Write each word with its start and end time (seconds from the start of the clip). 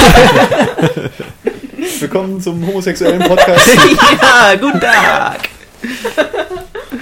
Willkommen 2.00 2.40
zum 2.40 2.66
homosexuellen 2.66 3.20
Podcast. 3.20 3.66
ja, 4.22 4.54
guten 4.60 4.80
Tag! 4.80 5.48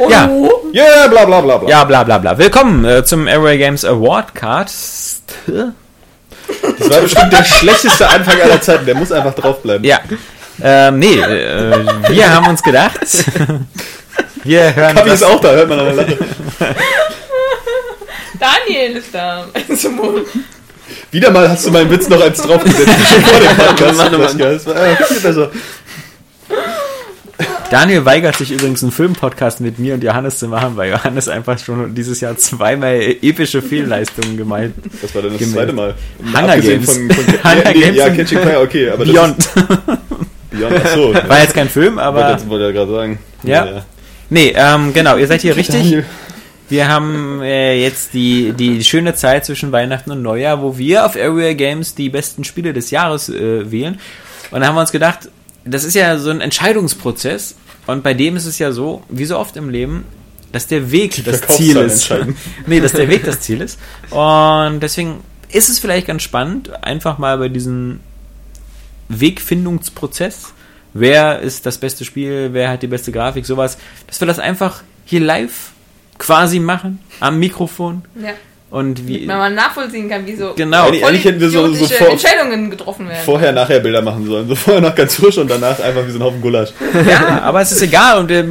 Ja. 0.09 0.31
Yeah, 0.73 1.09
bla 1.09 1.25
bla 1.25 1.41
bla 1.41 1.59
bla. 1.59 1.69
Ja, 1.69 1.85
bla 1.85 2.05
bla 2.05 2.19
bla. 2.19 2.39
Willkommen 2.39 2.85
äh, 2.85 3.05
zum 3.05 3.27
Airway 3.27 3.59
Games 3.59 3.85
Award 3.85 4.35
Cast. 4.35 5.23
Das 5.47 6.91
war 6.91 7.01
bestimmt 7.01 7.33
der 7.33 7.45
schlechteste 7.45 8.09
Anfang 8.09 8.41
aller 8.41 8.61
Zeiten. 8.61 8.87
Der 8.87 8.95
muss 8.95 9.13
einfach 9.13 9.35
draufbleiben. 9.35 9.85
Ja. 9.85 10.01
Ähm, 10.63 10.99
nee, 10.99 11.21
äh, 11.21 11.85
wir 12.09 12.35
haben 12.35 12.49
uns 12.49 12.63
gedacht. 12.63 13.01
Wir 14.45 14.75
hören. 14.75 14.97
Kapi 14.97 15.11
ist 15.11 15.25
auch 15.25 15.41
da, 15.41 15.51
hört 15.51 15.69
man 15.69 15.81
an 15.81 15.97
der. 15.97 16.07
Daniel 18.39 18.97
ist 18.97 19.15
da. 19.15 19.47
Wieder 21.11 21.31
mal 21.31 21.49
hast 21.49 21.67
du 21.67 21.71
meinen 21.71 21.91
Witz 21.91 22.09
noch 22.09 22.21
eins 22.21 22.41
draufgesetzt. 22.43 22.89
Vor 23.25 23.41
dem 23.41 24.19
Podcast. 24.19 24.67
Das 24.67 24.67
war 24.67 24.87
äh, 24.87 24.97
viel 24.97 25.21
besser. 25.21 25.51
Daniel 27.71 28.05
weigert 28.07 28.37
sich 28.37 28.51
übrigens 28.51 28.83
einen 28.83 28.93
Filmpodcast 28.93 29.61
mit 29.61 29.79
mir 29.79 29.95
und 29.95 30.03
Johannes 30.03 30.39
zu 30.39 30.49
machen, 30.49 30.77
weil 30.77 30.91
Johannes 30.91 31.29
einfach 31.29 31.59
schon 31.59 31.95
dieses 31.95 32.21
Jahr 32.21 32.37
zweimal 32.37 32.99
epische 33.21 33.61
Fehlleistungen 33.61 34.39
gemeint. 34.39 34.75
Das 35.03 35.15
war 35.15 35.23
dann 35.23 35.39
das 35.39 35.53
zweite 35.53 35.73
Mal. 35.75 35.95
Hunger 36.19 36.53
Abgesehen 36.53 36.85
Games. 36.85 36.97
Von, 36.97 37.11
von, 37.11 37.27
Hunger 37.45 37.73
nee, 37.73 37.81
Games 37.81 37.97
ja, 37.97 38.09
Catching 38.11 38.39
Fire, 38.39 38.61
okay. 38.61 38.91
Aber 38.91 39.05
das 39.05 39.15
Beyond. 39.15 39.37
Beyond, 40.51 40.77
achso. 40.77 41.15
War 41.15 41.41
jetzt 41.41 41.55
kein 41.55 41.69
Film, 41.69 41.99
aber. 41.99 42.29
Wollte, 42.29 42.49
wollte 42.49 42.65
ja 42.65 42.73
gerade 42.73 42.93
sagen. 42.93 43.19
Ja. 43.43 43.85
Nee, 44.31 44.55
ähm, 44.57 44.93
genau, 44.95 45.17
ihr 45.17 45.27
seid 45.27 45.43
hier 45.43 45.57
richtig. 45.57 45.83
Daniel. 45.83 46.05
Wir 46.69 46.89
haben 46.89 47.41
äh, 47.43 47.81
jetzt 47.81 48.13
die, 48.13 48.53
die 48.53 48.85
schöne 48.85 49.15
Zeit 49.15 49.47
zwischen 49.47 49.73
Weihnachten 49.73 50.11
und 50.11 50.23
Neujahr, 50.23 50.61
wo 50.61 50.77
wir 50.77 51.07
auf 51.07 51.17
Area 51.17 51.55
Games 51.55 51.95
die 51.95 52.11
besten 52.11 52.45
Spiele 52.45 52.73
des 52.73 52.91
Jahres 52.91 53.29
äh, 53.29 53.71
wählen. 53.71 53.99
Und 54.51 54.61
da 54.61 54.67
haben 54.67 54.75
wir 54.75 54.83
uns 54.83 54.93
gedacht, 54.93 55.31
das 55.65 55.85
ist 55.85 55.95
ja 55.95 56.19
so 56.19 56.31
ein 56.31 56.41
Entscheidungsprozess. 56.41 57.57
Und 57.87 58.03
bei 58.03 58.13
dem 58.13 58.37
ist 58.37 58.45
es 58.45 58.59
ja 58.59 58.73
so, 58.73 59.03
wie 59.09 59.25
so 59.25 59.39
oft 59.39 59.57
im 59.57 59.71
Leben, 59.71 60.05
dass 60.53 60.67
der 60.67 60.91
Weg 60.91 61.25
das 61.25 61.47
Ziel 61.49 61.77
ist. 61.79 62.13
nee, 62.67 62.81
dass 62.81 62.93
der 62.93 63.09
Weg 63.09 63.25
das 63.25 63.41
Ziel 63.41 63.61
ist. 63.63 63.79
Und 64.11 64.81
deswegen 64.81 65.21
ist 65.51 65.71
es 65.71 65.79
vielleicht 65.79 66.07
ganz 66.07 66.23
spannend, 66.23 66.85
einfach 66.85 67.17
mal 67.17 67.39
bei 67.39 67.49
diesem 67.49 68.01
Wegfindungsprozess, 69.09 70.53
wer 70.93 71.41
ist 71.41 71.65
das 71.65 71.79
beste 71.79 72.05
Spiel, 72.05 72.51
wer 72.53 72.71
hat 72.71 72.83
die 72.83 72.87
beste 72.87 73.11
Grafik, 73.11 73.47
sowas, 73.47 73.79
dass 74.07 74.21
wir 74.21 74.27
das 74.27 74.39
einfach 74.39 74.83
hier 75.07 75.21
live 75.21 75.73
quasi 76.19 76.59
machen, 76.61 77.01
am 77.21 77.39
Mikrofon. 77.39 78.03
ja. 78.23 78.31
Und 78.71 79.09
wie. 79.09 79.27
Wenn 79.27 79.39
man 79.39 79.55
nachvollziehen 79.55 80.11
kann, 80.11 80.27
wie 80.27 80.37
so 80.37 80.53
Genau. 80.55 80.85
Eigentlich- 80.89 81.03
eigentlich 81.03 81.25
hätten 81.25 81.41
wir 81.41 81.49
so- 81.49 81.73
so 81.73 81.87
vor- 81.87 82.11
Entscheidungen 82.11 82.69
getroffen 82.69 83.09
werden. 83.09 83.23
Vorher, 83.25 83.51
nachher 83.51 83.81
Bilder 83.81 84.03
machen 84.03 84.27
sollen. 84.27 84.47
So 84.47 84.55
vorher 84.55 84.83
noch 84.83 84.95
ganz 84.95 85.15
frisch 85.15 85.39
und 85.39 85.51
danach 85.51 85.81
einfach 85.81 86.07
wie 86.07 86.11
so 86.11 86.19
ein 86.19 86.23
Haufen 86.23 86.43
Gulasch. 86.43 86.69
Ja, 87.09 87.41
aber 87.45 87.63
es 87.63 87.73
ist 87.73 87.81
egal. 87.81 88.19
Und 88.19 88.31
äh, 88.31 88.45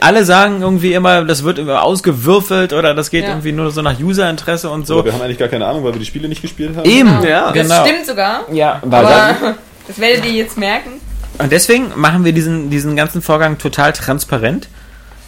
alle 0.00 0.24
sagen 0.24 0.60
irgendwie 0.62 0.92
immer, 0.92 1.22
das 1.24 1.44
wird 1.44 1.60
immer 1.60 1.84
ausgewürfelt 1.84 2.72
oder 2.72 2.94
das 2.94 3.10
geht 3.10 3.22
Ja. 3.22 3.28
irgendwie 3.30 3.52
nur 3.52 3.70
so 3.70 3.80
nach 3.80 3.96
Userinteresse 4.00 4.68
und 4.68 4.88
So. 4.88 4.98
so. 4.98 5.04
wir 5.04 5.12
haben 5.12 5.22
eigentlich 5.22 5.38
gar 5.38 5.46
keine 5.46 5.66
Ahnung, 5.66 5.84
weil 5.84 5.92
wir 5.94 6.00
die 6.00 6.06
Spiele 6.06 6.28
nicht 6.28 6.42
gespielt 6.42 6.76
haben. 6.76 6.90
Eben, 6.90 7.22
Ja. 7.22 7.52
das 7.52 7.68
genau. 7.68 7.86
stimmt 7.86 8.06
sogar. 8.06 8.52
Ja, 8.52 8.80
Aber 8.82 9.54
das 9.86 10.00
werdet 10.00 10.24
ihr 10.24 10.32
jetzt 10.32 10.58
merken. 10.58 10.94
Und 11.38 11.52
deswegen 11.52 11.92
machen 11.94 12.24
wir 12.24 12.32
diesen, 12.32 12.70
diesen 12.70 12.96
ganzen 12.96 13.22
Vorgang 13.22 13.56
total 13.56 13.92
transparent. 13.92 14.66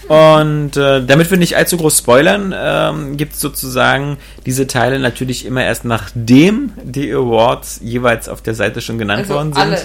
Und 0.08 0.76
äh, 0.76 1.04
damit 1.04 1.30
wir 1.30 1.38
nicht 1.38 1.56
allzu 1.56 1.76
groß 1.76 1.98
spoilern, 1.98 2.54
ähm, 2.56 3.16
gibt 3.16 3.34
es 3.34 3.40
sozusagen 3.40 4.18
diese 4.46 4.66
Teile 4.66 4.98
natürlich 4.98 5.46
immer 5.46 5.64
erst 5.64 5.84
nachdem 5.84 6.72
die 6.82 7.12
Awards 7.12 7.80
jeweils 7.82 8.28
auf 8.28 8.42
der 8.42 8.54
Seite 8.54 8.80
schon 8.80 8.98
genannt 8.98 9.22
Also 9.22 9.34
worden 9.34 9.52
sind. 9.52 9.62
alle. 9.62 9.78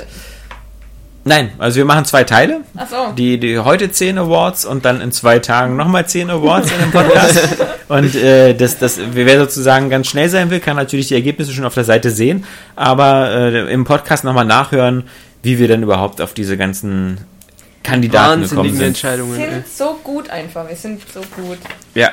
Nein, 1.28 1.52
also 1.58 1.76
wir 1.76 1.84
machen 1.86 2.06
zwei 2.06 2.24
Teile. 2.24 2.62
Ach 2.78 2.88
so. 2.88 3.12
Die, 3.18 3.38
die 3.38 3.60
heute 3.60 3.92
10 3.92 4.18
Awards 4.18 4.66
und 4.66 4.86
dann 4.86 5.02
in 5.02 5.12
zwei 5.12 5.40
Tagen 5.40 5.76
nochmal 5.76 6.08
10 6.08 6.30
Awards 6.30 6.72
in 6.72 6.80
dem 6.80 6.92
Podcast. 6.92 7.58
und 7.90 8.16
äh, 8.16 8.54
das, 8.54 8.80
das, 8.80 8.98
wer 9.12 9.38
sozusagen 9.38 9.90
ganz 9.90 10.08
schnell 10.08 10.30
sein 10.30 10.50
will, 10.52 10.62
kann 10.62 10.78
natürlich 10.78 11.10
die 11.10 11.16
Ergebnisse 11.16 11.52
schon 11.52 11.66
auf 11.66 11.74
der 11.74 11.84
Seite 11.84 12.12
sehen, 12.12 12.46
aber 12.78 13.30
äh, 13.32 13.74
im 13.74 13.84
Podcast 13.84 14.24
nochmal 14.24 14.46
nachhören, 14.46 15.04
wie 15.44 15.60
wir 15.60 15.68
denn 15.68 15.84
überhaupt 15.84 16.22
auf 16.22 16.34
diese 16.34 16.56
ganzen 16.56 17.18
Kandidaten 17.88 18.42
gekommen 18.42 18.58
Wahnsinnige 18.60 18.74
Wir 18.74 18.78
sind. 18.80 18.88
Entscheidungen. 18.88 19.40
ey. 19.40 19.50
sind 19.52 19.68
so 19.76 20.00
gut 20.04 20.30
einfach. 20.30 20.68
Wir 20.68 20.76
sind 20.76 21.02
so 21.14 21.22
gut. 21.36 21.58
Ja. 21.96 22.12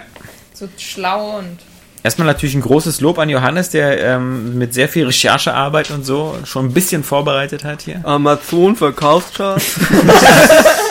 So 0.55 0.69
schlau 0.79 1.39
und. 1.39 1.59
Erstmal 2.03 2.27
natürlich 2.27 2.55
ein 2.55 2.61
großes 2.61 3.01
Lob 3.01 3.19
an 3.19 3.31
Johannes, 3.31 3.71
der 3.71 3.99
ähm, 4.05 4.59
mit 4.59 4.75
sehr 4.75 4.91
viel 4.91 5.07
Recherchearbeit 5.07 5.91
und 5.91 6.05
so 6.05 6.37
schon 6.45 6.67
ein 6.67 6.73
bisschen 6.75 7.03
vorbereitet 7.03 7.65
hat 7.65 7.81
hier. 7.83 8.03
Amazon 8.05 8.77
Verkaufscharts. 8.77 9.65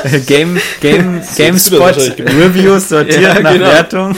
Game, 0.26 0.60
Game, 0.82 1.22
GameSpot. 1.38 1.96
Reviews 2.20 2.90
sortiert 2.90 3.22
Ja, 3.22 3.40
nach 3.40 3.54
genau. 3.54 3.66
Wertung. 3.68 4.16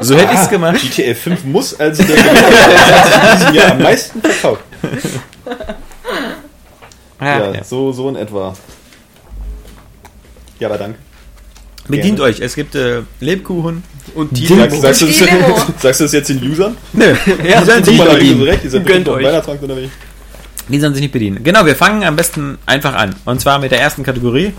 so 0.00 0.16
hätte 0.16 0.32
ich 0.32 0.38
es 0.40 0.46
Ah, 0.46 0.50
gemacht. 0.50 0.80
GTA 0.80 1.14
5 1.14 1.44
muss 1.44 1.78
also 1.78 2.02
der 2.02 2.16
Gewinner 2.16 3.72
am 3.72 3.82
meisten 3.82 4.22
verkauft. 4.22 4.62
Ja, 7.20 7.38
Ja, 7.38 7.54
ja. 7.54 7.64
So, 7.64 7.92
so 7.92 8.08
in 8.08 8.16
etwa. 8.16 8.54
Ja, 10.60 10.68
aber 10.68 10.78
danke. 10.78 10.98
Bedient 11.88 12.16
Gerne. 12.16 12.30
euch, 12.32 12.40
es 12.40 12.54
gibt 12.54 12.74
äh, 12.74 13.02
Lebkuchen. 13.20 13.82
Und 14.14 14.36
Die- 14.36 14.46
die 14.46 14.54
Sagst, 14.78 15.02
du 15.02 15.06
das, 15.06 15.18
die 15.18 15.24
Limo. 15.24 15.56
sagst 15.82 16.00
du 16.00 16.04
das 16.04 16.12
jetzt 16.12 16.28
den 16.28 16.42
Usern? 16.50 16.76
Nö, 16.92 17.04
Ja, 17.46 17.60
die 17.60 17.66
sollen 17.66 17.84
sich 17.84 17.98
nicht 17.98 18.10
bedienen. 18.10 18.42
recht, 18.42 18.64
die 18.64 18.68
sind 18.68 18.86
Gönnt 18.86 19.08
euch. 19.08 19.26
Die 20.68 20.80
sollen 20.80 20.94
sich 20.94 21.02
nicht 21.02 21.12
bedienen. 21.12 21.42
Genau, 21.44 21.66
wir 21.66 21.76
fangen 21.76 22.04
am 22.04 22.16
besten 22.16 22.56
einfach 22.64 22.94
an. 22.94 23.14
Und 23.26 23.40
zwar 23.40 23.58
mit 23.58 23.70
der 23.70 23.80
ersten 23.80 24.02
Kategorie. 24.02 24.54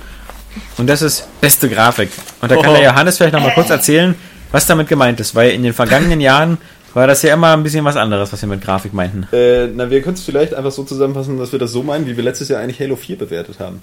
Und 0.78 0.88
das 0.88 1.02
ist 1.02 1.28
beste 1.42 1.68
Grafik. 1.68 2.10
Und 2.42 2.52
da 2.52 2.56
kann 2.58 2.70
Oh. 2.72 2.74
der 2.80 2.84
Johannes 2.84 3.18
vielleicht 3.18 3.34
nochmal 3.34 3.54
kurz 3.56 3.70
erzählen, 3.72 4.14
was 4.52 4.68
damit 4.68 4.88
gemeint 4.88 5.20
ist. 5.20 5.34
Weil 5.34 5.52
in 5.52 5.64
den 5.64 5.74
vergangenen 5.74 6.22
Jahren 6.22 6.60
war 6.96 7.06
das 7.08 7.22
ja 7.22 7.34
immer 7.34 7.54
ein 7.54 7.62
bisschen 7.62 7.86
was 7.86 7.96
anderes, 7.96 8.34
was 8.34 8.42
wir 8.42 8.50
mit 8.50 8.62
Grafik 8.64 8.94
meinten. 8.94 9.28
Äh, 9.32 9.68
na, 9.68 9.90
wir 9.92 10.02
können 10.02 10.16
es 10.16 10.24
vielleicht 10.24 10.54
einfach 10.54 10.72
so 10.72 10.84
zusammenfassen, 10.84 11.38
dass 11.38 11.52
wir 11.52 11.60
das 11.60 11.72
so 11.72 11.84
meinen, 11.84 12.08
wie 12.08 12.18
wir 12.18 12.24
letztes 12.24 12.50
Jahr 12.50 12.62
eigentlich 12.62 12.80
Halo 12.80 12.96
4 12.96 13.18
bewertet 13.18 13.60
haben. 13.60 13.82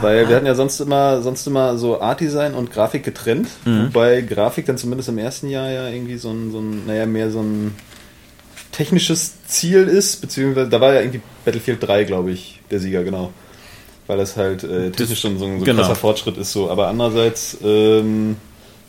Weil 0.00 0.28
wir 0.28 0.36
hatten 0.36 0.46
ja 0.46 0.54
sonst 0.54 0.80
immer, 0.80 1.20
sonst 1.20 1.46
immer 1.46 1.76
so 1.76 2.00
Art-Design 2.00 2.54
und 2.54 2.72
Grafik 2.72 3.04
getrennt. 3.04 3.48
Wobei 3.64 4.22
Grafik 4.22 4.64
dann 4.66 4.78
zumindest 4.78 5.10
im 5.10 5.18
ersten 5.18 5.48
Jahr 5.50 5.70
ja 5.70 5.88
irgendwie 5.88 6.16
so 6.16 6.30
ein, 6.30 6.50
so 6.52 6.58
ein, 6.58 6.86
naja, 6.86 7.04
mehr 7.06 7.30
so 7.30 7.40
ein 7.40 7.74
technisches 8.72 9.44
Ziel 9.46 9.86
ist, 9.86 10.20
beziehungsweise 10.20 10.68
da 10.70 10.80
war 10.80 10.94
ja 10.94 11.00
irgendwie 11.00 11.20
Battlefield 11.44 11.86
3, 11.86 12.04
glaube 12.04 12.30
ich, 12.32 12.60
der 12.70 12.80
Sieger, 12.80 13.04
genau. 13.04 13.30
Weil 14.06 14.16
das 14.18 14.36
halt 14.36 14.64
äh, 14.64 14.90
technisch 14.90 15.20
schon 15.20 15.38
so 15.38 15.44
ein, 15.44 15.58
so 15.58 15.62
ein 15.62 15.64
Genau. 15.64 15.82
krasser 15.82 15.94
Fortschritt 15.96 16.36
ist 16.38 16.52
so. 16.52 16.70
Aber 16.70 16.88
andererseits, 16.88 17.58
ähm, 17.62 18.36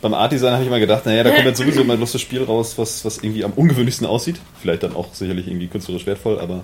beim 0.06 0.14
Art-Design 0.14 0.54
habe 0.54 0.62
ich 0.64 0.68
immer 0.70 0.80
gedacht, 0.80 1.06
naja, 1.06 1.24
da 1.24 1.32
kommt 1.32 1.46
jetzt 1.46 1.58
sowieso 1.64 1.82
immer 1.82 1.98
bloß 1.98 2.14
das 2.14 2.22
Spiel 2.22 2.44
raus, 2.44 2.74
was, 2.78 3.04
was 3.06 3.18
irgendwie 3.18 3.44
am 3.44 3.52
ungewöhnlichsten 3.54 4.08
aussieht. 4.08 4.38
Vielleicht 4.62 4.84
dann 4.84 4.96
auch 4.96 5.14
sicherlich 5.14 5.48
irgendwie 5.48 5.68
künstlerisch 5.68 6.06
wertvoll, 6.06 6.40
aber 6.40 6.64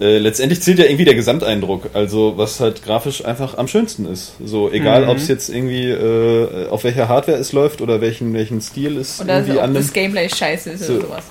äh, 0.00 0.18
letztendlich 0.18 0.60
zählt 0.60 0.78
ja 0.80 0.86
irgendwie 0.86 1.04
der 1.04 1.14
Gesamteindruck, 1.14 1.90
also 1.94 2.34
was 2.36 2.58
halt 2.58 2.82
grafisch 2.84 3.24
einfach 3.24 3.56
am 3.58 3.68
schönsten 3.68 4.06
ist. 4.06 4.32
So, 4.44 4.70
egal 4.72 5.02
Mhm. 5.04 5.08
ob 5.10 5.16
es 5.18 5.28
jetzt 5.28 5.48
irgendwie 5.50 5.88
äh, 5.88 6.68
auf 6.68 6.82
welcher 6.84 7.08
Hardware 7.08 7.38
es 7.38 7.52
läuft 7.52 7.80
oder 7.80 8.00
welchen, 8.00 8.34
welchen 8.34 8.60
Stil 8.60 8.98
es 8.98 9.20
Oder 9.20 9.34
irgendwie 9.36 9.52
so, 9.52 9.58
ob 9.58 9.64
annimmt. 9.64 9.84
das 9.84 9.92
Gameplay 9.92 10.28
scheiße 10.28 10.70
ist 10.70 10.86
So. 10.86 10.94
oder 10.94 11.02
sowas. 11.06 11.24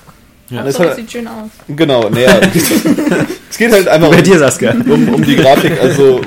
Ja, 0.50 0.58
Aber 0.58 0.66
das 0.66 0.74
so, 0.76 0.80
halt- 0.80 0.90
das 0.90 0.96
sieht 0.96 1.12
schön 1.12 1.26
aus. 1.28 1.50
Genau, 1.68 2.08
naja. 2.08 2.40
es 3.50 3.58
geht 3.58 3.70
halt 3.72 3.88
einfach 3.88 4.10
Bei 4.10 4.18
um, 4.18 4.22
dir, 4.24 4.38
Saskia. 4.38 4.72
um, 4.72 5.08
um 5.14 5.24
die 5.24 5.36
Grafik, 5.36 5.72
also 5.80 6.20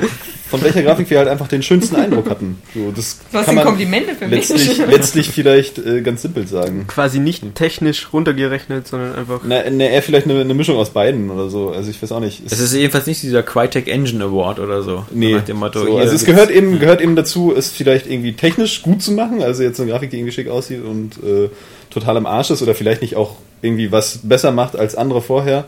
von 0.49 0.61
welcher 0.63 0.81
Grafik 0.83 1.09
wir 1.09 1.17
halt 1.19 1.27
einfach 1.27 1.47
den 1.47 1.61
schönsten 1.63 1.95
Eindruck 1.95 2.29
hatten. 2.29 2.61
So, 2.73 2.91
das 2.95 3.19
Was 3.31 3.45
kann 3.45 3.45
sind 3.45 3.55
man 3.55 3.65
Komplimente 3.65 4.15
für 4.15 4.27
mich? 4.27 4.49
letztlich, 4.49 4.77
letztlich 4.89 5.29
vielleicht 5.29 5.77
äh, 5.79 6.01
ganz 6.01 6.21
simpel 6.21 6.47
sagen. 6.47 6.85
quasi 6.87 7.19
nicht 7.19 7.43
technisch 7.55 8.11
runtergerechnet, 8.13 8.87
sondern 8.87 9.15
einfach. 9.15 9.41
Na, 9.43 9.61
na, 9.69 9.85
eher 9.85 10.01
vielleicht 10.01 10.27
eine, 10.29 10.39
eine 10.41 10.53
Mischung 10.53 10.77
aus 10.77 10.91
beiden 10.91 11.29
oder 11.29 11.49
so. 11.49 11.69
Also 11.69 11.89
ich 11.89 12.01
weiß 12.01 12.11
auch 12.11 12.19
nicht. 12.19 12.41
Es 12.45 12.59
ist 12.59 12.73
jedenfalls 12.73 13.05
nicht 13.07 13.21
dieser 13.23 13.43
Crytek 13.43 13.87
Engine 13.87 14.23
Award 14.23 14.59
oder 14.59 14.81
so. 14.83 15.05
Nee, 15.11 15.33
Nach 15.33 15.43
dem 15.43 15.57
Motto, 15.57 15.85
so, 15.85 15.97
also 15.97 16.13
es 16.15 16.25
gehört 16.25 16.49
eben, 16.51 16.79
gehört 16.79 17.01
eben 17.01 17.15
dazu, 17.15 17.53
es 17.55 17.69
vielleicht 17.69 18.07
irgendwie 18.07 18.33
technisch 18.33 18.81
gut 18.81 19.01
zu 19.01 19.11
machen, 19.11 19.41
also 19.41 19.63
jetzt 19.63 19.79
eine 19.79 19.89
Grafik, 19.91 20.09
die 20.11 20.17
irgendwie 20.17 20.33
schick 20.33 20.47
aussieht 20.49 20.83
und 20.83 21.17
äh, 21.23 21.49
total 21.89 22.17
am 22.17 22.25
Arsch 22.25 22.49
ist 22.51 22.61
oder 22.61 22.75
vielleicht 22.75 23.01
nicht 23.01 23.15
auch 23.15 23.35
irgendwie 23.61 23.91
was 23.91 24.19
besser 24.23 24.51
macht 24.51 24.75
als 24.75 24.95
andere 24.95 25.21
vorher, 25.21 25.65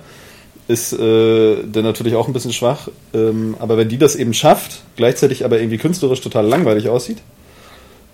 ist 0.70 0.94
äh, 0.94 1.58
dann 1.70 1.84
natürlich 1.84 2.16
auch 2.16 2.28
ein 2.28 2.34
bisschen 2.34 2.54
schwach. 2.54 2.88
Ähm, 3.14 3.56
aber 3.60 3.76
wenn 3.78 3.90
die 3.90 3.98
das 3.98 4.16
eben 4.16 4.34
schafft, 4.34 4.84
gleichzeitig 4.96 5.44
aber 5.44 5.60
irgendwie 5.60 5.78
künstlerisch 5.80 6.22
total 6.22 6.46
langweilig 6.48 6.88
aussieht, 6.88 7.18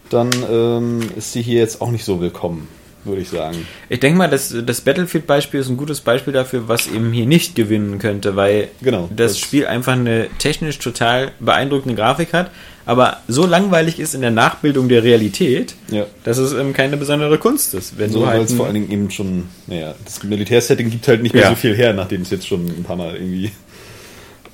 dann 0.09 0.29
ähm, 0.51 0.99
ist 1.15 1.33
sie 1.33 1.41
hier 1.43 1.59
jetzt 1.59 1.81
auch 1.81 1.91
nicht 1.91 2.05
so 2.05 2.19
willkommen. 2.21 2.67
würde 3.03 3.21
ich 3.21 3.29
sagen. 3.29 3.67
Ich 3.89 3.99
denke 3.99 4.17
mal, 4.17 4.29
das, 4.29 4.55
das 4.65 4.81
Battlefield-Beispiel 4.81 5.59
ist 5.59 5.69
ein 5.69 5.77
gutes 5.77 6.01
Beispiel 6.01 6.33
dafür, 6.33 6.67
was 6.67 6.87
eben 6.87 7.11
hier 7.11 7.25
nicht 7.27 7.55
gewinnen 7.55 7.99
könnte, 7.99 8.35
weil 8.35 8.69
Genau, 8.81 9.09
das, 9.15 9.33
das- 9.33 9.39
Spiel 9.39 9.67
einfach 9.67 9.93
eine 9.93 10.27
technisch 10.39 10.79
total 10.79 11.31
beeindruckende 11.39 11.95
Grafik 11.95 12.33
hat, 12.33 12.51
aber 12.85 13.17
so 13.27 13.45
langweilig 13.45 13.99
ist 13.99 14.13
in 14.15 14.21
der 14.21 14.31
Nachbildung 14.31 14.87
der 14.89 15.03
Realität, 15.03 15.75
Ja. 15.89 16.05
dass 16.23 16.37
es 16.37 16.53
ähm, 16.53 16.73
keine 16.73 16.97
besondere 16.97 17.37
Kunst 17.37 17.73
ist. 17.73 17.97
Wenn 17.97 18.11
So, 18.11 18.19
du 18.19 18.25
weil 18.25 18.33
halt 18.39 18.49
es 18.49 18.53
vor 18.55 18.65
allen 18.65 18.75
Dingen 18.75 18.91
eben 18.91 19.09
schon, 19.11 19.49
naja, 19.67 19.95
das 20.05 20.23
Militärsetting 20.23 20.89
gibt 20.89 21.07
halt 21.07 21.23
nicht 21.23 21.33
mehr 21.33 21.43
Ja. 21.43 21.49
so 21.49 21.55
viel 21.55 21.75
her, 21.75 21.93
nachdem 21.93 22.21
es 22.21 22.29
jetzt 22.29 22.47
schon 22.47 22.65
ein 22.67 22.83
paar 22.83 22.95
Mal 22.95 23.15
irgendwie. 23.15 23.51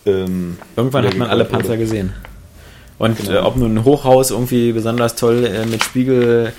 Ähm, 0.05 0.57
Irgendwann 0.75 1.05
hat 1.05 1.15
man 1.17 1.29
alle 1.29 1.45
Panzer 1.45 1.69
wurde. 1.69 1.77
gesehen. 1.79 2.13
Und 2.97 3.17
Genau. 3.17 3.31
äh, 3.31 3.37
ob 3.39 3.55
nun 3.57 3.75
ein 3.75 3.83
Hochhaus 3.83 4.31
irgendwie 4.31 4.71
besonders 4.71 5.15
toll 5.15 5.43
äh, 5.45 5.65
mit 5.65 5.83
Spiegel 5.83 6.53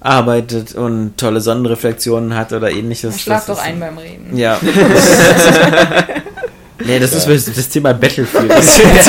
arbeitet 0.00 0.74
und 0.74 1.16
tolle 1.16 1.40
Sonnenreflexionen 1.40 2.34
hat 2.36 2.52
oder 2.52 2.70
ähnliches. 2.70 3.20
Schlaf 3.20 3.46
doch 3.46 3.54
ist- 3.56 3.62
ein 3.64 3.80
beim 3.80 3.96
Reden. 3.98 4.36
Ja. 4.36 4.60
nee, 6.84 6.98
das 6.98 7.12
Ja. 7.26 7.32
ist 7.32 7.56
das 7.56 7.68
Thema 7.68 7.92
Battlefield. 7.94 8.48
Das 8.50 8.64
ist 8.66 8.80
Ey, 8.84 8.96
das 8.96 9.08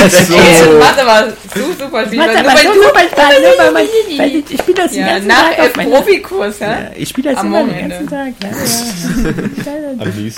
aber 1.00 1.28
so 1.54 1.72
super 1.72 1.90
aber 1.90 2.46
weil 2.46 2.56
so 2.58 2.72
du- 2.72 2.82
super 2.82 3.00
Spaß, 3.00 3.34
nur 3.40 3.58
weil 3.64 3.72
man, 3.72 3.82
weil 4.18 4.28
ich, 4.36 4.50
ich 4.50 4.58
spiele 4.60 4.76
das 4.76 4.92
den 4.92 5.00
ja, 5.00 5.06
ganzen 5.08 5.28
nach 5.28 5.54
Tag 5.56 5.76
meiner- 5.76 5.90
Profikurs, 5.96 6.58
ja? 6.60 6.66
Ja, 6.72 6.90
ich 6.96 7.08
spiele 7.08 7.30
das 7.30 7.38
Am 7.40 7.46
immer 7.46 7.58
den 7.64 7.68
Wochenende. 7.70 7.94
ganzen 7.96 8.08
Tag. 8.10 8.34
Ja, 9.66 9.72
ja. 9.72 9.90
Am. 10.00 10.32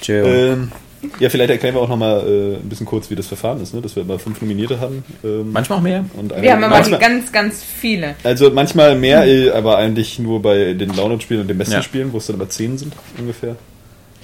Chill. 0.00 0.24
Ähm, 0.26 0.72
ja, 1.18 1.28
vielleicht 1.30 1.50
erklären 1.50 1.74
wir 1.74 1.80
auch 1.80 1.88
nochmal 1.88 2.20
äh, 2.20 2.54
ein 2.62 2.68
bisschen 2.68 2.86
kurz, 2.86 3.10
wie 3.10 3.16
das 3.16 3.26
Verfahren 3.26 3.60
ist, 3.60 3.74
ne? 3.74 3.80
dass 3.80 3.96
wir 3.96 4.04
immer 4.04 4.20
fünf 4.20 4.40
Nominierte 4.40 4.78
haben. 4.78 5.04
Ähm, 5.24 5.50
Manchmal 5.52 5.78
auch 5.78 5.82
mehr. 5.82 6.04
und 6.14 6.30
Wir 6.40 6.52
haben 6.52 6.58
immer 6.58 6.68
manchmal, 6.68 7.00
ganz, 7.00 7.32
ganz 7.32 7.56
viele. 7.64 8.14
Also 8.22 8.50
manchmal 8.50 8.94
mehr, 8.94 9.26
äh, 9.26 9.50
aber 9.50 9.78
eigentlich 9.78 10.20
nur 10.20 10.40
bei 10.42 10.74
den 10.74 10.92
Download-Spielen 10.92 11.40
und 11.40 11.48
den 11.48 11.58
besten 11.58 11.74
Ja. 11.74 11.82
Spielen, 11.82 12.12
wo 12.12 12.18
es 12.18 12.26
dann 12.28 12.36
aber 12.36 12.48
zehn 12.48 12.78
sind 12.78 12.92
ungefähr. 13.18 13.56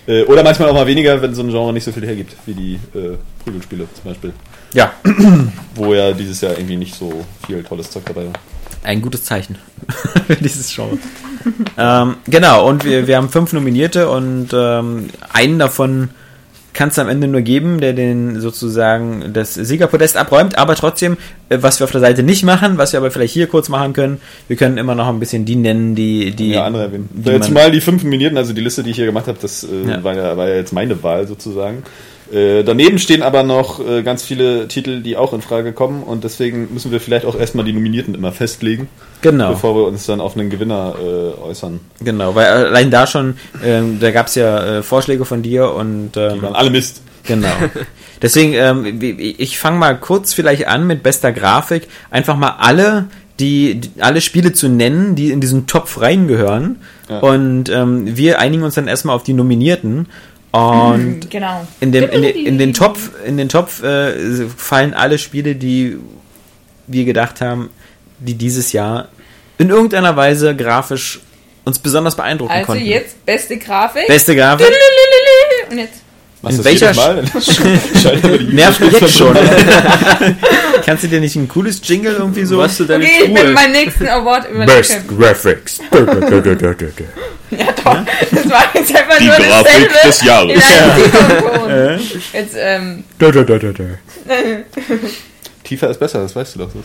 Äh, 0.08 0.22
oder 0.25 0.43
manchmal 0.43 0.70
auch 0.70 0.75
mal 0.75 0.87
weniger, 0.87 1.20
wenn 1.20 1.34
so 1.34 1.43
ein 1.43 1.50
Genre 1.50 1.72
nicht 1.72 1.84
so 1.84 1.93
viel 1.93 2.06
hergibt, 2.06 2.34
wie 2.46 2.55
die 2.55 2.75
äh, 2.99 3.16
Prügelspiele 3.44 3.87
zum 3.94 4.05
Beispiel. 4.05 4.32
Ja, 4.72 4.93
Wo 5.75 5.93
ja 5.94 6.12
dieses 6.12 6.40
Jahr 6.40 6.52
irgendwie 6.52 6.76
nicht 6.76 6.94
so 6.94 7.25
viel 7.46 7.62
tolles 7.62 7.90
Zeug 7.90 8.05
dabei 8.06 8.25
war. 8.26 8.32
ein 8.82 9.02
gutes 9.02 9.25
Zeichen 9.25 9.56
für 10.26 10.37
dieses 10.37 10.75
Genre. 10.75 10.96
ähm, 11.76 12.16
genau, 12.26 12.66
und 12.66 12.84
wir, 12.84 13.06
wir 13.06 13.16
haben 13.19 13.28
fünf 13.28 13.52
Nominierte 13.52 14.08
und 14.10 14.49
ähm, 14.55 15.08
einen 15.32 15.58
davon 15.58 16.11
kann 16.78 16.90
es 16.90 16.98
am 17.00 17.08
Ende 17.08 17.26
nur 17.26 17.40
geben, 17.40 17.80
der 17.80 17.92
den 17.92 18.40
sozusagen 18.40 19.32
das 19.32 19.54
Siegerpodest 19.54 20.16
abräumt, 20.16 20.56
aber 20.56 20.76
trotzdem, 20.76 21.16
äh, 21.48 21.58
was 21.60 21.80
wir 21.80 21.84
auf 21.86 21.90
der 21.90 22.00
Seite 22.00 22.22
nicht 22.22 22.44
machen, 22.44 22.78
was 22.78 22.92
wir 22.92 23.00
aber 23.00 23.10
vielleicht 23.10 23.34
hier 23.34 23.48
kurz 23.48 23.69
machen 23.69 23.94
können, 23.94 24.20
wir 24.46 24.56
können 24.56 24.78
immer 24.78 24.94
noch 24.94 25.08
ein 25.08 25.19
bisschen 25.19 25.44
die 25.44 25.56
nennen, 25.56 25.96
die 25.96 26.30
die 26.30 26.50
ja, 26.52 26.64
andere 26.64 26.84
erwähnen. 26.84 27.08
die 27.12 27.30
man- 27.32 27.42
Zumal 27.42 27.72
die 27.72 27.80
fünf 27.80 28.04
Nominierten, 28.04 28.38
also 28.38 28.52
die 28.52 28.60
Liste, 28.60 28.84
die 28.84 28.90
ich 28.90 28.96
hier 28.96 29.06
gemacht 29.06 29.26
habe, 29.26 29.38
das 29.42 29.64
äh, 29.64 29.90
Ja. 29.90 30.04
war, 30.04 30.14
ja, 30.14 30.36
war 30.36 30.48
ja 30.48 30.54
jetzt 30.54 30.72
meine 30.72 31.02
Wahl 31.02 31.26
sozusagen. 31.26 31.82
Äh, 32.32 32.62
daneben 32.62 32.98
stehen 32.98 33.22
aber 33.22 33.42
noch 33.42 33.80
äh, 33.80 34.02
ganz 34.02 34.22
viele 34.22 34.69
Titel, 34.69 35.00
die 35.00 35.16
auch 35.16 35.32
in 35.32 35.40
Frage 35.40 35.72
kommen 35.72 36.02
und 36.02 36.25
deswegen 36.25 36.69
müssen 36.72 36.90
wir 36.92 37.00
vielleicht 37.00 37.25
auch 37.25 37.38
erstmal 37.38 37.64
die 37.64 37.72
Nominierten 37.72 38.14
immer 38.14 38.32
festlegen, 38.32 38.88
genau. 39.22 39.50
bevor 39.50 39.75
wir 39.75 39.86
uns 39.86 40.04
dann 40.04 40.20
auf 40.20 40.36
einen 40.36 40.50
Gewinner 40.50 40.94
äh, 41.00 41.40
äußern. 41.40 41.80
Genau, 42.00 42.34
weil 42.34 42.46
allein 42.46 42.90
da 42.90 43.06
schon, 43.06 43.36
ähm, 43.64 43.98
da 43.98 44.10
gab 44.10 44.26
es 44.26 44.34
ja 44.34 44.78
äh, 44.78 44.82
Vorschläge 44.82 45.25
von 45.25 45.42
dir 45.42 45.72
und 45.72 46.12
Die 46.16 46.20
ähm, 46.20 46.42
waren 46.42 46.54
alle 46.54 46.70
Mist. 46.70 47.02
genau. 47.25 47.48
Deswegen, 48.22 48.52
ähm, 48.54 49.00
ich 49.00 49.58
fange 49.58 49.78
mal 49.78 49.96
kurz 49.96 50.34
vielleicht 50.34 50.66
an 50.66 50.86
mit 50.86 51.02
bester 51.02 51.32
Grafik. 51.32 51.86
Einfach 52.10 52.36
mal 52.36 52.56
alle, 52.58 53.06
die, 53.38 53.76
die 53.76 54.02
alle 54.02 54.20
Spiele 54.20 54.52
zu 54.52 54.69
nennen, 54.69 55.14
die 55.14 55.30
in 55.30 55.40
diesen 55.40 55.66
Topf 55.66 56.00
reingehören. 56.00 56.80
Ja. 57.08 57.20
Und 57.20 57.69
ähm, 57.70 58.16
wir 58.16 58.40
einigen 58.40 58.64
uns 58.64 58.75
dann 58.75 58.88
erstmal 58.88 59.14
auf 59.14 59.22
die 59.22 59.34
Nominierten. 59.34 60.08
Und 60.50 61.31
Genau. 61.31 61.67
in, 61.81 61.93
dem, 61.93 62.09
in, 62.11 62.23
den, 62.23 62.47
in 62.47 62.59
den 62.59 62.73
Topf, 62.75 63.11
in 63.25 63.37
den 63.37 63.49
Topf 63.49 63.83
äh, 63.83 64.47
fallen 64.49 64.95
alle 64.95 65.19
Spiele, 65.19 65.55
die 65.55 65.99
wir 66.87 67.05
gedacht 67.05 67.41
haben, 67.41 67.71
die 68.19 68.35
dieses 68.35 68.73
Jahr 68.73 69.09
in 69.59 69.69
irgendeiner 69.71 70.17
Weise 70.17 70.56
grafisch 70.56 71.21
uns 71.65 71.79
besonders 71.79 72.17
beeindrucken 72.17 72.53
Also 72.53 72.67
konnten. 72.67 72.85
jetzt 72.87 73.25
beste 73.27 73.59
Grafik. 73.59 74.06
Beste 74.06 74.35
Grafik. 74.35 74.67
Und 75.71 75.79
jetzt. 75.79 76.00
Machst 76.40 76.58
In 76.58 76.64
welcher 76.64 76.94
Mal? 76.94 77.17
Nervt 78.52 78.81
mich 78.81 79.00
jetzt 79.00 79.17
schon. 79.17 79.37
Kannst 80.87 81.02
du 81.02 81.08
dir 81.08 81.20
nicht 81.20 81.35
ein 81.35 81.49
cooles 81.49 81.81
Jingle 81.82 82.14
irgendwie 82.14 82.44
so? 82.44 82.58
Was 82.58 82.76
du 82.76 82.85
deine 82.85 83.05
Okay, 83.05 83.12
ich 83.25 83.35
bin 83.35 83.43
Truhe? 83.43 83.52
meinen 83.52 83.73
nächsten 83.73 84.06
Award 84.06 84.46
Best 84.67 84.94
überlegen. 84.94 85.19
Graphics. 85.19 85.81
Ja, 87.50 87.67
doch. 87.73 88.05
Das 88.31 88.50
war 88.50 88.64
jetzt 88.75 88.94
einfach 88.94 89.19
Die 89.19 89.26
nur 89.26 89.35
Grafik 89.37 89.64
dasselbe 89.64 89.94
des 90.05 90.23
Jahres. 90.23 90.62
Ton. 91.40 91.70
Jetzt, 92.32 92.56
ähm, 92.56 93.05
Tiefer 95.64 95.90
ist 95.90 95.99
besser, 95.99 96.20
das 96.20 96.37
weißt 96.37 96.55
du 96.55 96.58
doch. 96.61 96.73
Gut. 96.73 96.85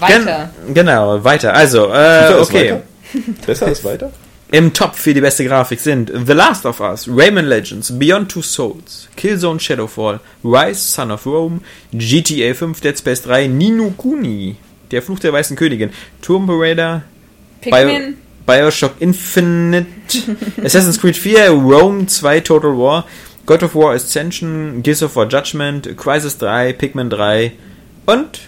weiter. 0.00 0.50
Gen 0.66 0.74
genau, 0.74 1.22
weiter. 1.22 1.54
Also, 1.54 1.86
Tiefer 1.86 2.36
äh, 2.36 2.42
ist 2.42 2.50
okay. 2.50 2.64
weiter? 2.64 2.82
Besser 3.46 3.68
ist 3.68 3.84
weiter? 3.84 4.10
Im 4.54 4.72
Top 4.72 4.94
für 4.94 5.12
die 5.12 5.20
beste 5.20 5.44
Grafik 5.44 5.80
sind 5.80 6.12
The 6.14 6.32
Last 6.32 6.64
of 6.64 6.78
Us, 6.78 7.08
Rayman 7.08 7.46
Legends, 7.46 7.98
Beyond 7.98 8.30
Two 8.30 8.40
Souls, 8.40 9.08
Killzone 9.16 9.58
Shadowfall, 9.58 10.20
Rise, 10.44 10.78
Son 10.78 11.10
of 11.10 11.26
Rome, 11.26 11.60
GTA 11.92 12.54
5, 12.54 12.80
Dead 12.80 12.96
Space 12.96 13.22
3, 13.22 13.48
Nino 13.48 13.90
Kuni, 13.96 14.54
Der 14.92 15.02
Fluch 15.02 15.18
der 15.18 15.32
Weißen 15.32 15.56
Königin, 15.56 15.90
Tomb 16.22 16.48
Raider, 16.50 17.02
Pikmin. 17.62 18.16
Bioshock 18.46 18.92
Infinite, 19.00 19.88
Assassin's 20.64 21.00
Creed 21.00 21.16
4, 21.16 21.50
Rome 21.50 22.06
2 22.06 22.38
Total 22.38 22.78
War, 22.78 23.06
God 23.46 23.64
of 23.64 23.74
War 23.74 23.92
Ascension, 23.92 24.84
Gears 24.84 25.02
of 25.02 25.16
War 25.16 25.28
Judgment, 25.28 25.96
Crisis 25.96 26.38
3, 26.38 26.74
Pikmin 26.74 27.10
3 27.10 27.50
und 28.06 28.38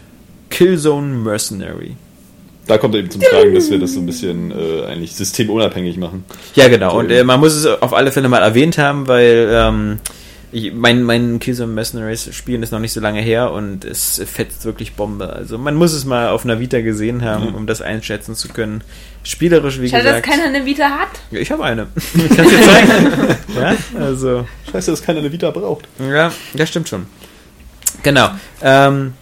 Killzone 0.51 1.17
Mercenary. 1.17 1.97
Da 2.67 2.79
kommt 2.79 2.95
eben 2.95 3.11
zum 3.11 3.21
Tragen, 3.31 3.55
dass 3.55 3.71
wir 3.71 3.79
das 3.79 3.95
so 3.95 4.01
ein 4.01 4.07
bisschen 4.07 4.51
äh, 4.51 4.87
eigentlich 4.87 5.15
systemunabhängig 5.15 5.97
machen. 5.97 6.25
Ja, 6.55 6.69
genau. 6.69 6.99
Und 6.99 7.11
äh, 7.11 7.25
man 7.25 7.41
muss 7.41 7.55
es 7.55 7.67
auf 7.67 7.93
alle 7.93 8.13
Fälle 8.13 8.29
mal 8.29 8.43
erwähnt 8.43 8.79
haben, 8.79 9.07
weil 9.07 9.49
ähm, 9.53 9.99
ich, 10.53 10.73
mein, 10.73 11.03
mein 11.03 11.39
Killzone 11.39 11.73
Mercenaries 11.73 12.35
Spielen 12.35 12.63
ist 12.63 12.71
noch 12.71 12.79
nicht 12.79 12.93
so 12.93 13.01
lange 13.01 13.21
her 13.21 13.53
und 13.53 13.85
es 13.85 14.23
fetzt 14.25 14.65
wirklich 14.65 14.95
Bombe. 14.95 15.29
Also 15.29 15.59
man 15.59 15.75
muss 15.75 15.93
es 15.93 16.05
mal 16.05 16.29
auf 16.29 16.45
einer 16.45 16.61
Vita 16.61 16.81
gesehen 16.81 17.23
haben, 17.25 17.55
um 17.55 17.67
das 17.67 17.83
einschätzen 17.83 18.35
zu 18.35 18.49
können. 18.49 18.83
Spielerisch, 19.23 19.81
wie 19.81 19.89
Schade, 19.89 20.05
dass 20.05 20.23
gesagt. 20.23 20.29
keiner 20.29 20.45
eine 20.45 20.65
Vita 20.65 20.89
hat. 20.89 21.09
Ja, 21.31 21.41
ich 21.41 21.51
habe 21.51 21.65
eine. 21.65 21.89
Ich 22.15 22.37
kann 22.37 22.49
dir 22.49 22.63
zeigen. 22.63 23.37
ja, 23.61 23.77
also. 24.01 24.47
Scheiße, 24.71 24.93
dass 24.93 25.03
keiner 25.03 25.19
eine 25.19 25.33
Vita 25.33 25.51
braucht. 25.51 25.87
Ja, 25.99 26.33
das 26.55 26.69
stimmt 26.69 26.89
schon. 26.89 27.07
Genau. 28.03 28.31
Ähm, 28.63 29.15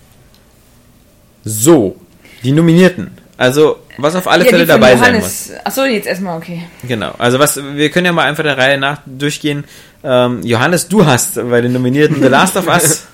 so, 1.44 1.96
die 2.42 2.52
Nominierten. 2.52 3.10
Also, 3.36 3.78
was 3.98 4.14
auf 4.14 4.28
alle 4.28 4.44
Ja, 4.44 4.50
Fälle 4.50 4.66
dabei 4.66 4.96
sein 4.96 5.16
muss. 5.16 5.50
Achso, 5.64 5.84
jetzt 5.84 6.06
erstmal, 6.06 6.36
okay. 6.38 6.62
Genau. 6.86 7.12
Also 7.18 7.38
was, 7.38 7.56
wir 7.56 7.90
können 7.90 8.06
ja 8.06 8.12
mal 8.12 8.24
einfach 8.26 8.44
der 8.44 8.56
Reihe 8.56 8.78
nach 8.78 9.00
durchgehen. 9.06 9.64
Ähm, 10.04 10.40
Johannes, 10.44 10.86
du 10.88 11.04
hast 11.04 11.34
bei 11.50 11.60
den 11.60 11.72
Nominierten 11.72 12.22
The 12.22 12.28
Last 12.28 12.56
of 12.56 12.68
Us. 12.68 13.06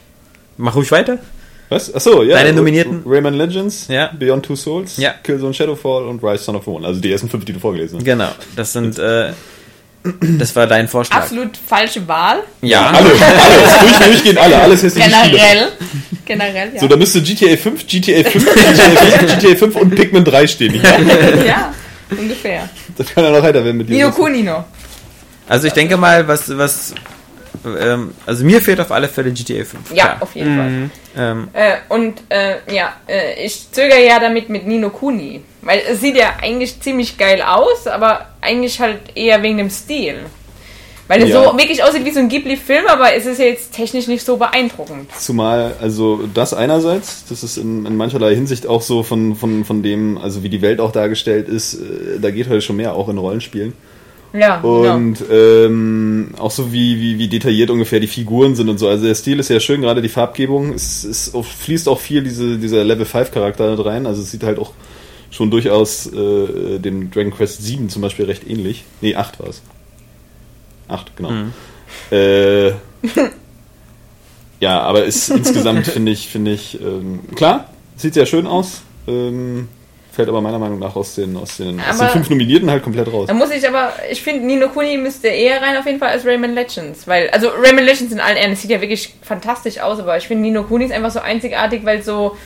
Mach 0.58 0.74
ruhig 0.74 0.90
weiter. 0.90 1.18
Was? 1.70 1.94
Achso, 1.94 2.22
ja. 2.22 2.36
Deine 2.36 2.52
Nominierten? 2.52 3.02
Rayman 3.06 3.32
Legends, 3.32 3.86
Ja. 3.88 4.10
Beyond 4.18 4.44
Two 4.44 4.56
Souls, 4.56 4.98
Ja. 4.98 5.14
Killzone 5.22 5.54
Shadowfall 5.54 6.04
und 6.04 6.22
Rise 6.22 6.44
Son 6.44 6.54
of 6.56 6.66
Rome. 6.66 6.86
Also 6.86 7.00
die 7.00 7.10
ersten 7.10 7.30
fünf, 7.30 7.46
die 7.46 7.54
du 7.54 7.60
vorgelesen 7.60 7.98
hast. 7.98 8.04
Genau. 8.04 8.28
Das 8.56 8.74
sind, 8.74 8.98
äh, 8.98 9.30
das 10.20 10.56
war 10.56 10.66
dein 10.66 10.88
Vorschlag. 10.88 11.16
Absolut 11.16 11.56
falsche 11.56 12.06
Wahl. 12.08 12.42
Ja. 12.60 12.90
Alle, 12.90 13.10
alles, 13.10 13.78
durch, 13.80 14.08
durchgehend 14.08 14.38
alle, 14.38 14.60
alles 14.60 14.82
hässliche 14.82 15.08
Spiele. 15.10 15.30
Generell. 15.38 15.68
Generell, 16.24 16.74
ja. 16.74 16.80
So, 16.80 16.88
da 16.88 16.96
müsste 16.96 17.22
GTA 17.22 17.56
5, 17.56 17.86
GTA 17.86 18.28
5, 18.28 18.44
GTA 18.44 18.72
5, 18.72 19.38
GTA 19.38 19.56
5 19.56 19.76
und 19.76 19.94
Pikmin 19.94 20.24
3 20.24 20.46
stehen. 20.46 20.74
Ja, 20.82 20.98
ja, 21.46 21.74
ungefähr. 22.10 22.68
das 22.96 23.14
kann 23.14 23.24
ja 23.24 23.30
noch 23.30 23.42
heiter 23.42 23.64
werden 23.64 23.76
mit 23.76 23.88
dir. 23.88 23.96
Nino 23.96 24.10
Kunino. 24.10 24.64
Also 25.48 25.66
ich 25.66 25.72
denke 25.72 25.96
mal, 25.96 26.26
was, 26.26 26.56
was, 26.56 26.94
ähm, 27.64 28.12
also 28.26 28.44
mir 28.44 28.60
fehlt 28.60 28.80
auf 28.80 28.90
alle 28.90 29.08
Fälle 29.08 29.30
GTA 29.32 29.64
5. 29.64 29.90
Ja, 29.92 30.04
Klar. 30.04 30.16
auf 30.20 30.34
jeden 30.34 30.56
Fall. 30.56 30.90
Ähm, 31.16 31.48
Äh, 31.52 31.74
und 31.88 32.22
äh, 32.30 32.56
ja, 32.72 32.94
äh, 33.06 33.44
ich 33.44 33.70
zögere 33.70 34.04
ja 34.04 34.18
damit 34.18 34.48
mit 34.48 34.66
Nino 34.66 34.90
Kuni. 34.90 35.42
Weil 35.60 35.82
es 35.90 36.00
sieht 36.00 36.16
ja 36.16 36.34
eigentlich 36.40 36.80
ziemlich 36.80 37.18
geil 37.18 37.42
aus, 37.42 37.86
aber 37.86 38.31
eigentlich 38.42 38.80
halt 38.80 38.98
eher 39.14 39.42
wegen 39.42 39.56
dem 39.58 39.70
Stil. 39.70 40.16
Weil 41.08 41.22
es 41.22 41.30
Ja. 41.30 41.42
so 41.50 41.58
wirklich 41.58 41.82
aussieht 41.82 42.04
wie 42.04 42.10
so 42.10 42.20
ein 42.20 42.28
Ghibli-Film, 42.28 42.86
aber 42.88 43.14
es 43.14 43.26
ist 43.26 43.38
ja 43.38 43.46
jetzt 43.46 43.74
technisch 43.74 44.06
nicht 44.06 44.24
so 44.24 44.36
beeindruckend. 44.36 45.10
Zumal, 45.18 45.74
also 45.80 46.20
das 46.32 46.54
einerseits, 46.54 47.24
das 47.28 47.42
ist 47.42 47.56
in, 47.56 47.84
in 47.86 47.96
mancherlei 47.96 48.34
Hinsicht 48.34 48.66
auch 48.66 48.82
so 48.82 49.02
von, 49.02 49.34
von, 49.36 49.64
von 49.64 49.82
dem, 49.82 50.16
also 50.16 50.42
wie 50.42 50.48
die 50.48 50.62
Welt 50.62 50.80
auch 50.80 50.92
dargestellt 50.92 51.48
ist, 51.48 51.74
äh, 51.74 52.20
da 52.20 52.30
geht 52.30 52.48
heute 52.48 52.60
schon 52.62 52.76
mehr 52.76 52.94
auch 52.94 53.08
in 53.08 53.18
Rollenspielen. 53.18 53.72
Ja, 54.32 54.60
genau. 54.60 54.94
Und 54.94 55.18
ähm, 55.30 56.30
auch 56.38 56.50
so 56.50 56.72
wie, 56.72 56.98
wie, 56.98 57.18
wie 57.18 57.28
detailliert 57.28 57.68
ungefähr 57.68 58.00
die 58.00 58.06
Figuren 58.06 58.54
sind 58.54 58.70
und 58.70 58.78
so. 58.78 58.88
Also 58.88 59.04
der 59.04 59.14
Stil 59.14 59.38
ist 59.40 59.48
sehr 59.48 59.60
schön, 59.60 59.82
gerade 59.82 60.00
die 60.00 60.08
Farbgebung. 60.08 60.72
Es, 60.72 61.04
es 61.04 61.32
fließt 61.58 61.86
auch 61.88 62.00
viel 62.00 62.22
diese, 62.22 62.56
dieser 62.56 62.82
Level 62.84 63.04
5 63.04 63.30
Charakter 63.30 63.78
rein. 63.84 64.06
Also 64.06 64.22
es 64.22 64.30
sieht 64.30 64.42
halt 64.44 64.58
auch 64.58 64.72
schon 65.32 65.50
durchaus 65.50 66.06
äh, 66.06 66.78
dem 66.78 67.10
Dragon 67.10 67.32
Quest 67.32 67.64
7 67.64 67.88
zum 67.88 68.02
Beispiel 68.02 68.26
recht 68.26 68.48
ähnlich. 68.48 68.84
Nee, 69.00 69.16
8 69.16 69.40
war 69.40 69.48
es. 69.48 69.62
8, 70.88 71.16
genau. 71.16 71.30
Mhm. 71.30 71.52
Äh, 72.10 72.68
ja, 74.60 74.80
aber 74.82 75.04
ist 75.04 75.30
insgesamt 75.30 75.86
finde 75.86 76.12
ich, 76.12 76.28
finde 76.28 76.52
ich, 76.52 76.80
ähm, 76.80 77.20
klar, 77.34 77.70
sieht 77.96 78.14
sehr 78.14 78.26
schön 78.26 78.46
aus. 78.46 78.82
Ähm, 79.08 79.68
fällt 80.12 80.28
aber 80.28 80.42
meiner 80.42 80.58
Meinung 80.58 80.78
nach 80.78 80.94
aus 80.94 81.14
den, 81.14 81.34
aus 81.36 81.56
den, 81.56 81.80
aus 81.80 81.98
den 81.98 82.08
fünf 82.08 82.28
Nominierten 82.28 82.70
halt 82.70 82.82
komplett 82.82 83.10
raus. 83.10 83.26
Da 83.28 83.34
muss 83.34 83.50
ich 83.50 83.66
aber, 83.66 83.94
ich 84.10 84.20
finde, 84.20 84.44
Nino 84.44 84.68
Kuni 84.68 84.98
müsste 84.98 85.28
eher 85.28 85.62
rein 85.62 85.78
auf 85.78 85.86
jeden 85.86 85.98
Fall 85.98 86.10
als 86.10 86.26
Rayman 86.26 86.54
Legends. 86.54 87.08
Weil, 87.08 87.30
also 87.30 87.48
Rayman 87.48 87.84
Legends 87.86 88.12
in 88.12 88.20
allen 88.20 88.36
Ehren, 88.36 88.52
es 88.52 88.60
sieht 88.60 88.70
ja 88.70 88.82
wirklich 88.82 89.14
fantastisch 89.22 89.80
aus, 89.80 89.98
aber 89.98 90.18
ich 90.18 90.28
finde 90.28 90.42
Nino 90.42 90.64
Kuni 90.64 90.84
ist 90.84 90.92
einfach 90.92 91.10
so 91.10 91.20
einzigartig, 91.20 91.86
weil 91.86 92.02
so. 92.02 92.36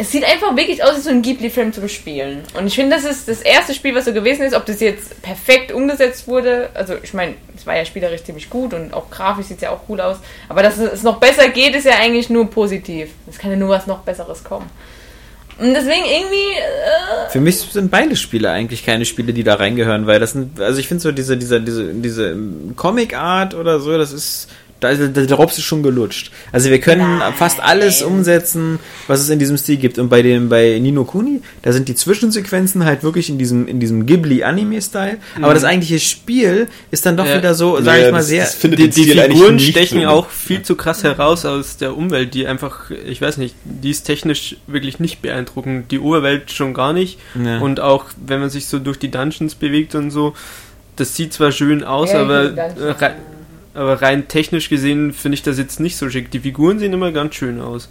Es 0.00 0.10
sieht 0.10 0.24
einfach 0.24 0.56
wirklich 0.56 0.82
aus 0.82 0.96
wie 0.96 1.00
so 1.02 1.10
ein 1.10 1.20
Ghibli-Film 1.20 1.74
zum 1.74 1.86
Spielen. 1.86 2.40
Und 2.58 2.66
ich 2.66 2.74
finde, 2.74 2.96
das 2.96 3.04
ist 3.04 3.28
das 3.28 3.42
erste 3.42 3.74
Spiel, 3.74 3.94
was 3.94 4.06
so 4.06 4.14
gewesen 4.14 4.46
ist. 4.46 4.54
Ob 4.54 4.64
das 4.64 4.80
jetzt 4.80 5.20
perfekt 5.20 5.72
umgesetzt 5.72 6.26
wurde, 6.26 6.70
also 6.72 6.94
ich 7.02 7.12
meine, 7.12 7.34
es 7.54 7.66
war 7.66 7.76
ja 7.76 7.84
spielerisch 7.84 8.24
ziemlich 8.24 8.48
gut 8.48 8.72
und 8.72 8.94
auch 8.94 9.10
grafisch 9.10 9.48
sieht 9.48 9.58
es 9.58 9.62
ja 9.64 9.70
auch 9.72 9.80
cool 9.90 10.00
aus. 10.00 10.16
Aber 10.48 10.62
dass 10.62 10.78
es 10.78 11.02
noch 11.02 11.20
besser 11.20 11.50
geht, 11.50 11.76
ist 11.76 11.84
ja 11.84 11.96
eigentlich 12.00 12.30
nur 12.30 12.48
positiv. 12.48 13.10
Es 13.28 13.38
kann 13.38 13.50
ja 13.50 13.58
nur 13.58 13.68
was 13.68 13.86
noch 13.86 13.98
Besseres 13.98 14.42
kommen. 14.42 14.70
Und 15.58 15.74
deswegen 15.74 16.06
irgendwie. 16.06 16.54
Äh, 16.56 17.28
Für 17.28 17.40
mich 17.40 17.60
sind 17.60 17.90
beide 17.90 18.16
Spiele 18.16 18.50
eigentlich 18.50 18.86
keine 18.86 19.04
Spiele, 19.04 19.34
die 19.34 19.44
da 19.44 19.56
reingehören, 19.56 20.06
weil 20.06 20.18
das 20.18 20.32
sind, 20.32 20.58
also 20.62 20.80
ich 20.80 20.88
finde 20.88 21.02
so 21.02 21.12
diese, 21.12 21.36
diese, 21.36 21.60
diese, 21.60 21.92
diese 21.92 22.34
Comic-Art 22.74 23.52
oder 23.52 23.80
so, 23.80 23.98
das 23.98 24.12
ist, 24.12 24.48
da, 24.80 24.94
da, 24.94 25.06
der 25.06 25.26
Drops 25.26 25.58
ist 25.58 25.64
schon 25.64 25.82
gelutscht. 25.82 26.30
Also 26.52 26.70
wir 26.70 26.80
können 26.80 27.18
Nein. 27.18 27.32
fast 27.34 27.60
alles 27.60 28.02
umsetzen, 28.02 28.78
was 29.06 29.20
es 29.20 29.28
in 29.28 29.38
diesem 29.38 29.56
Stil 29.58 29.76
gibt. 29.76 29.98
Und 29.98 30.08
bei 30.08 30.22
dem, 30.22 30.48
bei 30.48 30.78
Nino 30.80 31.04
Kuni, 31.04 31.42
da 31.62 31.72
sind 31.72 31.88
die 31.88 31.94
Zwischensequenzen 31.94 32.84
halt 32.84 33.02
wirklich 33.02 33.28
in 33.28 33.38
diesem, 33.38 33.68
in 33.68 33.78
diesem 33.80 34.06
Ghibli-Anime-Style. 34.06 35.18
Aber 35.42 35.54
das 35.54 35.64
eigentliche 35.64 36.00
Spiel 36.00 36.66
ist 36.90 37.06
dann 37.06 37.16
doch 37.16 37.26
Ja. 37.26 37.38
wieder 37.38 37.54
so, 37.54 37.80
sag 37.82 37.98
Ja, 37.98 38.06
ich 38.06 38.12
mal, 38.12 38.18
das- 38.18 38.28
sehr, 38.28 38.44
das 38.44 38.54
findet 38.54 38.80
Die, 38.80 38.88
die 39.04 39.04
Figuren 39.12 39.58
stechen 39.58 40.06
auch 40.06 40.28
viel 40.30 40.62
zu 40.62 40.74
krass 40.76 41.04
heraus 41.04 41.44
aus 41.44 41.76
der 41.76 41.96
Umwelt, 41.96 42.34
die 42.34 42.46
einfach, 42.46 42.90
ich 42.90 43.20
weiß 43.20 43.36
nicht, 43.36 43.54
die 43.64 43.90
ist 43.90 44.04
technisch 44.04 44.56
wirklich 44.66 44.98
nicht 45.00 45.22
beeindruckend. 45.22 45.90
Die 45.90 45.98
Oberwelt 45.98 46.50
schon 46.52 46.74
gar 46.74 46.92
nicht. 46.92 47.18
Ja. 47.42 47.58
Und 47.58 47.80
auch 47.80 48.06
wenn 48.26 48.40
man 48.40 48.50
sich 48.50 48.66
so 48.66 48.78
durch 48.78 48.98
die 48.98 49.10
Dungeons 49.10 49.54
bewegt 49.54 49.94
und 49.94 50.10
so, 50.10 50.34
das 50.96 51.14
sieht 51.16 51.32
zwar 51.32 51.52
schön 51.52 51.84
aus, 51.84 52.12
Ja, 52.12 52.22
aber, 52.22 52.44
äh, 52.44 52.94
aber 53.74 54.02
rein 54.02 54.28
technisch 54.28 54.68
gesehen 54.68 55.12
finde 55.12 55.34
ich 55.34 55.42
das 55.42 55.58
jetzt 55.58 55.80
nicht 55.80 55.96
so 55.96 56.10
schick. 56.10 56.30
Die 56.30 56.40
Figuren 56.40 56.78
sehen 56.78 56.92
immer 56.92 57.12
ganz 57.12 57.34
schön 57.34 57.60
aus. 57.60 57.88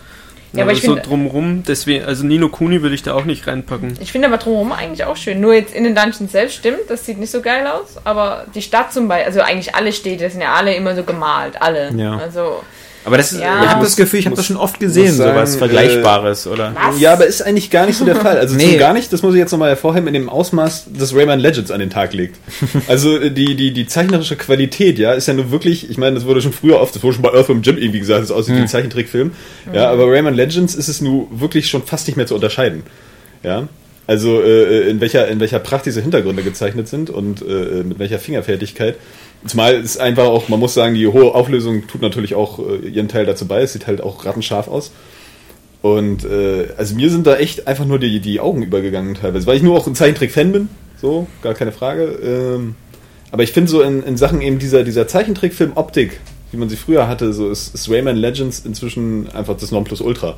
Ja, 0.53 0.63
aber 0.63 0.71
ich 0.71 0.81
so 0.81 0.95
drumrum, 0.95 1.63
deswegen, 1.67 2.05
also 2.05 2.25
Nino 2.25 2.49
Kuni 2.49 2.81
würde 2.81 2.95
ich 2.95 3.03
da 3.03 3.13
auch 3.13 3.25
nicht 3.25 3.45
reinpacken. 3.45 3.93
Ich 4.01 4.11
finde 4.11 4.27
aber 4.27 4.37
drumherum 4.37 4.71
eigentlich 4.71 5.03
auch 5.03 5.15
schön. 5.15 5.39
Nur 5.41 5.53
jetzt 5.53 5.75
in 5.75 5.83
den 5.83 5.93
Dungeons 5.93 6.31
selbst 6.31 6.55
stimmt, 6.55 6.79
das 6.87 7.05
sieht 7.05 7.19
nicht 7.19 7.29
so 7.29 7.41
geil 7.41 7.67
aus. 7.67 7.97
Aber 8.03 8.45
die 8.55 8.63
Stadt 8.63 8.91
zum 8.91 9.07
Beispiel, 9.07 9.27
also 9.27 9.41
eigentlich 9.41 9.75
alle 9.75 9.93
Städte 9.93 10.27
sind 10.29 10.41
ja 10.41 10.53
alle 10.53 10.73
immer 10.73 10.95
so 10.95 11.03
gemalt, 11.03 11.61
alle. 11.61 11.91
Ja. 11.95 12.17
Also, 12.17 12.63
aber 13.05 13.17
das 13.17 13.31
ist, 13.31 13.39
Ja. 13.41 13.63
ich 13.63 13.69
habe 13.69 13.83
das 13.83 13.95
Gefühl, 13.95 14.19
ich 14.19 14.25
habe 14.25 14.35
das 14.35 14.45
schon 14.45 14.57
oft 14.57 14.79
gesehen, 14.79 15.13
sagen, 15.13 15.33
sowas 15.35 15.55
Vergleichbares, 15.55 16.47
oder? 16.47 16.75
was? 16.75 16.99
Ja, 16.99 17.13
aber 17.13 17.25
ist 17.25 17.41
eigentlich 17.41 17.69
gar 17.69 17.85
nicht 17.85 17.97
so 17.97 18.05
der 18.05 18.15
Fall. 18.17 18.37
Also 18.37 18.55
Nee. 18.55 18.77
gar 18.77 18.93
nicht, 18.93 19.11
das 19.13 19.21
muss 19.23 19.33
ich 19.33 19.39
jetzt 19.39 19.51
nochmal 19.51 19.69
hervorheben, 19.69 20.07
in 20.07 20.13
dem 20.13 20.29
Ausmaß, 20.29 20.87
das 20.97 21.15
Rayman 21.15 21.39
Legends 21.39 21.71
an 21.71 21.79
den 21.79 21.89
Tag 21.89 22.13
legt. 22.13 22.35
Also 22.87 23.17
äh, 23.17 23.31
die, 23.31 23.55
die, 23.55 23.71
die 23.71 23.87
zeichnerische 23.87 24.35
Qualität, 24.35 24.99
ja, 24.99 25.13
ist 25.13 25.27
ja 25.27 25.33
nur 25.33 25.51
wirklich, 25.51 25.89
ich 25.89 25.97
meine, 25.97 26.15
das 26.15 26.25
wurde 26.25 26.41
schon 26.41 26.53
früher 26.53 26.79
oft, 26.81 26.95
das 26.95 27.03
wurde 27.03 27.13
schon 27.15 27.23
bei 27.23 27.33
Earthworm 27.33 27.61
Jim 27.61 27.77
irgendwie 27.77 27.99
gesagt, 27.99 28.21
das 28.23 28.31
aussieht 28.31 28.55
wie 28.55 28.59
ein 28.61 28.67
Zeichentrickfilm. 28.67 29.31
Ja, 29.73 29.89
aber 29.91 30.05
Rayman 30.11 30.33
Legends 30.33 30.75
ist 30.75 30.87
es 30.87 31.01
nur 31.01 31.27
wirklich 31.31 31.67
schon 31.69 31.83
fast 31.83 32.07
nicht 32.07 32.15
mehr 32.17 32.27
zu 32.27 32.35
unterscheiden. 32.35 32.83
Ja. 33.43 33.67
Also 34.07 34.41
äh, 34.41 34.89
in 34.89 34.99
welcher 35.01 35.27
in 35.27 35.39
welcher 35.39 35.59
Pracht 35.59 35.85
diese 35.85 36.01
Hintergründe 36.01 36.41
gezeichnet 36.41 36.87
sind 36.87 37.11
und 37.11 37.43
äh, 37.43 37.83
mit 37.83 37.99
welcher 37.99 38.17
Fingerfertigkeit. 38.17 38.95
Zumal 39.45 39.75
es 39.75 39.97
einfach 39.97 40.25
auch, 40.25 40.49
man 40.49 40.59
muss 40.59 40.73
sagen, 40.73 40.95
die 40.95 41.07
hohe 41.07 41.33
Auflösung 41.33 41.87
tut 41.87 42.01
natürlich 42.01 42.35
auch 42.35 42.59
äh, 42.59 42.87
ihren 42.87 43.07
Teil 43.07 43.25
dazu 43.25 43.47
bei. 43.47 43.61
Es 43.61 43.73
sieht 43.73 43.87
halt 43.87 44.01
auch 44.01 44.25
rattenscharf 44.25 44.67
aus. 44.67 44.91
Und 45.81 46.25
äh, 46.25 46.67
also 46.77 46.95
mir 46.95 47.09
sind 47.09 47.25
da 47.25 47.37
echt 47.37 47.67
einfach 47.67 47.85
nur 47.85 47.99
die, 47.99 48.19
die 48.19 48.39
Augen 48.39 48.63
übergegangen 48.63 49.15
teilweise, 49.15 49.47
weil 49.47 49.55
ich 49.55 49.63
nur 49.63 49.77
auch 49.77 49.87
ein 49.87 49.95
Zeichentrick-Fan 49.95 50.51
bin, 50.51 50.69
so, 51.01 51.27
gar 51.41 51.53
keine 51.53 51.71
Frage. 51.71 52.03
Ähm, 52.03 52.75
aber 53.31 53.43
ich 53.43 53.53
finde 53.53 53.71
so 53.71 53.81
in, 53.81 54.03
in 54.03 54.17
Sachen 54.17 54.41
eben 54.41 54.59
dieser, 54.59 54.83
dieser 54.83 55.07
Zeichentrickfilm-Optik, 55.07 56.19
wie 56.51 56.57
man 56.57 56.67
sie 56.67 56.75
früher 56.75 57.07
hatte, 57.07 57.31
so 57.31 57.49
ist, 57.49 57.73
ist 57.73 57.89
Rayman 57.89 58.17
Legends 58.17 58.59
inzwischen 58.65 59.29
einfach 59.29 59.55
das 59.55 59.71
Nonplusultra. 59.71 60.35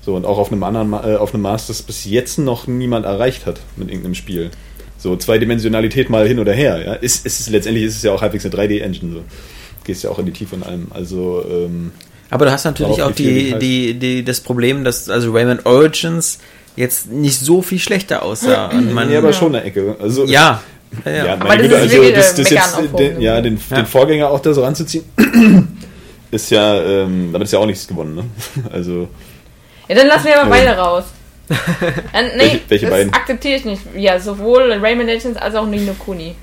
So, 0.00 0.14
und 0.14 0.24
auch 0.24 0.38
auf 0.38 0.50
einem 0.50 0.62
anderen, 0.62 0.92
äh, 0.92 1.16
auf 1.16 1.32
einem 1.32 1.42
Maß, 1.42 1.66
das 1.66 1.82
bis 1.82 2.04
jetzt 2.04 2.38
noch 2.38 2.66
niemand 2.66 3.06
erreicht 3.06 3.46
hat 3.46 3.60
mit 3.76 3.88
irgendeinem 3.88 4.14
Spiel. 4.14 4.50
So, 5.06 5.14
Zweidimensionalität 5.16 6.10
mal 6.10 6.26
hin 6.26 6.40
oder 6.40 6.52
her, 6.52 6.82
ja. 6.84 6.92
Ist, 6.94 7.24
ist, 7.24 7.38
es- 7.38 7.48
letztendlich 7.48 7.84
ist 7.84 7.96
es 7.98 8.02
ja 8.02 8.10
auch 8.10 8.22
halbwegs 8.22 8.44
eine 8.44 8.52
3D-Engine, 8.52 9.12
so. 9.12 9.22
Gehst 9.84 10.02
ja 10.02 10.10
auch 10.10 10.18
in 10.18 10.26
die 10.26 10.32
Tiefe 10.32 10.56
in 10.56 10.64
allem. 10.64 10.88
Also, 10.90 11.44
ähm, 11.48 11.92
Aber 12.28 12.46
du 12.46 12.50
hast 12.50 12.64
natürlich 12.64 13.00
auch 13.02 13.12
viel 13.14 13.32
die, 13.32 13.52
die 13.52 13.58
die, 13.58 13.94
die, 14.00 14.24
das 14.24 14.40
Problem, 14.40 14.82
dass 14.82 15.08
also 15.08 15.30
Rayman 15.32 15.60
Origins 15.62 16.40
jetzt 16.74 17.08
nicht 17.12 17.38
so 17.38 17.62
viel 17.62 17.78
schlechter 17.78 18.24
aussah. 18.24 18.66
Und 18.72 18.92
man, 18.92 19.08
nee, 19.08 19.16
aber 19.16 19.32
schon 19.32 19.54
eine 19.54 19.64
Ecke. 19.64 19.94
Also, 20.00 20.24
ja. 20.24 20.60
Ja, 21.04 21.10
ja. 21.12 21.24
Ja, 21.26 21.32
Aber 21.34 21.44
meine 21.46 21.68
das 21.68 21.82
Güte, 21.82 21.94
ist 21.94 22.00
also 22.00 22.12
das, 22.16 22.34
das 22.34 22.50
jetzt, 22.50 22.80
Meckern 22.80 22.96
den, 22.96 23.20
ja, 23.20 23.40
den, 23.40 23.60
Ja. 23.70 23.76
den 23.76 23.86
Vorgänger 23.86 24.28
auch 24.30 24.40
da 24.40 24.52
so 24.52 24.64
ranzuziehen, 24.64 25.04
ist 26.32 26.50
ja, 26.50 26.82
ähm, 26.82 27.30
damit 27.32 27.46
ist 27.46 27.52
ja 27.52 27.60
auch 27.60 27.66
nichts 27.66 27.86
gewonnen, 27.86 28.16
ne? 28.16 28.24
Also, 28.72 29.06
ja, 29.88 29.94
dann 29.94 30.08
lassen 30.08 30.24
wir 30.26 30.40
aber 30.40 30.50
Ja. 30.56 30.64
beide 30.64 30.76
raus. 30.80 31.04
Äh, 31.48 32.22
nee, 32.36 32.38
Welche- 32.42 32.60
welche 32.68 32.86
das 32.86 32.94
beiden? 32.94 33.12
akzeptiere 33.14 33.56
ich 33.56 33.64
nicht. 33.64 33.82
Ja, 33.96 34.18
sowohl 34.18 34.72
Rayman 34.72 35.06
Legends 35.06 35.38
als 35.38 35.54
auch 35.54 35.66
Nino 35.66 35.94
Kuni. 35.94 36.34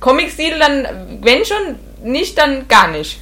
Comic-Stil 0.00 0.58
dann, 0.58 0.86
wenn 1.22 1.44
schon, 1.44 1.76
nicht, 2.10 2.36
dann 2.36 2.66
gar 2.68 2.88
nicht. 2.90 3.20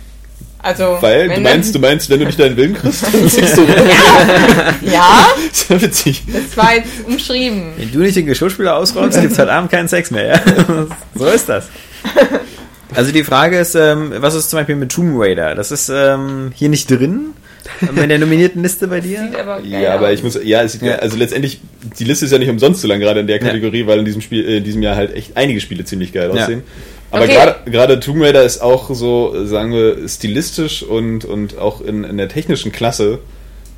Also, 0.65 0.97
weil, 1.01 1.29
du 1.29 1.41
meinst, 1.41 1.75
du 1.75 1.81
meinst, 1.81 2.09
wenn 2.09 2.21
du 2.21 2.27
nicht 2.27 2.39
deinen 2.39 2.57
Willen 2.57 2.75
kriegst, 2.75 3.03
dann 3.03 3.29
siehst 3.29 3.57
du, 3.57 3.63
Ja, 4.83 5.27
ist 5.51 5.69
ja 5.69 5.83
witzig. 5.83 6.23
das 6.33 6.57
war 6.57 6.77
jetzt 6.77 7.05
umschrieben. 7.07 7.73
Wenn 7.77 7.91
du 7.93 7.99
nicht 7.99 8.15
den 8.17 8.27
Geschirrspüler 8.27 8.77
ausräumst, 8.77 9.21
gibt's 9.21 9.39
heute 9.39 9.53
Abend 9.53 9.71
keinen 9.73 9.89
Sex 9.89 10.11
mehr. 10.13 10.27
Ja? 10.27 10.41
so 11.17 11.27
ist 11.27 11.49
das. 11.49 11.67
Also 12.95 13.11
die 13.11 13.25
Frage 13.25 13.59
ist, 13.59 13.75
ähm, 13.75 14.13
was 14.19 14.35
ist 14.35 14.51
zum 14.51 14.59
Beispiel 14.61 14.77
mit 14.77 14.93
Tomb 14.93 15.15
Raider? 15.21 15.55
Das 15.57 15.73
ist 15.73 15.89
ähm, 15.93 16.53
hier 16.55 16.69
nicht 16.69 16.89
drin 16.91 17.31
in 18.03 18.09
der 18.09 18.19
nominierten 18.19 18.63
Liste 18.63 18.89
bei 18.89 19.01
dir? 19.01 19.21
Sieht 19.21 19.37
aber 19.37 19.61
geil 19.63 19.83
Ja, 19.83 19.95
aber 19.95 20.09
aus. 20.09 20.15
ich 20.15 20.23
muss, 20.23 20.39
ja, 20.43 20.63
es 20.63 20.73
sieht, 20.73 20.83
Ja. 20.83 20.97
also 20.97 21.17
letztendlich, 21.17 21.61
die 21.99 22.05
Liste 22.05 22.25
ist 22.25 22.31
ja 22.33 22.39
nicht 22.39 22.49
umsonst 22.51 22.81
so 22.81 22.89
lang, 22.89 23.01
gerade 23.01 23.21
in 23.21 23.27
der 23.27 23.37
Ja. 23.37 23.43
Kategorie, 23.47 23.87
weil 23.87 23.99
in 24.01 24.05
diesem 24.05 24.21
Spiel, 24.21 24.47
äh, 24.49 24.57
in 24.59 24.65
diesem 24.65 24.83
Jahr 24.83 24.97
halt 24.97 25.15
echt 25.15 25.37
einige 25.37 25.61
Spiele 25.61 25.85
ziemlich 25.85 26.13
geil 26.13 26.31
Ja. 26.35 26.43
aussehen. 26.45 26.63
Aber 27.11 27.25
Okay. 27.25 27.55
gerade, 27.67 28.01
Tomb 28.01 28.23
Raider 28.23 28.43
ist 28.43 28.63
auch 28.63 28.89
so, 28.95 29.45
sagen 29.45 29.73
wir, 29.73 30.09
stilistisch 30.09 30.83
und, 30.83 31.25
und 31.27 31.59
auch 31.59 31.81
in, 31.83 32.05
in 32.05 32.17
der 32.17 32.29
technischen 32.29 32.73
Klasse 32.73 33.19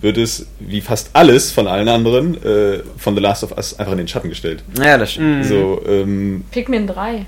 wird 0.00 0.19
es, 0.19 0.47
wie 0.61 0.81
fast 0.83 1.11
alles 1.14 1.50
von 1.50 1.67
allen 1.67 1.88
anderen, 1.88 2.35
äh, 2.45 2.81
von 2.99 3.14
The 3.17 3.21
Last 3.23 3.43
of 3.43 3.53
Us 3.57 3.79
einfach 3.79 3.93
in 3.93 3.99
den 3.99 4.09
Schatten 4.09 4.29
gestellt. 4.29 4.62
Ja, 4.81 4.99
das 4.99 5.12
stimmt. 5.12 5.47
So, 5.47 5.83
ähm, 5.88 6.45
Pikmin 6.53 6.87
3. 6.87 7.26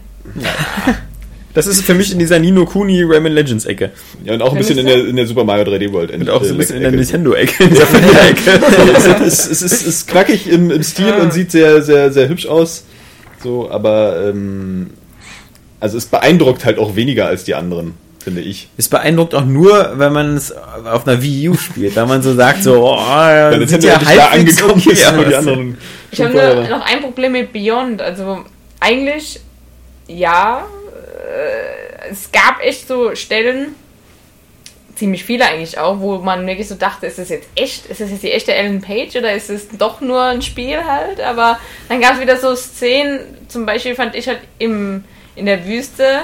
Das 1.56 1.66
ist 1.66 1.84
für 1.84 1.94
mich 1.94 2.12
in 2.12 2.18
dieser 2.18 2.38
Nino 2.38 2.66
Kuni 2.66 3.02
Rayman 3.02 3.32
Legends 3.32 3.64
Ecke. 3.64 3.90
ja, 4.24 4.34
und 4.34 4.42
auch 4.42 4.52
ein 4.52 4.58
bisschen 4.58 4.76
in 4.76 4.84
der, 4.84 5.06
in 5.06 5.16
der 5.16 5.26
Super 5.26 5.42
Mario 5.42 5.64
3D 5.64 5.90
World. 5.90 6.10
Und 6.10 6.28
auch 6.28 6.44
so 6.44 6.50
ein 6.50 6.58
bisschen 6.58 6.76
in 6.76 6.82
der 6.82 6.90
Ecke. 6.90 6.98
Nintendo-Ecke, 6.98 7.64
in 7.64 7.70
dieser 7.70 7.84
Ecke. 8.28 8.60
es, 8.94 9.06
ist, 9.06 9.50
es, 9.50 9.62
ist, 9.62 9.72
es 9.72 9.82
ist 9.86 10.08
knackig 10.08 10.48
im, 10.50 10.70
im 10.70 10.82
Stil 10.82 11.14
und 11.14 11.32
sieht 11.32 11.50
sehr, 11.50 11.80
sehr, 11.80 12.12
sehr 12.12 12.28
hübsch 12.28 12.44
aus. 12.44 12.84
So, 13.42 13.70
aber 13.70 14.28
ähm, 14.28 14.90
also 15.80 15.96
es 15.96 16.04
beeindruckt 16.04 16.66
halt 16.66 16.78
auch 16.78 16.94
weniger 16.94 17.24
als 17.24 17.44
die 17.44 17.54
anderen, 17.54 17.94
finde 18.22 18.42
ich. 18.42 18.68
Es 18.76 18.88
beeindruckt 18.88 19.34
auch 19.34 19.46
nur, 19.46 19.94
wenn 19.96 20.12
man 20.12 20.36
es 20.36 20.52
auf 20.52 21.08
einer 21.08 21.22
Wii 21.22 21.48
U 21.48 21.54
spielt, 21.54 21.96
weil 21.96 22.04
man 22.04 22.20
so 22.22 22.34
sagt, 22.34 22.64
so, 22.64 22.84
oh, 22.84 22.98
Weil 22.98 23.66
sieht 23.66 23.80
Nintendo 23.80 23.86
ja 23.86 23.98
da 23.98 24.04
halbwegs 24.04 24.62
angekommen 24.62 24.82
okay 24.82 24.92
ist, 24.92 25.00
die 25.00 25.06
anderen 25.06 25.78
Ich 26.10 26.20
habe 26.20 26.66
noch 26.68 26.84
ein 26.84 27.00
Problem 27.00 27.32
mit 27.32 27.54
Beyond. 27.54 28.02
Also 28.02 28.44
eigentlich, 28.78 29.40
ja, 30.06 30.66
äh, 31.16 32.10
es 32.10 32.30
gab 32.32 32.62
echt 32.62 32.88
so 32.88 33.14
Stellen, 33.14 33.74
ziemlich 34.96 35.24
viele 35.24 35.44
eigentlich 35.44 35.78
auch, 35.78 36.00
wo 36.00 36.18
man 36.18 36.46
wirklich 36.46 36.68
so 36.68 36.74
dachte, 36.74 37.06
ist 37.06 37.18
das 37.18 37.28
jetzt 37.28 37.48
echt, 37.54 37.86
ist 37.86 38.00
das 38.00 38.10
jetzt 38.10 38.22
die 38.22 38.32
echte 38.32 38.54
Ellen 38.54 38.80
Page 38.80 39.16
oder 39.16 39.32
ist 39.32 39.50
es 39.50 39.68
doch 39.68 40.00
nur 40.00 40.22
ein 40.22 40.42
Spiel 40.42 40.82
halt? 40.84 41.20
Aber 41.20 41.60
dann 41.88 42.00
gab 42.00 42.14
es 42.14 42.20
wieder 42.20 42.38
so 42.38 42.54
Szenen, 42.56 43.20
zum 43.48 43.66
Beispiel 43.66 43.94
fand 43.94 44.14
ich 44.14 44.26
halt 44.26 44.40
im, 44.58 45.04
in 45.34 45.46
der 45.46 45.66
Wüste, 45.66 46.22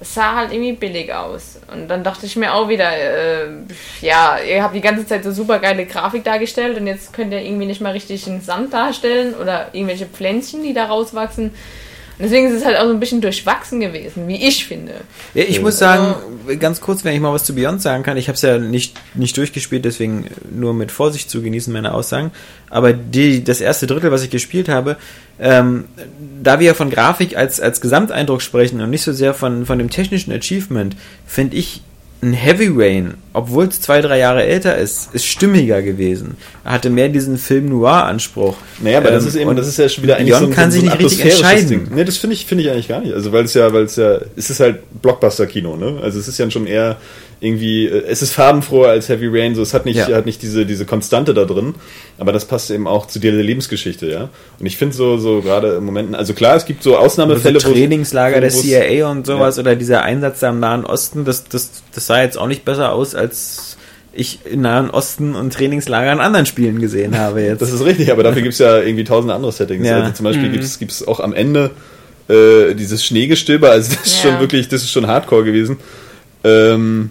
sah 0.00 0.36
halt 0.36 0.52
irgendwie 0.52 0.72
billig 0.72 1.12
aus. 1.12 1.60
Und 1.72 1.88
dann 1.88 2.02
dachte 2.02 2.26
ich 2.26 2.36
mir 2.36 2.54
auch 2.54 2.68
wieder, 2.68 2.90
äh, 2.96 3.48
ja, 4.00 4.38
ihr 4.38 4.62
habt 4.62 4.74
die 4.74 4.80
ganze 4.80 5.06
Zeit 5.06 5.24
so 5.24 5.32
super 5.32 5.58
geile 5.58 5.86
Grafik 5.86 6.24
dargestellt 6.24 6.78
und 6.78 6.86
jetzt 6.86 7.12
könnt 7.12 7.32
ihr 7.32 7.42
irgendwie 7.42 7.66
nicht 7.66 7.80
mal 7.80 7.92
richtig 7.92 8.26
einen 8.26 8.40
Sand 8.40 8.72
darstellen 8.72 9.34
oder 9.34 9.68
irgendwelche 9.72 10.06
Pflänzchen, 10.06 10.62
die 10.62 10.72
da 10.72 10.86
rauswachsen. 10.86 11.52
Und 12.18 12.24
deswegen 12.24 12.48
ist 12.48 12.54
es 12.54 12.64
halt 12.64 12.76
auch 12.76 12.84
so 12.84 12.90
ein 12.90 12.98
bisschen 12.98 13.20
durchwachsen 13.20 13.78
gewesen, 13.78 14.26
wie 14.26 14.44
ich 14.48 14.66
finde. 14.66 14.94
Ja, 15.34 15.44
ich 15.44 15.60
muss 15.60 15.78
sagen, 15.78 16.16
ganz 16.58 16.80
kurz, 16.80 17.04
wenn 17.04 17.14
ich 17.14 17.20
mal 17.20 17.32
was 17.32 17.44
zu 17.44 17.54
Beyond 17.54 17.80
sagen 17.80 18.02
kann, 18.02 18.16
ich 18.16 18.26
habe 18.26 18.34
es 18.34 18.42
ja 18.42 18.58
nicht, 18.58 18.96
nicht 19.14 19.36
durchgespielt, 19.36 19.84
deswegen 19.84 20.26
nur 20.50 20.74
mit 20.74 20.90
Vorsicht 20.90 21.30
zu 21.30 21.42
genießen, 21.42 21.72
meine 21.72 21.94
Aussagen. 21.94 22.32
Aber 22.70 22.92
die, 22.92 23.44
das 23.44 23.60
erste 23.60 23.86
Drittel, 23.86 24.10
was 24.10 24.24
ich 24.24 24.30
gespielt 24.30 24.68
habe, 24.68 24.96
ähm, 25.38 25.84
da 26.42 26.58
wir 26.58 26.66
ja 26.66 26.74
von 26.74 26.90
Grafik 26.90 27.36
als, 27.36 27.60
als 27.60 27.80
Gesamteindruck 27.80 28.42
sprechen 28.42 28.80
und 28.80 28.90
nicht 28.90 29.02
so 29.02 29.12
sehr 29.12 29.32
von, 29.32 29.64
von 29.64 29.78
dem 29.78 29.88
technischen 29.88 30.32
Achievement, 30.32 30.96
finde 31.24 31.56
ich 31.56 31.82
ein 32.20 32.32
Heavy 32.32 32.68
Rain, 32.74 33.14
obwohl 33.32 33.66
es 33.66 33.80
zwei, 33.80 34.00
drei 34.00 34.18
Jahre 34.18 34.42
älter 34.44 34.76
ist, 34.76 35.14
ist 35.14 35.24
stimmiger 35.24 35.82
gewesen. 35.82 36.36
Er 36.64 36.72
hatte 36.72 36.90
mehr 36.90 37.08
diesen 37.08 37.38
Film-Noir-Anspruch. 37.38 38.56
Naja, 38.80 38.98
aber 38.98 39.12
das 39.12 39.22
Ähm, 39.22 39.28
ist 39.28 39.36
eben, 39.36 39.56
das 39.56 39.68
ist 39.68 39.78
ja 39.78 39.88
schon 39.88 40.02
wieder 40.02 40.16
eigentlich 40.16 40.30
Beyond 40.30 40.44
so 40.46 40.50
ein, 40.50 40.54
kann 40.54 40.70
so 40.70 40.80
sich 40.80 40.82
nicht 40.84 40.98
richtig 40.98 41.24
entscheiden. 41.24 41.68
Ding. 41.68 41.88
Nee, 41.94 42.04
das 42.04 42.16
finde 42.16 42.34
ich, 42.34 42.46
finde 42.46 42.64
ich 42.64 42.70
eigentlich 42.70 42.88
gar 42.88 43.00
nicht. 43.00 43.14
Also 43.14 43.30
weil 43.30 43.44
es 43.44 43.54
ja, 43.54 43.72
weil 43.72 43.84
es 43.84 43.94
ja, 43.96 44.18
es 44.34 44.50
ist 44.50 44.58
halt 44.58 44.80
Blockbuster-Kino, 45.00 45.76
ne? 45.76 46.00
Also 46.02 46.18
es 46.18 46.26
ist 46.26 46.38
ja 46.38 46.50
schon 46.50 46.66
eher 46.66 46.96
irgendwie, 47.40 47.86
äh, 47.86 48.04
es 48.08 48.20
ist 48.22 48.32
farbenfroher 48.32 48.88
als 48.90 49.08
Heavy 49.08 49.28
Rain, 49.28 49.54
so 49.54 49.62
es 49.62 49.72
hat 49.74 49.84
nicht, 49.84 49.96
Ja. 49.96 50.08
hat 50.16 50.26
nicht 50.26 50.42
diese, 50.42 50.66
diese 50.66 50.84
Konstante 50.86 51.34
da 51.34 51.44
drin, 51.44 51.74
aber 52.18 52.32
das 52.32 52.44
passt 52.46 52.70
eben 52.70 52.86
auch 52.88 53.06
zu 53.06 53.18
der 53.20 53.32
Lebensgeschichte, 53.32 54.08
ja. 54.10 54.28
Und 54.58 54.66
ich 54.66 54.76
finde 54.76 54.96
so, 54.96 55.18
so 55.18 55.40
gerade 55.40 55.74
im 55.76 55.84
Momenten, 55.84 56.14
also 56.14 56.34
klar, 56.34 56.56
es 56.56 56.64
gibt 56.66 56.82
so 56.82 56.96
Ausnahmefälle, 56.96 57.62
wo- 57.64 57.70
Trainingslager 57.72 58.40
der 58.40 58.50
CIA 58.50 59.08
und 59.10 59.26
sowas 59.26 59.58
oder 59.58 59.76
dieser 59.76 60.02
Einsatz 60.02 60.40
da 60.40 60.50
im 60.50 60.58
Nahen 60.60 60.84
Osten, 60.84 61.24
das, 61.24 61.44
das, 61.44 61.70
das 61.94 62.06
sah 62.06 62.22
jetzt 62.22 62.36
auch 62.38 62.48
nicht 62.48 62.64
besser 62.64 62.92
aus, 62.92 63.14
als 63.14 63.76
ich 64.12 64.40
im 64.50 64.62
Nahen 64.62 64.90
Osten 64.90 65.36
und 65.36 65.52
Trainingslager 65.52 66.12
in 66.12 66.18
anderen 66.18 66.46
Spielen 66.46 66.80
gesehen 66.80 67.16
habe 67.16 67.42
jetzt. 67.42 67.62
Das 67.62 67.70
ist 67.72 67.84
richtig, 67.84 68.10
aber 68.10 68.24
dafür 68.24 68.42
gibt 68.42 68.54
es 68.54 68.58
ja 68.58 68.78
irgendwie 68.78 69.04
tausende 69.04 69.32
andere 69.34 69.52
Settings. 69.52 69.86
Ja. 69.86 70.00
Also 70.00 70.12
zum 70.12 70.24
Beispiel 70.24 70.50
gibt's 70.50 70.78
gibt's 70.80 71.06
auch 71.06 71.20
am 71.20 71.32
Ende 71.32 71.70
äh, 72.28 72.74
dieses 72.74 73.04
Schneegestöber, 73.04 73.70
also 73.70 73.92
das 73.94 74.06
ist 74.06 74.24
Ja. 74.24 74.30
schon 74.32 74.40
wirklich, 74.40 74.66
das 74.66 74.82
ist 74.82 74.90
schon 74.90 75.06
Hardcore 75.06 75.44
gewesen. 75.44 75.76
Ähm, 76.44 77.10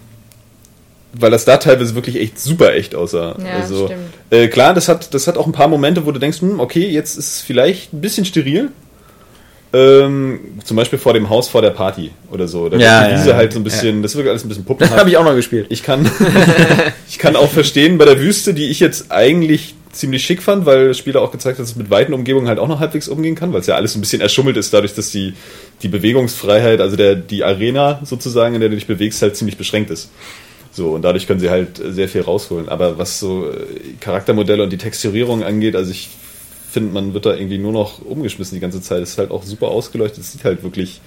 weil 1.12 1.30
das 1.30 1.44
da 1.44 1.56
teilweise 1.56 1.94
wirklich 1.94 2.16
echt 2.16 2.38
super 2.38 2.74
echt 2.74 2.94
aussah. 2.94 3.36
Ja, 3.38 3.60
also, 3.60 3.86
stimmt. 3.86 4.00
Äh, 4.30 4.48
klar, 4.48 4.74
das 4.74 4.88
hat, 4.88 5.14
das 5.14 5.26
hat 5.26 5.38
auch 5.38 5.46
ein 5.46 5.52
paar 5.52 5.68
Momente, 5.68 6.06
wo 6.06 6.12
du 6.12 6.18
denkst, 6.18 6.40
hm, 6.40 6.60
okay, 6.60 6.88
jetzt 6.88 7.16
ist 7.16 7.28
es 7.28 7.40
vielleicht 7.40 7.92
ein 7.92 8.00
bisschen 8.00 8.24
steril. 8.24 8.70
Ähm, 9.70 10.40
zum 10.64 10.78
Beispiel 10.78 10.98
vor 10.98 11.12
dem 11.12 11.28
Haus 11.28 11.48
vor 11.48 11.60
der 11.60 11.70
Party 11.70 12.10
oder 12.30 12.48
so. 12.48 12.70
Da 12.70 12.78
Ja, 12.78 13.04
die 13.04 13.10
ja, 13.10 13.18
Wiese 13.18 13.30
ja. 13.30 13.36
halt 13.36 13.52
so 13.52 13.58
ein 13.60 13.64
bisschen, 13.64 14.02
das 14.02 14.16
wirkt 14.16 14.28
alles 14.28 14.44
ein 14.44 14.48
bisschen 14.48 14.64
das 14.64 14.68
puppenhaft. 14.76 14.98
habe 14.98 15.10
ich 15.10 15.16
auch 15.18 15.24
noch 15.24 15.34
gespielt. 15.34 15.66
Ich 15.68 15.82
kann, 15.82 16.10
ich 17.08 17.18
kann 17.18 17.36
auch 17.36 17.50
verstehen 17.50 17.98
bei 17.98 18.06
der 18.06 18.18
Wüste, 18.18 18.54
die 18.54 18.64
ich 18.70 18.80
jetzt 18.80 19.12
eigentlich 19.12 19.74
ziemlich 19.92 20.24
schick 20.24 20.42
fand, 20.42 20.64
weil 20.64 20.88
das 20.88 20.98
Spiel 20.98 21.16
auch 21.16 21.30
gezeigt 21.30 21.58
hat, 21.58 21.64
dass 21.64 21.72
es 21.72 21.76
mit 21.76 21.90
weiten 21.90 22.14
Umgebungen 22.14 22.48
halt 22.48 22.58
auch 22.58 22.68
noch 22.68 22.80
halbwegs 22.80 23.08
umgehen 23.08 23.34
kann, 23.34 23.52
weil 23.52 23.60
es 23.60 23.66
ja 23.66 23.74
alles 23.74 23.94
ein 23.94 24.00
bisschen 24.00 24.22
erschummelt 24.22 24.56
ist, 24.56 24.72
dadurch, 24.72 24.94
dass 24.94 25.10
die, 25.10 25.34
die 25.82 25.88
Bewegungsfreiheit, 25.88 26.80
also 26.80 26.96
der, 26.96 27.14
die 27.14 27.44
Arena 27.44 28.00
sozusagen, 28.04 28.54
in 28.54 28.60
der 28.60 28.70
du 28.70 28.76
dich 28.76 28.86
bewegst, 28.86 29.20
halt 29.20 29.36
ziemlich 29.36 29.58
beschränkt 29.58 29.90
ist. 29.90 30.10
So, 30.78 30.90
und 30.90 31.02
dadurch 31.02 31.26
können 31.26 31.40
sie 31.40 31.50
halt 31.50 31.80
äh, 31.80 31.92
sehr 31.92 32.08
viel 32.08 32.20
rausholen. 32.20 32.68
Aber 32.68 32.98
was 32.98 33.18
so 33.18 33.50
äh, 33.50 33.66
Charaktermodelle 33.98 34.62
und 34.62 34.70
die 34.70 34.78
Texturierung 34.78 35.42
angeht, 35.42 35.74
also 35.74 35.90
ich 35.90 36.08
finde, 36.70 36.92
man 36.92 37.14
wird 37.14 37.26
da 37.26 37.34
irgendwie 37.34 37.58
nur 37.58 37.72
noch 37.72 38.00
umgeschmissen 38.00 38.54
die 38.54 38.60
ganze 38.60 38.80
Zeit. 38.80 39.02
Es 39.02 39.10
ist 39.10 39.18
halt 39.18 39.32
auch 39.32 39.42
super 39.42 39.68
ausgeleuchtet, 39.68 40.20
es 40.20 40.30
sieht 40.30 40.44
halt 40.44 40.62
wirklich 40.62 41.00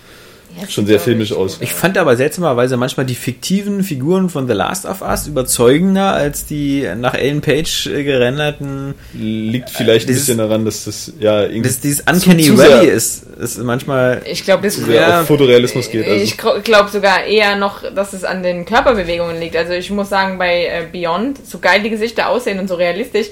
schon 0.69 0.85
sehr 0.85 0.99
filmisch 0.99 1.33
aus. 1.33 1.57
Ich 1.61 1.73
fand 1.73 1.97
aber 1.97 2.15
seltsamerweise 2.15 2.77
manchmal 2.77 3.05
die 3.05 3.15
fiktiven 3.15 3.83
Figuren 3.83 4.29
von 4.29 4.47
The 4.47 4.53
Last 4.53 4.85
of 4.85 5.01
Us 5.01 5.27
überzeugender 5.27 6.13
als 6.13 6.45
die 6.45 6.87
nach 6.97 7.13
Ellen 7.13 7.41
Page 7.41 7.87
äh, 7.87 8.03
gerenderten. 8.03 8.93
Liegt 9.13 9.69
vielleicht 9.69 10.05
ein 10.05 10.07
Dieses- 10.07 10.23
bisschen 10.27 10.37
daran, 10.37 10.65
dass 10.65 10.85
das 10.85 11.13
ja 11.19 11.41
irgendwie 11.43 11.61
Das, 11.69 11.79
dieses 11.79 12.01
Uncanny 12.01 12.43
zu 12.43 12.57
sehr- 12.57 12.69
Valley 12.69 12.87
ist, 12.89 13.23
ist 13.39 13.57
manchmal. 13.63 14.21
Ich 14.25 14.43
glaube, 14.43 14.63
das 14.63 14.75
sehr 14.75 15.01
Ja. 15.01 15.21
auf 15.21 15.27
Fotorealismus 15.27 15.89
geht. 15.89 16.07
Also. 16.07 16.23
Ich 16.23 16.37
glaube 16.37 16.89
sogar 16.91 17.23
eher 17.25 17.55
noch, 17.55 17.83
dass 17.93 18.13
es 18.13 18.23
an 18.23 18.43
den 18.43 18.65
Körperbewegungen 18.65 19.39
liegt. 19.39 19.55
Also 19.55 19.73
ich 19.73 19.89
muss 19.89 20.09
sagen, 20.09 20.37
bei 20.37 20.65
äh, 20.65 20.83
Beyond, 20.91 21.45
so 21.47 21.59
geil 21.59 21.81
die 21.83 21.89
Gesichter 21.89 22.29
aussehen 22.29 22.59
und 22.59 22.67
so 22.67 22.75
realistisch, 22.75 23.27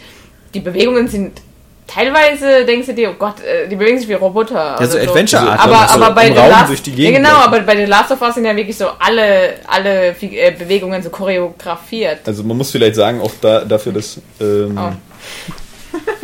die 0.54 0.60
Bewegungen 0.62 1.08
sind 1.08 1.34
teilweise, 1.92 2.66
denkst 2.66 2.88
du 2.88 2.94
dir, 2.94 3.10
oh 3.12 3.16
Gott, 3.18 3.36
äh, 3.42 3.68
die 3.68 3.76
bewegen 3.76 3.98
sich 4.00 4.08
wie 4.08 4.14
Roboter. 4.14 4.78
Ja, 4.80 4.86
so 4.86 4.98
Also 4.98 5.10
Adventure-Art, 5.10 5.60
Aber, 5.60 5.82
also 5.82 5.96
so 5.98 6.04
aber 6.04 6.16
bei 6.16 6.28
The 6.32 6.38
Raum 6.38 6.50
Last, 6.50 6.70
durch 6.70 6.82
die 6.84 6.92
ja, 6.92 6.96
Gegend 6.98 7.16
genau, 7.18 7.30
laufen. 7.30 7.48
aber 7.48 7.60
bei 7.62 7.76
The 7.78 7.86
Last 7.86 8.12
of 8.12 8.22
Us 8.22 8.36
sind 8.36 8.46
ja 8.46 8.56
wirklich 8.56 8.78
so 8.78 8.88
alle, 9.00 9.56
alle 9.68 10.10
äh, 10.22 10.52
Bewegungen 10.52 11.02
so 11.02 11.10
choreografiert. 11.10 12.20
Also 12.26 12.44
man 12.44 12.58
muss 12.58 12.72
vielleicht 12.72 12.96
sagen, 12.96 13.22
auch 13.22 13.32
da, 13.42 13.62
dafür, 13.66 13.94
dass 13.94 14.18
ähm, 14.40 14.78
Oh. 14.78 14.92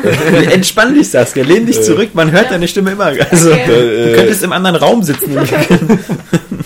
Entspann 0.52 0.94
dich, 0.94 1.10
Saskia, 1.10 1.44
lehn 1.44 1.66
dich 1.66 1.82
zurück, 1.82 2.10
man 2.14 2.32
hört 2.32 2.52
deine 2.52 2.68
Stimme 2.68 2.92
immer. 2.92 3.06
Also, 3.06 3.52
Okay. 3.52 3.66
du 3.66 4.12
äh, 4.12 4.16
könntest 4.16 4.44
im 4.44 4.52
anderen 4.54 4.76
Raum 4.76 5.02
sitzen. 5.02 5.36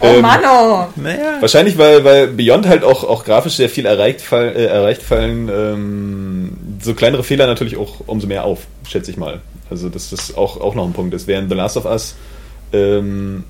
Oh 0.00 0.06
Ähm, 0.16 0.22
Mann, 0.22 0.40
oh. 0.44 0.86
naja. 0.96 1.36
wahrscheinlich, 1.40 1.78
weil, 1.78 2.04
weil 2.04 2.26
Beyond 2.26 2.66
halt 2.68 2.84
auch, 2.84 3.04
auch 3.04 3.24
grafisch 3.24 3.54
sehr 3.54 3.68
viel 3.70 3.86
erreicht, 3.86 4.20
fall, 4.20 4.52
äh, 4.54 4.66
erreicht 4.66 5.02
fallen, 5.02 5.48
ähm, 5.48 6.52
so 6.84 6.94
kleinere 6.94 7.24
Fehler 7.24 7.46
natürlich 7.46 7.76
auch 7.76 8.00
umso 8.06 8.26
mehr 8.26 8.44
auf, 8.44 8.66
schätze 8.88 9.10
ich 9.10 9.16
mal. 9.16 9.40
Also 9.70 9.88
dass 9.88 10.10
das 10.10 10.36
auch, 10.36 10.60
auch 10.60 10.74
noch 10.74 10.84
ein 10.84 10.92
Punkt 10.92 11.14
ist. 11.14 11.26
Während 11.26 11.48
The 11.48 11.56
Last 11.56 11.76
of 11.76 11.86
Us 11.86 12.14
ähm, 12.72 13.44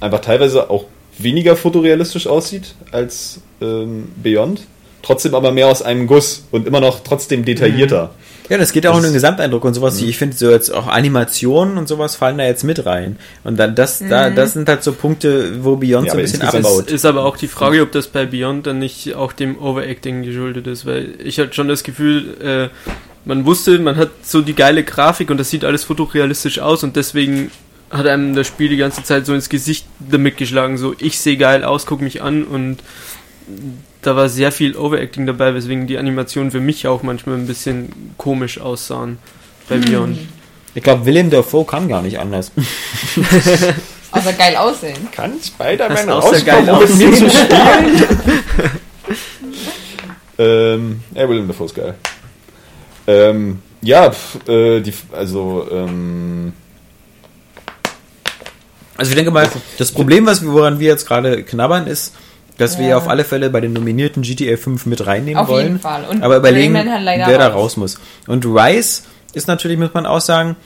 einfach 0.00 0.20
teilweise 0.20 0.70
auch 0.70 0.84
weniger 1.18 1.56
fotorealistisch 1.56 2.26
aussieht 2.26 2.74
als 2.92 3.40
ähm, 3.60 4.12
Beyond, 4.22 4.62
trotzdem 5.02 5.34
aber 5.34 5.52
mehr 5.52 5.68
aus 5.68 5.82
einem 5.82 6.06
Guss 6.06 6.44
und 6.50 6.66
immer 6.66 6.80
noch 6.80 7.00
trotzdem 7.00 7.44
detaillierter. 7.44 8.14
Ja, 8.50 8.58
das 8.58 8.72
geht 8.72 8.84
auch 8.86 8.90
um 8.94 8.96
Das- 9.00 9.10
den 9.10 9.14
Gesamteindruck 9.14 9.64
und 9.64 9.74
sowas. 9.74 10.02
Ich 10.02 10.18
finde 10.18 10.36
so 10.36 10.50
jetzt 10.50 10.74
auch 10.74 10.88
Animationen 10.88 11.78
und 11.78 11.86
sowas 11.88 12.16
fallen 12.16 12.36
da 12.36 12.44
jetzt 12.44 12.64
mit 12.64 12.84
rein. 12.84 13.16
Und 13.44 13.58
dann 13.58 13.74
das, 13.76 14.00
da, 14.00 14.28
das 14.28 14.52
sind 14.54 14.68
halt 14.68 14.82
so 14.82 14.92
Punkte, 14.92 15.64
wo 15.64 15.76
Beyond 15.76 16.06
Ja, 16.08 16.12
so 16.12 16.18
ein 16.18 16.22
bisschen 16.24 16.42
abbaut. 16.42 16.88
Es 16.88 16.92
ist 16.92 17.04
aber 17.06 17.24
auch 17.24 17.36
die 17.36 17.46
Frage, 17.48 17.80
ob 17.80 17.92
das 17.92 18.08
bei 18.08 18.26
Beyond 18.26 18.66
dann 18.66 18.78
nicht 18.80 19.14
auch 19.14 19.32
dem 19.32 19.56
Overacting 19.58 20.22
geschuldet 20.24 20.66
ist, 20.66 20.84
weil 20.84 21.14
ich 21.24 21.38
hatte 21.38 21.54
schon 21.54 21.68
das 21.68 21.84
Gefühl, 21.84 22.36
äh, 22.42 22.68
man 23.24 23.46
wusste, 23.46 23.78
man 23.78 23.96
hat 23.96 24.10
so 24.22 24.40
die 24.42 24.54
geile 24.54 24.82
Grafik 24.82 25.30
und 25.30 25.38
das 25.38 25.48
sieht 25.50 25.64
alles 25.64 25.84
fotorealistisch 25.84 26.58
aus 26.58 26.82
und 26.82 26.96
deswegen 26.96 27.50
hat 27.90 28.06
einem 28.06 28.34
das 28.34 28.46
Spiel 28.46 28.68
die 28.68 28.76
ganze 28.78 29.04
Zeit 29.04 29.26
so 29.26 29.34
ins 29.34 29.48
Gesicht 29.48 29.86
damit 30.00 30.36
geschlagen, 30.36 30.76
so 30.76 30.94
ich 30.98 31.20
sehe 31.20 31.36
geil 31.36 31.62
aus, 31.64 31.86
guck 31.86 32.00
mich 32.00 32.22
an 32.22 32.44
und 32.44 32.78
da 34.02 34.16
war 34.16 34.28
sehr 34.28 34.52
viel 34.52 34.76
Overacting 34.76 35.26
dabei, 35.26 35.54
weswegen 35.54 35.86
die 35.86 35.98
Animationen 35.98 36.50
für 36.50 36.60
mich 36.60 36.86
auch 36.86 37.02
manchmal 37.02 37.36
ein 37.36 37.46
bisschen 37.46 38.14
komisch 38.16 38.60
aussahen 38.60 39.18
bei 39.68 39.76
Beyond. 39.76 40.18
Ich 40.74 40.82
glaube, 40.82 41.04
Willem 41.04 41.30
Dafoe 41.30 41.64
kann 41.64 41.88
gar 41.88 42.02
nicht 42.02 42.18
anders. 42.18 42.52
Aber 44.12 44.32
geil 44.32 44.56
aussehen. 44.56 45.08
Kann 45.12 45.32
Spider-Man 45.42 46.10
außer 46.10 46.40
geil 46.42 46.68
um 46.68 46.80
mit 46.80 46.96
mir 46.96 47.12
zu 47.12 47.26
aussehen. 47.26 47.30
spielen? 47.30 48.08
ähm, 50.38 51.00
ja, 51.14 51.28
Willem 51.28 51.48
Dafoe 51.48 51.66
ist 51.66 51.74
geil. 51.74 51.94
Ähm, 53.06 53.60
ja, 53.82 54.10
pf, 54.10 54.48
äh, 54.48 54.80
die, 54.80 54.92
also, 55.12 55.66
ähm, 55.70 56.52
Also 58.96 59.10
ich 59.10 59.16
denke 59.16 59.30
mal, 59.30 59.48
das 59.78 59.92
Problem, 59.92 60.26
was 60.26 60.42
wir, 60.42 60.52
woran 60.52 60.78
wir 60.78 60.88
jetzt 60.88 61.06
gerade 61.06 61.42
knabbern, 61.42 61.86
ist, 61.86 62.14
dass 62.60 62.78
wir 62.78 62.84
Ja. 62.84 62.90
ja 62.90 62.96
auf 62.98 63.08
alle 63.08 63.24
Fälle 63.24 63.50
bei 63.50 63.60
den 63.60 63.72
nominierten 63.72 64.22
GTA 64.22 64.56
5 64.56 64.86
mit 64.86 65.06
reinnehmen 65.06 65.38
Auf 65.38 65.48
wollen. 65.48 65.66
jeden 65.66 65.80
Fall. 65.80 66.04
Und 66.10 66.22
aber 66.22 66.36
überlegen, 66.36 66.74
wer 66.74 67.38
da 67.38 67.48
raus. 67.48 67.76
muss. 67.76 67.98
Und 68.26 68.44
Rise 68.46 69.02
ist 69.32 69.48
natürlich, 69.48 69.78
muss 69.78 69.94
man 69.94 70.06
auch 70.06 70.20
sagen, 70.20 70.56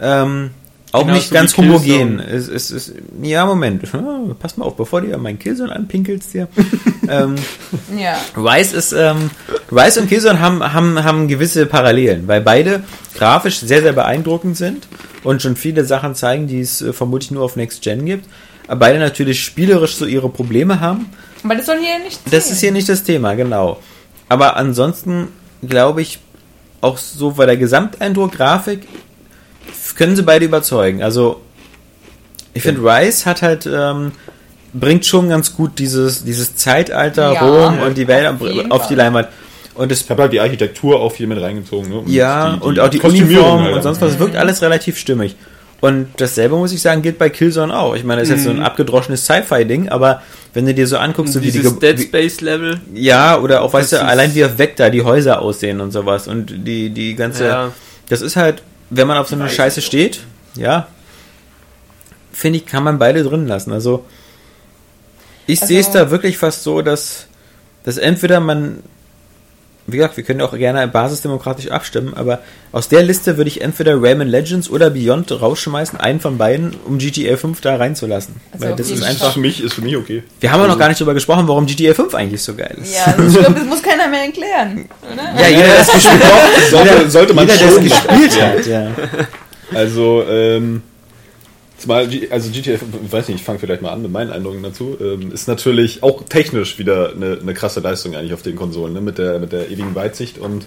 ähm, 0.00 0.50
auch 0.90 1.02
Genau, 1.02 1.14
nicht 1.14 1.28
so 1.28 1.34
ganz 1.34 1.56
homogen. 1.56 2.18
Es, 2.18 2.48
es, 2.48 2.70
es, 2.70 2.92
ja, 3.22 3.44
Moment. 3.44 3.82
Pass 4.40 4.56
mal 4.56 4.64
auf, 4.64 4.74
bevor 4.76 5.02
du 5.02 5.08
ja 5.08 5.18
meinen 5.18 5.38
Killzone 5.38 5.74
anpinkelst 5.74 6.32
hier. 6.32 6.48
ähm, 7.08 7.34
Ja. 7.98 8.16
Rise 8.36 8.74
ist, 8.76 8.92
ähm, 8.92 9.30
Rise 9.70 10.00
und 10.00 10.08
Killzone 10.08 10.40
haben, 10.40 10.72
haben, 10.72 11.04
haben 11.04 11.28
gewisse 11.28 11.66
Parallelen, 11.66 12.26
weil 12.26 12.40
beide 12.40 12.82
grafisch 13.16 13.58
sehr, 13.60 13.82
sehr 13.82 13.92
beeindruckend 13.92 14.56
sind 14.56 14.88
und 15.24 15.42
schon 15.42 15.56
viele 15.56 15.84
Sachen 15.84 16.14
zeigen, 16.14 16.46
die 16.46 16.60
es 16.60 16.80
äh, 16.80 16.94
vermutlich 16.94 17.30
nur 17.32 17.42
auf 17.44 17.56
Next 17.56 17.82
Gen 17.82 18.06
gibt. 18.06 18.26
Aber 18.66 18.80
beide 18.80 18.98
natürlich 18.98 19.42
spielerisch 19.44 19.96
so 19.96 20.06
ihre 20.06 20.30
Probleme 20.30 20.80
haben. 20.80 21.06
Aber 21.44 21.54
das 21.54 21.66
soll 21.66 21.78
hier 21.78 21.98
nicht 22.04 22.20
Das 22.30 22.50
ist 22.50 22.60
hier 22.60 22.72
nicht 22.72 22.88
das 22.88 23.02
Thema, 23.04 23.34
genau. 23.34 23.78
Aber 24.28 24.56
ansonsten 24.56 25.28
glaube 25.66 26.02
ich, 26.02 26.18
auch 26.80 26.96
so 26.98 27.32
bei 27.32 27.46
der 27.46 27.56
Gesamteindruck 27.56 28.32
Grafik 28.32 28.86
können 29.96 30.14
sie 30.16 30.22
beide 30.22 30.44
überzeugen. 30.44 31.02
Also 31.02 31.40
ich 32.54 32.62
finde, 32.62 32.82
Rise 32.82 33.24
hat 33.26 33.42
halt 33.42 33.66
ähm, 33.70 34.12
bringt 34.72 35.04
schon 35.06 35.28
ganz 35.28 35.54
gut 35.54 35.78
dieses 35.78 36.24
dieses 36.24 36.54
Zeitalter 36.56 37.32
Ja, 37.32 37.40
Rom 37.46 37.80
und 37.80 37.96
die 37.96 38.06
Welt 38.06 38.26
auf 38.26 38.70
auf 38.70 38.86
die. 38.88 38.94
Leinwand. 38.94 39.28
Und 39.74 39.92
es 39.92 40.02
ich 40.02 40.10
habe 40.10 40.22
halt 40.22 40.32
die 40.32 40.40
Architektur 40.40 41.00
auch 41.00 41.14
hier 41.14 41.28
mit 41.28 41.40
reingezogen. 41.40 41.88
Ne? 41.90 41.98
Und 42.00 42.08
ja, 42.08 42.50
die- 42.50 42.56
die 42.60 42.64
und 42.66 42.80
auch 42.80 42.88
die 42.88 43.00
Uniform 43.00 43.62
halt. 43.62 43.74
und 43.76 43.82
sonst 43.82 44.00
was, 44.00 44.12
es 44.14 44.18
wirkt 44.18 44.34
alles 44.36 44.60
relativ 44.62 44.98
stimmig. 44.98 45.36
Und 45.80 46.08
dasselbe 46.16 46.56
muss 46.56 46.72
ich 46.72 46.82
sagen, 46.82 47.02
gilt 47.02 47.18
bei 47.18 47.30
Killzone 47.30 47.76
auch. 47.76 47.94
Ich 47.94 48.02
meine, 48.02 48.20
das 48.20 48.28
ist 48.30 48.34
jetzt 48.36 48.44
so 48.44 48.50
ein 48.50 48.62
abgedroschenes 48.62 49.24
Sci-Fi-Ding, 49.24 49.88
aber 49.90 50.22
wenn 50.52 50.66
du 50.66 50.74
dir 50.74 50.88
so 50.88 50.96
anguckst, 50.98 51.34
so 51.34 51.40
wie 51.40 51.46
die, 51.52 51.58
Dieses 51.58 51.78
Ge- 51.78 51.94
Dead 51.94 51.98
wie, 52.02 52.08
Space 52.08 52.40
Level, 52.40 52.80
ja, 52.94 53.38
oder 53.38 53.62
auch, 53.62 53.72
weißt 53.72 53.92
du, 53.92 54.02
allein 54.04 54.34
wie 54.34 54.44
auf 54.44 54.58
Vector 54.58 54.90
die 54.90 55.02
Häuser 55.02 55.40
aussehen 55.40 55.80
und 55.80 55.92
sowas 55.92 56.26
und 56.26 56.66
die, 56.66 56.90
die 56.90 57.14
ganze, 57.14 57.44
Ja. 57.44 57.72
das 58.08 58.22
ist 58.22 58.34
halt, 58.34 58.62
wenn 58.90 59.06
man 59.06 59.18
auf 59.18 59.28
so 59.28 59.36
eine 59.36 59.48
Scheiße 59.48 59.80
steht, 59.80 60.20
ja, 60.56 60.88
finde 62.32 62.58
ich, 62.58 62.66
kann 62.66 62.82
man 62.82 62.98
beide 62.98 63.22
drin 63.22 63.46
lassen. 63.46 63.72
Also, 63.72 64.04
ich 65.46 65.60
Also- 65.60 65.68
sehe 65.68 65.80
es 65.80 65.90
da 65.92 66.10
wirklich 66.10 66.38
fast 66.38 66.64
so, 66.64 66.82
dass, 66.82 67.26
dass 67.84 67.98
entweder 67.98 68.40
man, 68.40 68.82
wie 69.90 69.96
gesagt, 69.96 70.16
wir 70.16 70.24
können 70.24 70.40
auch 70.42 70.56
gerne 70.56 70.86
basisdemokratisch 70.86 71.70
abstimmen, 71.70 72.12
aber 72.14 72.40
aus 72.72 72.88
der 72.88 73.02
Liste 73.02 73.36
würde 73.38 73.48
ich 73.48 73.62
entweder 73.62 74.00
Rayman 74.00 74.28
Legends 74.28 74.68
oder 74.70 74.90
Beyond 74.90 75.32
rausschmeißen, 75.40 75.98
einen 75.98 76.20
von 76.20 76.36
beiden, 76.38 76.74
um 76.86 76.98
GTA 76.98 77.36
5 77.36 77.60
da 77.62 77.76
reinzulassen. 77.76 78.36
Also 78.52 78.66
Weil 78.66 78.76
das 78.76 78.90
ist 78.90 79.02
einfach. 79.02 79.32
für 79.32 79.40
mich 79.40 79.62
ist 79.64 79.72
für 79.74 79.80
mich 79.82 79.96
okay. 79.96 80.22
Wir 80.40 80.52
haben 80.52 80.60
ja 80.60 80.66
noch 80.66 80.72
Also- 80.74 80.78
gar 80.80 80.88
nicht 80.88 81.00
drüber 81.00 81.14
gesprochen, 81.14 81.48
warum 81.48 81.66
GTA 81.66 81.94
5 81.94 82.14
eigentlich 82.14 82.42
so 82.42 82.54
geil 82.54 82.76
ist. 82.80 82.94
Ja, 82.94 83.14
ich 83.18 83.32
glaube, 83.34 83.54
das 83.54 83.64
muss 83.64 83.82
keiner 83.82 84.06
mehr 84.08 84.24
erklären, 84.26 84.86
oder? 85.12 85.42
Ja, 85.42 85.48
jeder, 85.48 85.62
der 85.68 85.80
es 85.80 85.90
gespielt 85.92 86.22
hat. 86.24 86.70
Sollte, 86.70 87.10
sollte 87.10 87.34
man 87.34 87.46
Jeder, 87.46 87.58
der 87.58 87.66
es 87.68 87.74
schon 87.74 87.84
gespielt 87.84 88.42
hat, 88.42 88.66
ja. 88.66 88.90
Also, 89.74 90.24
ähm, 90.28 90.82
zumal, 91.78 92.08
also 92.30 92.50
GTA, 92.50 92.74
ich 92.74 93.12
weiß 93.12 93.28
nicht, 93.28 93.38
ich 93.38 93.44
fange 93.44 93.58
vielleicht 93.58 93.82
mal 93.82 93.92
an 93.92 94.02
mit 94.02 94.10
meinen 94.10 94.30
Eindrücken 94.30 94.62
dazu, 94.62 94.96
ähm, 95.00 95.32
ist 95.32 95.48
natürlich 95.48 96.02
auch 96.02 96.24
technisch 96.24 96.78
wieder 96.78 97.12
eine, 97.12 97.38
eine 97.40 97.54
krasse 97.54 97.80
Leistung 97.80 98.14
eigentlich 98.14 98.34
auf 98.34 98.42
den 98.42 98.56
Konsolen, 98.56 98.92
ne? 98.92 99.00
mit, 99.00 99.18
der, 99.18 99.38
mit 99.38 99.52
der 99.52 99.70
ewigen 99.70 99.94
Weitsicht 99.94 100.38
und 100.38 100.66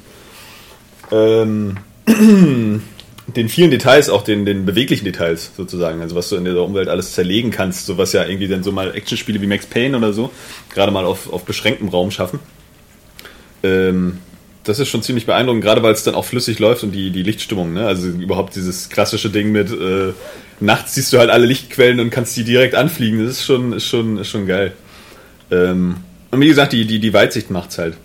ähm, 1.11 1.77
den 2.07 3.49
vielen 3.49 3.71
Details, 3.71 4.09
auch 4.09 4.23
den, 4.23 4.45
den 4.45 4.65
beweglichen 4.65 5.05
Details 5.05 5.51
sozusagen, 5.55 6.01
also 6.01 6.15
was 6.15 6.29
du 6.29 6.37
in 6.37 6.45
der 6.45 6.57
Umwelt 6.57 6.87
alles 6.87 7.13
zerlegen 7.13 7.51
kannst, 7.51 7.85
so 7.85 7.97
was 7.97 8.13
ja 8.13 8.25
irgendwie 8.25 8.47
dann 8.47 8.63
so 8.63 8.71
mal 8.71 8.95
Actionspiele 8.95 9.41
wie 9.41 9.47
Max 9.47 9.65
Payne 9.65 9.97
oder 9.97 10.13
so, 10.13 10.31
gerade 10.73 10.91
mal 10.91 11.05
auf, 11.05 11.31
auf 11.31 11.43
beschränktem 11.43 11.89
Raum 11.89 12.11
schaffen. 12.11 12.39
Ähm, 13.63 14.19
das 14.63 14.79
ist 14.79 14.89
schon 14.89 15.01
ziemlich 15.01 15.25
beeindruckend, 15.25 15.63
gerade 15.63 15.81
weil 15.81 15.93
es 15.93 16.03
dann 16.03 16.15
auch 16.15 16.25
flüssig 16.25 16.59
läuft 16.59 16.83
und 16.83 16.91
die, 16.91 17.09
die 17.09 17.23
Lichtstimmung, 17.23 17.73
ne? 17.73 17.87
Also 17.87 18.07
überhaupt 18.07 18.55
dieses 18.55 18.89
klassische 18.89 19.29
Ding 19.29 19.51
mit 19.51 19.71
äh, 19.71 20.13
nachts 20.59 20.95
siehst 20.95 21.11
du 21.13 21.19
halt 21.19 21.29
alle 21.29 21.45
Lichtquellen 21.45 21.99
und 21.99 22.11
kannst 22.11 22.37
die 22.37 22.43
direkt 22.43 22.75
anfliegen. 22.75 23.23
Das 23.25 23.37
ist 23.37 23.45
schon, 23.45 23.73
ist 23.73 23.87
schon, 23.87 24.17
ist 24.17 24.29
schon 24.29 24.45
geil. 24.45 24.73
Ähm, 25.49 25.97
und 26.29 26.39
wie 26.39 26.47
gesagt, 26.47 26.73
die, 26.73 26.85
die, 26.85 26.99
die 26.99 27.13
Weitsicht 27.13 27.49
macht's 27.49 27.77
halt. 27.77 27.95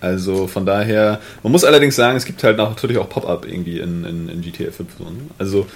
Also 0.00 0.46
von 0.46 0.64
daher, 0.64 1.20
man 1.42 1.52
muss 1.52 1.64
allerdings 1.64 1.96
sagen, 1.96 2.16
es 2.16 2.24
gibt 2.24 2.42
halt 2.44 2.56
natürlich 2.56 2.98
auch 2.98 3.08
Pop-Up 3.08 3.46
irgendwie 3.46 3.80
in, 3.80 4.04
in, 4.04 4.28
in 4.28 4.40
GTA 4.40 4.70
5. 4.70 4.88
So, 4.98 5.04
ne? 5.04 5.10
Also 5.38 5.66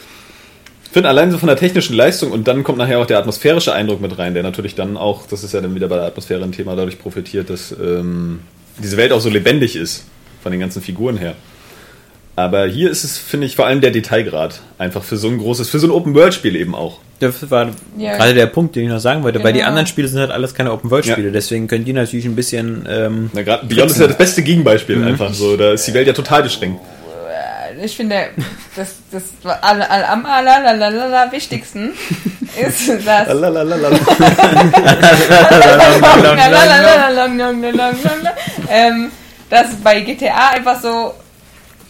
ich 0.85 0.91
finde 0.91 1.09
allein 1.09 1.31
so 1.31 1.39
von 1.39 1.47
der 1.49 1.57
technischen 1.57 1.97
Leistung 1.97 2.33
und 2.33 2.47
dann 2.47 2.63
kommt 2.65 2.79
nachher 2.79 2.99
auch 3.01 3.07
der 3.07 3.19
atmosphärische 3.19 3.73
Eindruck 3.73 4.01
mit 4.01 4.19
rein, 4.19 4.35
der 4.35 4.43
natürlich 4.43 4.75
dann 4.75 4.97
auch, 4.97 5.27
das 5.27 5.43
ist 5.43 5.53
ja 5.55 5.61
dann 5.61 5.75
wieder 5.75 5.89
bei 5.89 5.97
der 5.97 6.05
Atmosphäre 6.05 6.45
ein 6.45 6.53
Thema, 6.53 6.77
dadurch 6.77 6.99
profitiert, 6.99 7.51
dass 7.51 7.73
ähm, 7.73 8.41
diese 8.79 8.97
Welt 8.97 9.13
auch 9.13 9.21
so 9.21 9.29
lebendig 9.31 9.77
ist, 9.77 10.05
von 10.43 10.53
den 10.53 10.61
ganzen 10.61 10.83
Figuren 10.83 11.17
her. 11.17 11.35
Aber 12.35 12.65
hier 12.67 12.91
ist 12.91 13.05
es, 13.05 13.19
finde 13.19 13.47
ich, 13.47 13.57
vor 13.57 13.67
allem 13.67 13.83
der 13.83 13.91
Detailgrad 13.91 14.61
einfach 14.79 15.03
für 15.03 15.19
so 15.19 15.29
ein 15.29 15.37
großes, 15.39 15.69
für 15.69 15.79
so 15.79 15.87
ein 15.87 15.91
Open-World-Spiel 15.91 16.57
eben 16.57 16.75
auch. 16.75 16.99
Das 17.21 17.51
war 17.51 17.71
Ja. 17.99 18.17
gerade 18.17 18.33
der 18.33 18.47
Punkt, 18.47 18.75
den 18.75 18.85
ich 18.85 18.89
noch 18.89 19.01
sagen 19.01 19.23
wollte, 19.23 19.45
weil 19.45 19.53
die 19.53 19.59
Genau. 19.59 19.69
anderen 19.69 19.87
Spiele 19.87 20.09
sind 20.09 20.19
halt 20.19 20.31
alles 20.31 20.55
keine 20.55 20.73
Open-World-Spiele, 20.73 21.27
Ja. 21.27 21.33
deswegen 21.33 21.69
können 21.69 21.85
die 21.85 21.93
natürlich 21.93 22.25
ein 22.25 22.35
bisschen. 22.35 22.87
Ähm, 22.89 23.31
Na, 23.35 23.43
grad, 23.43 23.69
Beyond 23.69 23.91
ist 23.91 24.01
ja 24.01 24.07
das 24.07 24.17
beste 24.17 24.43
Gegenbeispiel 24.43 25.05
einfach 25.05 25.35
so. 25.35 25.57
Da 25.59 25.73
ist 25.73 25.87
die 25.87 25.93
Welt 25.95 26.07
ja 26.07 26.15
total 26.15 26.43
beschränkt. 26.43 26.81
Ich 27.83 27.97
finde, 27.97 28.29
das, 28.77 28.95
das 29.11 29.25
all, 29.45 29.83
all, 29.83 30.05
am 30.05 30.25
allerlalala 30.25 31.33
wichtigsten 31.33 31.93
ist, 32.61 32.89
dass 33.05 33.29
ähm, 38.71 39.11
dass 39.51 39.75
bei 39.83 40.01
GTA 40.01 40.51
einfach 40.51 40.81
so 40.81 41.15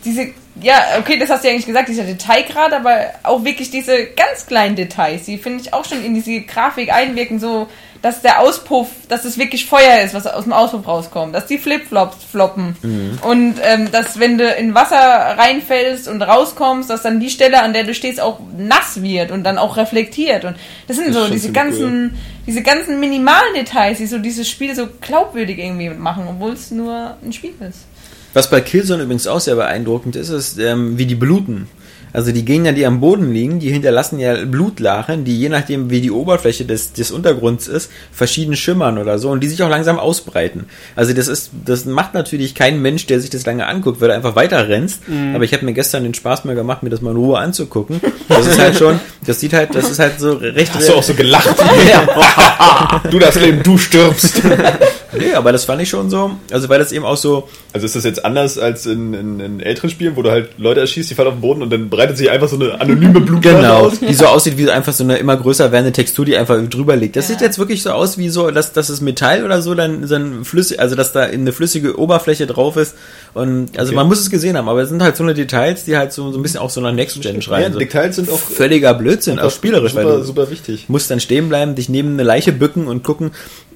diese, 0.05 0.29
ja, 0.61 0.83
okay, 0.99 1.19
das 1.19 1.31
hast 1.31 1.45
du 1.45 1.49
ja 1.49 1.55
eigentlich 1.55 1.67
gesagt, 1.67 1.89
dieser 1.89 2.05
Detailgrad, 2.05 2.73
aber 2.73 3.13
auch 3.23 3.45
wirklich 3.45 3.71
diese 3.71 4.07
ganz 4.07 4.47
kleinen 4.47 4.77
Details, 4.77 5.25
die 5.25 5.39
finde 5.39 5.63
ich 5.63 5.73
auch 5.73 5.85
schon 5.85 6.05
in 6.05 6.15
diese 6.15 6.41
Grafik 6.41 6.93
einwirken, 6.93 7.39
so, 7.39 7.69
dass 8.03 8.21
der 8.21 8.41
Auspuff, 8.41 8.89
dass 9.09 9.25
es 9.25 9.39
wirklich 9.39 9.67
Feuer 9.67 10.01
ist, 10.05 10.13
was 10.13 10.27
aus 10.27 10.43
dem 10.43 10.53
Auspuff 10.53 10.87
rauskommt, 10.87 11.35
dass 11.35 11.47
die 11.47 11.57
Flipflops 11.59 12.17
floppen 12.25 12.77
und 13.23 13.55
ähm, 13.63 13.91
dass 13.93 14.19
wenn 14.19 14.39
du 14.39 14.45
in 14.53 14.75
Wasser 14.75 14.97
reinfällst 14.97 16.09
und 16.09 16.21
rauskommst, 16.21 16.91
dass 16.91 17.03
dann 17.03 17.21
die 17.21 17.31
Stelle, 17.31 17.63
an 17.63 17.73
der 17.73 17.85
du 17.85 17.95
stehst, 17.95 18.21
auch 18.21 18.41
nass 18.59 19.01
wird 19.03 19.31
und 19.31 19.45
dann 19.45 19.57
auch 19.57 19.77
reflektiert 19.77 20.45
und 20.45 20.57
das 20.89 20.97
sind 20.97 21.15
Das 21.15 21.15
so 21.15 21.29
diese 21.29 21.53
ganzen, 21.53 22.17
diese 22.47 22.63
ganzen 22.63 22.99
minimalen 22.99 23.55
Details, 23.55 23.99
die 23.99 24.07
so 24.07 24.19
dieses 24.19 24.49
Spiel 24.49 24.75
so 24.75 24.89
glaubwürdig 25.01 25.59
irgendwie 25.59 25.91
machen, 25.91 26.25
obwohl 26.29 26.53
es 26.53 26.73
nur 26.73 27.17
ein 27.25 27.33
Spiel 27.33 27.55
ist. 27.69 27.87
was 28.35 28.51
bei 28.51 28.61
Killzone 28.61 29.05
übrigens 29.05 29.29
auch 29.29 29.41
sehr 29.41 29.55
beeindruckend 29.55 30.17
ist, 30.17 30.31
ist, 30.31 30.59
ähm, 30.59 30.99
wie 30.99 31.07
die 31.07 31.15
bluten. 31.15 31.69
Also 32.13 32.33
die 32.33 32.45
Gegner, 32.45 32.73
die 32.73 32.87
am 32.87 33.01
Boden 33.01 33.33
liegen, 33.33 33.59
die 33.59 33.71
hinterlassen 33.71 34.19
ja 34.19 34.45
Blutlachen, 34.45 35.25
die 35.25 35.39
je 35.39 35.49
nachdem, 35.49 35.91
wie 35.91 36.01
die 36.01 36.11
Oberfläche 36.11 36.65
des, 36.65 36.93
des 36.93 37.11
Untergrunds 37.11 37.69
ist, 37.69 37.91
verschieden 38.13 38.57
schimmern 38.57 38.99
oder 38.99 39.19
so 39.19 39.31
und 39.31 39.41
die 39.41 39.49
sich 39.49 39.63
auch 39.63 39.71
langsam 39.71 39.99
ausbreiten. 39.99 40.67
Also 40.97 41.13
das 41.13 41.29
ist, 41.29 41.51
das 41.65 41.85
macht 41.85 42.15
natürlich 42.15 42.55
kein 42.55 42.81
Mensch, 42.83 43.07
der 43.07 43.21
sich 43.21 43.31
das 43.31 43.47
lange 43.47 43.67
anguckt, 43.67 44.01
weil 44.01 44.09
du 44.09 44.15
einfach 44.15 44.37
weiter 44.37 44.69
rennst. 44.69 45.03
Aber 45.35 45.45
ich 45.45 45.53
habe 45.53 45.65
mir 45.65 45.73
gestern 45.73 46.03
den 46.03 46.15
Spaß 46.15 46.45
mal 46.45 46.55
gemacht, 46.55 46.83
mir 46.83 46.91
das 46.91 47.01
mal 47.01 47.11
in 47.11 47.17
Ruhe 47.17 47.39
anzugucken. 47.39 48.01
Das 48.29 48.47
ist 48.47 48.59
halt 48.59 48.77
schon, 48.77 49.01
das 49.27 49.41
sieht 49.41 49.53
halt, 49.53 49.75
das 49.75 49.91
ist 49.91 49.99
halt 49.99 50.19
so 50.19 50.33
recht. 50.33 50.75
Hast 50.75 50.89
du 50.89 50.95
auch 50.95 51.03
so 51.03 51.15
gelacht? 51.15 51.55
ja. 51.89 53.03
du 53.11 53.19
das 53.19 53.35
Leben, 53.37 53.63
du 53.63 53.79
stirbst. 53.79 54.43
Nee, 55.19 55.35
aber 55.35 55.53
das 55.53 55.65
fand 55.65 55.83
ich 55.83 55.89
schon 55.91 56.09
so, 56.11 56.31
also 56.51 56.69
weil 56.69 56.79
das 56.79 56.91
eben 56.93 57.05
auch 57.05 57.17
so, 57.17 57.49
Also 57.73 57.85
ist 57.87 57.95
das 57.97 58.05
jetzt 58.05 58.25
anders 58.25 58.59
als 58.59 58.87
in, 58.87 59.13
in, 59.15 59.41
in 59.41 59.61
älteren 59.61 59.91
Spielen, 59.91 60.17
wo 60.17 60.23
du 60.23 60.31
halt 60.31 60.51
Leute 60.59 60.81
erschießt, 60.81 61.11
die 61.11 61.15
fallen 61.15 61.29
auf 61.29 61.35
den 61.35 61.41
Boden 61.43 61.63
und 61.63 61.71
dann 61.71 61.91
breitet 61.91 62.17
sich 62.17 62.31
einfach 62.31 62.49
so 62.49 62.57
eine 62.57 62.81
anonyme 62.81 63.21
Blutlache 63.21 63.57
Genau, 63.57 63.75
aus? 63.87 64.01
die 64.01 64.15
so 64.15 64.27
aussieht 64.27 64.57
wie 64.57 64.71
einfach 64.71 64.93
so 64.93 65.05
eine 65.05 65.19
immer 65.19 65.37
größer 65.37 65.71
werdende 65.71 65.93
Textur, 65.93 66.25
die 66.25 66.37
einfach 66.37 66.57
drüber 66.69 66.97
liegt. 66.97 67.17
Das 67.17 67.29
sieht 67.29 67.41
jetzt 67.41 67.59
wirklich 67.59 67.83
so 67.83 67.91
aus 67.91 68.17
wie 68.19 68.29
so, 68.31 68.51
dass, 68.51 68.73
dass 68.73 68.89
es 68.89 69.01
Metall 69.01 69.45
oder 69.45 69.61
so 69.63 69.75
dann, 69.75 70.09
dann 70.09 70.45
flüssig, 70.45 70.81
also 70.81 70.95
dass 70.97 71.13
da 71.13 71.21
eine 71.23 71.53
flüssige 71.53 71.99
Oberfläche 71.99 72.47
drauf 72.47 72.77
ist. 72.77 72.95
Und 73.35 73.79
also 73.79 73.91
Okay. 73.93 73.97
man 73.97 74.07
muss 74.09 74.21
es 74.21 74.31
gesehen 74.31 74.57
haben, 74.57 74.69
aber 74.69 74.81
es 74.83 74.89
sind 74.89 75.03
halt 75.03 75.17
so 75.17 75.23
eine 75.25 75.35
Details, 75.35 75.85
die 75.85 75.97
halt 75.97 76.13
so, 76.13 76.31
so 76.33 76.39
ein 76.39 76.43
bisschen 76.43 76.61
auch 76.61 76.71
so 76.71 76.81
nach 76.81 76.93
Next 76.93 77.21
Gen 77.21 77.37
Ja, 77.37 77.43
schreien. 77.43 77.73
so. 77.73 77.79
Details 77.79 78.17
sind 78.17 78.31
auch 78.31 78.39
völliger 78.39 78.95
Blödsinn, 78.95 79.39
auch 79.39 79.51
spielerisch, 79.51 79.95
weil 79.95 80.05
super, 80.05 80.17
du 80.19 80.25
super 80.25 80.51
wichtig. 80.51 80.87
musst 80.89 81.11
dann 81.11 81.21
stehen 81.21 81.49
bleiben, 81.49 81.75
dich 81.75 81.89
neben 81.89 82.15
eine 82.15 82.23
Leiche 82.23 82.53
bücken 82.53 82.87
und 82.89 83.03
gucken. 83.05 83.33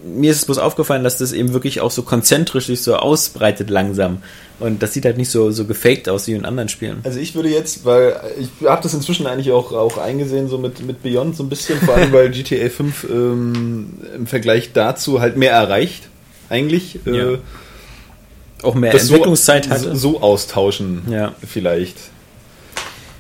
Mir 0.07 0.31
ist 0.31 0.39
es 0.39 0.45
bloß 0.45 0.59
aufgefallen, 0.59 1.05
dass 1.05 1.19
das 1.19 1.33
eben 1.33 1.53
wirklich 1.53 1.81
auch 1.81 1.91
so 1.91 2.03
konzentrisch 2.03 2.67
sich 2.67 2.83
so 2.83 2.97
ausbreitet 2.97 3.71
langsam. 3.71 4.19
Und 4.59 4.83
das 4.83 4.95
sieht 4.95 5.05
halt 5.05 5.19
nicht 5.19 5.31
so, 5.31 5.51
so 5.51 5.65
gefaked 5.67 6.09
aus 6.09 6.27
wie 6.27 6.33
in 6.33 6.45
anderen 6.47 6.69
Spielen. 6.71 7.01
Also 7.05 7.19
ich 7.19 7.35
würde 7.35 7.51
jetzt, 7.51 7.85
weil 7.85 8.19
ich 8.41 8.67
habe 8.67 8.83
das 8.83 8.95
inzwischen 8.95 9.27
eigentlich 9.27 9.51
auch, 9.53 9.73
auch 9.73 9.99
eingesehen, 9.99 10.49
so 10.49 10.57
mit, 10.57 10.85
mit 10.87 11.03
Beyond 11.03 11.37
so 11.37 11.43
ein 11.43 11.49
bisschen, 11.51 11.79
vor 11.81 11.95
allem 11.95 12.13
weil 12.13 12.31
GTA 12.31 12.71
5 12.71 13.07
ähm, 13.11 13.89
im 14.17 14.27
Vergleich 14.27 14.71
dazu 14.73 15.21
halt 15.21 15.37
mehr 15.37 15.53
erreicht, 15.53 16.09
eigentlich. 16.49 16.99
Ja. 17.05 17.33
Äh, 17.33 17.39
Auch 18.63 18.75
mehr 18.75 18.95
Entwicklungszeit 18.95 19.67
so, 19.67 19.71
hatte. 19.71 19.97
so 19.97 20.21
austauschen, 20.23 21.03
Ja. 21.11 21.35
vielleicht. 21.47 21.97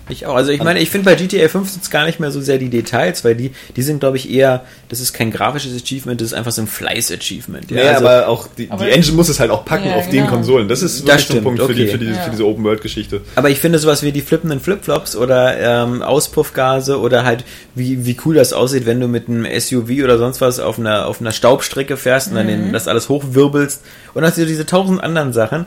Ich 0.09 0.25
auch. 0.25 0.37
Also 0.37 0.53
ich 0.53 0.63
meine, 0.63 0.79
ich 0.81 0.89
finde 0.91 1.05
bei 1.07 1.17
GTA 1.17 1.49
5 1.49 1.69
sind 1.69 1.83
es 1.83 1.91
gar 1.91 2.07
nicht 2.07 2.21
mehr 2.21 2.31
so 2.31 2.41
sehr 2.41 2.59
die 2.59 2.69
Details, 2.69 3.25
weil 3.25 3.35
die, 3.35 3.51
die 3.75 3.83
sind, 3.83 3.99
glaube 3.99 4.17
ich, 4.17 4.31
eher, 4.31 4.65
das 4.89 5.01
ist 5.01 5.13
kein 5.13 5.33
grafisches 5.33 5.75
Achievement, 5.83 6.21
das 6.21 6.29
ist 6.29 6.35
einfach 6.35 6.53
so 6.53 6.63
ein 6.63 6.69
Fleiß-Achievement. 6.69 7.71
Ja, 7.73 7.91
also, 7.95 8.07
aber 8.07 8.29
auch 8.29 8.47
die, 8.57 8.71
Aber- 8.71 8.85
die 8.85 8.93
Engine 8.93 9.17
muss 9.17 9.29
es 9.29 9.41
halt 9.41 9.51
auch 9.51 9.65
packen 9.65 9.89
Ja, 9.89 9.97
auf 9.97 10.05
den 10.09 10.21
genau. 10.21 10.31
Konsolen. 10.31 10.69
Das 10.69 10.83
ist 10.83 11.05
wirklich 11.07 11.31
ein 11.33 11.43
Punkt 11.43 11.61
für, 11.61 11.75
die, 11.75 11.83
okay. 11.83 11.91
für, 11.93 11.99
die, 11.99 12.07
Ja. 12.07 12.15
für 12.23 12.31
diese 12.31 12.45
Open-World-Geschichte. 12.47 13.21
aber 13.35 13.51
ich 13.51 13.59
finde 13.59 13.79
sowas 13.81 14.03
wie 14.05 14.13
die 14.13 14.23
flippenden 14.23 14.61
Flipflops 14.61 15.17
oder 15.17 15.59
ähm, 15.59 16.03
Auspuffgase 16.03 17.01
oder 17.01 17.25
halt 17.25 17.45
wie, 17.75 18.07
wie 18.07 18.17
cool 18.25 18.37
das 18.37 18.53
aussieht, 18.53 18.87
wenn 18.87 19.01
du 19.01 19.09
mit 19.09 19.29
einem 19.29 19.45
SUV 19.59 20.05
oder 20.05 20.19
sonst 20.19 20.41
was 20.41 20.61
auf 20.61 20.79
einer, 20.79 21.07
auf 21.07 21.21
einer 21.21 21.33
Staubstrecke 21.33 21.97
fährst 21.97 22.29
und 22.29 22.37
dann 22.37 22.47
den, 22.47 22.73
das 22.73 22.87
alles 22.89 23.09
hochwirbelst 23.09 23.83
und 24.15 24.25
hast 24.25 24.39
du 24.39 24.47
diese 24.47 24.67
tausend 24.67 25.03
anderen 25.03 25.33
Sachen. 25.33 25.67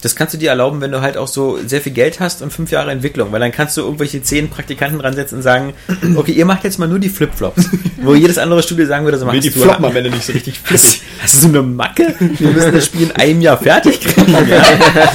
Das 0.00 0.14
kannst 0.14 0.32
du 0.32 0.38
dir 0.38 0.50
erlauben, 0.50 0.80
wenn 0.80 0.92
du 0.92 1.00
halt 1.00 1.16
auch 1.16 1.26
so 1.26 1.58
sehr 1.66 1.80
viel 1.80 1.90
Geld 1.92 2.20
hast 2.20 2.40
und 2.40 2.52
fünf 2.52 2.70
Jahre 2.70 2.92
Entwicklung, 2.92 3.32
weil 3.32 3.40
dann 3.40 3.50
kannst 3.50 3.76
du 3.76 3.80
irgendwelche 3.80 4.22
zehn 4.22 4.48
Praktikanten 4.48 5.00
dran 5.00 5.14
setzen 5.16 5.36
und 5.36 5.42
sagen, 5.42 5.74
okay, 6.16 6.30
ihr 6.30 6.44
macht 6.44 6.62
jetzt 6.62 6.78
mal 6.78 6.86
nur 6.86 7.00
die 7.00 7.08
Flipflops. 7.08 7.68
Wo 8.02 8.14
jedes 8.14 8.38
andere 8.38 8.62
Studio 8.62 8.86
sagen 8.86 9.04
würde, 9.04 9.18
so 9.18 9.26
machst 9.26 9.42
die 9.42 9.50
du 9.50 9.60
floppen 9.60 9.84
am 9.84 9.96
Ende 9.96 10.10
nicht 10.10 10.22
so 10.24 10.32
richtig 10.32 10.60
Hast, 10.70 11.00
hast 11.20 11.34
du 11.34 11.38
so 11.40 11.48
eine 11.48 11.62
Macke? 11.62 12.14
Wir 12.20 12.50
müssen 12.50 12.72
das 12.72 12.86
Spiel 12.86 13.02
in 13.02 13.10
einem 13.16 13.40
Jahr 13.40 13.58
fertig 13.58 14.00
kriegen. 14.00 14.36
Ja? 14.48 14.62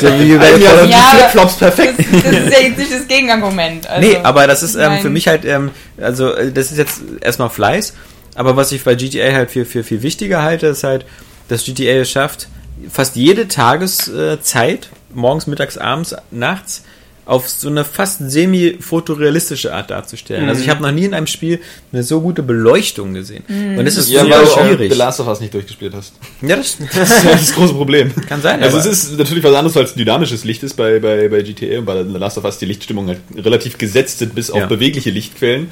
So 0.02 0.08
Jahr 0.08 0.18
sind 0.20 0.42
Ja, 0.42 0.58
die 0.60 0.68
aber- 0.68 1.18
Flipflops 1.30 1.56
perfekt. 1.56 2.00
Das, 2.00 2.24
das 2.24 2.34
ist 2.34 2.54
ja 2.54 2.68
jetzt 2.68 2.78
nicht 2.78 2.94
das 2.94 3.08
Gegenargument. 3.08 3.88
Also, 3.90 4.08
nee, 4.08 4.18
aber 4.22 4.48
das 4.48 4.64
ist 4.64 4.76
ähm, 4.76 5.00
für 5.02 5.10
mich 5.10 5.28
halt, 5.30 5.46
ähm, 5.46 5.72
also 6.00 6.34
äh, 6.34 6.52
das 6.52 6.72
ist 6.72 6.78
jetzt 6.78 7.02
erstmal 7.22 7.50
Fleiß, 7.50 7.94
aber 8.36 8.58
was 8.58 8.72
ich 8.74 8.84
bei 8.84 8.96
GTA 8.96 9.32
halt 9.32 9.50
viel, 9.52 9.64
viel, 9.64 9.84
viel 9.84 10.02
wichtiger 10.04 10.42
halte, 10.44 10.68
ist 10.68 10.84
halt, 10.84 11.06
dass 11.48 11.64
GTA 11.64 12.02
es 12.02 12.12
schafft, 12.12 12.48
fast 12.90 13.16
jede 13.16 13.48
Tageszeit, 13.48 14.90
morgens, 15.14 15.48
mittags, 15.48 15.78
abends, 15.78 16.16
nachts, 16.32 16.84
auf 17.26 17.48
so 17.48 17.70
eine 17.70 17.86
fast 17.86 18.20
semi-fotorealistische 18.30 19.74
Art 19.74 19.92
darzustellen. 19.92 20.50
Also 20.50 20.62
ich 20.62 20.68
habe 20.70 20.82
noch 20.82 20.92
nie 20.92 21.06
in 21.06 21.14
einem 21.14 21.28
Spiel 21.28 21.62
eine 21.94 22.04
so 22.04 22.20
gute 22.20 22.44
Beleuchtung 22.44 23.14
gesehen. 23.14 23.46
Und 23.78 23.86
das 23.86 23.96
ist 23.96 24.10
Ja, 24.10 24.24
super 24.24 24.36
weil 24.36 24.44
du 24.46 24.52
auch 24.52 24.66
schwierig. 24.66 24.92
The 24.92 24.98
Last 24.98 25.20
of 25.22 25.28
Us 25.28 25.40
nicht 25.40 25.54
durchgespielt 25.54 25.94
hast. 25.94 26.14
Ja, 26.42 26.58
das, 26.58 26.78
Das 26.94 27.10
ist 27.10 27.24
ja 27.24 27.32
das 27.32 27.54
große 27.54 27.74
Problem. 27.76 28.12
Kann 28.28 28.42
sein, 28.42 28.62
Also 28.62 28.78
aber- 28.78 28.86
es 28.90 29.04
ist 29.04 29.18
natürlich 29.18 29.44
was 29.44 29.54
anderes, 29.56 29.74
weil 29.76 29.86
es 29.86 29.94
dynamisches 29.94 30.44
Licht 30.44 30.64
ist 30.64 30.74
bei, 30.76 31.00
bei, 31.00 31.30
bei 31.30 31.42
GTA 31.44 31.80
und 31.80 31.86
bei 31.86 32.04
The 32.04 32.10
Last 32.18 32.38
of 32.38 32.44
Us 32.44 32.58
die 32.58 32.66
Lichtstimmung 32.66 33.08
halt 33.08 33.22
relativ 33.38 33.78
gesetzt 33.78 34.20
sind 34.20 34.36
bis 34.36 34.52
auf 34.52 34.60
Ja. 34.60 34.66
bewegliche 34.66 35.10
Lichtquellen. 35.10 35.70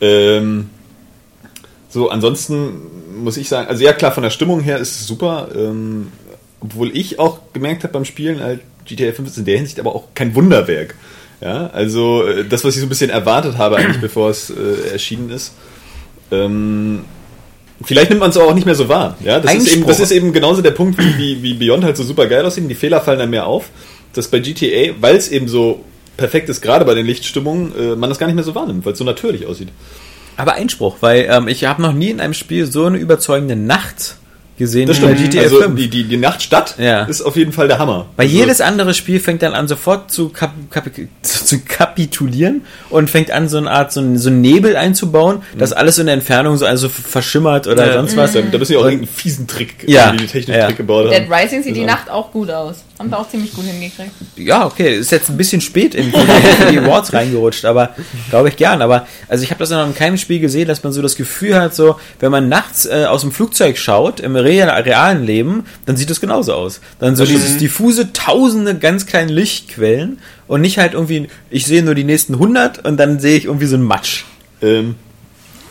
Ähm, 0.00 0.70
so, 1.88 2.08
ansonsten 2.10 2.72
muss 3.22 3.36
ich 3.36 3.48
sagen, 3.48 3.68
also 3.68 3.84
ja 3.84 3.92
klar, 3.92 4.10
von 4.12 4.22
der 4.24 4.30
Stimmung 4.30 4.60
her 4.60 4.78
ist 4.78 5.00
es 5.00 5.06
super. 5.06 5.48
Ähm, 5.54 6.08
obwohl 6.60 6.96
ich 6.96 7.18
auch 7.18 7.40
gemerkt 7.52 7.82
habe 7.82 7.92
beim 7.92 8.04
Spielen, 8.04 8.40
halt, 8.40 8.60
GTA 8.84 9.12
5 9.12 9.28
ist 9.28 9.38
in 9.38 9.44
der 9.44 9.56
Hinsicht 9.56 9.80
aber 9.80 9.94
auch 9.94 10.08
kein 10.14 10.34
Wunderwerk. 10.34 10.94
Ja, 11.40 11.68
also 11.68 12.26
äh, 12.26 12.44
das, 12.44 12.64
was 12.64 12.74
ich 12.74 12.80
so 12.80 12.86
ein 12.86 12.90
bisschen 12.90 13.10
erwartet 13.10 13.56
habe, 13.56 13.76
eigentlich 13.76 14.00
bevor 14.00 14.30
es 14.30 14.50
äh, 14.50 14.92
erschienen 14.92 15.30
ist. 15.30 15.54
Ähm, 16.30 17.04
vielleicht 17.82 18.10
nimmt 18.10 18.20
man 18.20 18.30
es 18.30 18.36
auch 18.36 18.54
nicht 18.54 18.66
mehr 18.66 18.74
so 18.74 18.88
wahr. 18.88 19.16
Ja, 19.24 19.40
das 19.40 19.54
ist, 19.54 19.72
eben, 19.72 19.86
das 19.86 20.00
ist 20.00 20.10
eben 20.10 20.32
genauso 20.32 20.60
der 20.60 20.72
Punkt, 20.72 20.98
wie, 20.98 21.18
wie, 21.18 21.42
wie 21.42 21.54
Beyond 21.54 21.84
halt 21.84 21.96
so 21.96 22.02
super 22.02 22.26
geil 22.26 22.44
aussieht. 22.44 22.68
Die 22.68 22.74
Fehler 22.74 23.00
fallen 23.00 23.18
dann 23.18 23.30
mehr 23.30 23.46
auf. 23.46 23.70
Dass 24.12 24.28
bei 24.28 24.40
GTA, 24.40 24.94
weil 25.00 25.14
es 25.14 25.30
eben 25.30 25.46
so 25.46 25.84
perfekt 26.16 26.48
ist, 26.48 26.60
gerade 26.60 26.84
bei 26.84 26.94
den 26.94 27.06
Lichtstimmungen, 27.06 27.72
äh, 27.78 27.96
man 27.96 28.10
das 28.10 28.18
gar 28.18 28.26
nicht 28.26 28.34
mehr 28.34 28.44
so 28.44 28.54
wahrnimmt, 28.54 28.84
weil 28.84 28.92
es 28.92 28.98
so 28.98 29.04
natürlich 29.04 29.46
aussieht. 29.46 29.68
Aber 30.36 30.54
Einspruch, 30.54 30.96
weil 31.00 31.28
ähm, 31.30 31.48
ich 31.48 31.64
habe 31.64 31.80
noch 31.80 31.92
nie 31.92 32.10
in 32.10 32.20
einem 32.20 32.34
Spiel 32.34 32.66
so 32.66 32.86
eine 32.86 32.98
überzeugende 32.98 33.56
Nacht 33.56 34.16
gesehen 34.60 34.86
Das 34.86 35.00
wie 35.02 35.06
bei 35.06 35.16
stimmt. 35.16 35.32
GTA 35.32 35.42
Also 35.42 35.60
5. 35.62 35.74
die, 35.74 35.88
die, 35.90 36.04
die 36.04 36.16
Nachtstadt 36.16 36.76
Ja. 36.78 37.02
ist 37.02 37.22
auf 37.22 37.34
jeden 37.34 37.52
Fall 37.52 37.66
der 37.66 37.80
Hammer. 37.80 38.06
Weil 38.16 38.26
also, 38.26 38.38
jedes 38.38 38.60
andere 38.60 38.94
Spiel 38.94 39.18
fängt 39.18 39.42
dann 39.42 39.54
an, 39.54 39.66
sofort 39.66 40.12
zu, 40.12 40.28
kap 40.28 40.52
kap 40.70 40.88
zu 41.22 41.58
kapitulieren 41.66 42.62
und 42.90 43.10
fängt 43.10 43.32
an, 43.32 43.48
so 43.48 43.58
eine 43.58 43.70
Art, 43.70 43.90
so 43.92 43.98
einen, 44.00 44.16
so 44.18 44.28
einen 44.30 44.40
Nebel 44.40 44.76
einzubauen, 44.76 45.42
dass 45.58 45.72
alles 45.72 45.98
in 45.98 46.06
der 46.06 46.14
Entfernung 46.14 46.56
so 46.56 46.66
also 46.66 46.88
verschimmert 46.88 47.66
oder 47.66 47.86
Ja. 47.88 47.92
sonst 47.94 48.16
was. 48.16 48.32
Da, 48.32 48.40
müssen 48.42 48.70
wir 48.70 48.78
auch 48.80 48.84
irgendeinen 48.84 49.08
fiesen 49.08 49.46
Trick, 49.48 49.84
Ja. 49.88 50.12
die 50.12 50.18
technischen 50.26 50.60
Ja. 50.60 50.66
Trick 50.66 50.76
gebaut 50.76 51.10
Dead 51.10 51.22
haben. 51.28 51.32
Rising 51.32 51.62
sieht 51.64 51.74
die 51.74 51.84
Nacht 51.84 52.08
auch 52.10 52.30
gut 52.30 52.50
aus. 52.50 52.84
Haben 53.00 53.08
wir 53.08 53.18
auch 53.18 53.30
ziemlich 53.30 53.54
gut 53.54 53.64
hingekriegt. 53.64 54.10
Ja, 54.36 54.66
okay, 54.66 54.98
ist 54.98 55.10
jetzt 55.10 55.30
ein 55.30 55.38
bisschen 55.38 55.62
spät 55.62 55.94
in 55.94 56.12
die 56.12 56.78
Awards 56.78 57.12
reingerutscht, 57.14 57.64
aber 57.64 57.94
glaube 58.28 58.50
ich 58.50 58.56
gern. 58.56 58.82
Aber 58.82 59.06
also 59.26 59.42
ich 59.42 59.50
habe 59.50 59.58
das 59.58 59.70
noch 59.70 59.86
in 59.86 59.94
keinem 59.94 60.18
Spiel 60.18 60.38
gesehen, 60.38 60.68
dass 60.68 60.82
man 60.82 60.92
so 60.92 61.00
das 61.00 61.16
Gefühl 61.16 61.54
hat, 61.54 61.74
so 61.74 61.96
wenn 62.18 62.30
man 62.30 62.50
nachts 62.50 62.84
äh, 62.84 63.06
aus 63.08 63.22
dem 63.22 63.32
Flugzeug 63.32 63.78
schaut 63.78 64.20
im 64.20 64.36
real, 64.36 64.68
realen 64.68 65.24
Leben, 65.24 65.64
dann 65.86 65.96
sieht 65.96 66.10
das 66.10 66.20
genauso 66.20 66.52
aus. 66.52 66.82
Dann 66.98 67.16
so 67.16 67.24
dieses 67.24 67.56
diffuse, 67.56 68.12
tausende 68.12 68.76
ganz 68.76 69.06
kleinen 69.06 69.30
Lichtquellen 69.30 70.18
und 70.46 70.60
nicht 70.60 70.76
halt 70.76 70.92
irgendwie, 70.92 71.28
ich 71.48 71.64
sehe 71.64 71.82
nur 71.82 71.94
die 71.94 72.04
nächsten 72.04 72.34
100 72.34 72.84
und 72.84 72.98
dann 72.98 73.18
sehe 73.18 73.38
ich 73.38 73.46
irgendwie 73.46 73.64
so 73.64 73.76
ein 73.76 73.82
Matsch. 73.82 74.24
Ähm, 74.60 74.96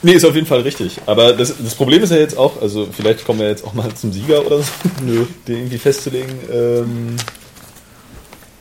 nee, 0.02 0.14
ist 0.14 0.26
auf 0.26 0.36
jeden 0.36 0.48
Fall 0.48 0.62
richtig. 0.62 0.98
Aber 1.06 1.34
das, 1.34 1.54
das 1.58 1.76
Problem 1.76 2.04
ist 2.04 2.12
ja 2.12 2.18
jetzt 2.18 2.38
auch, 2.38 2.62
also 2.62 2.88
vielleicht 2.92 3.26
kommen 3.26 3.40
wir 3.40 3.48
jetzt 3.48 3.66
auch 3.66 3.74
mal 3.74 3.94
zum 3.94 4.12
Sieger 4.12 4.46
oder 4.46 4.60
so, 4.60 4.72
Nö. 5.06 5.26
den 5.48 5.58
irgendwie 5.58 5.78
festzulegen. 5.78 6.34
Ähm, 6.52 7.16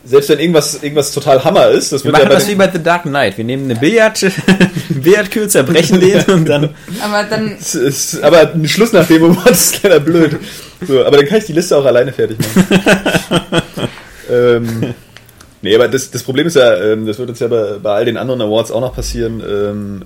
selbst 0.09 0.31
wenn 0.31 0.38
irgendwas, 0.38 0.83
irgendwas 0.83 1.12
total 1.12 1.44
Hammer 1.44 1.68
ist, 1.68 1.92
das 1.92 2.03
Wir 2.03 2.07
wird 2.07 2.18
ja 2.18 2.24
machen 2.24 2.29
bei 2.31 2.35
das 2.37 2.48
wie 2.48 2.55
bei 2.55 2.70
The 2.70 2.83
Dark 2.83 3.03
Knight. 3.03 3.37
Wir 3.37 3.44
nehmen 3.44 3.64
eine 3.64 3.79
Billard, 3.79 4.24
Billardkühl, 4.88 5.48
zerbrechen 5.48 6.01
den 6.01 6.22
und 6.24 6.48
dann. 6.48 6.70
Aber 7.03 7.24
dann, 7.29 7.57
Es 7.61 7.74
ist, 7.74 8.22
aber 8.22 8.55
ein 8.55 8.66
Schluss 8.66 8.92
nach 8.92 9.07
dem 9.07 9.22
Moment 9.22 9.46
ist 9.51 9.83
leider 9.83 10.01
blöd. 10.01 10.38
So, 10.87 11.05
aber 11.05 11.18
dann 11.18 11.27
kann 11.27 11.38
ich 11.38 11.44
die 11.44 11.53
Liste 11.53 11.77
auch 11.77 11.85
alleine 11.85 12.12
fertig 12.12 12.38
machen. 12.38 13.62
ähm, 14.31 14.94
nee, 15.61 15.74
aber 15.74 15.88
das, 15.88 16.11
das 16.11 16.22
Problem 16.22 16.46
ist 16.46 16.57
ja, 16.57 16.74
ähm, 16.77 17.07
das 17.07 17.18
wird 17.18 17.29
uns 17.29 17.40
ja 17.40 17.48
bei, 17.48 17.79
bei 17.83 17.92
all 17.92 18.05
den 18.07 18.16
anderen 18.16 18.40
Awards 18.40 18.70
auch 18.70 18.81
noch 18.81 18.94
passieren. 18.94 19.42
Ähm, 19.46 20.03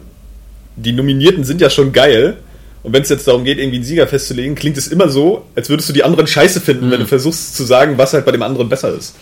die 0.77 0.93
Nominierten 0.93 1.45
sind 1.45 1.61
ja 1.61 1.71
schon 1.71 1.93
geil. 1.93 2.37
Und 2.83 2.93
wenn 2.93 3.03
es 3.03 3.09
jetzt 3.11 3.29
darum 3.29 3.45
geht, 3.45 3.59
irgendwie 3.59 3.77
einen 3.77 3.85
Sieger 3.85 4.09
festzulegen, 4.09 4.57
klingt 4.57 4.77
es 4.77 4.89
immer 4.89 5.09
so, 5.09 5.47
als 5.55 5.69
würdest 5.69 5.89
du 5.89 5.93
die 5.93 6.03
anderen 6.03 6.27
scheiße 6.27 6.61
finden, 6.61 6.91
wenn 6.91 6.99
du 6.99 7.07
versuchst 7.07 7.57
zu 7.57 7.63
sagen, 7.63 7.97
was 7.97 8.13
halt 8.13 8.25
bei 8.25 8.33
dem 8.33 8.43
anderen 8.43 8.69
besser 8.69 8.93
ist. 8.93 9.15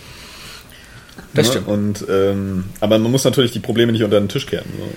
Das 1.35 1.47
Ne? 1.47 1.53
stimmt. 1.53 1.69
Und, 1.69 2.05
ähm, 2.09 2.65
aber 2.81 2.99
man 2.99 3.13
muss 3.13 3.25
natürlich 3.25 3.53
die 3.53 3.61
Probleme 3.61 3.93
nicht 3.93 4.03
unter 4.03 4.19
den 4.19 4.29
Tisch 4.29 4.47
kehren. 4.47 4.65
So. 4.79 4.89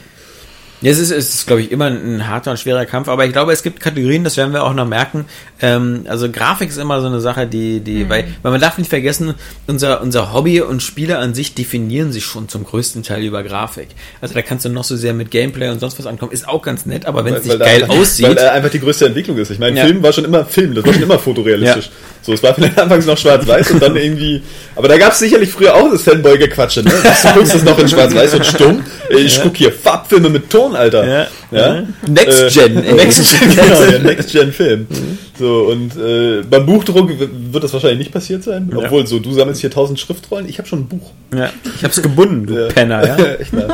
Ja, 0.84 0.92
es 0.92 1.00
ist, 1.00 1.12
es 1.12 1.34
ist 1.34 1.48
glaube 1.48 1.62
ich, 1.62 1.72
immer 1.72 1.88
ein 1.88 2.28
harter 2.28 2.52
und 2.52 2.58
schwerer 2.60 2.86
Kampf, 2.86 3.08
aber 3.08 3.26
ich 3.26 3.32
glaube, 3.32 3.54
es 3.54 3.64
gibt 3.64 3.80
Kategorien, 3.80 4.24
das 4.26 4.38
werden 4.38 4.54
wir 4.54 4.64
auch 4.64 4.74
noch 4.74 4.86
merken. 4.88 5.26
Ähm, 5.62 6.02
also 6.08 6.30
Grafik 6.30 6.70
ist 6.70 6.78
immer 6.78 7.00
so 7.02 7.08
eine 7.08 7.22
Sache, 7.22 7.48
die, 7.48 7.80
die, 7.80 8.10
weil, 8.10 8.26
weil 8.42 8.52
man 8.52 8.60
darf 8.60 8.78
nicht 8.78 8.90
vergessen, 8.90 9.34
unser, 9.66 10.02
unser 10.02 10.34
Hobby 10.34 10.60
und 10.62 10.84
Spiele 10.84 11.18
an 11.20 11.34
sich 11.34 11.56
definieren 11.56 12.12
sich 12.12 12.26
schon 12.26 12.50
zum 12.50 12.66
größten 12.66 13.02
Teil 13.02 13.24
über 13.24 13.44
Grafik. 13.44 13.88
Also 14.22 14.34
da 14.36 14.42
kannst 14.42 14.66
du 14.66 14.70
noch 14.70 14.84
so 14.84 14.98
sehr 14.98 15.14
mit 15.14 15.32
Gameplay 15.32 15.70
und 15.70 15.80
sonst 15.80 15.98
was 15.98 16.06
ankommen, 16.06 16.34
ist 16.34 16.48
auch 16.48 16.62
ganz 16.62 16.86
nett, 16.86 17.06
aber 17.06 17.24
wenn 17.24 17.34
es 17.36 17.46
nicht 17.46 17.60
da- 17.60 17.66
geil 17.66 17.86
Weil 17.88 17.98
aussieht, 18.00 18.38
da 18.38 18.52
einfach 18.52 18.70
die 18.70 18.82
größte 18.82 19.06
Entwicklung 19.06 19.38
ist. 19.38 19.52
Ich 19.52 19.60
meine, 19.60 19.78
Ja. 19.80 19.86
Film 19.86 20.04
war 20.04 20.12
schon 20.12 20.26
immer 20.26 20.46
Film, 20.46 20.76
das 20.76 20.86
war 20.86 20.92
schon 20.94 21.04
immer 21.04 21.18
fotorealistisch. 21.20 21.90
So, 22.24 22.34
es 22.34 22.44
war 22.44 22.54
vielleicht 22.54 22.78
anfangs 22.80 23.06
noch 23.06 23.18
schwarz-weiß 23.18 23.72
und 23.72 23.82
dann 23.84 23.96
irgendwie. 23.98 24.42
Aber 24.78 24.88
da 24.88 24.98
gab 24.98 25.12
es 25.12 25.20
sicherlich 25.20 25.50
früher 25.52 25.76
auch 25.76 25.92
das 25.92 26.04
Fanboy-Gequatsche, 26.04 26.82
ne? 26.84 26.90
Du 26.92 27.34
guckst 27.34 27.54
das 27.56 27.64
noch 27.64 27.78
in 27.80 27.88
schwarz-weiß 27.88 28.34
und 28.36 28.46
stumm. 28.46 28.84
Ich 29.10 29.42
guck 29.42 29.56
hier 29.58 29.72
Farbfilme 29.72 30.30
mit 30.30 30.50
Ton, 30.50 30.73
Alter. 30.76 31.08
Ja. 31.08 31.28
Ja? 31.52 31.84
Next 32.08 32.54
Gen, 32.54 32.84
ey. 32.84 32.94
Next 32.94 33.40
Gen, 33.40 33.50
genau, 33.56 34.00
Next 34.08 34.32
Gen 34.32 34.52
Film. 34.52 34.88
So, 35.40 35.64
und 35.72 35.96
äh, 35.98 36.42
beim 36.44 36.66
Buchdruck 36.66 37.10
wird 37.18 37.64
das 37.64 37.74
wahrscheinlich 37.74 38.00
nicht 38.00 38.12
passiert 38.12 38.44
sein. 38.44 38.72
Obwohl, 38.76 39.08
so, 39.08 39.20
du 39.20 39.34
sammelst 39.34 39.62
hier 39.62 39.72
tausend 39.72 40.00
Schriftrollen, 40.00 40.48
ich 40.48 40.58
habe 40.60 40.68
schon 40.68 40.82
ein 40.82 40.88
Buch. 40.88 41.12
ja, 41.36 41.50
ich 41.76 41.84
hab's 41.84 42.02
gebunden, 42.02 42.46
du 42.46 42.54
Ja. 42.54 42.68
Penner, 42.68 43.06
ja. 43.06 43.18
Echt 43.40 43.52
mal. 43.54 43.68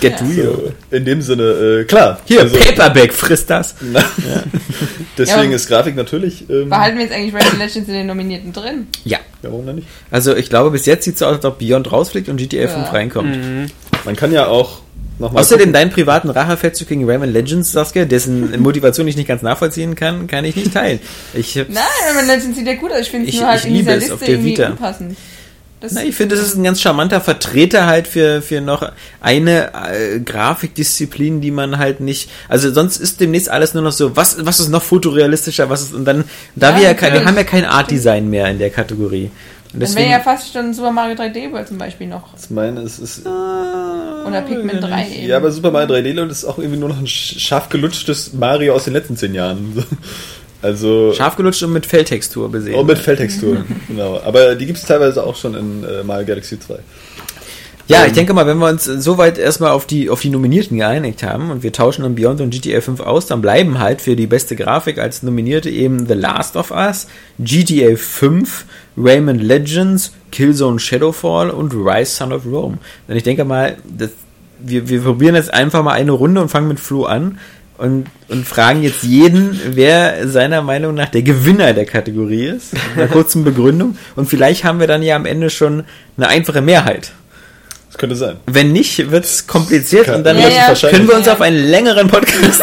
Get 0.00 0.20
real. 0.22 0.52
So, 0.54 0.72
in 0.90 1.04
dem 1.04 1.22
Sinne, 1.22 1.42
äh, 1.44 1.84
klar. 1.84 2.20
Hier, 2.26 2.42
also, 2.42 2.56
Paperback, 2.58 3.12
frisst 3.14 3.48
das. 3.50 3.76
deswegen 5.18 5.50
Ja. 5.50 5.56
ist 5.56 5.68
Grafik 5.68 5.96
natürlich. 5.96 6.48
Ähm, 6.50 6.68
behalten 6.68 6.98
wir 6.98 7.04
jetzt 7.04 7.14
eigentlich 7.14 7.34
Rayman 7.34 7.58
Legends 7.58 7.88
in 7.88 7.94
den 7.94 8.06
Nominierten 8.06 8.52
drin? 8.52 8.86
Ja. 9.04 9.18
ja, 9.42 9.50
warum 9.50 9.66
denn 9.66 9.76
nicht? 9.76 9.88
Also 10.10 10.36
ich 10.36 10.48
glaube, 10.48 10.70
bis 10.70 10.86
jetzt 10.86 11.04
sieht's 11.04 11.20
so 11.20 11.26
aus, 11.26 11.36
als 11.36 11.44
ob 11.44 11.58
Beyond 11.58 11.90
rausfliegt 11.90 12.28
und 12.28 12.36
GTA 12.36 12.62
Ja. 12.62 12.68
5 12.68 12.92
reinkommt. 12.92 13.36
Man 14.04 14.16
kann 14.16 14.32
ja 14.32 14.46
auch 14.46 14.80
nochmal. 15.18 15.42
Außerdem 15.42 15.72
deinen 15.72 15.90
privaten 15.90 16.30
Rachefeldzug 16.30 16.88
gegen 16.88 17.08
Rayman 17.08 17.32
Legends, 17.32 17.72
Saskia, 17.72 18.04
dessen 18.04 18.60
Motivation 18.62 19.06
ich 19.08 19.16
nicht 19.16 19.28
ganz 19.28 19.42
nachvollziehen 19.42 19.94
kann, 19.94 20.26
kann 20.26 20.44
ich 20.44 20.56
nicht 20.56 20.72
teilen. 20.72 21.00
Ich, 21.34 21.56
Nein, 21.56 21.84
Rayman 22.08 22.26
Legends 22.26 22.56
sieht 22.56 22.66
ja 22.66 22.74
gut 22.74 22.92
aus. 22.92 23.00
Ich 23.00 23.10
finde 23.10 23.28
es 23.28 23.34
nur 23.34 23.46
halt 23.46 23.60
ich 23.60 23.66
in 23.66 23.74
dieser 23.74 23.96
Liste 23.96 24.14
auf 24.14 24.20
der 24.20 24.28
irgendwie 24.28 24.50
Vita. 24.50 24.70
unpassend. 24.70 25.16
Das 25.80 25.92
na, 25.92 26.02
ich 26.02 26.16
finde, 26.16 26.34
das 26.34 26.44
ist 26.44 26.56
ein 26.56 26.64
ganz 26.64 26.80
charmanter 26.80 27.20
Vertreter 27.20 27.86
halt 27.86 28.08
für, 28.08 28.42
für 28.42 28.60
noch 28.60 28.90
eine 29.20 29.70
äh, 29.92 30.18
Grafikdisziplin, 30.18 31.40
die 31.40 31.52
man 31.52 31.78
halt 31.78 32.00
nicht, 32.00 32.30
also 32.48 32.72
sonst 32.72 32.96
ist 32.96 33.20
demnächst 33.20 33.48
alles 33.48 33.74
nur 33.74 33.84
noch 33.84 33.92
so, 33.92 34.16
was, 34.16 34.44
was 34.44 34.58
ist 34.58 34.70
noch 34.70 34.82
fotorealistischer, 34.82 35.70
was 35.70 35.82
ist, 35.82 35.94
und 35.94 36.04
dann, 36.04 36.24
da 36.56 36.70
Ja, 36.70 36.76
wir 36.76 36.82
ja 36.82 36.94
kein, 36.94 37.12
wir 37.12 37.24
haben 37.24 37.36
ja 37.36 37.44
kein 37.44 37.64
Art 37.64 37.92
Design 37.92 38.28
mehr 38.28 38.48
in 38.48 38.58
der 38.58 38.70
Kategorie. 38.70 39.30
Und 39.74 39.82
dann 39.82 39.94
wäre 39.96 40.10
ja 40.10 40.20
fast 40.20 40.52
schon 40.52 40.72
Super 40.72 40.90
Mario 40.92 41.14
3D 41.14 41.52
World 41.52 41.68
zum 41.68 41.78
Beispiel 41.78 42.06
noch. 42.06 42.28
Ich 42.42 42.48
meine, 42.50 42.80
es 42.80 42.98
ist. 42.98 43.26
Oder 43.26 44.42
Pikmin 44.46 44.80
3 44.80 45.08
eben. 45.10 45.26
Ja, 45.28 45.36
aber 45.36 45.50
Super 45.50 45.70
Mario 45.70 45.94
3D 45.94 46.12
Land 46.14 46.32
ist 46.32 46.44
auch 46.44 46.58
irgendwie 46.58 46.78
nur 46.78 46.88
noch 46.88 46.98
ein 46.98 47.06
sch- 47.06 47.38
scharf 47.38 47.68
gelutschtes 47.68 48.32
Mario 48.32 48.74
aus 48.74 48.84
den 48.84 48.94
letzten 48.94 49.16
zehn 49.16 49.34
Jahren. 49.34 49.72
So. 49.74 49.82
Also. 50.60 51.12
scharf 51.16 51.36
gelutscht 51.36 51.62
und 51.62 51.72
mit 51.72 51.86
Felltextur 51.86 52.50
besehen. 52.50 52.74
Oh, 52.74 52.82
mit 52.82 52.98
Feldtextur, 52.98 53.64
genau. 53.86 54.20
Aber 54.24 54.56
die 54.56 54.66
gibt 54.66 54.76
es 54.80 54.84
teilweise 54.84 55.22
auch 55.22 55.36
schon 55.36 55.54
in 55.54 55.84
äh, 55.84 56.02
Mario 56.02 56.26
Galaxy 56.26 56.58
2. 56.58 56.74
Ja, 57.88 58.04
ich 58.04 58.12
denke 58.12 58.34
mal, 58.34 58.46
wenn 58.46 58.58
wir 58.58 58.68
uns 58.68 58.84
soweit 58.84 59.38
erstmal 59.38 59.70
auf 59.70 59.86
die, 59.86 60.10
auf 60.10 60.20
die 60.20 60.28
Nominierten 60.28 60.76
geeinigt 60.76 61.22
haben 61.22 61.50
und 61.50 61.62
wir 61.62 61.72
tauschen 61.72 62.02
dann 62.02 62.14
Beyond 62.14 62.42
und 62.42 62.50
GTA 62.50 62.82
5 62.82 63.00
aus, 63.00 63.26
dann 63.26 63.40
bleiben 63.40 63.78
halt 63.78 64.02
für 64.02 64.14
die 64.14 64.26
beste 64.26 64.56
Grafik 64.56 64.98
als 64.98 65.22
Nominierte 65.22 65.70
eben 65.70 66.06
The 66.06 66.12
Last 66.12 66.56
of 66.56 66.70
Us, 66.70 67.06
GTA 67.38 67.96
5, 67.96 68.66
Rayman 68.98 69.38
Legends, 69.38 70.12
Killzone 70.30 70.78
Shadowfall 70.78 71.48
und 71.48 71.72
Rise 71.72 72.14
Son 72.14 72.32
of 72.34 72.44
Rome. 72.44 72.76
Und 73.08 73.16
ich 73.16 73.22
denke 73.22 73.46
mal, 73.46 73.78
das, 73.88 74.10
wir, 74.58 74.86
wir 74.90 75.00
probieren 75.00 75.34
jetzt 75.34 75.54
einfach 75.54 75.82
mal 75.82 75.92
eine 75.92 76.12
Runde 76.12 76.42
und 76.42 76.50
fangen 76.50 76.68
mit 76.68 76.80
Flo 76.80 77.04
an 77.04 77.38
und, 77.78 78.06
und 78.28 78.46
fragen 78.46 78.82
jetzt 78.82 79.02
jeden, 79.02 79.58
wer 79.70 80.28
seiner 80.28 80.60
Meinung 80.60 80.94
nach 80.94 81.08
der 81.08 81.22
Gewinner 81.22 81.72
der 81.72 81.86
Kategorie 81.86 82.48
ist, 82.48 82.74
mit 82.74 82.82
einer 82.96 83.06
kurzen 83.12 83.44
Begründung. 83.44 83.96
Und 84.14 84.28
vielleicht 84.28 84.64
haben 84.64 84.78
wir 84.78 84.86
dann 84.86 85.02
ja 85.02 85.16
am 85.16 85.24
Ende 85.24 85.48
schon 85.48 85.84
eine 86.18 86.28
einfache 86.28 86.60
Mehrheit. 86.60 87.12
Könnte 87.98 88.14
sein. 88.16 88.36
Wenn 88.46 88.72
nicht, 88.72 89.10
wird 89.10 89.24
es 89.24 89.46
kompliziert 89.46 90.06
Kann- 90.06 90.14
und 90.16 90.24
dann 90.24 90.38
Ja, 90.38 90.48
ja. 90.48 90.74
können 90.88 91.08
wir 91.08 91.16
uns 91.16 91.26
auf 91.28 91.40
einen 91.40 91.58
längeren 91.68 92.06
Podcast 92.08 92.62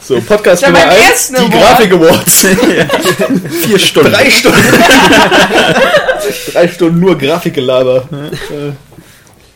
So, 0.00 0.20
Podcast 0.20 0.62
Nummer 0.66 0.80
beim 0.80 0.88
1, 0.90 0.98
ersten 1.08 1.34
die 1.36 1.40
Award. 1.42 1.52
Grafik 1.78 1.92
Awards. 1.92 2.46
vier 3.64 3.78
Stunden. 3.78 4.12
Drei 4.12 4.28
Stunden. 4.30 4.58
Drei 6.52 6.68
Stunden 6.68 7.00
nur 7.00 7.16
Grafikgelaber. 7.16 8.08
Äh, 8.50 8.68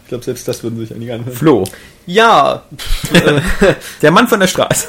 Ich 0.04 0.08
glaube, 0.08 0.24
selbst 0.24 0.46
das 0.48 0.62
würden 0.62 0.78
sich 0.78 0.94
einige 0.94 1.14
anhören. 1.14 1.36
Flo, 1.36 1.64
Ja, 2.06 2.62
der 4.02 4.10
Mann 4.12 4.28
von 4.28 4.40
der 4.40 4.46
Straße. 4.48 4.86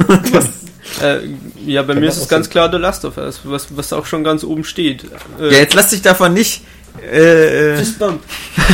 äh, 1.02 1.18
ja, 1.66 1.82
bei 1.84 1.94
Kann 1.94 2.02
mir 2.02 2.10
ist 2.10 2.18
es 2.18 2.28
ganz 2.28 2.50
klar 2.50 2.70
The 2.72 2.78
Last 2.78 3.06
of 3.06 3.18
Us, 3.18 3.42
was, 3.44 3.68
was 3.76 3.94
auch 3.94 4.06
schon 4.06 4.24
ganz 4.24 4.44
oben 4.44 4.64
steht. 4.64 5.04
Äh, 5.40 5.46
ja, 5.52 5.60
jetzt 5.60 5.74
lass 5.74 5.90
dich 5.90 6.02
davon 6.02 6.34
nicht. 6.34 6.62
Äh, 7.00 7.74
äh, 7.74 7.78
Fist 7.78 8.00
bump. 8.00 8.22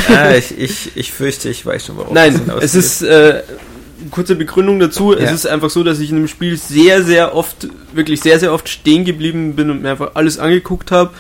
ah, 0.09 0.33
ich, 0.35 0.57
ich, 0.57 0.91
ich 0.95 1.11
fürchte, 1.11 1.49
ich 1.49 1.65
weiß 1.65 1.85
schon 1.85 1.97
warum. 1.97 2.13
Nein, 2.13 2.41
das 2.47 2.63
es 2.63 2.75
ist 2.75 3.01
äh, 3.03 3.43
kurze 4.11 4.35
Begründung 4.35 4.79
dazu. 4.79 5.13
Ja. 5.13 5.19
Es 5.19 5.31
ist 5.31 5.47
einfach 5.47 5.69
so, 5.69 5.83
dass 5.83 5.99
ich 5.99 6.09
in 6.09 6.17
dem 6.17 6.27
Spiel 6.27 6.57
sehr, 6.57 7.03
sehr 7.03 7.35
oft, 7.35 7.67
wirklich 7.93 8.21
sehr, 8.21 8.39
sehr 8.39 8.53
oft 8.53 8.69
stehen 8.69 9.05
geblieben 9.05 9.55
bin 9.55 9.69
und 9.69 9.81
mir 9.81 9.91
einfach 9.91 10.11
alles 10.15 10.39
angeguckt 10.39 10.91
habe 10.91 11.11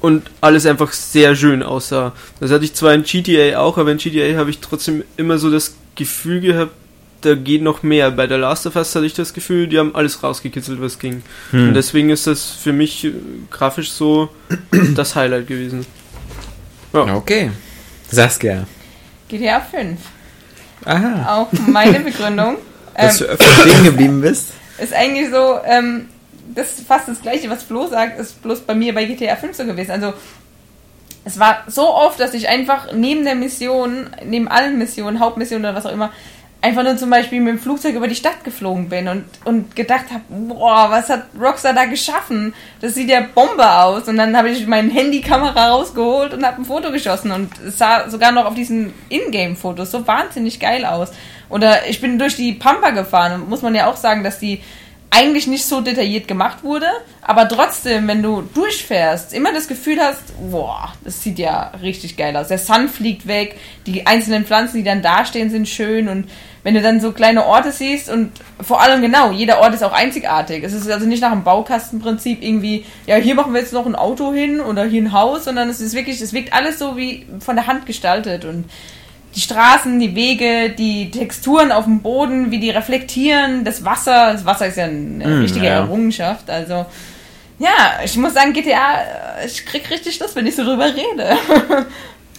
und 0.00 0.30
alles 0.40 0.66
einfach 0.66 0.92
sehr 0.92 1.34
schön 1.34 1.62
aussah. 1.62 2.12
Das 2.40 2.50
hatte 2.50 2.64
ich 2.64 2.74
zwar 2.74 2.94
in 2.94 3.02
GTA 3.02 3.58
auch, 3.58 3.78
aber 3.78 3.90
in 3.90 3.98
GTA 3.98 4.36
habe 4.36 4.50
ich 4.50 4.58
trotzdem 4.60 5.04
immer 5.16 5.38
so 5.38 5.50
das 5.50 5.74
Gefühl 5.94 6.40
gehabt, 6.40 6.72
da 7.20 7.34
geht 7.34 7.62
noch 7.62 7.82
mehr. 7.82 8.10
Bei 8.10 8.26
der 8.26 8.38
Last 8.38 8.66
of 8.66 8.76
Us 8.76 8.94
hatte 8.94 9.06
ich 9.06 9.14
das 9.14 9.34
Gefühl, 9.34 9.66
die 9.66 9.78
haben 9.78 9.94
alles 9.94 10.22
rausgekitzelt, 10.22 10.80
was 10.80 10.98
ging. 10.98 11.22
Hm. 11.50 11.68
Und 11.68 11.74
deswegen 11.74 12.10
ist 12.10 12.26
das 12.26 12.50
für 12.50 12.72
mich 12.72 13.04
äh, 13.04 13.12
grafisch 13.50 13.90
so 13.90 14.28
das 14.94 15.16
Highlight 15.16 15.46
gewesen. 15.46 15.86
Okay. 16.92 17.50
Saskia. 18.10 18.66
GTA 19.28 19.60
5. 19.60 20.00
Aha. 20.84 21.36
Auch 21.36 21.48
meine 21.66 22.00
Begründung. 22.00 22.56
Dass 22.96 23.20
Ähm, 23.20 23.26
du 23.26 23.32
öfter 23.32 23.68
stehen 23.68 23.84
geblieben 23.84 24.20
bist. 24.20 24.52
ist 24.78 24.94
eigentlich 24.94 25.30
so, 25.30 25.58
ähm, 25.64 26.08
das 26.54 26.78
ist 26.78 26.86
fast 26.86 27.08
das 27.08 27.20
gleiche, 27.20 27.50
was 27.50 27.62
Flo 27.62 27.86
sagt, 27.86 28.18
ist 28.18 28.42
bloß 28.42 28.60
bei 28.60 28.74
mir 28.74 28.94
bei 28.94 29.04
GTA 29.04 29.36
5 29.36 29.56
so 29.56 29.64
gewesen. 29.64 29.90
Also 29.90 30.14
es 31.24 31.38
war 31.38 31.64
so 31.66 31.94
oft, 31.94 32.18
dass 32.18 32.32
ich 32.32 32.48
einfach 32.48 32.92
neben 32.94 33.24
der 33.24 33.34
Mission, 33.34 34.08
neben 34.24 34.48
allen 34.48 34.78
Missionen, 34.78 35.20
Hauptmissionen 35.20 35.64
oder 35.66 35.74
was 35.74 35.84
auch 35.84 35.92
immer, 35.92 36.10
einfach 36.60 36.82
nur 36.82 36.96
zum 36.96 37.10
Beispiel 37.10 37.40
mit 37.40 37.54
dem 37.54 37.58
Flugzeug 37.58 37.94
über 37.94 38.08
die 38.08 38.16
Stadt 38.16 38.42
geflogen 38.42 38.88
bin 38.88 39.06
und, 39.06 39.24
und 39.44 39.76
gedacht 39.76 40.06
habe, 40.10 40.24
boah, 40.28 40.90
was 40.90 41.08
hat 41.08 41.26
Rockstar 41.40 41.72
da 41.72 41.84
geschaffen? 41.84 42.52
Das 42.80 42.94
sieht 42.94 43.08
ja 43.08 43.20
Bombe 43.20 43.70
aus. 43.70 44.08
Und 44.08 44.16
dann 44.16 44.36
habe 44.36 44.50
ich 44.50 44.66
meine 44.66 44.90
Handykamera 44.90 45.68
rausgeholt 45.68 46.34
und 46.34 46.44
habe 46.44 46.60
ein 46.60 46.64
Foto 46.64 46.90
geschossen 46.90 47.30
und 47.30 47.50
es 47.60 47.78
sah 47.78 48.10
sogar 48.10 48.32
noch 48.32 48.46
auf 48.46 48.54
diesen 48.54 48.92
Ingame-Fotos 49.08 49.90
so 49.90 50.06
wahnsinnig 50.06 50.58
geil 50.58 50.84
aus. 50.84 51.10
Oder 51.48 51.86
ich 51.88 52.00
bin 52.00 52.18
durch 52.18 52.36
die 52.36 52.52
Pampa 52.52 52.90
gefahren 52.90 53.40
und 53.40 53.48
muss 53.48 53.62
man 53.62 53.74
ja 53.74 53.86
auch 53.86 53.96
sagen, 53.96 54.24
dass 54.24 54.38
die 54.38 54.60
eigentlich 55.10 55.46
nicht 55.46 55.64
so 55.64 55.80
detailliert 55.80 56.28
gemacht 56.28 56.62
wurde, 56.62 56.86
aber 57.22 57.48
trotzdem, 57.48 58.06
wenn 58.08 58.22
du 58.22 58.42
durchfährst, 58.54 59.32
immer 59.32 59.52
das 59.52 59.66
Gefühl 59.66 59.98
hast, 60.00 60.22
boah, 60.50 60.92
das 61.02 61.22
sieht 61.22 61.38
ja 61.38 61.72
richtig 61.82 62.16
geil 62.16 62.36
aus. 62.36 62.48
Der 62.48 62.58
Sun 62.58 62.88
fliegt 62.88 63.26
weg, 63.26 63.56
die 63.86 64.06
einzelnen 64.06 64.44
Pflanzen, 64.44 64.76
die 64.76 64.84
dann 64.84 65.02
dastehen, 65.02 65.50
sind 65.50 65.68
schön 65.68 66.08
und 66.08 66.28
wenn 66.62 66.74
du 66.74 66.82
dann 66.82 67.00
so 67.00 67.12
kleine 67.12 67.46
Orte 67.46 67.72
siehst 67.72 68.10
und 68.10 68.32
vor 68.60 68.82
allem 68.82 69.00
genau, 69.00 69.30
jeder 69.30 69.60
Ort 69.60 69.74
ist 69.74 69.82
auch 69.82 69.92
einzigartig. 69.92 70.62
Es 70.62 70.74
ist 70.74 70.90
also 70.90 71.06
nicht 71.06 71.22
nach 71.22 71.32
dem 71.32 71.44
Baukastenprinzip 71.44 72.42
irgendwie, 72.42 72.84
ja, 73.06 73.16
hier 73.16 73.34
machen 73.34 73.54
wir 73.54 73.60
jetzt 73.60 73.72
noch 73.72 73.86
ein 73.86 73.96
Auto 73.96 74.32
hin 74.34 74.60
oder 74.60 74.84
hier 74.84 75.02
ein 75.02 75.12
Haus, 75.12 75.44
sondern 75.44 75.70
es 75.70 75.80
ist 75.80 75.94
wirklich, 75.94 76.20
es 76.20 76.32
wirkt 76.32 76.52
alles 76.52 76.78
so 76.78 76.96
wie 76.96 77.26
von 77.40 77.56
der 77.56 77.66
Hand 77.66 77.86
gestaltet 77.86 78.44
und 78.44 78.66
die 79.34 79.40
Straßen, 79.40 79.98
die 80.00 80.14
Wege, 80.14 80.70
die 80.70 81.10
Texturen 81.10 81.70
auf 81.72 81.84
dem 81.84 82.00
Boden, 82.00 82.50
wie 82.50 82.58
die 82.58 82.70
reflektieren, 82.70 83.64
das 83.64 83.84
Wasser. 83.84 84.32
Das 84.32 84.44
Wasser 84.44 84.66
ist 84.66 84.76
ja 84.76 84.84
eine 84.84 85.26
Mm, 85.26 85.40
richtige 85.42 85.66
ja. 85.66 85.72
Errungenschaft. 85.74 86.48
Also, 86.50 86.86
ja, 87.58 88.00
ich 88.04 88.16
muss 88.16 88.34
sagen, 88.34 88.52
GTA, 88.52 89.00
äh, 89.40 89.46
ich 89.46 89.64
krieg 89.66 89.90
richtig 89.90 90.18
Lust, 90.20 90.34
wenn 90.36 90.46
ich 90.46 90.56
so 90.56 90.64
drüber 90.64 90.86
rede. 90.86 91.36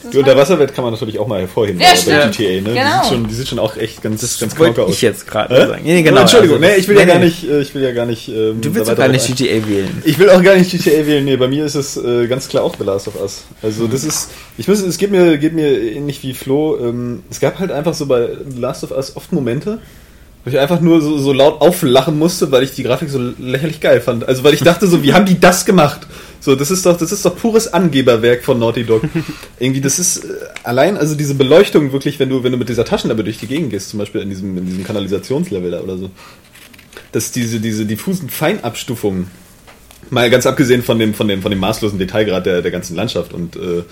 Das 0.02 0.12
Die 0.12 0.18
Unterwasserwelt 0.18 0.74
kann 0.74 0.86
man 0.86 0.94
natürlich 0.94 1.20
auch 1.20 1.28
mal 1.28 1.42
hervorheben 1.42 1.82
Ja, 1.82 1.90
bei 1.90 1.96
stimmt. 1.98 2.38
GTA, 2.38 2.50
ne? 2.50 2.62
Die, 2.62 2.64
Genau. 2.64 3.02
sieht 3.04 3.10
schon, 3.12 3.28
die 3.28 3.34
sieht 3.34 3.48
schon 3.50 3.60
auch 3.60 3.76
echt 3.76 4.02
ganz, 4.02 4.22
Das 4.22 4.40
ganz 4.40 4.58
wollte 4.58 4.76
knocke 4.76 4.90
aus. 4.90 4.96
ich 4.96 5.02
jetzt 5.02 5.28
gerade 5.28 5.54
Hä? 5.56 5.68
sagen. 5.68 5.82
Nee, 5.84 6.02
genau. 6.04 6.22
Entschuldigung, 6.22 6.56
also- 6.58 6.68
nee, 6.74 6.80
ich 6.80 6.88
will 6.88 6.96
ja 6.98 7.02
Nee, 7.06 7.12
gar 7.12 7.20
nee. 7.20 7.26
nicht, 7.26 7.44
äh, 7.50 7.60
ich 7.62 7.76
will 7.76 7.82
ja 7.84 7.92
gar 7.92 8.06
nicht. 8.06 8.30
Ähm, 8.30 8.62
Du 8.62 8.74
willst 8.74 8.88
weiter 8.90 8.96
gar 9.04 9.08
nicht 9.10 9.28
ein- 9.30 9.36
GTA 9.36 9.68
wählen. 9.68 10.02
Ich 10.06 10.18
will 10.18 10.30
auch 10.30 10.42
gar 10.42 10.56
nicht 10.56 10.72
GTA 10.72 11.06
wählen, 11.06 11.26
nee, 11.26 11.36
bei 11.36 11.50
mir 11.50 11.66
ist 11.66 11.76
es 11.76 11.98
äh, 11.98 12.28
ganz 12.28 12.48
klar 12.48 12.64
auch 12.64 12.76
The 12.78 12.86
Last 12.86 13.10
of 13.10 13.20
Us. 13.22 13.44
Also 13.62 13.88
das 13.88 14.06
ist, 14.06 14.30
ich 14.58 14.68
muss, 14.70 14.80
es 14.82 14.98
geht 14.98 15.12
mir, 15.12 15.38
geht 15.38 15.54
mir 15.54 15.70
ähnlich 15.82 16.24
wie 16.24 16.34
Flo. 16.34 16.78
Ähm, 16.80 17.24
es 17.30 17.42
gab 17.42 17.60
halt 17.60 17.72
einfach 17.72 17.94
so 17.94 18.06
bei 18.06 18.30
The 18.50 18.58
Last 18.60 18.86
of 18.86 18.92
Us 18.92 19.18
oft 19.18 19.34
Momente, 19.34 19.80
wo 20.46 20.50
ich 20.50 20.58
einfach 20.58 20.80
nur 20.80 21.02
so, 21.02 21.18
so 21.18 21.34
laut 21.34 21.60
auflachen 21.60 22.18
musste, 22.18 22.50
weil 22.54 22.64
ich 22.64 22.72
die 22.74 22.84
Grafik 22.84 23.10
so 23.10 23.20
lächerlich 23.38 23.82
geil 23.82 24.00
fand. 24.00 24.26
Also 24.26 24.46
weil 24.46 24.54
ich 24.54 24.62
dachte 24.62 24.88
so, 24.88 25.04
wie 25.04 25.12
haben 25.14 25.26
die 25.26 25.38
das 25.42 25.66
gemacht? 25.66 26.08
So, 26.42 26.56
das 26.56 26.72
ist 26.72 26.86
doch, 26.86 26.98
das 26.98 27.12
ist 27.12 27.26
doch 27.26 27.36
pures 27.36 27.72
Angeberwerk 27.72 28.44
von 28.44 28.60
Naughty 28.60 28.86
Dog. 28.86 29.04
Irgendwie, 29.60 29.82
das 29.82 30.00
ist 30.00 30.24
äh, 30.24 30.28
allein, 30.64 30.98
also 30.98 31.16
diese 31.16 31.36
Beleuchtung 31.36 31.92
wirklich, 31.92 32.20
wenn 32.20 32.30
du, 32.30 32.44
wenn 32.44 32.52
du 32.52 32.58
mit 32.58 32.70
dieser 32.70 32.86
Taschenlampe 32.86 33.24
durch 33.24 33.38
die 33.38 33.48
Gegend 33.48 33.72
gehst, 33.72 33.90
zum 33.90 34.00
Beispiel 34.00 34.22
in 34.22 34.30
diesem, 34.30 34.58
in 34.58 34.66
diesem 34.66 34.84
Kanalisationslevel 34.84 35.72
da 35.72 35.82
oder 35.82 35.98
so, 35.98 36.10
dass 37.12 37.32
diese, 37.32 37.60
diese 37.60 37.86
diffusen 37.86 38.30
Feinabstufungen, 38.30 39.28
mal 40.10 40.30
ganz 40.30 40.46
abgesehen 40.46 40.82
von 40.82 40.98
dem, 40.98 41.14
von 41.14 41.28
dem, 41.28 41.42
von 41.42 41.52
dem 41.52 41.60
maßlosen 41.60 42.00
Detailgrad 42.00 42.46
der, 42.46 42.62
der 42.62 42.72
ganzen 42.72 42.96
Landschaft 42.96 43.34
und 43.34 43.56
äh, 43.56 43.84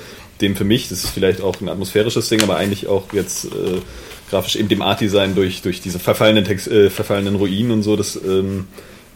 dem 0.42 0.56
für 0.56 0.64
mich, 0.64 0.90
das 0.90 1.04
ist 1.04 1.10
vielleicht 1.12 1.42
auch 1.42 1.60
ein 1.62 1.70
atmosphärisches 1.70 2.30
Ding, 2.30 2.42
aber 2.44 2.58
eigentlich 2.58 2.88
auch 2.88 3.14
jetzt 3.14 3.46
äh, 3.46 3.82
grafisch 4.30 4.56
eben 4.56 4.70
dem 4.70 4.82
Art-Design 4.82 5.36
durch, 5.36 5.62
durch 5.62 5.82
diese 5.82 6.00
verfallenen, 6.00 6.46
Text, 6.46 6.68
äh, 6.68 6.90
verfallenen 6.90 7.36
Ruinen 7.36 7.72
und 7.72 7.84
so, 7.84 7.96
das 7.96 8.16
ähm, 8.16 8.68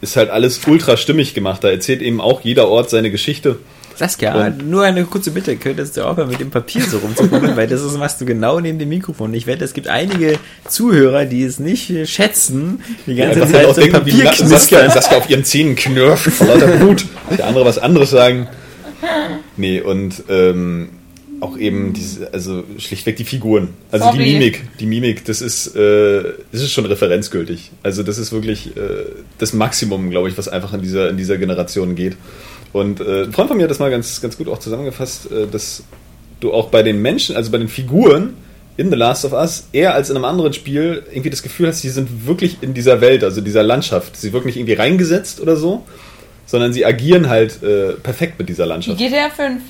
ist 0.02 0.16
halt 0.16 0.28
alles 0.28 0.60
ultra 0.66 0.98
stimmig 0.98 1.32
gemacht. 1.32 1.64
Da 1.64 1.70
erzählt 1.70 2.02
eben 2.02 2.20
auch 2.20 2.42
jeder 2.42 2.68
Ort 2.68 2.90
seine 2.90 3.10
Geschichte. 3.10 3.56
Saskia, 3.94 4.46
Und- 4.46 4.68
nur 4.68 4.82
eine 4.84 5.04
kurze 5.04 5.30
Bitte, 5.32 5.54
könntest 5.56 5.96
du 5.96 6.02
aufhören 6.06 6.28
mit 6.30 6.40
dem 6.40 6.50
Papier 6.50 6.82
so 6.82 6.98
rumzufummeln, 6.98 7.56
weil 7.56 7.68
das 7.68 7.82
ist, 7.82 7.98
machst 7.98 8.20
du 8.20 8.24
genau 8.24 8.58
neben 8.58 8.78
dem 8.78 8.88
Mikrofon. 8.88 9.32
Ich 9.34 9.46
wette, 9.46 9.64
es 9.64 9.74
gibt 9.74 9.86
einige 9.86 10.38
Zuhörer, 10.66 11.24
die 11.26 11.44
es 11.44 11.58
nicht 11.60 11.92
schätzen, 12.08 12.80
die 13.06 13.14
ganze 13.14 13.42
Einfach 13.42 13.52
Zeit 13.54 13.66
auch 13.66 13.74
so 13.74 13.80
denken, 13.82 14.06
wie 14.06 14.10
Papier 14.22 14.32
Na- 14.40 14.46
Saskia. 14.46 14.90
Saskia 14.90 15.18
auf 15.18 15.28
ihren 15.30 15.44
Zähnen 15.44 15.76
knirft 15.76 16.24
vor 16.32 16.46
lauter 16.46 16.68
Blut. 16.68 17.04
Der 17.36 17.46
andere 17.46 17.64
was 17.66 17.78
anderes 17.78 18.10
sagen. 18.10 18.48
Nee, 19.56 19.80
und 19.82 20.22
ähm, 20.30 20.88
auch 21.42 21.58
eben 21.58 21.92
diese, 21.92 22.32
also 22.32 22.62
schlichtweg 22.78 23.16
die 23.16 23.24
Figuren. 23.24 23.70
Also 23.90 24.06
Sorry. 24.06 24.24
die 24.24 24.32
Mimik. 24.32 24.62
Die 24.78 24.86
Mimik, 24.86 25.24
das 25.24 25.42
ist, 25.42 25.74
äh, 25.74 26.22
das 26.52 26.62
ist 26.62 26.70
schon 26.70 26.86
referenzgültig. 26.86 27.72
Also 27.82 28.02
das 28.02 28.18
ist 28.18 28.32
wirklich 28.32 28.76
äh, 28.76 28.80
das 29.38 29.52
Maximum, 29.52 30.10
glaube 30.10 30.28
ich, 30.28 30.38
was 30.38 30.48
einfach 30.48 30.72
in 30.72 30.82
dieser, 30.82 31.10
in 31.10 31.16
dieser 31.16 31.38
Generation 31.38 31.96
geht. 31.96 32.16
Und 32.72 33.00
äh, 33.00 33.24
ein 33.24 33.32
Freund 33.32 33.48
von 33.48 33.56
mir 33.56 33.64
hat 33.64 33.70
das 33.70 33.80
mal 33.80 33.90
ganz, 33.90 34.20
ganz 34.20 34.38
gut 34.38 34.48
auch 34.48 34.58
zusammengefasst, 34.58 35.30
äh, 35.32 35.46
dass 35.48 35.82
du 36.38 36.52
auch 36.52 36.68
bei 36.70 36.82
den 36.84 37.02
Menschen, 37.02 37.34
also 37.34 37.50
bei 37.50 37.58
den 37.58 37.68
Figuren 37.68 38.34
in 38.76 38.90
The 38.90 38.96
Last 38.96 39.24
of 39.24 39.32
Us, 39.32 39.68
eher 39.72 39.94
als 39.94 40.10
in 40.10 40.16
einem 40.16 40.24
anderen 40.24 40.52
Spiel 40.52 41.02
irgendwie 41.10 41.30
das 41.30 41.42
Gefühl 41.42 41.66
hast, 41.66 41.80
sie 41.80 41.90
sind 41.90 42.26
wirklich 42.26 42.58
in 42.62 42.72
dieser 42.72 43.00
Welt, 43.00 43.24
also 43.24 43.40
dieser 43.40 43.64
Landschaft. 43.64 44.16
Sie 44.16 44.32
wirken 44.32 44.46
nicht 44.46 44.56
irgendwie 44.56 44.74
reingesetzt 44.74 45.40
oder 45.40 45.56
so, 45.56 45.84
sondern 46.46 46.72
sie 46.72 46.86
agieren 46.86 47.28
halt 47.28 47.62
äh, 47.62 47.94
perfekt 47.94 48.38
mit 48.38 48.48
dieser 48.48 48.64
Die 48.64 48.68
Landschaft. 48.68 48.98
GTA 48.98 49.28
5? 49.28 49.60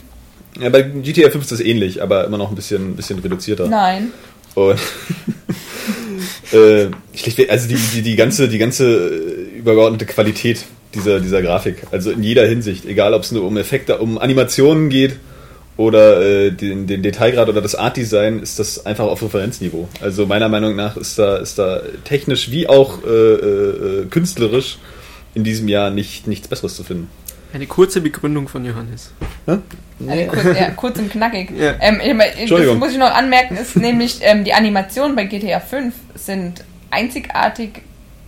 Ja, 0.60 0.68
bei 0.68 0.82
GTA 0.82 1.30
5 1.30 1.42
ist 1.42 1.52
das 1.52 1.60
ähnlich, 1.60 2.02
aber 2.02 2.24
immer 2.24 2.38
noch 2.38 2.50
ein 2.50 2.54
bisschen, 2.54 2.96
bisschen 2.96 3.18
reduzierter. 3.18 3.68
Nein. 3.68 4.12
Und 4.54 4.78
äh, 6.52 6.88
also 7.48 7.68
die, 7.68 7.76
die, 7.94 8.02
die 8.02 8.16
ganze, 8.16 8.48
die 8.48 8.58
ganze 8.58 9.08
äh, 9.08 9.58
übergeordnete 9.58 10.06
Qualität 10.06 10.64
dieser, 10.94 11.20
dieser 11.20 11.40
Grafik, 11.40 11.86
also 11.90 12.10
in 12.10 12.22
jeder 12.22 12.46
Hinsicht, 12.46 12.84
egal 12.84 13.14
ob 13.14 13.22
es 13.22 13.32
nur 13.32 13.44
um 13.44 13.56
Effekte, 13.56 13.98
um 13.98 14.18
Animationen 14.18 14.90
geht 14.90 15.16
oder 15.78 16.20
äh, 16.20 16.50
den, 16.50 16.86
den 16.86 17.02
Detailgrad 17.02 17.48
oder 17.48 17.62
das 17.62 17.74
Artdesign, 17.74 18.40
ist 18.40 18.58
das 18.58 18.84
einfach 18.84 19.06
auf 19.06 19.22
Referenzniveau. 19.22 19.88
Also 20.02 20.26
meiner 20.26 20.50
Meinung 20.50 20.76
nach 20.76 20.98
ist 20.98 21.18
da, 21.18 21.36
ist 21.36 21.58
da 21.58 21.80
technisch 22.04 22.50
wie 22.50 22.68
auch 22.68 23.02
äh, 23.04 23.08
äh, 23.08 24.06
künstlerisch 24.06 24.78
in 25.34 25.44
diesem 25.44 25.68
Jahr 25.68 25.90
nicht, 25.90 26.26
nichts 26.26 26.48
Besseres 26.48 26.76
zu 26.76 26.84
finden. 26.84 27.08
Eine 27.54 27.66
kurze 27.66 28.00
Begründung 28.00 28.48
von 28.48 28.64
Johannes. 28.64 29.12
Eine 30.08 30.26
kurz, 30.26 30.44
ja, 30.44 30.70
kurz 30.70 30.98
und 30.98 31.10
knackig. 31.10 31.50
Ja. 31.56 31.74
Ähm, 31.80 32.00
ich, 32.38 32.50
das 32.50 32.74
muss 32.76 32.92
ich 32.92 32.98
noch 32.98 33.14
anmerken, 33.14 33.56
ist 33.56 33.76
nämlich 33.76 34.18
ähm, 34.22 34.44
die 34.44 34.54
Animationen 34.54 35.16
bei 35.16 35.24
GTA 35.24 35.60
5 35.60 35.94
sind 36.14 36.64
einzigartig 36.90 37.82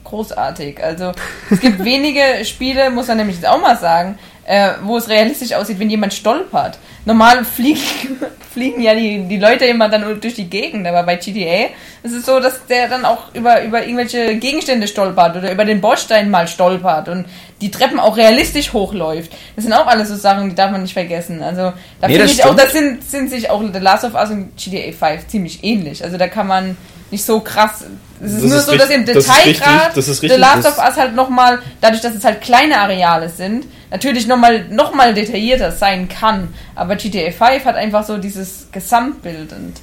großartig. 0.05 0.83
Also 0.83 1.13
es 1.51 1.61
gibt 1.61 1.85
wenige 1.85 2.45
Spiele, 2.45 2.91
muss 2.91 3.09
man 3.09 3.19
nämlich 3.19 3.37
jetzt 3.37 3.49
auch 3.49 3.61
mal 3.61 3.77
sagen, 3.77 4.19
äh, 4.47 4.71
wo 4.83 4.97
es 4.97 5.09
realistisch 5.09 5.53
aussieht, 5.55 5.79
wenn 5.79 5.91
jemand 5.91 6.13
stolpert. 6.15 6.79
Normal 7.07 7.45
fliegen, 7.45 7.81
fliegen 8.53 8.83
ja 8.83 8.95
die, 8.95 9.27
die 9.29 9.39
Leute 9.39 9.65
immer 9.67 9.89
dann 9.89 10.21
durch 10.21 10.35
die 10.35 10.49
Gegend, 10.49 10.87
aber 10.87 11.03
bei 11.03 11.17
GTA 11.17 11.67
ist 12.03 12.13
es 12.13 12.27
so, 12.27 12.41
dass 12.41 12.67
der 12.67 12.89
dann 12.89 13.05
auch 13.05 13.35
über, 13.35 13.63
über 13.63 13.83
irgendwelche 13.83 14.37
Gegenstände 14.37 14.87
stolpert 14.87 15.37
oder 15.37 15.51
über 15.53 15.65
den 15.65 15.81
Bordstein 15.81 16.31
mal 16.31 16.47
stolpert 16.49 17.09
und 17.09 17.27
die 17.61 17.71
Treppen 17.71 17.99
auch 17.99 18.17
realistisch 18.17 18.73
hochläuft. 18.73 19.33
Das 19.57 19.65
sind 19.65 19.73
auch 19.73 19.87
alles 19.87 20.09
so 20.09 20.17
Sachen, 20.17 20.51
die 20.51 20.55
darf 20.55 20.71
man 20.71 20.83
nicht 20.83 20.93
vergessen. 20.93 21.43
Also 21.43 21.73
da 22.01 22.09
Nee, 22.09 22.15
finde 22.19 22.33
ich 22.33 22.43
auch, 22.45 22.49
stimmt. 22.53 22.61
das 22.61 22.73
sind, 22.73 23.05
sind 23.11 23.31
sich 23.31 23.49
auch 23.51 23.63
The 23.73 23.79
Last 23.79 24.05
of 24.05 24.15
Us 24.15 24.31
und 24.31 24.57
GTA 24.57 24.93
5 24.93 25.27
ziemlich 25.29 25.65
ähnlich. 25.65 26.05
Also 26.05 26.17
da 26.19 26.29
kann 26.29 26.47
man 26.47 26.77
nicht 27.14 27.24
so 27.24 27.40
krass. 27.40 27.85
Es 28.20 28.33
ist 28.33 28.42
Das 28.42 28.50
nur 28.50 28.59
ist 28.59 28.66
so, 28.66 28.77
dass 28.77 28.90
im 28.90 29.00
richtig- 29.05 29.14
das 29.14 29.24
ist 29.27 29.37
richtig, 29.37 29.59
Detailgrad 29.59 29.96
das 29.96 30.19
The 30.21 30.27
Last 30.29 30.67
of 30.67 30.79
Us 30.79 30.96
halt 30.96 31.15
nochmal, 31.15 31.58
dadurch, 31.81 32.02
dass 32.02 32.15
es 32.15 32.25
halt 32.25 32.40
kleine 32.40 32.79
Areale 32.79 33.29
sind, 33.29 33.67
natürlich 33.90 34.27
nochmal 34.27 34.65
noch 34.71 34.94
mal 34.94 35.15
detaillierter 35.15 35.71
sein 35.73 36.08
kann. 36.08 36.48
Aber 36.75 36.96
GTA 36.96 37.31
5 37.31 37.65
hat 37.65 37.77
einfach 37.77 38.04
so 38.04 38.19
dieses 38.19 38.69
Gesamtbild 38.73 39.52
und 39.52 39.75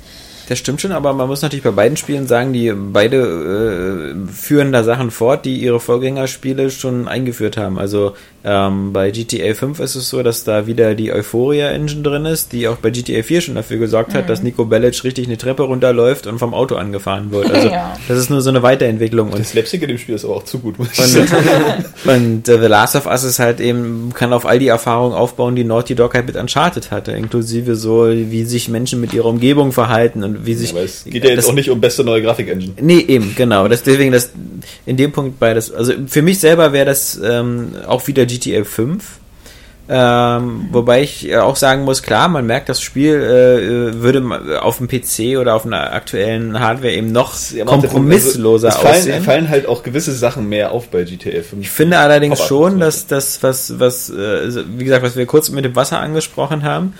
Das 0.49 0.59
stimmt 0.59 0.81
schon, 0.81 0.91
aber 0.91 1.13
man 1.13 1.27
muss 1.27 1.41
natürlich 1.41 1.63
bei 1.63 1.71
beiden 1.71 1.95
Spielen 1.97 2.27
sagen, 2.27 2.51
die 2.51 2.71
beide 2.75 3.17
äh, 3.17 4.31
führen 4.31 4.71
da 4.73 4.83
Sachen 4.83 5.09
fort, 5.11 5.45
die 5.45 5.55
ihre 5.57 5.79
Vorgängerspiele 5.79 6.69
schon 6.71 7.07
eingeführt 7.07 7.55
haben. 7.57 7.79
Also 7.79 8.15
Ähm, 8.43 8.91
bei 8.91 9.11
GTA 9.11 9.53
5 9.53 9.79
ist 9.79 9.95
es 9.95 10.09
so, 10.09 10.23
dass 10.23 10.43
da 10.43 10.65
wieder 10.65 10.95
die 10.95 11.11
Euphoria-Engine 11.13 12.01
drin 12.01 12.25
ist, 12.25 12.53
die 12.53 12.67
auch 12.67 12.77
bei 12.77 12.89
GTA 12.89 13.21
4 13.21 13.41
schon 13.41 13.55
dafür 13.55 13.77
gesorgt 13.77 14.13
hat, 14.15 14.29
dass 14.29 14.41
Nico 14.41 14.65
Bellic 14.65 15.03
richtig 15.03 15.27
eine 15.27 15.37
Treppe 15.37 15.63
runterläuft 15.63 16.25
und 16.25 16.39
vom 16.39 16.53
Auto 16.53 16.75
angefahren 16.75 17.31
wird. 17.31 17.51
Also 17.51 17.67
Ja. 17.69 17.95
das 18.07 18.17
ist 18.17 18.29
nur 18.29 18.41
so 18.41 18.49
eine 18.49 18.63
Weiterentwicklung. 18.63 19.29
Und 19.29 19.39
Das 19.39 19.49
Slapstick 19.51 19.83
in 19.83 19.89
dem 19.89 19.97
Spiel 19.99 20.15
ist 20.15 20.25
aber 20.25 20.37
auch 20.37 20.43
zu 20.43 20.57
gut, 20.59 20.79
muss 20.79 20.87
ich 20.93 20.99
und, 20.99 21.29
sagen. 21.29 21.85
und 22.05 22.49
äh, 22.49 22.59
The 22.59 22.65
Last 22.67 22.95
of 22.95 23.05
Us 23.05 23.23
ist 23.23 23.37
halt 23.39 23.59
eben, 23.59 24.11
kann 24.15 24.33
auf 24.33 24.45
all 24.47 24.57
die 24.57 24.67
Erfahrungen 24.69 25.13
aufbauen, 25.13 25.55
die 25.55 25.63
Naughty 25.63 25.93
Dog 25.93 26.15
halt 26.15 26.25
mit 26.25 26.35
Uncharted 26.35 26.89
hatte, 26.89 27.11
inklusive 27.11 27.75
so, 27.75 28.09
wie 28.09 28.43
sich 28.45 28.69
Menschen 28.69 28.99
mit 29.01 29.13
ihrer 29.13 29.25
Umgebung 29.25 29.71
verhalten 29.71 30.23
und 30.23 30.45
wie 30.47 30.55
sich. 30.55 30.71
Aber 30.71 30.81
es 30.83 31.03
geht 31.05 31.23
ja 31.23 31.29
jetzt 31.29 31.37
das- 31.39 31.49
auch 31.49 31.53
nicht 31.53 31.69
um 31.69 31.79
beste 31.79 32.03
neue 32.03 32.21
Grafik-Engine. 32.23 32.73
Nee, 32.81 33.05
eben, 33.07 33.33
genau. 33.35 33.67
Das, 33.67 33.83
deswegen, 33.83 34.11
das, 34.11 34.31
in 34.87 34.97
dem 34.97 35.11
Punkt 35.11 35.39
beides, 35.39 35.71
also 35.71 35.93
für 36.07 36.21
mich 36.23 36.39
selber 36.39 36.73
wäre 36.73 36.85
das 36.85 37.19
ähm, 37.23 37.73
auch 37.87 38.07
wieder 38.07 38.25
GTA 38.39 38.63
5. 38.63 39.21
Ähm, 39.93 40.69
wobei 40.71 41.01
ich 41.01 41.27
äh, 41.27 41.37
auch 41.37 41.57
sagen 41.57 41.83
muss, 41.83 42.01
klar, 42.01 42.29
man 42.29 42.45
merkt, 42.45 42.69
das 42.69 42.81
Spiel 42.81 43.13
äh, 43.13 43.89
äh, 43.89 44.01
würde 44.01 44.61
auf 44.61 44.77
dem 44.77 44.87
PC 44.87 45.37
oder 45.37 45.53
auf 45.53 45.65
einer 45.65 45.91
aktuellen 45.91 46.57
Hardware 46.61 46.93
eben 46.93 47.11
noch 47.11 47.33
Punkt, 47.33 47.65
kompromissloser 47.65 48.67
also, 48.67 48.77
es 48.77 48.83
fallen, 48.83 48.99
aussehen. 48.99 49.23
fallen 49.23 49.49
halt 49.49 49.65
auch 49.65 49.83
gewisse 49.83 50.13
Sachen 50.13 50.47
mehr 50.47 50.71
auf 50.71 50.87
bei 50.87 51.03
GTA 51.03 51.41
5. 51.41 51.55
Ich 51.59 51.71
finde 51.71 51.97
allerdings 51.97 52.41
schon, 52.41 52.79
dass 52.79 53.07
das, 53.07 53.43
was, 53.43 53.79
was, 53.79 54.09
äh, 54.09 54.63
wie 54.77 54.85
gesagt, 54.85 55.03
was 55.03 55.17
wir 55.17 55.25
kurz 55.25 55.49
mit 55.49 55.65
dem 55.65 55.75
Wasser 55.75 55.99
angesprochen 55.99 56.63
haben, 56.63 56.93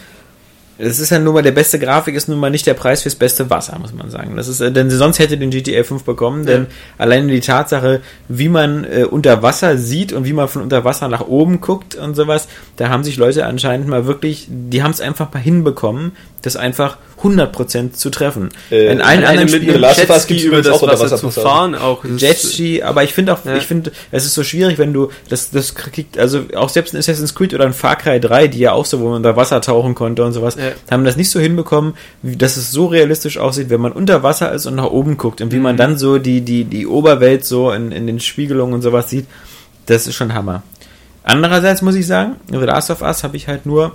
es 0.82 1.00
ist 1.00 1.12
ja 1.12 1.20
nun 1.20 1.34
mal, 1.34 1.44
der 1.44 1.52
beste 1.52 1.78
Grafik 1.78 2.16
ist 2.16 2.28
nun 2.28 2.40
mal 2.40 2.50
nicht 2.50 2.66
der 2.66 2.74
Preis 2.74 3.04
fürs 3.04 3.16
beste 3.16 3.50
Wasser, 3.50 3.78
muss 3.80 3.94
man 3.94 4.10
sagen. 4.10 4.36
Das 4.36 4.48
ist, 4.48 4.62
äh, 4.62 4.72
denn 4.72 4.90
sonst 4.90 5.20
hätte 5.20 5.38
den 5.38 5.52
GTA 5.52 5.84
5 5.84 6.04
bekommen, 6.04 6.46
denn 6.46 6.68
allein 6.98 7.28
die 7.28 7.40
Tatsache, 7.40 8.02
wie 8.28 8.50
man 8.50 8.84
äh, 8.86 9.04
unter 9.04 9.44
Wasser 9.44 9.78
sieht 9.78 10.12
und 10.12 10.26
wie 10.26 10.34
man 10.34 10.48
von 10.48 10.62
unter 10.62 10.84
Wasser 10.84 11.08
nach 11.08 11.22
oben 11.22 11.62
guckt 11.62 11.96
und 11.96 12.16
sowas, 12.16 12.48
da 12.78 12.90
haben 12.90 13.04
sich 13.04 13.18
Leute 13.18 13.46
anscheinend 13.46 13.88
mal 13.88 14.08
wirklich, 14.08 14.48
die 14.50 14.82
haben 14.82 14.92
es 14.92 15.02
einfach 15.02 15.32
mal 15.32 15.40
hinbekommen, 15.40 16.14
das 16.42 16.56
einfach 16.56 16.98
100% 17.24 17.94
zu 17.94 18.10
treffen. 18.10 18.50
Äh, 18.72 18.92
In 18.92 19.02
allen 19.02 19.24
anderen 19.24 19.50
mit 19.52 19.62
Spielen 19.64 19.84
Us 19.84 19.98
Jetski 19.98 20.42
über 20.44 20.62
das 20.62 20.82
unter 20.82 21.00
Wasser 21.00 21.18
zu 21.18 21.28
Wasser 21.28 21.42
fahren 21.42 21.76
auch. 21.76 22.04
Jetski, 22.04 22.82
aber 22.84 23.04
ich 23.04 23.14
finde 23.14 23.34
auch, 23.34 23.46
Ja. 23.46 23.56
ich 23.56 23.64
finde, 23.66 23.92
es 24.12 24.26
ist 24.26 24.34
so 24.34 24.44
schwierig, 24.44 24.78
wenn 24.78 24.94
du, 24.94 25.10
das, 25.30 25.52
das 25.52 25.76
kriegt, 25.76 26.18
also 26.18 26.42
auch 26.56 26.70
selbst 26.70 26.94
in 26.94 27.00
Assassin's 27.00 27.36
Creed 27.36 27.54
oder 27.54 27.66
in 27.66 27.74
Far 27.74 27.96
Cry 27.96 28.20
3, 28.20 28.48
die 28.48 28.60
ja 28.60 28.72
auch 28.74 28.86
so, 28.86 29.00
wo 29.00 29.06
man 29.06 29.16
unter 29.18 29.36
Wasser 29.36 29.62
tauchen 29.62 29.96
konnte 29.96 30.24
und 30.24 30.34
sowas, 30.34 30.56
Ja. 30.56 30.72
haben 30.90 31.06
das 31.06 31.16
nicht 31.18 31.30
so 31.30 31.40
hinbekommen, 31.40 31.94
wie, 32.22 32.36
dass 32.36 32.58
es 32.58 32.72
so 32.72 32.88
realistisch 32.88 33.38
aussieht, 33.38 33.70
wenn 33.70 33.82
man 33.82 33.92
unter 33.92 34.24
Wasser 34.24 34.52
ist 34.52 34.66
und 34.66 34.76
nach 34.76 34.86
oben 34.92 35.18
guckt 35.18 35.42
und 35.42 35.52
wie 35.52 35.58
Mhm. 35.58 35.62
man 35.64 35.78
dann 35.78 35.98
so 35.98 36.18
die, 36.18 36.42
die, 36.42 36.64
die 36.64 36.88
Oberwelt 36.88 37.46
so 37.46 37.72
in, 37.72 37.92
in 37.92 38.08
den 38.08 38.20
Spiegelungen 38.20 38.74
und 38.74 38.82
sowas 38.82 39.10
sieht, 39.10 39.26
das 39.86 40.08
ist 40.08 40.16
schon 40.16 40.34
Hammer. 40.34 40.64
Andererseits 41.24 41.82
muss 41.84 41.96
ich 41.96 42.08
sagen, 42.08 42.38
The 42.50 42.58
Last 42.58 42.90
of 42.90 43.02
Us 43.02 43.24
habe 43.24 43.38
ich 43.38 43.48
halt 43.48 43.66
nur 43.66 43.92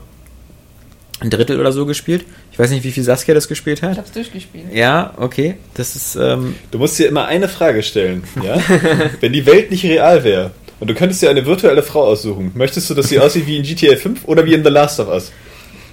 ein 1.21 1.31
Drittel 1.31 1.59
oder 1.59 1.73
so 1.73 1.87
gespielt. 1.87 2.25
Ich 2.53 2.59
weiß 2.59 2.71
nicht, 2.71 2.85
wie 2.85 2.93
viel 2.93 3.03
Saskia 3.03 3.35
das 3.35 3.49
gespielt 3.49 3.79
Ich 3.79 3.85
hat. 3.85 3.97
hab's 3.97 4.13
durchgespielt. 4.13 4.67
Ja, 4.73 5.15
okay. 5.17 5.55
Das 5.75 5.97
ist, 5.97 6.17
ähm, 6.17 6.57
Du 6.71 6.79
musst 6.79 6.99
dir 6.99 7.09
immer 7.09 7.27
eine 7.27 7.49
Frage 7.49 7.83
stellen, 7.83 8.25
ja? 8.43 8.59
Wenn 9.21 9.33
die 9.33 9.47
Welt 9.47 9.71
nicht 9.71 9.85
real 9.85 10.25
wäre 10.25 10.51
und 10.79 10.89
du 10.91 10.95
könntest 10.95 11.23
dir 11.23 11.31
eine 11.31 11.47
virtuelle 11.47 11.83
Frau 11.83 12.05
aussuchen, 12.05 12.53
möchtest 12.55 12.91
du, 12.91 12.95
dass 12.95 13.09
sie 13.09 13.19
aussieht 13.19 13.47
wie 13.47 13.57
in 13.57 13.63
GTA 13.63 13.97
5 13.97 14.25
oder 14.27 14.45
wie 14.45 14.53
in 14.55 14.63
The 14.63 14.71
Last 14.71 15.01
of 15.01 15.09
Us? 15.09 15.33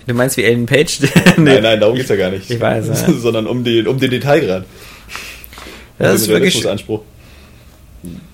du 0.06 0.14
meinst 0.14 0.36
wie 0.36 0.44
Ellen 0.44 0.66
Page? 0.66 1.00
Nein, 1.38 1.64
nein, 1.64 1.80
darum 1.80 1.96
geht's 1.96 2.10
ja 2.10 2.18
gar 2.18 2.30
nicht. 2.30 2.50
Ich 2.50 2.60
weiß, 2.60 2.88
ja. 2.88 3.14
Sondern 3.18 3.48
um, 3.48 3.64
die, 3.64 3.86
um 3.88 3.98
den 3.98 4.12
Detailgrad. 4.12 4.66
Das 5.98 6.22
ist 6.22 6.28
wirklich, 6.28 6.68
Anspruch. 6.68 7.02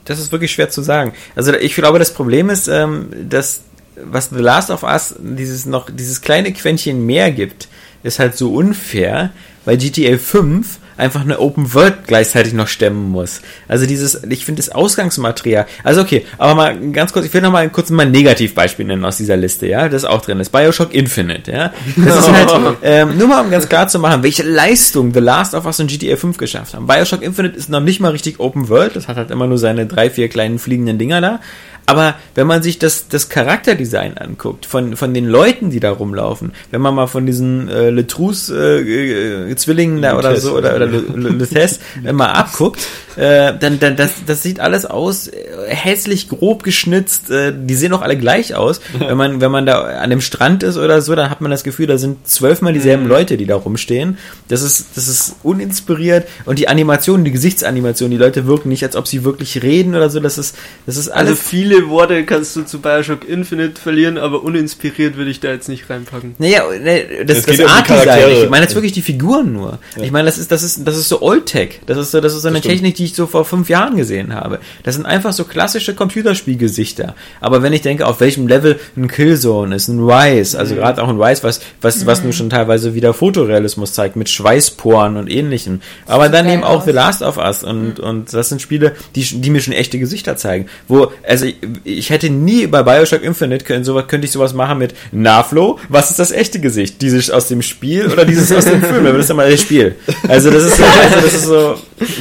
das 0.05 0.19
ist 0.19 0.31
wirklich 0.31 0.51
schwer 0.51 0.69
zu 0.71 0.81
sagen. 0.81 1.13
Also 1.35 1.53
ich 1.53 1.75
glaube, 1.75 1.99
das 1.99 2.11
Problem 2.13 2.49
ist, 2.49 2.67
ähm, 2.67 3.09
dass 3.29 3.61
was 4.03 4.29
The 4.29 4.39
Last 4.39 4.69
of 4.69 4.83
Us 4.83 5.15
dieses 5.19 5.65
noch 5.65 5.89
dieses 5.89 6.21
kleine 6.21 6.51
Quäntchen 6.53 7.05
mehr 7.05 7.31
gibt, 7.31 7.67
ist 8.03 8.19
halt 8.19 8.35
so 8.37 8.53
unfair, 8.53 9.31
weil 9.65 9.77
GTA 9.77 10.17
5 10.17 10.79
einfach 10.99 11.21
eine 11.21 11.39
Open 11.39 11.73
World 11.73 12.07
gleichzeitig 12.07 12.53
noch 12.53 12.67
stemmen 12.67 13.09
muss. 13.09 13.41
Also 13.67 13.85
dieses, 13.85 14.21
ich 14.29 14.45
finde 14.45 14.61
das 14.61 14.69
Ausgangsmaterial. 14.69 15.65
Also 15.83 16.01
okay, 16.01 16.25
aber 16.37 16.55
mal 16.55 16.91
ganz 16.91 17.13
kurz, 17.13 17.25
ich 17.25 17.33
will 17.33 17.41
noch 17.41 17.51
mal 17.51 17.69
kurz 17.69 17.89
mal 17.89 18.05
ein 18.05 18.11
Negativbeispiel 18.11 18.85
nennen 18.85 19.05
aus 19.05 19.17
dieser 19.17 19.37
Liste, 19.37 19.65
ja, 19.65 19.87
das 19.87 20.03
auch 20.03 20.21
drin 20.21 20.39
ist. 20.39 20.51
Bioshock 20.51 20.93
Infinite, 20.93 21.51
ja. 21.51 21.73
Das 21.95 22.19
ist 22.19 22.31
halt, 22.31 22.77
ähm, 22.83 23.17
nur 23.17 23.27
mal 23.27 23.41
um 23.43 23.49
ganz 23.49 23.69
klar 23.69 23.87
zu 23.87 23.97
machen, 23.97 24.23
welche 24.23 24.43
Leistung 24.43 25.13
The 25.13 25.21
Last 25.21 25.55
of 25.55 25.65
Us 25.65 25.79
und 25.79 25.89
GTA 25.89 26.17
5 26.17 26.37
geschafft 26.37 26.73
haben. 26.73 26.85
Bioshock 26.85 27.21
Infinite 27.21 27.57
ist 27.57 27.69
noch 27.69 27.81
nicht 27.81 28.01
mal 28.01 28.11
richtig 28.11 28.39
Open 28.39 28.67
World, 28.67 28.95
das 28.95 29.07
hat 29.07 29.15
halt 29.15 29.31
immer 29.31 29.47
nur 29.47 29.57
seine 29.57 29.85
drei, 29.85 30.09
vier 30.09 30.27
kleinen 30.27 30.59
fliegenden 30.59 30.97
Dinger 30.97 31.21
da. 31.21 31.39
Aber 31.85 32.15
wenn 32.35 32.47
man 32.47 32.61
sich 32.61 32.79
das, 32.79 33.07
das 33.07 33.29
Charakterdesign 33.29 34.17
anguckt, 34.17 34.65
von, 34.65 34.95
von 34.95 35.13
den 35.13 35.25
Leuten, 35.25 35.69
die 35.71 35.79
da 35.79 35.91
rumlaufen, 35.91 36.51
wenn 36.71 36.81
man 36.81 36.93
mal 36.93 37.07
von 37.07 37.25
diesen 37.25 37.67
äh, 37.67 37.89
Letrus 37.89 38.49
äh, 38.49 39.49
äh, 39.49 39.55
Zwillingen 39.55 40.01
da 40.01 40.17
oder 40.17 40.35
so 40.37 40.55
oder, 40.57 40.75
oder 40.75 40.85
Luthes 40.87 41.79
äh, 42.05 42.13
mal 42.13 42.31
abguckt, 42.31 42.85
äh, 43.15 43.53
dann, 43.59 43.79
dann 43.79 43.95
das, 43.95 44.13
das 44.25 44.43
sieht 44.43 44.59
alles 44.59 44.85
aus, 44.85 45.27
äh, 45.27 45.33
hässlich 45.67 46.29
grob 46.29 46.63
geschnitzt, 46.63 47.29
äh, 47.31 47.53
die 47.55 47.75
sehen 47.75 47.91
auch 47.93 48.01
alle 48.01 48.17
gleich 48.17 48.55
aus. 48.55 48.81
Wenn 48.97 49.17
man, 49.17 49.41
wenn 49.41 49.51
man 49.51 49.65
da 49.65 49.81
an 49.81 50.09
dem 50.09 50.21
Strand 50.21 50.63
ist 50.63 50.77
oder 50.77 51.01
so, 51.01 51.15
dann 51.15 51.29
hat 51.29 51.41
man 51.41 51.51
das 51.51 51.63
Gefühl, 51.63 51.87
da 51.87 51.97
sind 51.97 52.27
zwölfmal 52.27 52.73
dieselben 52.73 53.07
Leute, 53.07 53.35
die 53.35 53.45
da 53.45 53.55
rumstehen. 53.55 54.17
Das 54.47 54.61
ist, 54.61 54.87
das 54.95 55.07
ist 55.07 55.35
uninspiriert 55.43 56.27
und 56.45 56.59
die 56.59 56.67
Animationen, 56.67 57.25
die 57.25 57.31
Gesichtsanimationen, 57.31 58.11
die 58.11 58.23
Leute 58.23 58.45
wirken 58.45 58.69
nicht, 58.69 58.83
als 58.83 58.95
ob 58.95 59.07
sie 59.07 59.23
wirklich 59.23 59.63
reden 59.63 59.95
oder 59.95 60.09
so. 60.09 60.19
Das 60.19 60.37
ist, 60.37 60.55
das 60.85 60.95
ist 60.95 61.09
Also 61.09 61.31
alles. 61.31 61.39
Viele 61.79 61.89
Worte 61.91 62.25
kannst 62.25 62.55
du 62.55 62.63
zu 62.63 62.79
Bioshock 62.79 63.27
Infinite 63.27 63.79
verlieren, 63.79 64.17
aber 64.17 64.43
uninspiriert 64.43 65.15
würde 65.17 65.31
ich 65.31 65.39
da 65.39 65.49
jetzt 65.49 65.69
nicht 65.69 65.89
reinpacken. 65.89 66.35
Naja, 66.37 66.63
ne, 66.81 67.25
das, 67.25 67.43
das 67.43 67.47
um 67.51 67.57
die 67.57 67.65
Art-Design. 67.65 68.31
Ich 68.43 68.49
meine 68.49 68.63
jetzt 68.63 68.75
wirklich 68.75 68.91
die 68.91 69.01
Figuren 69.01 69.53
nur. 69.53 69.79
Ich 70.01 70.11
meine, 70.11 70.25
das 70.25 70.37
ist, 70.37 70.51
das 70.51 70.63
ist, 70.63 70.85
das 70.87 70.97
ist 70.97 71.09
so 71.09 71.21
Old-Tech. 71.21 71.81
Das 71.85 71.97
ist 71.97 72.11
so, 72.11 72.21
das 72.21 72.33
ist 72.33 72.41
so 72.41 72.47
eine. 72.47 72.59
Technik, 72.61 72.95
die 72.95 73.05
ich 73.05 73.15
so 73.15 73.25
vor 73.25 73.45
fünf 73.45 73.69
Jahren 73.69 73.95
gesehen 73.95 74.33
habe. 74.35 74.59
Das 74.83 74.95
sind 74.95 75.05
einfach 75.05 75.31
so 75.33 75.45
klassische 75.45 75.95
Computerspielgesichter. 75.95 77.15
Aber 77.41 77.63
wenn 77.63 77.73
ich 77.73 77.81
denke, 77.81 78.05
auf 78.05 78.19
welchem 78.19 78.47
Level 78.47 78.79
ein 78.97 79.07
Killzone 79.07 79.75
ist, 79.75 79.87
ein 79.87 79.99
Rise, 79.99 80.57
also 80.59 80.75
Mhm. 80.75 80.79
gerade 80.79 81.01
auch 81.01 81.07
ein 81.07 81.21
Rise, 81.21 81.43
was, 81.43 81.61
was, 81.81 82.05
was 82.05 82.23
nun 82.23 82.33
schon 82.33 82.49
teilweise 82.49 82.93
wieder 82.95 83.13
Fotorealismus 83.13 83.93
zeigt, 83.93 84.15
mit 84.15 84.29
Schweißporen 84.29 85.17
und 85.17 85.29
ähnlichem. 85.29 85.81
Aber 86.05 86.29
dann 86.29 86.47
eben 86.49 86.63
auch 86.63 86.79
aus. 86.79 86.85
The 86.85 86.91
Last 86.91 87.21
of 87.21 87.37
Us 87.37 87.63
und, 87.63 87.99
und 87.99 88.33
das 88.33 88.49
sind 88.49 88.61
Spiele, 88.61 88.95
die, 89.15 89.23
die 89.23 89.49
mir 89.49 89.61
schon 89.61 89.73
echte 89.73 89.99
Gesichter 89.99 90.35
zeigen. 90.35 90.67
Wo, 90.87 91.11
also 91.27 91.45
ich, 91.83 92.09
hätte 92.09 92.29
nie 92.29 92.67
bei 92.67 92.83
Bioshock 92.83 93.23
Infinite 93.23 93.65
können, 93.65 93.83
sowas, 93.83 94.07
könnte 94.07 94.25
ich 94.25 94.31
sowas 94.31 94.53
machen 94.53 94.77
mit 94.77 94.93
Naflo, 95.11 95.79
was 95.89 96.09
ist 96.09 96.19
das 96.19 96.31
echte 96.31 96.59
Gesicht? 96.59 97.01
Dieses 97.01 97.29
aus 97.29 97.47
dem 97.47 97.61
Spiel 97.61 98.07
oder 98.07 98.25
dieses 98.25 98.51
aus 98.51 98.65
dem 98.65 98.81
Film? 98.81 99.03
Das 99.05 99.17
ist 99.29 99.33
mal 99.35 99.49
das 99.49 99.61
Spiel. 99.61 99.95
Also 100.27 100.49
das 100.51 100.63
ist, 100.63 100.77
so- 100.77 100.83
also 100.83 101.15
das 101.15 101.33
ist 101.33 101.45
so, 101.45 101.75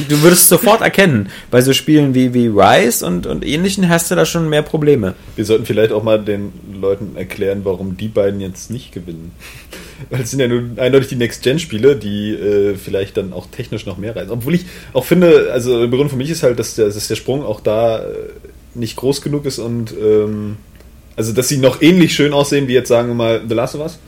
du 0.09 0.21
würdest 0.21 0.43
es 0.43 0.49
sofort 0.49 0.81
erkennen. 0.81 1.29
Bei 1.51 1.61
so 1.61 1.73
Spielen 1.73 2.13
wie, 2.15 2.33
wie 2.33 2.47
Rise 2.47 3.05
und, 3.05 3.25
und 3.27 3.45
ähnlichen 3.45 3.89
hast 3.89 4.11
du 4.11 4.15
da 4.15 4.25
schon 4.25 4.49
mehr 4.49 4.61
Probleme. 4.61 5.15
Wir 5.35 5.45
sollten 5.45 5.65
vielleicht 5.65 5.91
auch 5.91 6.03
mal 6.03 6.19
den 6.23 6.51
Leuten 6.79 7.15
erklären, 7.15 7.61
warum 7.63 7.97
die 7.97 8.07
beiden 8.07 8.39
jetzt 8.41 8.69
nicht 8.71 8.91
gewinnen. 8.91 9.31
Weil 10.09 10.21
es 10.21 10.31
sind 10.31 10.39
ja 10.39 10.47
nun 10.47 10.77
eindeutig 10.79 11.09
die 11.09 11.15
Next-Gen-Spiele, 11.17 11.95
die 11.97 12.31
äh, 12.33 12.75
vielleicht 12.75 13.17
dann 13.17 13.33
auch 13.33 13.47
technisch 13.47 13.85
noch 13.85 13.97
mehr 13.97 14.15
reißen. 14.15 14.31
Obwohl 14.31 14.55
ich 14.55 14.65
auch 14.93 15.03
finde, 15.03 15.49
also 15.51 15.77
der 15.79 15.89
Grund 15.89 16.09
für 16.09 16.15
mich 16.15 16.29
ist 16.29 16.41
halt, 16.43 16.57
dass 16.57 16.75
der, 16.75 16.85
dass 16.85 17.07
der 17.07 17.15
Sprung 17.15 17.43
auch 17.43 17.59
da 17.59 17.99
äh, 17.99 18.03
nicht 18.75 18.95
groß 18.95 19.21
genug 19.21 19.45
ist 19.45 19.59
und 19.59 19.93
ähm, 19.99 20.57
also 21.15 21.33
dass 21.33 21.47
sie 21.47 21.57
noch 21.57 21.81
ähnlich 21.81 22.13
schön 22.13 22.33
aussehen 22.33 22.67
wie 22.67 22.73
jetzt 22.73 22.87
sagen 22.87 23.07
wir 23.09 23.15
mal 23.15 23.41
The 23.47 23.55
Last 23.55 23.75
of 23.75 23.81
Us. 23.81 23.99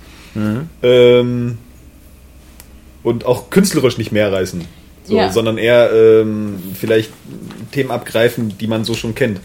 Ähm, 0.82 1.58
und 3.04 3.26
auch 3.26 3.50
künstlerisch 3.50 3.98
nicht 3.98 4.12
mehr 4.12 4.32
reißen. 4.32 4.66
So, 5.04 5.16
Ja. 5.18 5.32
sondern 5.32 5.58
eher 5.58 5.92
ähm, 5.92 6.60
vielleicht 6.80 7.12
Themen 7.72 7.92
abgreifen, 7.92 8.56
die 8.58 8.68
man 8.68 8.86
so 8.86 8.94
schon 8.94 9.16
kennt. 9.16 9.40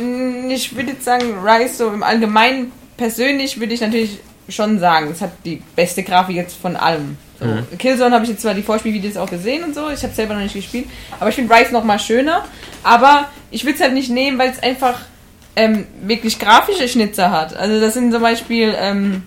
Mm, 0.00 0.50
Ich 0.50 0.74
würde 0.74 0.90
jetzt 0.92 1.04
sagen, 1.04 1.34
Rise 1.44 1.74
so 1.74 1.88
im 1.88 2.02
Allgemeinen, 2.02 2.72
persönlich 2.96 3.60
würde 3.60 3.74
ich 3.74 3.80
natürlich 3.80 4.18
schon 4.48 4.78
sagen, 4.78 5.10
es 5.12 5.20
hat 5.20 5.32
die 5.44 5.62
beste 5.76 6.02
Grafik 6.02 6.36
jetzt 6.36 6.56
von 6.56 6.76
allem. 6.76 7.16
So, 7.44 7.76
Killzone 7.76 8.14
habe 8.14 8.24
ich 8.24 8.30
jetzt 8.30 8.42
zwar 8.42 8.54
die 8.54 8.62
Vorspielvideos 8.62 9.16
auch 9.16 9.30
gesehen 9.30 9.64
und 9.64 9.74
so, 9.74 9.90
ich 9.90 10.02
habe 10.02 10.14
selber 10.14 10.34
noch 10.34 10.42
nicht 10.42 10.54
gespielt, 10.54 10.86
aber 11.20 11.28
ich 11.30 11.36
finde 11.36 11.54
Rise 11.54 11.72
noch 11.72 11.84
mal 11.84 11.98
schöner. 11.98 12.44
Aber 12.82 13.28
ich 13.50 13.64
würde 13.64 13.76
es 13.76 13.80
halt 13.80 13.94
nicht 13.94 14.10
nehmen, 14.10 14.38
weil 14.38 14.50
es 14.50 14.62
einfach 14.62 15.00
ähm, 15.56 15.86
wirklich 16.02 16.38
grafische 16.38 16.88
Schnitzer 16.88 17.30
hat. 17.30 17.56
Also 17.56 17.80
das 17.80 17.94
sind 17.94 18.12
zum 18.12 18.22
Beispiel 18.22 18.74
ähm, 18.78 19.22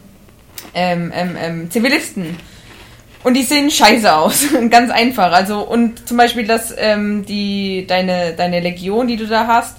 ähm, 0.73 1.11
ähm, 1.15 1.37
ähm, 1.39 1.71
Zivilisten. 1.71 2.37
Und 3.23 3.33
die 3.33 3.43
sehen 3.43 3.71
scheiße 3.71 4.13
aus. 4.13 4.45
Ganz 4.69 4.91
einfach. 4.91 5.31
Also, 5.31 5.61
und 5.61 6.07
zum 6.07 6.17
Beispiel, 6.17 6.45
dass 6.45 6.73
ähm, 6.77 7.25
die, 7.25 7.85
deine, 7.87 8.33
deine 8.33 8.59
Legion, 8.59 9.07
die 9.07 9.17
du 9.17 9.27
da 9.27 9.47
hast, 9.47 9.77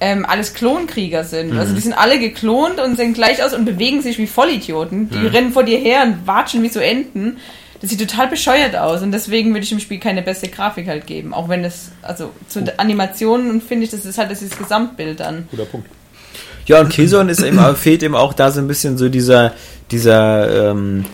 alles 0.00 0.52
Klonkrieger 0.52 1.24
sind. 1.24 1.56
Also 1.56 1.74
die 1.74 1.80
sind 1.80 1.94
alle 1.94 2.18
geklont 2.18 2.78
und 2.78 2.96
sehen 2.96 3.14
gleich 3.14 3.42
aus 3.42 3.54
und 3.54 3.64
bewegen 3.64 4.02
sich 4.02 4.18
wie 4.18 4.26
Vollidioten. 4.26 5.08
Die 5.08 5.26
rennen 5.26 5.50
vor 5.50 5.62
dir 5.62 5.78
her 5.78 6.02
und 6.02 6.26
watschen 6.26 6.62
wie 6.62 6.68
so 6.68 6.78
Enten. 6.78 7.38
Das 7.84 7.90
sieht 7.90 8.00
total 8.00 8.28
bescheuert 8.28 8.74
aus 8.76 9.02
und 9.02 9.12
deswegen 9.12 9.50
würde 9.50 9.64
ich 9.64 9.68
dem 9.68 9.78
Spiel 9.78 9.98
keine 9.98 10.22
beste 10.22 10.48
Grafik 10.48 10.88
halt 10.88 11.06
geben. 11.06 11.34
Auch 11.34 11.50
wenn 11.50 11.66
es, 11.66 11.90
also 12.00 12.30
zu 12.48 12.62
den 12.62 12.78
Animationen 12.78 13.50
und 13.50 13.62
finde 13.62 13.84
ich, 13.84 13.90
das 13.90 14.06
ist 14.06 14.16
halt 14.16 14.30
das, 14.30 14.40
ist 14.40 14.52
das 14.52 14.58
Gesamtbild 14.58 15.20
dann. 15.20 15.46
Guter 15.50 15.66
Punkt. 15.66 15.90
Ja, 16.64 16.80
und 16.80 16.88
Killzone 16.88 17.30
ist 17.30 17.42
eben, 17.42 17.58
fehlt 17.76 18.02
eben 18.02 18.14
auch 18.14 18.32
da 18.32 18.50
so 18.50 18.60
ein 18.60 18.68
bisschen 18.68 18.96
so 18.96 19.10
dieser, 19.10 19.52
dieser, 19.90 20.70
ähm, 20.70 21.04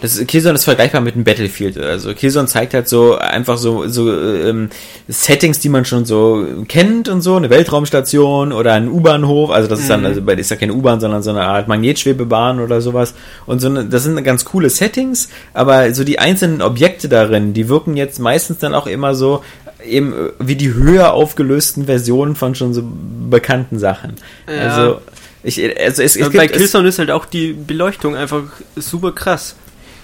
das 0.00 0.16
ist, 0.16 0.28
Killzone 0.28 0.54
ist 0.54 0.64
vergleichbar 0.64 1.00
mit 1.00 1.14
einem 1.14 1.24
Battlefield. 1.24 1.78
Also 1.78 2.12
Killzone 2.14 2.46
zeigt 2.46 2.74
halt 2.74 2.88
so 2.88 3.16
einfach 3.16 3.56
so, 3.56 3.88
so 3.88 4.12
ähm, 4.12 4.68
Settings, 5.08 5.58
die 5.58 5.68
man 5.68 5.84
schon 5.84 6.04
so 6.04 6.46
kennt 6.68 7.08
und 7.08 7.22
so, 7.22 7.36
eine 7.36 7.48
Weltraumstation 7.48 8.52
oder 8.52 8.74
ein 8.74 8.88
U-Bahnhof. 8.88 9.50
Also 9.50 9.68
das 9.68 9.80
ist 9.80 9.88
dann, 9.88 10.04
also 10.04 10.20
bei 10.20 10.34
ist 10.34 10.50
ja 10.50 10.56
keine 10.56 10.74
U-Bahn, 10.74 11.00
sondern 11.00 11.22
so 11.22 11.30
eine 11.30 11.42
Art 11.42 11.66
Magnetschwebebahn 11.68 12.60
oder 12.60 12.80
sowas. 12.80 13.14
Und 13.46 13.60
so 13.60 13.68
eine, 13.68 13.86
das 13.86 14.04
sind 14.04 14.22
ganz 14.22 14.44
coole 14.44 14.68
Settings, 14.68 15.30
aber 15.54 15.94
so 15.94 16.04
die 16.04 16.18
einzelnen 16.18 16.60
Objekte 16.60 17.08
darin, 17.08 17.54
die 17.54 17.68
wirken 17.68 17.96
jetzt 17.96 18.18
meistens 18.18 18.58
dann 18.58 18.74
auch 18.74 18.86
immer 18.86 19.14
so 19.14 19.42
eben 19.84 20.12
äh, 20.12 20.32
wie 20.38 20.56
die 20.56 20.74
höher 20.74 21.12
aufgelösten 21.12 21.86
Versionen 21.86 22.36
von 22.36 22.54
schon 22.54 22.74
so 22.74 22.82
bekannten 23.30 23.78
Sachen. 23.78 24.14
Ja. 24.46 24.68
Also 24.68 25.00
ich, 25.42 25.58
also 25.80 26.02
es, 26.02 26.16
es 26.16 26.30
bei 26.30 26.48
Killzone 26.48 26.88
ist 26.88 26.98
halt 26.98 27.10
auch 27.10 27.24
die 27.24 27.52
Beleuchtung 27.52 28.16
einfach 28.16 28.42
super 28.74 29.12
krass. 29.12 29.54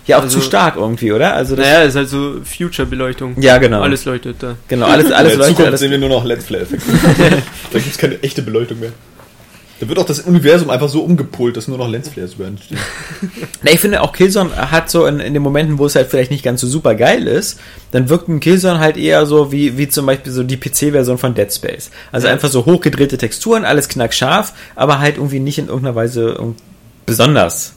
Ja 0.07 0.19
auch 0.19 0.23
also- 0.23 0.39
zu 0.41 0.45
stark 0.45 0.77
irgendwie, 0.77 1.13
oder? 1.13 1.35
Also 1.35 1.57
das, 1.57 1.67
Naja, 1.67 1.83
ist 1.83 1.97
halt 1.97 2.09
so 2.09 2.37
Future-Beleuchtung. 2.45 3.41
ja 3.41 3.59
genau, 3.59 3.81
Alles 3.83 4.05
leuchtet 4.05 4.37
da. 4.41 4.57
genau 4.69 4.87
alles 4.87 5.07
alles 5.13 5.33
In 5.35 5.39
der 5.39 5.39
leuchtet, 5.39 5.47
Zukunft 5.49 5.67
alles 5.69 5.81
sehen 5.81 5.91
wir 5.91 5.99
nur 5.99 6.09
noch 6.09 6.25
LED-Flare-Effekte. 6.25 6.87
da 7.73 7.79
gibt 7.79 7.91
es 7.93 7.99
keine 7.99 8.23
echte 8.23 8.43
Beleuchtung 8.43 8.81
mehr. 8.81 8.93
Da 9.81 9.89
wird 9.89 9.99
auch 9.99 10.07
das 10.07 10.21
Universum 10.21 10.71
einfach 10.71 10.89
so 10.89 11.03
umgepolt, 11.03 11.57
dass 11.57 11.67
nur 11.67 11.77
noch 11.77 11.89
Lensflares 11.89 12.35
über 12.35 12.47
entstehen. 12.47 12.79
Na, 13.65 13.73
ich 13.73 13.81
finde 13.81 14.01
auch 14.03 14.13
Killzone 14.13 14.55
hat 14.71 14.89
so 14.89 15.07
in, 15.07 15.19
in 15.19 15.35
den 15.35 15.43
Momenten, 15.43 15.77
wo 15.79 15.87
es 15.87 15.97
halt 15.97 16.09
vielleicht 16.09 16.31
nicht 16.31 16.45
ganz 16.45 16.61
so 16.61 16.69
super 16.69 16.95
geil 16.95 17.27
ist, 17.27 17.59
dann 17.91 18.09
wirkt 18.09 18.29
ein 18.29 18.39
Killzone 18.39 18.79
halt 18.79 18.97
eher 18.97 19.27
so 19.27 19.51
wie, 19.51 19.77
wie 19.79 19.89
zum 19.89 20.07
Beispiel 20.07 20.31
so 20.31 20.45
die 20.45 20.57
PC-Version 20.57 21.19
von 21.19 21.35
Dead 21.35 21.53
Space. 21.53 21.91
Also 22.13 22.29
einfach 22.29 22.49
so 22.49 22.65
hochgedrehte 22.65 23.19
Texturen, 23.19 23.65
alles 23.65 23.89
knackscharf, 23.89 24.53
aber 24.77 25.01
halt 25.01 25.17
irgendwie 25.17 25.41
nicht 25.41 25.59
in 25.59 25.67
irgendeiner 25.67 25.97
Weise 25.97 26.39
besonders 27.05 27.73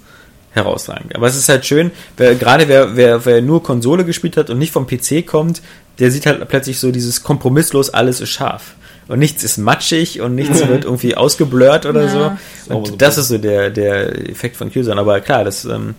herausragend. 0.55 1.15
Aber 1.15 1.27
es 1.27 1.35
ist 1.35 1.49
halt 1.49 1.65
schön, 1.65 1.91
wer, 2.17 2.33
gerade 2.35 2.67
wer, 2.67 2.95
wer, 2.95 3.25
wer 3.25 3.41
nur 3.41 3.61
Konsole 3.61 4.05
gespielt 4.05 4.37
hat 4.37 4.49
und 4.49 4.57
nicht 4.57 4.71
vom 4.71 4.87
PC 4.87 5.25
kommt, 5.25 5.61
der 5.99 6.11
sieht 6.11 6.25
halt 6.25 6.47
plötzlich 6.47 6.79
so 6.79 6.91
dieses 6.91 7.23
kompromisslos, 7.23 7.89
alles 7.91 8.21
ist 8.21 8.29
scharf. 8.29 8.75
Und 9.07 9.19
nichts 9.19 9.43
ist 9.43 9.57
matschig 9.57 10.19
und 10.21 10.33
nichts 10.33 10.67
wird 10.67 10.85
irgendwie 10.85 11.15
ausgeblurrt 11.15 11.85
oder 11.85 12.05
Ja. 12.05 12.09
so. 12.09 12.17
mal 12.19 12.37
so 12.67 12.75
Und 12.77 13.01
das 13.01 13.19
ist 13.19 13.27
so 13.27 13.37
der, 13.37 13.69
der 13.69 14.29
Effekt 14.29 14.57
von 14.57 14.71
Killzone. 14.71 14.99
Aber 14.99 15.19
klar, 15.21 15.43
das 15.43 15.63
ähm, 15.65 15.93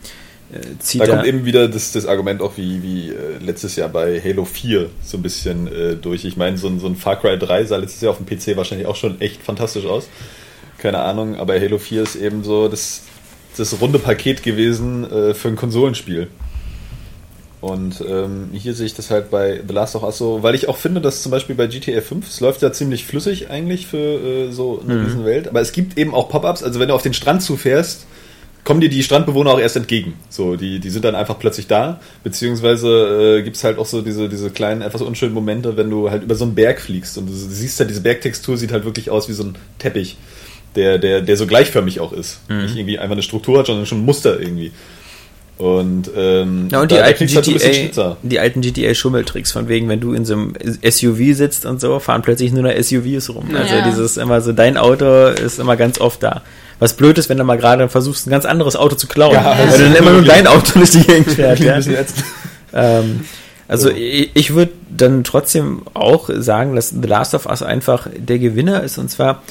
äh, 0.52 0.58
zieht 0.80 1.02
Da 1.02 1.06
da, 1.06 1.12
kommt 1.14 1.26
eben 1.26 1.44
wieder 1.44 1.68
das, 1.68 1.92
das 1.92 2.06
Argument 2.06 2.42
auch 2.42 2.56
wie, 2.56 2.82
wie 2.82 3.10
äh, 3.10 3.38
letztes 3.40 3.76
Jahr 3.76 3.88
bei 3.90 4.20
Halo 4.20 4.44
4 4.44 4.90
so 5.04 5.18
ein 5.18 5.22
bisschen 5.22 5.68
äh, 5.68 5.94
durch. 5.94 6.24
Ich 6.24 6.36
meine, 6.36 6.58
so 6.58 6.66
ein, 6.66 6.80
so 6.80 6.88
ein 6.88 6.96
Far 6.96 7.20
Cry 7.20 7.38
3 7.38 7.64
sah 7.66 7.76
letztes 7.76 8.00
Jahr 8.00 8.10
auf 8.10 8.18
dem 8.18 8.26
PC 8.26 8.56
wahrscheinlich 8.56 8.88
auch 8.88 8.96
schon 8.96 9.20
echt 9.20 9.40
fantastisch 9.40 9.86
aus. 9.86 10.08
Keine 10.78 10.98
Ahnung, 10.98 11.36
aber 11.36 11.60
Halo 11.60 11.78
4 11.78 12.02
ist 12.02 12.16
eben 12.16 12.42
so 12.42 12.66
das, 12.68 13.02
das 13.56 13.80
runde 13.80 13.98
Paket 13.98 14.42
gewesen 14.42 15.10
äh, 15.10 15.34
für 15.34 15.48
ein 15.48 15.56
Konsolenspiel. 15.56 16.28
Und 17.60 18.04
ähm, 18.06 18.50
hier 18.52 18.74
sehe 18.74 18.86
ich 18.86 18.94
das 18.94 19.10
halt 19.10 19.30
bei 19.30 19.60
The 19.66 19.74
Last 19.74 19.96
of 19.96 20.02
Us 20.02 20.18
so, 20.18 20.42
weil 20.42 20.54
ich 20.54 20.68
auch 20.68 20.76
finde, 20.76 21.00
dass 21.00 21.22
zum 21.22 21.32
Beispiel 21.32 21.56
bei 21.56 21.66
GTA 21.66 22.00
5, 22.00 22.28
es 22.28 22.40
läuft 22.40 22.62
ja 22.62 22.70
ziemlich 22.70 23.04
flüssig 23.06 23.50
eigentlich 23.50 23.86
für 23.86 23.96
äh, 23.96 24.52
so 24.52 24.80
eine 24.84 24.94
Mhm. 24.94 25.04
Riesenwelt, 25.06 25.48
aber 25.48 25.60
es 25.60 25.72
gibt 25.72 25.98
eben 25.98 26.14
auch 26.14 26.28
Pop-Ups, 26.28 26.62
also 26.62 26.78
wenn 26.78 26.88
du 26.88 26.94
auf 26.94 27.02
den 27.02 27.14
Strand 27.14 27.42
zufährst, 27.42 28.06
kommen 28.62 28.80
dir 28.80 28.88
die 28.90 29.02
Strandbewohner 29.02 29.52
auch 29.52 29.60
erst 29.60 29.76
entgegen. 29.76 30.14
So, 30.28 30.56
die, 30.56 30.80
die 30.80 30.90
sind 30.90 31.04
dann 31.04 31.14
einfach 31.14 31.38
plötzlich 31.38 31.66
da, 31.66 32.00
beziehungsweise 32.24 33.38
äh, 33.38 33.42
gibt 33.42 33.56
es 33.56 33.64
halt 33.64 33.78
auch 33.78 33.86
so 33.86 34.02
diese, 34.02 34.28
diese 34.28 34.50
kleinen, 34.50 34.82
etwas 34.82 35.02
unschönen 35.02 35.34
Momente, 35.34 35.76
wenn 35.76 35.88
du 35.88 36.10
halt 36.10 36.24
über 36.24 36.34
so 36.34 36.44
einen 36.44 36.54
Berg 36.54 36.80
fliegst 36.80 37.16
und 37.16 37.26
du 37.26 37.32
siehst 37.32 37.80
halt, 37.80 37.90
diese 37.90 38.02
Bergtextur 38.02 38.56
sieht 38.58 38.70
halt 38.72 38.84
wirklich 38.84 39.08
aus 39.10 39.28
wie 39.28 39.32
so 39.32 39.44
ein 39.44 39.56
Teppich, 39.78 40.18
der, 40.76 40.98
der, 40.98 41.20
der 41.22 41.36
so 41.36 41.46
gleichförmig 41.46 42.00
auch 42.00 42.12
ist. 42.12 42.40
Mhm. 42.48 42.62
Nicht 42.62 42.76
irgendwie 42.76 42.98
einfach 42.98 43.12
eine 43.14 43.22
Struktur 43.22 43.58
hat, 43.58 43.66
sondern 43.66 43.86
schon 43.86 43.98
ein 44.02 44.04
Muster 44.04 44.38
irgendwie. 44.40 44.72
Und, 45.58 46.10
ähm, 46.14 46.68
Ja, 46.70 46.82
und 46.82 46.90
die 46.90 46.98
alten 46.98 47.26
GTA, 47.26 48.16
die 48.22 48.38
alten 48.38 48.60
GTA 48.60 48.92
Schummeltricks, 48.94 49.52
von 49.52 49.68
wegen, 49.68 49.88
wenn 49.88 50.00
du 50.00 50.12
in 50.12 50.26
so 50.26 50.34
einem 50.34 50.52
SUV 50.86 51.34
sitzt 51.34 51.64
und 51.64 51.80
so, 51.80 51.98
fahren 51.98 52.20
plötzlich 52.20 52.52
nur 52.52 52.62
noch 52.62 52.72
SUVs 52.78 53.30
rum. 53.30 53.48
Also 53.56 53.74
Ja. 53.74 53.88
dieses 53.88 54.18
immer 54.18 54.42
so, 54.42 54.52
dein 54.52 54.76
Auto 54.76 55.28
ist 55.28 55.58
immer 55.58 55.76
ganz 55.76 55.98
oft 55.98 56.22
da. 56.22 56.42
Was 56.78 56.92
blöd 56.92 57.16
ist, 57.16 57.30
wenn 57.30 57.38
du 57.38 57.44
mal 57.44 57.56
gerade 57.56 57.88
versuchst, 57.88 58.26
ein 58.26 58.30
ganz 58.30 58.44
anderes 58.44 58.76
Auto 58.76 58.96
zu 58.96 59.06
klauen. 59.06 59.32
Ja, 59.32 59.56
weil 59.58 59.78
dann 59.78 59.96
immer 59.96 60.10
nur 60.12 60.22
dein 60.22 60.46
Auto 60.46 60.72
durch 60.78 60.90
die 60.90 61.00
Gegend 61.04 61.30
fährt. 61.32 61.58
Ja? 61.60 61.78
Ähm, 62.74 63.20
also 63.66 63.88
So. 63.88 63.94
ich, 63.96 64.30
ich 64.34 64.54
würde 64.54 64.72
dann 64.94 65.24
trotzdem 65.24 65.82
auch 65.94 66.28
sagen, 66.34 66.76
dass 66.76 66.90
The 66.90 67.08
Last 67.08 67.34
of 67.34 67.46
Us 67.46 67.62
einfach 67.62 68.08
der 68.14 68.38
Gewinner 68.38 68.82
ist 68.82 68.98
und 68.98 69.10
zwar 69.10 69.42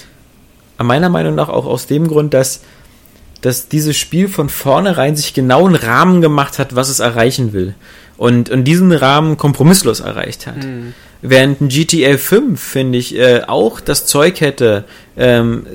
meiner 0.83 1.09
Meinung 1.09 1.35
nach 1.35 1.49
auch 1.49 1.65
aus 1.65 1.87
dem 1.87 2.07
Grund, 2.07 2.33
dass 2.33 2.61
dass 3.45 3.67
dieses 3.67 3.95
Spiel 3.95 4.27
von 4.27 4.49
vornherein 4.49 5.15
sich 5.15 5.35
genau 5.35 5.67
einen 5.67 5.75
Rahmen 5.75 6.19
gemacht 6.19 6.57
hat, 6.57 6.75
was 6.75 6.89
es 6.89 6.99
erreichen 6.99 7.53
will. 7.53 7.75
Und, 8.17 8.49
und 8.49 8.63
diesen 8.63 8.91
Rahmen 8.91 9.37
kompromisslos 9.37 9.99
erreicht 9.99 10.47
hat. 10.47 10.55
Während 11.29 11.61
ein 11.61 11.69
GTA 11.69 12.17
5, 12.17 12.61
finde 12.61 12.97
ich, 12.97 13.17
äh, 13.17 13.41
auch 13.47 13.79
das 13.79 14.05
Zeug 14.05 14.41
hätte, 14.41 14.85
ähm, 15.17 15.65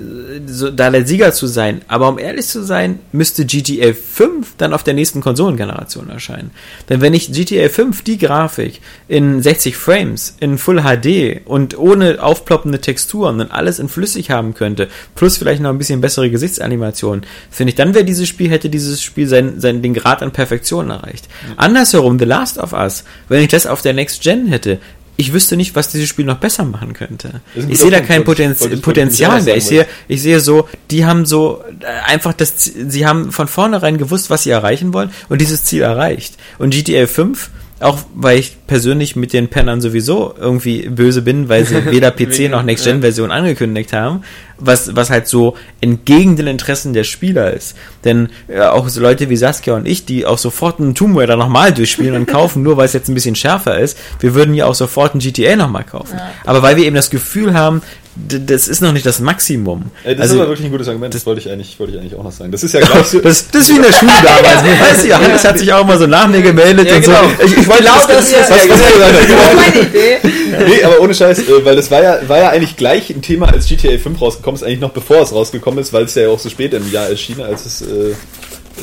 so, 0.46 0.70
da 0.70 0.90
der 0.90 1.06
Sieger 1.06 1.32
zu 1.32 1.46
sein. 1.46 1.80
Aber 1.88 2.08
um 2.08 2.18
ehrlich 2.18 2.46
zu 2.46 2.62
sein, 2.62 2.98
müsste 3.12 3.44
GTA 3.44 3.94
5 3.94 4.54
dann 4.58 4.74
auf 4.74 4.82
der 4.82 4.94
nächsten 4.94 5.20
Konsolengeneration 5.20 6.10
erscheinen. 6.10 6.50
Denn 6.88 7.00
wenn 7.00 7.14
ich 7.14 7.32
GTA 7.32 7.68
5 7.68 8.02
die 8.02 8.18
Grafik 8.18 8.80
in 9.08 9.42
60 9.42 9.76
Frames, 9.76 10.36
in 10.40 10.58
Full 10.58 10.82
HD 10.82 11.40
und 11.46 11.78
ohne 11.78 12.22
aufploppende 12.22 12.80
Texturen 12.80 13.40
und 13.40 13.50
alles 13.50 13.78
in 13.78 13.88
flüssig 13.88 14.30
haben 14.30 14.54
könnte, 14.54 14.88
plus 15.14 15.38
vielleicht 15.38 15.62
noch 15.62 15.70
ein 15.70 15.78
bisschen 15.78 16.00
bessere 16.00 16.30
Gesichtsanimationen, 16.30 17.24
finde 17.50 17.70
ich, 17.70 17.76
dann 17.76 17.94
wäre 17.94 18.04
dieses 18.04 18.28
Spiel, 18.28 18.50
hätte 18.50 18.68
dieses 18.68 19.02
Spiel 19.02 19.26
sein, 19.26 19.58
sein, 19.58 19.80
den 19.82 19.94
Grad 19.94 20.22
an 20.22 20.32
Perfektion 20.32 20.90
erreicht. 20.90 21.28
Andersherum, 21.56 22.18
The 22.18 22.24
Last 22.26 22.58
of 22.58 22.72
Us, 22.72 23.04
wenn 23.28 23.42
ich 23.42 23.48
das 23.48 23.66
auf 23.66 23.80
der 23.80 23.94
Next 23.94 24.22
Gen 24.22 24.46
hätte, 24.46 24.78
ich 25.20 25.32
wüsste 25.34 25.56
nicht, 25.56 25.74
was 25.76 25.90
dieses 25.90 26.08
Spiel 26.08 26.24
noch 26.24 26.38
besser 26.38 26.64
machen 26.64 26.94
könnte. 26.94 27.42
Ich 27.68 27.78
sehe 27.78 27.90
da 27.90 28.00
kein 28.00 28.22
ich- 28.22 28.80
Potenzial 28.82 29.32
wollte 29.32 29.44
mehr. 29.44 29.56
ich 29.56 29.64
sehe, 29.66 29.86
ich 30.08 30.22
sehe 30.22 30.40
so, 30.40 30.68
die 30.90 31.04
haben 31.04 31.26
so 31.26 31.62
äh, 31.80 32.10
einfach 32.10 32.32
das, 32.32 32.54
sie 32.64 33.06
haben 33.06 33.30
von 33.30 33.46
vornherein 33.46 33.98
gewusst, 33.98 34.30
was 34.30 34.44
sie 34.44 34.50
erreichen 34.50 34.94
wollen 34.94 35.10
und 35.28 35.40
dieses 35.40 35.64
Ziel 35.64 35.82
erreicht. 35.82 36.36
Und 36.58 36.70
GTA 36.72 37.06
5, 37.06 37.50
auch 37.80 37.98
weil 38.14 38.38
ich 38.38 38.66
persönlich 38.66 39.16
mit 39.16 39.32
den 39.32 39.48
Pennern 39.48 39.80
sowieso 39.80 40.34
irgendwie 40.38 40.88
böse 40.88 41.22
bin, 41.22 41.48
weil 41.48 41.64
sie 41.64 41.84
weder 41.90 42.10
PC 42.10 42.50
noch 42.50 42.62
Next-Gen-Version 42.62 43.30
angekündigt 43.30 43.92
haben, 43.92 44.22
was, 44.58 44.94
was 44.94 45.08
halt 45.08 45.26
so 45.26 45.56
entgegen 45.80 46.36
den 46.36 46.46
Interessen 46.46 46.92
der 46.92 47.04
Spieler 47.04 47.52
ist. 47.52 47.76
Denn 48.04 48.28
äh, 48.48 48.60
auch 48.60 48.88
so 48.88 49.00
Leute 49.00 49.30
wie 49.30 49.36
Saskia 49.36 49.74
und 49.74 49.88
ich, 49.88 50.04
die 50.04 50.26
auch 50.26 50.38
sofort 50.38 50.78
einen 50.78 50.94
Tomb 50.94 51.16
Raider 51.16 51.36
nochmal 51.36 51.72
durchspielen 51.72 52.14
und 52.14 52.26
kaufen, 52.26 52.62
nur 52.62 52.76
weil 52.76 52.84
es 52.84 52.92
jetzt 52.92 53.08
ein 53.08 53.14
bisschen 53.14 53.34
schärfer 53.34 53.78
ist, 53.78 53.98
wir 54.20 54.34
würden 54.34 54.54
ja 54.54 54.66
auch 54.66 54.74
sofort 54.74 55.14
ein 55.14 55.18
GTA 55.18 55.56
nochmal 55.56 55.84
kaufen. 55.84 56.20
Aber 56.44 56.62
weil 56.62 56.76
wir 56.76 56.84
eben 56.84 56.96
das 56.96 57.08
Gefühl 57.08 57.54
haben, 57.54 57.80
das 58.28 58.68
ist 58.68 58.80
noch 58.80 58.92
nicht 58.92 59.04
das 59.06 59.20
Maximum. 59.20 59.90
Ey, 60.04 60.14
das 60.14 60.22
Also- 60.22 60.34
ist 60.34 60.40
aber 60.40 60.50
wirklich 60.50 60.66
ein 60.66 60.70
gutes 60.72 60.88
Argument, 60.88 61.14
das 61.14 61.26
wollte 61.26 61.40
ich 61.40 61.50
eigentlich, 61.50 61.78
wollte 61.78 61.94
ich 61.94 61.98
eigentlich 62.00 62.14
auch 62.14 62.22
noch 62.24 62.32
sagen. 62.32 62.52
Das 62.52 62.62
ist 62.62 62.74
ja 62.74 62.80
gleich 62.80 63.06
so. 63.06 63.20
Das, 63.20 63.48
das 63.50 63.62
ist 63.62 63.70
wie 63.70 63.76
in 63.76 63.82
der 63.82 63.92
Schule 63.92 64.12
damals. 64.22 64.62
ne? 64.62 64.70
Weißt 64.80 65.04
du, 65.04 65.08
Johannes 65.08 65.44
hat 65.44 65.58
sich 65.58 65.72
auch 65.72 65.82
immer 65.82 65.98
so 65.98 66.06
nach 66.06 66.28
mir 66.28 66.42
gemeldet 66.42 66.88
Ja, 66.88 66.96
und 66.96 67.04
genau. 67.04 67.22
so. 67.38 67.44
Ich, 67.46 67.56
ich 67.58 67.68
wollte 67.68 67.82
Genau 67.82 67.94
das, 67.96 68.06
das 68.06 68.30
das, 68.32 68.50
was, 68.50 68.68
was, 68.68 68.80
was, 68.80 68.98
Das 68.98 69.30
war 69.30 69.54
meine 69.54 69.80
Idee. 69.80 70.16
nee, 70.68 70.82
aber 70.84 71.00
ohne 71.00 71.14
Scheiß, 71.14 71.38
äh, 71.40 71.64
weil 71.64 71.76
das 71.76 71.90
war 71.90 72.02
ja, 72.02 72.18
war 72.28 72.38
ja 72.38 72.48
eigentlich 72.50 72.76
gleich 72.76 73.10
ein 73.10 73.22
Thema, 73.22 73.48
als 73.52 73.66
GTA 73.66 73.98
5 73.98 74.20
rausgekommen 74.20 74.56
ist, 74.56 74.62
eigentlich 74.64 74.80
noch 74.80 74.90
bevor 74.90 75.22
es 75.22 75.32
rausgekommen 75.32 75.78
ist, 75.80 75.92
weil 75.92 76.04
es 76.04 76.14
ja 76.14 76.28
auch 76.28 76.38
so 76.38 76.48
spät 76.48 76.74
im 76.74 76.90
Jahr 76.92 77.08
erschien, 77.08 77.40
als 77.40 77.66
es 77.66 77.82
äh, 77.82 78.14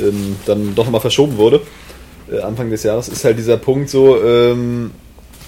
ähm, 0.01 0.35
dann 0.45 0.75
doch 0.75 0.85
nochmal 0.85 1.01
verschoben 1.01 1.37
wurde, 1.37 1.61
äh, 2.31 2.39
Anfang 2.41 2.69
des 2.69 2.83
Jahres, 2.83 3.07
ist 3.09 3.23
halt 3.23 3.37
dieser 3.37 3.57
Punkt 3.57 3.89
so, 3.89 4.21
ähm, 4.23 4.91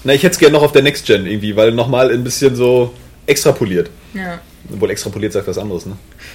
na, 0.04 0.14
ich 0.14 0.24
hätte 0.24 0.34
es 0.34 0.40
gerne 0.40 0.54
noch 0.54 0.64
auf 0.64 0.72
der 0.72 0.82
Next 0.82 1.06
Gen 1.06 1.26
irgendwie, 1.26 1.56
weil 1.56 1.72
nochmal 1.74 2.10
ein 2.12 2.24
bisschen 2.24 2.56
so 2.56 2.94
extrapoliert. 3.30 3.90
Ja. 4.14 4.40
Obwohl 4.72 4.92
extrapoliert 4.92 5.34
sagt 5.34 5.48
was 5.48 5.58
anderes, 5.58 5.86
ne? 5.86 5.94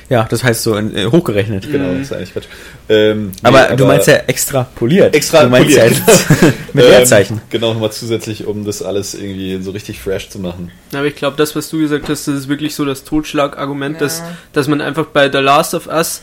ja, 0.08 0.24
das 0.28 0.42
heißt 0.42 0.62
so 0.62 0.76
in, 0.76 0.96
äh, 0.96 1.04
hochgerechnet. 1.06 1.70
Genau, 1.70 1.92
das 1.92 2.02
ist 2.02 2.12
eigentlich 2.12 2.32
Quatsch. 2.32 2.46
Ähm, 2.88 3.32
Aber, 3.42 3.68
nee, 3.70 3.76
du 3.76 3.84
meinst 3.84 4.08
ja 4.08 4.14
extrapoliert. 4.26 5.14
Extrapoliert, 5.14 5.76
Du 5.76 5.80
meinst 5.80 6.00
ja 6.26 6.32
genau. 6.40 6.52
mit 6.72 6.84
ähm, 6.84 6.90
Leerzeichen. 6.90 7.40
Genau, 7.50 7.74
nochmal 7.74 7.92
zusätzlich, 7.92 8.46
um 8.46 8.64
das 8.64 8.82
alles 8.82 9.14
irgendwie 9.14 9.62
so 9.62 9.70
richtig 9.70 10.00
fresh 10.00 10.30
zu 10.30 10.38
machen. 10.38 10.72
Aber 10.92 11.04
ich 11.04 11.14
glaube, 11.16 11.36
das, 11.36 11.54
was 11.54 11.68
du 11.68 11.78
gesagt 11.78 12.08
hast, 12.08 12.26
das 12.26 12.34
ist 12.34 12.48
wirklich 12.48 12.74
so 12.74 12.84
das 12.84 13.04
Totschlagargument, 13.04 13.96
Ja. 13.96 14.00
dass, 14.00 14.22
dass 14.52 14.68
man 14.68 14.80
einfach 14.80 15.06
bei 15.06 15.30
The 15.30 15.38
Last 15.38 15.74
of 15.74 15.86
Us, 15.86 16.22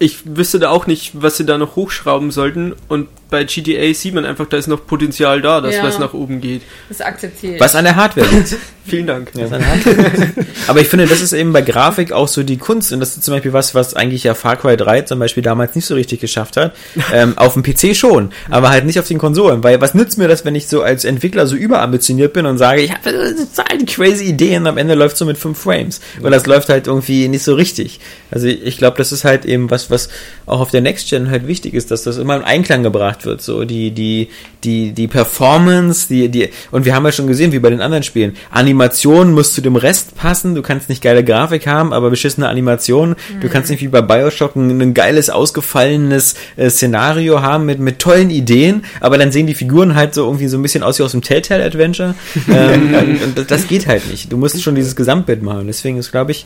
ich 0.00 0.18
wüsste 0.36 0.58
da 0.58 0.70
auch 0.70 0.86
nicht, 0.88 1.12
was 1.14 1.36
sie 1.36 1.46
da 1.46 1.56
noch 1.56 1.76
hochschrauben 1.76 2.32
sollten 2.32 2.74
und 2.88 3.08
bei 3.30 3.44
GTA 3.44 3.94
sieht 3.94 4.12
man 4.12 4.24
einfach, 4.26 4.46
da 4.46 4.56
ist 4.56 4.66
noch 4.66 4.84
Potenzial 4.86 5.40
da, 5.40 5.60
dass 5.60 5.76
Ja. 5.76 5.84
was 5.84 5.98
nach 6.00 6.12
oben 6.12 6.40
geht. 6.40 6.62
Das 6.88 7.00
akzeptiere 7.00 7.54
ich. 7.54 7.60
Was 7.60 7.76
an 7.76 7.84
der 7.84 7.96
Hardware 7.96 8.26
liegt. 8.26 8.56
Vielen 8.86 9.06
Dank. 9.06 9.32
Liegt. 9.86 10.46
Aber 10.66 10.80
ich 10.80 10.88
finde, 10.88 11.06
das 11.06 11.20
ist 11.20 11.32
eben 11.32 11.52
bei 11.52 11.62
Grafik 11.62 12.12
auch 12.12 12.28
so 12.28 12.42
die 12.42 12.58
Kunst. 12.58 12.92
Und 12.92 13.00
das 13.00 13.16
ist 13.16 13.24
zum 13.24 13.34
Beispiel 13.34 13.52
was, 13.52 13.74
was 13.74 13.94
eigentlich 13.94 14.24
ja 14.24 14.34
Far 14.34 14.56
Cry 14.56 14.76
3 14.76 15.02
zum 15.02 15.18
Beispiel 15.18 15.42
damals 15.42 15.74
nicht 15.74 15.86
so 15.86 15.94
richtig 15.94 16.20
geschafft 16.20 16.56
hat. 16.56 16.74
Ähm, 17.12 17.36
auf 17.36 17.54
dem 17.54 17.62
PC 17.62 17.96
schon, 17.96 18.30
aber 18.50 18.70
halt 18.70 18.84
nicht 18.84 18.98
auf 18.98 19.08
den 19.08 19.18
Konsolen. 19.18 19.62
Weil 19.62 19.80
was 19.80 19.94
nützt 19.94 20.18
mir 20.18 20.28
das, 20.28 20.44
wenn 20.44 20.54
ich 20.54 20.68
so 20.68 20.82
als 20.82 21.04
Entwickler 21.04 21.46
so 21.46 21.56
überambitioniert 21.56 22.32
bin 22.32 22.46
und 22.46 22.58
sage, 22.58 22.82
ich 22.82 22.92
habe 22.92 23.02
total 23.04 23.84
crazy 23.86 24.24
Ideen 24.24 24.62
und 24.62 24.68
am 24.68 24.78
Ende 24.78 24.94
läuft 24.94 25.16
so 25.16 25.24
mit 25.24 25.38
5 25.38 25.58
Frames. 25.58 26.00
Weil 26.20 26.30
das 26.30 26.46
läuft 26.46 26.68
halt 26.68 26.86
irgendwie 26.86 27.28
nicht 27.28 27.42
so 27.42 27.54
richtig. 27.54 28.00
Also 28.30 28.46
ich 28.48 28.76
glaube, 28.76 28.98
das 28.98 29.12
ist 29.12 29.24
halt 29.24 29.44
eben 29.44 29.70
was, 29.70 29.90
was 29.90 30.08
auch 30.46 30.60
auf 30.60 30.70
der 30.70 30.80
Next 30.80 31.08
Gen 31.08 31.30
halt 31.30 31.46
wichtig 31.46 31.72
ist, 31.74 31.90
dass 31.90 32.02
das 32.02 32.18
immer 32.18 32.36
in 32.36 32.42
Einklang 32.42 32.82
gebracht 32.82 33.24
wird. 33.24 33.40
So 33.40 33.64
die, 33.64 33.92
die, 33.92 34.28
die, 34.64 34.92
die 34.92 35.08
Performance, 35.08 36.08
die, 36.08 36.28
die, 36.28 36.50
und 36.70 36.84
wir 36.84 36.94
haben 36.94 37.04
ja 37.04 37.12
schon 37.12 37.26
gesehen, 37.26 37.52
wie 37.52 37.58
bei 37.58 37.70
den 37.70 37.80
anderen 37.80 38.02
Spielen. 38.02 38.36
Animation 38.74 39.32
muss 39.32 39.52
zu 39.52 39.60
dem 39.60 39.76
Rest 39.76 40.16
passen. 40.16 40.56
Du 40.56 40.62
kannst 40.62 40.88
nicht 40.88 41.00
geile 41.00 41.22
Grafik 41.22 41.68
haben, 41.68 41.92
aber 41.92 42.10
beschissene 42.10 42.48
Animation. 42.48 43.14
Du 43.40 43.48
kannst 43.48 43.70
nicht 43.70 43.80
wie 43.82 43.88
bei 43.88 44.02
Bioshock 44.02 44.56
ein, 44.56 44.80
ein 44.80 44.94
geiles, 44.94 45.30
ausgefallenes 45.30 46.34
äh, 46.56 46.68
Szenario 46.70 47.40
haben 47.40 47.66
mit, 47.66 47.78
mit 47.78 48.00
tollen 48.00 48.30
Ideen, 48.30 48.84
aber 49.00 49.16
dann 49.16 49.30
sehen 49.30 49.46
die 49.46 49.54
Figuren 49.54 49.94
halt 49.94 50.12
so 50.14 50.24
irgendwie 50.24 50.48
so 50.48 50.58
ein 50.58 50.62
bisschen 50.62 50.82
aus 50.82 50.98
wie 50.98 51.04
aus 51.04 51.12
dem 51.12 51.22
Telltale 51.22 51.64
Adventure. 51.64 52.16
ähm, 52.48 52.94
und, 53.22 53.38
und 53.38 53.50
das 53.50 53.68
geht 53.68 53.86
halt 53.86 54.10
nicht. 54.10 54.32
Du 54.32 54.36
musst 54.36 54.60
schon 54.60 54.74
dieses 54.74 54.96
Gesamtbild 54.96 55.42
machen. 55.42 55.68
Deswegen 55.68 55.96
ist, 55.98 56.10
glaube 56.10 56.32
ich, 56.32 56.44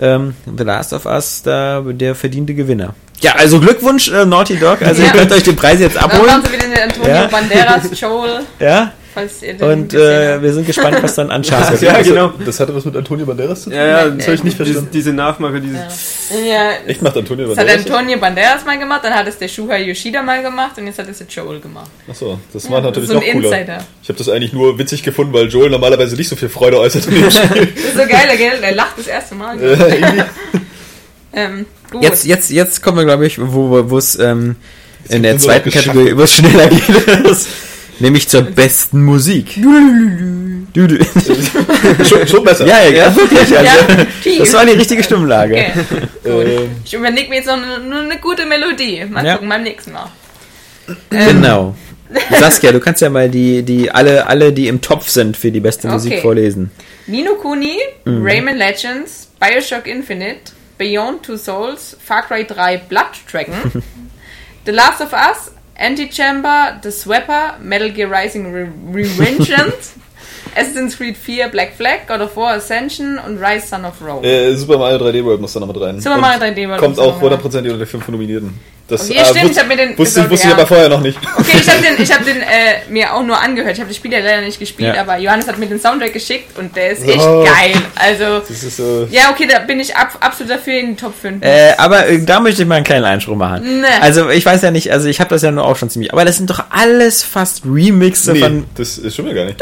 ähm, 0.00 0.34
The 0.56 0.64
Last 0.64 0.92
of 0.92 1.06
Us 1.06 1.42
da 1.44 1.80
der 1.86 2.16
verdiente 2.16 2.54
Gewinner. 2.54 2.94
Ja, 3.20 3.32
also 3.36 3.60
Glückwunsch, 3.60 4.10
äh, 4.10 4.24
Naughty 4.26 4.56
Dog. 4.56 4.82
Also 4.82 5.02
ihr 5.02 5.08
Ja. 5.08 5.12
könnt 5.14 5.30
euch 5.32 5.42
den 5.44 5.54
Preis 5.56 5.78
jetzt 5.80 5.94
Dann 5.96 6.04
abholen. 6.04 6.26
machen 6.26 6.42
sie 6.44 6.52
wieder 6.52 6.66
den 6.74 6.82
Antonio 6.90 7.08
Ja. 7.08 7.26
Banderas 7.28 7.88
Joel, 8.00 8.40
Ja, 8.60 8.92
falls 9.18 9.42
ihr 9.42 9.54
den 9.54 9.68
und 9.70 9.94
äh, 9.94 10.40
wir 10.42 10.52
sind 10.52 10.66
gespannt, 10.66 10.98
was 11.02 11.14
dann 11.14 11.30
an 11.32 11.42
Charles 11.42 11.80
Ja, 11.80 11.98
das, 11.98 12.06
genau. 12.08 12.32
Das 12.44 12.60
hatte 12.60 12.74
was 12.74 12.84
mit 12.84 12.96
Antonio 12.96 13.26
Banderas 13.26 13.62
zu 13.62 13.70
tun? 13.70 13.78
Ja, 13.78 13.86
ja, 13.86 14.08
das 14.10 14.24
habe 14.26 14.34
ich 14.34 14.44
nicht 14.44 14.58
diese, 14.58 14.64
verstanden. 14.64 14.90
diese 14.92 15.12
Nachmache, 15.12 15.60
diese. 15.60 15.74
Ja, 16.48 16.70
Echt 16.86 17.02
macht 17.02 17.16
Antonio 17.16 17.48
das 17.48 17.58
hat 17.58 17.66
Banderas? 17.66 17.84
das? 17.84 17.92
Antonio 17.94 18.18
Banderas 18.18 18.64
mal 18.64 18.78
gemacht, 18.78 19.00
dann 19.04 19.14
hat 19.14 19.26
es 19.28 19.38
der 19.38 19.48
Shuhei 19.48 19.82
Yoshida 19.82 20.22
mal 20.22 20.42
gemacht 20.42 20.78
und 20.78 20.86
jetzt 20.86 20.98
hat 20.98 21.08
es 21.08 21.18
der 21.18 21.26
Joel 21.26 21.60
gemacht. 21.60 21.90
Achso, 22.08 22.38
das 22.52 22.70
war 22.70 22.80
natürlich 22.80 23.08
so 23.10 23.18
ein 23.18 23.24
noch 23.26 23.32
cooler. 23.32 23.52
Insider. 23.58 23.84
Ich 24.02 24.08
habe 24.08 24.18
das 24.18 24.28
eigentlich 24.28 24.52
nur 24.52 24.78
witzig 24.78 25.02
gefunden, 25.02 25.32
weil 25.32 25.48
Joel 25.48 25.70
normalerweise 25.70 26.16
nicht 26.16 26.28
so 26.28 26.36
viel 26.36 26.48
Freude 26.48 26.78
äußert. 26.78 27.06
Das 27.20 27.34
ist 27.34 27.94
so 27.94 28.06
geil, 28.06 28.28
gell? 28.36 28.60
Der 28.60 28.74
lacht 28.74 28.98
das 28.98 29.06
erste 29.06 29.34
Mal. 29.34 29.60
Äh, 29.62 30.24
Ähm, 31.32 31.66
gut. 31.90 32.02
Jetzt, 32.02 32.24
jetzt, 32.24 32.50
jetzt 32.50 32.82
kommen 32.82 32.96
wir, 32.98 33.04
glaube 33.04 33.26
ich, 33.26 33.38
wo, 33.38 33.70
wo 33.70 33.90
wo 33.90 33.98
es 33.98 34.18
ähm, 34.18 34.56
in 35.10 35.22
der 35.22 35.36
zweiten. 35.38 35.70
Kategorie 35.70 36.08
etwas 36.10 36.32
schneller 36.32 36.66
geht. 36.68 36.82
Nämlich 38.00 38.28
zur 38.28 38.42
besten 38.42 39.04
Musik. 39.04 39.54
Du, 40.72 40.86
du. 40.86 40.98
schon, 42.04 42.26
schon 42.28 42.44
besser. 42.44 42.66
Ja, 42.66 42.80
ja, 42.84 42.90
ja, 42.90 43.16
wirklich. 43.16 43.40
Also, 43.40 43.54
ja, 43.54 44.06
das 44.38 44.52
war 44.52 44.64
die 44.66 44.72
richtige 44.72 45.02
Stimmlage. 45.02 45.54
Okay. 45.54 45.72
Ähm, 46.24 46.70
Ich 46.84 46.94
überlege 46.94 47.28
mir 47.28 47.36
jetzt 47.36 47.46
noch 47.46 47.54
eine, 47.54 47.78
nur 47.80 48.00
eine 48.00 48.18
gute 48.18 48.46
Melodie. 48.46 49.04
Mal 49.08 49.24
Ja. 49.26 49.32
gucken 49.34 49.48
beim 49.48 49.62
nächsten 49.62 49.92
Mal. 49.92 50.08
Genau. 51.10 51.74
Saskia, 52.38 52.72
du 52.72 52.80
kannst 52.80 53.02
ja 53.02 53.10
mal 53.10 53.28
die, 53.28 53.62
die 53.62 53.90
alle, 53.90 54.26
alle, 54.26 54.52
die 54.52 54.68
im 54.68 54.80
Topf 54.80 55.08
sind 55.08 55.36
für 55.36 55.50
die 55.50 55.60
beste 55.60 55.88
Musik 55.88 56.12
Okay. 56.14 56.22
vorlesen. 56.22 56.70
Nino 57.06 57.34
Kuni, 57.34 57.76
Mhm. 58.04 58.24
Rayman 58.24 58.56
Legends, 58.56 59.28
Bioshock 59.40 59.86
Infinite, 59.86 60.52
Beyond 60.78 61.22
Two 61.24 61.36
Souls, 61.36 61.96
Far 62.02 62.22
Cry 62.22 62.44
3 62.46 62.78
Blood 62.88 63.04
Dragon, 63.30 63.54
The 64.64 64.72
Last 64.72 65.00
of 65.02 65.12
Us, 65.12 65.50
Antichamber, 65.78 66.80
The 66.82 66.90
Swapper, 66.90 67.58
Metal 67.60 67.90
Gear 67.90 68.10
Rising 68.10 68.52
Re 68.52 68.68
Revengeance, 68.92 69.94
Assassin's 70.56 70.96
Creed 70.96 71.16
4 71.16 71.48
Black 71.50 71.74
Flag, 71.74 72.06
God 72.08 72.20
of 72.20 72.36
War 72.36 72.54
Ascension 72.54 73.18
und 73.18 73.38
Rise 73.38 73.66
Son 73.68 73.84
of 73.84 73.94
Rome. 74.02 74.26
äh, 74.26 74.54
Super 74.56 74.78
Mario 74.78 74.98
3D 74.98 75.24
World 75.24 75.40
muss 75.40 75.52
da 75.52 75.60
noch 75.60 75.68
mit 75.68 75.80
rein. 75.80 76.00
Super 76.00 76.18
Mario 76.18 76.40
3D 76.40 76.68
World 76.68 76.80
Kommt 76.80 76.98
auch. 76.98 77.20
100% 77.22 77.42
unter 77.44 77.62
die 77.62 77.86
5 77.86 78.08
Nominierten. 78.08 78.77
Das 78.88 79.02
Okay, 79.10 79.20
stimmt, 79.22 79.44
wus- 79.44 79.50
ich 79.52 79.58
hab 79.58 79.68
mir 79.68 79.76
den- 79.76 79.90
Wusste, 79.98 80.04
gesagt, 80.14 80.30
wusste 80.30 80.46
ich 80.46 80.50
ja. 80.52 80.56
aber 80.58 80.66
vorher 80.66 80.88
noch 80.88 81.02
nicht. 81.02 81.18
Okay, 81.36 81.58
ich 81.60 81.68
habe 81.68 81.82
den, 81.82 82.02
ich 82.02 82.10
hab 82.10 82.24
den 82.24 82.38
äh, 82.38 82.90
mir 82.90 83.12
auch 83.14 83.22
nur 83.22 83.38
angehört. 83.38 83.74
Ich 83.74 83.80
habe 83.80 83.88
das 83.88 83.96
Spiel 83.96 84.10
ja 84.12 84.20
leider 84.20 84.40
nicht 84.40 84.58
gespielt, 84.58 84.94
Ja. 84.94 85.02
aber 85.02 85.18
Johannes 85.18 85.46
hat 85.46 85.58
mir 85.58 85.66
den 85.66 85.78
Soundtrack 85.78 86.14
geschickt 86.14 86.58
und 86.58 86.74
der 86.74 86.92
ist 86.92 87.06
echt 87.06 87.18
Oh. 87.20 87.44
geil. 87.44 87.74
Also, 87.96 88.40
Das 88.48 88.62
ist 88.62 88.76
so. 88.78 89.06
ja, 89.10 89.30
okay, 89.30 89.46
da 89.46 89.58
bin 89.58 89.78
ich 89.78 89.94
ab, 89.94 90.16
absolut 90.20 90.52
dafür 90.54 90.78
in 90.80 90.86
den 90.86 90.96
Top 90.96 91.12
5. 91.20 91.44
Äh, 91.44 91.74
aber 91.76 92.08
äh, 92.08 92.18
da 92.24 92.40
möchte 92.40 92.62
ich 92.62 92.68
mal 92.68 92.76
einen 92.76 92.84
kleinen 92.86 93.04
Einspruch 93.04 93.36
machen. 93.36 93.80
Nee. 93.82 93.86
Also 94.00 94.30
ich 94.30 94.46
weiß 94.46 94.62
ja 94.62 94.70
nicht, 94.70 94.90
also 94.90 95.06
ich 95.08 95.20
habe 95.20 95.28
das 95.30 95.42
ja 95.42 95.50
nur 95.50 95.66
auch 95.66 95.76
schon 95.76 95.90
ziemlich, 95.90 96.10
aber 96.12 96.24
das 96.24 96.38
sind 96.38 96.48
doch 96.48 96.64
alles 96.70 97.22
fast 97.22 97.62
Remixe 97.66 98.32
Nee, 98.32 98.40
von. 98.40 98.64
das 98.74 98.96
ist 98.96 99.14
schon 99.16 99.26
wieder 99.26 99.34
gar 99.34 99.44
nicht. 99.44 99.60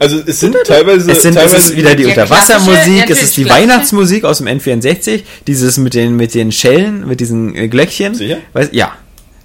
Also 0.00 0.22
es 0.26 0.40
sind 0.40 0.56
teilweise. 0.66 1.10
Es, 1.12 1.20
sind, 1.22 1.36
es 1.36 1.42
teilweise 1.42 1.56
ist 1.56 1.76
wieder 1.76 1.94
die 1.94 2.04
Ja, 2.04 2.08
Unterwassermusik, 2.10 3.10
es 3.10 3.22
ist 3.22 3.36
die 3.36 3.48
Weihnachtsmusik 3.48 4.24
aus 4.24 4.38
dem 4.38 4.46
N64, 4.46 5.22
dieses 5.46 5.76
mit 5.76 5.92
den 5.94 6.16
mit 6.16 6.34
den 6.34 6.50
Schellen, 6.50 7.06
mit 7.06 7.20
diesen 7.20 7.54
äh, 7.54 7.68
Glöckchen. 7.68 8.14
Sicher? 8.14 8.37
Weiß, 8.52 8.70
ja. 8.72 8.96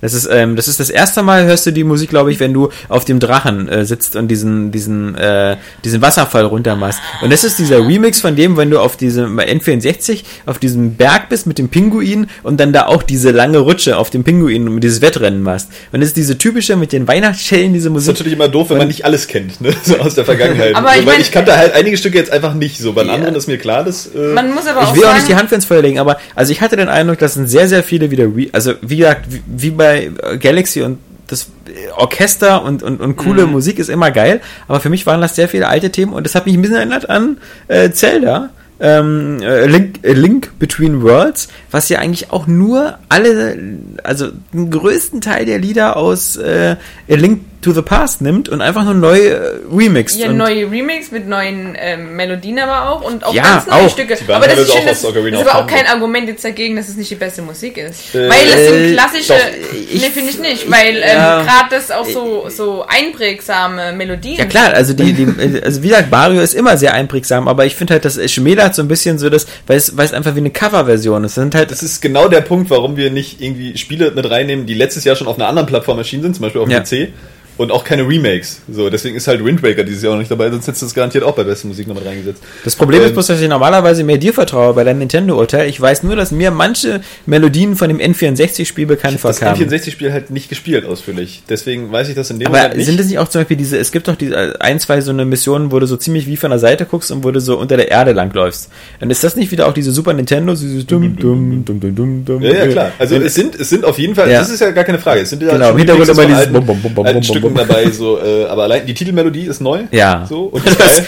Das 0.03 0.13
ist, 0.13 0.27
ähm, 0.31 0.55
das 0.55 0.67
ist 0.67 0.79
das 0.79 0.89
erste 0.89 1.23
Mal, 1.23 1.45
hörst 1.45 1.65
du 1.65 1.71
die 1.71 1.83
Musik, 1.83 2.09
glaube 2.09 2.31
ich, 2.31 2.39
wenn 2.39 2.53
du 2.53 2.69
auf 2.89 3.05
dem 3.05 3.19
Drachen 3.19 3.67
äh, 3.69 3.85
sitzt 3.85 4.15
und 4.15 4.27
diesen, 4.27 4.71
diesen, 4.71 5.15
äh, 5.15 5.57
diesen 5.83 6.01
Wasserfall 6.01 6.45
runtermachst. 6.45 6.99
Und 7.21 7.31
das 7.31 7.43
ist 7.43 7.57
dieser 7.57 7.79
Remix 7.79 8.21
von 8.21 8.35
dem, 8.35 8.57
wenn 8.57 8.69
du 8.69 8.79
auf 8.79 8.97
diesem 8.97 9.35
bei 9.37 9.47
N64 9.49 10.23
auf 10.45 10.59
diesem 10.59 10.95
Berg 10.95 11.29
bist 11.29 11.47
mit 11.47 11.57
dem 11.57 11.69
Pinguin 11.69 12.27
und 12.43 12.59
dann 12.59 12.73
da 12.73 12.85
auch 12.87 13.01
diese 13.03 13.31
lange 13.31 13.59
Rutsche 13.59 13.97
auf 13.97 14.09
dem 14.09 14.23
Pinguin 14.23 14.67
und 14.67 14.81
dieses 14.81 15.01
Wettrennen 15.01 15.41
machst. 15.41 15.69
Und 15.91 16.01
das 16.01 16.09
ist 16.09 16.17
diese 16.17 16.37
typische 16.37 16.75
mit 16.75 16.91
den 16.91 17.07
Weihnachtsschellen, 17.07 17.73
diese 17.73 17.87
ist 17.87 17.93
Musik. 17.93 18.09
natürlich 18.13 18.33
immer 18.33 18.47
doof, 18.49 18.69
wenn 18.69 18.77
man 18.79 18.87
nicht 18.87 19.05
alles 19.05 19.27
kennt, 19.27 19.61
ne? 19.61 19.73
So 19.83 19.97
aus 19.97 20.15
der 20.15 20.25
Vergangenheit. 20.25 20.75
Aber 20.75 20.89
so, 20.89 20.99
ich 20.99 21.05
weil 21.05 21.13
mein- 21.13 21.21
ich 21.21 21.31
kannte 21.31 21.55
halt 21.57 21.73
einige 21.73 21.97
Stücke 21.97 22.17
jetzt 22.17 22.31
einfach 22.31 22.53
nicht 22.53 22.77
so. 22.77 22.93
Bei 22.93 23.03
Ja. 23.03 23.13
anderen 23.13 23.35
ist 23.35 23.47
mir 23.47 23.57
klar, 23.57 23.83
dass. 23.83 24.07
Äh, 24.07 24.33
Man 24.33 24.53
muss 24.53 24.67
aber 24.67 24.81
Ich 24.81 24.87
auch 24.87 24.95
will 24.95 25.03
auch 25.03 25.07
sagen, 25.07 25.17
nicht 25.17 25.29
die 25.29 25.35
Hand 25.35 25.49
für 25.49 25.55
ins 25.55 25.65
Feuer 25.65 25.81
legen, 25.81 25.99
aber 25.99 26.17
also 26.35 26.51
ich 26.51 26.61
hatte 26.61 26.75
den 26.75 26.89
Eindruck, 26.89 27.19
dass 27.19 27.33
sind 27.33 27.47
sehr, 27.49 27.67
sehr 27.67 27.83
viele 27.83 28.11
wieder, 28.11 28.25
re 28.25 28.47
also 28.51 28.73
wie 28.81 28.97
gesagt, 28.97 29.25
wie, 29.29 29.41
wie 29.47 29.69
bei 29.71 29.92
äh, 29.97 30.37
Galaxy 30.37 30.81
und 30.81 30.99
das 31.27 31.49
äh, 31.67 31.91
Orchester 31.95 32.63
und, 32.63 32.83
und, 32.83 33.01
und 33.01 33.15
coole 33.15 33.45
Musik 33.45 33.79
ist 33.79 33.89
immer 33.89 34.11
geil, 34.11 34.41
aber 34.67 34.79
für 34.79 34.89
mich 34.89 35.05
waren 35.05 35.21
das 35.21 35.35
sehr 35.35 35.49
viele 35.49 35.67
alte 35.67 35.91
Themen 35.91 36.13
und 36.13 36.25
das 36.25 36.35
hat 36.35 36.45
mich 36.45 36.55
ein 36.55 36.61
bisschen 36.61 36.77
erinnert 36.77 37.09
an 37.09 37.37
äh, 37.67 37.91
Zelda. 37.91 38.49
Ähm, 38.79 39.39
äh, 39.41 39.65
Link, 39.65 39.99
Link 40.03 40.51
Between 40.59 41.03
Worlds, 41.03 41.47
was 41.73 41.89
ja 41.89 41.99
eigentlich 41.99 42.31
auch 42.31 42.45
nur 42.45 42.99
alle, 43.09 43.57
also 44.03 44.29
den 44.53 44.69
größten 44.69 45.21
Teil 45.21 45.45
der 45.45 45.57
Lieder 45.57 45.97
aus 45.97 46.37
äh, 46.37 46.75
A 47.09 47.15
Link 47.15 47.41
to 47.63 47.71
the 47.71 47.81
Past 47.81 48.21
nimmt 48.21 48.49
und 48.49 48.61
einfach 48.61 48.83
nur 48.83 48.93
neu 48.93 49.17
äh, 49.17 49.59
remixt. 49.71 50.17
hier 50.17 50.29
und 50.29 50.37
neue 50.37 50.69
Remix 50.69 51.11
mit 51.11 51.27
neuen 51.27 51.75
ähm, 51.79 52.15
Melodien 52.15 52.59
aber 52.59 52.89
auch 52.89 53.01
und 53.01 53.23
auch 53.23 53.33
Ja, 53.33 53.43
ganz 53.43 53.67
neue 53.67 53.85
auch. 53.85 53.89
Stücke. 53.89 54.17
Aber 54.27 54.47
das 54.47 54.59
ist, 54.59 54.71
schön, 54.71 54.81
auch 54.81 54.85
das, 54.85 55.01
das 55.01 55.15
ist 55.15 55.47
aber 55.47 55.55
auch 55.55 55.67
kein 55.67 55.87
Argument 55.87 56.27
jetzt 56.27 56.43
dagegen, 56.43 56.75
dass 56.75 56.89
es 56.89 56.97
nicht 56.97 57.09
die 57.09 57.15
beste 57.15 57.41
Musik 57.41 57.77
ist. 57.77 58.13
Äh, 58.13 58.29
weil 58.29 58.47
es 58.47 58.69
sind 58.69 58.81
äh, 58.81 58.93
klassische, 58.93 59.33
doch. 59.33 60.01
nee, 60.01 60.09
finde 60.09 60.29
ich 60.29 60.39
nicht, 60.39 60.69
weil 60.69 60.97
ähm, 60.97 61.17
ja. 61.17 61.43
gerade 61.43 61.69
das 61.71 61.89
auch 61.89 62.05
so, 62.05 62.49
so 62.49 62.85
einprägsame 62.87 63.93
Melodien 63.93 64.37
Ja 64.37 64.45
klar, 64.45 64.73
also 64.73 64.93
die, 64.93 65.13
die 65.13 65.61
also 65.63 65.81
wie 65.81 65.87
gesagt, 65.87 66.11
Mario 66.11 66.41
ist 66.41 66.53
immer 66.53 66.77
sehr 66.77 66.93
einprägsam, 66.93 67.47
aber 67.47 67.65
ich 67.65 67.75
finde 67.75 67.93
halt, 67.93 68.05
das 68.05 68.19
schmälert 68.31 68.75
so 68.75 68.81
ein 68.81 68.87
bisschen 68.87 69.17
so 69.17 69.29
das, 69.29 69.47
weil 69.67 69.77
es, 69.77 69.95
weil 69.95 70.05
es 70.05 70.13
einfach 70.13 70.35
wie 70.35 70.39
eine 70.39 70.51
Coverversion 70.51 71.23
ist. 71.23 71.37
Das 71.37 71.41
sind 71.43 71.55
halt, 71.55 71.62
Das 71.71 71.83
ist 71.83 72.01
genau 72.01 72.27
der 72.27 72.41
Punkt, 72.41 72.69
warum 72.69 72.97
wir 72.97 73.09
nicht 73.11 73.41
irgendwie 73.41 73.77
Spiele 73.77 74.11
mit 74.11 74.29
reinnehmen, 74.29 74.65
die 74.65 74.73
letztes 74.73 75.03
Jahr 75.03 75.15
schon 75.15 75.27
auf 75.27 75.35
einer 75.37 75.47
anderen 75.47 75.67
Plattform 75.67 75.97
erschienen 75.97 76.23
sind, 76.23 76.35
zum 76.35 76.43
Beispiel 76.43 76.61
auf 76.61 76.67
dem 76.67 76.71
Ja. 76.71 76.81
PC. 76.81 77.09
Und 77.55 77.71
auch 77.71 77.83
keine 77.83 78.07
Remakes. 78.07 78.61
So, 78.71 78.89
deswegen 78.89 79.15
ist 79.15 79.27
halt 79.27 79.45
Wind 79.45 79.61
Waker 79.61 79.83
dieses 79.83 80.01
Jahr 80.01 80.13
auch 80.13 80.17
nicht 80.17 80.31
dabei, 80.31 80.49
sonst 80.49 80.65
hättest 80.65 80.81
du 80.81 80.85
es 80.87 80.93
garantiert 80.95 81.23
auch 81.23 81.35
bei 81.35 81.43
besten 81.43 81.67
Musik 81.67 81.87
noch 81.87 81.93
mit 81.95 82.03
reingesetzt. 82.05 82.41
das 82.63 82.75
Problem 82.75 83.01
ist 83.01 83.09
ähm, 83.09 83.13
bloß, 83.13 83.27
dass 83.27 83.41
ich 83.41 83.47
normalerweise 83.47 84.03
mehr 84.03 84.17
dir 84.17 84.33
vertraue 84.33 84.73
bei 84.73 84.83
deinem 84.83 84.99
Nintendo-Urteil. 84.99 85.69
Ich 85.69 85.79
weiß 85.79 86.01
nur, 86.03 86.15
dass 86.15 86.31
mir 86.31 86.49
manche 86.49 87.01
Melodien 87.27 87.75
von 87.75 87.89
dem 87.89 87.99
N64-Spiel 87.99 88.87
bekannt 88.87 89.19
Das 89.23 89.37
vorkamen. 89.37 89.69
N64-Spiel 89.69 90.11
halt 90.11 90.31
nicht 90.31 90.49
gespielt 90.49 90.85
ausführlich. 90.85 91.43
Deswegen 91.47 91.91
weiß 91.91 92.09
ich 92.09 92.15
das 92.15 92.31
in 92.31 92.39
dem 92.39 92.47
Aber 92.47 92.57
Moment 92.57 92.77
nicht. 92.77 92.85
sind 92.87 92.99
es 92.99 93.07
nicht 93.07 93.19
auch 93.19 93.27
zum 93.27 93.41
Beispiel 93.41 93.57
diese, 93.57 93.77
es 93.77 93.91
gibt 93.91 94.07
doch 94.07 94.15
diese 94.15 94.59
ein, 94.59 94.79
zwei 94.79 95.01
so 95.01 95.11
eine 95.11 95.25
Missionen, 95.25 95.71
wo 95.71 95.79
du 95.79 95.85
so 95.85 95.95
ziemlich 95.97 96.25
wie 96.25 96.37
von 96.37 96.49
der 96.49 96.59
Seite 96.59 96.85
guckst 96.85 97.11
und 97.11 97.23
wo 97.23 97.29
du 97.31 97.39
so 97.39 97.57
unter 97.59 97.77
der 97.77 97.91
Erde 97.91 98.13
langläufst. 98.13 98.69
Und 98.99 99.11
ist 99.11 99.23
das 99.23 99.35
nicht 99.35 99.51
wieder 99.51 99.67
auch 99.67 99.73
diese 99.73 99.91
Super 99.91 100.13
Nintendo, 100.13 100.53
dieses 100.55 100.85
dumm, 100.87 101.15
dumm, 101.17 101.63
dumm, 101.65 101.79
dumm, 101.79 101.95
dumm, 101.95 102.25
dumm, 102.25 102.41
ja, 102.41 102.53
ja, 102.53 102.67
klar. 102.67 102.91
Also 102.97 103.15
es 103.17 103.35
sind, 103.35 103.55
es 103.59 103.69
sind 103.69 103.85
auf 103.85 103.99
jeden 103.99 104.15
Fall, 104.15 104.31
Ja. 104.31 104.39
das 104.39 104.49
ist 104.49 104.59
ja 104.59 104.71
gar 104.71 104.83
keine 104.83 104.97
Frage. 104.99 105.21
Es 105.21 105.29
sind 105.29 105.43
ja 105.43 105.51
Genau, 105.53 105.69
im 105.71 105.77
Hintergrund 105.77 106.09
immer 106.09 106.25
dieses 106.25 106.47
Bum, 106.47 106.65
bum, 106.65 106.81
bum, 106.81 106.93
bum, 106.93 107.05
bum, 107.05 107.23
Stücken 107.23 107.42
bum. 107.43 107.55
dabei, 107.55 107.89
so, 107.91 108.19
äh, 108.19 108.45
aber 108.45 108.63
allein 108.63 108.85
die 108.85 108.93
Titelmelodie 108.93 109.43
ist 109.45 109.61
neu. 109.61 109.83
Ja. 109.91 110.25
So, 110.27 110.45
und 110.45 110.63
Das 110.79 111.03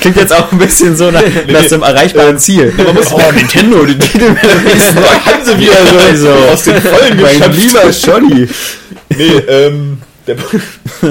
klingt 0.00 0.16
jetzt 0.16 0.32
auch 0.32 0.50
ein 0.52 0.58
bisschen 0.58 0.96
so 0.96 1.10
nach, 1.10 1.22
nach 1.22 1.60
nee. 1.62 1.68
so 1.68 1.74
einem 1.74 1.84
erreichbaren 1.84 2.38
Ziel. 2.38 2.72
man 2.76 2.94
muss- 2.94 3.12
oh, 3.12 3.32
Nintendo, 3.34 3.84
die 3.84 3.98
Titelmelodie 3.98 4.76
ist 4.76 4.94
neu. 4.94 5.02
haben 5.02 5.44
sie 5.44 5.58
wieder 5.58 5.86
so, 5.90 5.98
Also, 5.98 6.28
aus 6.52 6.62
den 6.64 6.76
Vollen 6.80 7.20
mein 7.20 7.38
geschöpft. 7.38 7.62
lieber 7.62 7.92
Scholli. 7.92 8.48
Nee, 9.16 9.38
ähm, 9.48 9.98
der, 10.26 10.36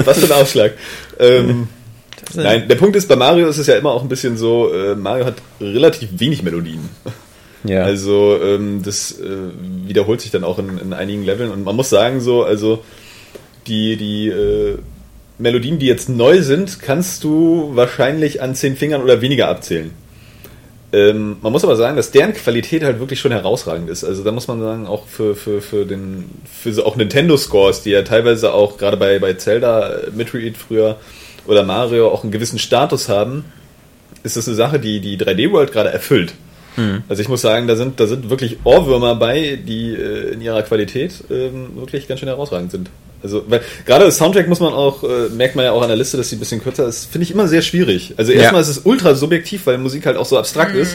was 0.04 0.18
für 0.18 0.26
ein 0.34 0.40
Ausschlag. 0.42 0.72
Ähm, 1.18 1.68
nein, 2.34 2.66
der 2.68 2.74
Punkt 2.74 2.96
ist, 2.96 3.08
bei 3.08 3.16
Mario 3.16 3.46
ist 3.48 3.58
es 3.58 3.66
ja 3.66 3.76
immer 3.76 3.92
auch 3.92 4.02
ein 4.02 4.08
bisschen 4.08 4.36
so, 4.36 4.72
äh, 4.74 4.94
Mario 4.96 5.26
hat 5.26 5.36
relativ 5.60 6.08
wenig 6.18 6.42
Melodien. 6.42 6.88
Ja. 7.66 7.82
Also 7.84 8.38
ähm, 8.42 8.82
das 8.84 9.12
äh, 9.12 9.24
wiederholt 9.86 10.20
sich 10.20 10.30
dann 10.30 10.44
auch 10.44 10.58
in, 10.58 10.76
in 10.78 10.92
einigen 10.92 11.22
Leveln 11.24 11.50
und 11.50 11.64
man 11.64 11.74
muss 11.74 11.88
sagen 11.88 12.20
so, 12.20 12.44
also 12.44 12.84
die, 13.66 13.96
die 13.96 14.28
äh, 14.28 14.78
Melodien, 15.38 15.78
die 15.78 15.86
jetzt 15.86 16.08
neu 16.08 16.42
sind, 16.42 16.80
kannst 16.80 17.24
du 17.24 17.70
wahrscheinlich 17.74 18.40
an 18.40 18.54
zehn 18.54 18.76
Fingern 18.76 19.02
oder 19.02 19.20
weniger 19.20 19.48
abzählen. 19.48 19.90
Ähm, 20.92 21.38
man 21.42 21.50
muss 21.50 21.64
aber 21.64 21.74
sagen, 21.74 21.96
dass 21.96 22.12
deren 22.12 22.34
Qualität 22.34 22.84
halt 22.84 23.00
wirklich 23.00 23.18
schon 23.18 23.32
herausragend 23.32 23.90
ist. 23.90 24.04
Also 24.04 24.22
da 24.22 24.30
muss 24.30 24.46
man 24.46 24.60
sagen, 24.60 24.86
auch 24.86 25.06
für, 25.06 25.34
für, 25.34 25.60
für 25.60 25.84
den 25.84 26.30
für 26.44 26.72
so 26.72 26.86
auch 26.86 26.94
Nintendo 26.94 27.36
Scores, 27.36 27.82
die 27.82 27.90
ja 27.90 28.02
teilweise 28.02 28.52
auch 28.52 28.78
gerade 28.78 28.96
bei, 28.96 29.18
bei 29.18 29.34
Zelda, 29.34 29.88
äh, 29.88 30.10
Metroid 30.12 30.56
früher 30.56 30.96
oder 31.46 31.64
Mario 31.64 32.10
auch 32.10 32.22
einen 32.22 32.30
gewissen 32.30 32.60
Status 32.60 33.08
haben, 33.08 33.44
ist 34.22 34.36
das 34.36 34.46
eine 34.46 34.54
Sache, 34.56 34.78
die 34.78 35.00
die 35.00 35.18
3D 35.18 35.50
World 35.50 35.72
gerade 35.72 35.90
erfüllt. 35.90 36.34
Also 37.08 37.22
ich 37.22 37.28
muss 37.28 37.40
sagen, 37.40 37.66
da 37.66 37.76
sind, 37.76 38.00
da 38.00 38.06
sind 38.06 38.30
wirklich 38.30 38.58
Ohrwürmer 38.64 39.16
bei, 39.16 39.56
die 39.56 39.94
äh, 39.94 40.32
in 40.32 40.40
ihrer 40.40 40.62
Qualität 40.62 41.24
ähm, 41.30 41.76
wirklich 41.76 42.08
ganz 42.08 42.20
schön 42.20 42.28
herausragend 42.28 42.70
sind. 42.70 42.90
Also, 43.24 43.42
weil 43.48 43.62
gerade 43.86 44.04
das 44.04 44.18
Soundtrack 44.18 44.48
muss 44.48 44.60
man 44.60 44.74
auch, 44.74 45.02
äh, 45.02 45.30
merkt 45.30 45.56
man 45.56 45.64
ja 45.64 45.72
auch 45.72 45.80
an 45.80 45.88
der 45.88 45.96
Liste, 45.96 46.18
dass 46.18 46.28
sie 46.28 46.36
ein 46.36 46.40
bisschen 46.40 46.62
kürzer 46.62 46.86
ist, 46.86 47.06
finde 47.10 47.24
ich 47.24 47.30
immer 47.30 47.48
sehr 47.48 47.62
schwierig. 47.62 48.14
Also 48.18 48.32
erstmal 48.32 48.60
ist 48.60 48.68
es 48.68 48.82
ultra 48.84 49.14
subjektiv, 49.14 49.66
weil 49.66 49.78
Musik 49.78 50.04
halt 50.04 50.18
auch 50.18 50.26
so 50.26 50.38
abstrakt 50.38 50.76
ist. 50.76 50.94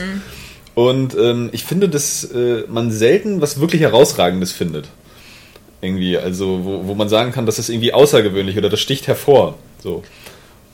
Und 0.76 1.18
ähm, 1.18 1.50
ich 1.52 1.66
finde, 1.66 1.90
dass 1.90 2.24
äh, 2.26 2.64
man 2.68 2.92
selten 2.92 3.42
was 3.42 3.60
wirklich 3.60 3.82
Herausragendes 3.82 4.52
findet. 4.52 4.88
Irgendwie, 5.82 6.18
also 6.18 6.64
wo, 6.64 6.88
wo 6.88 6.94
man 6.96 7.10
sagen 7.10 7.32
kann, 7.32 7.48
das 7.48 7.58
ist 7.58 7.70
irgendwie 7.70 7.94
außergewöhnlich 7.94 8.58
oder 8.58 8.70
das 8.70 8.80
sticht 8.80 9.08
hervor. 9.08 9.58
So. 9.82 10.04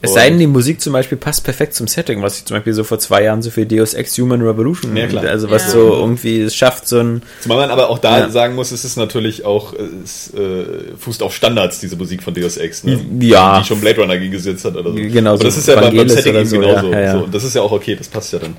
Es 0.02 0.14
sei 0.14 0.30
denn, 0.30 0.38
die 0.38 0.46
Musik 0.46 0.82
zum 0.82 0.94
Beispiel 0.94 1.18
passt 1.18 1.44
perfekt 1.44 1.74
zum 1.74 1.88
Setting, 1.88 2.22
was 2.22 2.38
ich 2.38 2.46
zum 2.46 2.56
Beispiel 2.58 2.74
so 2.74 2.84
vor 2.84 3.00
zwei 3.00 3.24
Jahren 3.24 3.42
so 3.42 3.50
für 3.50 3.66
Deus 3.66 3.94
Ex 3.96 4.16
Human 4.20 4.42
Revolution, 4.42 4.96
Ja, 4.96 5.08
klar. 5.08 5.26
also 5.26 5.50
was 5.50 5.64
Ja. 5.64 5.70
so 5.72 5.94
irgendwie 5.96 6.42
es 6.42 6.56
schafft, 6.56 6.88
so 6.88 7.00
ein 7.00 7.24
Zumal 7.42 7.58
man 7.58 7.72
aber 7.72 7.90
auch 7.90 7.98
da 7.98 8.20
Ja. 8.20 8.30
sagen 8.30 8.54
muss, 8.56 8.72
es 8.72 8.86
ist 8.86 8.98
natürlich 8.98 9.46
auch, 9.46 9.74
äh, 9.74 9.78
es 10.04 10.32
äh, 10.34 10.96
fußt 11.00 11.24
auf 11.24 11.34
Standards, 11.34 11.80
diese 11.80 11.96
Musik 11.96 12.22
von 12.22 12.34
Deus 12.36 12.58
Ex, 12.58 12.84
ne? 12.84 13.00
Ja. 13.20 13.60
Die 13.62 13.66
schon 13.68 13.82
Blade 13.82 14.00
Runner 14.02 14.18
gesetzt 14.18 14.66
hat 14.66 14.76
oder 14.76 14.92
so. 14.92 14.96
Genau, 14.96 15.32
aber 15.32 15.38
so 15.40 15.44
das 15.46 15.58
ist 15.58 15.68
ja 15.68 15.76
beim, 15.80 15.96
beim 15.96 16.10
Setting 16.10 16.36
eben 16.36 16.46
so, 16.46 16.60
genauso. 16.60 16.92
ja. 16.92 17.12
So, 17.14 17.24
und 17.24 17.34
das 17.34 17.44
ist 17.44 17.56
ja 17.56 17.62
auch 17.64 17.72
okay, 17.72 17.96
das 17.96 18.08
passt 18.08 18.32
ja 18.34 18.40
dann. 18.40 18.56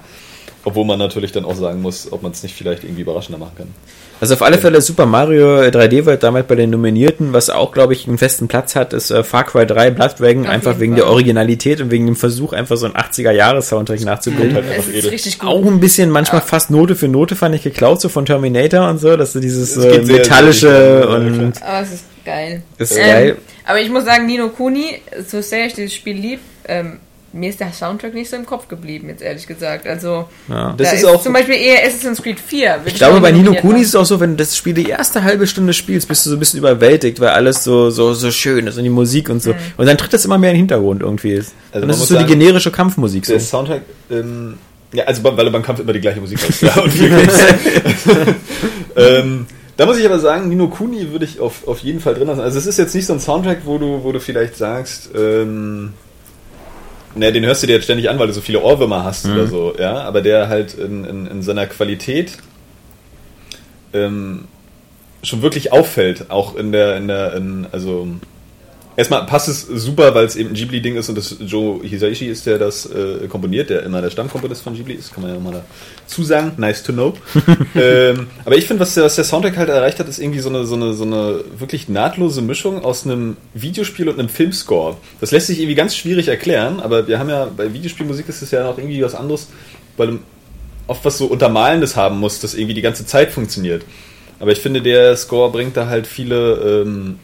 Obwohl 0.64 0.84
man 0.84 0.98
natürlich 0.98 1.30
dann 1.30 1.44
auch 1.44 1.54
sagen 1.54 1.80
muss, 1.80 2.10
ob 2.10 2.24
man 2.24 2.32
es 2.32 2.42
nicht 2.42 2.56
vielleicht 2.56 2.82
irgendwie 2.82 3.02
überraschender 3.02 3.38
machen 3.38 3.52
kann. 3.56 3.68
Also 4.20 4.34
auf 4.34 4.42
alle 4.42 4.56
Fälle 4.56 4.80
Super 4.80 5.04
Mario 5.04 5.60
3D 5.60 6.06
World 6.06 6.22
damals 6.22 6.46
bei 6.46 6.54
den 6.54 6.70
Nominierten, 6.70 7.32
was 7.34 7.50
auch, 7.50 7.72
glaube 7.72 7.92
ich, 7.92 8.08
einen 8.08 8.16
festen 8.16 8.48
Platz 8.48 8.74
hat, 8.74 8.92
ist 8.94 9.10
äh, 9.10 9.22
Far 9.22 9.44
Cry 9.44 9.66
3 9.66 9.90
Blood 9.90 10.18
Dragon, 10.18 10.46
Auf 10.46 10.52
einfach 10.52 10.80
wegen 10.80 10.94
Fall. 10.94 11.02
der 11.02 11.10
Originalität 11.10 11.80
und 11.82 11.90
wegen 11.90 12.06
dem 12.06 12.16
Versuch, 12.16 12.52
einfach 12.54 12.76
so 12.76 12.86
einen 12.86 12.94
80er-Jahres-Soundtrack 12.94 14.00
nachzubilden. 14.04 14.54
halt 14.54 14.66
Es 14.70 14.76
einfach 14.76 14.92
ist 14.92 15.10
richtig 15.10 15.38
gut. 15.38 15.48
Auch 15.50 15.64
ein 15.66 15.80
bisschen 15.80 16.10
manchmal 16.10 16.40
fast 16.40 16.70
Note 16.70 16.96
für 16.96 17.08
Note 17.08 17.36
fand 17.36 17.54
ich 17.54 17.62
geklaut, 17.62 18.00
so 18.00 18.08
von 18.08 18.24
Terminator 18.24 18.88
und 18.88 18.98
so, 18.98 19.16
dass 19.16 19.34
du 19.34 19.40
dieses 19.40 19.76
Es 19.76 19.84
äh, 19.84 19.98
metallische 20.02 21.00
ja, 21.02 21.08
und 21.14 21.62
Aber 21.62 21.82
es 21.82 21.92
ist 21.92 22.04
geil. 22.24 22.62
ist 22.78 22.96
Ähm, 22.96 23.06
geil. 23.06 23.36
Aber 23.66 23.80
ich 23.80 23.90
muss 23.90 24.04
sagen, 24.04 24.26
Nino 24.26 24.48
Kuni, 24.48 25.00
so 25.26 25.42
sehr 25.42 25.66
ich 25.66 25.74
dieses 25.74 25.92
Spiel 25.94 26.16
lieb, 26.16 26.40
ähm, 26.68 27.00
mir 27.36 27.50
ist 27.50 27.60
der 27.60 27.72
Soundtrack 27.72 28.14
nicht 28.14 28.30
so 28.30 28.36
im 28.36 28.46
Kopf 28.46 28.68
geblieben, 28.68 29.08
jetzt 29.08 29.22
ehrlich 29.22 29.46
gesagt. 29.46 29.86
Also, 29.86 30.28
Ja. 30.48 30.74
Das 30.76 30.88
da 30.90 30.94
ist 30.96 31.02
ist, 31.02 31.08
auch- 31.08 31.22
zum 31.22 31.32
Beispiel 31.32 31.54
eher 31.56 31.86
Assassin's 31.86 32.22
Creed 32.22 32.40
4. 32.40 32.80
Ich 32.86 32.94
glaube, 32.94 33.20
bei 33.20 33.30
Nino 33.32 33.54
Kuni 33.54 33.80
ist 33.82 33.88
es 33.88 33.94
auch 33.96 34.04
so, 34.06 34.18
wenn 34.20 34.30
du 34.30 34.36
das 34.36 34.56
Spiel 34.56 34.74
die 34.74 34.88
erste 34.88 35.22
halbe 35.22 35.46
Stunde 35.46 35.72
spielst, 35.72 36.08
bist 36.08 36.24
du 36.26 36.30
so 36.30 36.36
ein 36.36 36.38
bisschen 36.40 36.58
überwältigt, 36.58 37.20
weil 37.20 37.28
alles 37.30 37.62
so, 37.64 37.90
so, 37.90 38.14
so 38.14 38.30
schön 38.30 38.66
ist 38.66 38.76
und 38.78 38.84
die 38.84 38.90
Musik 38.90 39.28
und 39.28 39.42
so. 39.42 39.50
Mhm. 39.52 39.56
Und 39.76 39.86
dann 39.86 39.98
tritt 39.98 40.12
das 40.12 40.24
immer 40.24 40.38
mehr 40.38 40.50
in 40.50 40.54
den 40.56 40.60
Hintergrund 40.62 41.02
irgendwie. 41.02 41.32
Ist. 41.32 41.54
Also 41.72 41.82
und 41.82 41.88
das 41.88 41.96
ist 41.96 42.00
muss 42.00 42.08
so 42.08 42.14
sagen, 42.14 42.26
die 42.26 42.32
generische 42.38 42.70
Kampfmusik. 42.70 43.26
So. 43.26 43.32
Der 43.32 43.40
Soundtrack, 43.40 43.82
ähm, 44.10 44.54
ja, 44.92 45.04
also 45.04 45.22
weil 45.24 45.46
er 45.46 45.50
beim 45.50 45.62
Kampf 45.62 45.80
immer 45.80 45.92
die 45.92 46.00
gleiche 46.00 46.20
Musik 46.20 46.38
hat. 46.40 46.60
ja, 46.62 46.82
und 46.82 46.90
viel 46.92 47.10
ähm, 48.96 49.46
da 49.76 49.84
muss 49.84 49.98
ich 49.98 50.06
aber 50.06 50.18
sagen, 50.18 50.48
Nino 50.48 50.68
Kuni 50.68 51.10
würde 51.12 51.24
ich 51.26 51.38
auf, 51.40 51.66
auf 51.68 51.80
jeden 51.80 52.00
Fall 52.00 52.14
drin 52.14 52.28
lassen. 52.28 52.40
Also 52.40 52.58
es 52.58 52.66
ist 52.66 52.78
jetzt 52.78 52.94
nicht 52.94 53.06
so 53.06 53.12
ein 53.12 53.20
Soundtrack, 53.20 53.58
wo 53.64 53.76
du, 53.78 54.02
wo 54.04 54.12
du 54.12 54.20
vielleicht 54.20 54.56
sagst, 54.56 55.10
ähm, 55.14 55.92
ne, 57.16 57.32
den 57.32 57.44
hörst 57.44 57.62
du 57.62 57.66
dir 57.66 57.74
jetzt 57.74 57.84
ständig 57.84 58.08
an, 58.08 58.18
weil 58.18 58.26
du 58.26 58.32
so 58.32 58.40
viele 58.40 58.60
Ohrwürmer 58.60 59.04
hast 59.04 59.26
oder 59.26 59.46
so, 59.46 59.74
ja, 59.78 60.02
aber 60.02 60.22
der 60.22 60.48
halt 60.48 60.74
in, 60.74 61.04
in, 61.04 61.26
in 61.26 61.42
seiner 61.42 61.66
Qualität 61.66 62.38
ähm, 63.92 64.44
schon 65.22 65.42
wirklich 65.42 65.72
auffällt, 65.72 66.30
auch 66.30 66.54
in 66.56 66.72
der, 66.72 66.96
in 66.96 67.08
der, 67.08 67.34
in, 67.34 67.66
also 67.72 68.08
Erstmal 68.96 69.26
passt 69.26 69.48
es 69.48 69.66
super, 69.66 70.14
weil 70.14 70.24
es 70.24 70.36
eben 70.36 70.50
ein 70.50 70.54
Ghibli-Ding 70.54 70.96
ist 70.96 71.10
und 71.10 71.18
das 71.18 71.36
Joe 71.40 71.82
Hisaishi 71.82 72.26
ist, 72.26 72.46
der 72.46 72.58
das 72.58 72.86
äh, 72.86 73.28
komponiert, 73.28 73.68
der 73.68 73.82
immer 73.82 74.00
der 74.00 74.10
Stammkomponist 74.10 74.62
von 74.62 74.74
Ghibli 74.74 74.94
ist, 74.94 75.12
kann 75.12 75.22
man 75.22 75.34
ja 75.34 75.38
mal 75.38 75.64
dazu 76.06 76.24
sagen. 76.24 76.52
Nice 76.56 76.82
to 76.82 76.94
know. 76.94 77.12
ähm, 77.74 78.28
aber 78.44 78.56
ich 78.56 78.66
finde, 78.66 78.80
was 78.80 78.94
der, 78.94 79.04
was 79.04 79.16
der 79.16 79.24
Soundtrack 79.24 79.58
halt 79.58 79.68
erreicht 79.68 79.98
hat, 79.98 80.08
ist 80.08 80.18
irgendwie 80.18 80.40
so 80.40 80.48
eine, 80.48 80.64
so, 80.64 80.76
eine, 80.76 80.94
so 80.94 81.04
eine 81.04 81.40
wirklich 81.58 81.90
nahtlose 81.90 82.40
Mischung 82.40 82.82
aus 82.82 83.04
einem 83.04 83.36
Videospiel 83.52 84.08
und 84.08 84.18
einem 84.18 84.30
Filmscore. 84.30 84.96
Das 85.20 85.30
lässt 85.30 85.48
sich 85.48 85.58
irgendwie 85.58 85.74
ganz 85.74 85.94
schwierig 85.94 86.28
erklären, 86.28 86.80
aber 86.80 87.06
wir 87.06 87.18
haben 87.18 87.28
ja, 87.28 87.50
bei 87.54 87.74
Videospielmusik 87.74 88.28
ist 88.30 88.40
es 88.40 88.50
ja 88.50 88.64
noch 88.64 88.78
irgendwie 88.78 89.02
was 89.02 89.14
anderes, 89.14 89.48
weil 89.98 90.06
du 90.08 90.18
oft 90.86 91.04
was 91.04 91.18
so 91.18 91.26
Untermalendes 91.26 91.96
haben 91.96 92.18
musst, 92.18 92.44
das 92.44 92.54
irgendwie 92.54 92.74
die 92.74 92.82
ganze 92.82 93.04
Zeit 93.04 93.30
funktioniert. 93.30 93.84
Aber 94.38 94.52
ich 94.52 94.58
finde, 94.58 94.80
der 94.80 95.16
Score 95.16 95.50
bringt 95.50 95.76
da 95.76 95.86
halt 95.86 96.06
viele 96.06 96.82
ähm, 96.84 97.18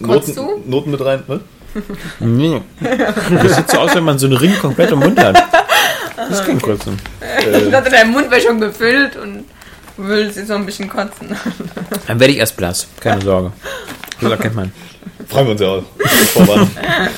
Noten, 0.00 0.34
du? 0.34 0.62
Noten 0.66 0.90
mit 0.90 1.04
rein. 1.04 1.22
Ne? 1.26 1.40
Nee. 2.20 2.60
Das 2.80 3.56
sieht 3.56 3.70
so 3.70 3.78
aus, 3.78 3.94
wenn 3.94 4.04
man 4.04 4.18
so 4.18 4.26
einen 4.26 4.36
Ring 4.36 4.54
komplett 4.58 4.90
im 4.90 5.00
Mund 5.00 5.22
hat. 5.22 5.36
Das 6.16 6.30
ist 6.40 6.46
kein 6.46 6.60
Kotzen. 6.60 6.98
Ich 7.62 7.70
dachte, 7.70 7.90
dein 7.90 8.10
Mund 8.10 8.30
wäre 8.30 8.40
schon 8.40 8.58
gefüllt 8.58 9.16
und 9.16 9.44
willst 9.96 10.38
jetzt 10.38 10.48
so 10.48 10.54
ein 10.54 10.66
bisschen 10.66 10.88
kotzen. 10.88 11.36
Dann 12.06 12.18
werde 12.18 12.32
ich 12.32 12.38
erst 12.38 12.56
blass. 12.56 12.86
Keine 13.00 13.20
Sorge. 13.20 13.52
Das 14.20 14.30
erkennt 14.30 14.54
man. 14.56 14.72
Freuen 15.28 15.46
wir 15.46 15.52
uns 15.52 15.60
ja 15.60 15.68
auch. 15.68 16.66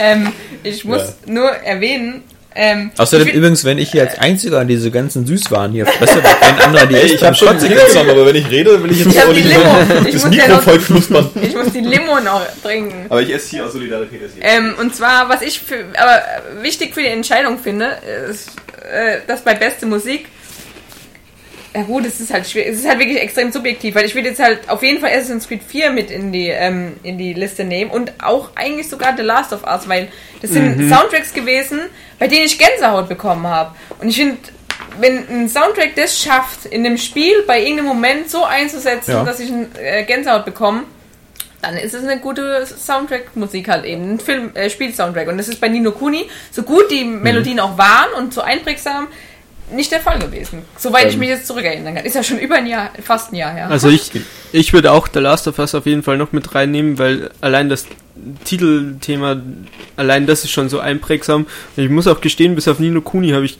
Ähm, 0.00 0.32
ich 0.62 0.84
muss 0.84 1.14
nur 1.26 1.50
erwähnen, 1.50 2.22
ähm, 2.60 2.90
Außerdem 2.96 3.28
übrigens, 3.28 3.64
wenn 3.64 3.78
ich 3.78 3.92
hier 3.92 4.02
als 4.02 4.18
einziger 4.18 4.64
diese 4.64 4.90
ganzen 4.90 5.24
Süßwaren 5.24 5.70
hier 5.70 5.86
fresse, 5.86 6.16
weil 6.24 6.34
kein 6.34 6.58
anderer 6.60 6.86
die 6.86 6.96
isst, 6.96 7.14
ich 7.14 7.22
habe 7.22 7.36
schon 7.36 7.56
genommen, 7.56 8.10
aber 8.10 8.26
wenn 8.26 8.34
ich 8.34 8.50
rede, 8.50 8.82
will 8.82 8.90
ich 8.90 8.98
jetzt 9.04 9.14
Ich 9.14 9.20
hab 9.20 9.28
auch 9.28 9.32
die 9.32 9.42
nicht 9.42 9.56
Limo. 9.56 9.76
Ich 10.08 10.14
das 10.14 10.24
muss 10.24 10.24
ja 10.24 10.28
Mikro 10.28 10.48
noch- 10.56 10.62
voll 10.62 10.78
knuspern. 10.78 11.30
ich 11.42 11.54
muss 11.54 11.72
die 11.72 11.80
Limo 11.80 12.18
noch 12.18 12.42
trinken. 12.62 13.06
Aber 13.08 13.22
ich 13.22 13.32
esse 13.32 13.50
hier 13.50 13.64
aus 13.64 13.72
Solidarität. 13.72 14.20
Ähm, 14.40 14.74
und 14.80 14.92
zwar, 14.94 15.28
was 15.28 15.42
ich 15.42 15.60
für, 15.60 15.84
aber 15.96 16.20
wichtig 16.60 16.94
für 16.94 17.00
die 17.02 17.06
Entscheidung 17.06 17.60
finde, 17.60 17.96
ist, 18.28 18.48
äh, 18.92 19.18
dass 19.28 19.42
bei 19.42 19.54
beste 19.54 19.86
Musik, 19.86 20.26
ja 21.78 21.84
gut, 21.84 22.04
es 22.04 22.18
ist 22.20 22.32
halt 22.32 22.46
schwer, 22.48 22.66
es 22.68 22.78
ist 22.80 22.88
halt 22.88 22.98
wirklich 22.98 23.20
extrem 23.20 23.52
subjektiv, 23.52 23.94
weil 23.94 24.04
ich 24.04 24.14
würde 24.14 24.28
jetzt 24.30 24.40
halt 24.40 24.68
auf 24.68 24.82
jeden 24.82 25.00
Fall 25.00 25.10
Assassin's 25.10 25.46
Creed 25.46 25.62
4 25.62 25.90
mit 25.90 26.10
in 26.10 26.32
die, 26.32 26.48
ähm, 26.48 26.96
in 27.04 27.18
die 27.18 27.34
Liste 27.34 27.62
nehmen 27.64 27.90
und 27.90 28.12
auch 28.22 28.50
eigentlich 28.56 28.88
sogar 28.88 29.16
The 29.16 29.22
Last 29.22 29.52
of 29.52 29.62
Us, 29.64 29.88
weil 29.88 30.08
das 30.42 30.50
sind 30.50 30.88
Soundtracks 30.88 31.32
gewesen, 31.32 31.80
bei 32.18 32.26
denen 32.26 32.46
ich 32.46 32.58
Gänsehaut 32.58 33.08
bekommen 33.08 33.46
habe. 33.46 33.74
Und 34.00 34.08
ich 34.08 34.16
finde, 34.16 34.38
wenn 35.00 35.28
ein 35.28 35.48
Soundtrack 35.48 35.94
das 35.94 36.20
schafft, 36.20 36.66
in 36.66 36.82
dem 36.82 36.98
Spiel 36.98 37.44
bei 37.46 37.60
irgendeinem 37.60 37.86
Moment 37.86 38.28
so 38.28 38.44
einzusetzen, 38.44 39.12
Ja. 39.12 39.24
dass 39.24 39.38
ich 39.38 39.50
ein, 39.50 39.68
äh, 39.80 40.02
Gänsehaut 40.04 40.44
bekomme, 40.44 40.82
dann 41.62 41.76
ist 41.76 41.92
es 41.94 42.04
eine 42.04 42.20
gute 42.20 42.64
Soundtrack-Musik 42.66 43.68
halt 43.68 43.84
eben, 43.84 44.14
ein 44.14 44.20
Film, 44.20 44.50
äh, 44.54 44.70
Spiel-Soundtrack. 44.70 45.28
Und 45.28 45.38
das 45.38 45.48
ist 45.48 45.60
bei 45.60 45.68
Nino 45.68 45.90
Kuni, 45.90 46.28
so 46.52 46.62
gut 46.62 46.90
die 46.90 47.04
Melodien 47.04 47.58
auch 47.60 47.76
waren 47.76 48.12
und 48.16 48.32
so 48.32 48.40
einprägsam, 48.42 49.08
nicht 49.72 49.92
der 49.92 50.00
Fall 50.00 50.18
gewesen. 50.18 50.62
Soweit 50.76 51.10
ich 51.10 51.16
mich 51.16 51.28
jetzt 51.28 51.46
zurückerinnern 51.46 51.94
kann. 51.94 52.04
Ist 52.04 52.14
ja 52.14 52.22
schon 52.22 52.38
über 52.38 52.56
ein 52.56 52.66
Jahr, 52.66 52.90
fast 53.02 53.32
ein 53.32 53.36
Jahr 53.36 53.52
her. 53.52 53.68
Also 53.70 53.88
ich, 53.88 54.10
ich 54.52 54.72
würde 54.72 54.92
auch 54.92 55.08
The 55.12 55.20
Last 55.20 55.48
of 55.48 55.58
Us 55.58 55.74
auf 55.74 55.86
jeden 55.86 56.02
Fall 56.02 56.16
noch 56.16 56.32
mit 56.32 56.54
reinnehmen, 56.54 56.98
weil 56.98 57.30
allein 57.40 57.68
das 57.68 57.86
Titelthema, 58.44 59.40
allein 59.96 60.26
das 60.26 60.44
ist 60.44 60.50
schon 60.50 60.68
so 60.68 60.80
einprägsam. 60.80 61.46
Und 61.76 61.82
ich 61.82 61.90
muss 61.90 62.06
auch 62.06 62.20
gestehen, 62.20 62.54
bis 62.54 62.68
auf 62.68 62.78
Nino 62.78 63.00
Kuni 63.00 63.30
habe 63.30 63.44
ich 63.44 63.58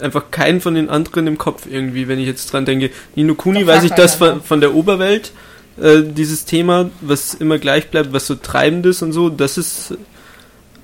einfach 0.00 0.30
keinen 0.30 0.60
von 0.60 0.74
den 0.74 0.88
anderen 0.88 1.26
im 1.26 1.38
Kopf 1.38 1.66
irgendwie, 1.70 2.08
wenn 2.08 2.18
ich 2.18 2.26
jetzt 2.26 2.52
dran 2.52 2.64
denke. 2.64 2.90
Nino 3.14 3.34
Kuni 3.34 3.66
weiß 3.66 3.84
ich 3.84 3.92
das 3.92 4.14
von, 4.14 4.42
von 4.42 4.60
der 4.60 4.74
Oberwelt, 4.74 5.32
äh, 5.80 6.02
dieses 6.02 6.44
Thema, 6.44 6.90
was 7.00 7.34
immer 7.34 7.58
gleich 7.58 7.88
bleibt, 7.88 8.12
was 8.12 8.26
so 8.26 8.34
treibend 8.34 8.86
ist 8.86 9.02
und 9.02 9.12
so, 9.12 9.28
das 9.28 9.58
ist 9.58 9.94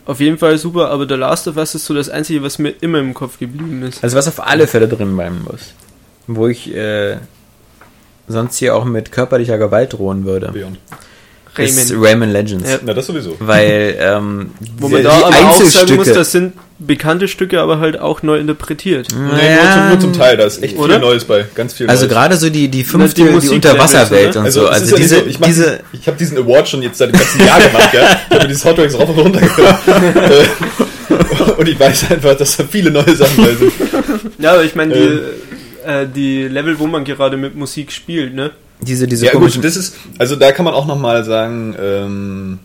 auf 0.07 0.20
jeden 0.20 0.38
Fall 0.38 0.57
super, 0.57 0.90
aber 0.90 1.07
The 1.09 1.14
Last 1.14 1.48
of 1.48 1.57
Us 1.57 1.74
ist 1.74 1.84
so 1.84 1.94
das 1.94 2.09
Einzige, 2.09 2.42
was 2.42 2.59
mir 2.59 2.70
immer 2.80 2.98
im 2.98 3.12
Kopf 3.12 3.38
geblieben 3.38 3.82
ist. 3.82 4.02
Also 4.02 4.16
was 4.16 4.28
auf 4.28 4.44
alle 4.44 4.66
Fälle 4.66 4.88
drin 4.88 5.14
bleiben 5.16 5.44
muss. 5.48 5.74
Wo 6.28 6.46
ich 6.46 6.72
äh, 6.74 7.18
sonst 8.28 8.57
hier 8.57 8.76
auch 8.76 8.84
mit 8.84 9.12
körperlicher 9.12 9.59
Gewalt 9.59 9.92
drohen 9.92 10.24
würde. 10.24 10.52
Beyond. 10.52 10.78
Ist 11.59 11.90
Rayman. 11.92 12.04
Rayman 12.04 12.32
Legends. 12.32 12.70
Ja. 12.70 12.78
Na, 12.84 12.92
das 12.94 13.07
sowieso. 13.07 13.36
Weil 13.40 13.96
ähm, 13.98 14.50
Wo 14.78 14.88
die, 14.88 14.94
man 14.94 15.04
da 15.04 15.11
aber 15.12 15.28
auch 15.50 15.62
sagen 15.62 15.96
muss, 15.96 16.12
das 16.12 16.32
sind 16.32 16.54
bekannte 16.78 17.26
Stücke, 17.28 17.61
aber 17.61 17.78
halt 17.78 17.98
auch 17.98 18.22
neu 18.22 18.38
interpretiert. 18.38 19.09
Nee, 19.12 19.18
nur, 19.18 19.38
Ja. 19.42 19.72
zum, 19.72 19.88
nur 19.88 20.00
zum 20.00 20.12
Teil, 20.12 20.36
da 20.36 20.44
ist 20.44 20.62
echt 20.62 20.76
Oder? 20.76 20.94
viel 20.94 21.00
Neues 21.00 21.24
bei. 21.24 21.46
Ganz 21.54 21.72
viel 21.74 21.88
also 21.88 22.02
Neues. 22.04 22.12
gerade 22.12 22.36
so 22.36 22.50
die, 22.50 22.68
die 22.68 22.84
fünfte, 22.84 23.22
die 23.24 23.38
die, 23.40 23.48
Unterwasserwelt 23.48 24.30
oder? 24.30 24.40
und 24.40 24.44
Also, 24.46 24.61
so. 24.62 24.68
Also 24.68 24.94
ja 24.96 25.02
diese, 25.02 25.16
so, 25.20 25.26
ich, 25.26 25.40
mach 25.40 25.46
diese 25.46 25.62
diesen, 25.64 25.78
ich 26.02 26.07
habe 26.07 26.16
diesen 26.18 26.38
Award 26.38 26.68
schon 26.68 26.82
jetzt 26.82 26.98
seit 26.98 27.11
dem 27.12 27.18
ganzen 27.18 27.46
Jahr 27.46 27.61
gemacht, 27.61 27.94
ja. 27.94 28.00
Ich 28.02 28.34
habe 28.34 28.42
mir 28.42 28.48
die 28.48 28.54
Soundtracks 28.54 28.94
rauf 28.98 29.09
und 29.09 29.18
runter 29.18 29.40
gehört. 29.40 30.48
Und 31.59 31.68
ich 31.68 31.78
weiß 31.78 32.11
einfach, 32.11 32.36
dass 32.36 32.57
da 32.57 32.64
viele 32.68 32.90
neue 32.90 33.14
Sachen 33.16 33.36
bei 33.38 33.54
sind. 33.54 33.72
Ja, 34.38 34.52
aber 34.52 34.64
ich 34.64 34.74
meine, 34.74 34.92
die, 34.94 35.00
Ähm. 35.00 35.20
äh, 35.86 36.07
die 36.14 36.42
Level, 36.48 36.78
wo 36.78 36.86
man 36.86 37.04
gerade 37.04 37.36
mit 37.36 37.54
Musik 37.54 37.92
spielt, 37.92 38.34
ne? 38.34 38.50
Diese, 38.81 39.07
diese 39.07 39.27
Ja 39.27 39.33
komischen 39.33 39.62
gut, 39.62 39.68
das 39.68 39.77
ist, 39.77 39.95
also 40.18 40.37
da 40.37 40.53
kann 40.53 40.64
man 40.64 40.74
auch 40.74 40.87
nochmal 40.87 41.24
sagen, 41.24 41.74
ähm, 41.81 42.59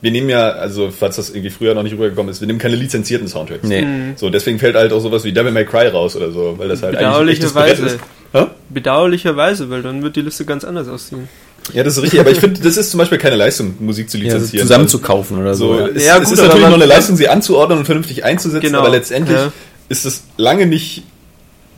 wir 0.00 0.10
nehmen 0.10 0.28
ja, 0.28 0.50
also 0.50 0.90
falls 0.90 1.16
das 1.16 1.30
irgendwie 1.30 1.50
früher 1.50 1.74
noch 1.74 1.82
nicht 1.82 1.94
rübergekommen 1.94 2.30
ist, 2.30 2.40
wir 2.40 2.46
nehmen 2.46 2.58
keine 2.58 2.76
lizenzierten 2.76 3.28
Soundtracks. 3.28 3.66
Nee. 3.66 3.84
So, 4.16 4.30
deswegen 4.30 4.58
fällt 4.58 4.76
halt 4.76 4.92
auch 4.92 5.00
sowas 5.00 5.24
wie 5.24 5.32
Devil 5.32 5.52
May 5.52 5.64
Cry 5.64 5.88
raus 5.88 6.14
oder 6.16 6.30
so, 6.30 6.54
weil 6.58 6.68
das 6.68 6.82
halt 6.82 6.96
eigentlich 6.96 7.08
Bedauerlicherweise. 7.08 7.86
ist. 7.86 7.98
Hä? 8.32 8.46
Bedauerlicherweise, 8.68 9.70
weil 9.70 9.82
dann 9.82 10.02
wird 10.02 10.16
die 10.16 10.20
Liste 10.20 10.44
ganz 10.44 10.64
anders 10.64 10.88
aussehen. 10.88 11.28
Ja, 11.72 11.82
das 11.82 11.96
ist 11.96 12.02
richtig, 12.04 12.20
aber 12.20 12.30
ich 12.30 12.38
finde, 12.38 12.60
das 12.60 12.76
ist 12.76 12.90
zum 12.92 12.98
Beispiel 12.98 13.18
keine 13.18 13.34
Leistung, 13.36 13.74
Musik 13.80 14.08
zu 14.08 14.18
Ja, 14.18 14.24
lizenzieren. 14.24 14.62
zusammen 14.66 14.86
zu 14.88 15.00
kaufen 15.00 15.38
oder 15.38 15.54
So, 15.54 15.74
so. 15.74 15.80
ja. 15.80 15.86
es, 15.88 16.04
Ja, 16.06 16.18
es 16.18 16.24
gut, 16.24 16.32
ist 16.34 16.38
aber 16.38 16.48
natürlich 16.48 16.66
noch 16.68 16.74
eine 16.76 16.86
Leistung, 16.86 17.16
sie 17.16 17.28
anzuordnen 17.28 17.78
und 17.80 17.84
vernünftig 17.86 18.24
einzusetzen, 18.24 18.66
Genau, 18.66 18.80
aber 18.80 18.90
letztendlich 18.90 19.36
ja. 19.36 19.52
ist 19.88 20.06
es 20.06 20.22
lange 20.36 20.66
nicht 20.66 21.02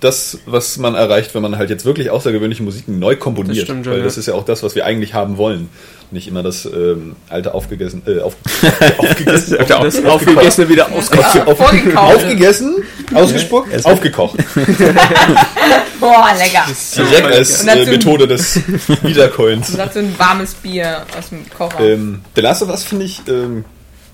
das, 0.01 0.39
was 0.47 0.79
man 0.79 0.95
erreicht, 0.95 1.35
wenn 1.35 1.43
man 1.43 1.59
halt 1.59 1.71
jetzt 1.71 1.85
wirklich 1.85 2.11
außergewöhnliche 2.11 2.63
Musiken 2.63 2.99
neu 2.99 3.17
komponiert. 3.17 3.57
Das 3.57 3.65
stimmt 3.65 3.87
weil 3.87 3.99
ja. 3.99 4.05
das 4.05 4.17
ist 4.17 4.27
ja 4.27 4.35
auch 4.35 4.45
das, 4.45 4.63
was 4.63 4.75
wir 4.75 4.85
eigentlich 4.85 5.15
haben 5.15 5.37
wollen. 5.37 5.69
Nicht 6.11 6.29
immer 6.29 6.43
das 6.43 6.65
ähm, 6.65 7.17
alte 7.29 7.53
aufgegessen, 7.53 8.03
äh, 8.07 8.21
auf, 8.21 8.37
aufgegessen, 8.99 9.59
Das 9.67 9.71
auf, 10.05 10.07
Aufgegessene 10.07 10.69
wieder 10.69 10.87
auf, 10.87 11.47
auf, 11.47 11.59
Vorgekauft. 11.59 12.17
aufgegessen, 12.17 12.77
ausgespuckt, 13.13 13.85
aufgekocht. 13.85 14.39
Boah, 16.01 16.29
lecker. 16.39 16.65
Direkt 16.97 17.27
als 17.27 17.65
äh, 17.67 17.85
Methode 17.87 18.27
des 18.27 18.57
Wiedercoins. 19.03 19.71
Und 19.71 19.79
dazu 19.79 19.99
ein 19.99 20.15
warmes 20.19 20.55
Bier 20.55 21.05
aus 21.19 21.29
dem 21.31 21.45
Kocher. 21.51 21.81
Ähm, 21.81 22.21
The 22.35 22.41
Last 22.41 22.63
of 22.63 22.71
Us 22.71 22.85
finde 22.85 23.05
ich 23.05 23.21
ähm, 23.29 23.65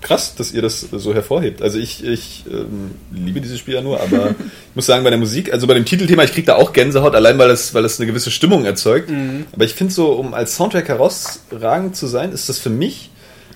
krass, 0.05 0.35
dass 0.37 0.53
ihr 0.53 0.63
das 0.63 0.81
so 0.93 1.15
hervorhebt. 1.15 1.63
Also 1.63 1.79
ich, 1.79 2.05
ich 2.05 2.45
ähm, 2.49 2.93
liebe 3.13 3.41
dieses 3.41 3.59
Spiel 3.59 3.75
ja 3.75 3.81
nur, 3.81 4.01
aber 4.01 4.31
ich 4.71 4.77
muss 4.77 4.87
sagen, 4.87 5.03
bei 5.03 5.11
der 5.11 5.19
Musik, 5.19 5.53
also 5.53 5.67
bei 5.67 5.75
dem 5.75 5.85
Titelthema, 5.85 6.23
ich 6.23 6.33
kriege 6.33 6.47
da 6.47 6.57
auch 6.57 6.73
Gänsehaut, 6.73 7.17
allein 7.17 7.39
weil 7.39 7.49
das, 7.49 7.75
weil 7.75 7.83
das 7.83 7.99
eine 7.99 8.07
gewisse 8.07 8.31
Stimmung 8.31 8.65
erzeugt. 8.65 9.11
Aber 9.53 9.65
ich 9.65 9.75
finde 9.75 9.93
so, 9.93 10.13
um 10.13 10.35
als 10.35 10.55
Soundtrack 10.55 10.89
herausragend 10.89 11.97
zu 11.97 12.07
sein, 12.07 12.31
ist 12.31 12.49
das 12.49 12.61
für 12.61 12.71
mich 12.71 13.11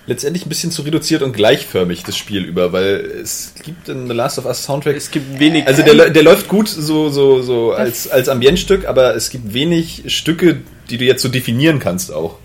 letztendlich 0.07 0.47
ein 0.47 0.49
bisschen 0.49 0.71
zu 0.71 0.83
reduziert 0.83 1.23
und 1.23 1.33
gleichförmig 1.33 2.03
das 2.03 2.17
Spiel 2.17 2.45
über, 2.45 2.73
weil 2.73 3.05
es 3.23 3.53
gibt 3.63 3.91
in 3.91 4.09
The 4.09 4.15
Last 4.15 4.39
of 4.39 4.47
Us 4.47 4.65
Soundtrack 4.65 4.97
Es 4.97 5.11
gibt 5.11 5.39
wenig. 5.39 5.67
also 5.67 5.83
der, 5.83 6.09
der 6.09 6.23
läuft 6.23 6.49
gut 6.49 6.67
so, 6.67 7.11
so, 7.11 7.43
so 7.43 7.73
als, 7.73 8.09
als 8.09 8.31
Ambientstück, 8.31 8.89
aber 8.89 9.15
es 9.15 9.29
gibt 9.29 9.53
wenig 9.53 10.05
Stücke, 10.07 10.63
die 10.89 10.97
du 10.97 11.05
jetzt 11.05 11.23
so 11.23 11.29
definieren 11.29 11.79
kannst 11.79 12.11
auch, 12.11 12.39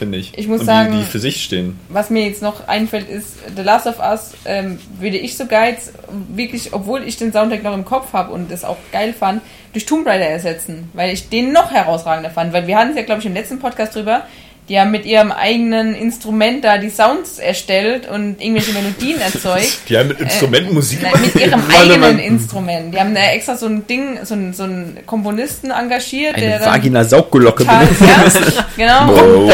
finde 0.00 0.18
ich. 0.18 0.36
Ich 0.36 0.48
muss 0.48 0.60
Und 0.60 0.66
sagen- 0.66 0.92
die, 0.92 0.98
die 0.98 1.04
für 1.04 1.20
sich 1.20 1.44
stehen. 1.44 1.78
Was 1.88 2.10
mir 2.10 2.26
jetzt 2.26 2.42
noch 2.42 2.66
einfällt, 2.66 3.08
ist 3.08 3.36
The 3.54 3.62
Last 3.62 3.86
of 3.86 4.00
Us, 4.00 4.32
ähm, 4.44 4.80
würde 4.98 5.16
ich 5.18 5.36
sogar 5.36 5.68
jetzt 5.68 5.92
wirklich, 6.34 6.72
obwohl 6.72 7.04
ich 7.04 7.16
den 7.16 7.32
Soundtrack 7.32 7.62
noch 7.62 7.74
im 7.74 7.84
Kopf 7.84 8.12
habe 8.12 8.32
und 8.32 8.50
es 8.50 8.64
auch 8.64 8.78
geil 8.90 9.12
fand, 9.12 9.42
durch 9.72 9.86
Tomb 9.86 10.04
Raider 10.06 10.26
ersetzen, 10.26 10.88
weil 10.94 11.12
ich 11.12 11.28
den 11.28 11.52
noch 11.52 11.70
herausragender 11.70 12.30
fand. 12.30 12.52
Weil 12.52 12.66
wir 12.66 12.76
hatten 12.76 12.90
es 12.90 12.96
ja, 12.96 13.02
glaube 13.02 13.20
ich, 13.20 13.26
im 13.26 13.34
letzten 13.34 13.60
Podcast 13.60 13.94
drüber, 13.94 14.22
die 14.70 14.78
haben 14.80 14.90
mit 14.92 15.04
ihrem 15.04 15.32
eigenen 15.32 15.94
Instrument 15.96 16.62
da 16.64 16.78
die 16.78 16.88
Sounds 16.90 17.38
erstellt 17.40 18.08
und 18.08 18.40
irgendwelche 18.40 18.72
Melodien 18.72 19.20
erzeugt. 19.32 19.80
Die 19.88 19.98
haben 19.98 20.06
mit 20.08 20.20
Instrumenten 20.20 20.72
Musik 20.72 21.02
Nein, 21.02 21.12
gemacht. 21.12 21.34
mit 21.34 21.44
ihrem 21.46 21.62
eigenen. 21.76 22.18
Instrument. 22.20 22.94
Die 22.94 23.00
haben 23.00 23.12
da 23.14 23.20
extra 23.32 23.56
so 23.56 23.66
ein 23.66 23.84
Ding, 23.88 24.18
so 24.24 24.34
einen, 24.34 24.54
so 24.54 24.66
Komponisten 25.06 25.72
engagiert, 25.72 26.36
Eine 26.36 26.46
der 26.46 26.58
dann 26.60 26.70
Vagina-Saugglocke 26.72 27.64
total- 27.64 27.86
benutzt. 27.86 28.56
ja, 28.56 28.66
genau. 28.76 29.08
Wow. 29.12 29.52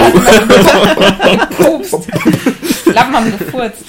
Lappen 2.94 3.16
haben 3.16 3.38
gefurzt. 3.38 3.82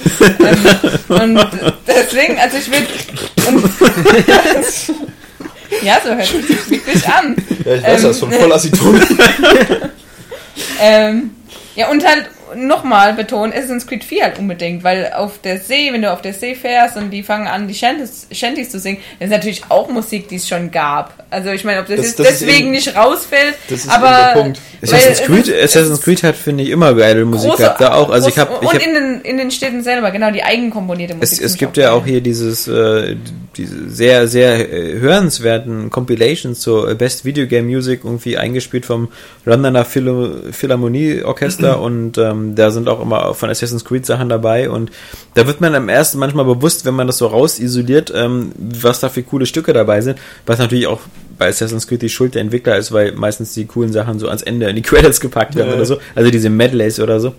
Ähm, 1.09 1.37
und 1.37 1.47
deswegen, 1.87 2.37
also 2.39 2.57
ich 2.57 2.71
will. 2.71 2.87
ja, 5.83 5.97
so 6.03 6.09
hört 6.09 6.25
sich 6.25 6.47
das 6.47 6.69
wirklich 6.69 7.07
an. 7.07 7.35
Ja, 7.65 7.75
ich 7.75 7.83
weiß 7.83 8.01
Ähm, 8.01 8.07
das, 8.07 8.19
von 8.19 8.31
voll 8.31 8.51
Aceton. 8.53 9.01
Ähm, 10.79 11.35
ja, 11.75 11.89
und 11.89 12.05
halt 12.05 12.29
nochmal 12.55 13.13
betonen, 13.13 13.51
Assassin's 13.53 13.85
Creed 13.87 14.03
4 14.03 14.23
halt 14.23 14.39
unbedingt, 14.39 14.83
weil 14.83 15.11
auf 15.15 15.39
der 15.41 15.59
See, 15.59 15.91
wenn 15.91 16.01
du 16.01 16.11
auf 16.11 16.21
der 16.21 16.33
See 16.33 16.55
fährst 16.55 16.97
und 16.97 17.09
die 17.11 17.23
fangen 17.23 17.47
an, 17.47 17.67
die 17.67 17.73
Shanties, 17.73 18.27
Shanties 18.31 18.69
zu 18.69 18.79
singen, 18.79 18.99
das 19.19 19.27
ist 19.27 19.31
natürlich 19.35 19.61
auch 19.69 19.89
Musik, 19.89 20.27
die 20.29 20.35
es 20.37 20.47
schon 20.47 20.71
gab. 20.71 21.25
Also 21.29 21.49
ich 21.51 21.63
meine, 21.63 21.81
ob 21.81 21.87
das, 21.87 21.97
Das- 21.97 22.05
jetzt 22.07 22.19
das 22.19 22.27
deswegen 22.39 22.57
eben- 22.67 22.71
nicht 22.71 22.95
rausfällt, 22.95 23.55
Das 23.69 23.79
ist 23.85 23.89
aber 23.91 24.09
der 24.33 24.41
Punkt. 24.41 24.59
Assassin's 24.81 25.21
Creed, 25.23 25.47
ist- 25.47 25.63
Assassin's 25.75 26.01
Creed 26.01 26.23
hat, 26.23 26.35
finde 26.35 26.63
ich, 26.63 26.69
immer 26.69 26.93
geile 26.93 27.25
Musik 27.25 27.51
große- 27.51 27.57
gehabt. 27.57 27.81
Da 27.81 27.93
auch. 27.95 28.09
Also 28.09 28.29
ich 28.29 28.37
habe, 28.37 28.53
groß- 28.53 28.57
ich 28.63 28.67
und 28.69 28.75
hab, 28.75 28.81
in 28.87 28.93
den, 28.93 29.21
in 29.21 29.37
den 29.37 29.51
Städten 29.51 29.83
selber, 29.83 30.11
genau, 30.11 30.31
die 30.31 30.43
eigenkomponierte 30.43 31.15
Musik. 31.15 31.39
es, 31.39 31.43
es 31.45 31.53
ich 31.53 31.59
gibt 31.59 31.77
ja 31.77 31.89
geil. 31.89 31.99
auch 31.99 32.05
hier 32.05 32.21
dieses, 32.21 32.67
äh, 32.67 33.15
diese 33.57 33.89
sehr, 33.89 34.27
sehr 34.27 34.71
äh, 34.71 34.99
hörenswerten 34.99 35.89
Compilations 35.89 36.59
zur 36.59 36.93
Best 36.95 37.25
Video 37.25 37.47
Game 37.47 37.65
Music 37.65 38.01
irgendwie 38.03 38.37
eingespielt 38.37 38.85
vom 38.85 39.09
Londoner 39.45 39.83
Philharmonie 39.85 41.23
Orchester 41.23 41.81
und 41.81 42.17
ähm, 42.17 42.36
da 42.55 42.71
sind 42.71 42.87
auch 42.89 43.01
immer 43.01 43.33
von 43.33 43.49
Assassin's 43.49 43.85
Creed 43.85 44.05
Sachen 44.05 44.29
dabei 44.29 44.69
und 44.69 44.91
da 45.33 45.47
wird 45.47 45.61
man 45.61 45.75
am 45.75 45.89
ersten 45.89 46.17
manchmal 46.19 46.45
bewusst, 46.45 46.85
wenn 46.85 46.93
man 46.95 47.07
das 47.07 47.17
so 47.17 47.27
rausisoliert, 47.27 48.11
ähm, 48.15 48.51
was 48.57 48.99
da 48.99 49.09
für 49.09 49.23
coole 49.23 49.45
Stücke 49.45 49.73
dabei 49.73 50.01
sind, 50.01 50.19
was 50.45 50.59
natürlich 50.59 50.87
auch 50.87 51.01
bei 51.37 51.47
Assassin's 51.49 51.87
Creed 51.87 52.01
die 52.01 52.09
Schuld 52.09 52.33
der 52.35 52.41
Entwickler 52.41 52.77
ist, 52.77 52.91
weil 52.91 53.11
meistens 53.11 53.53
die 53.53 53.65
coolen 53.65 53.91
Sachen 53.91 54.17
so 54.19 54.27
ans 54.27 54.41
Ende 54.41 54.67
in 54.69 54.75
die 54.75 54.81
Credits 54.89 55.19
gepackt 55.19 55.55
werden 55.55 55.69
Ja. 55.69 55.75
oder 55.75 55.85
so, 55.85 55.97
also 56.15 56.31
diese 56.31 56.49
Medleys 56.49 56.99
oder 56.99 57.19
so. 57.19 57.33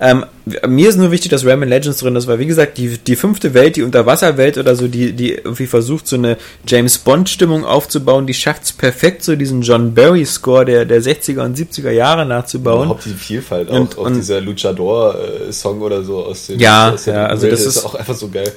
Ähm, 0.00 0.24
mir 0.66 0.88
ist 0.88 0.96
nur 0.96 1.10
wichtig, 1.10 1.30
dass 1.32 1.44
Rayman 1.44 1.68
Legends 1.68 1.98
drin 1.98 2.14
ist, 2.14 2.28
weil 2.28 2.38
wie 2.38 2.46
gesagt, 2.46 2.78
die, 2.78 2.98
die 2.98 3.16
fünfte 3.16 3.52
Welt, 3.52 3.74
die 3.74 3.82
Unterwasserwelt 3.82 4.56
oder 4.56 4.76
so, 4.76 4.86
die, 4.86 5.12
die 5.12 5.32
irgendwie 5.34 5.66
versucht, 5.66 6.06
so 6.06 6.14
eine 6.14 6.36
James 6.68 6.98
Bond-Stimmung 6.98 7.64
aufzubauen, 7.64 8.26
die 8.26 8.34
schafft 8.34 8.62
es 8.62 8.72
perfekt, 8.72 9.24
so 9.24 9.34
diesen 9.34 9.62
John 9.62 9.94
Barry-Score 9.94 10.64
der, 10.64 10.84
der 10.84 11.02
60er 11.02 11.44
und 11.44 11.58
70er 11.58 11.90
Jahre 11.90 12.24
nachzubauen. 12.26 12.84
Überhaupt 12.84 13.06
die 13.06 13.10
Vielfalt, 13.10 13.70
auch, 13.70 13.74
Und- 13.74 13.98
auch 13.98 14.08
dieser 14.12 14.40
Luchador-Song 14.40 15.80
oder 15.82 16.02
so 16.04 16.24
aus 16.24 16.46
dem 16.46 16.60
Ja, 16.60 16.92
aus 16.92 17.04
der 17.04 17.14
ja, 17.14 17.26
also 17.26 17.48
das 17.48 17.60
der 17.60 17.68
ist- 17.68 17.84
auch 17.84 17.94
einfach 17.96 18.14
so 18.14 18.28
geil. 18.28 18.52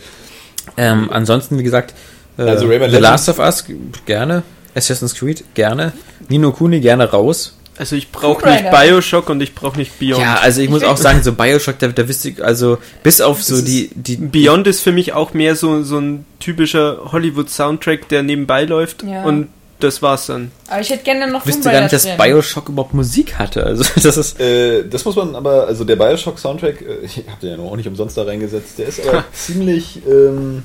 Ähm, 0.78 1.10
ansonsten, 1.12 1.58
wie 1.58 1.64
gesagt, 1.64 1.94
äh, 2.38 2.44
Also 2.44 2.68
The 2.68 2.74
Legends- 2.76 3.00
Last 3.00 3.30
of 3.30 3.40
Us, 3.40 3.66
gerne. 4.06 4.44
Assassin's 4.76 5.16
Creed, 5.16 5.44
gerne. 5.54 5.92
Nino 6.30 6.52
Kuni, 6.52 6.80
gerne 6.80 7.10
raus. 7.10 7.56
Also 7.78 7.96
ich 7.96 8.12
brauche 8.12 8.48
nicht. 8.48 8.70
Bioshock 8.70 9.30
und 9.30 9.42
ich 9.42 9.56
brauche 9.56 9.78
nicht 9.78 9.98
Beyond. 10.00 10.22
Ja, 10.22 10.36
also 10.42 10.62
ich 10.62 10.70
muss 10.70 10.84
auch 10.84 10.98
sagen, 11.08 11.24
so 11.24 11.32
Bioshock, 11.34 11.80
da, 11.80 11.88
da 11.88 12.08
wisst 12.08 12.26
ihr, 12.26 12.44
also 12.44 12.78
bis 13.02 13.22
auf 13.22 13.42
so 13.42 13.62
die, 13.62 13.90
die, 13.96 14.18
Beyond 14.18 14.68
ist 14.68 14.82
für 14.82 14.92
mich 14.92 15.14
auch 15.14 15.34
mehr 15.34 15.56
so, 15.56 15.82
so 15.84 15.98
ein 15.98 16.26
typischer 16.40 17.12
Hollywood-Soundtrack, 17.12 18.10
der 18.10 18.24
nebenbei 18.24 18.66
läuft 18.66 19.04
Ja. 19.04 19.24
und 19.24 19.48
das 19.80 20.02
war's 20.04 20.28
dann. 20.28 20.52
Aber 20.68 20.82
ich 20.82 20.92
hätte 20.92 21.04
gerne 21.04 21.28
noch 21.32 21.42
ich 21.42 21.48
wüsste 21.48 21.64
Tomb 21.64 21.74
gar 21.74 21.82
nicht, 21.82 21.94
dass 21.94 22.04
drin. 22.04 22.18
Bioshock 22.18 22.70
überhaupt 22.70 22.94
Musik 22.94 23.40
hatte. 23.40 23.64
Also 23.66 23.84
das 24.04 24.16
ist, 24.18 24.40
Äh, 24.40 24.88
das 24.88 25.04
muss 25.06 25.16
man 25.16 25.36
aber, 25.36 25.66
also 25.66 25.84
der 25.84 25.96
Bioshock-Soundtrack, 25.96 26.82
äh, 26.82 26.98
ich 27.06 27.18
habe 27.18 27.40
den 27.42 27.50
ja 27.52 27.58
noch 27.58 27.72
auch 27.72 27.78
nicht 27.78 27.88
umsonst 27.88 28.16
da 28.16 28.24
reingesetzt, 28.24 28.78
der 28.78 28.88
ist 28.88 29.08
aber 29.08 29.24
ziemlich, 29.34 30.00
ähm, 30.08 30.62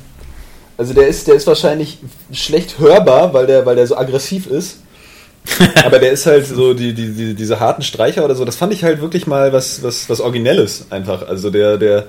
also 0.76 0.92
der 0.92 1.06
ist, 1.08 1.26
der 1.28 1.36
ist 1.36 1.46
wahrscheinlich 1.46 1.98
schlecht 2.30 2.78
hörbar, 2.78 3.32
weil 3.32 3.46
der, 3.46 3.64
weil 3.64 3.76
der 3.76 3.86
so 3.86 3.96
aggressiv 3.96 4.46
ist. 4.48 4.80
aber 5.84 5.98
der 5.98 6.12
ist 6.12 6.26
halt 6.26 6.46
so, 6.46 6.74
die, 6.74 6.92
die, 6.92 7.12
die, 7.12 7.34
diese 7.34 7.60
harten 7.60 7.82
Streicher 7.82 8.24
oder 8.24 8.34
so, 8.34 8.44
das 8.44 8.56
fand 8.56 8.72
ich 8.72 8.84
halt 8.84 9.00
wirklich 9.00 9.26
mal 9.26 9.52
was, 9.52 9.82
was, 9.82 10.08
was 10.08 10.20
Originelles 10.20 10.86
einfach. 10.90 11.26
Also 11.28 11.50
der, 11.50 11.78
der, 11.78 12.06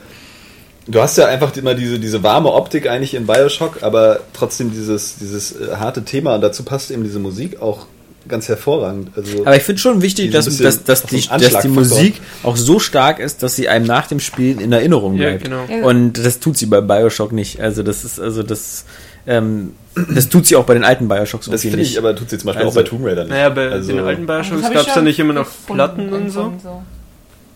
du 0.87 1.01
hast 1.01 1.17
ja 1.17 1.27
einfach 1.27 1.55
immer 1.55 1.73
diese, 1.75 1.99
diese 1.99 2.23
warme 2.23 2.51
Optik 2.51 2.89
eigentlich 2.89 3.13
in 3.13 3.27
Bioshock, 3.27 3.83
aber 3.83 4.21
trotzdem 4.33 4.71
dieses, 4.71 5.17
dieses 5.17 5.51
äh, 5.53 5.75
harte 5.75 6.03
Thema 6.03 6.35
und 6.35 6.41
dazu 6.41 6.63
passt 6.63 6.91
eben 6.91 7.03
diese 7.03 7.19
Musik 7.19 7.61
auch 7.61 7.87
ganz 8.27 8.49
hervorragend. 8.49 9.11
Also, 9.15 9.45
aber 9.45 9.55
ich 9.55 9.63
finde 9.63 9.81
schon 9.81 10.01
wichtig, 10.01 10.31
dass, 10.31 10.45
dass, 10.57 10.83
dass, 10.83 11.03
die, 11.03 11.21
dass 11.27 11.59
die. 11.61 11.67
Musik 11.67 12.19
auch 12.43 12.57
so 12.57 12.79
stark 12.79 13.19
ist, 13.19 13.43
dass 13.43 13.55
sie 13.55 13.69
einem 13.69 13.85
nach 13.85 14.07
dem 14.07 14.19
Spielen 14.19 14.59
in 14.59 14.71
Erinnerung 14.71 15.15
Ja, 15.15 15.29
bleibt. 15.29 15.45
genau. 15.45 15.65
Ja. 15.69 15.85
Und 15.85 16.13
das 16.13 16.39
tut 16.39 16.57
sie 16.57 16.65
bei 16.65 16.81
Bioshock 16.81 17.31
nicht. 17.31 17.61
Also 17.61 17.83
das 17.83 18.03
ist, 18.03 18.19
also 18.19 18.43
das, 18.43 18.85
ähm, 19.25 19.73
das 20.13 20.29
tut 20.29 20.45
sie 20.45 20.55
auch 20.55 20.65
bei 20.65 20.73
den 20.73 20.83
alten 20.83 21.07
Bioshocks 21.07 21.45
Das 21.45 21.63
irgendwie 21.63 21.69
finde 21.69 21.83
ich, 21.83 21.97
aber 21.97 22.15
tut 22.15 22.29
sie 22.29 22.37
zum 22.37 22.47
Beispiel 22.47 22.65
Also- 22.65 22.79
auch 22.79 22.83
bei 22.83 22.87
Tomb 22.89 23.05
Raider 23.05 23.23
nicht. 23.23 23.31
Naja, 23.31 23.49
bei 23.49 23.69
Also- 23.69 23.91
den 23.93 24.03
alten 24.05 24.25
Bioshocks 24.25 24.61
gab 24.71 24.87
es 24.87 24.93
da 24.93 25.01
nicht 25.01 25.19
immer 25.19 25.33
noch 25.33 25.47
Platten 25.67 26.11
und 26.13 26.29
so. 26.31 26.53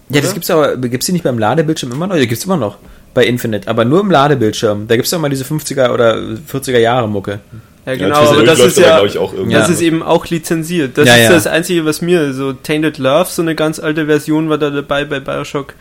Ja, 0.10 0.20
das 0.20 0.26
Oder? 0.26 0.34
gibt's 0.34 0.52
aber, 0.52 0.78
gibt's 0.78 1.06
die 1.06 1.14
nicht 1.14 1.24
beim 1.24 1.40
Ladebildschirm 1.40 1.92
immer 1.92 2.08
noch? 2.08 2.16
Ja, 2.16 2.26
gibt's 2.26 2.44
immer 2.46 2.58
noch. 2.58 2.78
Bei 3.14 3.26
Infinite, 3.26 3.68
aber 3.70 3.86
nur 3.86 4.02
im 4.02 4.12
Ladebildschirm. 4.12 4.88
Da 4.88 4.96
gibt's 4.96 5.12
ja 5.12 5.18
mal 5.18 5.30
diese 5.30 5.44
50er 5.46 5.94
oder 5.94 6.18
40er 6.48 6.80
Jahre 6.80 7.08
Mucke. 7.10 7.40
Ja, 7.86 7.94
Ja, 7.94 7.98
genau, 7.98 8.18
Twisted 8.20 8.38
aber 8.38 8.46
das 8.46 8.60
ist 8.60 8.78
aber, 8.78 8.88
ja, 8.88 8.96
glaub 8.98 9.08
ich, 9.08 9.18
auch 9.18 9.34
irgendwann. 9.34 9.60
das 9.60 9.70
ist 9.70 9.82
eben 9.82 10.04
auch 10.04 10.28
lizenziert. 10.28 10.98
Das 10.98 11.08
Ja, 11.08 11.16
ist 11.16 11.24
ja. 11.24 11.30
das 11.32 11.48
Einzige, 11.48 11.84
was 11.86 12.02
mir, 12.02 12.34
so 12.34 12.54
Tainted 12.54 12.98
Love, 13.00 13.28
so 13.30 13.42
eine 13.42 13.56
ganz 13.56 13.80
alte 13.80 14.06
Version 14.06 14.50
war 14.50 14.58
da 14.58 14.70
dabei 14.70 15.04
bei 15.06 15.20
Bioshock 15.20 15.74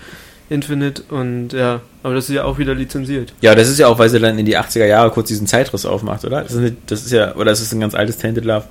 Infinite 0.50 1.02
und 1.10 1.52
ja, 1.52 1.80
aber 2.02 2.14
das 2.14 2.28
ist 2.28 2.34
ja 2.34 2.44
auch 2.44 2.58
wieder 2.58 2.74
lizenziert. 2.74 3.32
Ja, 3.40 3.54
das 3.54 3.68
ist 3.68 3.78
ja 3.78 3.86
auch, 3.86 3.98
weil 3.98 4.08
sie 4.10 4.18
dann 4.20 4.38
in 4.38 4.44
die 4.44 4.58
80er 4.58 4.84
Jahre 4.84 5.10
kurz 5.10 5.28
diesen 5.28 5.46
Zeitriss 5.46 5.86
aufmacht, 5.86 6.24
oder? 6.24 6.42
Das 6.42 6.52
ist, 6.52 6.58
nicht, 6.58 6.76
das 6.88 7.02
ist 7.06 7.12
ja, 7.12 7.34
oder 7.36 7.52
ist 7.52 7.60
es 7.60 7.72
ein 7.72 7.80
ganz 7.80 7.94
altes 7.94 8.18
Tainted 8.18 8.44
Love? 8.44 8.64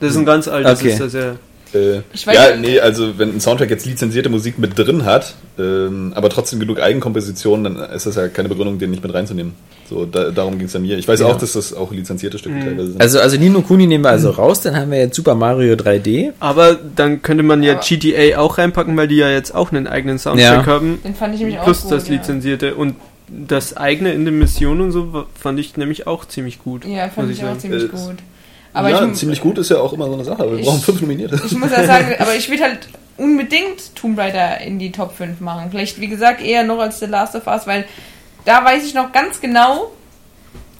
Das 0.00 0.10
ist 0.10 0.16
ein 0.16 0.24
ganz 0.26 0.48
altes, 0.48 0.80
Okay. 0.80 0.90
ist 0.92 1.00
das 1.00 1.12
ja. 1.12 1.36
Äh, 1.74 2.00
Ich 2.12 2.26
weiß 2.26 2.34
ja, 2.34 2.56
nicht. 2.56 2.60
nee, 2.70 2.80
also 2.80 3.18
wenn 3.18 3.34
ein 3.36 3.40
Soundtrack 3.40 3.70
jetzt 3.70 3.84
lizenzierte 3.86 4.28
Musik 4.30 4.58
mit 4.58 4.78
drin 4.78 5.04
hat, 5.04 5.34
ähm, 5.58 6.12
aber 6.14 6.30
trotzdem 6.30 6.58
genug 6.58 6.80
Eigenkompositionen, 6.80 7.76
dann 7.76 7.90
ist 7.90 8.06
das 8.06 8.16
ja 8.16 8.28
keine 8.28 8.48
Begründung, 8.48 8.78
den 8.78 8.90
nicht 8.90 9.02
mit 9.02 9.12
reinzunehmen. 9.12 9.54
So, 9.88 10.04
da, 10.04 10.30
darum 10.30 10.58
ging 10.58 10.66
es 10.66 10.72
ja 10.72 10.80
mir. 10.80 10.98
Ich 10.98 11.06
weiß 11.06 11.20
Genau. 11.20 11.32
auch, 11.32 11.38
dass 11.38 11.52
das 11.52 11.72
auch 11.72 11.92
lizenzierte 11.92 12.38
Stücke 12.38 12.58
teilweise 12.58 12.88
sind. 12.92 13.00
Also, 13.00 13.20
also 13.20 13.36
Nino 13.36 13.62
Kuni 13.62 13.86
nehmen 13.86 14.02
wir 14.04 14.10
also 14.10 14.30
raus, 14.30 14.60
dann 14.60 14.76
haben 14.76 14.90
wir 14.90 14.98
jetzt 14.98 15.14
Super 15.16 15.34
Mario 15.36 15.74
3D. 15.76 16.32
Aber 16.40 16.74
dann 16.96 17.22
könnte 17.22 17.42
man 17.44 17.62
ja 17.62 17.74
Aber- 17.74 17.82
GTA 17.82 18.38
auch 18.38 18.58
reinpacken, 18.58 18.96
weil 18.96 19.06
die 19.08 19.16
ja 19.16 19.30
jetzt 19.30 19.54
auch 19.54 19.70
einen 19.72 19.86
eigenen 19.86 20.18
Soundtrack 20.18 20.66
Ja. 20.66 20.72
haben. 20.72 20.98
Den 21.04 21.14
fand 21.14 21.34
ich 21.34 21.40
nämlich 21.40 21.58
auch 21.60 21.64
Plus 21.64 21.82
gut. 21.82 21.92
das 21.92 22.08
ja. 22.08 22.14
lizenzierte. 22.14 22.74
Und 22.74 22.96
das 23.28 23.76
eigene 23.76 24.12
in 24.12 24.24
den 24.24 24.38
Missionen 24.38 24.80
und 24.82 24.92
so 24.92 25.24
fand 25.40 25.58
ich 25.60 25.76
nämlich 25.76 26.06
auch 26.06 26.24
ziemlich 26.26 26.58
gut. 26.62 26.84
Ja, 26.84 27.08
fand 27.08 27.28
muss 27.28 27.36
ich 27.36 27.42
auch 27.44 27.48
sagen. 27.48 27.60
ziemlich 27.60 27.84
Äh, 27.84 27.88
gut. 27.88 28.16
Aber 28.72 28.90
ja, 28.90 29.06
ich, 29.06 29.14
ziemlich 29.14 29.40
gut 29.40 29.56
ist 29.58 29.70
ja 29.70 29.78
auch 29.78 29.92
immer 29.92 30.06
so 30.06 30.14
eine 30.14 30.24
Sache, 30.24 30.42
aber 30.42 30.52
wir 30.52 30.58
Ich- 30.58 30.66
brauchen 30.66 30.80
fünf 30.80 31.00
Nominierte. 31.00 31.40
Ich 31.46 31.52
muss 31.56 31.70
ja 31.70 31.84
sagen, 31.86 32.14
aber 32.18 32.34
ich 32.36 32.48
würde 32.50 32.64
halt 32.64 32.88
unbedingt 33.16 33.94
Tomb 33.94 34.18
Raider 34.18 34.60
in 34.60 34.78
die 34.78 34.92
Top 34.92 35.16
5 35.16 35.40
machen. 35.40 35.68
Vielleicht, 35.70 36.00
wie 36.00 36.08
gesagt, 36.08 36.42
eher 36.44 36.64
noch 36.64 36.78
als 36.78 37.00
The 37.00 37.06
Last 37.06 37.34
of 37.34 37.46
Us, 37.46 37.66
weil 37.66 37.84
da 38.46 38.64
weiß 38.64 38.86
ich 38.86 38.94
noch 38.94 39.12
ganz 39.12 39.40
genau, 39.40 39.92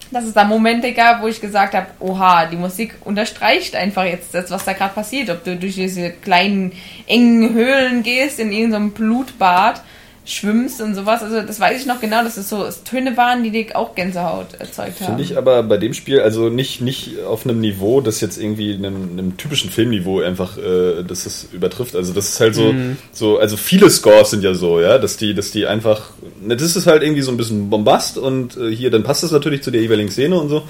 dass 0.09 0.23
es 0.23 0.33
da 0.33 0.45
Momente 0.45 0.93
gab, 0.93 1.21
wo 1.21 1.27
ich 1.27 1.41
gesagt 1.41 1.75
habe, 1.75 1.87
oha, 1.99 2.45
die 2.45 2.55
Musik 2.55 2.95
unterstreicht 3.03 3.75
einfach 3.75 4.05
jetzt 4.05 4.33
das, 4.33 4.49
was 4.49 4.63
da 4.63 4.73
gerade 4.73 4.93
passiert. 4.93 5.29
Ob 5.29 5.43
du 5.43 5.57
durch 5.57 5.75
diese 5.75 6.11
kleinen, 6.11 6.71
engen 7.07 7.53
Höhlen 7.53 8.03
gehst, 8.03 8.39
in 8.39 8.51
irgendeinem 8.51 8.91
Blutbad 8.91 9.83
schwimmst 10.27 10.81
und 10.81 10.93
sowas. 10.93 11.23
Also 11.23 11.41
das 11.41 11.59
weiß 11.59 11.79
ich 11.79 11.87
noch 11.87 12.01
genau, 12.01 12.21
dass 12.23 12.35
es 12.35 12.49
so 12.49 12.67
Töne 12.83 13.15
waren, 13.15 13.43
die 13.43 13.51
dir 13.51 13.75
auch 13.75 13.95
Gänsehaut 13.95 14.55
erzeugt 14.59 14.99
haben. 14.99 15.07
Finde 15.07 15.23
ich 15.23 15.37
aber 15.37 15.63
bei 15.63 15.77
dem 15.77 15.93
Spiel 15.93 16.19
also 16.19 16.49
nicht, 16.49 16.81
nicht 16.81 17.21
auf 17.25 17.45
einem 17.45 17.61
Niveau, 17.61 18.01
das 18.01 18.19
jetzt 18.19 18.37
irgendwie 18.37 18.73
einem, 18.73 19.11
einem 19.13 19.37
typischen 19.37 19.69
Filmniveau 19.69 20.19
einfach, 20.19 20.57
äh, 20.57 21.03
dass 21.03 21.25
es 21.25 21.47
übertrifft. 21.53 21.95
Also 21.95 22.13
das 22.13 22.27
ist 22.27 22.39
halt 22.41 22.55
so, 22.55 22.75
so, 23.13 23.39
also 23.39 23.55
viele 23.55 23.89
Scores 23.89 24.31
sind 24.31 24.43
ja 24.43 24.53
so, 24.53 24.81
ja, 24.81 24.97
dass 24.97 25.15
die, 25.15 25.33
dass 25.33 25.51
die 25.51 25.65
einfach, 25.65 26.09
ne, 26.41 26.57
das 26.57 26.75
ist 26.75 26.87
halt 26.87 27.03
irgendwie 27.03 27.21
so 27.21 27.31
ein 27.31 27.37
bisschen 27.37 27.69
Bombast 27.69 28.17
und 28.17 28.57
äh, 28.57 28.75
hier, 28.75 28.91
dann 28.91 29.03
passt 29.03 29.23
das 29.23 29.31
natürlich 29.31 29.63
zu 29.63 29.71
der 29.71 29.81
jeweiligen 29.81 30.11
Szene 30.11 30.37
und 30.37 30.49
so. 30.49 30.63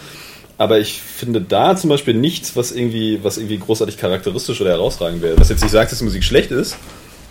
Aber 0.60 0.80
ich 0.80 1.02
finde 1.02 1.42
da 1.42 1.76
zum 1.76 1.90
Beispiel 1.90 2.14
nichts, 2.16 2.56
was 2.56 2.72
irgendwie, 2.72 3.20
was 3.24 3.38
irgendwie 3.38 3.58
großartig 3.58 3.98
charakteristisch 3.98 4.60
oder 4.62 4.72
herausragend 4.72 5.22
wäre. 5.22 5.40
Was 5.40 5.50
jetzt 5.50 5.62
nicht 5.62 5.72
sagt, 5.72 5.92
dass 5.92 6.00
die 6.00 6.06
Musik 6.06 6.24
schlecht 6.24 6.52
ist, 6.52 6.78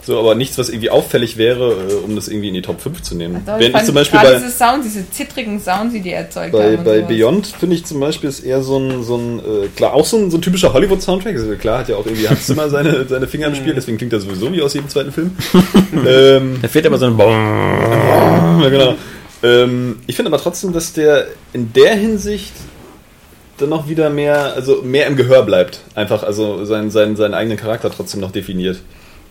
so, 0.07 0.21
aber 0.21 0.37
nichts, 0.37 0.57
was 0.57 0.69
irgendwie 0.69 0.91
auffällig 0.91 1.37
wäre, 1.37 1.73
äh, 1.73 1.95
um 1.95 2.15
das 2.15 2.29
irgendwie 2.29 2.47
in 2.47 2.55
die 2.55 2.63
Top 2.63 2.81
5 2.81 3.03
zu 3.03 3.17
nehmen. 3.17 3.43
Also, 3.45 3.59
Während 3.59 3.65
ich 3.65 3.73
fand 3.73 3.87
zum 3.87 3.95
Beispiel 3.97 4.21
bei, 4.21 4.35
diese 4.35 4.51
Sounds, 4.51 4.87
diese 4.87 5.11
zittrigen 5.11 5.61
Sounds, 5.61 5.93
die 5.93 6.01
die 6.01 6.13
erzeugt 6.13 6.53
bei, 6.53 6.77
haben. 6.77 6.85
bei 6.85 6.99
sowas. 6.99 7.09
Beyond 7.09 7.47
finde 7.49 7.75
ich 7.75 7.85
zum 7.85 7.99
Beispiel 7.99 8.31
ist 8.31 8.39
eher 8.39 8.63
so 8.63 8.79
ein, 8.79 9.03
so 9.03 9.17
ein 9.17 9.41
äh, 9.41 9.67
klar, 9.75 9.95
auch 9.95 10.05
so 10.05 10.17
ein, 10.17 10.31
so 10.31 10.39
ein 10.39 10.43
typischer 10.43 10.73
Hollywood-Soundtrack. 10.73 11.35
Also 11.35 11.57
klar 11.57 11.81
hat 11.81 11.89
ja 11.89 11.97
auch 11.97 12.07
irgendwie 12.07 12.29
Hans 12.29 12.47
Zimmer 12.47 12.71
seine, 12.71 13.05
seine 13.09 13.27
Finger 13.27 13.49
im 13.49 13.57
Spiel, 13.57 13.75
deswegen 13.75 13.99
klingt 13.99 14.13
er 14.13 14.21
sowieso 14.21 14.53
wie 14.53 14.63
aus 14.63 14.75
jedem 14.75 14.89
zweiten 14.89 15.11
Film. 15.11 15.37
ähm, 16.07 16.59
Da 16.63 16.69
fehlt 16.69 16.87
aber 16.87 16.99
so 16.99 17.07
ein 17.07 17.19
ja, 17.19 18.69
genau. 18.69 18.95
Ähm, 19.43 19.99
ich 20.07 20.15
finde 20.15 20.31
aber 20.31 20.41
trotzdem, 20.41 20.73
dass 20.73 20.93
der 20.93 21.27
in 21.53 21.73
der 21.73 21.97
Hinsicht 21.97 22.53
dann 23.59 23.71
noch 23.71 23.89
wieder 23.89 24.09
mehr, 24.09 24.53
also 24.55 24.83
mehr 24.83 25.09
im 25.09 25.17
Gehör 25.17 25.43
bleibt. 25.43 25.81
Einfach, 25.97 26.23
also 26.23 26.65
seinen, 26.65 26.93
seinen, 26.93 27.17
seinen 27.17 27.35
eigenen 27.35 27.59
Charakter 27.59 27.91
trotzdem 27.91 28.21
noch 28.21 28.31
definiert. 28.31 28.79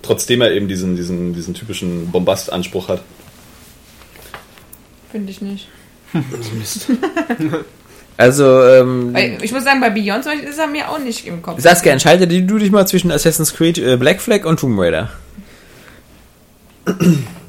Trotzdem 0.06 0.42
er 0.42 0.52
eben 0.52 0.68
diesen, 0.68 0.96
diesen, 0.96 1.34
diesen 1.34 1.54
typischen 1.54 2.12
Bombast-Anspruch 2.12 2.90
hat. 2.90 3.02
Finde 5.12 5.32
ich 5.32 5.42
nicht. 5.42 5.68
Also, 8.18 8.64
ähm, 8.64 9.14
Weil, 9.14 9.40
ich 9.42 9.52
muss 9.52 9.66
sagen, 9.66 9.82
bei 9.82 9.90
Beyond 9.90 10.24
zum 10.24 10.32
Beispiel 10.32 10.50
ist 10.50 10.58
er 10.58 10.68
mir 10.68 10.90
auch 10.90 11.00
nicht 11.00 11.28
im 11.28 11.42
Kopf. 11.42 11.60
Saskia, 11.60 11.92
entscheide 11.92 12.28
die- 12.30 12.48
du 12.48 12.58
dich 12.58 12.72
mal 12.72 12.88
zwischen 12.88 13.12
Assassin's 13.12 13.54
Creed 13.54 13.78
äh, 13.78 13.98
Black 13.98 14.22
Flag 14.22 14.46
und 14.46 14.58
Tomb 14.58 14.80
Raider. 14.80 15.10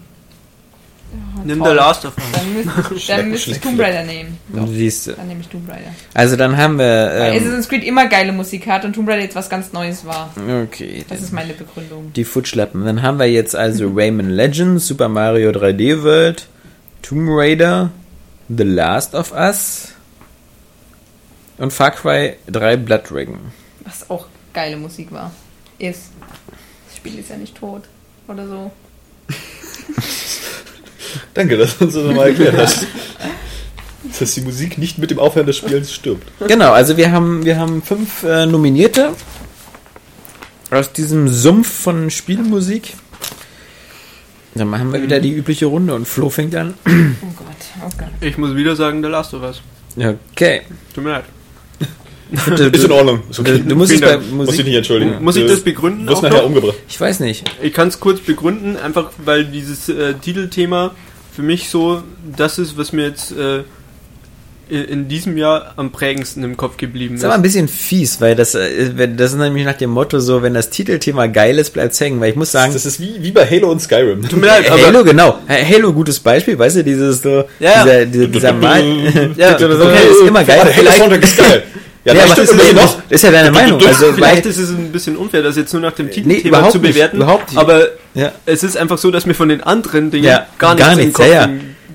Nimm 1.44 1.58
toll. 1.58 1.68
The 1.70 1.74
Last 1.76 2.04
of 2.04 2.16
Us. 2.16 2.24
Dann 2.32 2.52
müsste, 2.54 3.12
dann 3.12 3.30
müsste 3.30 3.50
ich 3.52 3.60
Tomb 3.60 3.78
Raider 3.80 4.04
nehmen. 4.04 4.38
Doch, 4.48 4.66
Siehst 4.68 5.06
du. 5.08 5.12
dann 5.12 5.28
nehme 5.28 5.40
ich 5.40 5.48
Tomb 5.48 5.68
Raider. 5.68 5.94
Also 6.14 6.36
dann 6.36 6.56
haben 6.56 6.78
wir. 6.78 6.84
Weil 6.84 7.32
Ähm, 7.34 7.42
Assassin's 7.42 7.68
Creed 7.68 7.84
immer 7.84 8.06
geile 8.08 8.32
Musik 8.32 8.66
hat 8.66 8.84
und 8.84 8.92
Tomb 8.94 9.08
Raider 9.08 9.22
jetzt 9.22 9.36
was 9.36 9.48
ganz 9.50 9.72
Neues 9.72 10.04
war. 10.04 10.30
okay. 10.64 11.04
Das 11.08 11.20
ist 11.20 11.32
meine 11.32 11.52
Begründung. 11.54 12.12
Die 12.14 12.24
Footschlappen. 12.24 12.84
Dann 12.84 13.02
haben 13.02 13.18
wir 13.18 13.26
jetzt 13.30 13.54
also 13.56 13.90
Rayman 13.94 14.30
Legends, 14.30 14.86
Super 14.86 15.08
Mario 15.08 15.50
3D 15.50 16.02
World, 16.02 16.46
Tomb 17.02 17.28
Raider, 17.30 17.90
The 18.48 18.64
Last 18.64 19.14
of 19.14 19.32
Us 19.32 19.88
und 21.58 21.72
Far 21.72 21.90
Cry 21.92 22.36
3 22.48 22.76
Blood 22.76 23.10
Dragon. 23.10 23.38
Was 23.84 24.08
auch 24.10 24.26
geile 24.52 24.76
Musik 24.76 25.12
war. 25.12 25.30
Ist. 25.78 26.10
Das 26.88 26.96
Spiel 26.96 27.18
ist 27.18 27.30
ja 27.30 27.36
nicht 27.36 27.56
tot. 27.56 27.82
Oder 28.28 28.46
so. 28.48 28.70
Danke, 31.34 31.56
dass 31.56 31.78
du 31.78 31.84
uns 31.84 31.94
das 31.94 32.04
nochmal 32.04 32.28
erklärt 32.28 32.56
hast. 32.56 32.86
Dass 34.20 34.34
die 34.34 34.40
Musik 34.40 34.78
nicht 34.78 34.98
mit 34.98 35.10
dem 35.10 35.18
Aufhören 35.18 35.46
des 35.46 35.56
Spiels 35.56 35.92
stirbt. 35.92 36.26
Genau, 36.46 36.72
also 36.72 36.96
wir 36.96 37.10
haben, 37.10 37.44
wir 37.44 37.58
haben 37.58 37.82
fünf 37.82 38.22
äh, 38.22 38.46
Nominierte 38.46 39.10
aus 40.70 40.92
diesem 40.92 41.28
Sumpf 41.28 41.68
von 41.68 42.08
Spielmusik. 42.10 42.94
Dann 44.54 44.68
machen 44.68 44.92
wir 44.92 45.02
wieder 45.02 45.20
die 45.20 45.32
übliche 45.32 45.66
Runde 45.66 45.94
und 45.94 46.06
Flo 46.06 46.30
fängt 46.30 46.54
an. 46.54 46.74
Oh 46.86 46.90
Gott, 47.36 47.56
oh 47.84 47.90
Gott. 47.98 48.08
Ich 48.20 48.38
muss 48.38 48.54
wieder 48.54 48.74
sagen, 48.76 49.02
The 49.02 49.08
Last 49.08 49.34
of 49.34 49.42
Us. 49.42 49.60
Okay. 49.96 50.62
Tut 50.94 51.04
mir 51.04 51.10
leid. 51.10 51.24
Du, 52.30 52.64
Ist 52.64 52.84
in 52.84 52.92
Ordnung. 52.92 53.20
Ist 53.30 53.38
okay. 53.38 53.58
du, 53.58 53.64
du 53.68 53.76
musst 53.76 53.92
es 53.92 53.98
Vielen 53.98 54.10
bei 54.10 54.16
Dank. 54.16 54.32
Muss 54.32 54.46
ich 54.46 54.50
Musik. 54.52 54.66
nicht 54.66 54.76
entschuldigen. 54.76 55.14
Muss 55.22 55.36
ich 55.36 55.42
Du 55.42 55.48
das 55.48 55.60
begründen? 55.60 56.06
wirst 56.08 56.18
auch 56.18 56.22
nachher 56.22 56.38
noch? 56.38 56.46
umgebracht. 56.46 56.74
Ich 56.88 57.00
weiß 57.00 57.20
nicht. 57.20 57.44
Ich 57.62 57.72
kann 57.72 57.88
es 57.88 58.00
kurz 58.00 58.20
begründen, 58.20 58.76
einfach 58.76 59.10
weil 59.24 59.44
dieses 59.44 59.88
äh, 59.88 60.14
Titelthema 60.14 60.92
für 61.34 61.42
mich 61.42 61.68
so 61.68 62.02
das 62.36 62.58
ist, 62.58 62.76
was 62.76 62.92
mir 62.92 63.06
jetzt 63.06 63.32
äh, 63.32 63.62
in, 64.68 65.06
diesem 65.06 65.36
Jahr 65.36 65.74
am 65.76 65.92
prägendsten 65.92 66.42
im 66.42 66.56
Kopf 66.56 66.76
geblieben 66.76 67.14
Das 67.14 67.18
ist. 67.18 67.22
ist 67.22 67.24
aber 67.26 67.34
ein 67.36 67.42
bisschen 67.42 67.68
fies, 67.68 68.20
weil 68.20 68.34
das, 68.34 68.56
äh, 68.56 69.08
das 69.14 69.32
ist 69.32 69.38
nämlich 69.38 69.64
nach 69.64 69.76
dem 69.76 69.90
Motto 69.90 70.18
so, 70.18 70.42
wenn 70.42 70.54
das 70.54 70.70
Titelthema 70.70 71.26
geil 71.28 71.56
ist, 71.60 71.70
bleibt's 71.70 72.00
hängen. 72.00 72.20
Weil 72.20 72.30
ich 72.30 72.36
muss 72.36 72.50
sagen, 72.50 72.72
Das 72.72 72.84
ist 72.84 72.98
wie, 73.00 73.14
wie 73.22 73.30
bei 73.30 73.46
Halo 73.48 73.70
und 73.70 73.80
Skyrim. 73.80 74.28
Tut 74.28 74.40
mir 74.40 74.46
leid, 74.48 74.68
aber 74.68 74.84
Halo, 74.86 75.04
genau. 75.04 75.38
Halo, 75.48 75.92
gutes 75.92 76.18
Beispiel, 76.18 76.58
weißt 76.58 76.76
du, 76.78 76.82
dieses 76.84 77.22
so, 77.22 77.44
Ja, 77.60 77.84
dieser, 77.84 78.06
dieser, 78.06 78.26
dieser 78.26 78.52
Mal, 78.54 78.82
Ja, 79.36 79.54
okay, 79.54 79.66
ist 80.10 80.26
immer 80.26 80.42
geil. 80.42 80.74
Halo-Soundtrack 80.76 81.22
ist 81.22 81.36
geil. 81.38 81.62
Ja, 82.06 82.14
Ja, 82.14 82.26
das 82.34 82.38
ist, 82.38 82.74
noch. 82.74 83.02
ist 83.10 83.24
ja 83.24 83.30
deine 83.32 83.50
Meinung. 83.50 83.84
Also, 83.84 84.12
Vielleicht 84.12 84.46
ist 84.46 84.58
es 84.58 84.70
ein 84.70 84.92
bisschen 84.92 85.16
unfair, 85.16 85.42
das 85.42 85.56
jetzt 85.56 85.72
nur 85.72 85.82
nach 85.82 85.92
dem 85.92 86.06
Nee, 86.06 86.12
Titelthema 86.12 86.48
überhaupt 86.58 86.72
zu 86.72 86.78
nicht, 86.78 86.92
bewerten. 86.94 87.16
überhaupt 87.16 87.50
nicht. 87.50 87.58
Aber 87.58 87.88
ja. 88.14 88.32
es 88.46 88.62
ist 88.62 88.76
einfach 88.76 88.96
so, 88.96 89.10
dass 89.10 89.26
mir 89.26 89.34
von 89.34 89.48
den 89.48 89.60
anderen 89.62 90.10
Dingen 90.12 90.24
Ja, 90.24 90.46
gar 90.58 90.74
nichts 90.74 90.86
gar 90.86 90.92
im 90.92 90.98
nichts, 91.00 91.14
Kopf 91.14 91.26
ja, 91.26 91.32
ja. 91.46 91.48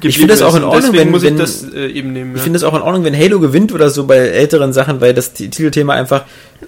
Ich 0.03 0.17
finde 0.17 0.33
das 0.33 0.41
auch 0.41 0.55
in 0.55 0.63
Ordnung, 0.63 0.93
wenn- 0.93 1.11
muss 1.11 1.21
wenn- 1.23 1.35
ich 1.35 1.41
das 1.41 1.65
äh, 1.75 1.87
eben 1.87 2.13
nehmen. 2.13 2.31
Ich 2.33 2.37
ja. 2.39 2.43
finde 2.43 2.57
es 2.57 2.63
auch 2.63 2.73
in 2.75 2.81
Ordnung, 2.81 3.03
wenn 3.03 3.17
Halo 3.17 3.39
gewinnt 3.39 3.71
oder 3.73 3.89
so 3.89 4.05
bei 4.05 4.17
älteren 4.17 4.73
Sachen, 4.73 4.99
weil 5.01 5.13
das 5.13 5.33
Ti- 5.33 5.49
Titelthema 5.49 5.93
einfach 5.93 6.23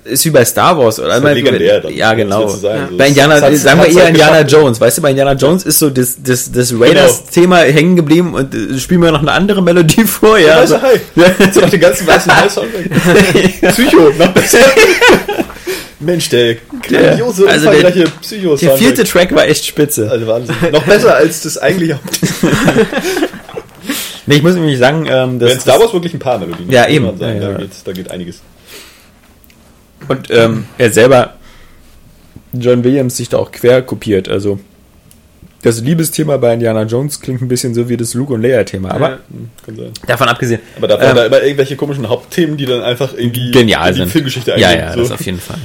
ist 0.05 0.25
wie 0.25 0.31
bei 0.31 0.43
Star 0.43 0.77
Wars 0.77 0.99
oder 0.99 1.13
halt 1.21 1.35
legendär 1.35 1.79
dann. 1.81 1.93
Ja, 1.93 2.13
genau. 2.15 2.47
Sagen? 2.47 2.87
So, 2.91 2.97
Bei 2.97 3.07
Indiana, 3.07 3.35
das 3.39 3.43
hat- 3.43 3.55
sagen 3.57 3.79
wir 3.79 3.85
hat's 3.85 3.95
eher 3.95 4.01
halt 4.03 4.09
Indiana 4.15 4.41
geschafft. 4.43 4.51
Jones, 4.63 4.81
weißt 4.81 4.97
du, 4.97 5.01
bei 5.03 5.09
Indiana 5.11 5.33
Jones 5.33 5.63
ist 5.65 5.79
so 5.79 5.89
das, 5.91 6.15
das, 6.23 6.51
das 6.51 6.69
Genau. 6.69 6.83
Raiders-Thema 6.83 7.57
hängen 7.59 7.95
geblieben 7.95 8.33
und 8.33 8.53
äh, 8.55 8.79
spielen 8.79 9.01
wir 9.03 9.11
noch 9.11 9.21
eine 9.21 9.31
andere 9.31 9.61
Melodie 9.61 10.03
vor, 10.05 10.37
ja. 10.39 10.55
Also, 10.55 10.81
Hai. 10.81 10.99
Jetzt 11.39 11.61
noch 11.61 11.69
den 11.69 11.79
ganzen 11.79 12.07
weißen 12.07 12.35
Hai-Soundtrack. 12.41 13.61
Psycho, 13.73 14.09
noch 14.17 14.29
besser. 14.33 14.57
Mensch, 16.05 16.29
der 16.29 16.55
grandiose, 16.87 17.47
Also 17.47 17.65
der- 17.69 17.75
umfangreiche 17.77 18.03
psycho 18.21 18.55
der 18.55 18.77
vierte 18.77 19.03
Track 19.03 19.33
war 19.35 19.47
echt 19.47 19.65
spitze. 19.65 20.09
Also 20.09 20.27
Wahnsinn. 20.27 20.55
Noch 20.71 20.83
besser 20.83 21.15
als 21.15 21.41
das 21.41 21.57
eigentliche. 21.57 21.99
Nee, 24.25 24.35
ich 24.35 24.41
muss 24.41 24.53
nämlich 24.53 24.79
sagen, 24.79 25.05
ähm, 25.05 25.31
Wenn 25.31 25.49
das, 25.49 25.61
Star 25.63 25.79
Wars 25.81 25.91
wirklich 25.91 26.13
ein 26.13 26.19
paar 26.19 26.37
Melodien 26.39 26.71
Ja, 26.71 26.87
eben. 26.87 27.05
man 27.07 27.17
sagen, 27.17 27.41
Ja, 27.41 27.49
ja. 27.49 27.51
Da, 27.55 27.57
geht, 27.59 27.71
da 27.83 27.91
geht 27.91 28.09
einiges. 28.11 28.39
Und 30.07 30.29
ähm, 30.31 30.65
er 30.77 30.91
selber, 30.91 31.33
John 32.53 32.83
Williams, 32.85 33.17
sich 33.17 33.27
da 33.27 33.37
auch 33.37 33.51
quer 33.51 33.81
kopiert. 33.81 34.29
Also 34.29 34.59
das 35.61 35.81
Liebesthema 35.81 36.37
bei 36.37 36.53
Indiana 36.53 36.83
Jones 36.83 37.19
klingt 37.19 37.41
ein 37.41 37.49
bisschen 37.49 37.73
so 37.73 37.89
wie 37.89 37.97
das 37.97 38.13
Luke 38.13 38.33
und 38.33 38.41
Leia-Thema. 38.41 38.91
Aber 38.91 39.09
Ja. 39.09 39.19
Kann 39.65 39.75
sein. 39.75 39.91
davon 40.07 40.27
abgesehen, 40.29 40.61
Aber 40.77 40.87
dafür 40.87 41.03
Ähm, 41.05 41.09
hat 41.11 41.17
er 41.17 41.25
immer 41.27 41.41
irgendwelche 41.43 41.75
komischen 41.75 42.07
Hauptthemen, 42.07 42.55
die 42.55 42.65
dann 42.65 42.81
einfach 42.81 43.13
irgendwie 43.17 43.51
genial 43.51 43.89
in 43.89 43.93
die 43.95 43.99
sind. 44.01 44.09
Filmgeschichte 44.11 44.51
ja, 44.57 44.67
eingehen. 44.69 44.85
ja, 44.87 44.93
so. 44.93 45.01
das 45.01 45.11
auf 45.11 45.25
jeden 45.25 45.39
Fall. 45.41 45.57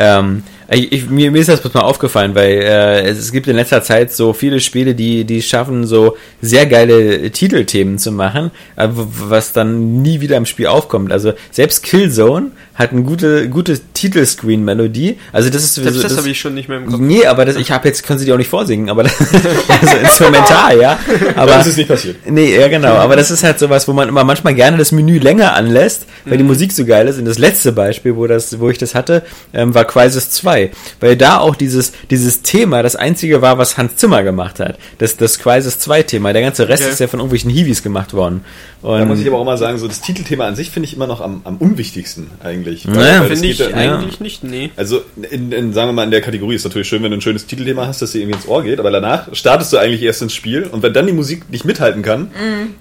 Ähm, 0.00 0.42
ich, 0.72 0.92
ich, 0.92 1.10
mir, 1.10 1.30
mir 1.30 1.40
ist 1.40 1.48
das 1.48 1.60
bloß 1.60 1.74
mal 1.74 1.80
aufgefallen, 1.80 2.34
weil 2.34 2.52
äh, 2.52 3.00
es, 3.08 3.18
es 3.18 3.32
gibt 3.32 3.48
in 3.48 3.56
letzter 3.56 3.82
Zeit 3.82 4.12
so 4.12 4.32
viele 4.32 4.60
Spiele, 4.60 4.94
die 4.94 5.24
die 5.24 5.42
schaffen, 5.42 5.86
so 5.86 6.16
sehr 6.40 6.66
geile 6.66 7.30
Titelthemen 7.30 7.98
zu 7.98 8.12
machen, 8.12 8.50
äh, 8.76 8.88
was 8.92 9.52
dann 9.52 10.00
nie 10.02 10.20
wieder 10.20 10.36
im 10.36 10.46
Spiel 10.46 10.66
aufkommt. 10.68 11.12
Also 11.12 11.32
selbst 11.50 11.82
Killzone 11.82 12.52
hat 12.74 12.92
eine 12.92 13.02
gute 13.02 13.48
gute 13.48 13.78
Titelscreen-Melodie. 13.94 15.18
Also 15.32 15.50
das 15.50 15.64
ist 15.64 15.74
Selbst 15.74 15.94
so- 15.96 16.02
das 16.02 16.16
habe 16.16 16.28
ich 16.28 16.38
schon 16.40 16.54
nicht 16.54 16.68
mehr 16.68 16.78
im 16.78 16.86
Kopf. 16.86 17.00
Nee, 17.00 17.26
aber 17.26 17.44
das, 17.44 17.56
ich 17.56 17.70
habe 17.70 17.88
jetzt, 17.88 18.04
können 18.06 18.18
Sie 18.18 18.24
die 18.24 18.32
auch 18.32 18.38
nicht 18.38 18.48
vorsingen, 18.50 18.88
aber 18.90 19.02
das, 19.04 19.14
also 19.82 19.96
instrumental, 19.96 20.80
ja. 20.80 20.98
Aber 21.36 21.52
das 21.52 21.66
ist 21.66 21.76
nicht 21.78 21.88
passiert. 21.88 22.16
Nee, 22.26 22.56
ja 22.58 22.68
genau, 22.68 22.94
aber 22.94 23.16
das 23.16 23.30
ist 23.30 23.42
halt 23.42 23.58
sowas, 23.58 23.86
wo 23.88 23.92
man 23.92 24.08
immer 24.08 24.24
manchmal 24.24 24.54
gerne 24.54 24.76
das 24.78 24.92
Menü 24.92 25.18
länger 25.18 25.54
anlässt, 25.54 26.06
weil 26.24 26.34
Mhm. 26.34 26.38
die 26.38 26.44
Musik 26.44 26.72
so 26.72 26.84
geil 26.84 27.08
ist. 27.08 27.18
Und 27.18 27.24
das 27.24 27.38
letzte 27.38 27.72
Beispiel, 27.72 28.16
wo 28.16 28.26
das, 28.26 28.58
wo 28.60 28.70
ich 28.70 28.78
das 28.78 28.94
hatte, 28.94 29.22
ähm, 29.52 29.74
war 29.74 29.84
Crisis 29.84 30.30
2. 30.30 30.59
2, 30.68 30.70
weil 31.00 31.16
da 31.16 31.38
auch 31.38 31.54
dieses, 31.56 31.92
dieses 32.10 32.42
Thema 32.42 32.82
das 32.82 32.96
einzige 32.96 33.42
war, 33.42 33.58
was 33.58 33.76
Hans 33.78 33.96
Zimmer 33.96 34.22
gemacht 34.22 34.60
hat. 34.60 34.78
Das, 34.98 35.16
das 35.16 35.38
Crisis 35.38 35.78
2 35.78 36.02
Thema. 36.02 36.32
Der 36.32 36.42
ganze 36.42 36.68
Rest 36.68 36.82
Okay. 36.82 36.92
ist 36.92 36.98
ja 37.00 37.06
von 37.08 37.20
irgendwelchen 37.20 37.50
Hiwis 37.50 37.82
gemacht 37.82 38.12
worden. 38.14 38.44
Und 38.82 38.98
Da 38.98 39.04
muss 39.04 39.20
ich 39.20 39.26
aber 39.26 39.38
auch 39.38 39.44
mal 39.44 39.58
sagen, 39.58 39.76
so 39.78 39.86
das 39.88 40.00
Titelthema 40.00 40.46
an 40.46 40.56
sich 40.56 40.70
finde 40.70 40.88
ich 40.88 40.94
immer 40.96 41.06
noch 41.06 41.20
am, 41.20 41.42
am 41.44 41.56
unwichtigsten 41.58 42.30
eigentlich. 42.42 42.86
Naja, 42.86 43.24
Finde 43.24 43.46
ich 43.48 43.58
ja- 43.58 43.68
eigentlich 43.68 44.20
nicht, 44.20 44.42
nee. 44.42 44.70
Also, 44.76 45.02
in, 45.30 45.52
in, 45.52 45.72
sagen 45.74 45.88
wir 45.88 45.92
mal, 45.92 46.04
in 46.04 46.10
der 46.10 46.22
Kategorie 46.22 46.54
ist 46.54 46.64
natürlich 46.64 46.88
schön, 46.88 47.02
wenn 47.02 47.10
du 47.10 47.18
ein 47.18 47.20
schönes 47.20 47.46
Titelthema 47.46 47.86
hast, 47.86 48.00
das 48.00 48.12
dir 48.12 48.20
irgendwie 48.20 48.36
ins 48.38 48.48
Ohr 48.48 48.62
geht, 48.62 48.80
aber 48.80 48.90
danach 48.90 49.28
startest 49.34 49.72
du 49.72 49.76
eigentlich 49.78 50.02
erst 50.02 50.22
ins 50.22 50.32
Spiel 50.34 50.64
und 50.64 50.82
wenn 50.82 50.94
dann 50.94 51.06
die 51.06 51.12
Musik 51.12 51.50
nicht 51.50 51.64
mithalten 51.66 52.02
kann, 52.02 52.30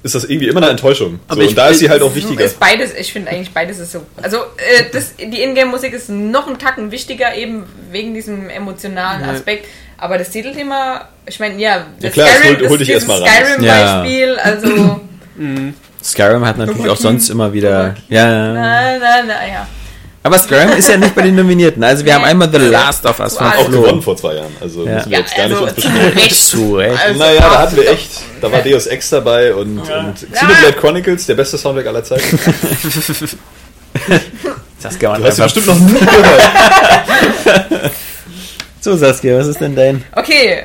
ist 0.04 0.16
das 0.16 0.24
irgendwie 0.24 0.48
immer 0.48 0.62
eine 0.62 0.72
Enttäuschung. 0.72 1.20
Aber 1.28 1.36
so, 1.36 1.42
ich- 1.42 1.50
und 1.50 1.58
da 1.58 1.68
ist 1.68 1.80
sie 1.80 1.90
halt 1.90 2.02
auch 2.02 2.16
wichtiger. 2.16 2.46
Ist 2.46 2.60
beides, 2.60 2.94
ich 2.98 3.12
finde 3.12 3.32
eigentlich 3.32 3.52
beides 3.54 3.80
ist 3.80 3.92
so. 3.92 4.02
Also 4.22 4.38
äh, 4.38 4.86
das, 4.94 5.16
die 5.18 5.42
Ingame-Musik 5.42 5.92
ist 5.94 6.10
noch 6.10 6.48
einen 6.48 6.58
Tacken 6.60 6.92
wichtiger, 6.92 7.36
eben 7.36 7.64
wegen 7.92 8.14
diesem 8.14 8.50
emotionalen 8.50 9.22
Ja. 9.26 9.32
Aspekt. 9.34 9.68
Aber 9.98 10.18
das 10.18 10.30
Titelthema, 10.30 11.08
ich 11.26 11.40
meine, 11.40 11.60
ja, 11.60 11.86
das 12.00 12.14
klar, 12.14 12.28
das 12.28 12.70
hol- 12.70 12.70
hol 12.70 12.78
ran. 12.78 13.28
Skyrim-Beispiel, 13.28 14.36
also 14.42 15.00
Skyrim 16.04 16.46
hat 16.46 16.58
natürlich 16.58 16.88
auch 16.90 16.96
sonst 16.98 17.30
immer 17.30 17.52
wieder. 17.52 17.96
Ja, 18.08 18.30
ja. 18.30 18.54
na, 18.54 18.98
na, 18.98 19.24
na, 19.28 19.48
ja. 19.48 19.68
Aber 20.24 20.38
Skyrim 20.38 20.70
ist 20.78 20.88
ja 20.90 20.98
nicht 20.98 21.16
bei 21.16 21.22
den 21.24 21.36
Nominierten. 21.36 21.84
Also 21.84 22.04
wir 22.06 22.14
haben 22.14 22.24
einmal 22.26 22.50
The 22.52 22.58
Last 22.58 23.06
of 23.06 23.20
Us 23.20 23.38
von 23.38 23.48
Auch 23.48 23.66
Flo. 23.66 23.82
gewonnen 23.82 24.02
vor 24.02 24.16
zwei 24.18 24.36
Jahren, 24.36 24.56
also 24.62 24.86
Ja. 24.86 24.96
müssen 24.96 25.10
wir 25.12 25.18
Ja, 25.18 25.24
jetzt 25.24 25.36
gar 25.36 25.44
also 25.46 25.56
nicht 25.66 25.76
uns 25.76 25.76
beschweren. 25.76 26.30
Zu 26.30 26.76
Recht. 26.76 27.02
Also 27.06 27.20
Naja, 27.20 27.40
da 27.42 27.60
hatten 27.60 27.76
wir 27.78 27.90
echt, 27.92 28.12
da 28.42 28.52
war 28.52 28.62
Deus 28.62 28.88
Ex 28.88 29.10
dabei 29.10 29.54
und, 29.54 29.80
und 29.80 30.14
Xenoblade 30.32 30.74
Chronicles, 30.80 31.26
der 31.26 31.36
beste 31.36 31.58
Soundtrack 31.58 31.88
aller 31.88 32.04
Zeiten. 32.04 32.40
Saskia, 34.80 35.18
Du 35.18 35.24
hast 35.24 35.38
bestimmt 35.38 35.68
noch 35.68 35.80
nie 35.80 36.00
gehört. 36.00 36.42
So 38.82 38.96
Saskia, 38.96 39.38
was 39.38 39.48
ist 39.48 39.60
denn 39.60 39.76
dein? 39.76 40.06
Okay, 40.16 40.64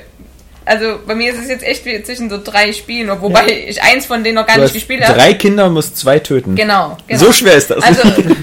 also 0.65 1.01
bei 1.07 1.15
mir 1.15 1.33
ist 1.33 1.41
es 1.41 1.49
jetzt 1.49 1.65
echt 1.65 1.85
wie 1.85 2.01
zwischen 2.03 2.31
so 2.31 2.41
drei 2.43 2.73
Spielen, 2.73 3.11
wobei 3.21 3.67
ich 3.69 3.83
eins 3.83 4.07
von 4.07 4.23
denen 4.23 4.37
noch 4.37 4.47
gar 4.47 4.57
Du 4.57 4.63
nicht 4.63 4.73
gespielt 4.75 5.05
habe. 5.05 5.19
drei 5.19 5.35
Kinder 5.35 5.67
und 5.67 5.75
musst 5.75 5.97
zwei 5.97 6.21
töten. 6.21 6.55
Genau, 6.55 6.97
genau. 7.07 7.21
So 7.21 7.33
schwer 7.33 7.55
ist 7.55 7.71
das. 7.71 7.83
Also, 7.83 8.03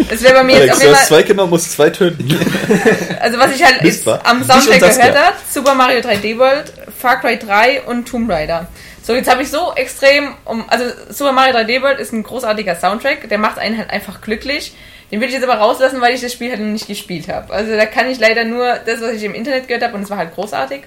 es 0.10 0.22
wäre 0.22 0.34
bei 0.36 0.44
mir 0.44 0.54
jetzt 0.54 0.62
Alex, 0.62 0.74
auf 0.74 0.80
du 0.80 0.86
jeden 0.86 0.96
Fall, 0.98 1.06
zwei 1.08 1.24
Kinder 1.24 1.44
und 1.46 1.50
musst 1.50 1.72
zwei 1.72 1.90
töten. 1.90 2.40
also 3.22 3.40
was 3.40 3.56
ich 3.56 3.64
halt 3.64 3.82
jetzt 3.82 4.08
am 4.08 4.44
Soundtrack 4.44 4.80
gehört 4.80 5.18
habe, 5.18 5.36
Super 5.50 5.74
Mario 5.74 6.00
3D 6.00 6.38
World, 6.38 6.74
Far 7.00 7.20
Cry 7.22 7.40
3 7.40 7.84
und 7.84 8.08
Tomb 8.08 8.30
Raider. 8.30 8.68
So, 9.04 9.14
jetzt 9.14 9.32
habe 9.32 9.42
ich 9.42 9.50
so 9.50 9.72
extrem, 9.76 10.36
um, 10.46 10.66
also 10.68 10.86
Super 11.10 11.32
Mario 11.32 11.56
3D 11.56 11.82
World 11.82 12.00
ist 12.00 12.12
ein 12.12 12.24
großartiger 12.24 12.76
Soundtrack, 12.76 13.30
der 13.30 13.38
macht 13.40 13.58
einen 13.58 13.78
halt 13.78 13.90
einfach 13.90 14.22
glücklich. 14.22 14.74
Den 15.12 15.20
will 15.20 15.28
ich 15.28 15.34
jetzt 15.34 15.44
aber 15.44 15.56
rauslassen, 15.56 16.00
weil 16.00 16.16
ich 16.16 16.22
das 16.22 16.32
Spiel 16.32 16.52
halt 16.52 16.62
noch 16.62 16.68
nicht 16.68 16.88
gespielt 16.88 17.28
habe. 17.28 17.54
Also 17.54 17.76
da 17.76 17.86
kann 17.86 18.10
ich 18.10 18.20
leider 18.20 18.46
nur 18.46 18.76
das, 18.86 19.02
was 19.02 19.12
ich 19.12 19.24
im 19.24 19.34
Internet 19.34 19.68
gehört 19.68 19.84
habe 19.84 19.96
und 19.96 20.04
es 20.04 20.10
war 20.10 20.18
halt 20.18 20.34
großartig. 20.34 20.84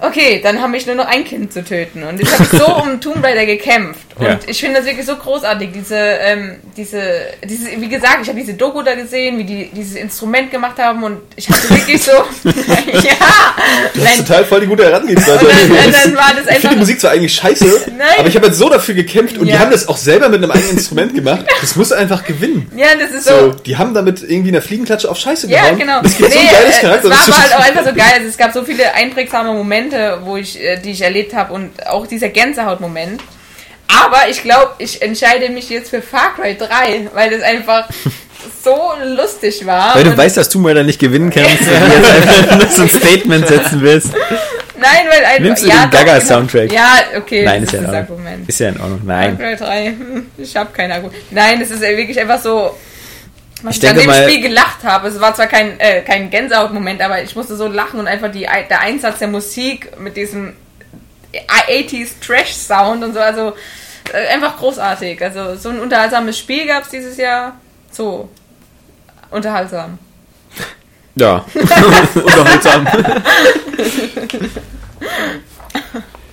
Okay, 0.00 0.40
dann 0.42 0.62
habe 0.62 0.76
ich 0.76 0.86
nur 0.86 0.94
noch 0.94 1.06
ein 1.06 1.24
Kind 1.24 1.52
zu 1.52 1.64
töten. 1.64 2.04
Und 2.04 2.20
jetzt 2.20 2.32
habe 2.38 2.44
ich 2.44 2.50
so 2.58 2.66
um 2.82 3.00
Tomb 3.00 3.22
Raider 3.24 3.46
gekämpft. 3.46 4.00
Und 4.16 4.26
Ja. 4.26 4.38
ich 4.46 4.60
finde 4.60 4.76
das 4.78 4.86
wirklich 4.86 5.06
so 5.06 5.16
großartig. 5.16 5.70
Diese, 5.74 5.96
ähm, 5.96 6.56
diese, 6.76 7.02
diese, 7.44 7.70
wie 7.80 7.88
gesagt, 7.88 8.18
ich 8.22 8.28
habe 8.28 8.38
diese 8.38 8.54
Doku 8.54 8.82
da 8.82 8.94
gesehen, 8.94 9.38
wie 9.38 9.44
die 9.44 9.70
dieses 9.74 9.96
Instrument 9.96 10.50
gemacht 10.50 10.78
haben 10.78 11.02
und 11.02 11.18
ich 11.36 11.48
hatte 11.48 11.68
wirklich 11.70 12.02
so, 12.02 12.12
ja, 12.44 13.54
Das 13.94 14.04
ist 14.04 14.26
total 14.26 14.44
voll 14.44 14.60
die 14.60 14.66
gute 14.66 14.84
Herangehensweise. 14.84 15.38
Und 15.40 15.48
dann- 15.50 15.70
und 15.86 15.94
dann 15.94 16.16
war 16.16 16.32
das 16.34 16.38
ich 16.38 16.44
finde 16.44 16.54
einfach- 16.54 16.70
die 16.70 16.76
Musik 16.76 17.00
zwar 17.00 17.10
eigentlich 17.12 17.34
scheiße, 17.34 17.64
Nein. 17.96 18.06
aber 18.18 18.28
ich 18.28 18.36
habe 18.36 18.46
jetzt 18.46 18.58
so 18.58 18.68
dafür 18.68 18.94
gekämpft 18.94 19.36
und 19.38 19.46
die 19.46 19.52
Ja. 19.52 19.60
haben 19.60 19.70
das 19.70 19.88
auch 19.88 19.96
selber 19.96 20.28
mit 20.28 20.42
einem 20.42 20.50
eigenen 20.50 20.76
Instrument 20.76 21.14
gemacht. 21.14 21.44
Das 21.60 21.76
muss 21.76 21.92
einfach 21.92 22.24
gewinnen. 22.24 22.70
ja, 22.76 22.86
das 22.98 23.10
ist 23.10 23.24
So, 23.24 23.38
so, 23.38 23.50
die 23.52 23.76
haben 23.76 23.94
damit 23.94 24.22
irgendwie 24.22 24.50
eine 24.50 24.62
Fliegenklatsche 24.62 25.10
auf 25.10 25.18
Scheiße 25.18 25.48
Ja, 25.48 25.62
gehauen. 25.62 25.78
genau. 25.78 26.02
Das 26.02 26.16
gibt 26.16 26.32
so 26.32 26.38
ein 26.38 26.44
Nee, 26.44 26.50
geiles 26.52 26.78
äh, 26.78 26.80
Charakter. 26.82 27.08
Es 27.10 27.16
Das 27.16 27.28
war 27.28 27.34
aber 27.36 27.42
halt 27.44 27.54
auch 27.56 27.68
einfach 27.68 27.84
so 27.90 27.94
geil. 27.96 28.12
Also 28.14 28.26
es 28.28 28.36
gab 28.36 28.52
so 28.52 28.64
viele 28.64 28.94
einprägsame 28.94 29.52
Momente, 29.52 29.87
wo 30.22 30.36
ich, 30.36 30.60
äh, 30.60 30.76
die 30.78 30.90
ich 30.90 31.02
erlebt 31.02 31.34
habe 31.34 31.52
und 31.52 31.86
auch 31.86 32.06
dieser 32.06 32.28
Gänsehautmoment. 32.28 33.22
Aber 33.88 34.28
ich 34.28 34.42
glaube, 34.42 34.72
ich 34.78 35.00
entscheide 35.00 35.48
mich 35.48 35.70
jetzt 35.70 35.90
für 35.90 36.02
Far 36.02 36.34
Cry 36.34 36.56
3, 36.56 37.08
weil 37.14 37.30
das 37.30 37.42
einfach 37.42 37.88
so 38.62 38.92
lustig 39.04 39.64
war. 39.66 39.94
Weil 39.94 40.04
du 40.04 40.16
weißt, 40.16 40.36
dass 40.36 40.48
Tomb 40.48 40.66
Raider 40.66 40.82
nicht 40.82 40.98
gewinnen 40.98 41.30
kannst 41.30 41.60
und 41.60 41.68
du 41.68 41.72
jetzt 41.96 42.10
einfach 42.10 42.58
nur 42.58 42.68
so 42.68 42.82
ein 42.82 42.88
Statement 42.88 43.48
setzen 43.48 43.80
willst. 43.80 44.12
Nein, 44.80 45.06
weil 45.10 45.24
einfach. 45.24 45.40
Nimmst 45.40 45.64
du 45.64 45.68
ja, 45.68 45.86
den 45.86 45.90
Gaga-Soundtrack? 45.90 46.72
Ja, 46.72 46.98
okay. 47.16 47.44
Nein, 47.44 47.64
das 47.64 47.72
ist 47.72 47.80
ja 47.80 47.80
in 47.80 47.86
Ordnung. 47.86 48.00
Argument. 48.00 48.48
Ist 48.48 48.60
ja 48.60 48.68
in 48.68 48.80
Ordnung. 48.80 49.00
Far 49.06 49.16
Nein. 49.16 49.38
Cry 49.38 49.56
3, 49.56 49.86
hm, 49.86 50.26
ich 50.38 50.56
habe 50.56 50.70
kein 50.72 50.92
Argument. 50.92 51.16
Nein, 51.30 51.60
es 51.60 51.70
ist 51.70 51.82
äh, 51.82 51.96
wirklich 51.96 52.20
einfach 52.20 52.40
so. 52.40 52.76
Was 53.62 53.76
Ich 53.76 53.82
ich, 53.82 53.88
an 53.90 53.96
dem 53.96 54.06
mal- 54.06 54.22
Spiel 54.28 54.40
gelacht 54.42 54.84
habe, 54.84 55.08
es 55.08 55.20
war 55.20 55.34
zwar 55.34 55.46
kein, 55.48 55.78
äh, 55.80 56.02
kein 56.02 56.30
Gänsehaut-Moment, 56.30 57.00
aber 57.02 57.22
ich 57.22 57.34
musste 57.34 57.56
so 57.56 57.66
lachen 57.66 57.98
und 57.98 58.06
einfach 58.06 58.30
die, 58.30 58.46
der 58.70 58.80
Einsatz 58.80 59.18
der 59.18 59.28
Musik 59.28 59.98
mit 59.98 60.16
diesem 60.16 60.54
80s 61.32 62.20
Trash-Sound 62.24 63.02
und 63.04 63.14
so, 63.14 63.20
also 63.20 63.54
äh, 64.12 64.28
einfach 64.34 64.56
großartig. 64.56 65.20
Also 65.22 65.56
so 65.56 65.70
ein 65.70 65.80
unterhaltsames 65.80 66.38
Spiel 66.38 66.66
gab 66.66 66.84
es 66.84 66.90
dieses 66.90 67.16
Jahr. 67.16 67.56
So 67.90 68.28
unterhaltsam. 69.30 69.98
Ja. 71.16 71.44
Unterhaltsam. 72.14 72.86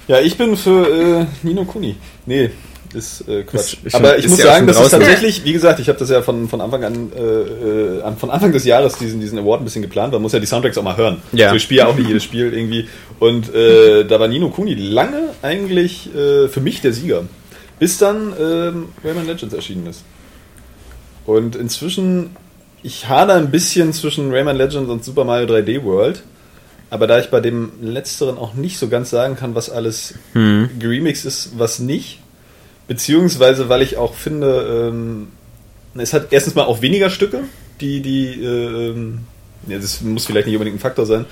Ja, 0.07 0.19
ich 0.19 0.37
bin 0.37 0.55
für 0.55 1.21
äh, 1.21 1.25
Nino 1.41 1.65
Kuni. 1.65 1.95
Nee, 2.27 2.51
ist 2.95 3.27
äh, 3.27 3.43
Quatsch. 3.43 3.73
Ist- 3.73 3.85
ist 3.85 3.95
Aber 3.95 4.09
schon- 4.11 4.19
ich 4.19 4.27
muss 4.29 4.37
ja 4.39 4.45
sagen, 4.45 4.57
schon 4.59 4.67
das 4.67 4.79
ist 4.81 4.89
tatsächlich, 4.91 5.43
wie 5.45 5.53
gesagt, 5.53 5.79
ich 5.79 5.87
habe 5.89 5.99
das 5.99 6.09
ja 6.09 6.21
von, 6.21 6.49
von 6.49 6.61
Anfang 6.61 6.83
an, 6.83 7.11
äh, 7.15 7.19
äh, 7.21 8.11
von 8.17 8.31
Anfang 8.31 8.51
des 8.51 8.63
Jahres 8.65 8.97
diesen, 8.97 9.19
diesen 9.21 9.37
Award 9.37 9.61
ein 9.61 9.65
bisschen 9.65 9.81
geplant. 9.83 10.13
Man 10.13 10.21
muss 10.21 10.31
ja 10.33 10.39
die 10.39 10.45
Soundtracks 10.47 10.77
auch 10.77 10.83
mal 10.83 10.97
hören. 10.97 11.21
Ja. 11.33 11.49
So, 11.51 11.55
ich 11.57 11.63
spiele 11.63 11.81
ja 11.81 11.87
auch 11.87 11.95
nicht 11.95 12.07
jedes 12.07 12.23
Spiel 12.23 12.53
irgendwie. 12.53 12.87
Und 13.19 13.53
äh, 13.53 14.03
da 14.07 14.19
war 14.19 14.27
Nino 14.27 14.49
Kuni 14.49 14.73
lange 14.73 15.29
eigentlich 15.41 16.09
äh, 16.15 16.47
für 16.47 16.61
mich 16.61 16.81
der 16.81 16.93
Sieger. 16.93 17.23
Bis 17.77 17.97
dann 17.97 18.33
ähm, 18.39 18.85
Rayman 19.03 19.27
Legends 19.27 19.53
erschienen 19.53 19.87
ist. 19.87 20.03
Und 21.25 21.55
inzwischen, 21.55 22.29
ich 22.83 23.07
hader 23.09 23.33
ein 23.35 23.51
bisschen 23.51 23.93
zwischen 23.93 24.31
Rayman 24.31 24.55
Legends 24.55 24.89
und 24.89 25.03
Super 25.03 25.23
Mario 25.25 25.47
3D 25.47 25.83
World. 25.83 26.23
Aber 26.91 27.07
da 27.07 27.19
ich 27.19 27.29
bei 27.31 27.39
dem 27.41 27.71
letzteren 27.81 28.37
auch 28.37 28.53
nicht 28.53 28.77
so 28.77 28.87
ganz 28.87 29.09
sagen 29.09 29.35
kann, 29.35 29.55
was 29.55 29.69
alles 29.71 30.13
geremixed 30.33 31.25
ist, 31.25 31.53
was 31.57 31.79
nicht, 31.79 32.19
beziehungsweise 32.87 33.69
weil 33.69 33.81
ich 33.81 33.97
auch 33.97 34.13
finde, 34.13 34.89
ähm, 34.89 35.27
es 35.95 36.13
hat 36.13 36.27
erstens 36.31 36.55
mal 36.55 36.65
auch 36.65 36.81
weniger 36.81 37.09
Stücke, 37.09 37.41
die, 37.81 38.01
die, 38.01 38.43
äh, 38.43 38.89
ähm, 38.89 39.19
ja, 39.67 39.77
das 39.77 40.01
muss 40.01 40.25
vielleicht 40.25 40.47
nicht 40.47 40.55
unbedingt 40.55 40.77
ein 40.77 40.81
Faktor 40.81 41.05
sein, 41.05 41.25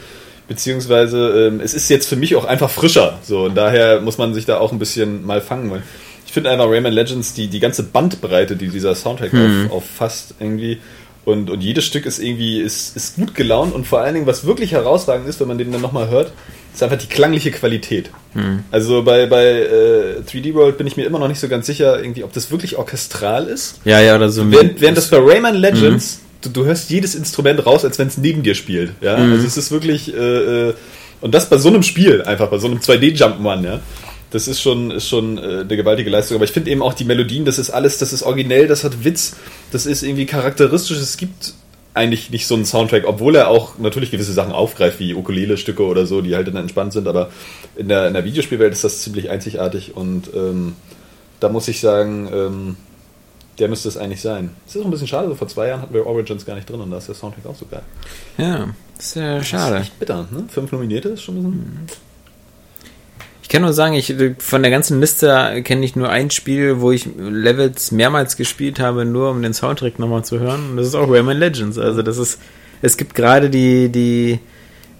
beziehungsweise 0.47 1.47
ähm, 1.47 1.61
es 1.61 1.73
ist 1.73 1.89
jetzt 1.89 2.07
für 2.07 2.15
mich 2.15 2.35
auch 2.35 2.45
einfach 2.45 2.69
frischer, 2.69 3.19
so, 3.23 3.45
und 3.45 3.55
daher 3.55 4.01
muss 4.01 4.17
man 4.17 4.33
sich 4.33 4.45
da 4.45 4.57
auch 4.57 4.71
ein 4.71 4.79
bisschen 4.79 5.25
mal 5.25 5.41
fangen, 5.41 5.69
weil 5.71 5.83
ich 6.25 6.31
finde 6.33 6.49
einfach 6.49 6.67
Rayman 6.67 6.93
Legends, 6.93 7.33
die, 7.33 7.47
die 7.47 7.59
ganze 7.59 7.83
Bandbreite, 7.83 8.55
die 8.55 8.69
dieser 8.69 8.95
Soundtrack 8.95 9.33
auf, 9.33 9.71
auffasst, 9.71 10.35
irgendwie, 10.39 10.79
und, 11.25 11.49
und 11.49 11.61
jedes 11.61 11.85
Stück 11.85 12.05
ist 12.05 12.19
irgendwie, 12.19 12.59
ist, 12.59 12.95
ist 12.95 13.15
gut 13.15 13.33
gelaunt. 13.33 13.73
Und 13.73 13.87
vor 13.87 14.01
allen 14.01 14.13
Dingen, 14.13 14.27
was 14.27 14.45
wirklich 14.45 14.71
herausragend 14.73 15.27
ist, 15.27 15.39
wenn 15.39 15.47
man 15.47 15.57
den 15.57 15.71
dann 15.71 15.81
nochmal 15.81 16.09
hört, 16.09 16.33
ist 16.74 16.84
einfach 16.84 16.97
die 16.97 17.07
klangliche 17.07 17.51
Qualität. 17.51 18.09
Also 18.71 19.03
bei, 19.03 19.28
bei 19.28 19.45
äh, 19.45 20.21
3D 20.28 20.53
World 20.55 20.78
bin 20.78 20.88
ich 20.88 20.97
mir 20.97 21.05
immer 21.05 21.19
noch 21.19 21.28
nicht 21.28 21.39
so 21.39 21.47
ganz 21.47 21.67
sicher, 21.67 21.99
irgendwie, 22.01 22.24
ob 22.24 22.34
das 22.34 22.49
wirklich 22.49 22.78
orchestral 22.78 23.47
ist. 23.47 23.80
Ja, 23.86 23.99
ja, 23.99 24.15
oder 24.15 24.30
so. 24.30 24.49
Während, 24.51 24.82
während 24.82 24.97
das 24.97 25.09
bei 25.09 25.17
Rayman 25.17 25.55
Legends, 25.55 26.21
du, 26.41 26.49
du 26.49 26.65
hörst 26.65 26.89
jedes 26.89 27.15
Instrument 27.15 27.65
raus, 27.65 27.86
als 27.86 27.99
wenn 27.99 28.07
es 28.07 28.17
neben 28.17 28.43
dir 28.43 28.55
spielt. 28.55 28.93
Ja? 29.01 29.15
Also 29.15 29.45
es 29.45 29.57
ist 29.57 29.71
wirklich, 29.71 30.13
äh, 30.13 30.69
äh, 30.69 30.74
und 31.21 31.34
das 31.34 31.49
bei 31.49 31.57
so 31.57 31.69
einem 31.69 31.84
Spiel, 31.84 32.24
einfach 32.24 32.49
bei 32.49 32.57
so 32.57 32.67
einem 32.67 32.80
2D-Jump'n'Run, 32.80 33.63
ja. 33.63 33.80
Das 34.32 34.47
ist 34.47 34.59
schon, 34.61 34.89
ist 34.89 35.07
schon 35.07 35.38
äh, 35.38 35.59
eine 35.59 35.78
gewaltige 35.78 36.09
Leistung. 36.09 36.38
Aber 36.38 36.45
ich 36.45 36.51
finde 36.51 36.71
eben 36.71 36.82
auch 36.82 36.95
die 36.95 37.05
Melodien, 37.05 37.45
das 37.45 37.59
ist 37.59 37.69
alles, 37.69 37.99
das 37.99 38.13
ist 38.13 38.24
originell, 38.24 38.67
das 38.67 38.84
hat 38.84 39.03
Witz, 39.03 39.36
das 39.71 39.86
ist 39.86 40.01
irgendwie 40.01 40.26
charakteristisch. 40.26 40.97
Es 40.97 41.17
gibt 41.17 41.53
eigentlich 41.95 42.31
nicht 42.31 42.47
so 42.47 42.55
einen 42.55 42.65
Soundtrack, 42.65 43.03
obwohl 43.05 43.35
er 43.35 43.49
auch 43.49 43.77
natürlich 43.77 44.09
gewisse 44.11 44.33
Sachen 44.33 44.51
aufgreift, 44.51 44.99
wie 44.99 45.13
Ukulele-Stücke 45.13 45.83
oder 45.83 46.05
so, 46.05 46.21
die 46.21 46.35
halt 46.35 46.47
dann 46.47 46.55
entspannt 46.55 46.93
sind, 46.93 47.07
aber 47.07 47.29
in 47.75 47.87
der, 47.87 48.07
in 48.07 48.13
der 48.13 48.25
Videospielwelt 48.25 48.73
ist 48.73 48.83
das 48.83 49.01
ziemlich 49.01 49.29
einzigartig 49.29 49.95
und 49.95 50.29
ähm, 50.35 50.75
da 51.39 51.49
muss 51.49 51.67
ich 51.67 51.79
sagen, 51.79 52.29
ähm, 52.33 52.77
der 53.59 53.67
müsste 53.67 53.87
es 53.89 53.97
eigentlich 53.97 54.21
sein. 54.21 54.49
Es 54.65 54.75
ist 54.75 54.81
auch 54.81 54.85
ein 54.85 54.91
bisschen 54.91 55.07
schade, 55.07 55.27
so 55.27 55.35
vor 55.35 55.47
zwei 55.47 55.67
Jahren 55.67 55.81
hatten 55.81 55.93
wir 55.93 56.07
Origins 56.07 56.45
gar 56.45 56.55
nicht 56.55 56.67
drin 56.67 56.81
und 56.81 56.89
da 56.89 56.97
ist 56.97 57.07
der 57.07 57.15
Soundtrack 57.15 57.45
auch 57.45 57.55
so 57.55 57.67
geil. 57.67 57.83
Ja, 58.39 58.69
das 58.97 59.05
ist 59.07 59.15
ja 59.15 59.37
Das 59.37 59.47
schade. 59.47 59.75
ist 59.75 59.81
echt 59.83 59.99
bitter, 59.99 60.27
ne? 60.31 60.45
Fünf 60.49 60.71
Nominierte 60.71 61.09
ist 61.09 61.21
schon 61.21 61.37
ein 61.37 61.43
bisschen. 61.43 61.87
Ich 63.43 63.49
kann 63.49 63.61
nur 63.61 63.73
sagen, 63.73 63.93
ich 63.93 64.15
von 64.39 64.63
der 64.63 64.71
ganzen 64.71 64.99
Liste 64.99 65.61
kenne 65.63 65.85
ich 65.85 65.95
nur 65.95 66.09
ein 66.09 66.31
Spiel, 66.31 66.80
wo 66.80 66.91
ich 66.91 67.07
Levels 67.18 67.91
mehrmals 67.91 68.38
gespielt 68.38 68.80
habe, 68.80 69.05
nur 69.05 69.30
um 69.30 69.41
den 69.41 69.53
Soundtrack 69.53 69.99
nochmal 69.99 70.23
zu 70.26 70.39
hören. 70.39 70.72
Und 70.72 70.77
das 70.77 70.88
ist 70.88 70.95
auch 70.95 71.09
Rayman 71.11 71.38
Legends. 71.38 71.77
Also 71.77 72.01
das 72.01 72.18
ist, 72.18 72.39
es 72.81 72.97
gibt 72.97 73.13
gerade 73.13 73.49
die, 73.49 73.89
die, 73.89 74.39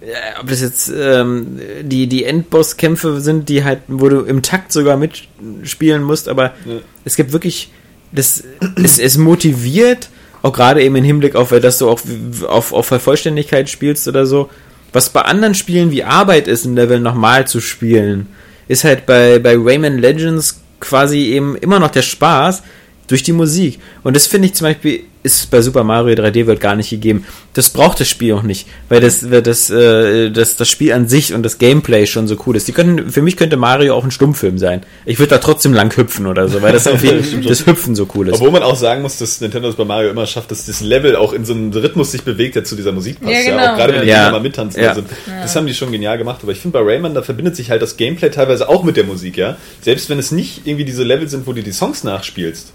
äh, 0.02 0.40
ob 0.40 0.48
das 0.48 0.60
jetzt 0.60 0.92
ähm, 0.94 1.58
die, 1.82 2.06
die 2.06 2.24
Endbosskämpfe 2.24 3.20
sind, 3.20 3.48
die 3.48 3.64
halt, 3.64 3.80
wo 3.88 4.08
du 4.08 4.20
im 4.20 4.42
Takt 4.42 4.72
sogar 4.72 4.98
mitspielen 4.98 6.02
musst, 6.02 6.28
aber 6.28 6.52
Ja. 6.66 6.80
es 7.04 7.16
gibt 7.16 7.32
wirklich, 7.32 7.72
das, 8.12 8.44
es, 8.76 8.98
es 8.98 9.16
motiviert 9.16 10.10
auch 10.42 10.52
gerade 10.52 10.82
eben 10.82 10.94
im 10.96 11.04
Hinblick 11.04 11.34
auf, 11.36 11.48
dass 11.48 11.78
du 11.78 11.88
auch 11.88 12.00
auf, 12.46 12.74
auf 12.74 12.86
Vollständigkeit 12.88 13.70
spielst 13.70 14.06
oder 14.06 14.26
so. 14.26 14.50
Was 14.94 15.10
bei 15.10 15.22
anderen 15.22 15.56
Spielen 15.56 15.90
wie 15.90 16.04
Arbeit 16.04 16.46
ist, 16.46 16.64
ein 16.64 16.76
Level 16.76 17.00
nochmal 17.00 17.48
zu 17.48 17.60
spielen, 17.60 18.28
ist 18.68 18.84
halt 18.84 19.06
bei, 19.06 19.40
bei 19.40 19.56
Rayman 19.58 19.98
Legends 19.98 20.60
quasi 20.78 21.32
eben 21.32 21.56
immer 21.56 21.80
noch 21.80 21.90
der 21.90 22.02
Spaß 22.02 22.62
durch 23.08 23.24
die 23.24 23.32
Musik. 23.32 23.80
Und 24.04 24.14
das 24.14 24.28
finde 24.28 24.46
ich 24.46 24.54
zum 24.54 24.68
Beispiel 24.68 25.02
ist 25.24 25.50
bei 25.50 25.62
Super 25.62 25.84
Mario 25.84 26.14
3D 26.14 26.46
wird 26.46 26.60
gar 26.60 26.76
nicht 26.76 26.90
gegeben. 26.90 27.26
Das 27.54 27.70
braucht 27.70 27.98
das 27.98 28.08
Spiel 28.08 28.34
auch 28.34 28.42
nicht, 28.42 28.66
weil 28.90 29.00
das, 29.00 29.20
das, 29.20 29.70
äh, 29.70 30.30
das, 30.30 30.56
das 30.56 30.68
Spiel 30.68 30.92
an 30.92 31.08
sich 31.08 31.32
und 31.32 31.42
das 31.42 31.56
Gameplay 31.58 32.06
schon 32.06 32.28
so 32.28 32.36
cool 32.46 32.56
ist. 32.56 32.68
Die 32.68 32.72
können, 32.72 33.10
für 33.10 33.22
mich 33.22 33.38
könnte 33.38 33.56
Mario 33.56 33.96
auch 33.96 34.04
ein 34.04 34.10
Stummfilm 34.10 34.58
sein. 34.58 34.82
Ich 35.06 35.18
würde 35.18 35.30
da 35.30 35.38
trotzdem 35.38 35.72
lang 35.72 35.96
hüpfen 35.96 36.26
oder 36.26 36.48
so, 36.48 36.60
weil 36.60 36.72
das 36.72 36.84
jeden 37.02 37.42
das 37.48 37.66
Hüpfen 37.66 37.94
so 37.96 38.06
cool 38.14 38.28
ist. 38.28 38.34
Obwohl 38.34 38.50
man 38.50 38.62
auch 38.62 38.76
sagen 38.76 39.00
muss, 39.00 39.16
dass 39.16 39.40
Nintendo 39.40 39.70
es 39.70 39.76
bei 39.76 39.86
Mario 39.86 40.10
immer 40.10 40.26
schafft, 40.26 40.50
dass 40.50 40.66
das 40.66 40.82
Level 40.82 41.16
auch 41.16 41.32
in 41.32 41.46
so 41.46 41.54
einem 41.54 41.72
Rhythmus 41.72 42.12
sich 42.12 42.22
bewegt, 42.22 42.56
der 42.56 42.64
zu 42.64 42.76
dieser 42.76 42.92
Musik 42.92 43.18
passt. 43.20 43.32
Ja, 43.32 43.40
Ja, 43.40 43.50
genau. 43.50 43.72
auch 43.72 43.76
gerade 43.78 43.94
wenn 43.94 44.02
die 44.02 44.08
Ja. 44.08 44.14
Kinder 44.16 44.32
mal 44.32 44.40
mittanzen. 44.42 44.82
Ja. 44.82 44.90
Also, 44.90 45.02
Das 45.42 45.56
haben 45.56 45.66
die 45.66 45.74
schon 45.74 45.90
genial 45.90 46.18
gemacht. 46.18 46.40
Aber 46.42 46.52
ich 46.52 46.58
finde 46.60 46.78
bei 46.78 46.84
Rayman, 46.84 47.14
da 47.14 47.22
verbindet 47.22 47.56
sich 47.56 47.70
halt 47.70 47.80
das 47.80 47.96
Gameplay 47.96 48.28
teilweise 48.30 48.68
auch 48.68 48.84
mit 48.84 48.98
der 48.98 49.04
Musik, 49.04 49.38
ja. 49.38 49.56
Selbst 49.80 50.10
wenn 50.10 50.18
es 50.18 50.32
nicht 50.32 50.66
irgendwie 50.66 50.84
diese 50.84 51.02
Level 51.02 51.28
sind, 51.28 51.46
wo 51.46 51.54
du 51.54 51.62
die 51.62 51.72
Songs 51.72 52.04
nachspielst. 52.04 52.72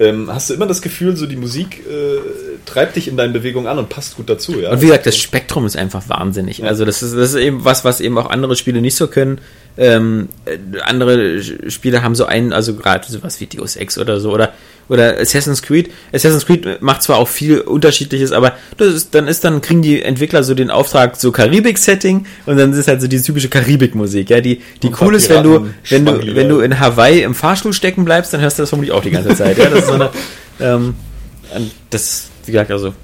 Ähm, 0.00 0.28
hast 0.32 0.50
du 0.50 0.54
immer 0.54 0.66
das 0.66 0.82
Gefühl, 0.82 1.16
so 1.16 1.26
die 1.26 1.36
Musik 1.36 1.86
äh, 1.86 2.18
treibt 2.66 2.96
dich 2.96 3.06
in 3.06 3.16
deinen 3.16 3.32
Bewegungen 3.32 3.68
an 3.68 3.78
und 3.78 3.88
passt 3.88 4.16
gut 4.16 4.28
dazu, 4.28 4.58
ja. 4.58 4.70
Und 4.70 4.80
wie 4.80 4.86
gesagt, 4.86 5.06
das 5.06 5.16
Spektrum 5.16 5.66
ist 5.66 5.76
einfach 5.76 6.08
wahnsinnig. 6.08 6.64
Also 6.64 6.84
das 6.84 7.02
ist, 7.02 7.14
das 7.14 7.30
ist 7.30 7.40
eben 7.40 7.64
was, 7.64 7.84
was 7.84 8.00
eben 8.00 8.18
auch 8.18 8.28
andere 8.28 8.56
Spiele 8.56 8.80
nicht 8.80 8.96
so 8.96 9.06
können. 9.06 9.40
Ähm, 9.76 10.28
äh, 10.46 10.58
andere 10.82 11.40
Spiele 11.70 12.02
haben 12.02 12.14
so 12.16 12.26
einen, 12.26 12.52
also 12.52 12.74
gerade 12.74 13.06
sowas 13.06 13.40
wie 13.40 13.46
Deus 13.46 13.76
Ex 13.76 13.96
oder 13.96 14.18
so 14.18 14.32
oder 14.32 14.52
oder 14.88 15.18
Assassin's 15.18 15.62
Creed. 15.62 15.90
Assassin's 16.12 16.46
Creed 16.46 16.82
macht 16.82 17.02
zwar 17.02 17.18
auch 17.18 17.28
viel 17.28 17.60
Unterschiedliches, 17.60 18.32
aber 18.32 18.54
ist, 18.78 19.14
dann 19.14 19.28
ist 19.28 19.44
dann 19.44 19.60
kriegen 19.60 19.82
die 19.82 20.02
Entwickler 20.02 20.42
so 20.42 20.54
den 20.54 20.70
Auftrag 20.70 21.16
so 21.16 21.32
Karibik-Setting 21.32 22.26
und 22.46 22.56
dann 22.56 22.72
ist 22.72 22.88
halt 22.88 23.00
so 23.00 23.06
die 23.06 23.20
typische 23.20 23.48
Karibik-Musik. 23.48 24.30
Ja, 24.30 24.40
die 24.40 24.60
die 24.82 24.88
Und 24.88 25.00
cool 25.00 25.14
ist, 25.14 25.28
wenn 25.28 25.42
du 25.42 25.70
wenn 25.88 26.04
du 26.04 26.34
wenn 26.34 26.48
du 26.48 26.60
in 26.60 26.80
Hawaii 26.80 27.22
im 27.22 27.34
Fahrstuhl 27.34 27.72
stecken 27.72 28.04
bleibst, 28.04 28.32
dann 28.32 28.40
hörst 28.40 28.58
du 28.58 28.62
das 28.62 28.70
vermutlich 28.70 28.92
auch 28.94 29.02
die 29.02 29.10
ganze 29.10 29.34
Zeit. 29.34 29.58
Ja, 29.58 29.70
das 29.70 29.80
ist 29.80 29.86
so 29.86 29.94
eine, 29.94 30.10
ähm, 30.60 30.94
das 31.90 32.28
wie 32.46 32.52
gesagt 32.52 32.70
also 32.70 32.94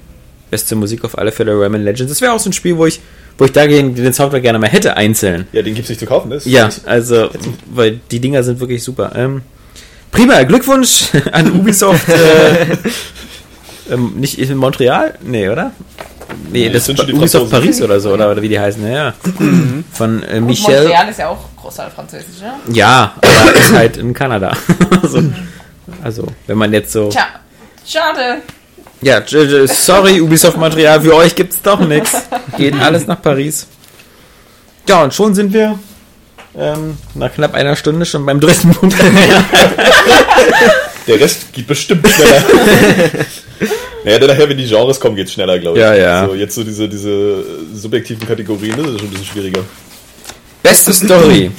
beste 0.51 0.75
Musik 0.75 1.05
auf 1.05 1.17
alle 1.17 1.33
Fälle 1.33 1.59
Rayman 1.59 1.83
Legends. 1.83 2.13
Das 2.13 2.21
wäre 2.21 2.33
auch 2.33 2.41
so 2.41 2.51
ein 2.51 2.53
Spiel, 2.53 2.77
wo 2.77 2.87
ich, 2.87 3.01
wo 3.39 3.45
ich 3.45 3.53
dagegen 3.53 3.95
den 3.95 4.13
Soundtrack 4.13 4.43
gerne 4.43 4.59
mal 4.59 4.69
hätte 4.69 4.97
einzeln. 4.97 5.47
Ja, 5.53 5.63
den 5.63 5.75
gibt's 5.75 5.89
nicht 5.89 6.01
zu 6.01 6.07
kaufen, 6.07 6.31
das 6.31 6.45
Ja, 6.45 6.69
also, 6.85 7.31
weil 7.73 8.01
die 8.11 8.21
Dinger 8.21 8.43
sind 8.43 8.61
wirklich 8.61 8.83
super. 8.83 9.13
Ähm, 9.15 9.43
prima, 10.11 10.43
Glückwunsch 10.45 11.09
an 11.33 11.51
Ubisoft. 11.53 12.09
äh, 12.09 12.77
ähm, 13.91 14.15
nicht 14.17 14.39
in 14.39 14.57
Montreal? 14.57 15.15
Nee, 15.23 15.49
oder? 15.49 15.73
Nee, 16.51 16.67
Nee, 16.67 16.71
das 16.71 16.85
sind 16.87 16.99
ist 16.99 17.09
Ubisoft 17.09 17.51
Franzosen. 17.51 17.51
Paris 17.51 17.83
oder 17.83 18.01
so, 18.01 18.13
oder, 18.13 18.31
oder 18.31 18.43
wie 18.43 18.49
die 18.49 18.59
heißen, 18.61 18.83
ja. 18.87 19.07
ja. 19.07 19.15
Von 19.93 20.23
äh, 20.23 20.37
Und 20.37 20.47
Michel. 20.47 20.83
Montreal 20.83 21.09
ist 21.09 21.19
ja 21.19 21.29
auch 21.29 21.45
großteil 21.57 21.91
französisch, 21.91 22.41
ja? 22.41 22.55
Ja, 22.73 23.15
aber 23.17 23.55
ist 23.55 23.73
halt 23.73 23.97
in 23.97 24.15
Kanada. 24.15 24.53
also, 25.03 25.23
also, 26.03 26.27
wenn 26.47 26.59
man 26.59 26.73
jetzt 26.73 26.93
so. 26.93 27.09
Tja, 27.09 27.27
schade. 27.87 28.43
Ja, 29.03 29.23
sorry, 29.67 30.21
Ubisoft 30.21 30.59
Material, 30.59 31.01
für 31.01 31.15
euch 31.15 31.35
gibt's 31.35 31.61
doch 31.63 31.81
nichts. 31.81 32.13
Geht 32.57 32.79
alles 32.79 33.07
nach 33.07 33.21
Paris. 33.21 33.67
Ja, 34.87 35.03
und 35.03 35.15
schon 35.15 35.35
sind 35.35 35.53
wir 35.53 35.79
ähm, 36.57 36.97
nach 37.15 37.33
knapp 37.33 37.55
einer 37.55 37.77
Stunde 37.77 38.05
schon 38.07 38.27
beim 38.27 38.41
dritten 38.41 38.75
Punkt. 38.75 38.97
Der 41.07 41.21
Rest 41.21 41.53
geht 41.53 41.67
bestimmt 41.67 42.07
schneller. 42.09 42.43
naja, 44.05 44.19
dann 44.19 44.29
nachher, 44.29 44.49
wenn 44.49 44.59
die 44.59 44.67
Genres 44.67 45.01
kommen, 45.01 45.17
geht's 45.17 45.33
schneller, 45.33 45.59
glaube 45.59 45.79
ich. 45.79 45.83
Ja, 45.83 45.95
ja. 45.95 46.27
So, 46.27 46.35
jetzt 46.35 46.55
so 46.55 46.63
diese, 46.63 46.89
diese 46.89 47.45
subjektiven 47.75 48.27
Kategorien, 48.27 48.77
das 48.77 48.87
ist 48.87 48.99
schon 48.99 49.09
ein 49.09 49.11
bisschen 49.11 49.27
schwieriger. 49.27 49.61
Beste 50.63 50.93
Story. 50.93 51.51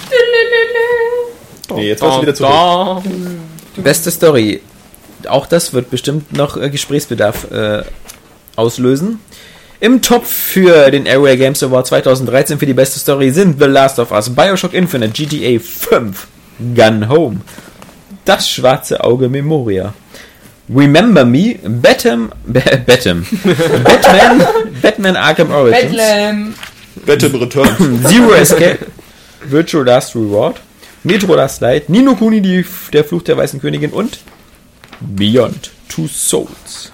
Nee, 1.75 1.87
jetzt 1.87 2.01
war's 2.01 2.13
schon 2.15 2.21
wieder 2.23 2.35
zu 2.35 2.43
da, 2.43 3.01
Beste 3.77 4.11
Story. 4.11 4.61
Auch 5.27 5.45
das 5.45 5.73
wird 5.73 5.89
bestimmt 5.89 6.33
noch 6.33 6.57
äh, 6.57 6.69
Gesprächsbedarf 6.69 7.49
äh, 7.51 7.83
auslösen. 8.55 9.19
Im 9.81 9.99
Top 10.03 10.27
für 10.27 10.91
den 10.91 11.07
Area 11.07 11.35
Games 11.35 11.63
Award 11.63 11.87
2013 11.87 12.59
für 12.59 12.67
die 12.67 12.73
beste 12.75 12.99
Story 12.99 13.31
sind 13.31 13.59
The 13.59 13.65
Last 13.65 13.97
of 13.97 14.11
Us, 14.11 14.29
Bioshock 14.29 14.75
Infinite, 14.75 15.11
GTA 15.11 15.59
5, 15.59 16.27
Gun 16.75 17.09
Home, 17.09 17.41
Das 18.23 18.47
schwarze 18.47 19.03
Auge 19.03 19.27
Memoria, 19.27 19.95
Remember 20.69 21.25
Me, 21.25 21.55
Batman, 21.63 22.31
Batman, 22.45 23.25
Batman, 23.83 24.47
Batman 24.83 25.15
Arkham 25.15 25.49
Origins, 25.49 25.81
Bethlehem. 25.81 26.53
Battle 27.03 27.41
Return. 27.41 28.05
Zero 28.05 28.33
Escape, 28.33 28.85
Virtual 29.45 29.83
Last 29.83 30.15
Reward, 30.15 30.61
Metro 31.03 31.33
Last 31.33 31.59
Light, 31.61 31.89
Nino 31.89 32.13
Kuni, 32.13 32.39
die, 32.39 32.63
der 32.93 33.03
Fluch 33.03 33.23
der 33.23 33.35
Weißen 33.35 33.59
Königin 33.59 33.89
und 33.89 34.19
Beyond 34.99 35.71
Two 35.89 36.07
Souls. 36.07 36.91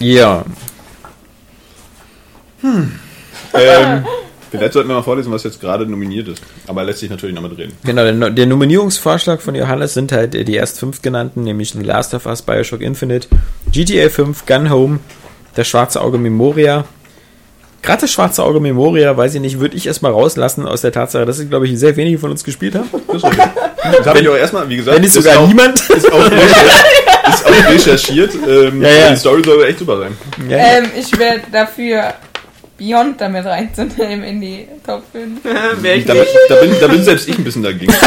Ja, 0.00 0.44
ähm, 3.54 4.04
vielleicht 4.50 4.72
sollten 4.72 4.88
wir 4.88 4.96
mal 4.96 5.02
vorlesen, 5.02 5.32
was 5.32 5.44
jetzt 5.44 5.60
gerade 5.60 5.86
nominiert 5.86 6.28
ist. 6.28 6.42
Aber 6.66 6.84
lässt 6.84 7.00
sich 7.00 7.10
natürlich 7.10 7.34
noch 7.34 7.42
mit 7.42 7.56
reden. 7.56 7.72
genau. 7.84 8.04
Der, 8.04 8.30
der 8.30 8.46
Nominierungsvorschlag 8.46 9.40
von 9.40 9.54
Johannes 9.54 9.94
sind 9.94 10.12
halt 10.12 10.34
äh, 10.34 10.44
die 10.44 10.54
erst 10.54 10.78
fünf 10.78 11.02
genannten, 11.02 11.42
nämlich 11.44 11.72
The 11.72 11.80
Last 11.82 12.14
of 12.14 12.26
Us, 12.26 12.42
Bioshock 12.42 12.80
Infinite, 12.80 13.28
GTA 13.72 14.08
5, 14.08 14.46
Gun 14.46 14.70
Home, 14.70 15.00
Das 15.54 15.68
schwarze 15.68 16.00
Auge 16.00 16.18
Memoria. 16.18 16.84
Gerade 17.82 18.02
das 18.02 18.12
schwarze 18.12 18.42
Auge 18.44 18.60
Memoria, 18.60 19.16
weiß 19.16 19.34
ich 19.36 19.40
nicht, 19.40 19.58
würde 19.58 19.74
ich 19.74 19.86
erstmal 19.86 20.12
rauslassen 20.12 20.66
aus 20.66 20.82
der 20.82 20.92
Tatsache, 20.92 21.24
dass 21.24 21.38
ich, 21.38 21.48
glaube 21.48 21.66
ich, 21.66 21.78
sehr 21.78 21.96
wenige 21.96 22.18
von 22.18 22.30
uns 22.30 22.44
gespielt 22.44 22.74
haben. 22.74 22.88
Das 23.10 24.06
habe 24.06 24.20
ich 24.20 24.28
auch 24.28 24.36
erstmal, 24.36 24.68
wie 24.68 24.76
gesagt, 24.76 24.96
Wenn 24.96 25.02
nicht 25.02 25.14
sogar 25.14 25.38
auch, 25.38 25.48
niemand. 25.48 25.80
Ist 25.88 26.12
auch, 26.12 26.30
recherchiert. 27.68 28.32
Ähm, 28.46 28.82
Ja, 28.82 28.88
ja. 28.88 29.10
Die 29.10 29.16
Story 29.16 29.42
soll 29.44 29.64
echt 29.64 29.78
super 29.78 29.98
sein. 29.98 30.16
Ja, 30.48 30.56
Ähm, 30.58 30.84
ich 30.98 31.16
wäre 31.18 31.40
dafür, 31.52 32.14
Beyond 32.78 33.20
damit 33.20 33.44
reinzunehmen 33.44 34.24
in 34.24 34.40
die 34.40 34.66
Top 34.86 35.02
5. 35.12 35.40
wäre 35.82 35.96
ich 35.98 36.06
Da, 36.06 36.14
bin- 36.14 36.24
da, 36.48 36.54
bin, 36.56 36.70
da 36.80 36.88
bin 36.88 37.04
selbst 37.04 37.28
ich 37.28 37.36
ein 37.36 37.44
bisschen 37.44 37.62
dagegen. 37.62 37.92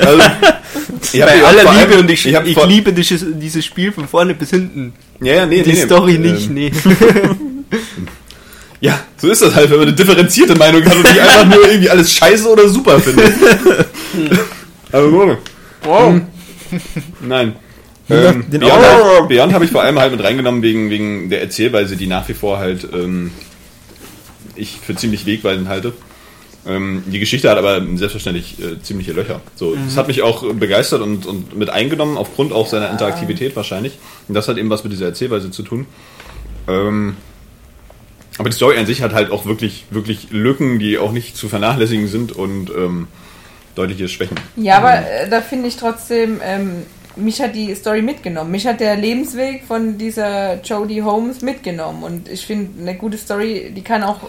also, 0.00 0.22
ich 1.12 1.20
Bei 1.20 1.44
aller 1.44 1.60
vor 1.60 1.70
allem- 1.72 1.80
Liebe 1.90 2.00
und 2.00 2.10
ich, 2.10 2.26
ich, 2.26 2.34
ich 2.34 2.64
liebe 2.66 2.92
dieses, 2.92 3.24
dieses 3.34 3.64
Spiel 3.64 3.92
von 3.92 4.08
vorne 4.08 4.34
bis 4.34 4.50
hinten. 4.50 4.94
Ja, 5.20 5.34
ja, 5.34 5.46
nee, 5.46 5.62
Die 5.62 5.70
nee, 5.72 5.76
nee. 5.78 5.84
Story 5.84 6.18
nicht, 6.18 6.48
Ähm, 6.48 6.54
nee. 6.54 6.72
Ja, 8.80 9.00
so 9.16 9.28
ist 9.30 9.40
das 9.40 9.54
halt, 9.54 9.70
wenn 9.70 9.78
man 9.78 9.86
eine 9.88 9.96
differenzierte 9.96 10.54
Meinung 10.56 10.84
hat 10.84 10.94
und 10.96 11.04
nicht 11.04 11.18
einfach 11.18 11.46
nur 11.46 11.66
irgendwie 11.66 11.88
alles 11.88 12.12
scheiße 12.12 12.46
oder 12.50 12.68
super 12.68 13.00
findet. 13.00 13.32
also, 14.92 15.10
so. 15.10 15.36
Wow. 15.84 16.20
Nein. 17.20 17.56
Ähm, 18.10 18.44
Beyond 18.50 18.72
hab- 18.72 19.28
Beyond 19.28 19.52
habe 19.54 19.64
ich 19.64 19.70
vor 19.70 19.82
allem 19.82 19.98
halt 19.98 20.12
mit 20.12 20.22
reingenommen 20.22 20.62
wegen, 20.62 20.90
wegen 20.90 21.30
der 21.30 21.40
Erzählweise, 21.40 21.96
die 21.96 22.06
nach 22.06 22.28
wie 22.28 22.34
vor 22.34 22.58
halt 22.58 22.86
ähm, 22.92 23.30
ich 24.56 24.78
für 24.84 24.94
ziemlich 24.94 25.24
wegweisend 25.26 25.68
halte. 25.68 25.94
Ähm, 26.66 27.02
die 27.06 27.18
Geschichte 27.18 27.50
hat 27.50 27.58
aber 27.58 27.82
selbstverständlich 27.96 28.58
äh, 28.58 28.80
ziemliche 28.82 29.12
Löcher. 29.12 29.40
So, 29.54 29.74
Das 29.74 29.96
hat 29.96 30.08
mich 30.08 30.22
auch 30.22 30.50
begeistert 30.54 31.02
und, 31.02 31.26
und 31.26 31.56
mit 31.56 31.70
eingenommen, 31.70 32.16
aufgrund 32.16 32.52
auch 32.52 32.66
seiner 32.66 32.90
Interaktivität 32.90 33.54
wahrscheinlich. 33.56 33.98
Und 34.28 34.34
das 34.34 34.48
hat 34.48 34.56
eben 34.58 34.70
was 34.70 34.82
mit 34.84 34.92
dieser 34.92 35.06
Erzählweise 35.06 35.50
zu 35.50 35.62
tun. 35.62 35.86
Ähm, 36.68 37.16
aber 38.38 38.48
die 38.48 38.56
Story 38.56 38.78
an 38.78 38.86
sich 38.86 39.02
hat 39.02 39.12
halt 39.12 39.30
auch 39.30 39.44
wirklich, 39.46 39.84
wirklich 39.90 40.28
Lücken, 40.30 40.78
die 40.78 40.98
auch 40.98 41.12
nicht 41.12 41.36
zu 41.36 41.48
vernachlässigen 41.48 42.08
sind 42.08 42.32
und 42.32 42.70
ähm, 42.70 43.08
deutliche 43.74 44.08
Schwächen. 44.08 44.36
Ja, 44.56 44.78
aber 44.78 44.94
äh, 44.94 45.28
da 45.28 45.40
finde 45.40 45.68
ich 45.68 45.76
trotzdem, 45.76 46.40
ähm, 46.44 46.82
mich 47.16 47.40
hat 47.40 47.54
die 47.54 47.74
Story 47.74 48.02
mitgenommen. 48.02 48.50
Mich 48.50 48.66
hat 48.66 48.80
der 48.80 48.96
Lebensweg 48.96 49.64
von 49.64 49.98
dieser 49.98 50.60
Jodie 50.62 51.02
Holmes 51.02 51.42
mitgenommen. 51.42 52.02
Und 52.02 52.28
ich 52.28 52.46
finde, 52.46 52.80
eine 52.80 52.96
gute 52.96 53.18
Story, 53.18 53.72
die 53.74 53.82
kann 53.82 54.02
auch. 54.02 54.20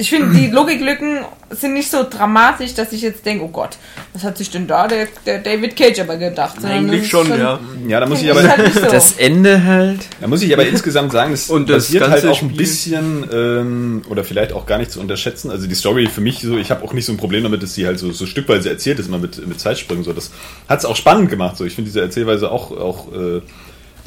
Ich 0.00 0.08
finde, 0.08 0.34
die 0.34 0.46
Logiklücken 0.46 1.18
sind 1.50 1.74
nicht 1.74 1.90
so 1.90 2.06
dramatisch, 2.08 2.72
dass 2.72 2.90
ich 2.92 3.02
jetzt 3.02 3.26
denke, 3.26 3.44
oh 3.44 3.48
Gott, 3.48 3.76
was 4.14 4.24
hat 4.24 4.38
sich 4.38 4.48
denn 4.48 4.66
da 4.66 4.88
der, 4.88 5.08
der 5.26 5.40
David 5.40 5.76
Cage 5.76 6.00
aber 6.00 6.16
gedacht? 6.16 6.56
Eigentlich 6.64 7.02
ist 7.02 7.10
schon, 7.10 7.28
ja. 7.28 7.60
Ja, 7.86 8.00
da 8.00 8.06
muss 8.06 8.22
ich 8.22 8.30
aber, 8.30 8.42
halt 8.48 8.72
so. 8.72 8.80
Das 8.80 9.12
Ende 9.12 9.62
halt. 9.62 10.00
da 10.18 10.26
muss 10.26 10.40
ich 10.40 10.50
aber 10.54 10.66
insgesamt 10.66 11.12
sagen, 11.12 11.34
es 11.34 11.50
Und 11.50 11.68
das 11.68 11.88
basiert 11.88 12.08
halt 12.08 12.24
auch 12.24 12.40
ein 12.40 12.56
bisschen 12.56 13.26
ähm, 13.30 14.02
oder 14.08 14.24
vielleicht 14.24 14.54
auch 14.54 14.64
gar 14.64 14.78
nicht 14.78 14.90
zu 14.90 15.00
unterschätzen. 15.00 15.50
Also 15.50 15.66
die 15.66 15.74
Story 15.74 16.06
für 16.06 16.22
mich 16.22 16.38
so, 16.40 16.56
ich 16.56 16.70
habe 16.70 16.82
auch 16.82 16.94
nicht 16.94 17.04
so 17.04 17.12
ein 17.12 17.18
Problem 17.18 17.42
damit, 17.42 17.62
dass 17.62 17.74
sie 17.74 17.86
halt 17.86 17.98
so, 17.98 18.10
so 18.10 18.24
stückweise 18.24 18.70
erzählt 18.70 18.98
ist, 19.00 19.08
immer 19.08 19.18
mit, 19.18 19.46
mit 19.46 19.60
Zeitsprüngen. 19.60 20.02
So, 20.02 20.14
das 20.14 20.30
hat 20.66 20.78
es 20.78 20.86
auch 20.86 20.96
spannend 20.96 21.28
gemacht. 21.28 21.58
So, 21.58 21.66
ich 21.66 21.74
finde 21.74 21.90
diese 21.90 22.00
Erzählweise 22.00 22.50
auch, 22.50 22.70
auch 22.70 23.12
äh, 23.12 23.42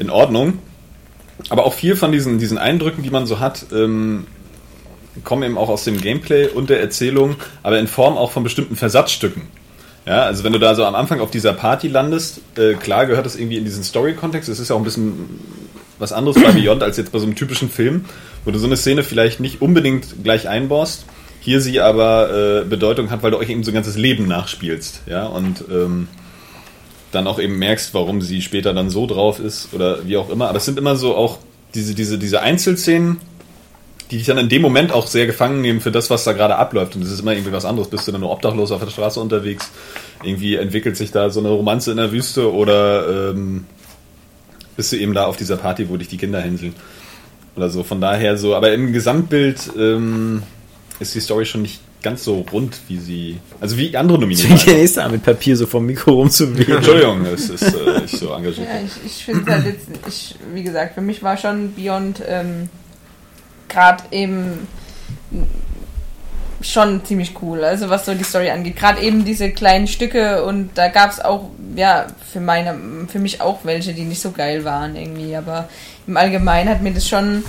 in 0.00 0.10
Ordnung. 0.10 0.58
Aber 1.50 1.66
auch 1.66 1.74
viel 1.74 1.94
von 1.94 2.10
diesen, 2.10 2.40
diesen 2.40 2.58
Eindrücken, 2.58 3.04
die 3.04 3.10
man 3.10 3.26
so 3.26 3.38
hat, 3.38 3.66
ähm, 3.72 4.26
kommen 5.22 5.42
eben 5.44 5.58
auch 5.58 5.68
aus 5.68 5.84
dem 5.84 6.00
Gameplay 6.00 6.48
und 6.48 6.70
der 6.70 6.80
Erzählung, 6.80 7.36
aber 7.62 7.78
in 7.78 7.86
Form 7.86 8.16
auch 8.16 8.32
von 8.32 8.42
bestimmten 8.42 8.76
Versatzstücken. 8.76 9.42
Ja, 10.06 10.24
also 10.24 10.44
wenn 10.44 10.52
du 10.52 10.58
da 10.58 10.74
so 10.74 10.84
am 10.84 10.94
Anfang 10.94 11.20
auf 11.20 11.30
dieser 11.30 11.54
Party 11.54 11.88
landest, 11.88 12.40
äh, 12.58 12.74
klar 12.74 13.06
gehört 13.06 13.24
das 13.24 13.36
irgendwie 13.36 13.56
in 13.56 13.64
diesen 13.64 13.84
Story-Kontext. 13.84 14.48
Es 14.48 14.58
ist 14.58 14.68
ja 14.68 14.76
auch 14.76 14.80
ein 14.80 14.84
bisschen 14.84 15.40
was 15.98 16.12
anderes 16.12 16.42
bei 16.42 16.52
Beyond 16.52 16.82
als 16.82 16.96
jetzt 16.96 17.12
bei 17.12 17.18
so 17.18 17.24
einem 17.24 17.36
typischen 17.36 17.70
Film, 17.70 18.04
wo 18.44 18.50
du 18.50 18.58
so 18.58 18.66
eine 18.66 18.76
Szene 18.76 19.02
vielleicht 19.02 19.40
nicht 19.40 19.62
unbedingt 19.62 20.22
gleich 20.22 20.48
einbaust, 20.48 21.04
hier 21.40 21.60
sie 21.60 21.80
aber 21.80 22.62
äh, 22.62 22.64
Bedeutung 22.64 23.10
hat, 23.10 23.22
weil 23.22 23.30
du 23.30 23.38
euch 23.38 23.48
eben 23.48 23.64
so 23.64 23.70
ein 23.70 23.74
ganzes 23.74 23.96
Leben 23.96 24.26
nachspielst, 24.26 25.02
ja, 25.06 25.26
und 25.26 25.64
ähm, 25.70 26.08
dann 27.12 27.26
auch 27.26 27.38
eben 27.38 27.58
merkst, 27.58 27.94
warum 27.94 28.20
sie 28.20 28.42
später 28.42 28.74
dann 28.74 28.90
so 28.90 29.06
drauf 29.06 29.38
ist 29.38 29.72
oder 29.72 30.06
wie 30.06 30.16
auch 30.16 30.30
immer. 30.30 30.48
Aber 30.48 30.58
es 30.58 30.64
sind 30.64 30.78
immer 30.78 30.96
so 30.96 31.14
auch 31.14 31.38
diese, 31.74 31.94
diese, 31.94 32.18
diese 32.18 32.40
Einzelszenen, 32.40 33.18
die 34.14 34.18
dich 34.18 34.28
dann 34.28 34.38
in 34.38 34.48
dem 34.48 34.62
Moment 34.62 34.92
auch 34.92 35.08
sehr 35.08 35.26
gefangen 35.26 35.60
nehmen 35.60 35.80
für 35.80 35.90
das, 35.90 36.08
was 36.08 36.22
da 36.22 36.34
gerade 36.34 36.54
abläuft. 36.54 36.94
Und 36.94 37.02
es 37.02 37.10
ist 37.10 37.18
immer 37.18 37.32
irgendwie 37.32 37.50
was 37.50 37.64
anderes. 37.64 37.88
Bist 37.88 38.06
du 38.06 38.12
dann 38.12 38.20
nur 38.20 38.30
obdachlos 38.30 38.70
auf 38.70 38.80
der 38.80 38.88
Straße 38.88 39.18
unterwegs? 39.18 39.72
Irgendwie 40.22 40.54
entwickelt 40.54 40.96
sich 40.96 41.10
da 41.10 41.30
so 41.30 41.40
eine 41.40 41.48
Romanze 41.48 41.90
in 41.90 41.96
der 41.96 42.12
Wüste 42.12 42.52
oder 42.52 43.30
ähm, 43.32 43.66
bist 44.76 44.92
du 44.92 44.96
eben 44.98 45.14
da 45.14 45.26
auf 45.26 45.36
dieser 45.36 45.56
Party, 45.56 45.88
wo 45.88 45.96
dich 45.96 46.06
die 46.06 46.16
Kinder 46.16 46.40
hänseln? 46.40 46.76
Oder 47.56 47.70
so. 47.70 47.82
Von 47.82 48.00
daher 48.00 48.38
so. 48.38 48.54
Aber 48.54 48.72
im 48.72 48.92
Gesamtbild 48.92 49.72
ähm, 49.76 50.44
ist 51.00 51.16
die 51.16 51.20
Story 51.20 51.44
schon 51.44 51.62
nicht 51.62 51.80
ganz 52.00 52.22
so 52.22 52.46
rund, 52.52 52.78
wie 52.86 52.98
sie. 52.98 53.38
Also 53.60 53.76
wie 53.78 53.96
andere 53.96 54.20
Nominierten. 54.20 54.56
Ja, 54.64 54.80
ist 54.80 54.96
da 54.96 55.08
mit 55.08 55.24
Papier 55.24 55.56
so 55.56 55.66
vom 55.66 55.86
Mikro 55.86 56.12
rumzuwählen. 56.12 56.76
Entschuldigung, 56.76 57.26
es 57.26 57.50
ist 57.50 57.62
äh, 57.62 58.00
nicht 58.02 58.16
so 58.16 58.32
engagiert. 58.32 58.68
Ja, 58.68 58.80
ich, 58.80 59.04
ich 59.04 59.24
finde 59.24 59.50
halt 59.50 59.66
jetzt, 59.66 59.88
ich, 60.06 60.36
wie 60.54 60.62
gesagt, 60.62 60.94
für 60.94 61.00
mich 61.00 61.20
war 61.24 61.36
schon 61.36 61.74
Beyond 61.74 62.22
ähm, 62.28 62.68
gerade 63.68 64.04
eben 64.10 64.66
schon 66.60 67.04
ziemlich 67.04 67.34
cool, 67.42 67.62
also 67.62 67.90
was 67.90 68.06
so 68.06 68.14
die 68.14 68.24
Story 68.24 68.50
angeht. 68.50 68.76
Gerade 68.76 69.00
eben 69.00 69.24
diese 69.24 69.50
kleinen 69.50 69.86
Stücke 69.86 70.44
und 70.44 70.70
da 70.74 70.88
gab 70.88 71.10
es 71.10 71.20
auch, 71.20 71.50
ja, 71.76 72.06
für 72.32 72.40
meine, 72.40 72.76
für 73.08 73.18
mich 73.18 73.40
auch 73.40 73.60
welche, 73.64 73.92
die 73.92 74.04
nicht 74.04 74.20
so 74.20 74.30
geil 74.30 74.64
waren 74.64 74.96
irgendwie, 74.96 75.36
aber 75.36 75.68
im 76.06 76.16
Allgemeinen 76.16 76.70
hat 76.70 76.82
mir 76.82 76.92
das 76.92 77.06
schon 77.06 77.44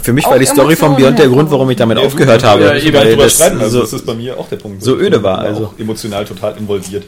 Für 0.00 0.12
mich 0.12 0.26
Auch 0.26 0.32
war 0.32 0.38
die 0.38 0.46
Story 0.46 0.76
von 0.76 0.94
Beyond 0.94 1.18
der 1.18 1.28
Grund, 1.28 1.50
warum 1.50 1.68
ich 1.70 1.76
damit 1.76 1.98
aufgehört 1.98 2.44
habe. 2.44 2.64
Ja, 2.64 2.74
eben 2.74 2.96
weil 2.96 3.10
drüber 3.10 3.24
das 3.24 3.34
streiten. 3.34 3.60
Also 3.60 3.78
so, 3.78 3.80
das 3.82 3.92
ist 3.94 4.06
bei 4.06 4.14
mir 4.14 4.38
auch 4.38 4.48
der 4.48 4.56
Punkt. 4.56 4.82
so 4.82 4.96
öde 4.96 5.22
war, 5.22 5.38
auch 5.38 5.44
also. 5.44 5.74
emotional 5.78 6.24
total 6.24 6.56
involviert. 6.58 7.04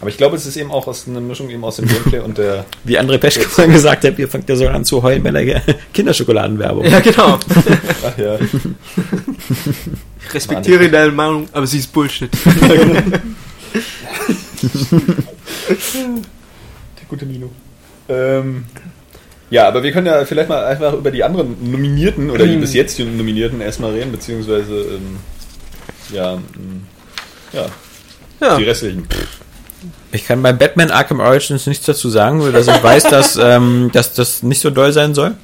Aber 0.00 0.08
ich 0.08 0.16
glaube, 0.16 0.36
es 0.36 0.46
ist 0.46 0.56
eben 0.56 0.70
auch 0.70 0.86
aus 0.86 1.06
einer 1.06 1.20
Mischung 1.20 1.50
eben 1.50 1.62
aus 1.62 1.76
dem 1.76 1.86
Gameplay 1.86 2.20
und 2.20 2.38
der. 2.38 2.64
wie 2.84 2.98
André 2.98 3.18
Peschke 3.18 3.46
mal 3.58 3.68
gesagt 3.68 4.04
hat, 4.04 4.18
ihr 4.18 4.28
fangt 4.28 4.48
ja 4.48 4.56
sogar 4.56 4.74
an 4.74 4.84
zu 4.84 5.02
heulen 5.02 5.22
bei 5.22 5.30
der 5.30 5.62
Kinderschokoladenwerbung. 5.92 6.84
Ja, 6.86 7.00
genau. 7.00 7.38
Ach 8.04 8.18
ja. 8.18 8.38
Ich 10.26 10.34
respektiere 10.34 10.88
deine 10.88 11.12
Meinung, 11.12 11.48
aber 11.52 11.66
sie 11.66 11.78
ist 11.78 11.92
Bullshit. 11.92 12.30
Der 15.78 17.06
gute 17.08 17.26
Nino. 17.26 17.50
Ähm, 18.08 18.64
ja, 19.50 19.66
aber 19.68 19.82
wir 19.82 19.92
können 19.92 20.06
ja 20.06 20.24
vielleicht 20.24 20.48
mal 20.48 20.64
einfach 20.64 20.94
über 20.94 21.10
die 21.10 21.24
anderen 21.24 21.70
Nominierten 21.70 22.30
oder 22.30 22.46
die 22.46 22.56
bis 22.56 22.72
jetzt 22.72 22.98
die 22.98 23.04
Nominierten 23.04 23.60
erstmal 23.60 23.92
reden, 23.92 24.12
beziehungsweise 24.12 24.74
ähm, 24.74 25.16
ja, 26.12 26.34
ähm, 26.34 26.82
ja, 27.52 27.66
Ja. 28.40 28.56
die 28.56 28.64
restlichen. 28.64 29.06
Ich 30.12 30.26
kann 30.26 30.42
bei 30.42 30.52
Batman 30.52 30.90
Arkham 30.90 31.20
Origins 31.20 31.66
nichts 31.66 31.86
dazu 31.86 32.08
sagen, 32.10 32.42
weil 32.42 32.52
dass 32.52 32.66
ich 32.66 32.82
weiß, 32.82 33.04
dass, 33.04 33.38
ähm, 33.40 33.90
dass 33.92 34.12
das 34.14 34.42
nicht 34.42 34.60
so 34.60 34.70
doll 34.70 34.92
sein 34.92 35.14
soll. 35.14 35.34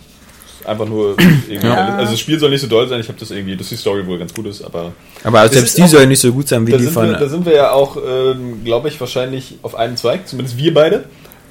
Einfach 0.64 0.86
nur 0.88 1.10
irgendwie, 1.48 1.66
Ja. 1.68 1.94
also 1.96 2.10
das 2.12 2.18
Spiel 2.20 2.40
soll 2.40 2.50
nicht 2.50 2.60
so 2.62 2.66
doll 2.66 2.88
sein, 2.88 2.98
ich 3.00 3.06
habe 3.06 3.18
das 3.20 3.30
irgendwie, 3.30 3.56
dass 3.56 3.68
die 3.68 3.76
Story 3.76 4.04
wohl 4.04 4.18
ganz 4.18 4.34
gut 4.34 4.46
ist, 4.46 4.62
aber 4.62 4.92
Aber 5.22 5.44
Es 5.44 5.52
selbst 5.52 5.78
die 5.78 5.82
auch- 5.84 5.88
soll 5.88 6.06
nicht 6.08 6.18
so 6.20 6.32
gut 6.32 6.48
sein 6.48 6.66
wie 6.66 6.72
die 6.72 6.84
sind, 6.84 6.92
von. 6.92 7.06
wir, 7.08 7.16
da 7.18 7.28
sind 7.28 7.46
wir 7.46 7.54
ja 7.54 7.70
auch, 7.70 7.96
ähm, 7.96 8.64
glaube 8.64 8.88
ich, 8.88 8.98
wahrscheinlich 9.00 9.58
auf 9.62 9.76
einen 9.76 9.96
Zweig, 9.96 10.26
zumindest 10.26 10.58
wir 10.58 10.74
beide. 10.74 11.04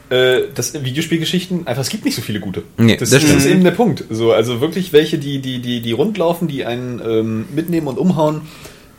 Äh, 0.09 0.41
das 0.53 0.73
Videospielgeschichten, 0.73 1.65
einfach 1.65 1.81
es 1.81 1.89
gibt 1.89 2.03
nicht 2.05 2.15
so 2.15 2.21
viele 2.21 2.39
gute. 2.41 2.63
Nee, 2.77 2.97
das, 2.97 3.09
das 3.09 3.21
das 3.23 3.31
ist 3.31 3.45
eben 3.45 3.63
der 3.63 3.71
Punkt. 3.71 4.03
So, 4.09 4.33
also 4.33 4.59
wirklich 4.61 4.91
welche, 4.93 5.17
die, 5.17 5.39
die, 5.39 5.59
die, 5.59 5.81
die 5.81 5.91
rundlaufen, 5.93 6.47
die 6.49 6.65
einen 6.65 7.01
ähm, 7.03 7.45
mitnehmen 7.55 7.87
und 7.87 7.97
umhauen, 7.97 8.41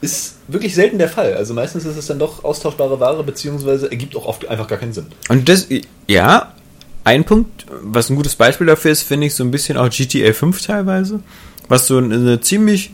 ist 0.01 0.37
wirklich 0.49 0.75
selten 0.75 0.99
der 0.99 1.09
Fall. 1.09 1.35
Also 1.35 1.55
meistens 1.55 1.85
ist 1.85 1.97
es 1.97 2.07
dann 2.07 2.19
doch 2.19 2.45
austauschbare 2.45 3.01
Ware, 3.01 3.23
beziehungsweise 3.25 3.91
ergibt 3.91 4.17
auch 4.17 4.27
oft 4.27 4.47
einfach 4.49 4.69
gar 4.69 4.79
keinen 4.79 4.93
Sinn. 4.93 5.07
Und 5.29 5.49
das, 5.49 5.67
ja, 6.07 6.53
ein 7.05 7.25
Punkt, 7.25 7.67
was 7.83 8.11
ein 8.11 8.17
gutes 8.17 8.35
Beispiel 8.35 8.67
dafür 8.67 8.91
ist, 8.91 9.03
finde 9.03 9.27
ich 9.29 9.35
so 9.35 9.45
ein 9.45 9.51
bisschen 9.51 9.77
auch 9.77 9.89
GTA 9.89 10.33
5 10.33 10.61
teilweise, 10.61 11.21
was 11.69 11.87
so 11.87 11.99
eine, 11.99 12.15
eine 12.15 12.41
ziemlich 12.41 12.91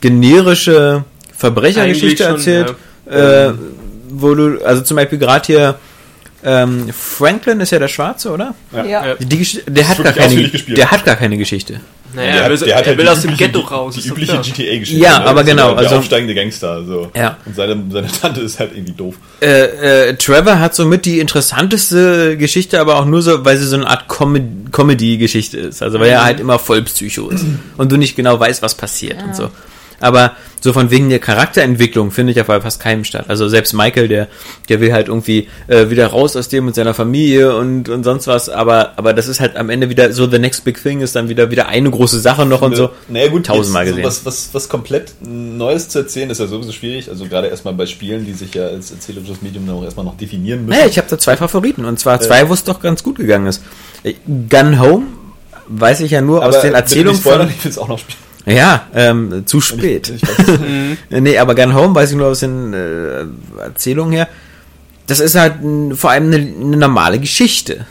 generische 0.00 1.04
Verbrechergeschichte 1.36 2.24
schon, 2.24 2.32
erzählt, 2.34 2.74
äh, 3.06 3.52
wo 4.10 4.34
du, 4.34 4.64
also 4.64 4.82
zum 4.82 4.96
Beispiel 4.96 5.18
gerade 5.18 5.46
hier, 5.46 5.78
ähm, 6.44 6.90
Franklin 6.92 7.60
ist 7.60 7.72
ja 7.72 7.78
der 7.78 7.88
Schwarze, 7.88 8.30
oder? 8.30 8.54
Ja. 8.72 8.84
ja. 8.84 9.06
Ja. 9.06 9.14
Die 9.16 9.62
der 9.66 9.88
hat 9.88 10.02
gar 10.02 10.12
keine, 10.12 10.26
ausführlich 10.26 10.52
gespielt. 10.52 10.78
der 10.78 10.90
hat 10.90 11.04
gar 11.04 11.16
keine 11.16 11.36
Geschichte. 11.36 11.80
Naja, 12.14 12.26
Der 12.32 12.36
er 12.40 12.44
hat- 12.44 12.50
will, 12.50 12.58
der 12.68 12.76
hat 12.76 12.82
er 12.84 12.88
halt 12.88 12.98
will 12.98 13.08
aus 13.08 13.20
dem 13.20 13.30
übliche- 13.32 13.52
Ghetto 13.52 13.60
raus. 13.60 13.94
Die 13.94 14.08
übliche. 14.08 14.38
GTA-Geschichte. 14.40 15.02
Ja, 15.02 15.22
aber 15.24 15.40
So 15.40 15.46
genau, 15.50 15.68
Der 15.70 15.78
also- 15.78 15.96
aufsteigende 15.96 16.34
Gangster. 16.34 16.84
So. 16.84 17.10
Ja. 17.14 17.36
Und 17.44 17.54
seine, 17.56 17.82
seine 17.90 18.06
Tante 18.08 18.40
ist 18.40 18.58
halt 18.58 18.72
irgendwie 18.74 18.92
doof. 18.94 19.16
Äh, 19.40 20.08
äh, 20.10 20.14
Trevor 20.16 20.58
hat 20.60 20.74
somit 20.74 21.04
die 21.04 21.18
interessanteste 21.20 22.36
Geschichte, 22.36 22.80
aber 22.80 22.96
auch 22.96 23.04
nur 23.04 23.22
so, 23.22 23.44
weil 23.44 23.56
sie 23.58 23.66
so 23.66 23.76
eine 23.76 23.86
Art 23.86 24.08
Com 24.08 24.36
Comedy-Geschichte 24.72 25.58
ist. 25.58 25.82
Also 25.82 26.00
weil 26.00 26.08
er 26.10 26.24
halt 26.24 26.40
immer 26.40 26.58
voll 26.58 26.82
Psycho 26.82 27.28
ist 27.30 27.44
und 27.76 27.90
du 27.92 27.96
nicht 27.96 28.16
genau 28.16 28.38
weißt, 28.38 28.62
was 28.62 28.74
passiert 28.74 29.22
und 29.22 29.34
so. 29.36 29.50
Aber 30.00 30.32
so 30.60 30.72
von 30.72 30.90
wegen 30.90 31.08
der 31.08 31.18
Charakterentwicklung 31.18 32.10
findet 32.10 32.36
ja 32.36 32.42
bei 32.42 32.60
fast 32.60 32.80
keinem 32.80 33.04
statt. 33.04 33.26
Also 33.28 33.48
selbst 33.48 33.72
Michael, 33.72 34.08
der, 34.08 34.28
der 34.68 34.80
will 34.80 34.92
halt 34.92 35.08
irgendwie 35.08 35.48
äh, 35.68 35.90
wieder 35.90 36.08
raus 36.08 36.36
aus 36.36 36.48
dem 36.48 36.66
mit 36.66 36.74
seiner 36.74 36.92
Familie 36.92 37.56
und, 37.56 37.88
und 37.88 38.04
sonst 38.04 38.26
was, 38.26 38.48
aber, 38.48 38.92
aber 38.96 39.12
das 39.12 39.28
ist 39.28 39.40
halt 39.40 39.56
am 39.56 39.70
Ende 39.70 39.90
wieder 39.90 40.12
so 40.12 40.28
the 40.28 40.38
next 40.38 40.64
big 40.64 40.82
thing 40.82 41.00
ist 41.00 41.14
dann 41.14 41.28
wieder 41.28 41.50
wieder 41.50 41.68
eine 41.68 41.90
große 41.90 42.18
Sache 42.20 42.46
noch 42.46 42.62
und 42.62 42.74
so. 42.74 42.90
Naja, 43.08 43.28
gut, 43.28 43.46
tausendmal 43.46 43.84
gesehen. 43.84 44.02
So 44.02 44.08
was, 44.08 44.26
was, 44.26 44.48
was 44.52 44.68
komplett 44.68 45.14
Neues 45.20 45.88
zu 45.88 46.00
erzählen, 46.00 46.30
ist 46.30 46.40
ja 46.40 46.46
sowieso 46.46 46.72
schwierig. 46.72 47.08
Also 47.08 47.26
gerade 47.26 47.48
erstmal 47.48 47.74
bei 47.74 47.86
Spielen, 47.86 48.26
die 48.26 48.32
sich 48.32 48.54
ja 48.54 48.66
als 48.66 48.90
erzählerisches 48.90 49.42
Medium 49.42 49.66
dann 49.66 49.76
auch 49.76 49.84
erstmal 49.84 50.04
noch 50.04 50.16
definieren 50.16 50.66
müssen. 50.66 50.78
Naja, 50.78 50.88
ich 50.88 50.98
habe 50.98 51.08
da 51.08 51.18
zwei 51.18 51.36
Favoriten 51.36 51.84
und 51.84 51.98
zwar 52.00 52.20
zwei, 52.20 52.48
wo 52.48 52.54
es 52.54 52.64
doch 52.64 52.80
ganz 52.80 53.02
gut 53.02 53.16
gegangen 53.16 53.46
ist. 53.46 53.62
Äh, 54.02 54.14
Gun 54.26 54.80
Home 54.80 55.06
weiß 55.68 56.00
ich 56.00 56.10
ja 56.10 56.20
nur 56.20 56.44
aus 56.44 56.60
den 56.60 56.74
Erzählungen 56.74 57.20
von. 57.20 57.48
ich 57.48 57.64
will 57.64 57.70
es 57.70 57.78
auch 57.78 57.88
noch 57.88 57.98
spielen. 57.98 58.25
Ja, 58.46 58.86
ähm, 58.94 59.42
zu 59.46 59.60
spät. 59.60 60.08
Ich, 60.14 60.22
ich 60.22 60.28
weiß, 60.28 60.48
Äh, 61.10 61.20
nee, 61.20 61.36
aber 61.38 61.54
Gun 61.56 61.74
Home 61.74 61.94
weiß 61.94 62.10
ich 62.12 62.16
nur 62.16 62.28
aus 62.28 62.40
den 62.40 62.72
äh, 62.72 63.24
Erzählungen 63.60 64.12
her. 64.12 64.28
Das 65.08 65.20
ist 65.20 65.34
halt 65.34 65.62
n, 65.62 65.96
vor 65.96 66.10
allem 66.10 66.26
eine, 66.32 66.36
eine 66.36 66.76
normale 66.76 67.18
Geschichte. 67.18 67.86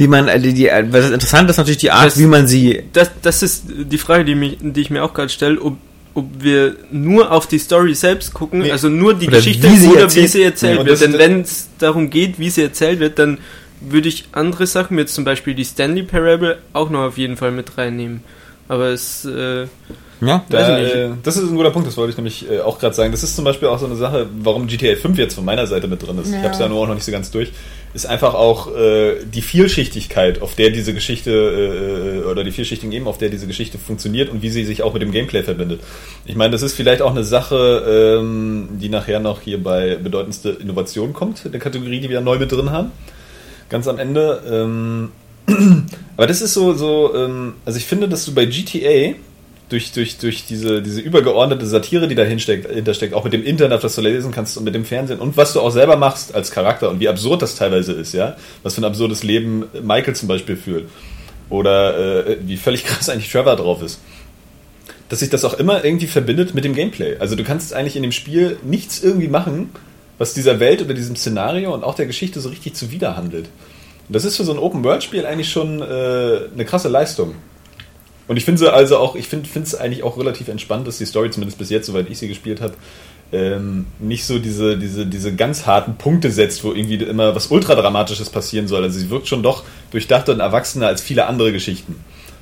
Die 0.00 0.08
man, 0.08 0.28
äh, 0.28 0.40
die, 0.40 0.52
die, 0.52 0.68
äh, 0.68 0.84
was 0.90 1.10
interessant 1.10 1.48
ist 1.50 1.56
natürlich 1.58 1.78
die 1.78 1.90
Art, 1.92 2.06
Das- 2.06 2.18
wie 2.18 2.26
man 2.26 2.46
sie. 2.48 2.82
Das, 2.92 3.10
das 3.22 3.42
ist 3.42 3.64
die 3.68 3.98
Frage, 3.98 4.24
die, 4.24 4.34
mich, 4.34 4.58
die 4.60 4.80
ich 4.80 4.90
mir 4.90 5.04
auch 5.04 5.14
gerade 5.14 5.28
stelle, 5.28 5.60
ob, 5.60 5.76
ob 6.14 6.26
wir 6.40 6.74
nur 6.90 7.30
auf 7.30 7.46
die 7.46 7.58
Story 7.58 7.94
selbst 7.94 8.34
gucken, 8.34 8.60
Nee. 8.60 8.72
also 8.72 8.88
nur 8.88 9.14
die 9.14 9.28
Oder 9.28 9.36
Geschichte 9.38 9.70
wie 9.70 9.76
sie 9.76 9.88
oder 9.88 10.00
erzählt- 10.02 10.24
wie 10.24 10.28
sie 10.28 10.42
erzählt 10.42 10.80
Nee, 10.80 10.86
wird. 10.86 11.00
Denn 11.00 11.12
wenn 11.18 11.40
es 11.42 11.68
darum 11.78 12.10
geht, 12.10 12.38
wie 12.40 12.50
sie 12.50 12.62
erzählt 12.62 12.98
wird, 12.98 13.18
dann 13.20 13.38
würde 13.80 14.08
ich 14.08 14.26
andere 14.32 14.66
Sachen, 14.66 14.96
wie 14.96 15.02
jetzt 15.02 15.14
zum 15.14 15.24
Beispiel 15.24 15.54
die 15.54 15.64
Stanley 15.64 16.02
Parable, 16.02 16.58
auch 16.72 16.90
noch 16.90 17.02
auf 17.02 17.16
jeden 17.18 17.36
Fall 17.36 17.52
mit 17.52 17.78
reinnehmen. 17.78 18.22
Aber 18.68 18.86
es, 18.88 19.24
äh, 19.24 19.66
Ja, 20.20 20.44
Da, 20.50 20.58
Weiß 20.58 20.68
ich 20.80 20.84
nicht. 20.84 20.94
äh, 20.96 21.10
das 21.22 21.36
ist 21.36 21.48
ein 21.48 21.54
guter 21.56 21.70
Punkt, 21.70 21.86
das 21.86 21.96
wollte 21.96 22.10
ich 22.10 22.16
nämlich 22.16 22.50
äh, 22.50 22.58
auch 22.60 22.78
gerade 22.80 22.92
sagen. 22.94 23.12
Das 23.12 23.22
ist 23.22 23.36
zum 23.36 23.44
Beispiel 23.44 23.68
auch 23.68 23.78
so 23.78 23.86
eine 23.86 23.94
Sache, 23.94 24.26
warum 24.40 24.66
GTA 24.66 24.96
5 24.96 25.16
jetzt 25.16 25.34
von 25.34 25.44
meiner 25.44 25.66
Seite 25.68 25.86
mit 25.86 26.04
drin 26.04 26.18
ist. 26.18 26.26
Ich 26.28 26.32
Ja. 26.34 26.42
habe 26.42 26.54
es 26.54 26.58
ja 26.58 26.68
nur 26.68 26.80
auch 26.82 26.88
noch 26.88 26.94
nicht 26.96 27.04
so 27.04 27.12
ganz 27.12 27.30
durch. 27.30 27.52
Ist 27.94 28.04
einfach 28.06 28.34
auch 28.34 28.74
äh, 28.76 29.24
die 29.24 29.42
Vielschichtigkeit, 29.42 30.42
auf 30.42 30.56
der 30.56 30.70
diese 30.70 30.92
Geschichte 30.92 31.30
äh, 32.24 32.28
oder 32.28 32.42
die 32.42 32.50
vielschichtigen 32.50 32.90
Ebenen, 32.92 33.08
auf 33.08 33.18
der 33.18 33.28
diese 33.28 33.46
Geschichte 33.46 33.78
funktioniert 33.78 34.28
und 34.28 34.42
wie 34.42 34.50
sie 34.50 34.64
sich 34.64 34.82
auch 34.82 34.92
mit 34.92 35.02
dem 35.02 35.12
Gameplay 35.12 35.42
verbindet. 35.44 35.80
Ich 36.26 36.34
meine, 36.34 36.50
das 36.50 36.62
ist 36.62 36.74
vielleicht 36.74 37.00
auch 37.00 37.12
eine 37.12 37.22
Sache, 37.24 38.18
ähm, 38.20 38.68
die 38.72 38.88
nachher 38.88 39.20
noch 39.20 39.40
hier 39.40 39.62
bei 39.62 39.94
bedeutendste 40.02 40.50
Innovation 40.50 41.12
kommt, 41.12 41.44
in 41.46 41.52
der 41.52 41.60
Kategorie, 41.60 42.00
die 42.00 42.10
wir 42.10 42.20
neu 42.20 42.38
mit 42.40 42.50
drin 42.50 42.70
haben. 42.72 42.90
Ganz 43.70 43.86
am 43.86 43.98
Ende. 44.00 44.42
Ähm, 44.50 45.10
aber 46.16 46.26
das 46.26 46.42
ist 46.42 46.54
so, 46.54 46.74
so 46.74 47.14
ähm, 47.14 47.54
also 47.64 47.78
ich 47.78 47.86
finde, 47.86 48.08
dass 48.08 48.24
du 48.24 48.34
bei 48.34 48.44
GTA 48.44 49.14
durch, 49.68 49.92
durch, 49.92 50.18
durch 50.18 50.44
diese, 50.46 50.82
diese 50.82 51.00
übergeordnete 51.00 51.66
Satire, 51.66 52.08
die 52.08 52.14
dahinter 52.14 52.54
hintersteckt, 52.54 53.14
auch 53.14 53.24
mit 53.24 53.32
dem 53.32 53.44
Internet, 53.44 53.84
was 53.84 53.94
du 53.94 54.00
lesen 54.00 54.32
kannst 54.32 54.56
und 54.56 54.64
mit 54.64 54.74
dem 54.74 54.84
Fernsehen 54.84 55.20
und 55.20 55.36
was 55.36 55.52
du 55.52 55.60
auch 55.60 55.70
selber 55.70 55.96
machst 55.96 56.34
als 56.34 56.50
Charakter 56.50 56.88
und 56.90 57.00
wie 57.00 57.08
absurd 57.08 57.42
das 57.42 57.54
teilweise 57.56 57.92
ist, 57.92 58.14
ja, 58.14 58.36
was 58.62 58.74
für 58.74 58.80
ein 58.80 58.84
absurdes 58.84 59.22
Leben 59.22 59.64
Michael 59.82 60.14
zum 60.14 60.28
Beispiel 60.28 60.56
führt 60.56 60.84
oder 61.50 62.26
äh, 62.26 62.36
wie 62.46 62.56
völlig 62.56 62.84
krass 62.86 63.08
eigentlich 63.08 63.30
Trevor 63.30 63.56
drauf 63.56 63.82
ist, 63.82 64.00
dass 65.08 65.20
sich 65.20 65.30
das 65.30 65.44
auch 65.44 65.54
immer 65.54 65.84
irgendwie 65.84 66.06
verbindet 66.06 66.54
mit 66.54 66.64
dem 66.64 66.74
Gameplay. 66.74 67.16
Also 67.18 67.36
du 67.36 67.44
kannst 67.44 67.74
eigentlich 67.74 67.96
in 67.96 68.02
dem 68.02 68.12
Spiel 68.12 68.58
nichts 68.62 69.02
irgendwie 69.02 69.28
machen, 69.28 69.70
was 70.16 70.34
dieser 70.34 70.60
Welt 70.60 70.82
oder 70.82 70.94
diesem 70.94 71.16
Szenario 71.16 71.72
und 71.74 71.84
auch 71.84 71.94
der 71.94 72.06
Geschichte 72.06 72.40
so 72.40 72.48
richtig 72.48 72.74
zuwiderhandelt. 72.74 73.46
Und 73.46 73.50
das 74.08 74.24
ist 74.24 74.36
für 74.36 74.44
so 74.44 74.52
ein 74.52 74.58
Open-World-Spiel 74.58 75.26
eigentlich 75.26 75.50
schon 75.50 75.80
äh, 75.82 76.40
eine 76.52 76.64
krasse 76.64 76.88
Leistung. 76.88 77.34
Und 78.26 78.36
ich 78.36 78.44
finde 78.44 78.58
sie 78.58 78.72
also 78.72 78.98
auch, 78.98 79.16
ich 79.16 79.26
finde 79.26 79.48
es 79.54 79.74
eigentlich 79.74 80.02
auch 80.02 80.18
relativ 80.18 80.48
entspannt, 80.48 80.86
dass 80.86 80.98
die 80.98 81.06
Story, 81.06 81.30
zumindest 81.30 81.58
bis 81.58 81.70
jetzt, 81.70 81.86
soweit 81.86 82.10
ich 82.10 82.18
sie 82.18 82.28
gespielt 82.28 82.60
habe, 82.60 82.74
ähm, 83.32 83.86
nicht 83.98 84.24
so 84.24 84.38
diese, 84.38 84.78
diese, 84.78 85.06
diese 85.06 85.34
ganz 85.34 85.66
harten 85.66 85.96
Punkte 85.96 86.30
setzt, 86.30 86.64
wo 86.64 86.72
irgendwie 86.72 86.96
immer 86.96 87.34
was 87.34 87.48
Ultradramatisches 87.48 88.30
passieren 88.30 88.68
soll. 88.68 88.82
Also 88.82 88.98
sie 88.98 89.10
wirkt 89.10 89.28
schon 89.28 89.42
doch 89.42 89.64
durchdachter 89.90 90.32
und 90.32 90.40
erwachsener 90.40 90.86
als 90.86 91.02
viele 91.02 91.26
andere 91.26 91.52
Geschichten. 91.52 91.96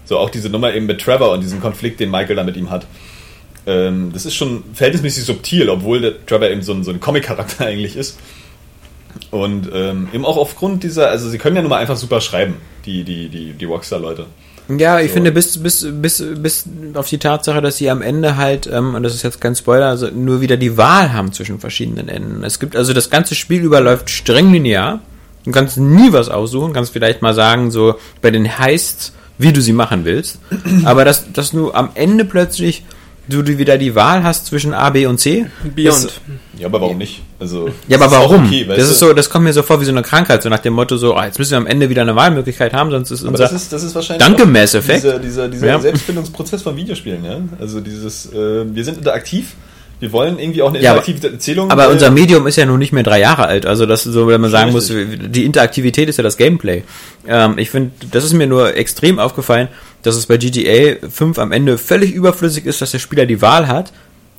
So 0.04 0.18
auch 0.18 0.30
diese 0.30 0.50
Nummer 0.50 0.72
eben 0.74 0.86
mit 0.86 1.00
Trevor 1.00 1.32
und 1.32 1.42
diesen 1.42 1.60
Konflikt, 1.60 1.98
den 1.98 2.10
Michael 2.10 2.36
da 2.36 2.44
mit 2.44 2.56
ihm 2.56 2.70
hat. 2.70 2.86
Ähm, 3.66 4.10
das 4.12 4.26
ist 4.26 4.34
schon 4.34 4.62
verhältnismäßig 4.74 5.24
subtil, 5.24 5.68
obwohl 5.68 6.00
der 6.00 6.24
Trevor 6.24 6.48
eben 6.48 6.62
so 6.62 6.72
ein, 6.72 6.84
so 6.84 6.92
ein 6.92 7.00
Comic-Charakter 7.00 7.66
eigentlich 7.66 7.96
ist. 7.96 8.18
Und 9.30 9.68
ähm, 9.72 10.08
eben 10.12 10.24
auch 10.24 10.36
aufgrund 10.36 10.82
dieser, 10.82 11.08
also 11.08 11.28
sie 11.28 11.38
können 11.38 11.56
ja 11.56 11.62
nun 11.62 11.70
mal 11.70 11.78
einfach 11.78 11.96
super 11.96 12.20
schreiben, 12.20 12.54
die, 12.84 13.04
die, 13.04 13.28
die, 13.28 13.52
die 13.52 13.64
Rockstar-Leute. 13.64 14.26
Ja, 14.68 14.98
ich 15.00 15.08
So. 15.10 15.14
finde, 15.14 15.30
bis, 15.32 15.62
bis, 15.62 15.86
bis, 15.90 16.24
bis 16.36 16.64
auf 16.94 17.08
die 17.08 17.18
Tatsache, 17.18 17.62
dass 17.62 17.76
sie 17.76 17.88
am 17.88 18.02
Ende 18.02 18.36
halt, 18.36 18.66
ähm, 18.66 18.94
und 18.94 19.02
das 19.04 19.14
ist 19.14 19.22
jetzt 19.22 19.40
kein 19.40 19.54
Spoiler, 19.54 19.86
also 19.86 20.08
nur 20.08 20.40
wieder 20.40 20.56
die 20.56 20.76
Wahl 20.76 21.12
haben 21.12 21.32
zwischen 21.32 21.60
verschiedenen 21.60 22.08
Enden. 22.08 22.42
Es 22.42 22.58
gibt, 22.58 22.74
also 22.74 22.92
das 22.92 23.08
ganze 23.10 23.34
Spiel 23.36 23.62
überläuft 23.62 24.10
streng 24.10 24.52
linear. 24.52 25.00
Du 25.44 25.52
kannst 25.52 25.78
nie 25.78 26.12
was 26.12 26.28
aussuchen, 26.28 26.72
kannst 26.72 26.92
vielleicht 26.92 27.22
mal 27.22 27.32
sagen, 27.34 27.70
so 27.70 27.94
bei 28.20 28.32
den 28.32 28.58
Heists, 28.58 29.12
wie 29.38 29.52
du 29.52 29.60
sie 29.60 29.72
machen 29.72 30.04
willst. 30.04 30.40
Aber 30.84 31.04
dass, 31.04 31.32
dass 31.32 31.52
du 31.52 31.72
am 31.72 31.90
Ende 31.94 32.24
plötzlich 32.24 32.84
du, 33.28 33.42
du 33.42 33.58
wieder 33.58 33.78
die 33.78 33.94
Wahl 33.94 34.22
hast 34.24 34.46
zwischen 34.46 34.72
A, 34.74 34.90
B 34.90 35.06
und 35.06 35.18
C. 35.18 35.46
Beyond. 35.74 36.04
Ist, 36.06 36.20
Ja, 36.58 36.66
aber 36.68 36.80
warum 36.80 36.98
nicht? 36.98 37.22
Also, 37.38 37.68
ja, 37.88 37.98
aber 37.98 38.10
warum? 38.10 38.46
okay, 38.46 38.64
das 38.68 38.88
ist 38.90 38.98
so, 38.98 39.12
das 39.12 39.28
kommt 39.28 39.44
mir 39.44 39.52
so 39.52 39.62
vor 39.62 39.80
wie 39.80 39.84
so 39.84 39.90
eine 39.92 40.02
Krankheit, 40.02 40.42
so 40.42 40.48
nach 40.48 40.58
dem 40.60 40.72
Motto 40.72 40.96
so, 40.96 41.14
ah, 41.14 41.26
jetzt 41.26 41.38
müssen 41.38 41.50
wir 41.52 41.58
am 41.58 41.66
Ende 41.66 41.90
wieder 41.90 42.02
eine 42.02 42.16
Wahlmöglichkeit 42.16 42.72
haben, 42.72 42.90
sonst 42.90 43.10
ist 43.10 43.22
Aber 43.22 43.30
unser 43.30 43.44
das 43.44 43.52
ist, 43.52 43.72
das 43.72 43.82
ist 43.82 43.94
wahrscheinlich 43.94 44.26
Danke, 44.26 44.46
Mass 44.46 44.74
Effect. 44.74 45.04
dieser, 45.04 45.18
dieser, 45.18 45.48
dieser 45.48 45.66
Ja. 45.66 45.78
Selbstfindungsprozess 45.80 46.62
von 46.62 46.76
Videospielen. 46.76 47.24
Ja? 47.24 47.38
Also 47.60 47.80
dieses, 47.80 48.32
äh, 48.32 48.64
wir 48.74 48.84
sind 48.84 48.98
interaktiv, 48.98 49.52
wir 49.98 50.12
wollen 50.12 50.38
irgendwie 50.38 50.60
auch 50.62 50.68
eine 50.68 50.80
Ja, 50.82 50.92
aber- 50.92 51.00
interaktive 51.06 51.32
Erzählung. 51.34 51.70
Aber 51.70 51.86
äh, 51.86 51.92
unser 51.92 52.10
Medium 52.10 52.46
ist 52.46 52.56
ja 52.56 52.66
nun 52.66 52.78
nicht 52.78 52.92
mehr 52.92 53.02
drei 53.02 53.18
Jahre 53.20 53.46
alt. 53.46 53.64
Also 53.66 53.86
das 53.86 54.04
ist 54.06 54.12
so, 54.12 54.28
wenn 54.28 54.40
man 54.42 54.50
sagen 54.50 54.72
muss, 54.72 54.90
richtig. 54.90 55.32
die 55.32 55.44
Interaktivität 55.46 56.08
ist 56.10 56.16
ja 56.18 56.22
das 56.22 56.36
Gameplay. 56.36 56.82
Ähm, 57.26 57.56
ich 57.58 57.70
finde, 57.70 57.92
das 58.12 58.22
ist 58.24 58.34
mir 58.34 58.46
nur 58.46 58.74
extrem 58.76 59.18
aufgefallen, 59.18 59.68
dass 60.06 60.16
es 60.16 60.26
bei 60.26 60.36
GTA 60.36 61.08
5 61.08 61.38
am 61.38 61.52
Ende 61.52 61.78
völlig 61.78 62.12
überflüssig 62.12 62.64
ist, 62.64 62.80
dass 62.80 62.92
der 62.92 62.98
Spieler 62.98 63.26
die 63.26 63.42
Wahl 63.42 63.66
hat. 63.66 63.92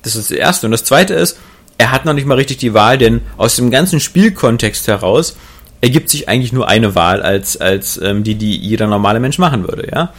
Das 0.03 0.15
ist 0.15 0.31
das 0.31 0.37
Erste. 0.37 0.67
Und 0.67 0.71
das 0.71 0.83
Zweite 0.83 1.13
ist, 1.13 1.37
er 1.77 1.91
hat 1.91 2.05
noch 2.05 2.13
nicht 2.13 2.25
mal 2.25 2.35
richtig 2.35 2.57
die 2.57 2.73
Wahl, 2.73 2.97
denn 2.97 3.21
aus 3.35 3.55
dem 3.55 3.69
ganzen 3.69 3.99
Spielkontext 3.99 4.87
heraus 4.87 5.35
ergibt 5.81 6.09
sich 6.09 6.29
eigentlich 6.29 6.53
nur 6.53 6.67
eine 6.67 6.95
Wahl 6.95 7.21
als, 7.21 7.57
als 7.57 7.99
ähm, 8.01 8.23
die, 8.23 8.35
die 8.35 8.57
jeder 8.57 8.87
normale 8.87 9.19
Mensch 9.19 9.37
machen 9.37 9.67
würde, 9.67 9.89
ja. 9.91 10.13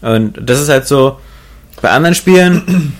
Und 0.00 0.38
das 0.42 0.60
ist 0.60 0.68
halt 0.68 0.86
so, 0.86 1.18
bei 1.80 1.90
anderen 1.90 2.14
Spielen 2.14 2.94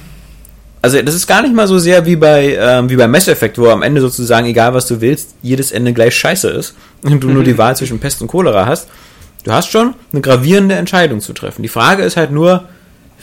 also 0.85 1.01
das 1.01 1.15
ist 1.15 1.27
gar 1.27 1.41
nicht 1.41 1.55
mal 1.55 1.67
so 1.67 1.79
sehr 1.79 2.05
wie 2.05 2.17
bei, 2.17 2.59
ähm, 2.61 2.91
wie 2.91 2.97
bei 2.97 3.09
Mass 3.09 3.27
Effect, 3.27 3.57
wo 3.57 3.71
am 3.71 3.81
Ende 3.81 4.03
sozusagen, 4.03 4.47
egal 4.47 4.75
was 4.75 4.87
du 4.87 5.01
willst, 5.01 5.35
jedes 5.41 5.73
Ende 5.73 5.95
gleich 5.95 6.15
scheiße 6.15 6.51
ist 6.51 6.75
und 7.03 7.25
du 7.25 7.31
nur 7.31 7.43
die 7.43 7.57
Wahl 7.57 7.75
zwischen 7.75 8.01
Pest 8.01 8.21
und 8.21 8.29
Cholera 8.29 8.67
hast. 8.67 8.89
Du 9.45 9.53
hast 9.53 9.71
schon 9.71 9.95
eine 10.11 10.23
gravierende 10.23 10.75
Entscheidung 10.75 11.21
zu 11.21 11.35
treffen. 11.35 11.62
Die 11.62 11.69
Frage 11.69 12.03
ist 12.03 12.16
halt 12.16 12.33
nur, 12.33 12.65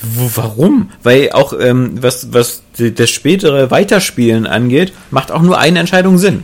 warum? 0.02 0.92
Weil 1.04 1.32
auch 1.32 1.54
ähm, 1.60 2.02
was, 2.02 2.32
was 2.32 2.62
das 2.78 3.10
spätere 3.10 3.72
Weiterspielen 3.72 4.48
angeht, 4.48 4.94
macht 5.10 5.32
auch 5.32 5.42
nur 5.42 5.58
eine 5.58 5.80
Entscheidung 5.80 6.18
Sinn. 6.18 6.44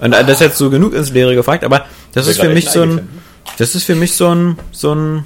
Und 0.00 0.12
äh, 0.12 0.24
das 0.24 0.34
ist 0.34 0.40
jetzt 0.40 0.58
so 0.58 0.70
genug 0.70 0.94
ins 0.94 1.10
Leere 1.10 1.34
gefragt, 1.34 1.64
aber 1.64 1.86
das 2.12 2.26
ist 2.26 2.40
für 2.40 2.48
mich 2.48 2.68
so 2.68 2.82
ein, 2.82 3.08
das 3.58 3.74
ist 3.74 3.84
für 3.84 3.94
mich 3.94 4.14
so 4.14 4.34
ein, 4.34 4.58
so 4.72 4.94
ein, 4.94 5.24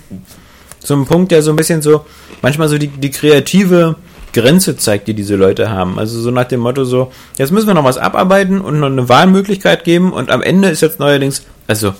so 0.80 0.94
ein 0.94 1.06
Punkt, 1.06 1.32
der 1.32 1.42
so 1.42 1.50
ein 1.50 1.56
bisschen 1.56 1.80
so, 1.80 2.04
manchmal 2.42 2.68
so 2.68 2.76
die, 2.76 2.88
die 2.88 3.10
kreative 3.10 3.96
Grenze 4.34 4.76
zeigt, 4.76 5.08
die 5.08 5.14
diese 5.14 5.36
Leute 5.36 5.70
haben. 5.70 5.98
Also 5.98 6.20
so 6.20 6.30
nach 6.30 6.44
dem 6.44 6.60
Motto 6.60 6.84
so, 6.84 7.12
jetzt 7.38 7.52
müssen 7.52 7.66
wir 7.66 7.74
noch 7.74 7.84
was 7.84 7.98
abarbeiten 7.98 8.60
und 8.60 8.80
noch 8.80 8.88
eine 8.88 9.08
Wahlmöglichkeit 9.08 9.84
geben 9.84 10.12
und 10.12 10.30
am 10.30 10.42
Ende 10.42 10.68
ist 10.68 10.82
jetzt 10.82 10.98
neuerdings, 10.98 11.44
also 11.66 11.94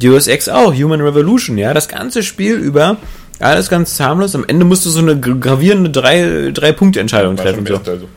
Deus 0.00 0.26
Ex 0.26 0.48
auch, 0.48 0.74
Human 0.74 1.00
Revolution, 1.00 1.58
ja, 1.58 1.72
das 1.74 1.88
ganze 1.88 2.22
Spiel 2.22 2.54
über, 2.56 2.96
alles 3.38 3.68
ganz 3.68 3.98
harmlos, 4.00 4.34
am 4.34 4.44
Ende 4.46 4.64
musst 4.64 4.84
du 4.86 4.90
so 4.90 5.00
eine 5.00 5.14
gra- 5.14 5.38
gravierende 5.38 5.90
drei, 5.90 6.50
drei 6.52 6.72
treffen. 6.72 7.66
So. 7.66 7.72
ersten 7.74 7.84
Teil 7.84 8.00
so. 8.00 8.08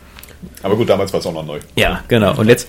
Aber 0.64 0.76
gut, 0.76 0.90
damals 0.90 1.12
war 1.14 1.20
es 1.20 1.26
auch 1.26 1.34
noch 1.34 1.46
neu. 1.46 1.60
Ja, 1.76 2.04
genau. 2.08 2.36
Und 2.38 2.48
jetzt, 2.48 2.68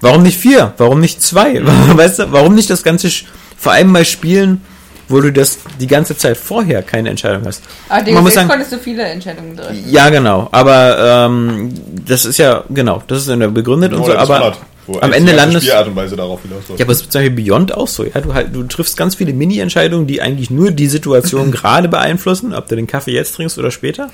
warum 0.00 0.22
nicht 0.22 0.38
vier? 0.38 0.72
Warum 0.78 1.00
nicht 1.00 1.22
zwei? 1.22 1.60
Weißt 1.96 2.18
du, 2.20 2.32
warum 2.32 2.54
nicht 2.54 2.70
das 2.70 2.82
Ganze, 2.82 3.08
vor 3.56 3.72
allem 3.72 3.92
mal 3.92 4.04
spielen, 4.04 4.62
wo 5.08 5.20
du 5.20 5.30
das 5.30 5.58
die 5.78 5.86
ganze 5.86 6.16
Zeit 6.16 6.36
vorher 6.38 6.82
keine 6.82 7.10
Entscheidung 7.10 7.42
hast? 7.44 7.62
Aber 7.90 8.02
Man 8.02 8.06
Deus 8.06 8.14
muss 8.22 8.26
Ex 8.30 8.34
sagen- 8.36 8.48
konntest 8.48 8.72
du 8.72 8.78
viele 8.78 9.02
Entscheidungen 9.04 9.56
treffen. 9.56 9.84
Ja, 9.90 10.08
genau. 10.08 10.48
Aber 10.52 11.26
ähm, 11.26 11.72
das 12.06 12.24
ist 12.24 12.38
ja, 12.38 12.64
genau, 12.70 13.02
das 13.06 13.18
ist 13.26 13.28
ja 13.28 13.36
begründet 13.48 13.92
und 13.92 14.04
so, 14.06 14.14
aber 14.16 14.56
wo 14.86 14.98
am 15.00 15.12
Ende 15.12 15.32
landest 15.32 15.66
Spielart 15.66 15.88
und 15.88 15.96
Weise 15.96 16.16
darauf 16.16 16.42
hinausläuft. 16.42 16.78
ja, 16.78 16.84
aber 16.84 16.92
es 16.92 17.00
ist 17.00 17.12
zum 17.12 17.20
Beispiel 17.22 17.44
Beyond 17.44 17.74
auch 17.74 17.88
so. 17.88 18.04
Ja, 18.04 18.20
du, 18.20 18.34
halt, 18.34 18.54
du 18.54 18.62
triffst 18.64 18.96
ganz 18.96 19.14
viele 19.14 19.32
Mini-Entscheidungen, 19.32 20.06
die 20.06 20.20
eigentlich 20.20 20.50
nur 20.50 20.70
die 20.70 20.86
Situation 20.86 21.50
gerade 21.52 21.88
beeinflussen, 21.88 22.54
ob 22.54 22.68
du 22.68 22.76
den 22.76 22.86
Kaffee 22.86 23.12
jetzt 23.12 23.34
trinkst 23.34 23.58
oder 23.58 23.70
später. 23.70 24.10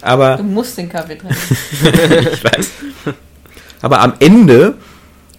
Aber 0.00 0.36
Du 0.36 0.42
musst 0.42 0.76
den 0.78 0.88
Kaffee 0.88 1.16
trinken. 1.16 1.36
ich 2.32 2.44
weiß. 2.44 2.70
Aber 3.80 4.00
am 4.00 4.14
Ende 4.18 4.74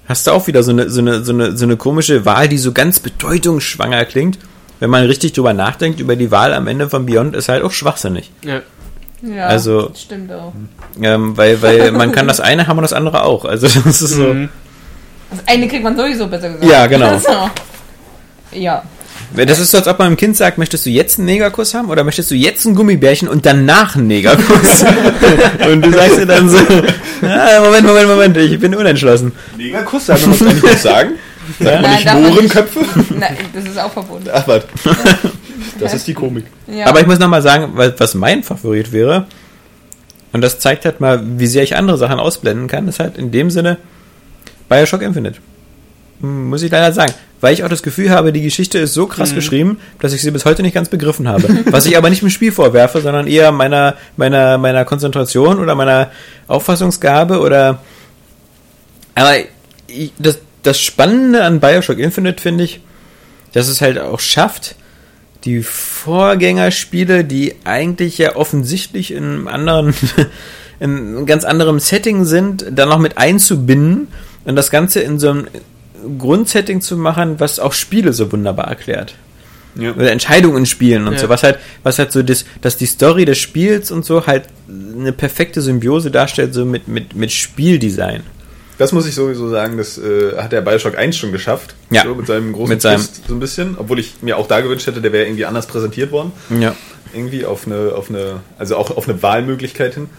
hast 0.06 0.28
du 0.28 0.32
auch 0.32 0.48
wieder 0.48 0.64
so 0.64 0.72
eine, 0.72 0.90
so, 0.90 1.02
eine, 1.02 1.24
so, 1.24 1.34
eine, 1.34 1.58
so 1.58 1.66
eine 1.66 1.78
komische 1.78 2.26
Wahl, 2.26 2.48
die 2.48 2.58
so 2.58 2.72
ganz 2.72 3.00
bedeutungsschwanger 3.00 4.06
klingt. 4.06 4.40
Wenn 4.80 4.90
man 4.90 5.06
richtig 5.06 5.34
drüber 5.34 5.54
nachdenkt, 5.54 6.00
über 6.00 6.16
die 6.16 6.30
Wahl 6.32 6.54
am 6.54 6.68
Ende 6.68 6.90
von 6.90 7.06
Beyond, 7.06 7.36
ist 7.36 7.48
halt 7.48 7.64
auch 7.64 7.72
schwachsinnig. 7.72 8.32
Ja. 8.44 8.62
Ja, 9.24 9.48
Also- 9.48 9.88
das 9.90 10.02
stimmt 10.02 10.32
auch. 10.32 10.52
Ähm, 11.02 11.38
weil, 11.38 11.62
weil 11.62 11.92
man 11.92 12.12
kann 12.12 12.28
das 12.28 12.40
eine 12.40 12.68
haben 12.68 12.78
und 12.78 12.84
das 12.84 12.94
andere 12.94 13.24
auch. 13.24 13.46
Also 13.46 13.68
das 13.68 14.02
ist 14.02 14.16
so. 14.16 14.34
Mhm. 14.34 14.50
Das 15.32 15.40
eine 15.48 15.68
kriegt 15.68 15.84
man 15.84 15.96
sowieso 15.98 16.28
besser 16.28 16.50
gesagt. 16.50 16.70
Ja, 16.70 16.86
genau. 16.88 17.08
Also, 17.12 17.50
ja. 18.52 18.84
Das 19.36 19.58
ist 19.58 19.72
so, 19.72 19.80
als 19.80 19.88
ob 19.88 19.98
man 19.98 20.08
einem 20.08 20.18
Kind 20.18 20.38
sagt, 20.38 20.60
möchtest 20.60 20.86
du 20.86 20.92
jetzt 20.92 21.18
einen 21.18 21.26
Negerkuss 21.26 21.74
haben 21.74 21.90
oder 21.90 22.04
möchtest 22.04 22.30
du 22.30 22.36
jetzt 22.36 22.66
ein 22.66 22.76
Gummibärchen 22.76 23.28
und 23.28 23.46
danach 23.46 23.96
einen 23.96 24.06
Negerkuss? 24.08 24.84
und 25.72 25.82
du 25.84 25.92
sagst 25.92 26.20
dir 26.20 26.26
dann 26.28 26.48
so, 26.50 26.58
ah, 27.24 27.62
Moment, 27.64 27.88
Moment, 27.88 28.08
Moment, 28.08 28.38
ich 28.38 28.60
bin 28.60 28.76
unentschlossen. 28.76 29.32
Megakuss, 29.58 30.06
darf 30.08 30.22
man 30.28 30.38
das 30.38 30.42
eigentlich 30.48 30.64
nicht 30.64 30.80
sagen? 30.80 31.12
Sagt 31.60 31.82
man 31.82 31.92
nicht. 31.92 32.14
Mohrenköpfe? 32.14 32.80
Nein, 33.18 33.38
das 33.54 33.66
ist 33.66 33.80
auch 33.80 33.92
verboten. 33.92 34.30
Ach, 34.32 34.48
was. 34.48 34.64
Das 35.84 35.94
ist 35.94 36.08
die 36.08 36.14
Komik. 36.14 36.46
Ja. 36.68 36.88
Aber 36.88 37.02
ich 37.02 37.08
muss 37.08 37.20
nochmal 37.20 37.42
sagen, 37.42 37.72
weil- 37.76 37.94
was 37.98 38.14
mein 38.16 38.44
Favorit 38.44 38.92
wäre, 38.92 39.28
und 40.32 40.42
das 40.42 40.60
zeigt 40.60 40.86
halt 40.86 41.00
mal, 41.00 41.22
wie 41.38 41.48
sehr 41.48 41.64
ich 41.64 41.76
andere 41.76 41.98
Sachen 41.98 42.20
ausblenden 42.20 42.68
kann, 42.68 42.88
ist 42.88 43.00
halt 43.00 43.18
in 43.18 43.32
dem 43.32 43.50
Sinne 43.52 43.78
Bioshock 44.70 45.02
Infinite. 45.04 45.40
Muss 46.20 46.62
ich 46.64 46.72
leider 46.72 46.92
sagen. 46.94 47.14
Weil 47.42 47.54
ich 47.54 47.64
auch 47.66 47.70
das 47.70 47.84
Gefühl 47.84 48.10
habe, 48.10 48.32
die 48.32 48.42
Geschichte 48.42 48.80
ist 48.80 48.94
so 48.94 49.06
krass 49.06 49.36
geschrieben, 49.36 49.78
dass 50.00 50.14
ich 50.14 50.22
sie 50.22 50.32
bis 50.32 50.46
heute 50.46 50.62
nicht 50.62 50.74
ganz 50.74 50.88
begriffen 50.88 51.28
habe. 51.28 51.44
Was 51.72 51.86
ich 51.86 51.98
aber 51.98 52.10
nicht 52.10 52.22
im 52.24 52.30
Spiel 52.30 52.54
vorwerfe, 52.54 53.02
sondern 53.02 53.28
eher 53.28 53.52
meiner, 53.52 53.96
meiner, 54.16 54.58
meiner 54.58 54.86
Konzentration 54.86 55.60
oder 55.60 55.76
meiner 55.76 56.10
Auffassungsgabe 56.48 57.40
oder. 57.42 57.80
Aber 59.16 59.34
ich, 59.88 60.14
das, 60.18 60.40
das 60.64 60.80
Spannende 60.80 61.44
an 61.44 61.60
Bioshock 61.60 62.00
Infinite 62.00 62.42
finde 62.42 62.64
ich, 62.64 62.80
dass 63.52 63.68
es 63.68 63.82
halt 63.82 64.00
auch 64.00 64.22
schafft, 64.22 64.76
die 65.46 65.62
Vorgängerspiele, 65.64 67.26
die 67.26 67.56
eigentlich 67.64 68.18
ja 68.18 68.36
offensichtlich 68.36 69.12
in 69.12 69.24
einem 69.24 69.48
anderen, 69.48 69.94
in 70.80 70.98
einem 70.98 71.26
ganz 71.26 71.44
anderem 71.44 71.80
Setting 71.80 72.26
sind, 72.26 72.66
dann 72.72 72.90
noch 72.90 73.00
mit 73.00 73.18
einzubinden 73.18 74.08
und 74.46 74.56
das 74.56 74.70
Ganze 74.72 75.02
in 75.02 75.20
so 75.20 75.30
einem 75.30 75.48
Grundsetting 76.18 76.82
zu 76.82 76.98
machen, 76.98 77.40
was 77.40 77.60
auch 77.60 77.74
Spiele 77.74 78.14
so 78.14 78.32
wunderbar 78.32 78.68
erklärt. 78.68 79.16
Ja. 79.76 79.92
Oder 79.94 80.12
Entscheidungen 80.12 80.66
spielen 80.66 81.08
und 81.08 81.14
Ja. 81.14 81.20
so, 81.20 81.30
was 81.30 81.44
halt, 81.44 81.58
was 81.82 81.98
halt 81.98 82.12
so 82.12 82.22
das, 82.22 82.46
dass 82.62 82.78
die 82.78 82.86
Story 82.86 83.26
des 83.26 83.40
Spiels 83.40 83.90
und 83.92 84.06
so 84.06 84.28
halt 84.28 84.44
eine 84.70 85.12
perfekte 85.12 85.62
Symbiose 85.62 86.12
darstellt, 86.12 86.54
so 86.54 86.64
mit, 86.66 86.88
mit, 86.88 87.16
mit 87.16 87.32
Spieldesign. 87.32 88.22
Das 88.78 88.92
muss 88.92 89.08
ich 89.08 89.14
sowieso 89.14 89.50
sagen, 89.50 89.78
das 89.78 89.98
äh, 89.98 90.36
hat 90.38 90.52
der 90.52 90.62
Bioshock 90.62 90.98
1 90.98 91.16
schon 91.16 91.32
geschafft. 91.32 91.76
Ja. 91.92 92.04
So, 92.04 92.16
mit 92.16 92.26
seinem 92.28 92.54
großen 92.54 92.70
Mit 92.70 92.82
seinem- 92.82 92.98
Twist 92.98 93.22
so 93.28 93.34
ein 93.36 93.40
bisschen. 93.40 93.76
Obwohl 93.78 94.00
ich 94.00 94.16
mir 94.22 94.38
auch 94.38 94.48
da 94.48 94.62
gewünscht 94.62 94.88
hätte, 94.88 95.00
der 95.02 95.12
wäre 95.14 95.26
irgendwie 95.26 95.46
anders 95.46 95.68
präsentiert 95.68 96.12
worden. 96.12 96.32
Ja. 96.60 96.76
Irgendwie 97.14 97.46
auf 97.46 97.68
eine, 97.68 97.94
auf 97.96 98.10
eine, 98.10 98.40
also 98.58 98.76
auch 98.76 98.96
auf 98.98 99.08
eine 99.08 99.22
Wahlmöglichkeit 99.22 99.94
hin. 99.94 100.10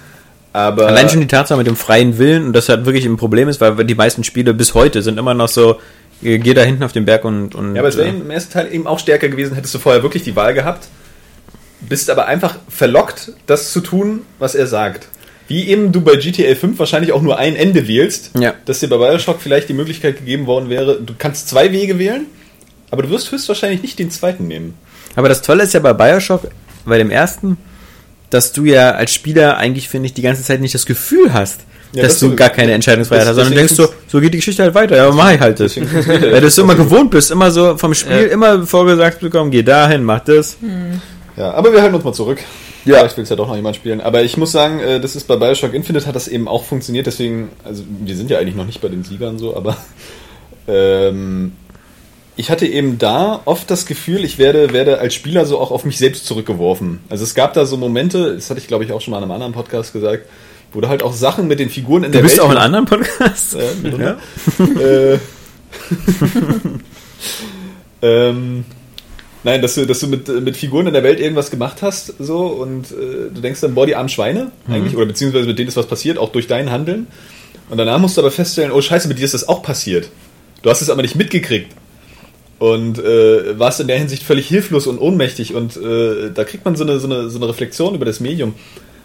Aber 0.52 0.86
Allein 0.86 1.08
schon 1.08 1.20
die 1.20 1.26
Tatsache 1.26 1.58
mit 1.58 1.66
dem 1.66 1.74
freien 1.74 2.16
Willen 2.18 2.46
und 2.46 2.52
das 2.52 2.68
halt 2.68 2.86
wirklich 2.86 3.04
ein 3.06 3.16
Problem 3.16 3.48
ist, 3.48 3.60
weil 3.60 3.74
die 3.84 3.96
meisten 3.96 4.22
Spiele 4.22 4.54
bis 4.54 4.72
heute 4.74 5.02
sind 5.02 5.18
immer 5.18 5.34
noch 5.34 5.48
so, 5.48 5.80
äh, 6.22 6.38
geh 6.38 6.54
da 6.54 6.62
hinten 6.62 6.84
auf 6.84 6.92
den 6.92 7.04
Berg 7.04 7.24
und. 7.24 7.56
und 7.56 7.74
Ja, 7.74 7.80
aber 7.82 7.88
es 7.88 7.96
wäre 7.96 8.06
äh, 8.06 8.12
im 8.12 8.30
ersten 8.30 8.52
Teil 8.52 8.72
eben 8.72 8.86
auch 8.86 9.00
stärker 9.00 9.28
gewesen, 9.28 9.56
hättest 9.56 9.74
du 9.74 9.80
vorher 9.80 10.04
wirklich 10.04 10.22
die 10.22 10.36
Wahl 10.36 10.54
gehabt, 10.54 10.86
bist 11.80 12.08
aber 12.08 12.26
einfach 12.26 12.54
verlockt, 12.68 13.32
das 13.46 13.72
zu 13.72 13.80
tun, 13.80 14.20
was 14.38 14.54
er 14.54 14.68
sagt. 14.68 15.08
Wie 15.48 15.68
eben 15.68 15.92
du 15.92 16.00
bei 16.00 16.16
GTA 16.16 16.54
5 16.54 16.78
wahrscheinlich 16.78 17.12
auch 17.12 17.20
nur 17.22 17.38
ein 17.38 17.54
Ende 17.56 17.86
wählst, 17.86 18.30
Ja. 18.38 18.54
dass 18.64 18.80
dir 18.80 18.88
bei 18.88 18.96
Bioshock 18.96 19.40
vielleicht 19.42 19.68
die 19.68 19.74
Möglichkeit 19.74 20.16
gegeben 20.18 20.46
worden 20.46 20.70
wäre, 20.70 20.98
du 21.00 21.12
kannst 21.18 21.48
zwei 21.48 21.70
Wege 21.72 21.98
wählen, 21.98 22.26
aber 22.90 23.02
du 23.02 23.10
wirst 23.10 23.30
höchstwahrscheinlich 23.30 23.82
nicht 23.82 23.98
den 23.98 24.10
zweiten 24.10 24.46
nehmen. 24.46 24.74
Aber 25.16 25.28
das 25.28 25.42
Tolle 25.42 25.64
ist 25.64 25.74
ja 25.74 25.80
bei 25.80 25.92
Bioshock, 25.92 26.48
bei 26.86 26.96
dem 26.98 27.10
ersten, 27.10 27.58
dass 28.30 28.52
du 28.52 28.64
ja 28.64 28.92
als 28.92 29.12
Spieler 29.12 29.58
eigentlich, 29.58 29.88
finde 29.88 30.06
ich, 30.06 30.14
die 30.14 30.22
ganze 30.22 30.42
Zeit 30.42 30.60
nicht 30.60 30.74
das 30.74 30.86
Gefühl 30.86 31.32
hast, 31.34 31.60
Ja, 31.92 32.02
dass 32.02 32.12
das 32.12 32.20
du 32.20 32.34
gar 32.34 32.48
keine 32.50 32.72
Entscheidungsfreiheit 32.72 33.26
hast, 33.28 33.36
sondern 33.36 33.54
denkst 33.54 33.74
so, 33.74 33.86
so 34.08 34.20
geht 34.20 34.32
die 34.32 34.38
Geschichte 34.38 34.62
halt 34.62 34.74
weiter, 34.74 34.96
ja, 34.96 35.06
aber 35.06 35.14
mach 35.14 35.30
ich 35.32 35.38
halt 35.40 35.60
das. 35.60 35.76
Weil 35.76 36.40
du 36.40 36.46
es 36.46 36.54
so 36.54 36.62
immer 36.62 36.74
gewohnt 36.74 37.10
bist, 37.10 37.30
immer 37.30 37.50
so 37.50 37.76
vom 37.76 37.92
Spiel, 37.94 38.12
Ja. 38.12 38.32
immer 38.32 38.66
vorgesagt 38.66 39.20
bekommen, 39.20 39.50
geh 39.50 39.62
dahin, 39.62 40.02
mach 40.02 40.20
das. 40.20 40.56
Ja, 41.36 41.52
aber 41.52 41.72
wir 41.72 41.82
halten 41.82 41.94
uns 41.94 42.04
mal 42.04 42.12
zurück. 42.14 42.38
Ja. 42.84 42.98
Vielleicht 42.98 43.16
will 43.16 43.24
es 43.24 43.30
ja 43.30 43.36
doch 43.36 43.48
noch 43.48 43.56
jemand 43.56 43.76
spielen. 43.76 44.00
Aber 44.00 44.22
ich 44.22 44.36
muss 44.36 44.52
sagen, 44.52 44.80
äh, 44.80 45.00
das 45.00 45.16
ist 45.16 45.26
bei 45.26 45.36
Bioshock 45.36 45.72
Infinite 45.72 46.06
hat 46.06 46.14
das 46.14 46.28
eben 46.28 46.48
auch 46.48 46.64
funktioniert. 46.64 47.06
Deswegen, 47.06 47.50
also 47.64 47.82
wir 48.04 48.16
sind 48.16 48.30
ja 48.30 48.38
eigentlich 48.38 48.56
noch 48.56 48.66
nicht 48.66 48.80
bei 48.80 48.88
den 48.88 49.04
Siegern 49.04 49.38
so, 49.38 49.56
aber 49.56 49.76
ähm, 50.68 51.52
ich 52.36 52.50
hatte 52.50 52.66
eben 52.66 52.98
da 52.98 53.40
oft 53.44 53.70
das 53.70 53.86
Gefühl, 53.86 54.24
ich 54.24 54.38
werde, 54.38 54.72
werde 54.72 54.98
als 54.98 55.14
Spieler 55.14 55.46
so 55.46 55.58
auch 55.58 55.70
auf 55.70 55.84
mich 55.84 55.98
selbst 55.98 56.26
zurückgeworfen. 56.26 57.00
Also 57.08 57.24
es 57.24 57.34
gab 57.34 57.54
da 57.54 57.64
so 57.64 57.76
Momente, 57.76 58.34
das 58.34 58.50
hatte 58.50 58.60
ich 58.60 58.66
glaube 58.66 58.84
ich 58.84 58.92
auch 58.92 59.00
schon 59.00 59.12
mal 59.12 59.18
in 59.18 59.24
einem 59.24 59.32
anderen 59.32 59.52
Podcast 59.52 59.92
gesagt, 59.92 60.26
wo 60.72 60.80
du 60.80 60.88
halt 60.88 61.02
auch 61.02 61.12
Sachen 61.12 61.46
mit 61.46 61.60
den 61.60 61.70
Figuren 61.70 62.02
in 62.04 62.12
Du 62.12 62.18
der 62.18 62.22
bist 62.24 62.38
Welt 62.38 62.46
auch 62.46 62.50
in 62.50 62.58
anderen 62.58 62.84
Podcasts. 62.84 63.52
ja, 63.52 63.60
mitunter. 63.82 64.18
äh, 64.80 65.18
ähm, 68.02 68.64
nein, 69.44 69.62
dass 69.62 69.74
du, 69.74 69.86
dass 69.86 70.00
du 70.00 70.08
mit, 70.08 70.28
mit 70.28 70.56
Figuren 70.56 70.86
in 70.86 70.92
der 70.92 71.02
Welt 71.02 71.20
irgendwas 71.20 71.50
gemacht 71.50 71.82
hast, 71.82 72.14
so 72.18 72.46
und 72.46 72.90
äh, 72.90 73.30
du 73.32 73.40
denkst 73.40 73.60
dann, 73.60 73.74
boah, 73.74 73.86
die 73.86 73.94
armen 73.94 74.08
Schweine 74.08 74.50
eigentlich, 74.68 74.96
oder 74.96 75.06
beziehungsweise 75.06 75.46
mit 75.46 75.58
denen 75.58 75.68
ist 75.68 75.76
was 75.76 75.86
passiert, 75.86 76.18
auch 76.18 76.30
durch 76.30 76.46
dein 76.46 76.70
Handeln. 76.70 77.06
Und 77.70 77.78
danach 77.78 77.98
musst 77.98 78.16
du 78.16 78.20
aber 78.20 78.30
feststellen, 78.30 78.72
oh 78.72 78.80
scheiße, 78.80 79.08
mit 79.08 79.18
dir 79.18 79.24
ist 79.24 79.34
das 79.34 79.48
auch 79.48 79.62
passiert. 79.62 80.10
Du 80.62 80.70
hast 80.70 80.82
es 80.82 80.90
aber 80.90 81.02
nicht 81.02 81.16
mitgekriegt. 81.16 81.72
Und 82.58 82.98
äh, 82.98 83.58
warst 83.58 83.80
in 83.80 83.88
der 83.88 83.98
Hinsicht 83.98 84.22
völlig 84.22 84.46
hilflos 84.46 84.86
und 84.86 84.98
ohnmächtig. 84.98 85.54
Und 85.54 85.76
äh, 85.76 86.30
da 86.32 86.44
kriegt 86.44 86.64
man 86.64 86.76
so 86.76 86.84
eine, 86.84 86.98
so, 86.98 87.06
eine, 87.06 87.28
so 87.28 87.38
eine 87.38 87.48
Reflexion 87.48 87.94
über 87.94 88.04
das 88.04 88.20
Medium. 88.20 88.54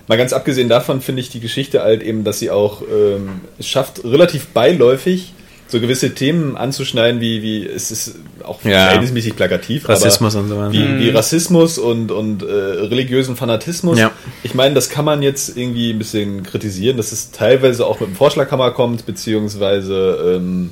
Mal 0.08 0.18
ganz 0.18 0.34
abgesehen 0.34 0.70
davon 0.70 1.02
finde 1.02 1.22
ich 1.22 1.30
die 1.30 1.40
Geschichte 1.40 1.82
halt 1.82 2.02
eben, 2.02 2.24
dass 2.24 2.40
sie 2.40 2.50
auch 2.50 2.82
ähm, 2.82 3.42
es 3.60 3.68
schafft, 3.68 4.04
relativ 4.04 4.48
beiläufig 4.48 5.34
so 5.70 5.80
gewisse 5.80 6.16
Themen 6.16 6.58
anzuschneiden, 6.58 7.22
wie, 7.22 7.44
wie 7.44 7.66
es 7.66 7.92
ist 7.92 8.16
auch 8.44 8.64
Ja. 8.64 8.86
verhältnismäßig 8.86 9.36
plakativ, 9.36 9.88
Rassismus 9.88 10.34
und 10.36 10.50
so 10.50 10.58
weiter. 10.58 10.74
wie, 10.74 11.00
wie 11.00 11.10
Rassismus 11.10 11.78
und, 11.78 12.12
und 12.12 12.42
äh, 12.42 12.46
religiösen 12.46 13.36
Fanatismus. 13.36 14.00
Ja. 14.00 14.12
Ich 14.42 14.56
meine, 14.56 14.74
das 14.74 14.90
kann 14.90 15.06
man 15.06 15.22
jetzt 15.22 15.56
irgendwie 15.56 15.92
ein 15.92 16.00
bisschen 16.00 16.42
kritisieren, 16.44 16.98
dass 16.98 17.12
es 17.12 17.30
teilweise 17.32 17.86
auch 17.86 18.00
mit 18.00 18.10
dem 18.10 18.16
Vorschlaghammer 18.16 18.72
kommt, 18.72 19.06
beziehungsweise 19.06 20.36
ähm, 20.38 20.72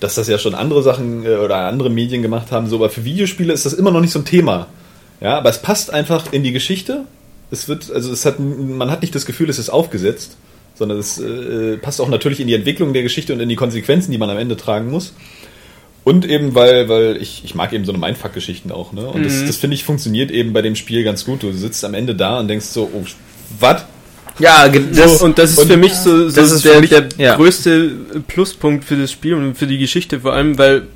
dass 0.00 0.16
das 0.16 0.28
ja 0.28 0.38
schon 0.38 0.54
andere 0.54 0.82
Sachen 0.82 1.24
äh, 1.24 1.36
oder 1.36 1.56
andere 1.66 1.90
Medien 1.90 2.22
gemacht 2.22 2.50
haben, 2.50 2.68
so, 2.68 2.76
aber 2.76 2.90
für 2.90 3.04
Videospiele 3.04 3.52
ist 3.52 3.66
das 3.66 3.72
immer 3.72 3.90
noch 3.90 4.00
nicht 4.00 4.12
so 4.12 4.18
ein 4.18 4.24
Thema. 4.24 4.66
Ja, 5.20 5.38
aber 5.38 5.50
es 5.50 5.58
passt 5.62 5.92
einfach 5.92 6.32
in 6.32 6.42
die 6.44 6.52
Geschichte. 6.52 7.04
Es 7.50 7.68
wird, 7.68 7.90
also 7.92 8.12
es 8.12 8.24
hat, 8.24 8.38
man 8.38 8.90
hat 8.90 9.02
nicht 9.02 9.14
das 9.14 9.26
Gefühl, 9.26 9.48
es 9.50 9.58
ist 9.58 9.70
aufgesetzt, 9.70 10.36
sondern 10.78 10.98
es 10.98 11.18
äh, 11.18 11.76
passt 11.76 12.00
auch 12.00 12.08
natürlich 12.08 12.40
in 12.40 12.46
die 12.46 12.54
Entwicklung 12.54 12.92
der 12.92 13.02
Geschichte 13.02 13.32
und 13.32 13.40
in 13.40 13.48
die 13.48 13.56
Konsequenzen, 13.56 14.10
die 14.12 14.18
man 14.18 14.30
am 14.30 14.38
Ende 14.38 14.56
tragen 14.56 14.90
muss. 14.90 15.14
Und 16.04 16.24
eben, 16.26 16.54
weil, 16.54 16.88
weil 16.88 17.18
ich, 17.20 17.42
ich 17.44 17.54
mag 17.54 17.72
eben 17.72 17.84
so 17.84 17.92
eine 17.92 17.98
Mindfuck-Geschichten 17.98 18.72
auch, 18.72 18.92
ne? 18.92 19.06
Und 19.08 19.26
das, 19.26 19.44
das 19.44 19.56
finde 19.56 19.74
ich 19.74 19.84
funktioniert 19.84 20.30
eben 20.30 20.52
bei 20.54 20.62
dem 20.62 20.74
Spiel 20.74 21.04
ganz 21.04 21.24
gut. 21.26 21.42
Du 21.42 21.52
sitzt 21.52 21.84
am 21.84 21.92
Ende 21.92 22.14
da 22.14 22.38
und 22.40 22.48
denkst 22.48 22.66
so, 22.66 22.90
oh, 22.94 23.04
was? 23.60 23.84
Ja, 24.38 24.68
das, 24.68 25.20
und 25.20 25.36
das 25.38 25.50
ist 25.50 25.58
und- 25.58 25.66
für 25.66 25.76
mich 25.76 25.92
so, 25.92 26.28
so 26.30 26.40
Das 26.40 26.52
ist 26.52 26.64
der, 26.64 26.80
mich- 26.80 26.90
der 26.90 27.08
ja. 27.18 27.36
größte 27.36 27.90
Pluspunkt 28.28 28.84
für 28.84 28.96
das 28.96 29.10
Spiel 29.12 29.34
und 29.34 29.56
für 29.56 29.66
die 29.66 29.76
Geschichte 29.78 30.20
vor 30.20 30.32
allem, 30.32 30.56
weil 30.56 30.86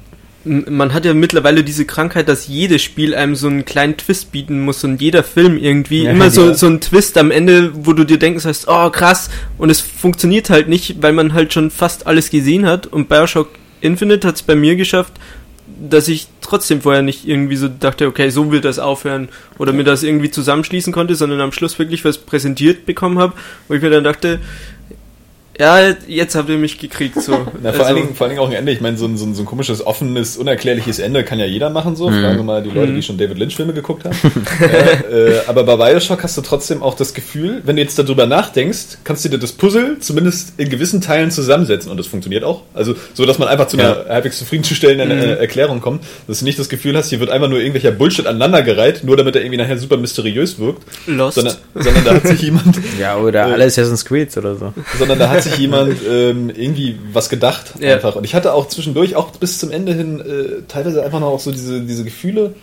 man 0.45 0.93
hat 0.93 1.05
ja 1.05 1.15
mittlerweile 1.15 1.63
diese 1.63 1.85
Krankheit, 1.85 2.29
dass 2.29 2.49
jedes 2.49 2.83
Spiel 2.83 3.15
einem 3.15 3.37
so 3.37 3.47
einen 3.47 3.65
kleinen 3.65 3.97
Twist 3.97 4.33
bieten 4.33 4.65
muss 4.65 4.83
und 4.85 5.01
jeder 5.01 5.23
Film 5.23 5.57
irgendwie 5.57 6.05
Ja, 6.05 6.11
immer 6.11 6.31
so, 6.31 6.49
ja. 6.49 6.55
so 6.55 6.67
ein 6.67 6.81
Twist 6.81 7.17
am 7.19 7.31
Ende, 7.31 7.71
wo 7.75 7.93
du 7.93 8.05
dir 8.05 8.19
denkst, 8.19 8.45
hast, 8.45 8.67
oh 8.69 8.91
krass, 8.91 9.31
und 9.59 9.71
es 9.71 9.81
funktioniert 9.81 10.51
halt 10.51 10.69
nicht, 10.69 11.03
weil 11.03 11.13
man 11.13 11.33
halt 11.33 11.53
schon 11.53 11.71
fast 11.71 12.07
alles 12.07 12.31
gesehen 12.31 12.67
hat. 12.67 12.87
Und 12.87 13.09
Bioshock 13.09 13.51
Infinite 13.81 14.27
hat 14.27 14.37
es 14.37 14.43
bei 14.43 14.55
mir 14.55 14.77
geschafft, 14.77 15.13
dass 15.89 16.09
ich 16.09 16.29
trotzdem 16.41 16.83
vorher 16.83 17.03
nicht 17.03 17.27
irgendwie 17.27 17.57
so 17.57 17.69
dachte, 17.69 18.07
okay, 18.07 18.31
so 18.31 18.53
wird 18.53 18.65
das 18.65 18.79
aufhören 18.79 19.29
oder 19.59 19.73
mir 19.73 19.85
das 19.85 20.03
irgendwie 20.03 20.31
zusammenschließen 20.31 20.93
konnte, 20.93 21.15
sondern 21.15 21.41
am 21.41 21.53
Schluss 21.53 21.79
wirklich 21.79 22.05
was 22.05 22.19
präsentiert 22.19 22.87
bekommen 22.87 23.19
habe, 23.19 23.35
wo 23.69 23.75
ich 23.75 23.83
mir 23.83 23.91
dann 23.91 24.05
dachte, 24.05 24.41
ja, 25.59 25.95
jetzt 26.07 26.35
habt 26.35 26.49
ihr 26.49 26.57
mich 26.57 26.79
gekriegt. 26.79 27.21
So. 27.21 27.33
Na, 27.63 27.73
vor, 27.73 27.81
Also, 27.81 27.83
allen 27.85 27.97
Dingen, 27.97 28.15
vor 28.15 28.27
allen 28.27 28.31
Dingen 28.37 28.43
auch 28.43 28.49
ein 28.49 28.57
Ende. 28.57 28.73
Ich 28.73 28.81
meine, 28.81 28.97
so 28.97 29.05
ein, 29.07 29.17
so, 29.17 29.27
ein, 29.27 29.35
so 29.35 29.43
ein 29.43 29.47
komisches, 29.47 29.85
offenes, 29.87 30.37
unerklärliches 30.39 30.99
Ende 30.99 31.25
kann 31.25 31.39
ja 31.39 31.45
jeder 31.45 31.69
machen. 31.71 31.95
So. 31.95 32.09
Fragen 32.09 32.37
wir 32.37 32.43
mal 32.43 32.63
die 32.63 32.71
Leute, 32.71 32.95
die 32.95 33.03
schon 33.03 33.19
David 33.19 33.39
Lynch-Filme 33.39 33.75
geguckt 33.75 34.05
haben. 34.05 34.17
äh, 34.61 35.35
äh, 35.35 35.41
aber 35.47 35.65
bei 35.65 35.77
Bioshock 35.77 36.23
hast 36.23 36.37
du 36.39 36.41
trotzdem 36.41 36.83
auch 36.83 36.95
das 36.95 37.13
Gefühl, 37.13 37.61
wenn 37.65 37.77
du 37.77 37.83
jetzt 37.83 37.99
darüber 37.99 38.27
nachdenkst, 38.27 38.99
kannst 39.05 39.25
du 39.25 39.29
dir 39.29 39.39
das 39.39 39.53
Puzzle 39.53 39.99
zumindest 40.01 40.55
in 40.59 40.71
gewissen 40.71 41.01
Teilen 41.03 41.31
zusammensetzen. 41.31 41.91
Und 41.91 41.99
das 41.99 42.07
funktioniert 42.07 42.45
auch. 42.45 42.63
Also 42.73 42.95
so, 43.13 43.27
dass 43.27 43.39
man 43.39 43.49
einfach 43.49 43.67
zu 43.67 43.77
einer 43.79 44.07
halbwegs 44.09 44.39
zufriedenstellenden 44.39 45.11
äh, 45.11 45.35
Erklärung 45.35 45.81
kommt. 45.81 46.05
Dass 46.27 46.39
du 46.39 46.47
nicht 46.47 46.59
das 46.59 46.71
Gefühl 46.71 46.97
hast, 46.97 47.11
hier 47.11 47.21
wird 47.21 47.31
einfach 47.31 47.49
nur 47.49 47.59
irgendwelcher 47.59 47.91
Bullshit 47.91 48.27
aneinandergereiht, 48.27 49.05
nur 49.05 49.19
damit 49.19 49.37
er 49.37 49.43
irgendwie 49.43 49.59
nachher 49.59 49.77
super 49.77 49.99
mysteriös 49.99 50.59
wirkt. 50.59 50.83
Lost. 51.07 51.35
Sondern, 51.35 51.57
sondern 51.75 52.05
da 52.05 52.15
hat 52.15 52.27
sich 52.27 52.41
jemand 52.43 52.79
ja, 52.99 53.19
oder 53.19 53.45
alle 53.45 53.65
Assassin's 53.65 54.05
Creed 54.05 54.35
oder 54.37 54.57
so. 54.57 54.73
sondern 54.99 55.19
da 55.19 55.29
hat 55.29 55.42
sich 55.43 55.57
jemand 55.59 55.97
ähm, 56.09 56.51
irgendwie 56.51 56.99
was 57.13 57.29
gedacht 57.29 57.75
Ja. 57.79 57.95
einfach. 57.95 58.17
Und 58.17 58.25
ich 58.25 58.35
hatte 58.35 58.53
auch 58.53 58.69
zwischendurch, 58.69 59.17
auch 59.17 59.31
bis 59.33 59.59
zum 59.59 59.71
Ende 59.71 59.93
hin, 59.95 60.21
äh, 60.21 60.63
teilweise 60.69 61.03
einfach 61.05 61.21
noch 61.21 61.29
auch 61.29 61.41
so 61.41 61.51
diese, 61.53 61.81
diese 61.83 62.05
Gefühle, 62.05 62.55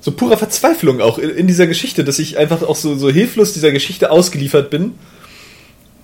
so 0.00 0.12
purer 0.12 0.36
Verzweiflung 0.36 1.00
auch 1.00 1.18
in, 1.18 1.30
in 1.30 1.46
dieser 1.46 1.66
Geschichte, 1.66 2.04
dass 2.04 2.18
ich 2.18 2.36
einfach 2.38 2.62
auch 2.62 2.76
so, 2.76 2.94
so 2.96 3.08
hilflos 3.10 3.52
dieser 3.54 3.70
Geschichte 3.72 4.10
ausgeliefert 4.10 4.70
bin 4.70 4.92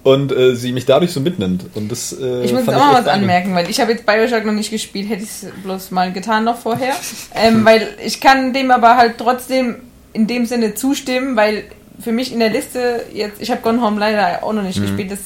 und 0.03 0.33
äh, 0.33 0.55
sie 0.57 0.73
mich 0.73 0.87
dadurch 0.87 1.13
so 1.13 1.21
mitnimmt. 1.21 1.65
Und 1.75 1.93
das, 1.93 2.13
äh, 2.13 2.45
Ich 2.45 2.53
muss 2.53 2.63
jetzt 2.67 2.75
auch 2.75 2.93
mal 2.93 3.01
was 3.01 3.07
anmerken, 3.07 3.55
weil 3.55 3.69
ich 3.69 3.81
habe 3.81 3.93
jetzt 3.93 4.07
Bioshock 4.07 4.47
noch 4.47 4.55
nicht 4.55 4.71
gespielt, 4.71 5.09
hätte 5.11 5.23
ich 5.25 5.29
es 5.29 5.47
bloß 5.63 5.91
mal 5.91 6.13
getan 6.13 6.45
noch 6.45 6.59
vorher. 6.59 6.95
ähm, 7.35 7.65
weil 7.65 7.89
ich 8.05 8.21
kann 8.21 8.53
dem 8.55 8.71
aber 8.71 8.97
halt 8.97 9.19
trotzdem 9.19 9.77
in 10.13 10.27
dem 10.27 10.47
Sinne 10.47 10.75
zustimmen, 10.75 11.37
weil 11.37 11.65
für 12.01 12.13
mich 12.13 12.33
in 12.33 12.39
der 12.39 12.51
Liste 12.51 13.05
jetzt, 13.13 13.41
ich 13.41 13.51
habe 13.51 13.61
Gone 13.61 13.83
Home 13.83 13.99
leider 13.99 14.43
auch 14.43 14.53
noch 14.53 14.63
nicht 14.63 14.81
gespielt, 14.81 15.11
das 15.11 15.19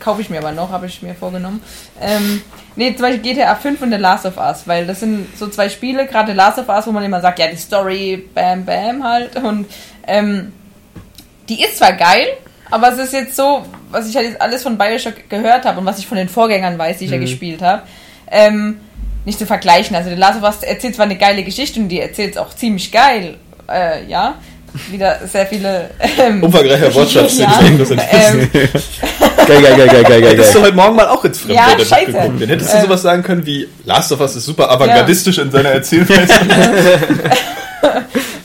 kaufe 0.00 0.20
ich 0.20 0.30
mir 0.30 0.38
aber 0.38 0.52
noch, 0.52 0.70
habe 0.70 0.86
ich 0.86 1.02
mir 1.02 1.14
vorgenommen. 1.14 1.62
Ähm, 2.00 2.42
nee, 2.76 2.94
zum 2.94 3.02
Beispiel 3.02 3.34
GTA 3.34 3.54
5 3.54 3.82
und 3.82 3.90
The 3.90 3.98
Last 3.98 4.26
of 4.26 4.36
Us, 4.38 4.62
weil 4.66 4.86
das 4.86 5.00
sind 5.00 5.26
so 5.36 5.48
zwei 5.48 5.68
Spiele, 5.68 6.06
gerade 6.06 6.32
The 6.32 6.36
Last 6.36 6.58
of 6.58 6.68
Us, 6.68 6.86
wo 6.86 6.92
man 6.92 7.04
immer 7.04 7.20
sagt, 7.20 7.38
ja, 7.38 7.46
die 7.48 7.56
Story, 7.56 8.28
bam, 8.34 8.64
bam 8.64 9.04
halt 9.04 9.36
und 9.36 9.66
ähm, 10.06 10.52
die 11.48 11.62
ist 11.62 11.78
zwar 11.78 11.92
geil, 11.92 12.26
aber 12.70 12.92
es 12.92 12.98
ist 12.98 13.12
jetzt 13.12 13.36
so, 13.36 13.66
was 13.90 14.08
ich 14.08 14.16
halt 14.16 14.26
jetzt 14.26 14.40
alles 14.40 14.62
von 14.62 14.78
Bioshock 14.78 15.28
gehört 15.28 15.66
habe 15.66 15.80
und 15.80 15.86
was 15.86 15.98
ich 15.98 16.06
von 16.06 16.16
den 16.16 16.28
Vorgängern 16.28 16.78
weiß, 16.78 16.98
die 16.98 17.04
ich 17.04 17.10
ja 17.10 17.18
gespielt 17.18 17.60
habe, 17.60 17.82
ähm, 18.30 18.80
nicht 19.24 19.38
zu 19.38 19.46
vergleichen. 19.46 19.94
Also 19.94 20.10
The 20.10 20.16
Last 20.16 20.42
of 20.42 20.44
Us 20.44 20.62
erzählt 20.62 20.94
zwar 20.94 21.04
eine 21.04 21.16
geile 21.16 21.42
Geschichte 21.44 21.78
und 21.78 21.88
die 21.88 22.00
erzählt 22.00 22.32
es 22.32 22.38
auch 22.38 22.54
ziemlich 22.54 22.90
geil, 22.90 23.36
äh, 23.68 24.06
ja. 24.06 24.36
Wieder 24.90 25.20
sehr 25.26 25.46
viele. 25.46 25.90
Ähm, 26.18 26.42
Umfangreicher 26.42 26.94
Wortschatz, 26.94 27.36
den 27.36 27.44
ja, 27.44 27.56
ich 27.60 27.66
irgendwas 27.66 27.90
ähm, 27.90 27.98
Geil, 28.52 28.70
geil, 29.46 29.62
geil, 29.62 29.88
geil, 29.88 30.02
geil, 30.02 30.22
geil. 30.22 30.30
Hättest 30.30 30.54
du 30.54 30.62
heute 30.62 30.74
Morgen 30.74 30.96
mal 30.96 31.08
auch 31.08 31.24
ins 31.24 31.40
Fremdwörter 31.40 31.78
Ja, 31.78 31.84
scheiße. 31.84 32.12
geguckt. 32.12 32.42
Dann 32.42 32.48
hättest 32.48 32.72
du 32.72 32.76
Ähm. 32.78 32.82
sowas 32.84 33.02
sagen 33.02 33.22
können 33.22 33.44
wie 33.44 33.68
Last 33.84 34.12
of 34.12 34.20
Us 34.20 34.36
ist 34.36 34.46
super 34.46 34.70
avantgardistisch 34.70 35.38
in 35.38 35.50
seiner 35.50 35.70
Erzählweise. 35.70 36.32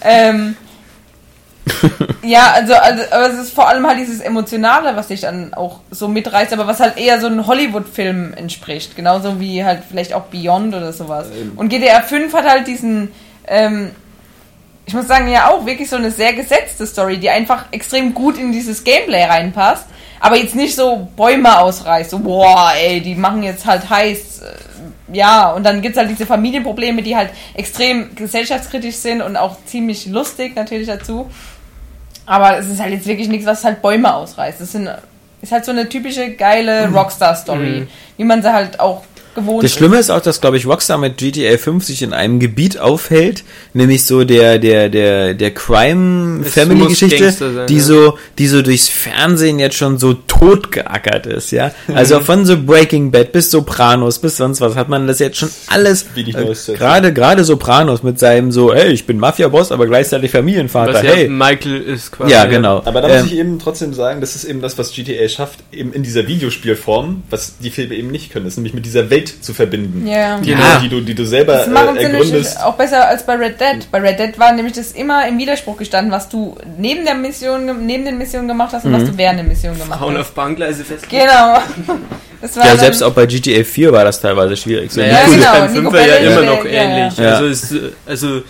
ähm, 0.03 0.55
ja, 2.23 2.51
also, 2.53 2.73
also, 2.73 3.03
aber 3.11 3.29
es 3.29 3.39
ist 3.39 3.53
vor 3.53 3.67
allem 3.69 3.85
halt 3.87 3.99
dieses 3.99 4.19
Emotionale, 4.19 4.95
was 4.95 5.07
dich 5.07 5.21
dann 5.21 5.53
auch 5.53 5.79
so 5.91 6.07
mitreißt, 6.07 6.51
aber 6.53 6.67
was 6.67 6.79
halt 6.79 6.97
eher 6.97 7.19
so 7.21 7.27
einem 7.27 7.47
Hollywood-Film 7.47 8.33
entspricht. 8.35 8.95
Genauso 8.95 9.39
wie 9.39 9.63
halt 9.63 9.83
vielleicht 9.89 10.13
auch 10.13 10.23
Beyond 10.23 10.75
oder 10.75 10.91
sowas. 10.93 11.27
Und 11.55 11.69
GTA 11.69 12.01
5 12.01 12.33
hat 12.33 12.45
halt 12.49 12.67
diesen, 12.67 13.11
ähm, 13.47 13.91
ich 14.87 14.93
muss 14.93 15.07
sagen, 15.07 15.27
ja 15.27 15.49
auch 15.49 15.65
wirklich 15.65 15.89
so 15.89 15.97
eine 15.97 16.11
sehr 16.11 16.31
gesetzte 16.33 16.87
Story, 16.87 17.17
die 17.17 17.29
einfach 17.29 17.65
extrem 17.71 18.13
gut 18.13 18.37
in 18.37 18.53
dieses 18.53 18.83
Gameplay 18.85 19.25
reinpasst. 19.25 19.85
Aber 20.19 20.37
jetzt 20.37 20.55
nicht 20.55 20.75
so 20.75 21.09
Bäume 21.15 21.59
ausreißt, 21.59 22.09
so, 22.09 22.19
boah, 22.19 22.71
ey, 22.75 23.01
die 23.01 23.13
machen 23.13 23.43
jetzt 23.43 23.65
halt 23.65 23.89
heiß. 23.89 24.41
äh, 24.41 24.45
Ja, 25.15 25.51
und 25.51 25.63
dann 25.63 25.81
gibt's 25.81 25.97
halt 25.97 26.09
diese 26.09 26.25
Familienprobleme, 26.25 27.03
die 27.03 27.15
halt 27.15 27.29
extrem 27.53 28.15
gesellschaftskritisch 28.15 28.95
sind 28.95 29.21
und 29.21 29.35
auch 29.37 29.57
ziemlich 29.65 30.05
lustig 30.07 30.55
natürlich 30.55 30.87
dazu. 30.87 31.29
Aber 32.25 32.57
es 32.57 32.67
ist 32.67 32.79
halt 32.81 32.93
jetzt 32.93 33.07
wirklich 33.07 33.27
nichts, 33.27 33.45
was 33.45 33.63
halt 33.63 33.81
Bäume 33.81 34.13
ausreißt. 34.13 34.59
Es 34.61 34.71
sind, 34.71 34.89
ist 35.41 35.51
halt 35.51 35.65
so 35.65 35.71
eine 35.71 35.87
typische 35.89 36.31
geile 36.31 36.87
Rockstar-Story, 36.89 37.87
wie 38.17 38.23
man 38.23 38.41
sie 38.41 38.51
halt 38.51 38.79
auch 38.79 39.03
gewohnt 39.37 39.63
Das 39.63 39.71
Schlimme 39.71 39.97
ist 39.97 40.09
auch, 40.09 40.21
dass, 40.21 40.41
glaube 40.41 40.57
ich, 40.57 40.65
Rockstar 40.65 40.97
mit 40.97 41.17
GTA 41.17 41.57
5 41.57 41.85
sich 41.85 42.01
in 42.01 42.13
einem 42.13 42.39
Gebiet 42.39 42.79
aufhält, 42.79 43.43
nämlich 43.73 44.05
so 44.05 44.23
der, 44.23 44.59
der, 44.59 44.89
der, 44.89 45.33
der 45.33 45.53
Crime-Family-Geschichte, 45.53 47.65
die 47.69 47.77
ja. 47.77 47.81
so, 47.81 48.17
die 48.37 48.47
so 48.47 48.61
durchs 48.61 48.89
Fernsehen 48.89 49.59
jetzt 49.59 49.75
schon 49.75 49.97
so 49.97 50.13
totgeackert 50.13 51.27
ist, 51.27 51.51
ja. 51.51 51.71
Also 51.93 52.19
von 52.19 52.45
so 52.45 52.61
Breaking 52.61 53.11
Bad 53.11 53.31
bis 53.31 53.51
Sopranos 53.51 54.19
bis 54.19 54.37
sonst 54.37 54.61
was 54.61 54.75
hat 54.75 54.89
man 54.89 55.07
das 55.07 55.19
jetzt 55.19 55.37
schon 55.37 55.49
alles, 55.67 56.05
äh, 56.15 56.73
gerade, 56.73 57.13
gerade 57.13 57.43
Sopranos 57.43 58.03
mit 58.03 58.19
seinem 58.19 58.51
so, 58.51 58.73
hey, 58.73 58.91
ich 58.91 59.05
bin 59.05 59.17
Mafia-Boss, 59.17 59.71
aber 59.71 59.87
gleichzeitig 59.87 60.31
Familienvater, 60.31 60.93
Was 60.93 61.03
ja 61.03 61.11
hey. 61.11 61.29
Michael 61.29 61.81
ist 61.81 62.11
quasi. 62.11 62.31
Ja, 62.31 62.45
genau. 62.45 62.81
Aber 62.85 63.01
da 63.01 63.09
Ähm, 63.09 63.23
muss 63.23 63.31
ich 63.31 63.37
eben 63.37 63.59
trotzdem 63.59 63.93
sagen, 63.93 64.21
das 64.21 64.35
ist 64.35 64.45
eben 64.45 64.61
das, 64.61 64.77
was 64.77 64.93
GTA 64.93 65.27
schafft, 65.27 65.59
eben 65.71 65.93
in 65.93 66.03
dieser 66.03 66.27
Videospielform, 66.27 67.23
was 67.29 67.57
die 67.59 67.69
Filme 67.69 67.95
eben 67.95 68.09
nicht 68.09 68.31
können, 68.31 68.45
ist 68.45 68.57
nämlich 68.57 68.73
mit 68.73 68.85
dieser 68.85 69.09
Welt 69.09 69.26
zu 69.41 69.53
verbinden. 69.53 70.07
Ja. 70.07 70.37
Die, 70.39 70.51
Ja. 70.51 70.57
du, 70.75 70.81
die, 70.83 70.89
du, 70.89 71.01
die 71.01 71.15
du 71.15 71.25
selber 71.25 71.53
Das 71.53 71.67
machen 71.67 71.97
äh, 71.97 72.03
ergründest. 72.03 72.61
auch 72.63 72.75
besser 72.75 73.07
als 73.07 73.25
bei 73.25 73.35
Red 73.35 73.59
Dead. 73.59 73.87
Bei 73.91 73.99
Red 73.99 74.19
Dead 74.19 74.37
war 74.39 74.51
nämlich 74.53 74.73
das 74.73 74.91
immer 74.91 75.27
im 75.27 75.37
Widerspruch 75.37 75.77
gestanden, 75.77 76.11
was 76.11 76.29
du 76.29 76.57
neben 76.77 77.05
der 77.05 77.15
Mission, 77.15 77.85
neben 77.85 78.05
den 78.05 78.17
Missionen 78.17 78.47
gemacht 78.47 78.73
hast 78.73 78.85
und 78.85 78.93
was 78.93 79.03
du 79.05 79.17
während 79.17 79.39
der 79.39 79.45
Mission 79.47 79.77
gemacht 79.77 79.99
Hauen 79.99 80.13
hast. 80.15 80.21
auf 80.21 80.31
Bahngleise 80.31 80.83
fest. 80.83 81.09
Genau. 81.09 81.57
Das 82.39 82.55
war 82.55 82.67
ja, 82.67 82.77
selbst 82.77 83.01
auch 83.01 83.13
bei 83.13 83.25
GTA 83.25 83.63
4 83.63 83.91
war 83.91 84.03
das 84.05 84.21
teilweise 84.21 84.55
schwierig. 84.55 84.91
So, 84.91 84.99
Naja, 85.01 85.13
Ja, 85.13 85.19
es 85.25 85.29
ist 85.71 85.75
genau, 85.75 85.89
beim 85.89 86.07
ja 86.07 86.15
immer 86.17 86.41
noch 86.43 86.65
ja, 86.65 86.71
ähnlich. 86.71 87.17
ja. 87.17 87.33
Also, 87.33 87.47
es, 87.47 87.75
also 88.05 88.43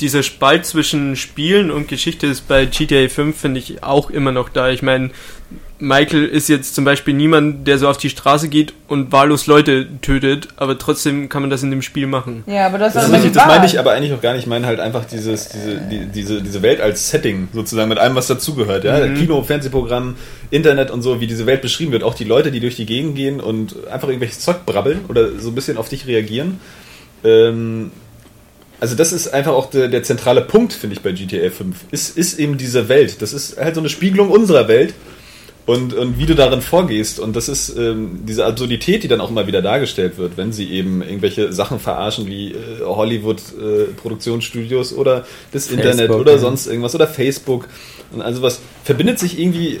dieser 0.00 0.22
Spalt 0.22 0.66
zwischen 0.66 1.16
Spielen 1.16 1.70
und 1.70 1.88
Geschichte 1.88 2.26
ist 2.26 2.46
bei 2.46 2.66
GTA 2.66 3.08
5, 3.08 3.34
finde 3.40 3.58
ich, 3.60 3.82
auch 3.82 4.10
immer 4.10 4.32
noch 4.32 4.50
da. 4.50 4.68
Ich 4.68 4.82
meine, 4.82 5.10
Michael 5.78 6.24
ist 6.24 6.48
jetzt 6.48 6.74
zum 6.74 6.84
Beispiel 6.84 7.12
niemand, 7.12 7.66
der 7.68 7.76
so 7.78 7.88
auf 7.88 7.98
die 7.98 8.08
Straße 8.08 8.48
geht 8.48 8.72
und 8.88 9.12
wahllos 9.12 9.46
Leute 9.46 9.86
tötet, 10.00 10.48
aber 10.56 10.78
trotzdem 10.78 11.28
kann 11.28 11.42
man 11.42 11.50
das 11.50 11.62
in 11.62 11.70
dem 11.70 11.82
Spiel 11.82 12.06
machen. 12.06 12.44
Ja, 12.46 12.66
aber 12.66 12.78
das, 12.78 12.94
Das, 12.94 13.10
ist 13.10 13.24
die 13.24 13.30
das 13.30 13.46
meine 13.46 13.66
ich 13.66 13.78
aber 13.78 13.92
eigentlich 13.92 14.14
auch 14.14 14.22
gar 14.22 14.32
nicht. 14.32 14.42
Ich 14.42 14.46
meine 14.46 14.66
halt 14.66 14.80
einfach 14.80 15.04
dieses, 15.04 15.50
diese, 15.50 15.76
die, 15.76 16.06
diese, 16.06 16.40
diese 16.40 16.62
Welt 16.62 16.80
als 16.80 17.10
Setting 17.10 17.48
sozusagen 17.52 17.90
mit 17.90 17.98
allem, 17.98 18.14
was 18.14 18.26
dazugehört. 18.26 18.84
Ja? 18.84 19.06
Mhm. 19.06 19.16
Kino, 19.16 19.42
Fernsehprogramm, 19.42 20.16
Internet 20.50 20.90
und 20.90 21.02
so, 21.02 21.20
wie 21.20 21.26
diese 21.26 21.44
Welt 21.44 21.60
beschrieben 21.60 21.92
wird. 21.92 22.04
Auch 22.04 22.14
die 22.14 22.24
Leute, 22.24 22.50
die 22.50 22.60
durch 22.60 22.76
die 22.76 22.86
Gegend 22.86 23.14
gehen 23.14 23.40
und 23.40 23.86
einfach 23.88 24.08
irgendwelches 24.08 24.40
Zeug 24.40 24.64
brabbeln 24.64 25.00
oder 25.08 25.38
so 25.38 25.50
ein 25.50 25.54
bisschen 25.54 25.76
auf 25.76 25.90
dich 25.90 26.06
reagieren. 26.06 26.58
Ähm, 27.22 27.90
also 28.80 28.94
das 28.94 29.12
ist 29.12 29.28
einfach 29.28 29.52
auch 29.52 29.70
der, 29.70 29.88
der 29.88 30.02
zentrale 30.02 30.42
Punkt, 30.42 30.72
finde 30.72 30.96
ich, 30.96 31.02
bei 31.02 31.12
GTA 31.12 31.50
5. 31.50 31.76
Ist, 31.90 32.16
ist 32.16 32.38
eben 32.38 32.58
diese 32.58 32.88
Welt. 32.88 33.20
Das 33.22 33.32
ist 33.32 33.58
halt 33.58 33.74
so 33.74 33.80
eine 33.80 33.88
Spiegelung 33.88 34.30
unserer 34.30 34.68
Welt. 34.68 34.94
Und, 35.66 35.94
und 35.94 36.16
wie 36.16 36.26
du 36.26 36.36
darin 36.36 36.62
vorgehst. 36.62 37.18
Und 37.18 37.34
das 37.34 37.48
ist 37.48 37.76
ähm, 37.76 38.20
diese 38.24 38.46
Absurdität, 38.46 39.02
die 39.02 39.08
dann 39.08 39.20
auch 39.20 39.30
immer 39.30 39.48
wieder 39.48 39.62
dargestellt 39.62 40.16
wird, 40.16 40.36
wenn 40.36 40.52
sie 40.52 40.70
eben 40.70 41.02
irgendwelche 41.02 41.52
Sachen 41.52 41.80
verarschen 41.80 42.28
wie 42.28 42.52
äh, 42.52 42.84
Hollywood-Produktionsstudios 42.84 44.92
oder 44.92 45.26
das 45.50 45.68
Internet 45.68 46.06
Facebook, 46.06 46.20
oder 46.20 46.32
ja. 46.32 46.38
sonst 46.38 46.68
irgendwas 46.68 46.94
oder 46.94 47.08
Facebook. 47.08 47.66
Und 48.12 48.22
also 48.22 48.42
was 48.42 48.60
verbindet 48.84 49.18
sich 49.18 49.40
irgendwie, 49.40 49.80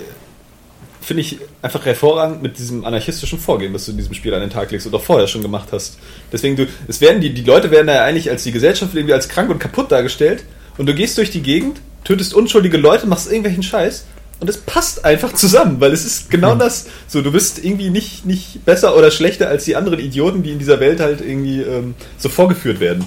finde 1.00 1.20
ich, 1.20 1.38
einfach 1.62 1.86
hervorragend 1.86 2.42
mit 2.42 2.58
diesem 2.58 2.84
anarchistischen 2.84 3.38
Vorgehen, 3.38 3.72
das 3.72 3.84
du 3.84 3.92
in 3.92 3.98
diesem 3.98 4.14
Spiel 4.14 4.34
an 4.34 4.40
den 4.40 4.50
Tag 4.50 4.72
legst 4.72 4.92
auch 4.92 5.02
vorher 5.02 5.28
schon 5.28 5.42
gemacht 5.42 5.68
hast. 5.70 6.00
Deswegen, 6.32 6.56
du, 6.56 6.66
es 6.88 7.00
werden 7.00 7.20
die, 7.20 7.32
die 7.32 7.44
Leute 7.44 7.70
werden 7.70 7.86
ja 7.86 8.02
eigentlich 8.02 8.28
als 8.28 8.42
die 8.42 8.50
Gesellschaft 8.50 8.92
irgendwie 8.92 9.14
als 9.14 9.28
krank 9.28 9.50
und 9.50 9.60
kaputt 9.60 9.92
dargestellt 9.92 10.42
und 10.78 10.86
du 10.86 10.96
gehst 10.96 11.16
durch 11.16 11.30
die 11.30 11.42
Gegend, 11.42 11.80
tötest 12.02 12.34
unschuldige 12.34 12.76
Leute, 12.76 13.06
machst 13.06 13.28
irgendwelchen 13.28 13.62
Scheiß 13.62 14.04
und 14.40 14.50
es 14.50 14.58
passt 14.58 15.04
einfach 15.04 15.32
zusammen, 15.32 15.76
weil 15.80 15.92
es 15.92 16.04
ist 16.04 16.30
genau 16.30 16.54
das. 16.54 16.86
So, 17.08 17.22
du 17.22 17.32
bist 17.32 17.64
irgendwie 17.64 17.90
nicht, 17.90 18.26
nicht 18.26 18.64
besser 18.64 18.96
oder 18.96 19.10
schlechter 19.10 19.48
als 19.48 19.64
die 19.64 19.76
anderen 19.76 19.98
Idioten, 19.98 20.42
die 20.42 20.52
in 20.52 20.58
dieser 20.58 20.78
Welt 20.80 21.00
halt 21.00 21.20
irgendwie 21.20 21.62
ähm, 21.62 21.94
so 22.18 22.28
vorgeführt 22.28 22.80
werden. 22.80 23.04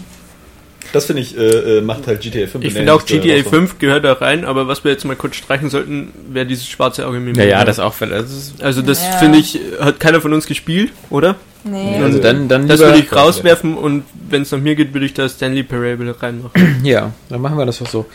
Das 0.92 1.06
finde 1.06 1.22
ich, 1.22 1.38
äh, 1.38 1.78
äh, 1.78 1.82
macht 1.82 2.08
halt 2.08 2.22
GTA 2.22 2.48
5. 2.48 2.64
Ich 2.66 2.72
in 2.72 2.78
finde 2.78 2.94
auch 2.94 3.06
GTA 3.06 3.36
raus. 3.36 3.50
5 3.50 3.78
gehört 3.78 4.06
da 4.06 4.14
rein, 4.14 4.44
aber 4.44 4.68
was 4.68 4.84
wir 4.84 4.92
jetzt 4.92 5.06
mal 5.06 5.16
kurz 5.16 5.36
streichen 5.36 5.70
sollten, 5.70 6.12
wäre 6.30 6.48
dieses 6.48 6.68
schwarze 6.68 7.06
Auge 7.06 7.20
mit 7.20 7.38
ja, 7.38 7.44
ja, 7.44 7.64
das 7.66 7.80
auch. 7.80 7.96
Das 8.00 8.32
ist, 8.32 8.64
Also 8.64 8.82
das 8.82 9.04
Ja. 9.04 9.12
finde 9.20 9.38
ich, 9.38 9.60
hat 9.80 10.00
keiner 10.00 10.20
von 10.20 10.34
uns 10.34 10.48
gespielt, 10.48 10.92
oder? 11.12 11.36
Nee. 11.64 12.00
Ja. 12.00 12.06
also 12.06 12.20
dann, 12.20 12.48
dann 12.48 12.68
Das 12.68 12.80
würde 12.80 12.98
ich 12.98 13.12
rauswerfen 13.12 13.76
und 13.76 14.04
wenn 14.30 14.42
es 14.42 14.52
nach 14.52 14.60
mir 14.60 14.74
geht, 14.76 14.94
würde 14.94 15.06
ich 15.06 15.14
da 15.14 15.30
Stanley 15.30 15.62
Parable 15.62 16.16
reinmachen. 16.20 16.82
Ja, 16.84 17.14
dann 17.30 17.42
machen 17.42 17.58
wir 17.58 17.66
das 17.68 17.78
doch 17.80 17.88
so. 17.90 18.06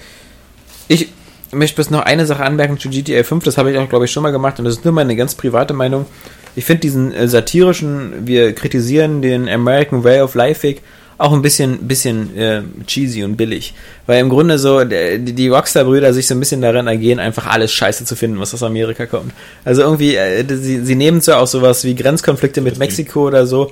Ich 0.88 1.10
möchte 1.54 1.76
bloß 1.76 1.90
noch 1.90 2.02
eine 2.02 2.26
Sache 2.26 2.44
anmerken 2.44 2.78
zu 2.78 2.88
GTA 2.88 3.22
5, 3.22 3.44
das 3.44 3.58
habe 3.58 3.70
ich 3.70 3.78
auch, 3.78 3.88
glaube 3.88 4.04
ich, 4.04 4.10
schon 4.10 4.22
mal 4.22 4.32
gemacht 4.32 4.58
und 4.58 4.64
das 4.64 4.74
ist 4.74 4.84
nur 4.84 4.94
meine 4.94 5.16
ganz 5.16 5.34
private 5.34 5.74
Meinung. 5.74 6.06
Ich 6.56 6.64
finde 6.64 6.80
diesen 6.80 7.12
äh, 7.12 7.28
satirischen, 7.28 8.26
wir 8.26 8.52
kritisieren 8.54 9.22
den 9.22 9.48
American 9.48 10.04
Way 10.04 10.20
of 10.20 10.34
Life 10.34 10.74
auch 11.16 11.32
ein 11.32 11.42
bisschen, 11.42 11.86
bisschen 11.86 12.36
äh, 12.36 12.62
cheesy 12.86 13.22
und 13.22 13.36
billig. 13.36 13.74
Weil 14.06 14.20
im 14.20 14.28
Grunde 14.28 14.58
so 14.58 14.84
der, 14.84 15.18
die 15.18 15.32
die 15.32 15.48
Rockstar-Brüder 15.48 16.12
sich 16.12 16.26
so 16.26 16.34
ein 16.34 16.40
bisschen 16.40 16.60
darin 16.60 16.88
ergehen, 16.88 17.20
einfach 17.20 17.46
alles 17.46 17.72
scheiße 17.72 18.04
zu 18.04 18.16
finden, 18.16 18.40
was 18.40 18.52
aus 18.52 18.64
Amerika 18.64 19.06
kommt. 19.06 19.32
Also 19.64 19.82
irgendwie, 19.82 20.16
äh, 20.16 20.44
sie, 20.48 20.84
sie 20.84 20.94
nehmen 20.96 21.20
zwar 21.20 21.40
auch 21.40 21.46
sowas 21.46 21.84
wie 21.84 21.94
Grenzkonflikte 21.94 22.60
mit 22.60 22.78
Mexiko 22.78 23.28
oder 23.28 23.46
so, 23.46 23.70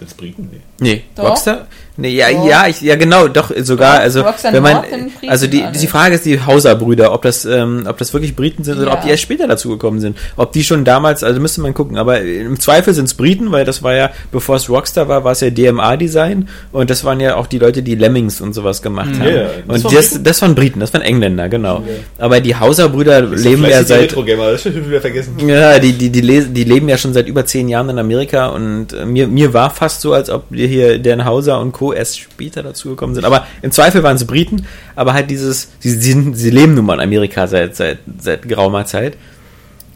Jetzt 0.00 0.16
Briten? 0.18 0.50
Nee. 0.52 0.60
Nee, 0.78 1.04
Doch. 1.14 1.30
Rockstar? 1.30 1.66
Nee, 1.96 2.08
ja, 2.10 2.30
Doch. 2.32 2.46
ja, 2.48 2.66
ich, 2.66 2.80
ja, 2.80 2.96
genau, 2.96 3.28
doch, 3.28 3.52
sogar, 3.62 4.00
also, 4.00 4.24
wenn 4.50 4.62
man, 4.64 4.82
also 5.28 5.46
die, 5.46 5.64
die 5.80 5.86
Frage 5.86 6.16
ist 6.16 6.24
die 6.24 6.40
Hauser-Brüder, 6.40 7.12
ob 7.12 7.22
das, 7.22 7.44
ähm, 7.44 7.86
ob 7.88 7.98
das 7.98 8.12
wirklich 8.12 8.34
Briten 8.34 8.64
sind 8.64 8.78
oder 8.78 8.88
Ja. 8.88 8.94
ob 8.94 9.02
die 9.02 9.10
erst 9.10 9.22
später 9.22 9.46
dazu 9.46 9.68
gekommen 9.68 10.00
sind. 10.00 10.16
Ob 10.36 10.50
die 10.52 10.64
schon 10.64 10.84
damals, 10.84 11.22
also 11.22 11.40
müsste 11.40 11.60
man 11.60 11.72
gucken, 11.72 11.96
aber 11.96 12.20
im 12.20 12.58
Zweifel 12.58 12.94
sind 12.94 13.04
es 13.04 13.14
Briten, 13.14 13.52
weil 13.52 13.64
das 13.64 13.84
war 13.84 13.94
ja, 13.94 14.10
bevor 14.32 14.56
es 14.56 14.68
Rockstar 14.68 15.06
war, 15.06 15.22
war 15.22 15.32
es 15.32 15.40
ja 15.40 15.50
DMA-Design 15.50 16.48
und 16.72 16.90
das 16.90 17.04
waren 17.04 17.20
ja 17.20 17.36
auch 17.36 17.46
die 17.46 17.58
Leute, 17.58 17.82
die 17.82 17.94
Lemmings 17.94 18.40
und 18.40 18.54
sowas 18.54 18.82
gemacht 18.82 19.10
haben. 19.18 19.24
Ja, 19.24 19.30
ja. 19.30 19.46
Das 19.68 19.84
Und 19.84 19.94
das, 19.94 20.08
Briten? 20.10 20.24
das 20.24 20.42
waren 20.42 20.54
Briten, 20.56 20.80
das 20.80 20.92
waren 20.94 21.02
Engländer, 21.02 21.48
genau. 21.48 21.84
Aber 22.18 22.40
die 22.40 22.56
Hauser-Brüder 22.56 23.20
leben 23.22 23.64
ja 23.66 23.84
seit, 23.84 24.00
Retro-Gamer, 24.02 24.50
das 24.52 24.64
wieder 24.64 25.00
vergessen. 25.00 25.34
ja, 25.48 25.78
die, 25.78 25.92
die, 25.92 26.10
die, 26.10 26.20
die 26.20 26.64
leben 26.64 26.88
ja 26.88 26.98
schon 26.98 27.12
seit 27.12 27.28
über 27.28 27.46
zehn 27.46 27.68
Jahren 27.68 27.88
in 27.90 27.98
Amerika 28.00 28.48
und 28.48 28.92
äh, 28.92 29.04
mir, 29.06 29.28
mir 29.28 29.54
war 29.54 29.70
fast 29.70 30.00
so, 30.00 30.12
als 30.12 30.28
ob 30.28 30.44
wir 30.50 30.66
hier 30.66 30.98
Dan 30.98 31.24
Hauser 31.24 31.60
und 31.60 31.70
Co. 31.70 31.83
erst 31.92 32.20
später 32.20 32.62
dazugekommen 32.62 33.14
sind. 33.14 33.24
Aber 33.24 33.46
im 33.62 33.70
Zweifel 33.70 34.02
waren 34.02 34.18
sie 34.18 34.24
Briten, 34.24 34.66
aber 34.96 35.12
halt 35.12 35.30
dieses, 35.30 35.70
sie, 35.78 35.90
sie, 35.90 36.50
leben 36.50 36.74
nun 36.74 36.86
mal 36.86 36.94
in 36.94 37.00
Amerika 37.00 37.46
seit, 37.46 37.76
seit, 37.76 37.98
seit 38.18 38.48
geraumer 38.48 38.86
Zeit. 38.86 39.16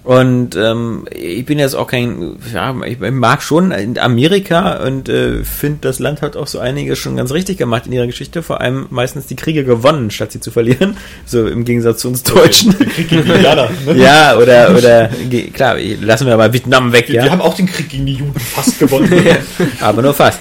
Und 0.09 0.57
ähm, 0.57 1.07
ich 1.15 1.45
bin 1.45 1.59
jetzt 1.59 1.75
auch 1.75 1.87
kein, 1.87 2.37
ja, 2.55 2.75
ich 2.87 2.99
mag 2.99 3.43
schon 3.43 3.75
Amerika 3.99 4.83
und 4.83 5.11
äh, 5.11 5.45
finde, 5.45 5.81
das 5.83 5.99
Land 5.99 6.23
hat 6.23 6.35
auch 6.35 6.47
so 6.47 6.61
einiges 6.61 6.99
schon 6.99 7.17
ganz 7.17 7.31
richtig 7.31 7.59
gemacht 7.59 7.83
in 7.85 7.93
ihrer 7.93 8.07
Geschichte, 8.07 8.43
vor 8.43 8.63
allem 8.63 8.87
meistens 8.89 9.27
die 9.27 9.37
Kriege 9.37 9.65
gewonnen, 9.65 10.11
statt 10.11 10.33
sie 10.33 10.41
zu 10.41 10.51
verlieren. 10.51 10.97
So 11.27 11.47
im 11.47 11.67
Gegensatz 11.67 12.01
zu 12.01 12.09
uns 12.09 12.23
Deutschen. 12.23 12.73
Krieg 12.79 13.11
gegen 13.11 13.25
die 13.25 13.33
Indianer. 13.33 13.69
Ne? 13.85 13.95
Ja, 13.97 14.39
oder, 14.39 14.75
oder, 14.75 15.11
klar, 15.53 15.77
lassen 16.01 16.27
wir 16.27 16.39
mal 16.39 16.51
Vietnam 16.55 16.91
weg, 16.91 17.09
Wir 17.09 17.25
ja. 17.25 17.31
haben 17.31 17.43
auch 17.43 17.55
den 17.55 17.67
Krieg 17.67 17.91
gegen 17.91 18.07
die 18.07 18.15
Juden 18.15 18.41
fast 18.41 18.79
gewonnen. 18.79 19.13
Aber 19.81 20.01
nur 20.01 20.15
fast. 20.15 20.41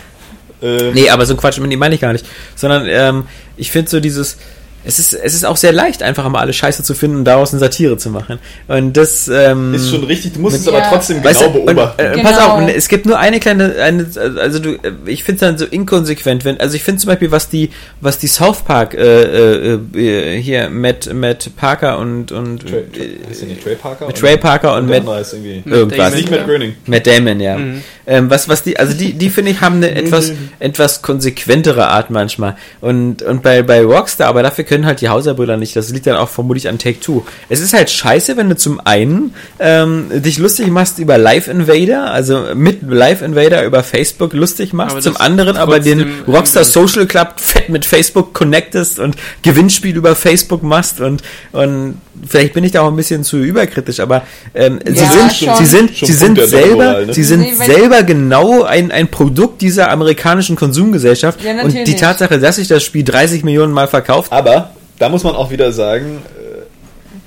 Ähm, 0.61 0.93
Nee, 0.93 1.09
aber 1.09 1.25
so 1.25 1.33
ein 1.33 1.37
Quatsch, 1.37 1.57
die 1.57 1.77
meine 1.77 1.95
ich 1.95 2.01
gar 2.01 2.13
nicht. 2.13 2.25
Sondern, 2.55 2.85
ähm, 2.87 3.23
ich 3.57 3.71
finde 3.71 3.89
so 3.89 3.99
dieses, 3.99 4.37
es 4.85 4.99
ist, 4.99 5.13
es 5.13 5.33
ist 5.33 5.45
auch 5.45 5.57
sehr 5.57 5.73
leicht, 5.73 6.01
einfach 6.01 6.29
mal 6.29 6.39
alles 6.39 6.55
Scheiße 6.55 6.81
zu 6.81 6.93
finden 6.93 7.17
und 7.17 7.25
daraus 7.25 7.51
eine 7.51 7.59
Satire 7.59 7.97
zu 7.97 8.09
machen. 8.09 8.39
Und 8.69 8.95
das, 8.95 9.27
ähm, 9.27 9.73
Ist 9.73 9.89
schon 9.89 10.05
richtig, 10.05 10.33
du 10.33 10.39
musst 10.39 10.55
es 10.55 10.65
Ja. 10.65 10.71
aber 10.73 10.89
trotzdem 10.89 11.21
Weißt 11.21 11.39
genau 11.41 11.51
du, 11.51 11.59
und, 11.59 11.65
beobachten. 11.65 11.99
äh, 12.01 12.11
Genau. 12.11 12.23
Pass 12.29 12.39
auf, 12.39 12.57
und 12.59 12.69
es 12.69 12.87
gibt 12.87 13.05
nur 13.05 13.19
eine 13.19 13.41
kleine, 13.41 13.75
eine, 13.81 14.05
also 14.39 14.59
du, 14.59 14.75
äh, 14.75 14.93
ich 15.05 15.25
finde 15.25 15.35
es 15.35 15.39
dann 15.41 15.57
so 15.57 15.65
inkonsequent, 15.65 16.45
wenn, 16.45 16.57
also 16.61 16.75
ich 16.77 16.83
finde 16.83 17.01
zum 17.01 17.09
Beispiel, 17.09 17.31
was 17.31 17.49
die, 17.49 17.71
was 17.99 18.17
die 18.17 18.27
South 18.27 18.61
Park, 18.61 18.93
äh, 18.93 19.73
äh, 19.73 19.79
äh, 19.97 20.41
hier, 20.41 20.69
Matt, 20.69 21.11
Matt 21.13 21.49
Parker 21.57 21.99
und, 21.99 22.31
und, 22.31 22.61
Trey, 22.65 22.79
äh, 22.79 23.33
Trey, 23.33 23.55
Trey 23.61 23.75
Parker? 23.75 24.07
mit 24.07 24.15
Trey 24.17 24.37
Parker 24.37 24.75
und 24.75 24.87
der 24.87 25.01
Matt, 25.03 25.33
irgendwas. 25.65 25.97
Damon. 25.97 26.13
Nicht 26.15 26.31
Matt 26.31 26.45
Groening. 26.45 26.75
Matt 26.85 27.07
Damon, 27.07 27.39
ja. 27.41 27.59
Ähm, 28.07 28.29
was, 28.29 28.47
was 28.47 28.63
die, 28.63 28.79
also 28.79 28.93
die, 28.93 29.13
die 29.13 29.29
finde 29.29 29.51
ich, 29.51 29.59
haben 29.61 29.75
eine 29.75 29.91
etwas, 29.95 30.31
etwas 30.59 31.01
konsequentere 31.01 31.87
Art 31.87 32.09
manchmal. 32.09 32.55
Und, 32.79 33.21
und 33.21 33.43
bei, 33.43 33.61
bei 33.63 33.83
Rockstar, 33.83 34.29
aber 34.29 34.43
dafür 34.43 34.63
können 34.63 34.85
halt 34.85 35.01
die 35.01 35.09
Hauserbrüder 35.09 35.57
nicht. 35.57 35.75
Das 35.75 35.89
liegt 35.89 36.07
dann 36.07 36.15
auch 36.15 36.29
vermutlich 36.29 36.67
an 36.69 36.79
Take 36.79 37.01
Two. 37.01 37.25
Es 37.49 37.59
ist 37.59 37.73
halt 37.73 37.89
scheiße, 37.89 38.37
wenn 38.37 38.49
du 38.49 38.55
zum 38.55 38.79
einen 38.85 39.33
ähm, 39.59 40.05
dich 40.09 40.37
lustig 40.37 40.67
machst 40.69 40.99
über 40.99 41.17
Live 41.17 41.47
Invader, 41.49 42.11
also 42.11 42.45
mit 42.55 42.81
Live 42.89 43.21
Invader 43.21 43.65
über 43.65 43.83
Facebook 43.83 44.33
lustig 44.33 44.71
machst, 44.73 45.03
zum 45.03 45.17
anderen 45.17 45.57
aber 45.57 45.79
den 45.81 46.09
Rockstar 46.27 46.63
Social 46.63 47.05
Club 47.07 47.33
fett 47.41 47.67
mit 47.69 47.85
Facebook 47.85 48.33
connectest 48.33 48.99
und 48.99 49.17
Gewinnspiel 49.41 49.95
über 49.97 50.15
Facebook 50.15 50.63
machst 50.63 51.01
und, 51.01 51.21
und 51.51 51.97
vielleicht 52.27 52.53
bin 52.53 52.63
ich 52.63 52.71
da 52.71 52.81
auch 52.81 52.87
ein 52.87 52.95
bisschen 52.95 53.23
zu 53.23 53.37
überkritisch, 53.37 53.99
aber 53.99 54.23
ähm, 54.55 54.79
sie 54.85 54.93
Ja, 55.03 55.11
sind, 55.11 55.33
schon. 55.33 55.55
sie 55.57 55.65
sind, 55.65 55.97
Schon 55.97 56.07
sie 56.07 56.13
sind 56.13 56.35
Punkt 56.35 56.39
der 56.39 56.47
selber, 56.47 57.05
ne? 57.05 57.13
sie 57.13 57.23
sind 57.23 57.41
Nee, 57.41 57.53
selber 57.53 57.96
genau 58.03 58.63
ein, 58.63 58.91
ein 58.91 59.07
Produkt 59.09 59.61
dieser 59.61 59.89
amerikanischen 59.91 60.55
Konsumgesellschaft 60.55 61.43
Ja, 61.43 61.61
und 61.63 61.73
die 61.73 61.95
Tatsache, 61.95 62.39
dass 62.39 62.57
sich 62.57 62.67
das 62.67 62.83
Spiel 62.83 63.03
30 63.03 63.43
Millionen 63.43 63.73
Mal 63.73 63.87
verkauft, 63.87 64.31
Aber 64.31 64.71
da 64.99 65.09
muss 65.09 65.23
man 65.23 65.35
auch 65.35 65.51
wieder 65.51 65.71
sagen, 65.71 66.21
äh, 66.37 66.61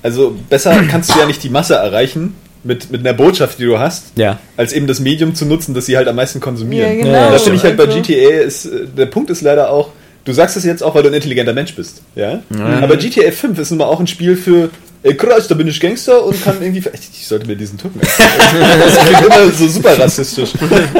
also 0.02 0.34
besser 0.48 0.82
kannst 0.90 1.14
du 1.14 1.18
ja 1.18 1.26
nicht 1.26 1.42
die 1.42 1.50
Masse 1.50 1.74
erreichen, 1.74 2.34
mit, 2.62 2.90
mit 2.90 3.00
einer 3.00 3.14
Botschaft, 3.14 3.58
die 3.58 3.64
du 3.64 3.78
hast, 3.78 4.12
Ja. 4.16 4.38
als 4.56 4.72
eben 4.74 4.86
das 4.86 5.00
Medium 5.00 5.34
zu 5.34 5.46
nutzen, 5.46 5.72
das 5.74 5.86
sie 5.86 5.96
halt 5.96 6.08
am 6.08 6.16
meisten 6.16 6.40
konsumieren. 6.40 6.98
Ja, 6.98 7.02
genau. 7.04 7.12
Ja, 7.12 7.30
Da 7.30 7.38
finde 7.38 7.56
ich 7.56 7.64
halt 7.64 7.76
bei 7.78 7.84
Also- 7.86 8.02
GTA 8.02 8.40
ist, 8.42 8.66
äh, 8.66 8.86
der 8.96 9.06
Punkt 9.06 9.30
ist 9.30 9.40
leider 9.40 9.70
auch, 9.70 9.88
du 10.26 10.32
sagst 10.32 10.56
es 10.58 10.64
jetzt 10.64 10.82
auch, 10.82 10.94
weil 10.94 11.02
du 11.02 11.08
ein 11.08 11.14
intelligenter 11.14 11.54
Mensch 11.54 11.74
bist, 11.74 12.02
ja? 12.14 12.40
Aber 12.82 12.96
GTA 12.98 13.30
5 13.32 13.58
ist 13.58 13.70
nun 13.70 13.78
mal 13.78 13.86
auch 13.86 13.98
ein 14.00 14.06
Spiel 14.06 14.36
für, 14.36 14.68
ey 15.02 15.14
krass, 15.14 15.48
da 15.48 15.54
bin 15.54 15.66
ich 15.66 15.80
Gangster 15.80 16.24
und 16.24 16.42
kann 16.42 16.56
irgendwie, 16.60 16.82
ich 16.92 17.26
sollte 17.26 17.46
mir 17.46 17.56
diesen 17.56 17.78
Tucken 17.78 18.00
Das 18.00 18.98
klingt 18.98 19.26
immer 19.26 19.50
so 19.50 19.66
super 19.66 19.98
rassistisch. 19.98 20.50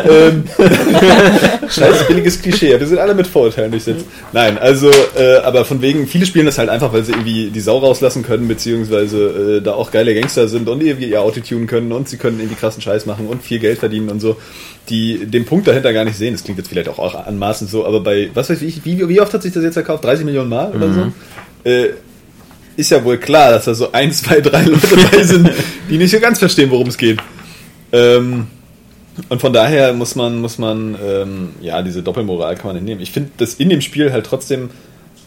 ähm, 0.09 0.45
Scheiß 1.69 2.07
billiges 2.09 2.41
Klischee, 2.41 2.79
wir 2.79 2.87
sind 2.87 2.99
alle 2.99 3.15
mit 3.15 3.27
Vorurteilen 3.27 3.71
durchsetzt. 3.71 4.07
Nein, 4.33 4.57
also, 4.59 4.91
äh, 5.19 5.37
aber 5.45 5.65
von 5.65 5.83
wegen, 5.83 6.07
viele 6.07 6.25
spielen 6.25 6.47
das 6.47 6.57
halt 6.59 6.71
einfach, 6.71 6.93
weil 6.93 7.05
sie 7.05 7.13
irgendwie 7.13 7.51
die 7.51 7.61
Sau 7.61 7.79
rauslassen 7.79 8.23
können, 8.23 8.49
beziehungsweise 8.49 9.59
äh, 9.59 9.63
da 9.63 9.75
auch 9.75 9.91
geile 9.91 10.15
Gangster 10.15 10.49
sind 10.49 10.69
und 10.69 10.83
irgendwie 10.83 11.11
ihr 11.11 11.21
Auto 11.21 11.41
tunen 11.41 11.67
können 11.67 11.93
und 11.93 12.09
sie 12.09 12.17
können 12.17 12.39
irgendwie 12.41 12.57
krassen 12.57 12.81
Scheiß 12.81 13.05
machen 13.07 13.27
und 13.27 13.43
viel 13.43 13.59
Geld 13.59 13.79
verdienen 13.79 14.09
und 14.09 14.21
so, 14.21 14.37
die 14.89 15.27
den 15.27 15.45
Punkt 15.45 15.69
dahinter 15.69 15.93
gar 15.93 16.05
nicht 16.05 16.17
sehen. 16.17 16.33
Das 16.33 16.45
klingt 16.45 16.59
jetzt 16.59 16.69
vielleicht 16.69 16.89
auch, 16.89 17.15
anmaßend 17.15 17.69
so, 17.71 17.87
aber 17.87 18.01
bei, 18.01 18.31
was 18.33 18.49
weiß 18.49 18.63
ich, 18.63 18.85
wie, 18.85 19.09
wie 19.09 19.21
oft 19.21 19.35
hat 19.35 19.43
sich 19.43 19.53
das 19.53 19.63
jetzt 19.63 19.75
verkauft? 19.75 20.05
30 20.05 20.25
Millionen 20.25 20.49
Mal 20.49 20.73
oder 20.73 20.93
so? 20.93 21.13
Äh, 21.69 21.91
ist 22.81 22.90
ja 22.90 23.05
wohl 23.05 23.19
klar, 23.19 23.51
dass 23.52 23.66
da 23.66 23.74
so 23.74 23.93
ein, 23.93 24.12
zwei, 24.12 24.40
drei 24.40 24.62
Leute 24.62 24.97
dabei 24.97 25.23
sind, 25.23 25.51
die 25.89 25.98
nicht 25.98 26.11
so 26.11 26.20
ganz 26.20 26.39
verstehen, 26.39 26.70
worum 26.70 26.89
es 26.89 26.97
geht. 26.97 27.19
Ähm, 27.93 28.47
und 29.28 29.40
von 29.40 29.52
daher 29.52 29.93
muss 29.93 30.15
man, 30.15 30.40
muss 30.40 30.59
man, 30.59 30.97
ähm, 31.05 31.51
ja, 31.61 31.82
diese 31.82 32.02
Doppelmoral 32.02 32.57
kann 32.57 32.66
man 32.69 32.77
nicht 32.77 32.85
nehmen. 32.85 33.01
Ich 33.01 33.11
finde, 33.11 33.31
das 33.36 33.55
in 33.55 33.69
dem 33.69 33.81
Spiel 33.81 34.12
halt 34.12 34.24
trotzdem, 34.24 34.70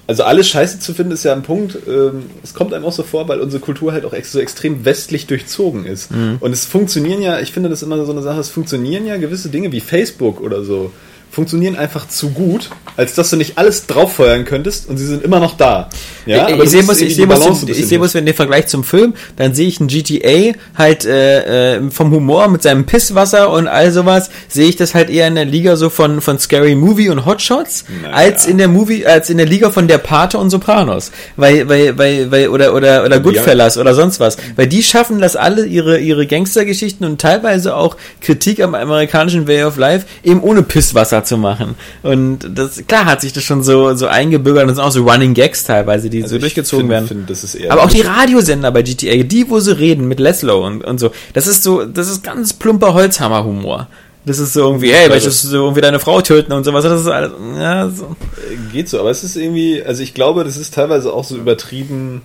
also 0.08 0.24
alles 0.24 0.50
scheiße 0.50 0.80
zu 0.80 0.94
finden, 0.94 1.12
ist 1.12 1.24
ja 1.24 1.34
ein 1.34 1.44
Punkt. 1.44 1.78
Ähm, 1.88 2.24
es 2.44 2.54
kommt 2.54 2.74
einem 2.74 2.86
auch 2.86 2.92
so 2.92 3.04
vor, 3.04 3.28
weil 3.28 3.40
unsere 3.40 3.62
Kultur 3.62 3.94
halt 3.94 4.06
auch 4.06 4.16
so 4.24 4.40
extrem 4.40 4.86
westlich 4.86 5.28
durchzogen 5.28 5.86
ist. 5.86 6.12
Und 6.40 6.52
es 6.52 6.66
funktionieren 6.66 7.22
ja, 7.22 7.40
ich 7.40 7.52
finde 7.52 7.70
das 7.70 7.84
immer 7.84 8.04
so 8.06 8.12
eine 8.12 8.22
Sache, 8.22 8.40
es 8.40 8.50
funktionieren 8.50 9.06
ja 9.06 9.18
gewisse 9.18 9.50
Dinge 9.50 9.72
wie 9.72 9.80
Facebook 9.80 10.42
oder 10.42 10.64
so, 10.64 10.92
funktionieren 11.34 11.76
einfach 11.76 12.08
zu 12.08 12.30
gut, 12.30 12.70
als 12.96 13.16
dass 13.16 13.32
du 13.32 13.38
nicht 13.38 13.58
alles 13.58 13.88
drauffeuern 13.88 14.46
könntest 14.46 14.88
und 14.88 14.98
sie 14.98 15.06
sind 15.08 15.24
immer 15.24 15.40
noch 15.40 15.58
da. 15.58 15.90
Ja, 16.28 16.48
ich, 16.48 16.54
aber 16.54 16.64
ich 16.64 16.70
sehe 16.70 16.82
irgendwie 16.82 17.06
ich 17.06 17.16
sehe 17.16 17.28
ein 17.28 17.68
ich 17.68 17.86
sehe 17.88 17.98
bloß, 17.98 18.14
wenn 18.14 18.26
der 18.26 18.36
Vergleich 18.36 18.68
zum 18.68 18.84
Film, 18.84 19.16
dann 19.36 19.56
sehe 19.56 19.68
ich 19.68 19.80
ein 19.80 19.88
GTA 19.88 20.54
halt 20.78 21.06
äh, 21.06 21.78
äh, 21.78 21.90
vom 21.90 22.12
Humor 22.12 22.50
mit 22.50 22.62
seinem 22.62 22.86
Pisswasser 22.86 23.50
und 23.50 23.68
all 23.68 23.92
sowas, 23.92 24.30
sehe 24.48 24.70
ich 24.70 24.76
das 24.76 24.94
halt 24.94 25.10
eher 25.10 25.28
in 25.28 25.34
der 25.34 25.46
Liga 25.46 25.76
so 25.76 25.90
von 25.90 26.22
von 26.22 26.38
Scary 26.38 26.76
Movie 26.76 27.10
und 27.10 27.26
Hotshots, 27.26 27.86
Naja. 28.04 28.14
als 28.14 28.46
in 28.46 28.60
der 28.60 28.68
Movie, 28.68 29.08
als 29.08 29.32
in 29.32 29.38
der 29.38 29.48
Liga 29.48 29.72
von 29.72 29.88
der 29.88 29.98
Pate 29.98 30.38
und 30.38 30.52
Sopranos, 30.52 31.12
weil 31.36 31.68
weil 31.68 31.98
weil 31.98 32.30
weil 32.30 32.48
oder 32.50 32.76
oder 32.76 33.06
oder 33.06 33.20
Goodfellas 33.20 33.80
oder 33.80 33.96
sonst 33.96 34.20
was, 34.20 34.38
weil 34.56 34.68
die 34.68 34.84
schaffen 34.84 35.20
das 35.20 35.36
alle 35.36 35.66
ihre 35.66 35.98
ihre 35.98 36.28
Gangstergeschichten 36.28 37.08
und 37.08 37.20
teilweise 37.20 37.76
auch 37.76 37.98
Kritik 38.22 38.62
am 38.62 38.76
amerikanischen 38.76 39.48
Way 39.48 39.64
of 39.64 39.78
Life 39.78 40.06
eben 40.24 40.40
ohne 40.40 40.62
Pisswasser 40.62 41.23
zu 41.26 41.38
machen 41.38 41.76
und 42.04 42.40
das 42.58 42.86
klar 42.88 43.06
hat 43.06 43.22
sich 43.22 43.34
das 43.34 43.44
schon 43.44 43.64
so 43.64 43.94
so 43.96 44.08
eingebürgert 44.08 44.68
und 44.68 44.76
sind 44.76 44.84
auch 44.84 44.92
so 44.92 45.04
Running 45.04 45.34
Gags 45.34 45.64
teilweise, 45.64 46.10
die 46.10 46.20
so 46.20 46.24
Also 46.26 46.36
ich 46.36 46.42
durchgezogen 46.42 46.82
find- 46.84 46.92
werden. 46.92 47.08
find, 47.08 47.30
das 47.30 47.44
ist 47.44 47.56
eher 47.56 47.72
Aber 47.72 47.84
auch 47.84 47.90
die 47.90 48.02
Radiosender 48.02 48.72
bei 48.72 48.82
GTA, 48.82 49.24
die, 49.24 49.50
wo 49.50 49.60
sie 49.60 49.78
reden 49.78 50.08
mit 50.08 50.20
Leslow 50.20 50.66
und, 50.66 50.84
und 50.84 51.00
so, 51.00 51.12
das 51.34 51.48
ist 51.48 51.64
so, 51.64 51.86
das 51.86 52.10
ist 52.10 52.24
ganz 52.24 52.54
plumper 52.54 52.94
Holzhammer-Humor. 52.94 53.88
Das 54.26 54.40
ist 54.40 54.54
so 54.54 54.62
irgendwie, 54.62 54.94
hey, 54.94 55.10
möchtest 55.10 55.44
du 55.44 55.48
so 55.50 55.58
irgendwie 55.64 55.82
deine 55.82 56.00
Frau 56.00 56.22
töten 56.22 56.54
und 56.54 56.64
sowas, 56.64 56.86
das 56.86 57.02
ist 57.02 57.08
alles, 57.08 57.32
ja, 57.58 57.90
so. 57.90 58.16
Geht 58.72 58.88
so, 58.88 59.00
aber 59.02 59.10
es 59.12 59.22
ist 59.24 59.36
irgendwie, 59.36 59.84
also 59.84 60.02
ich 60.02 60.14
glaube, 60.14 60.46
das 60.46 60.56
ist 60.56 60.74
teilweise 60.74 61.12
auch 61.12 61.26
so 61.26 61.36
übertrieben, 61.36 62.22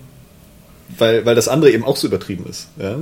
weil, 0.97 1.25
weil 1.25 1.35
das 1.35 1.49
andere 1.49 1.71
eben 1.71 1.83
auch 1.83 1.97
so 1.97 2.07
übertrieben 2.07 2.45
ist. 2.49 2.67
Ja? 2.79 2.95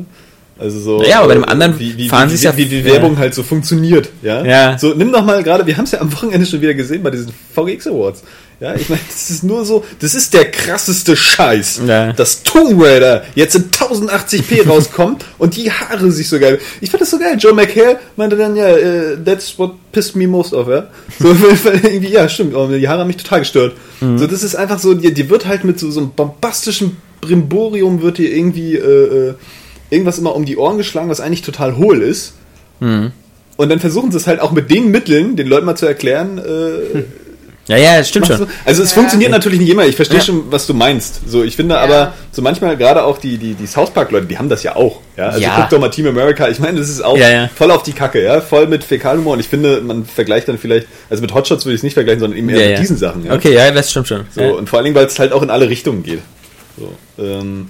Also 0.59 0.79
so. 0.79 1.03
Ja, 1.03 1.19
aber 1.19 1.27
bei 1.29 1.33
dem 1.35 1.43
äh, 1.43 1.47
anderen 1.47 1.79
wie, 1.79 1.97
wie, 1.97 2.09
fahren 2.09 2.27
wie, 2.29 2.31
sie's 2.31 2.43
ja- 2.43 2.55
wie, 2.57 2.63
wie 2.71 2.81
die 2.81 2.87
ja. 2.87 2.93
Werbung 2.93 3.17
halt 3.17 3.33
so 3.35 3.43
funktioniert. 3.43 4.09
Ja. 4.21 4.43
Ja. 4.45 4.77
So, 4.77 4.93
nimm 4.93 5.11
doch 5.11 5.23
mal 5.23 5.43
gerade, 5.43 5.65
wir 5.65 5.77
haben 5.77 5.83
es 5.85 5.91
ja 5.91 6.01
am 6.01 6.11
Wochenende 6.13 6.45
schon 6.45 6.61
wieder 6.61 6.73
gesehen 6.73 7.03
bei 7.03 7.11
diesen 7.11 7.31
VGX 7.53 7.87
Awards. 7.87 8.23
Ja, 8.59 8.73
ich 8.73 8.89
meine, 8.89 9.01
das 9.07 9.29
ist 9.29 9.43
nur 9.43 9.63
so, 9.65 9.85
das 9.99 10.15
ist 10.15 10.33
der 10.33 10.49
krasseste 10.49 11.15
Scheiß, 11.15 11.81
Ja. 11.87 12.11
dass 12.11 12.41
Tomb 12.41 12.81
Raider 12.83 13.23
jetzt 13.35 13.53
in 13.55 13.65
1080p 13.69 14.67
rauskommt 14.67 15.25
und 15.37 15.55
die 15.55 15.71
Haare 15.71 16.09
sich 16.11 16.27
so 16.27 16.39
geil. 16.39 16.57
Ich 16.81 16.89
fand 16.89 17.01
das 17.01 17.11
so 17.11 17.19
geil. 17.19 17.35
Joe 17.37 17.53
McHale 17.53 17.99
meinte 18.15 18.35
dann, 18.35 18.55
ja, 18.55 18.67
äh, 18.69 19.15
that's 19.23 19.59
what 19.59 19.73
pissed 19.91 20.15
me 20.15 20.27
most 20.27 20.55
off, 20.55 20.67
ja. 20.69 20.87
So, 21.19 21.27
irgendwie, 21.83 22.09
ja, 22.09 22.27
stimmt, 22.27 22.55
aber 22.55 22.75
die 22.75 22.87
Haare 22.87 23.01
haben 23.01 23.07
mich 23.07 23.17
total 23.17 23.41
gestört. 23.41 23.75
Mhm. 24.01 24.17
So, 24.17 24.25
das 24.25 24.41
ist 24.41 24.55
einfach 24.55 24.79
so, 24.79 24.95
die, 24.95 25.13
die 25.13 25.29
wird 25.29 25.45
halt 25.45 25.63
mit 25.63 25.77
so, 25.79 25.91
so 25.91 25.99
einem 25.99 26.11
bombastischen 26.15 26.97
Brimborium 27.21 28.01
wird 28.01 28.17
dir 28.17 28.35
irgendwie 28.35 28.75
äh, 28.75 29.29
äh, 29.29 29.33
irgendwas 29.89 30.17
immer 30.17 30.35
um 30.35 30.45
die 30.45 30.57
Ohren 30.57 30.77
geschlagen, 30.77 31.09
was 31.09 31.19
eigentlich 31.19 31.41
total 31.41 31.77
hohl 31.77 32.01
ist. 32.01 32.33
Mhm. 32.79 33.11
Und 33.55 33.69
dann 33.69 33.79
versuchen 33.79 34.11
sie 34.11 34.17
es 34.17 34.27
halt 34.27 34.39
auch 34.39 34.51
mit 34.51 34.69
den 34.69 34.91
Mitteln, 34.91 35.35
den 35.35 35.47
Leuten 35.47 35.65
mal 35.65 35.75
zu 35.75 35.85
erklären, 35.87 36.37
äh, 36.37 37.03
Ja, 37.69 37.75
ja, 37.75 37.97
das 37.97 38.07
stimmt 38.07 38.27
schon. 38.27 38.47
Also 38.63 38.81
es 38.81 38.91
Ja. 38.91 38.95
funktioniert 38.95 39.29
natürlich 39.29 39.59
nicht 39.59 39.69
immer. 39.69 39.85
Ich 39.85 39.97
verstehe 39.97 40.19
Ja. 40.19 40.23
schon, 40.23 40.49
was 40.49 40.67
du 40.67 40.73
meinst. 40.73 41.19
So, 41.27 41.43
ich 41.43 41.57
finde 41.57 41.77
aber 41.77 42.13
so 42.31 42.41
manchmal 42.41 42.77
gerade 42.77 43.03
auch 43.03 43.17
die 43.17 43.37
die 43.37 43.55
die 43.55 43.67
South 43.67 43.89
Park 43.89 44.11
Leute, 44.11 44.25
die 44.25 44.37
haben 44.37 44.47
das 44.47 44.63
ja 44.63 44.77
auch. 44.77 45.01
Ja, 45.17 45.25
also 45.29 45.41
Ja. 45.41 45.57
guck 45.59 45.71
doch 45.71 45.79
mal 45.81 45.89
Team 45.89 46.07
America. 46.07 46.47
Ich 46.47 46.59
meine, 46.59 46.79
das 46.79 46.87
ist 46.87 47.01
auch 47.03 47.17
Ja, 47.17 47.29
ja. 47.29 47.49
voll 47.53 47.69
auf 47.71 47.83
die 47.83 47.91
Kacke, 47.91 48.23
ja, 48.23 48.39
voll 48.39 48.67
mit 48.67 48.85
Fäkalhumor. 48.85 49.33
Und 49.33 49.41
ich 49.41 49.49
finde, 49.49 49.81
man 49.81 50.05
vergleicht 50.05 50.47
dann 50.47 50.57
vielleicht, 50.57 50.87
also 51.09 51.19
mit 51.21 51.33
Hotshots 51.33 51.65
würde 51.65 51.73
ich 51.73 51.79
es 51.79 51.83
nicht 51.83 51.95
vergleichen, 51.95 52.21
sondern 52.21 52.39
eben 52.39 52.47
eher 52.47 52.55
Ja, 52.57 52.63
mit 52.67 52.71
ja. 52.75 52.79
diesen 52.79 52.95
Sachen. 52.97 53.25
Ja? 53.25 53.33
Okay, 53.33 53.53
ja, 53.53 53.69
das 53.71 53.91
stimmt 53.91 54.07
schon. 54.07 54.21
So 54.33 54.39
ja. 54.41 54.51
und 54.51 54.69
vor 54.69 54.77
allen 54.77 54.85
Dingen, 54.85 54.95
weil 54.95 55.07
es 55.07 55.19
halt 55.19 55.33
auch 55.33 55.41
in 55.41 55.49
alle 55.49 55.67
Richtungen 55.67 56.03
geht. 56.03 56.19
So, 56.77 56.93
ähm, 57.21 57.69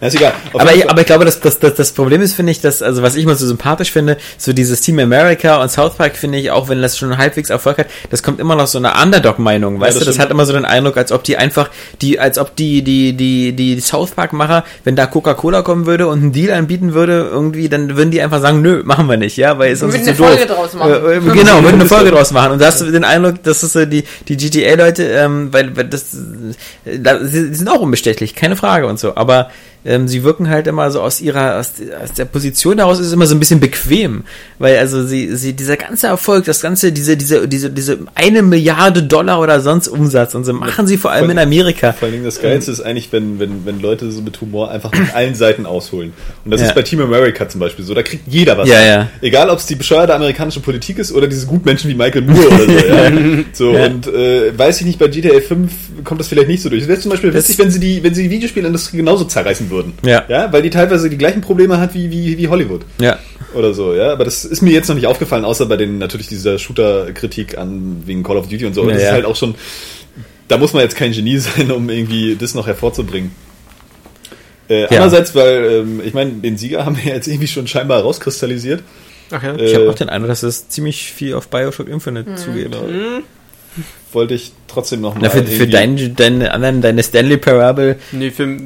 ja, 0.00 0.08
ist 0.08 0.14
egal. 0.14 0.32
Auf 0.52 0.60
Aber, 0.60 0.74
ich, 0.74 0.90
aber 0.90 1.00
ich 1.00 1.06
glaube, 1.06 1.24
das, 1.24 1.40
das, 1.40 1.58
das, 1.58 1.74
das 1.74 1.92
Problem 1.92 2.20
ist, 2.20 2.34
finde 2.34 2.52
ich, 2.52 2.60
dass, 2.60 2.82
also 2.82 3.02
was 3.02 3.16
ich 3.16 3.24
mal 3.24 3.34
so 3.34 3.46
sympathisch 3.46 3.90
finde, 3.90 4.18
so 4.36 4.52
dieses 4.52 4.82
Team 4.82 4.98
America 4.98 5.62
und 5.62 5.70
South 5.70 5.94
Park, 5.94 6.16
finde 6.16 6.38
ich, 6.38 6.50
auch 6.50 6.68
wenn 6.68 6.82
das 6.82 6.98
schon 6.98 7.16
halbwegs 7.16 7.48
Erfolg 7.48 7.78
hat, 7.78 7.86
das 8.10 8.22
kommt 8.22 8.38
immer 8.38 8.56
noch 8.56 8.66
so 8.66 8.76
eine 8.76 8.92
Underdog-Meinung, 9.02 9.80
weißt 9.80 9.96
das 9.96 10.00
du? 10.00 10.04
Das 10.04 10.14
stimmt. 10.16 10.24
hat 10.24 10.30
immer 10.32 10.44
so 10.44 10.52
den 10.52 10.66
Eindruck, 10.66 10.98
als 10.98 11.12
ob 11.12 11.24
die 11.24 11.38
einfach, 11.38 11.70
die, 12.02 12.20
als 12.20 12.38
ob 12.38 12.54
die, 12.56 12.82
die, 12.82 13.14
die, 13.14 13.52
die 13.54 13.80
South 13.80 14.10
Park-Macher, 14.10 14.64
wenn 14.84 14.96
da 14.96 15.06
Coca-Cola 15.06 15.62
kommen 15.62 15.86
würde 15.86 16.08
und 16.08 16.20
einen 16.20 16.32
Deal 16.32 16.52
anbieten 16.52 16.92
würde, 16.92 17.28
irgendwie, 17.32 17.70
dann 17.70 17.96
würden 17.96 18.10
die 18.10 18.20
einfach 18.20 18.42
sagen, 18.42 18.60
nö, 18.60 18.82
machen 18.84 19.08
wir 19.08 19.16
nicht, 19.16 19.38
ja, 19.38 19.58
weil 19.58 19.72
es 19.72 19.80
Wir 19.80 19.86
uns 19.86 19.94
würden 19.94 20.04
zu 20.04 20.10
eine 20.10 20.18
doof. 20.18 20.28
Folge 20.28 20.46
draus 20.46 20.74
machen. 20.74 20.92
Äh, 20.92 21.16
äh, 21.16 21.20
genau, 21.20 21.62
würden 21.62 21.80
eine 21.80 21.86
Folge 21.86 22.10
draus 22.10 22.32
machen. 22.32 22.52
Und 22.52 22.60
da 22.60 22.66
hast 22.66 22.82
du 22.82 22.90
den 22.90 23.04
Eindruck, 23.04 23.42
dass 23.42 23.62
es 23.62 23.72
so 23.72 23.86
die, 23.86 24.04
die 24.28 24.36
GTA-Leute, 24.36 25.04
ähm, 25.04 25.52
weil, 25.52 25.74
weil 25.74 25.84
das, 25.84 26.14
äh, 26.84 26.98
da, 26.98 27.24
sie 27.24 27.54
sind 27.54 27.68
auch 27.70 27.80
unbestechlich, 27.80 28.34
keine 28.34 28.56
Frage 28.56 28.86
und 28.86 28.98
so, 28.98 29.16
aber 29.16 29.50
ähm, 29.86 30.08
sie 30.08 30.24
wirken 30.24 30.48
halt 30.50 30.66
immer 30.66 30.90
so 30.90 31.00
aus 31.00 31.20
ihrer, 31.20 31.58
aus, 31.58 31.72
aus 32.02 32.12
der 32.12 32.24
Position 32.24 32.78
heraus 32.78 32.98
ist 32.98 33.06
es 33.06 33.12
immer 33.12 33.26
so 33.26 33.34
ein 33.34 33.38
bisschen 33.40 33.60
bequem, 33.60 34.24
weil 34.58 34.76
also 34.78 35.04
sie, 35.06 35.34
sie, 35.36 35.52
dieser 35.52 35.76
ganze 35.76 36.08
Erfolg, 36.08 36.44
das 36.44 36.60
ganze, 36.60 36.92
diese, 36.92 37.16
diese, 37.16 37.46
diese, 37.48 37.70
diese 37.70 37.98
eine 38.14 38.42
Milliarde 38.42 39.02
Dollar 39.02 39.40
oder 39.40 39.60
sonst 39.60 39.88
Umsatz 39.88 40.34
und 40.34 40.44
so 40.44 40.52
machen 40.52 40.86
sie 40.86 40.96
vor 40.96 41.10
allem 41.12 41.30
in 41.30 41.38
Amerika. 41.38 41.92
Vor 41.92 42.06
allen 42.06 42.12
Dingen 42.14 42.24
das 42.24 42.40
Geilste 42.40 42.72
ist 42.72 42.80
eigentlich, 42.80 43.12
wenn, 43.12 43.38
wenn, 43.38 43.64
wenn 43.64 43.80
Leute 43.80 44.10
so 44.10 44.20
mit 44.22 44.40
Humor 44.40 44.70
einfach 44.70 44.92
mit 44.92 45.14
allen 45.14 45.34
Seiten 45.34 45.66
ausholen. 45.66 46.12
Und 46.44 46.50
das 46.50 46.60
Ja. 46.60 46.68
ist 46.68 46.74
bei 46.74 46.82
Team 46.82 47.00
America 47.00 47.48
zum 47.48 47.60
Beispiel 47.60 47.84
so. 47.84 47.94
Da 47.94 48.02
kriegt 48.02 48.26
jeder 48.26 48.58
was. 48.58 48.68
Ja, 48.68 48.82
ja. 48.84 49.08
Egal, 49.20 49.50
ob 49.50 49.58
es 49.58 49.66
die 49.66 49.76
bescheuerte 49.76 50.14
amerikanische 50.14 50.60
Politik 50.60 50.98
ist 50.98 51.12
oder 51.12 51.26
diese 51.26 51.46
Gutmenschen 51.46 51.90
wie 51.90 51.94
Michael 51.94 52.22
Moore 52.22 52.48
oder 52.48 52.64
so. 52.64 52.72
Ja. 52.86 53.12
so. 53.52 53.70
Und 53.70 54.06
äh, 54.08 54.56
weiß 54.58 54.80
ich 54.80 54.86
nicht, 54.86 54.98
bei 54.98 55.08
GTA 55.08 55.40
5 55.40 55.72
kommt 56.04 56.20
das 56.20 56.28
vielleicht 56.28 56.48
nicht 56.48 56.62
so 56.62 56.68
durch. 56.68 56.82
Es 56.82 56.88
wäre 56.88 56.98
zum 56.98 57.10
Beispiel 57.12 57.30
Das- 57.30 57.44
witzig, 57.44 57.58
wenn 57.58 57.70
sie 57.70 57.80
die, 57.80 58.02
wenn 58.02 58.14
sie 58.14 58.24
die 58.24 58.30
Videospielindustrie 58.30 58.96
genauso 58.96 59.24
zerreißen 59.24 59.70
würden. 59.70 59.75
Ja. 60.04 60.24
ja. 60.28 60.52
Weil 60.52 60.62
die 60.62 60.70
teilweise 60.70 61.08
die 61.10 61.18
gleichen 61.18 61.40
Probleme 61.40 61.78
hat 61.78 61.94
wie, 61.94 62.10
wie, 62.10 62.38
wie 62.38 62.48
Hollywood. 62.48 62.82
Ja. 63.00 63.18
Oder 63.54 63.72
so, 63.74 63.94
ja. 63.94 64.12
Aber 64.12 64.24
das 64.24 64.44
ist 64.44 64.62
mir 64.62 64.72
jetzt 64.72 64.88
noch 64.88 64.96
nicht 64.96 65.06
aufgefallen, 65.06 65.44
außer 65.44 65.66
bei 65.66 65.76
den 65.76 65.98
natürlich 65.98 66.26
dieser 66.28 66.58
Shooter-Kritik 66.58 67.56
an 67.58 68.02
wegen 68.06 68.22
Call 68.22 68.36
of 68.36 68.48
Duty 68.48 68.66
und 68.66 68.74
so. 68.74 68.82
Und 68.82 68.88
Ja, 68.88 68.94
das 68.94 69.02
ist 69.02 69.08
ja. 69.08 69.14
halt 69.14 69.24
auch 69.24 69.36
schon. 69.36 69.54
Da 70.48 70.58
muss 70.58 70.72
man 70.72 70.82
jetzt 70.82 70.96
kein 70.96 71.12
Genie 71.12 71.38
sein, 71.38 71.70
um 71.70 71.88
irgendwie 71.88 72.36
das 72.36 72.54
noch 72.54 72.66
hervorzubringen. 72.66 73.30
Äh, 74.68 74.82
Ja. 74.82 74.86
Andererseits, 74.88 75.34
weil, 75.34 75.64
ähm, 75.84 76.00
ich 76.04 76.14
meine, 76.14 76.32
den 76.32 76.56
Sieger 76.58 76.84
haben 76.84 76.96
wir 76.96 77.12
jetzt 77.14 77.28
irgendwie 77.28 77.46
schon 77.48 77.66
scheinbar 77.66 78.00
rauskristallisiert. 78.02 78.82
Ach 79.30 79.42
ja. 79.42 79.54
Äh, 79.54 79.64
Ich 79.64 79.74
habe 79.74 79.90
auch 79.90 79.94
den 79.94 80.08
Eindruck, 80.08 80.28
dass 80.30 80.42
es 80.42 80.68
ziemlich 80.68 81.12
viel 81.12 81.34
auf 81.34 81.48
Bioshock 81.48 81.88
Infinite 81.88 82.34
zugeht. 82.36 82.76
Wollte 84.12 84.34
ich 84.34 84.52
trotzdem 84.68 85.00
noch 85.02 85.14
mal. 85.14 85.20
Na, 85.22 85.30
für, 85.30 85.44
für 85.44 85.66
deine, 85.66 86.08
deine 86.10 86.52
anderen, 86.52 86.80
deine 86.80 87.02
Stanley 87.02 87.36
Parable, 87.36 87.96
Nee, 88.12 88.30
für, 88.30 88.58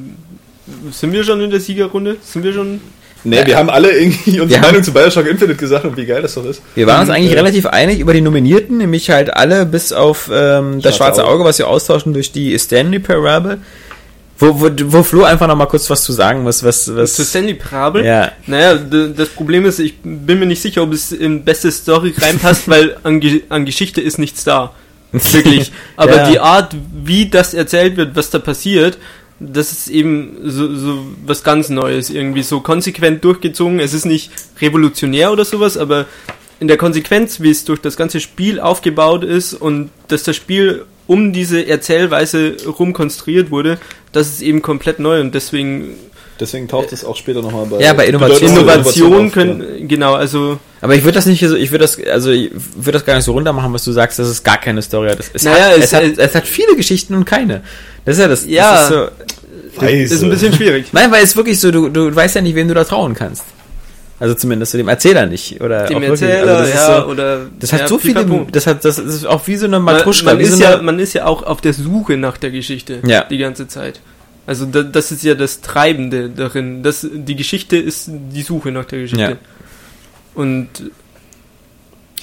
sind 0.92 1.12
wir 1.12 1.24
schon 1.24 1.40
in 1.40 1.50
der 1.50 1.60
Siegerrunde? 1.60 2.16
Sind 2.22 2.42
wir 2.44 2.52
schon? 2.52 2.80
Nee, 3.22 3.44
wir 3.44 3.56
haben 3.58 3.68
alle 3.68 3.90
irgendwie 3.90 4.40
unsere 4.40 4.48
Wir 4.48 4.56
haben- 4.56 4.66
Meinung 4.68 4.82
zu 4.82 4.92
Bioshock 4.94 5.26
Infinite 5.26 5.56
gesagt 5.58 5.84
und 5.84 5.94
wie 5.96 6.06
geil 6.06 6.22
das 6.22 6.34
doch 6.34 6.44
ist. 6.46 6.62
Wir 6.74 6.86
waren 6.86 7.00
uns 7.02 7.10
eigentlich 7.10 7.32
Äh, 7.32 7.38
relativ 7.38 7.66
einig 7.66 8.00
über 8.00 8.14
die 8.14 8.22
Nominierten, 8.22 8.78
nämlich 8.78 9.10
halt 9.10 9.34
alle 9.36 9.66
bis 9.66 9.92
auf 9.92 10.30
ähm, 10.32 10.80
das 10.80 10.96
Schwarze 10.96 11.16
schwarze 11.20 11.26
Auge, 11.26 11.44
was 11.44 11.58
wir 11.58 11.68
austauschen 11.68 12.14
durch 12.14 12.32
die 12.32 12.58
Stanley 12.58 12.98
Parable. 12.98 13.58
Wo, 14.38 14.58
wo, 14.58 14.70
wo 14.86 15.02
Flo 15.02 15.24
einfach 15.24 15.46
noch 15.48 15.54
mal 15.56 15.66
kurz 15.66 15.90
was 15.90 16.02
zu 16.02 16.12
sagen 16.14 16.44
muss, 16.44 16.64
was, 16.64 16.96
was 16.96 17.12
Zu 17.12 17.24
Stanley 17.26 17.52
Parable? 17.52 18.06
Ja. 18.06 18.32
Naja, 18.46 18.76
das 19.14 19.28
Problem 19.28 19.66
ist, 19.66 19.80
ich 19.80 19.96
bin 20.02 20.38
mir 20.38 20.46
nicht 20.46 20.62
sicher, 20.62 20.82
ob 20.82 20.94
es 20.94 21.12
in 21.12 21.44
beste 21.44 21.70
Story 21.70 22.14
reinpasst, 22.16 22.66
weil 22.70 22.96
an, 23.02 23.20
Ge 23.20 23.42
an 23.50 23.66
Geschichte 23.66 24.00
ist 24.00 24.18
nichts 24.18 24.44
da. 24.44 24.72
Wirklich. 25.12 25.72
Aber 25.96 26.16
Ja. 26.16 26.30
die 26.30 26.38
Art, 26.40 26.74
wie 27.04 27.28
das 27.28 27.52
erzählt 27.52 27.98
wird, 27.98 28.16
was 28.16 28.30
da 28.30 28.38
passiert, 28.38 28.96
das 29.40 29.72
ist 29.72 29.88
eben 29.88 30.36
so, 30.44 30.74
so 30.74 31.06
was 31.24 31.42
ganz 31.42 31.70
Neues, 31.70 32.10
irgendwie 32.10 32.42
so 32.42 32.60
konsequent 32.60 33.24
durchgezogen. 33.24 33.80
Es 33.80 33.94
ist 33.94 34.04
nicht 34.04 34.30
revolutionär 34.60 35.32
oder 35.32 35.46
sowas, 35.46 35.78
aber 35.78 36.06
in 36.60 36.68
der 36.68 36.76
Konsequenz, 36.76 37.40
wie 37.40 37.50
es 37.50 37.64
durch 37.64 37.80
das 37.80 37.96
ganze 37.96 38.20
Spiel 38.20 38.60
aufgebaut 38.60 39.24
ist 39.24 39.54
und 39.54 39.90
dass 40.08 40.22
das 40.24 40.36
Spiel 40.36 40.84
um 41.06 41.32
diese 41.32 41.66
Erzählweise 41.66 42.56
rum 42.66 42.92
konstruiert 42.92 43.50
wurde, 43.50 43.78
das 44.12 44.28
ist 44.28 44.42
eben 44.42 44.60
komplett 44.60 44.98
neu 45.00 45.20
und 45.20 45.34
deswegen 45.34 45.94
Deswegen 46.40 46.66
taucht 46.68 46.92
es 46.92 47.04
auch 47.04 47.16
später 47.16 47.42
nochmal 47.42 47.66
bei, 47.66 47.80
Ja, 47.80 47.92
bei 47.92 48.06
Innovation- 48.06 48.50
Innovation 48.50 49.30
können, 49.30 49.86
genau, 49.86 50.14
also 50.14 50.58
Aber 50.80 50.94
ich 50.94 51.04
würde 51.04 51.16
das 51.16 51.26
nicht 51.26 51.46
so, 51.46 51.54
ich 51.54 51.70
würde 51.70 51.84
das, 51.84 51.98
also 52.06 52.30
ich 52.30 52.50
würde 52.76 52.92
das 52.92 53.04
gar 53.04 53.14
nicht 53.14 53.24
so 53.24 53.32
runter 53.32 53.52
machen, 53.52 53.72
was 53.74 53.84
du 53.84 53.92
sagst, 53.92 54.18
dass 54.18 54.26
es 54.28 54.42
gar 54.42 54.56
keine 54.58 54.80
Story 54.82 55.10
hat. 55.10 55.18
Es, 55.32 55.44
Naja, 55.44 55.66
hat, 55.66 55.76
es- 55.78 55.84
es, 55.84 55.92
hat, 55.92 56.02
es 56.16 56.34
hat 56.34 56.46
viele 56.46 56.74
Geschichten 56.76 57.14
und 57.14 57.26
keine. 57.26 57.62
Das 58.06 58.16
ist 58.16 58.20
ja 58.22 58.28
das. 58.28 58.46
Ja. 58.46 58.72
Das 58.72 58.82
ist 58.84 58.88
so, 58.88 59.08
Weiße. 59.82 60.14
ist 60.14 60.22
ein 60.22 60.30
bisschen 60.30 60.52
schwierig. 60.54 60.86
nein, 60.92 61.10
weil 61.12 61.22
es 61.22 61.36
wirklich 61.36 61.60
so, 61.60 61.70
du, 61.70 61.88
du 61.90 62.14
weißt 62.14 62.34
ja 62.36 62.40
nicht, 62.40 62.54
wem 62.54 62.66
du 62.68 62.74
da 62.74 62.84
trauen 62.84 63.14
kannst. 63.14 63.44
Also 64.18 64.34
zumindest 64.34 64.74
dem 64.74 64.88
Erzähler 64.88 65.24
nicht. 65.26 65.60
Oder 65.62 65.86
Dem. 65.86 66.02
Erzähler, 66.02 66.56
also 66.58 66.70
das 66.72 66.74
ja, 66.74 67.00
so, 67.02 67.08
oder 67.08 67.46
das 67.58 67.72
hat 67.72 67.80
ja, 67.80 67.88
so 67.88 67.98
viele, 67.98 68.46
das 68.52 68.66
hat, 68.66 68.84
das 68.84 68.98
ist 68.98 69.24
auch 69.26 69.46
wie 69.46 69.56
so 69.56 69.64
eine 69.66 69.80
man, 69.80 69.96
Matruschka. 69.96 70.26
man, 70.34 70.40
ist 70.40 70.56
so 70.56 70.62
ja, 70.62 70.82
man 70.82 70.98
ist 70.98 71.14
ja 71.14 71.24
auch 71.24 71.42
auf 71.42 71.62
der 71.62 71.72
Suche 71.72 72.18
nach 72.18 72.36
der 72.36 72.50
Geschichte 72.50 72.98
Ja. 73.06 73.24
die 73.24 73.38
ganze 73.38 73.66
Zeit. 73.66 74.00
Also 74.50 74.64
da, 74.66 74.82
das 74.82 75.12
ist 75.12 75.22
ja 75.22 75.34
das 75.36 75.60
Treibende 75.60 76.28
darin. 76.28 76.82
Das, 76.82 77.06
die 77.08 77.36
Geschichte 77.36 77.76
ist 77.76 78.10
die 78.10 78.42
Suche 78.42 78.72
nach 78.72 78.84
der 78.84 79.02
Geschichte. 79.02 79.22
Ja. 79.22 79.36
Und 80.34 80.66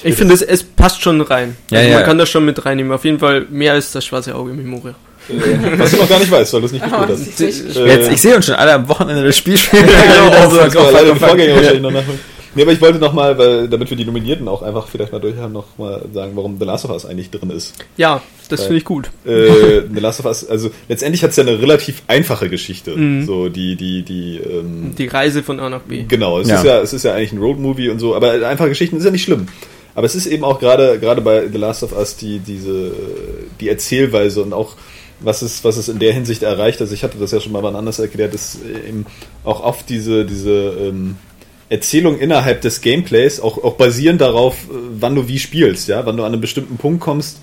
ich 0.04 0.14
finde, 0.16 0.34
es, 0.34 0.41
es 0.41 0.62
passt 0.62 1.02
schon 1.02 1.22
rein. 1.22 1.56
Ja, 1.72 1.80
also 1.80 1.90
ja. 1.91 1.95
Man 1.99 2.06
kann 2.06 2.18
das 2.18 2.30
schon 2.30 2.44
mit 2.44 2.66
reinnehmen. 2.66 2.91
Auf 2.91 3.06
jeden 3.06 3.20
Fall 3.20 3.45
mehr 3.49 3.72
als 3.72 3.94
das 3.94 4.04
schwarze 4.06 4.36
Auge 4.36 4.52
im 4.52 4.58
Memoria. 4.58 4.94
Was 5.78 5.91
du 5.91 5.98
noch 5.98 6.10
gar 6.10 6.20
nicht 6.20 6.30
weißt, 6.30 6.52
weil 6.52 6.60
du 6.60 6.66
es 6.66 6.74
nicht 6.74 6.84
Oh, 6.86 6.90
gespielt 6.90 7.10
das 7.10 7.20
hast. 7.22 7.28
ist 7.40 7.40
richtig. 7.78 7.78
Äh, 8.10 8.14
ich 8.14 8.22
sehe 8.22 8.36
uns 8.36 8.45
schon 8.45 8.56
alle 8.56 8.74
am 8.74 8.90
Wochenende 8.90 9.24
das 9.24 9.38
Spiel 9.38 9.58
spielen. 9.58 9.88
Ja, 9.88 10.02
genau, 10.02 10.28
Wieder 10.28 10.40
auf, 10.45 10.54
so 10.54 10.60
auf, 10.60 10.76
auf, 10.76 10.94
auf- 10.94 10.99
den 11.02 11.12
auf- 11.12 11.18
Vorgänger 11.20 11.56
wahrscheinlich 11.56 11.82
noch 11.82 11.91
nachholen. 11.91 12.20
Nee, 12.57 12.63
aber 12.63 12.71
ich 12.71 12.81
wollte 12.81 12.97
nochmal, 12.97 13.38
weil, 13.38 13.67
damit 13.67 13.91
wir 13.91 13.95
die 13.97 14.03
Nominierten 14.03 14.47
auch 14.47 14.63
einfach 14.63 14.88
vielleicht 14.88 15.11
mal 15.11 15.19
durch 15.19 15.38
haben, 15.38 15.53
nochmal 15.53 16.03
sagen, 16.11 16.31
warum 16.34 16.57
The 16.57 16.65
Last 16.65 16.85
of 16.85 16.91
Us 16.91 17.05
eigentlich 17.05 17.29
drin 17.29 17.51
ist. 17.51 17.75
Ja, 17.97 18.19
das 18.49 18.63
finde 18.63 18.77
ich 18.77 18.84
gut. 18.84 19.11
Äh, 19.27 19.81
The 19.93 19.99
Last 19.99 20.21
of 20.21 20.25
Us, 20.25 20.49
also 20.49 20.71
letztendlich 20.89 21.21
hat 21.21 21.29
es 21.29 21.35
ja 21.35 21.43
eine 21.43 21.61
relativ 21.61 22.01
einfache 22.07 22.49
Geschichte. 22.49 22.97
Mhm. 22.97 23.27
So, 23.27 23.47
die, 23.49 23.75
die, 23.75 24.01
die, 24.01 24.38
ähm, 24.38 24.95
Die 24.97 25.05
Reise 25.05 25.43
von 25.43 25.59
A 25.59 25.69
nach 25.69 25.81
B. 25.81 26.05
Genau, 26.07 26.39
es 26.39 26.47
Ja. 26.47 26.55
ist 26.55 26.65
ja, 26.65 26.81
es 26.81 26.93
ist 26.93 27.03
ja 27.03 27.13
eigentlich 27.13 27.31
ein 27.34 27.38
Roadmovie 27.38 27.89
und 27.89 27.99
so, 27.99 28.15
aber 28.15 28.31
einfache 28.47 28.69
Geschichten 28.69 28.97
ist 28.97 29.03
ja 29.05 29.11
nicht 29.11 29.23
schlimm. 29.23 29.45
Aber 29.93 30.07
es 30.07 30.15
ist 30.15 30.25
eben 30.25 30.43
auch 30.43 30.59
gerade, 30.59 30.97
gerade 30.97 31.21
bei 31.21 31.47
The 31.47 31.59
Last 31.59 31.84
of 31.84 31.95
Us 31.95 32.15
die, 32.17 32.39
diese, 32.39 32.91
die 33.59 33.69
Erzählweise 33.69 34.41
und 34.41 34.53
auch, 34.53 34.77
was 35.19 35.43
es, 35.43 35.63
was 35.63 35.77
es 35.77 35.89
in 35.89 35.99
der 35.99 36.11
Hinsicht 36.13 36.41
erreicht. 36.41 36.81
Also 36.81 36.95
ich 36.95 37.03
hatte 37.03 37.19
das 37.19 37.29
ja 37.31 37.39
schon 37.39 37.51
mal 37.51 37.61
wann 37.61 37.75
anders 37.75 37.99
erklärt, 37.99 38.34
ist 38.34 38.57
eben 38.88 39.05
auch 39.43 39.63
oft 39.63 39.88
diese, 39.89 40.25
diese, 40.25 40.51
ähm, 40.79 41.17
Erzählung 41.69 42.18
innerhalb 42.18 42.61
des 42.61 42.81
Gameplays, 42.81 43.39
auch, 43.39 43.64
auch 43.64 43.76
basierend 43.76 44.22
darauf, 44.22 44.53
äh, 44.53 44.73
wann 44.99 45.15
du 45.15 45.27
wie 45.27 45.39
spielst, 45.39 45.88
ja, 45.88 46.06
wann 46.06 46.18
du 46.18 46.23
an 46.23 46.34
einen 46.34 46.41
bestimmten 46.41 46.77
Punkt 46.77 47.02
kommst, 47.02 47.39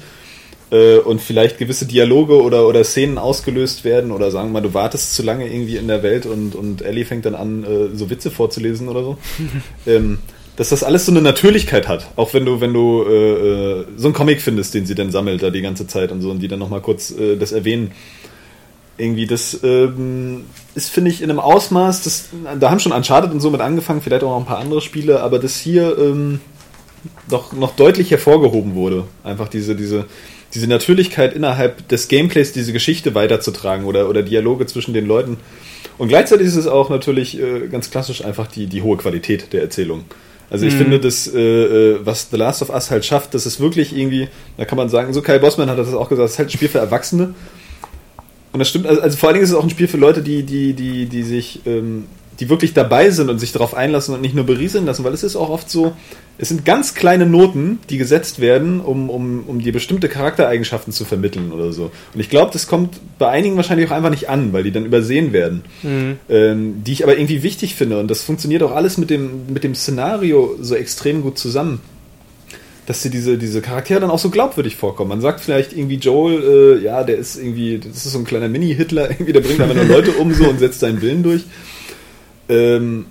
äh, 0.71 0.97
und 0.99 1.21
vielleicht 1.21 1.59
gewisse 1.59 1.87
Dialoge 1.87 2.43
oder, 2.43 2.67
oder 2.67 2.85
Szenen 2.85 3.19
ausgelöst 3.19 3.85
werden 3.85 4.11
oder 4.11 4.31
sagen 4.31 4.49
wir 4.49 4.55
mal, 4.55 4.61
du 4.63 4.75
wartest 4.75 5.15
zu 5.15 5.23
lange 5.23 5.47
irgendwie 5.47 5.77
in 5.77 5.89
der 5.89 6.03
Welt 6.03 6.27
und, 6.27 6.55
und 6.55 6.83
Ellie 6.83 7.05
fängt 7.05 7.27
dann 7.27 7.35
an, 7.35 7.65
äh, 7.65 7.97
so 7.97 8.11
Witze 8.11 8.31
vorzulesen 8.31 8.89
oder 8.89 9.05
so. 9.05 9.19
ähm, 9.87 10.19
dass 10.57 10.69
das 10.69 10.85
alles 10.85 11.07
so 11.07 11.11
eine 11.11 11.21
Natürlichkeit 11.21 11.89
hat. 11.89 12.11
Auch 12.15 12.33
wenn 12.33 12.45
du, 12.45 12.61
wenn 12.61 12.73
du 12.73 13.03
äh, 13.03 13.13
äh, 13.13 13.87
so 13.97 14.07
einen 14.07 14.15
Comic 14.15 14.41
findest, 14.41 14.75
den 14.75 14.87
sie 14.87 14.95
dann 14.95 15.11
sammelt 15.11 15.43
da 15.43 15.51
die 15.51 15.63
ganze 15.63 15.87
Zeit 15.89 16.13
und 16.13 16.23
so 16.23 16.31
und 16.31 16.41
die 16.41 16.49
dann 16.49 16.61
nochmal 16.61 16.81
kurz 16.81 17.11
äh, 17.11 17.37
das 17.37 17.51
erwähnen. 17.53 17.91
Irgendwie, 18.97 19.27
das 19.27 19.61
ähm, 19.63 20.45
ist, 20.75 20.91
finde 20.91 21.11
ich, 21.11 21.21
in 21.21 21.31
einem 21.31 21.41
Ausmaß, 21.41 22.05
das, 22.05 22.29
da 22.61 22.71
haben 22.71 22.79
schon 22.79 22.93
Uncharted 22.93 23.33
und 23.33 23.41
so 23.41 23.51
mit 23.51 23.61
angefangen, 23.61 24.03
vielleicht 24.03 24.23
auch 24.23 24.31
noch 24.31 24.41
ein 24.41 24.47
paar 24.47 24.59
andere 24.59 24.81
Spiele, 24.81 25.21
aber 25.21 25.39
das 25.39 25.59
hier 25.59 25.99
ähm, 25.99 26.41
doch 27.29 27.53
noch 27.53 27.75
deutlich 27.75 28.11
hervorgehoben 28.11 28.75
wurde. 28.75 29.05
Einfach 29.25 29.49
diese, 29.49 29.75
diese, 29.75 30.07
diese 30.55 30.69
Natürlichkeit 30.69 31.35
innerhalb 31.35 31.89
des 31.89 32.09
Gameplays, 32.09 32.53
diese 32.53 32.73
Geschichte 32.73 33.15
weiterzutragen 33.15 33.87
oder, 33.87 34.09
oder 34.09 34.23
Dialoge 34.23 34.67
zwischen 34.67 34.95
den 34.95 35.07
Leuten. 35.07 35.39
Und 35.99 36.09
gleichzeitig 36.09 36.47
ist 36.47 36.57
es 36.57 36.67
auch 36.67 36.91
natürlich 36.91 37.41
äh, 37.41 37.69
ganz 37.69 37.91
klassisch 37.91 38.25
einfach 38.25 38.47
die, 38.47 38.67
die 38.67 38.83
hohe 38.83 38.97
Qualität 38.97 39.53
der 39.53 39.63
Erzählung. 39.63 40.05
Also 40.51 40.67
ich 40.67 40.75
finde, 40.75 41.01
das, 41.01 41.27
äh, 41.27 41.41
äh, 41.41 41.99
was 42.05 42.29
The 42.31 42.37
Last 42.37 42.63
of 42.63 42.71
Us 42.71 42.91
halt 42.91 43.05
schafft, 43.05 43.35
das 43.35 43.47
ist 43.47 43.61
wirklich 43.61 43.97
irgendwie, 43.97 44.29
da 44.57 44.65
kann 44.65 44.77
man 44.77 44.89
sagen, 44.89 45.13
so 45.13 45.23
Kai 45.23 45.39
Bossman 45.39 45.69
hat 45.69 45.79
das 45.79 45.93
auch 45.95 46.09
gesagt, 46.09 46.27
es 46.27 46.33
ist 46.33 46.39
halt 46.39 46.49
ein 46.49 46.53
Spiel 46.53 46.69
für 46.69 46.79
Erwachsene. 46.79 47.35
Und 48.55 48.61
das 48.61 48.69
stimmt, 48.69 48.87
also, 48.87 49.03
also 49.03 49.17
vor 49.17 49.29
allen 49.29 49.35
Dingen 49.35 49.45
ist 49.45 49.51
es 49.51 49.57
auch 49.57 49.65
ein 49.65 49.71
Spiel 49.71 49.89
für 49.89 49.97
Leute, 49.97 50.23
die, 50.23 50.45
die, 50.45 50.75
die, 50.75 51.07
die 51.07 51.23
sich, 51.25 51.63
ähm, 51.67 52.05
die 52.39 52.49
wirklich 52.49 52.73
dabei 52.73 53.11
sind 53.11 53.29
und 53.29 53.41
sich 53.41 53.51
darauf 53.51 53.75
einlassen 53.75 54.15
und 54.15 54.21
nicht 54.21 54.37
nur 54.37 54.45
berieseln 54.45 54.87
lassen, 54.87 55.03
weil 55.03 55.13
es 55.13 55.25
ist 55.25 55.35
auch 55.35 55.51
oft 55.51 55.69
so, 55.69 55.93
es 56.39 56.51
sind 56.51 56.65
ganz 56.65 56.95
kleine 56.95 57.27
Noten, 57.27 57.81
die 57.91 57.99
gesetzt 57.99 58.41
werden, 58.41 58.81
um, 58.81 59.11
um, 59.11 59.43
um 59.49 59.59
dir 59.61 59.73
bestimmte 59.73 60.09
Charaktereigenschaften 60.09 60.93
zu 60.93 61.05
vermitteln 61.05 61.51
oder 61.51 61.73
so. 61.73 61.91
Und 62.15 62.21
ich 62.21 62.31
glaube, 62.31 62.53
das 62.53 62.69
kommt 62.69 63.01
bei 63.19 63.29
einigen 63.29 63.57
wahrscheinlich 63.57 63.89
auch 63.89 63.93
einfach 63.97 64.11
nicht 64.11 64.29
an, 64.29 64.53
weil 64.53 64.63
die 64.63 64.71
dann 64.71 64.87
übersehen 64.87 65.33
werden. 65.33 65.65
Ähm, 66.29 66.85
die 66.85 66.93
ich 66.93 67.03
aber 67.03 67.19
irgendwie 67.19 67.43
wichtig 67.43 67.75
finde. 67.75 67.99
Und 67.99 68.09
das 68.09 68.23
funktioniert 68.23 68.63
auch 68.63 68.73
alles 68.73 68.99
mit 68.99 69.11
dem, 69.11 69.53
mit 69.53 69.65
dem 69.65 69.75
Szenario 69.75 70.57
so 70.61 70.77
extrem 70.77 71.23
gut 71.23 71.39
zusammen. 71.39 71.81
Dass 72.87 73.03
sie 73.03 73.09
diese, 73.09 73.39
diese 73.39 73.63
Charaktere 73.63 74.01
dann 74.01 74.11
auch 74.11 74.19
so 74.19 74.29
glaubwürdig 74.29 74.77
vorkommen. 74.77 75.09
Man 75.09 75.21
sagt 75.23 75.41
vielleicht 75.41 75.73
irgendwie 75.73 75.97
Joel, 75.97 76.79
äh, 76.79 76.85
ja, 76.85 77.03
der 77.03 77.17
ist 77.17 77.37
irgendwie, 77.37 77.79
das 77.79 78.05
ist 78.05 78.13
so 78.13 78.19
ein 78.19 78.25
kleiner 78.25 78.49
Mini-Hitler, 78.49 79.11
irgendwie, 79.11 79.33
der 79.33 79.41
bringt 79.41 79.61
einfach 79.61 79.75
nur 79.75 79.87
Leute 79.87 80.11
um 80.13 80.35
so 80.35 80.45
und 80.49 80.59
setzt 80.59 80.81
seinen 80.81 81.01
Willen 81.01 81.23
durch. 81.23 81.45
Ähm, 82.49 83.07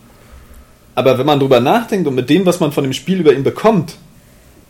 aber 0.96 1.18
wenn 1.18 1.26
man 1.26 1.40
drüber 1.40 1.60
nachdenkt 1.60 2.08
und 2.08 2.14
mit 2.14 2.30
dem, 2.30 2.46
was 2.46 2.60
man 2.60 2.72
von 2.72 2.84
dem 2.84 2.94
Spiel 2.94 3.20
über 3.20 3.34
ihn 3.34 3.42
bekommt, 3.44 3.96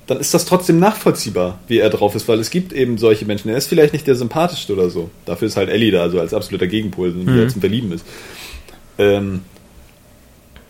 dann 0.08 0.20
ist 0.20 0.34
das 0.34 0.46
trotzdem 0.46 0.80
nachvollziehbar, 0.80 1.60
wie 1.68 1.80
er 1.80 1.90
drauf 1.90 2.16
ist, 2.16 2.28
weil 2.28 2.40
es 2.40 2.50
gibt 2.50 2.72
eben 2.74 2.98
solche 2.98 3.26
Menschen. 3.26 3.50
Er 3.50 3.58
ist 3.58 3.68
vielleicht 3.68 3.94
nicht 3.94 4.08
der 4.08 4.16
sympathischste 4.16 4.74
oder 4.74 4.90
so. 4.90 5.10
Dafür 5.26 5.48
ist 5.48 5.58
halt 5.58 5.70
Ellie 5.70 5.92
da, 5.92 6.02
also 6.02 6.20
als 6.20 6.34
absoluter 6.34 6.68
Gegenpol, 6.68 7.12
die 7.12 7.30
Mhm. 7.30 7.40
jetzt 7.42 7.56
unter 7.56 7.68
Lieben 7.70 7.92
ist. 7.92 8.06
Ähm, 8.98 9.42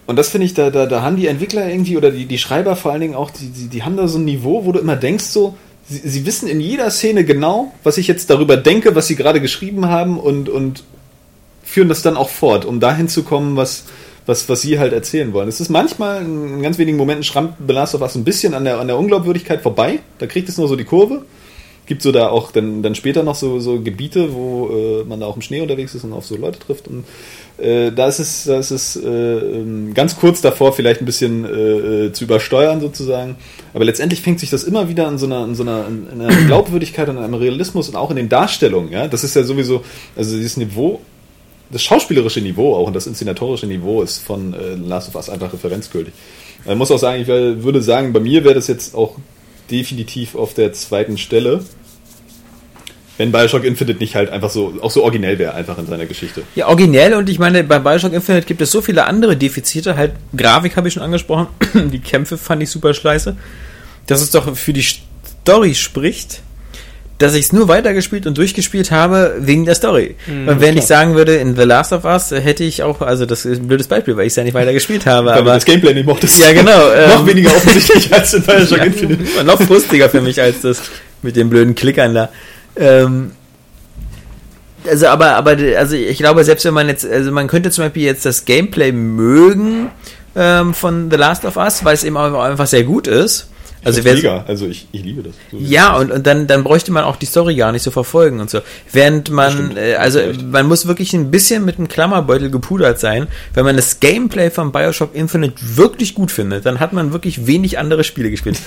und 0.06 0.18
das 0.18 0.30
finde 0.30 0.46
ich, 0.46 0.54
da, 0.54 0.70
da, 0.70 0.86
da 0.86 1.02
haben 1.02 1.16
die 1.16 1.28
Entwickler 1.28 1.68
irgendwie 1.68 1.98
oder 1.98 2.12
die, 2.12 2.26
die 2.26 2.38
Schreiber 2.38 2.76
vor 2.76 2.92
allen 2.92 3.02
Dingen 3.02 3.16
auch, 3.16 3.32
die, 3.32 3.48
die, 3.48 3.68
die 3.68 3.84
haben 3.84 3.96
da 3.96 4.08
so 4.08 4.18
ein 4.18 4.26
Niveau, 4.26 4.66
wo 4.66 4.72
du 4.72 4.80
immer 4.80 4.96
denkst, 4.96 5.26
so, 5.26 5.56
sie, 5.88 6.08
sie 6.08 6.26
wissen 6.26 6.48
in 6.48 6.60
jeder 6.60 6.90
Szene 6.92 7.24
genau, 7.24 7.74
was 7.84 7.98
ich 7.98 8.08
jetzt 8.08 8.30
darüber 8.30 8.58
denke, 8.58 8.96
was 8.96 9.08
sie 9.08 9.16
gerade 9.16 9.40
geschrieben 9.40 9.88
haben 9.88 10.20
und, 10.20 10.50
und 10.50 10.84
führen 11.64 11.90
das 11.90 12.02
dann 12.02 12.18
auch 12.18 12.30
fort, 12.30 12.66
um 12.66 12.80
dahin 12.80 13.08
zu 13.08 13.24
kommen, 13.24 13.56
was, 13.56 13.86
was, 14.26 14.50
was 14.50 14.62
sie 14.62 14.80
halt 14.80 14.94
erzählen 14.94 15.32
wollen. 15.34 15.48
Es 15.48 15.62
ist 15.62 15.70
manchmal, 15.70 16.22
in 16.22 16.62
ganz 16.62 16.78
wenigen 16.78 16.98
Momenten 16.98 17.24
schrammt 17.24 17.56
The 17.66 17.74
Us 17.74 18.16
ein 18.16 18.24
bisschen 18.24 18.54
an 18.54 18.66
der, 18.66 18.80
an 18.80 18.88
der 18.88 18.98
Unglaubwürdigkeit 18.98 19.62
vorbei. 19.62 20.00
Da 20.20 20.28
kriegt 20.28 20.50
es 20.50 20.58
nur 20.58 20.68
so 20.68 20.76
die 20.76 20.84
Kurve. 20.84 21.24
Gibt 21.86 22.02
so 22.02 22.14
da 22.14 22.30
auch 22.30 22.52
dann, 22.52 22.82
dann 22.82 22.96
später 22.96 23.24
noch 23.24 23.36
so, 23.36 23.60
so 23.60 23.82
Gebiete, 23.82 24.34
wo 24.34 24.70
äh, 24.70 25.04
man 25.04 25.20
da 25.20 25.26
auch 25.26 25.36
im 25.36 25.42
Schnee 25.42 25.60
unterwegs 25.60 25.94
ist 25.94 26.06
und 26.06 26.14
auf 26.14 26.26
so 26.26 26.38
Leute 26.38 26.60
trifft. 26.60 26.88
Und 26.88 27.04
äh, 27.58 27.92
da 27.92 28.08
ist 28.08 28.20
es, 28.20 28.46
da 28.46 28.58
ist 28.58 28.72
es 28.72 28.96
äh, 28.96 29.08
ähm, 29.08 29.94
ganz 29.94 30.16
kurz 30.16 30.42
davor, 30.42 30.74
vielleicht 30.74 31.02
ein 31.02 31.06
bisschen 31.06 31.44
äh, 31.44 31.50
äh, 32.06 32.14
zu 32.14 32.24
übersteuern 32.24 32.80
sozusagen. 32.80 33.36
Aber 33.74 33.84
letztendlich 33.84 34.22
fängt 34.22 34.40
sich 34.40 34.50
das 34.50 34.64
immer 34.64 34.88
wieder 34.88 35.08
an 35.08 35.18
so 35.18 35.26
einer, 35.26 35.44
in 35.44 35.56
so 35.56 35.64
einer, 35.64 35.88
in 35.88 36.22
einer 36.22 36.34
Glaubwürdigkeit 36.48 37.10
und 37.10 37.18
einem 37.18 37.34
Realismus 37.34 37.90
und 37.90 37.96
auch 37.98 38.10
in 38.10 38.16
den 38.16 38.30
Darstellungen. 38.30 38.92
Ja? 38.92 39.10
Das 39.10 39.24
ist 39.24 39.36
ja 39.36 39.44
sowieso, 39.44 39.84
also 40.16 40.36
dieses 40.36 40.56
Niveau, 40.56 41.02
das 41.70 41.84
schauspielerische 41.84 42.40
Niveau 42.40 42.76
auch 42.76 42.88
und 42.88 42.96
das 42.96 43.08
inszenatorische 43.08 43.68
Niveau 43.68 44.02
ist 44.02 44.20
von 44.20 44.54
äh, 44.54 44.76
Last 44.76 45.10
of 45.10 45.16
Us 45.16 45.30
einfach 45.30 45.52
referenzgültig. 45.52 46.14
Man 46.66 46.78
muss 46.78 46.92
auch 46.92 47.00
sagen, 47.00 47.22
ich 47.22 47.28
würde 47.28 47.82
sagen, 47.82 48.14
bei 48.14 48.22
mir 48.22 48.46
wäre 48.46 48.56
das 48.56 48.68
jetzt 48.68 48.96
auch 48.96 49.18
definitiv 49.70 50.36
auf 50.36 50.54
der 50.54 50.74
zweiten 50.74 51.18
Stelle, 51.18 51.64
wenn 53.18 53.32
Bioshock 53.32 53.64
Infinite 53.64 54.00
nicht 54.00 54.16
halt 54.16 54.30
einfach 54.30 54.50
so, 54.50 54.74
auch 54.82 54.90
so 54.92 55.04
originell 55.04 55.38
wäre, 55.38 55.54
einfach 55.54 55.78
in 55.78 55.86
seiner 55.86 56.06
Geschichte. 56.06 56.44
Ja, 56.56 56.68
originell 56.68 57.14
und 57.14 57.30
ich 57.30 57.40
meine, 57.40 57.64
bei 57.64 57.80
Bioshock 57.80 58.14
Infinite 58.14 58.48
gibt 58.48 58.62
es 58.62 58.72
so 58.72 58.82
viele 58.82 59.06
andere 59.06 59.38
Defizite, 59.38 59.96
halt 59.96 60.14
Grafik 60.36 60.76
habe 60.76 60.88
ich 60.88 60.96
schon 60.96 61.04
angesprochen, 61.04 61.48
die 61.92 62.00
Kämpfe 62.00 62.38
fand 62.38 62.64
ich 62.64 62.70
super 62.70 62.94
scheiße, 62.94 63.36
dass 64.08 64.22
es 64.22 64.32
doch 64.32 64.56
für 64.56 64.74
die 64.74 64.86
Story 65.44 65.76
spricht, 65.76 66.42
dass 67.24 67.34
ich 67.34 67.46
es 67.46 67.54
nur 67.54 67.68
weitergespielt 67.68 68.28
und 68.28 68.38
durchgespielt 68.38 68.92
habe 68.92 69.36
wegen 69.40 69.66
der 69.66 69.76
Story. 69.76 70.16
und 70.28 70.60
wenn 70.62 70.78
ich 70.78 70.86
sagen 70.86 71.16
würde, 71.16 71.36
in 71.36 71.56
The 71.56 71.64
Last 71.64 71.94
of 71.94 72.04
Us 72.04 72.32
hätte 72.32 72.64
ich 72.64 72.84
auch, 72.84 73.02
also 73.02 73.26
das 73.26 73.46
ist 73.46 73.62
ein 73.62 73.68
blödes 73.68 73.88
Beispiel, 73.88 74.18
weil 74.18 74.28
ich 74.28 74.34
es 74.34 74.36
ja 74.36 74.44
nicht 74.44 74.54
weitergespielt 74.54 75.06
habe, 75.06 75.28
Weil 75.28 75.40
aber 75.40 75.54
das 75.54 75.66
Gameplay 75.66 75.94
nicht 75.94 76.06
mochtest. 76.06 76.40
ja 76.40 76.52
genau. 76.52 76.72
Noch 77.08 77.22
ähm, 77.22 77.28
weniger 77.28 77.50
offensichtlich 77.52 78.14
als 78.14 78.34
in 78.34 78.44
Bioshock 78.44 78.78
ja, 78.78 78.84
Infinite. 78.84 79.24
noch 79.46 79.62
frustiger 79.62 80.10
für 80.10 80.22
mich 80.22 80.42
als 80.42 80.62
das 80.62 80.82
mit 81.22 81.36
den 81.36 81.50
blöden 81.50 81.76
Klickern 81.76 82.14
da. 82.14 82.30
Ähm, 82.76 83.32
also, 84.88 85.08
aber, 85.08 85.36
aber, 85.36 85.58
also 85.78 85.96
ich 85.96 86.18
glaube, 86.18 86.44
selbst 86.44 86.66
wenn 86.66 86.74
man 86.74 86.88
jetzt, 86.88 87.06
also 87.06 87.32
man 87.32 87.48
könnte 87.48 87.72
zum 87.72 87.86
Beispiel 87.86 88.04
jetzt 88.04 88.26
das 88.26 88.46
Gameplay 88.46 88.92
mögen 88.92 89.90
ähm, 90.36 90.74
von 90.74 91.10
The 91.10 91.18
Last 91.18 91.46
of 91.46 91.56
Us, 91.56 91.86
weil 91.86 91.94
es 91.94 92.04
eben 92.04 92.18
auch 92.18 92.42
einfach 92.44 92.68
sehr 92.68 92.84
gut 92.84 93.08
ist. 93.08 93.50
Also 93.84 94.04
wer 94.04 94.14
mega. 94.16 94.44
Also 94.48 94.68
ich, 94.68 94.88
ich 94.92 95.04
liebe 95.04 95.24
das. 95.24 95.34
So 95.52 95.58
ja, 95.58 95.96
und, 95.98 96.12
und 96.12 96.26
dann, 96.26 96.48
dann 96.48 96.64
bräuchte 96.64 96.92
man 96.92 97.04
auch 97.04 97.16
die 97.16 97.26
Story 97.26 97.56
gar 97.56 97.72
nicht 97.72 97.84
so 97.84 97.92
verfolgen 97.92 98.40
und 98.40 98.50
so. 98.50 98.62
Während 98.92 99.30
man, 99.30 99.76
äh, 99.78 99.96
also 99.96 100.20
man 100.50 100.68
muss 100.68 100.88
wirklich 100.88 101.14
ein 101.14 101.32
bisschen 101.32 101.66
mit 101.66 101.78
einem 101.78 101.88
Klammerbeutel 101.88 102.50
gepudert 102.50 103.00
sein. 103.00 103.28
Wenn 103.54 103.66
man 103.66 103.76
das 103.76 104.00
Gameplay 104.00 104.50
von 104.50 104.72
Bioshock 104.72 105.14
Infinite 105.14 105.56
wirklich 105.76 106.16
gut 106.16 106.32
findet, 106.32 106.66
dann 106.66 106.80
hat 106.80 106.94
man 106.94 107.14
wirklich 107.14 107.46
wenig 107.46 107.78
andere 107.78 108.04
Spiele 108.04 108.32
gespielt. 108.32 108.58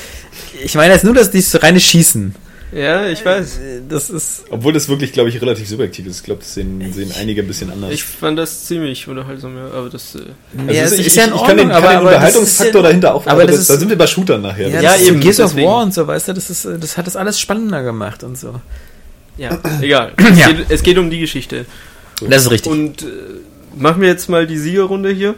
Ich 0.62 0.74
meine 0.74 0.92
jetzt 0.92 1.04
nur, 1.04 1.14
dass 1.14 1.30
dieses 1.30 1.62
reine 1.62 1.80
Schießen. 1.80 2.34
Ja, 2.72 3.06
ich 3.08 3.24
weiß. 3.24 3.60
Das 3.88 4.10
ist. 4.10 4.44
Obwohl 4.50 4.72
das 4.72 4.88
wirklich, 4.88 5.12
glaube 5.12 5.28
ich, 5.28 5.40
relativ 5.40 5.68
subjektiv 5.68 6.06
ist. 6.06 6.18
Ich 6.18 6.24
glaube, 6.24 6.40
das 6.40 6.52
sehen, 6.54 6.92
sehen 6.92 7.12
einige 7.16 7.42
ein 7.42 7.46
bisschen 7.46 7.70
anders. 7.70 7.92
Ich 7.92 8.02
fand 8.02 8.38
das 8.38 8.64
ziemlich 8.66 9.06
unterhaltsam, 9.06 9.56
ja, 9.56 9.66
aber 9.66 9.88
das. 9.88 10.14
Äh, 10.16 10.18
Also 10.58 10.72
ja, 10.72 10.82
es 10.84 10.92
es 10.92 10.98
ich, 10.98 11.06
ist 11.06 11.16
ja 11.16 11.24
in 11.24 11.30
ich, 11.34 11.36
ich 11.40 11.46
kann 11.46 11.56
den, 11.56 11.70
Ordnung, 11.70 11.82
kann 11.82 11.82
den 11.82 11.88
aber- 11.88 11.88
aber 12.00 12.10
das 12.10 12.14
Unterhaltungsfaktor 12.14 12.66
ist 12.66 12.74
ja- 12.74 12.82
dahinter 12.82 13.14
auch, 13.14 13.26
aber 13.26 13.46
das 13.46 13.58
ist- 13.60 13.70
da 13.70 13.76
sind 13.76 13.88
wir 13.88 13.96
bei 13.98 14.06
Shootern 14.08 14.42
nachher. 14.42 14.68
Ja, 14.68 14.74
Das 14.74 14.82
Ja, 14.82 14.92
das 14.92 15.00
ist 15.02 15.08
eben, 15.08 15.20
Gears 15.20 15.40
of 15.40 15.50
deswegen. 15.50 15.68
War 15.68 15.82
und 15.84 15.94
so, 15.94 16.06
weißt 16.06 16.28
du, 16.28 16.32
das 16.32 16.50
ist, 16.50 16.64
äh, 16.64 16.78
das 16.78 16.96
hat 16.98 17.06
das 17.06 17.14
alles 17.16 17.38
spannender 17.40 17.82
gemacht 17.84 18.24
und 18.24 18.36
so. 18.36 18.60
ja, 19.38 19.58
egal. 19.80 20.12
Es, 20.16 20.38
Ja. 20.38 20.48
geht, 20.52 20.66
es 20.68 20.82
geht 20.82 20.98
um 20.98 21.08
die 21.08 21.20
Geschichte. 21.20 21.66
Das 22.28 22.42
ist 22.46 22.50
richtig. 22.50 22.72
Und 22.72 23.02
äh, 23.02 23.06
machen 23.76 24.00
wir 24.00 24.08
jetzt 24.08 24.28
mal 24.28 24.46
die 24.46 24.58
Siegerrunde 24.58 25.10
hier. 25.10 25.34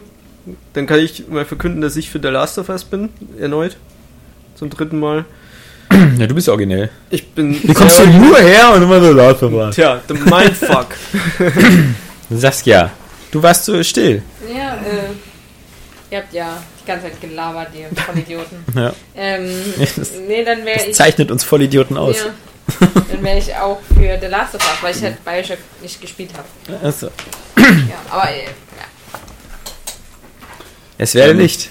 Dann 0.72 0.86
kann 0.86 0.98
ich 1.00 1.28
mal 1.28 1.44
verkünden, 1.44 1.82
dass 1.82 1.94
ich 1.96 2.08
für 2.08 2.20
The 2.22 2.28
Last 2.28 2.56
of 2.58 2.70
Us 2.70 2.84
bin, 2.84 3.10
erneut. 3.38 3.76
Zum 4.54 4.70
dritten 4.70 4.98
Mal. 4.98 5.26
Ja, 5.90 6.26
du 6.26 6.34
bist 6.34 6.48
originell. 6.48 6.90
Ich 7.10 7.26
bin. 7.28 7.60
Du 7.62 7.72
kommst 7.74 7.96
hier 7.98 8.06
nur 8.06 8.38
her 8.38 8.72
und 8.74 8.82
immer 8.82 9.00
so 9.00 9.12
laut 9.12 9.38
vorbei. 9.38 9.70
Tja, 9.70 10.00
the 10.08 10.14
Mindfuck. 10.14 10.88
Saskia, 12.30 12.90
du 13.30 13.42
warst 13.42 13.64
so 13.64 13.82
still. 13.82 14.22
Ja, 14.48 14.74
äh, 14.74 16.10
ihr 16.10 16.18
habt 16.18 16.32
ja 16.32 16.58
die 16.82 16.86
ganze 16.86 17.04
Zeit 17.06 17.20
gelabert, 17.20 17.68
ihr 17.74 17.88
Vollidioten. 18.02 18.58
Ja. 18.74 18.92
Ähm, 19.16 19.50
Das- 19.96 20.12
nee, 20.26 20.44
dann 20.44 20.64
wäre 20.64 20.78
Das 20.78 20.86
ich. 20.88 20.94
zeichnet 20.94 21.30
uns 21.30 21.42
Vollidioten 21.44 21.96
aus. 21.96 22.16
Ja, 22.16 22.86
dann 23.10 23.22
wäre 23.24 23.38
ich 23.38 23.54
auch 23.56 23.78
für 23.94 24.18
The 24.20 24.26
Last 24.26 24.54
of 24.54 24.60
Us, 24.60 24.82
weil 24.82 24.94
ich 24.94 25.02
halt 25.02 25.24
Bioshock 25.24 25.58
nicht 25.80 26.00
gespielt 26.00 26.30
habe. 26.36 26.86
Achso. 26.86 27.06
Ja, 27.56 27.64
aber 28.10 28.28
äh, 28.30 28.44
ja. 28.44 28.50
Es 30.98 31.14
werde 31.14 31.30
Ähm, 31.30 31.38
nicht. 31.38 31.70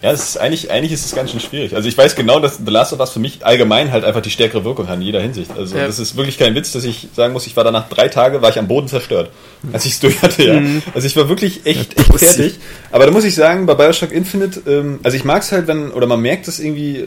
Ja, 0.00 0.12
es 0.12 0.22
ist 0.22 0.36
eigentlich, 0.38 0.70
eigentlich 0.70 0.92
ist 0.92 1.04
es 1.06 1.14
ganz 1.16 1.32
schön 1.32 1.40
schwierig. 1.40 1.74
Also 1.74 1.88
ich 1.88 1.98
weiß 1.98 2.14
genau, 2.14 2.38
dass 2.38 2.58
The 2.64 2.70
Last 2.70 2.92
of 2.92 3.00
Us 3.00 3.10
für 3.10 3.18
mich 3.18 3.44
allgemein 3.44 3.90
halt 3.90 4.04
einfach 4.04 4.20
die 4.22 4.30
stärkere 4.30 4.64
Wirkung 4.64 4.86
hat 4.86 4.94
in 4.96 5.02
jeder 5.02 5.20
Hinsicht. 5.20 5.50
Also 5.58 5.76
Ja. 5.76 5.88
das 5.88 5.98
ist 5.98 6.16
wirklich 6.16 6.38
kein 6.38 6.54
Witz, 6.54 6.70
dass 6.70 6.84
ich 6.84 7.08
sagen 7.16 7.32
muss, 7.32 7.48
ich 7.48 7.56
war 7.56 7.64
danach 7.64 7.88
drei 7.88 8.06
Tage, 8.06 8.40
war 8.40 8.48
ich 8.50 8.60
am 8.60 8.68
Boden 8.68 8.86
zerstört, 8.86 9.30
als 9.72 9.86
ich 9.86 9.92
es 9.94 10.00
durch 10.00 10.22
hatte, 10.22 10.44
ja. 10.44 10.62
Also 10.94 11.04
ich 11.06 11.16
war 11.16 11.28
wirklich 11.28 11.62
echt, 11.66 11.98
echt 11.98 12.12
fertig. 12.16 12.60
Aber 12.92 13.06
da 13.06 13.10
muss 13.10 13.24
ich 13.24 13.34
sagen, 13.34 13.66
bei 13.66 13.74
Bioshock 13.74 14.12
Infinite, 14.12 14.62
ähm, 14.68 15.00
also 15.02 15.16
ich 15.16 15.24
mag 15.24 15.42
es 15.42 15.50
halt, 15.50 15.66
wenn, 15.66 15.90
oder 15.90 16.06
man 16.06 16.20
merkt, 16.20 16.46
dass 16.46 16.60
irgendwie 16.60 16.98
äh, 16.98 17.04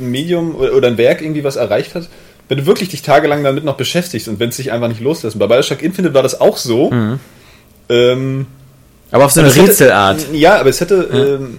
ein 0.00 0.08
Medium 0.12 0.54
oder, 0.54 0.86
ein 0.86 0.96
Werk 0.98 1.20
irgendwie 1.20 1.42
was 1.42 1.56
erreicht 1.56 1.96
hat, 1.96 2.08
wenn 2.48 2.58
du 2.58 2.66
wirklich 2.66 2.90
dich 2.90 3.02
tagelang 3.02 3.42
damit 3.42 3.64
noch 3.64 3.76
beschäftigst 3.76 4.28
und 4.28 4.38
wenn 4.38 4.50
es 4.50 4.56
dich 4.56 4.70
einfach 4.70 4.86
nicht 4.86 5.00
loslässt. 5.00 5.34
Und 5.34 5.40
bei 5.40 5.48
Bioshock 5.48 5.82
Infinite 5.82 6.14
war 6.14 6.22
das 6.22 6.40
auch 6.40 6.58
so. 6.58 6.92
Ähm, 7.88 8.46
Aber 9.10 9.24
auf 9.26 9.32
so 9.32 9.40
eine 9.40 9.48
hätte- 9.50 9.62
Rätselart. 9.62 10.26
Ja, 10.32 10.58
aber 10.60 10.70
es 10.70 10.80
hätte 10.80 11.38
ähm, 11.40 11.58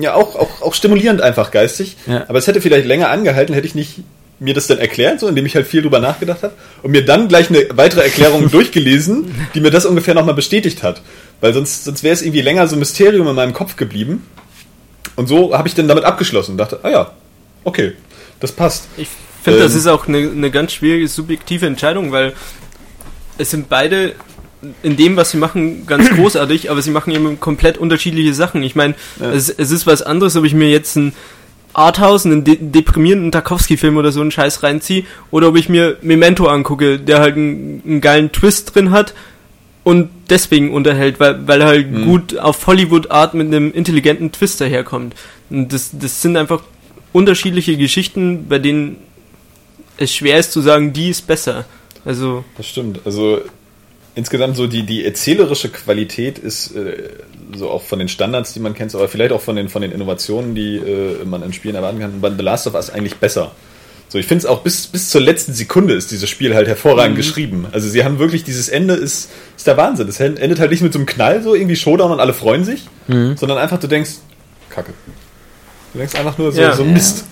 ja 0.00 0.14
auch, 0.14 0.34
auch, 0.36 0.62
auch 0.62 0.74
stimulierend 0.74 1.20
einfach 1.22 1.50
geistig. 1.50 1.96
Ja. 2.06 2.24
Aber 2.28 2.38
es 2.38 2.46
hätte 2.46 2.60
vielleicht 2.60 2.86
länger 2.86 3.10
angehalten, 3.10 3.54
hätte 3.54 3.66
ich 3.66 3.74
nicht 3.74 4.00
mir 4.38 4.52
das 4.52 4.66
dann 4.66 4.78
erklärt, 4.78 5.20
so 5.20 5.28
indem 5.28 5.46
ich 5.46 5.54
halt 5.54 5.66
viel 5.66 5.80
drüber 5.80 5.98
nachgedacht 5.98 6.42
habe 6.42 6.52
und 6.82 6.90
mir 6.90 7.04
dann 7.04 7.28
gleich 7.28 7.48
eine 7.48 7.66
weitere 7.70 8.02
Erklärung 8.02 8.50
durchgelesen, 8.50 9.34
die 9.54 9.60
mir 9.60 9.70
das 9.70 9.86
ungefähr 9.86 10.14
nochmal 10.14 10.34
bestätigt 10.34 10.82
hat. 10.82 11.00
Weil 11.40 11.54
sonst, 11.54 11.84
sonst 11.84 12.02
wäre 12.02 12.12
es 12.12 12.22
irgendwie 12.22 12.42
länger 12.42 12.66
so 12.68 12.76
ein 12.76 12.78
Mysterium 12.78 13.26
in 13.28 13.34
meinem 13.34 13.54
Kopf 13.54 13.76
geblieben. 13.76 14.26
Und 15.14 15.26
so 15.28 15.56
habe 15.56 15.68
ich 15.68 15.74
dann 15.74 15.88
damit 15.88 16.04
abgeschlossen 16.04 16.52
und 16.52 16.58
dachte, 16.58 16.80
ah 16.82 16.90
ja, 16.90 17.10
okay, 17.64 17.92
das 18.40 18.52
passt. 18.52 18.88
Ich 18.98 19.08
finde, 19.42 19.60
das 19.60 19.72
Ähm. 19.72 19.78
ist 19.78 19.86
auch 19.86 20.06
eine, 20.06 20.18
eine 20.18 20.50
ganz 20.50 20.72
schwierige 20.72 21.08
subjektive 21.08 21.66
Entscheidung, 21.66 22.12
weil 22.12 22.34
es 23.38 23.50
sind 23.50 23.70
beide 23.70 24.14
in 24.82 24.96
dem, 24.96 25.16
was 25.16 25.30
sie 25.30 25.36
machen, 25.36 25.86
ganz 25.86 26.08
großartig, 26.10 26.70
aber 26.70 26.82
sie 26.82 26.90
machen 26.90 27.12
eben 27.12 27.38
komplett 27.40 27.78
unterschiedliche 27.78 28.34
Sachen. 28.34 28.62
Ich 28.62 28.74
meine, 28.74 28.94
Ja. 29.20 29.30
es, 29.32 29.48
es 29.50 29.70
ist 29.70 29.86
was 29.86 30.02
anderes, 30.02 30.36
ob 30.36 30.44
ich 30.44 30.54
mir 30.54 30.70
jetzt 30.70 30.96
einen 30.96 31.12
Arthouse, 31.74 32.24
einen 32.24 32.42
de 32.42 32.56
deprimierenden 32.60 33.30
Tarkovsky-Film 33.32 33.96
oder 33.98 34.10
so 34.12 34.20
einen 34.22 34.30
Scheiß 34.30 34.62
reinziehe, 34.62 35.04
oder 35.30 35.48
ob 35.48 35.56
ich 35.56 35.68
mir 35.68 35.98
Memento 36.00 36.46
angucke, 36.46 36.98
der 36.98 37.18
halt 37.20 37.36
einen, 37.36 37.82
einen 37.86 38.00
geilen 38.00 38.32
Twist 38.32 38.74
drin 38.74 38.90
hat 38.92 39.12
und 39.84 40.08
deswegen 40.30 40.72
unterhält, 40.72 41.20
weil, 41.20 41.46
weil 41.46 41.60
er 41.60 41.66
halt 41.66 41.90
Mhm. 41.92 42.04
gut 42.06 42.38
auf 42.38 42.66
Hollywood-Art 42.66 43.34
mit 43.34 43.48
einem 43.48 43.72
intelligenten 43.72 44.32
Twist 44.32 44.60
daherkommt. 44.60 45.14
Und 45.50 45.70
das, 45.72 45.90
das 45.92 46.22
sind 46.22 46.36
einfach 46.38 46.62
unterschiedliche 47.12 47.76
Geschichten, 47.76 48.46
bei 48.48 48.58
denen 48.58 48.96
es 49.98 50.14
schwer 50.14 50.38
ist 50.38 50.52
zu 50.52 50.60
sagen, 50.62 50.92
die 50.92 51.10
ist 51.10 51.26
besser. 51.26 51.66
Also, 52.04 52.44
Das 52.56 52.66
stimmt. 52.68 53.00
Also 53.04 53.40
insgesamt 54.16 54.56
so 54.56 54.66
die, 54.66 54.82
die 54.82 55.04
erzählerische 55.04 55.68
Qualität 55.68 56.38
ist 56.38 56.74
äh, 56.74 57.10
so 57.56 57.70
auch 57.70 57.82
von 57.82 58.00
den 58.00 58.08
Standards, 58.08 58.52
die 58.52 58.60
man 58.60 58.74
kennt, 58.74 58.92
aber 58.94 59.08
vielleicht 59.08 59.30
auch 59.30 59.40
von 59.40 59.54
den, 59.54 59.68
von 59.68 59.82
den 59.82 59.92
Innovationen, 59.92 60.54
die 60.56 60.76
äh, 60.76 61.24
man 61.24 61.42
in 61.44 61.52
Spielen 61.52 61.76
erwarten 61.76 62.00
kann, 62.00 62.20
bei 62.20 62.30
The 62.30 62.42
Last 62.42 62.66
of 62.66 62.74
Us 62.74 62.90
eigentlich 62.90 63.16
besser. 63.16 63.52
So, 64.08 64.18
ich 64.18 64.26
finde 64.26 64.40
es 64.40 64.46
auch 64.46 64.62
bis, 64.62 64.86
bis 64.86 65.10
zur 65.10 65.20
letzten 65.20 65.52
Sekunde 65.52 65.94
ist 65.94 66.10
dieses 66.10 66.28
Spiel 66.30 66.54
halt 66.54 66.68
hervorragend 66.68 67.16
geschrieben. 67.16 67.66
Also 67.72 67.88
sie 67.88 68.04
haben 68.04 68.18
wirklich, 68.18 68.44
dieses 68.44 68.68
Ende 68.68 68.94
ist, 68.94 69.30
ist 69.56 69.66
der 69.66 69.76
Wahnsinn. 69.76 70.08
Es 70.08 70.20
endet 70.20 70.60
halt 70.60 70.70
nicht 70.70 70.80
mit 70.82 70.92
so 70.92 70.98
einem 71.00 71.06
Knall, 71.06 71.42
so 71.42 71.54
irgendwie 71.54 71.76
Showdown 71.76 72.12
und 72.12 72.20
alle 72.20 72.32
freuen 72.32 72.64
sich, 72.64 72.84
sondern 73.08 73.58
einfach 73.58 73.78
du 73.80 73.88
denkst, 73.88 74.10
Kacke. 74.70 74.92
Du 75.92 75.98
denkst 75.98 76.14
einfach 76.14 76.38
nur 76.38 76.52
so, 76.52 76.60
Ja. 76.60 76.74
so 76.76 76.84
Mist. 76.84 77.24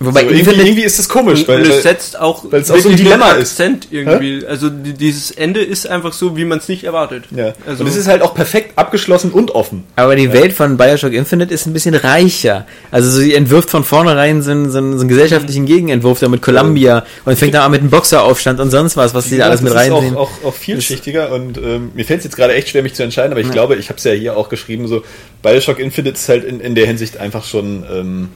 Wobei 0.00 0.22
so, 0.22 0.30
irgendwie, 0.30 0.60
irgendwie 0.60 0.82
ist 0.82 0.98
das 0.98 1.08
komisch, 1.08 1.48
weil, 1.48 1.62
es 1.62 1.82
setzt 1.82 2.18
auch, 2.20 2.44
weil 2.50 2.60
es 2.60 2.70
auch 2.70 2.78
so 2.78 2.88
ein 2.88 2.96
Dilemma 2.96 3.32
einen 3.32 3.42
ist. 3.42 3.52
Akzent 3.52 3.88
irgendwie. 3.90 4.46
Also 4.46 4.68
die, 4.70 4.92
dieses 4.92 5.32
Ende 5.32 5.60
ist 5.60 5.88
einfach 5.88 6.12
so, 6.12 6.36
wie 6.36 6.44
man 6.44 6.58
es 6.58 6.68
nicht 6.68 6.84
erwartet. 6.84 7.24
ja. 7.34 7.52
Also, 7.66 7.82
und 7.82 7.90
es 7.90 7.96
ist 7.96 8.06
halt 8.06 8.22
auch 8.22 8.32
perfekt 8.32 8.78
abgeschlossen 8.78 9.32
und 9.32 9.50
offen. 9.52 9.84
aber 9.96 10.14
die 10.14 10.32
Welt 10.32 10.52
von 10.52 10.76
Bioshock 10.76 11.12
Infinite 11.12 11.52
ist 11.52 11.66
ein 11.66 11.72
bisschen 11.72 11.96
reicher. 11.96 12.64
Also 12.92 13.10
sie 13.10 13.34
entwirft 13.34 13.70
von 13.70 13.82
vornherein 13.82 14.40
so 14.42 14.52
einen, 14.52 14.70
so 14.70 14.78
einen, 14.78 14.92
so 14.92 15.00
einen 15.00 15.08
gesellschaftlichen 15.08 15.66
Gegenentwurf 15.66 16.20
da 16.20 16.28
mit 16.28 16.42
Columbia 16.42 17.04
und 17.24 17.36
fängt 17.36 17.54
dann 17.54 17.62
an 17.62 17.72
mit 17.72 17.80
dem 17.80 17.90
Boxeraufstand 17.90 18.60
und 18.60 18.70
sonst 18.70 18.96
was, 18.96 19.14
was 19.14 19.28
die 19.28 19.38
da 19.38 19.46
alles 19.46 19.62
mit 19.62 19.74
das 19.74 19.86
ist 19.86 19.92
reinziehen. 19.92 20.16
auch, 20.16 20.30
auch, 20.44 20.48
auch 20.48 20.54
vielschichtiger 20.54 21.32
und 21.32 21.58
ähm, 21.58 21.90
mir 21.94 22.04
fällt 22.04 22.20
es 22.20 22.24
jetzt 22.24 22.36
gerade 22.36 22.54
echt 22.54 22.68
schwer, 22.68 22.82
mich 22.84 22.94
zu 22.94 23.02
entscheiden, 23.02 23.32
aber 23.32 23.40
ich 23.40 23.50
glaube, 23.50 23.74
ich 23.74 23.88
habe 23.88 23.98
es 23.98 24.04
ja 24.04 24.12
hier 24.12 24.36
auch 24.36 24.48
geschrieben, 24.48 24.86
so 24.86 25.02
Bioshock 25.42 25.80
Infinite 25.80 26.14
ist 26.14 26.28
halt 26.28 26.44
in, 26.44 26.60
in 26.60 26.76
der 26.76 26.86
Hinsicht 26.86 27.16
einfach 27.16 27.44
schon, 27.44 27.84
ähm, 27.90 28.28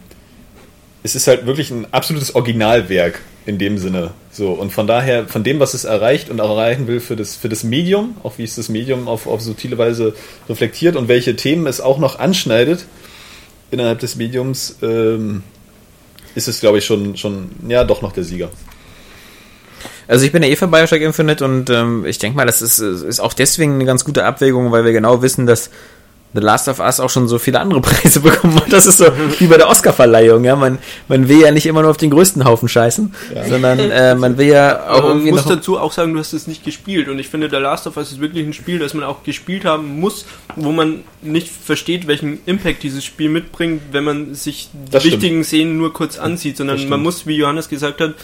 es 1.02 1.14
ist 1.14 1.26
halt 1.26 1.46
wirklich 1.46 1.70
ein 1.70 1.86
absolutes 1.92 2.34
Originalwerk 2.34 3.20
in 3.44 3.58
dem 3.58 3.78
Sinne. 3.78 4.12
So, 4.30 4.52
und 4.52 4.72
von 4.72 4.86
daher, 4.86 5.26
von 5.26 5.42
dem, 5.42 5.58
was 5.58 5.74
es 5.74 5.84
erreicht 5.84 6.30
und 6.30 6.40
auch 6.40 6.50
erreichen 6.50 6.86
will 6.86 7.00
für 7.00 7.16
das, 7.16 7.34
für 7.34 7.48
das 7.48 7.64
Medium, 7.64 8.16
auch 8.22 8.38
wie 8.38 8.44
es 8.44 8.54
das 8.54 8.68
Medium 8.68 9.08
auf, 9.08 9.26
auf 9.26 9.40
subtile 9.40 9.78
Weise 9.78 10.14
reflektiert 10.48 10.96
und 10.96 11.08
welche 11.08 11.34
Themen 11.34 11.66
es 11.66 11.80
auch 11.80 11.98
noch 11.98 12.18
anschneidet 12.18 12.86
innerhalb 13.70 13.98
des 13.98 14.16
Mediums, 14.16 14.76
ähm, 14.82 15.42
ist 16.34 16.46
es, 16.46 16.60
glaube 16.60 16.78
ich, 16.78 16.84
schon, 16.84 17.16
schon, 17.16 17.50
ja, 17.68 17.84
doch 17.84 18.00
noch 18.00 18.12
der 18.12 18.24
Sieger. 18.24 18.50
Also 20.06 20.24
ich 20.24 20.32
bin 20.32 20.42
ja 20.42 20.48
eh 20.48 20.56
für 20.56 20.68
Bioshock 20.68 21.00
Infinite 21.00 21.44
und 21.44 21.70
ähm, 21.70 22.04
ich 22.06 22.18
denke 22.18 22.36
mal, 22.36 22.46
das 22.46 22.62
ist, 22.62 22.78
ist 22.78 23.20
auch 23.20 23.32
deswegen 23.32 23.74
eine 23.74 23.84
ganz 23.84 24.04
gute 24.04 24.24
Abwägung, 24.24 24.70
weil 24.70 24.84
wir 24.84 24.92
genau 24.92 25.22
wissen, 25.22 25.46
dass 25.46 25.70
The 26.34 26.40
Last 26.40 26.68
of 26.68 26.78
Us 26.80 26.98
auch 27.00 27.10
schon 27.10 27.28
so 27.28 27.38
viele 27.38 27.60
andere 27.60 27.80
Preise 27.82 28.20
bekommen 28.20 28.56
hat. 28.56 28.72
Das 28.72 28.86
ist 28.86 28.98
so 28.98 29.06
wie 29.38 29.46
bei 29.46 29.56
der 29.58 29.68
Oscar-Verleihung, 29.68 30.44
ja. 30.44 30.56
Man, 30.56 30.78
man 31.08 31.28
will 31.28 31.40
ja 31.40 31.50
nicht 31.50 31.66
immer 31.66 31.82
nur 31.82 31.90
auf 31.90 31.96
den 31.98 32.10
größten 32.10 32.44
Haufen 32.44 32.68
scheißen, 32.68 33.14
sondern 33.48 33.78
äh, 33.78 34.14
man 34.14 34.38
will 34.38 34.46
ja 34.48 34.84
auch 34.88 34.98
aber 34.98 35.08
man 35.08 35.18
irgendwie 35.18 35.32
muss 35.32 35.44
dazu 35.44 35.78
auch 35.78 35.92
sagen, 35.92 36.14
du 36.14 36.18
hast 36.18 36.32
es 36.32 36.46
nicht 36.46 36.64
gespielt. 36.64 37.08
Und 37.08 37.18
ich 37.18 37.28
finde, 37.28 37.50
The 37.50 37.56
Last 37.56 37.86
of 37.86 37.96
Us 37.96 38.12
ist 38.12 38.20
wirklich 38.20 38.46
ein 38.46 38.52
Spiel, 38.52 38.78
das 38.78 38.94
man 38.94 39.04
auch 39.04 39.22
gespielt 39.22 39.64
haben 39.64 40.00
muss, 40.00 40.24
wo 40.56 40.72
man 40.72 41.00
nicht 41.20 41.48
versteht, 41.48 42.06
welchen 42.06 42.40
Impact 42.46 42.82
dieses 42.82 43.04
Spiel 43.04 43.28
mitbringt, 43.28 43.82
wenn 43.92 44.04
man 44.04 44.34
sich 44.34 44.70
die 44.72 44.90
Das 44.90 45.02
stimmt. 45.02 45.22
wichtigen 45.22 45.44
Szenen 45.44 45.76
nur 45.76 45.92
kurz 45.92 46.18
ansieht, 46.18 46.56
sondern 46.56 46.88
man 46.88 47.02
muss, 47.02 47.26
wie 47.26 47.36
Johannes 47.36 47.68
gesagt 47.68 48.00
hat, 48.00 48.14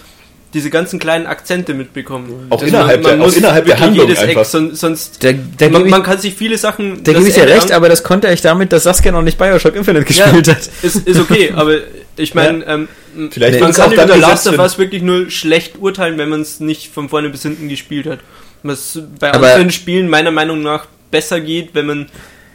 diese 0.54 0.70
ganzen 0.70 0.98
kleinen 0.98 1.26
Akzente 1.26 1.74
mitbekommen. 1.74 2.46
Auch 2.50 2.60
Das 2.60 2.68
innerhalb 2.70 3.02
der- 3.02 3.20
auch 3.20 3.32
innerhalb 3.36 3.66
der 3.66 3.78
Handlung 3.80 4.06
jedes 4.08 4.22
einfach. 4.22 4.40
Eck, 4.42 4.46
son- 4.46 4.74
sonst 4.74 5.22
Da, 5.22 5.32
da 5.32 5.68
man, 5.68 5.82
gebe 5.82 5.90
man 5.90 6.00
ich, 6.00 6.06
kann 6.06 6.18
sich 6.18 6.34
viele 6.34 6.56
Sachen. 6.56 7.02
da 7.04 7.12
gebe 7.12 7.28
ich 7.28 7.34
dir 7.34 7.46
recht, 7.46 7.70
aber 7.72 7.88
das 7.88 8.02
konnte 8.02 8.32
ich 8.32 8.40
damit, 8.40 8.72
dass 8.72 8.84
Saskia 8.84 9.12
noch 9.12 9.22
nicht 9.22 9.36
Bioshock 9.38 9.74
Infinite 9.76 10.10
ja, 10.14 10.24
gespielt 10.24 10.48
hat. 10.48 10.68
ist, 10.82 11.06
ist 11.06 11.20
okay, 11.20 11.52
aber 11.56 11.76
ich 12.16 12.34
meine, 12.34 12.64
ähm, 12.66 12.88
Vielleicht 13.30 13.60
man 13.60 13.72
kann 13.72 13.92
über 13.92 14.16
Last 14.16 14.46
of 14.46 14.58
Us 14.58 14.78
wirklich 14.78 15.02
nur 15.02 15.28
schlecht 15.30 15.78
urteilen, 15.78 16.18
wenn 16.18 16.28
man 16.28 16.40
es 16.42 16.60
nicht 16.60 16.92
von 16.92 17.08
vorne 17.08 17.28
bis 17.30 17.42
hinten 17.42 17.68
gespielt 17.68 18.06
hat. 18.06 18.20
Was 18.62 18.98
bei 19.20 19.32
Aber- 19.34 19.48
anderen 19.48 19.70
Spielen 19.70 20.08
meiner 20.08 20.30
Meinung 20.30 20.62
nach 20.62 20.86
besser 21.10 21.40
geht, 21.40 21.74
wenn 21.74 21.86
man 21.86 22.06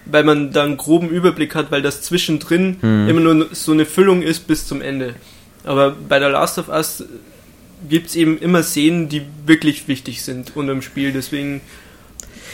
weil 0.05 0.25
man 0.25 0.51
da 0.51 0.63
einen 0.63 0.75
groben 0.75 1.09
Überblick 1.09 1.55
hat, 1.55 1.71
weil 1.71 1.81
das 1.81 2.01
zwischendrin 2.01 2.75
Hm. 2.81 3.07
immer 3.07 3.21
nur 3.21 3.47
so 3.53 3.71
eine 3.71 3.85
Füllung 3.85 4.21
ist 4.21 4.47
bis 4.47 4.67
zum 4.67 4.81
Ende. 4.81 5.13
Aber 5.63 5.95
bei 6.09 6.19
The 6.19 6.25
Last 6.25 6.57
of 6.57 6.67
Us 6.67 7.05
gibt 7.89 8.07
es 8.09 8.15
eben 8.15 8.37
immer 8.39 8.63
Szenen, 8.63 9.09
die 9.09 9.21
wirklich 9.45 9.87
wichtig 9.87 10.23
sind 10.23 10.55
unterm 10.55 10.81
Spiel, 10.81 11.11
deswegen 11.11 11.61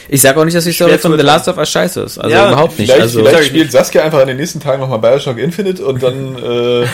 Ich 0.08 0.22
sage 0.22 0.40
auch 0.40 0.44
nicht, 0.44 0.56
dass 0.56 0.64
die 0.64 0.72
Story 0.72 0.98
von 0.98 1.16
The. 1.16 1.22
Last 1.22 1.46
of 1.48 1.56
Us 1.58 1.70
scheiße 1.70 2.00
ist. 2.00 2.18
Also 2.18 2.34
Ja, 2.34 2.48
überhaupt 2.48 2.78
nicht. 2.78 2.88
Vielleicht, 2.90 3.02
Also, 3.02 3.24
vielleicht 3.24 3.44
spielt 3.48 3.70
Saskia 3.72 4.02
einfach 4.02 4.20
in 4.22 4.28
den 4.28 4.36
nächsten 4.38 4.60
Tagen 4.60 4.80
nochmal 4.80 4.98
Bioshock 4.98 5.38
Infinite 5.38 5.84
und 5.84 6.02
dann 6.02 6.36
äh, 6.82 6.86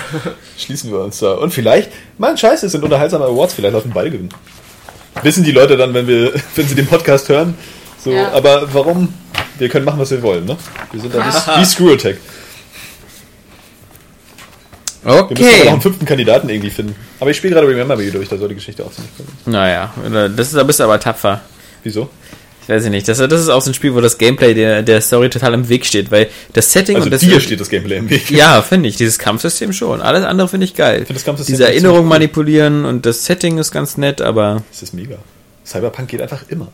schließen 0.58 0.90
wir 0.90 1.00
uns 1.00 1.18
da. 1.18 1.32
Und 1.32 1.52
vielleicht, 1.54 1.90
mein 2.18 2.36
Scheiß, 2.36 2.62
es 2.62 2.72
sind 2.72 2.84
unterhaltsame 2.84 3.24
Awards, 3.24 3.54
vielleicht 3.54 3.74
laufen 3.74 3.92
beide 3.94 4.10
gewinnen. 4.10 4.30
Wissen 5.22 5.44
die 5.44 5.52
Leute 5.52 5.76
dann, 5.78 5.94
wenn 5.94 6.06
wir, 6.06 6.32
wenn 6.56 6.68
sie 6.68 6.74
den 6.74 6.86
Podcast 6.86 7.28
hören. 7.28 7.54
So, 8.02 8.10
Ja. 8.12 8.32
aber 8.32 8.68
warum? 8.74 9.12
Wir 9.58 9.68
können 9.70 9.86
machen, 9.86 9.98
was 9.98 10.10
wir 10.10 10.22
wollen, 10.22 10.44
ne? 10.44 10.56
Wir 10.92 11.00
sind 11.00 11.14
da 11.14 11.18
wie, 11.56 11.60
wie 11.60 11.64
Screw 11.64 11.92
Attack. 11.94 12.18
Wir 15.06 15.22
müssen 15.22 15.44
aber 15.44 15.46
noch 15.46 15.60
okay. 15.60 15.68
einen 15.68 15.80
fünften 15.80 16.04
Kandidaten 16.06 16.48
irgendwie 16.48 16.70
finden. 16.70 16.96
Aber 17.20 17.30
ich 17.30 17.36
spiele 17.36 17.54
gerade 17.54 17.68
Remember 17.68 17.96
Me 17.96 18.10
durch, 18.10 18.28
da 18.28 18.36
soll 18.36 18.48
die 18.48 18.56
Geschichte 18.56 18.84
auch 18.84 18.92
ziemlich 18.92 19.16
kommen. 19.16 19.28
Naja, 19.46 19.92
das 20.36 20.48
ist, 20.48 20.56
da 20.56 20.62
bist 20.64 20.80
du 20.80 20.84
aber 20.84 20.98
tapfer. 20.98 21.40
Wieso? 21.82 22.10
Ich 22.62 22.68
weiß 22.68 22.86
nicht. 22.86 23.06
Das, 23.06 23.18
das 23.18 23.40
ist 23.40 23.48
auch 23.48 23.62
so 23.62 23.70
ein 23.70 23.74
Spiel, 23.74 23.94
wo 23.94 24.00
das 24.00 24.18
Gameplay 24.18 24.52
der, 24.52 24.82
der 24.82 25.00
Story 25.00 25.30
total 25.30 25.54
im 25.54 25.68
Weg 25.68 25.86
steht, 25.86 26.10
weil 26.10 26.28
das 26.52 26.72
Setting 26.72 26.96
Also 26.96 27.06
und 27.06 27.12
das. 27.12 27.20
dir 27.20 27.40
steht 27.40 27.60
das 27.60 27.68
Gameplay 27.68 27.98
im 27.98 28.10
Weg. 28.10 28.28
Ja, 28.32 28.60
finde 28.60 28.88
ich. 28.88 28.96
Dieses 28.96 29.20
Kampfsystem 29.20 29.72
schon. 29.72 30.00
Alles 30.02 30.24
andere 30.24 30.48
finde 30.48 30.64
ich 30.64 30.74
geil. 30.74 30.98
finde 30.98 31.14
das 31.14 31.24
Kampfsystem 31.24 31.52
Diese 31.52 31.64
ziemlich 31.64 31.76
Erinnerung 31.84 32.06
cool. 32.06 32.10
manipulieren 32.10 32.84
und 32.84 33.06
das 33.06 33.24
Setting 33.24 33.58
ist 33.58 33.70
ganz 33.70 33.96
nett, 33.96 34.20
aber. 34.20 34.64
Das 34.72 34.82
ist 34.82 34.94
mega. 34.94 35.18
Cyberpunk 35.64 36.08
geht 36.08 36.22
einfach 36.22 36.42
immer. 36.48 36.66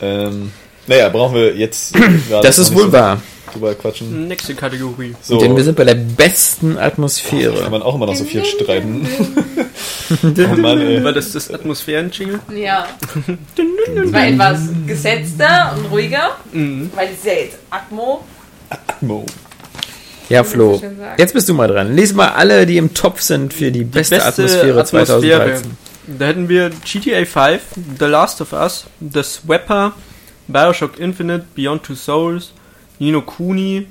Ähm, 0.00 0.50
naja, 0.88 1.08
brauchen 1.08 1.36
wir 1.36 1.54
jetzt. 1.56 1.94
Das 2.42 2.58
ist 2.58 2.74
wohl 2.74 2.86
so 2.86 2.92
wahr. 2.92 3.22
Drüber 3.54 3.74
quatschen. 3.74 4.28
Nächste 4.28 4.54
Kategorie. 4.54 5.14
So, 5.22 5.38
Denn 5.38 5.56
wir 5.56 5.64
sind 5.64 5.76
bei 5.76 5.84
der 5.84 5.94
besten 5.94 6.74
kann 6.74 6.84
Atmosphäre. 6.84 7.70
man 7.70 7.82
auch 7.82 7.94
immer 7.94 8.06
noch 8.06 8.16
so 8.16 8.24
viel 8.24 8.44
streiten. 8.44 9.06
oh 10.22 10.56
Mann, 10.60 10.80
ey. 10.80 11.02
War 11.02 11.12
das 11.12 11.32
das 11.32 11.50
Atmosphären-Jingle? 11.50 12.40
Ja. 12.54 12.86
Es 13.96 14.12
war 14.12 14.26
etwas 14.26 14.60
gesetzter 14.86 15.74
und 15.76 15.90
ruhiger, 15.90 16.36
weil 16.52 17.08
es 17.08 17.18
ist 17.18 17.26
ja 17.26 17.32
jetzt 17.32 17.58
Atmo. 17.70 18.24
Mo. 19.00 19.24
Ja, 20.28 20.42
Flo. 20.42 20.80
Jetzt 21.18 21.34
bist 21.34 21.48
du 21.48 21.54
mal 21.54 21.68
dran. 21.68 21.94
Lies 21.94 22.14
mal 22.14 22.30
alle, 22.30 22.66
die 22.66 22.78
im 22.78 22.94
Topf 22.94 23.20
sind 23.20 23.52
für 23.52 23.70
die 23.70 23.84
beste, 23.84 24.24
Atmosphäre, 24.24 24.84
2013. 24.84 25.76
Da 26.18 26.26
hätten 26.26 26.48
wir 26.48 26.70
GTA 26.70 27.24
5, 27.24 27.60
The 27.98 28.04
Last 28.06 28.40
of 28.40 28.52
Us, 28.52 28.86
The 29.00 29.22
Swapper, 29.22 29.92
Bioshock 30.48 30.98
Infinite, 30.98 31.46
Beyond 31.54 31.82
Two 31.82 31.94
Souls, 31.94 32.52
Nino 32.98 33.22
Kuni, 33.22 33.86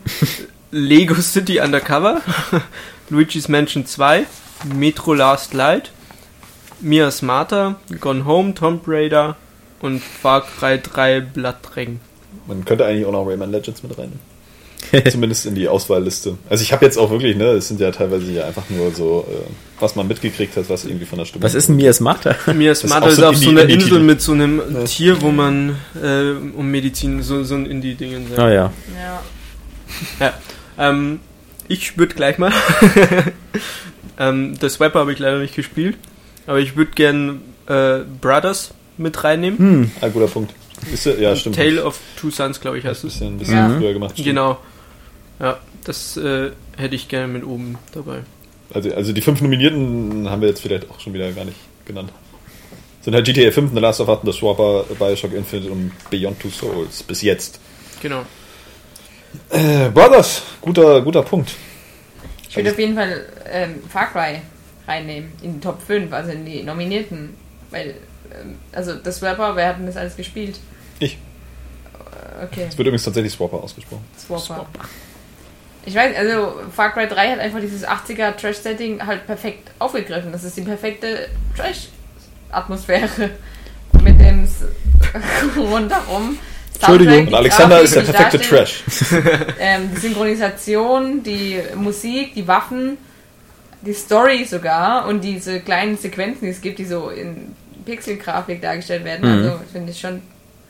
Lego 0.72 1.16
City 1.16 1.60
Undercover, 1.60 2.22
Luigi's 3.10 3.48
Mansion 3.48 3.86
2, 3.86 4.26
Metro 4.76 5.14
Last 5.14 5.54
Light, 5.54 5.92
Mia 6.80 7.12
Smarter, 7.12 7.76
Gone 8.00 8.26
Home, 8.26 8.54
Tomb 8.54 8.82
Raider 8.88 9.36
und 9.82 10.02
Far 10.02 10.42
Cry 10.42 10.80
3 10.82 11.20
Blood 11.22 11.56
Dragon. 11.62 12.00
Man 12.48 12.66
könnte 12.66 12.86
eigentlich 12.86 13.06
auch 13.06 13.12
noch 13.12 13.26
Rayman 13.26 13.52
Legends 13.52 13.84
mit 13.84 13.98
rein. 13.98 14.20
Zumindest 15.12 15.46
in 15.46 15.56
die 15.56 15.68
Auswahlliste. 15.68 16.38
Also 16.50 16.64
ich 16.64 16.74
habe 16.74 16.86
jetzt 16.86 16.98
auch 16.98 17.10
wirklich, 17.10 17.36
ne, 17.36 17.46
es 17.52 17.68
sind 17.68 17.80
ja 17.80 17.92
teilweise 17.92 18.32
ja 18.32 18.46
einfach 18.46 18.70
nur 18.70 18.92
so, 18.92 19.26
äh, 19.30 19.73
was 19.84 19.96
man 19.96 20.08
mitgekriegt 20.08 20.58
hat, 20.58 20.68
was 20.70 20.86
irgendwie 20.86 21.06
von 21.06 21.20
der 21.20 21.26
Stimme. 21.26 21.44
Was 21.44 21.54
ist 21.54 21.68
denn 21.70 21.76
Mias 21.76 22.00
Martha? 22.00 22.36
Mia 22.54 22.72
ist 22.72 22.80
Smarter 22.82 23.06
auch 23.06 23.12
ist, 23.12 23.20
ein 23.20 23.26
auf 23.26 23.36
so 23.38 23.50
einer. 23.52 23.70
Insel 23.70 24.00
mit 24.00 24.22
so 24.22 24.32
einem 24.32 24.62
Tier, 24.86 25.22
wo 25.22 25.30
man 25.32 25.76
äh, 26.02 26.32
um 26.58 26.72
Medizin, 26.72 27.22
so, 27.22 27.44
so 27.44 27.54
ein 27.56 27.66
Indie-Ding 27.68 28.26
Oh 28.38 28.42
ja. 28.48 28.72
Ja. 30.20 30.34
Ähm, 30.80 31.20
ich 31.68 31.98
würde 31.98 32.16
gleich 32.16 32.38
mal. 32.40 32.52
ähm, 34.20 34.58
das 34.60 34.74
Swapper 34.74 35.00
habe 35.00 35.14
ich 35.14 35.20
leider 35.20 35.40
nicht 35.40 35.56
gespielt. 35.56 35.98
Aber 36.48 36.60
ich 36.60 36.76
würde 36.76 36.92
gern 36.92 37.42
äh, 37.68 38.00
Brothers 38.22 38.74
mit 38.98 39.24
reinnehmen. 39.24 39.92
Ah, 40.02 40.10
guter 40.10 40.28
Punkt. 40.28 40.54
Ist 40.92 41.06
ja, 41.06 41.14
ja, 41.14 41.36
stimmt. 41.36 41.56
Tale 41.56 41.84
of 41.84 42.00
Two 42.20 42.30
Sons, 42.30 42.60
glaube 42.60 42.78
ich, 42.78 42.84
Das 42.84 42.98
heißt 42.98 43.06
ist 43.06 43.16
es. 43.16 43.22
ein 43.22 43.38
bisschen, 43.38 43.56
bisschen 43.56 43.72
Ja. 43.72 43.78
früher 43.80 43.94
gemacht. 43.94 44.12
stimmt. 44.14 44.28
Genau. 44.28 44.60
Ja, 45.40 45.58
das 45.86 46.18
äh, 46.18 46.52
hätte 46.78 46.96
ich 46.96 47.08
gerne 47.08 47.28
mit 47.32 47.46
oben 47.46 47.78
dabei. 47.94 48.20
Also, 48.74 48.94
also 48.94 49.14
die 49.14 49.22
fünf 49.22 49.42
Nominierten 49.42 50.30
haben 50.30 50.42
wir 50.42 50.50
jetzt 50.50 50.62
vielleicht 50.62 50.90
auch 50.90 51.00
schon 51.00 51.14
wieder 51.14 51.32
gar 51.32 51.46
nicht 51.46 51.58
genannt. 51.86 52.12
Sind 53.02 53.14
halt 53.14 53.26
GTA 53.26 53.52
5, 53.52 53.74
The 53.74 53.80
Last 53.80 54.00
of 54.00 54.08
Us, 54.08 54.20
The 54.24 54.32
Swapper, 54.32 54.86
Bioshock 54.98 55.34
Infinite 55.34 55.72
und 55.72 55.92
Beyond 56.10 56.40
Two 56.40 56.50
Souls. 56.50 57.04
Bis 57.04 57.22
jetzt. 57.22 57.60
Genau. 58.02 58.24
Äh, 59.50 59.90
Brothers, 59.90 60.44
guter, 60.62 61.02
guter 61.02 61.22
Punkt. 61.22 61.52
Ich 62.50 62.56
würde 62.56 62.72
auf 62.72 62.80
jeden 62.80 62.96
Fall 62.96 63.26
ähm, 63.52 63.82
Far 63.90 64.12
Cry 64.12 64.42
reinnehmen 64.88 65.32
in 65.42 65.56
die 65.56 65.60
Top 65.60 65.82
5, 65.82 66.14
also 66.14 66.32
in 66.32 66.46
die 66.46 66.64
Nominierten. 66.64 67.36
Weil, 67.72 67.96
ähm, 68.32 68.58
also 68.72 68.96
das 68.96 69.22
Rapper, 69.22 69.56
wer 69.56 69.70
hat 69.70 69.80
denn 69.80 69.88
das 69.88 69.98
alles 69.98 70.16
gespielt? 70.16 70.60
Ich. 71.00 71.18
Okay, 72.44 72.66
Es 72.70 72.78
wird 72.78 72.88
übrigens 72.88 73.04
tatsächlich 73.04 73.34
Swapper 73.34 73.62
ausgesprochen. 73.64 74.04
Swapper. 74.18 74.68
Ich 75.86 75.96
weiß, 75.96 76.16
also 76.16 76.62
Far 76.74 76.92
Cry 76.92 77.08
3 77.08 77.32
hat 77.32 77.40
einfach 77.40 77.60
dieses 77.60 77.86
80er 77.86 78.36
Trash-Setting 78.38 79.06
halt 79.06 79.26
perfekt 79.26 79.72
aufgegriffen. 79.80 80.32
Das 80.32 80.44
ist 80.44 80.56
die 80.56 80.62
perfekte 80.62 81.28
Trash-Atmosphäre. 81.58 83.32
Mit 84.02 84.20
dem 84.20 84.48
rundherum. 85.58 86.38
Entschuldigung. 86.76 87.28
Und 87.28 87.34
Alexander 87.36 87.80
die 87.80 87.86
ist 87.86 87.96
der 87.96 88.04
Grafik, 88.04 88.42
perfekte 88.42 88.50
Trash. 88.50 88.84
Ähm, 89.60 89.92
die 89.94 90.00
Synchronisation, 90.00 91.24
die 91.24 91.60
Musik, 91.76 92.34
die 92.34 92.48
Waffen, 92.48 92.98
die 93.82 93.94
Story 93.94 94.46
sogar 94.46 95.08
und 95.08 95.24
diese 95.24 95.60
kleinen 95.60 95.98
Sequenzen, 95.98 96.46
die 96.46 96.52
es 96.52 96.62
gibt, 96.62 96.80
die 96.80 96.86
so 96.86 97.10
in 97.10 97.56
Pixelgrafik 97.86 98.62
dargestellt 98.62 99.04
werden. 99.04 99.30
Mhm. 99.30 99.44
Also 99.44 99.60
finde 99.72 99.92
ich 99.92 100.00
schon 100.00 100.22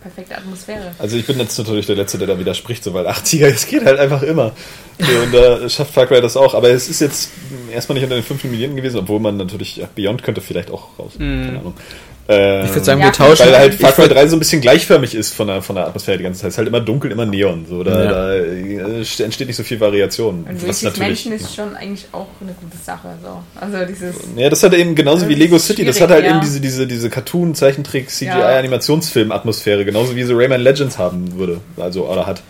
perfekte 0.04 0.38
Atmosphäre. 0.38 0.94
Also 1.00 1.18
ich 1.18 1.26
bin 1.26 1.40
jetzt 1.40 1.58
natürlich 1.58 1.88
der 1.88 1.96
Letzte, 1.96 2.18
der 2.18 2.28
da 2.28 2.38
widerspricht, 2.38 2.84
so, 2.84 2.94
weil 2.94 3.08
80er, 3.08 3.46
es 3.54 3.66
geht 3.66 3.84
halt 3.86 4.00
einfach 4.00 4.22
immer. 4.22 4.52
Und 5.00 5.34
da 5.34 5.68
schafft 5.70 5.94
Far 5.94 6.06
Cry 6.06 6.22
das 6.22 6.38
auch. 6.38 6.54
Aber 6.54 6.70
es 6.70 6.90
ist 6.90 7.00
jetzt 7.00 7.32
erstmal 7.72 7.96
nicht 7.96 8.04
unter 8.04 8.16
den 8.16 8.24
5 8.24 8.44
Millionen 8.44 8.76
gewesen, 8.76 9.00
obwohl 9.00 9.20
man 9.20 9.38
natürlich, 9.38 9.78
ja, 9.78 9.88
Beyond 9.96 10.22
könnte 10.22 10.42
vielleicht 10.42 10.70
auch 10.70 11.00
raus. 11.00 11.14
Mhm. 11.18 11.46
Keine 11.46 11.60
Ahnung. 11.60 11.74
Ähm, 12.30 12.66
Ich 12.66 12.72
würde 12.72 12.86
sagen, 12.86 13.02
Ja, 13.02 13.08
wir 13.08 13.12
tauschen. 13.12 13.45
weil 13.45 13.58
halt 13.58 13.74
Far 13.76 13.91
Cry 13.91 14.04
würd- 14.04 14.08
3 14.14 14.28
so 14.28 14.36
ein 14.38 14.40
bisschen 14.40 14.62
gleichförmig 14.62 15.14
ist 15.14 15.34
von 15.34 15.48
der, 15.48 15.62
von 15.62 15.76
der 15.76 15.88
Atmosphäre 15.88 16.18
die 16.18 16.24
ganze 16.24 16.40
Zeit. 16.40 16.48
Es 16.50 16.54
ist 16.54 16.58
halt 16.60 16.70
immer 16.70 16.80
dunkel, 16.80 17.12
immer 17.12 17.26
Neon. 17.26 17.66
So, 17.68 17.84
da, 17.84 18.04
Ja. 18.04 18.10
da 18.12 18.34
äh, 18.36 19.00
entsteht 19.24 19.48
nicht 19.48 19.58
so 19.58 19.64
viel 19.64 19.80
Variation. 19.80 20.45
Und 20.48 20.68
was 20.68 20.82
Luigi's 20.84 21.00
Mansion 21.00 21.34
ist 21.34 21.54
schon 21.54 21.76
eigentlich 21.76 22.06
auch 22.14 22.28
eine 22.41 22.54
gute 22.54 22.78
Sache. 22.82 23.10
So. 23.22 23.44
Also 23.60 23.86
dieses 23.86 24.16
Ja, 24.38 24.50
das 24.50 24.64
hat 24.64 24.74
eben 24.74 24.95
genauso 24.95 25.28
wie 25.28 25.36
Lego 25.36 25.58
City, 25.60 25.84
das 25.84 26.00
hat 26.00 26.12
halt 26.12 26.24
ja. 26.24 26.32
eben 26.32 26.40
diese, 26.41 26.62
diese, 26.62 26.88
diese 26.88 27.10
Cartoon, 27.10 27.56
Zeichentrick, 27.56 28.10
CGI, 28.10 28.26
Ja. 28.28 28.58
Animationsfilm-Atmosphäre, 28.58 29.84
genauso 29.86 30.16
wie 30.16 30.24
sie 30.24 30.34
Rayman 30.34 30.62
Legends 30.62 30.98
haben 30.98 31.38
würde, 31.38 31.60
also 31.78 32.08
oder 32.10 32.26
hat. 32.26 32.41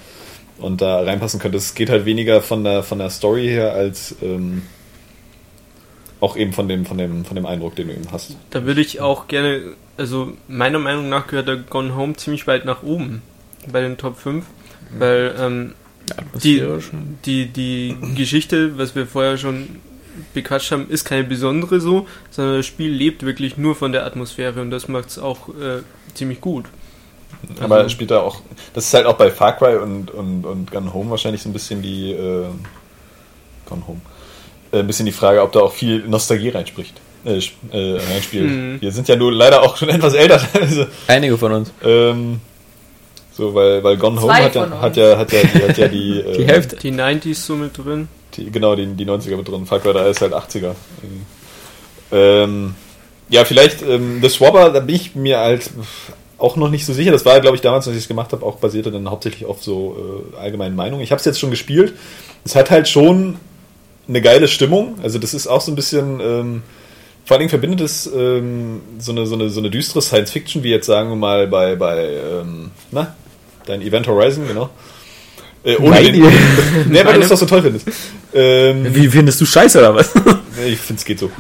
Und 0.59 0.81
da 0.81 1.01
reinpassen 1.01 1.39
könnte. 1.39 1.57
Es 1.57 1.73
geht 1.73 1.89
halt 1.89 2.05
weniger 2.05 2.41
von 2.41 2.63
der, 2.63 2.83
von 2.83 2.99
der 2.99 3.09
Story 3.09 3.47
her 3.47 3.73
als 3.73 4.15
ähm, 4.21 4.61
auch 6.23 6.37
eben 6.37 6.53
von 6.53 6.67
dem, 6.67 6.85
von 6.85 6.97
dem, 6.97 7.25
von 7.25 7.35
dem 7.35 7.45
Eindruck, 7.45 7.75
den 7.75 7.87
du 7.87 7.93
eben 7.93 8.11
hast. 8.11 8.35
Da 8.51 8.65
würde 8.65 8.81
ich 8.81 9.01
auch 9.01 9.27
gerne, 9.27 9.73
also 9.97 10.33
meiner 10.47 10.79
Meinung 10.79 11.09
nach 11.09 11.27
gehört 11.27 11.47
der 11.47 11.57
Gone 11.57 11.95
Home 11.95 12.15
ziemlich 12.15 12.47
weit 12.47 12.65
nach 12.65 12.81
oben 12.83 13.21
bei 13.71 13.81
den 13.81 13.97
Top 13.97 14.17
5, 14.17 14.45
weil 14.97 15.35
ähm, 15.39 15.73
die, 16.43 16.61
die, 17.25 17.45
die 17.47 17.95
Geschichte, 18.15 18.77
was 18.77 18.95
wir 18.95 19.05
vorher 19.05 19.37
schon 19.37 19.67
bequatscht 20.33 20.71
haben, 20.71 20.89
ist 20.89 21.05
keine 21.05 21.23
besondere 21.23 21.79
so, 21.79 22.07
sondern 22.29 22.57
das 22.57 22.65
Spiel 22.65 22.91
lebt 22.91 23.23
wirklich 23.25 23.57
nur 23.57 23.75
von 23.75 23.91
der 23.91 24.05
Atmosphäre 24.05 24.61
und 24.61 24.71
das 24.71 24.87
macht 24.87 25.09
es 25.09 25.19
auch 25.19 25.49
äh, 25.49 25.81
ziemlich 26.13 26.39
gut. 26.41 26.65
Aber 27.59 27.77
Also- 27.77 27.89
spielt 27.89 28.11
da 28.11 28.21
auch, 28.21 28.41
das 28.73 28.85
ist 28.85 28.93
halt 28.93 29.05
auch 29.07 29.17
bei 29.17 29.29
Far 29.29 29.57
Cry 29.57 29.75
und, 29.75 30.11
und, 30.11 30.45
und 30.45 30.71
Gun 30.71 30.93
Home 30.93 31.09
wahrscheinlich 31.09 31.41
so 31.41 31.49
ein 31.49 31.53
bisschen 31.53 31.81
die, 31.81 32.11
äh, 32.11 32.45
Gone 33.65 33.87
Home, 33.87 34.01
ein 34.79 34.87
bisschen 34.87 35.05
die 35.05 35.11
Frage, 35.11 35.41
ob 35.41 35.51
da 35.51 35.61
auch 35.61 35.73
viel 35.73 35.99
Nostalgie 36.07 36.49
reinspricht, 36.49 36.93
äh, 37.25 37.39
äh, 37.71 37.97
reinspielt. 37.99 38.49
Mhm. 38.49 38.81
Wir 38.81 38.91
sind 38.91 39.07
ja 39.07 39.15
nur 39.15 39.31
leider 39.31 39.61
auch 39.61 39.77
schon 39.77 39.89
etwas 39.97 40.13
älter, 40.13 40.41
also, 40.59 40.85
Einige 41.07 41.37
von 41.37 41.51
uns. 41.51 41.71
ähm, 41.83 42.41
so, 43.35 43.55
weil, 43.55 43.83
weil 43.83 43.97
Gone 43.97 44.21
Home 44.21 44.27
Zwei 44.31 44.43
hat 44.43 44.53
von 44.53 44.71
ja, 44.71 44.81
hat 44.81 44.97
ja, 44.97 45.17
hat 45.17 45.31
ja, 45.31 45.41
die, 45.41 45.63
hat 45.63 45.77
ja 45.77 45.87
die, 45.87 46.19
äh, 46.25 46.37
Die 46.37 46.45
Hälfte. 46.45 46.75
Die 46.75 46.91
90s 46.91 47.35
so 47.35 47.55
mit 47.55 47.75
drin. 47.77 48.07
Die, 48.35 48.51
genau, 48.51 48.75
die, 48.75 48.85
die 48.85 49.05
90er 49.05 49.37
mit 49.37 49.47
drin. 49.47 49.65
Far 49.65 49.79
Cry 49.79 49.93
3 49.93 50.09
ist 50.09 50.21
halt 50.21 50.33
80er. 50.33 50.75
Ähm, 52.11 52.75
ja, 53.29 53.43
vielleicht 53.45 53.81
ähm, 53.81 54.19
The 54.21 54.29
Swabber, 54.29 54.69
da 54.69 54.79
bin 54.79 54.95
ich 54.95 55.15
mir 55.15 55.39
halt 55.39 55.71
auch 56.37 56.55
noch 56.55 56.69
nicht 56.69 56.85
so 56.85 56.93
sicher. 56.93 57.11
Das 57.11 57.25
war, 57.25 57.39
glaube 57.39 57.55
ich, 57.55 57.61
damals, 57.61 57.87
als 57.87 57.95
ich 57.95 58.03
es 58.03 58.07
gemacht 58.07 58.31
habe, 58.33 58.45
auch 58.45 58.57
basierte 58.57 58.91
dann 58.91 59.09
hauptsächlich 59.09 59.45
auf 59.45 59.63
so 59.63 60.23
äh, 60.35 60.37
allgemeinen 60.37 60.75
Meinungen. 60.75 61.01
Ich 61.01 61.11
habe 61.11 61.19
es 61.19 61.25
jetzt 61.25 61.39
schon 61.39 61.49
gespielt. 61.49 61.93
Es 62.43 62.55
hat 62.55 62.69
halt 62.69 62.87
schon 62.87 63.37
eine 64.07 64.21
geile 64.21 64.47
Stimmung. 64.47 64.95
Also 65.03 65.19
das 65.19 65.33
ist 65.33 65.47
auch 65.47 65.61
so 65.61 65.71
ein 65.71 65.75
bisschen, 65.75 66.19
ähm, 66.19 66.63
vor 67.25 67.35
allen 67.35 67.39
Dingen 67.39 67.49
verbindet 67.49 67.81
es 67.81 68.05
ähm, 68.13 68.81
so, 68.99 69.11
eine, 69.11 69.25
so, 69.25 69.35
eine, 69.35 69.49
so 69.49 69.59
eine 69.59 69.69
düstere 69.69 70.01
Science-Fiction, 70.01 70.63
wie 70.63 70.71
jetzt 70.71 70.85
sagen 70.87 71.09
wir 71.09 71.15
mal 71.15 71.47
bei, 71.47 71.75
bei 71.75 72.03
ähm, 72.05 72.71
na, 72.91 73.15
dein 73.65 73.81
Event 73.81 74.07
Horizon, 74.07 74.47
genau. 74.47 74.69
Äh, 75.63 75.77
ohne 75.77 75.91
Meine? 75.91 76.11
den, 76.11 76.23
nee, 76.89 77.05
weil 77.05 77.13
du 77.15 77.21
es 77.21 77.29
doch 77.29 77.37
so 77.37 77.45
toll 77.45 77.61
findest. 77.61 77.87
Ähm, 78.33 78.93
Wie 78.93 79.07
findest 79.07 79.39
du 79.39 79.45
Scheiße 79.45 79.79
oder 79.79 79.95
was? 79.95 80.13
Nee, 80.57 80.73
Ich 80.73 80.79
finde 80.79 80.99
es 80.99 81.05
geht 81.05 81.17
so. 81.19 81.31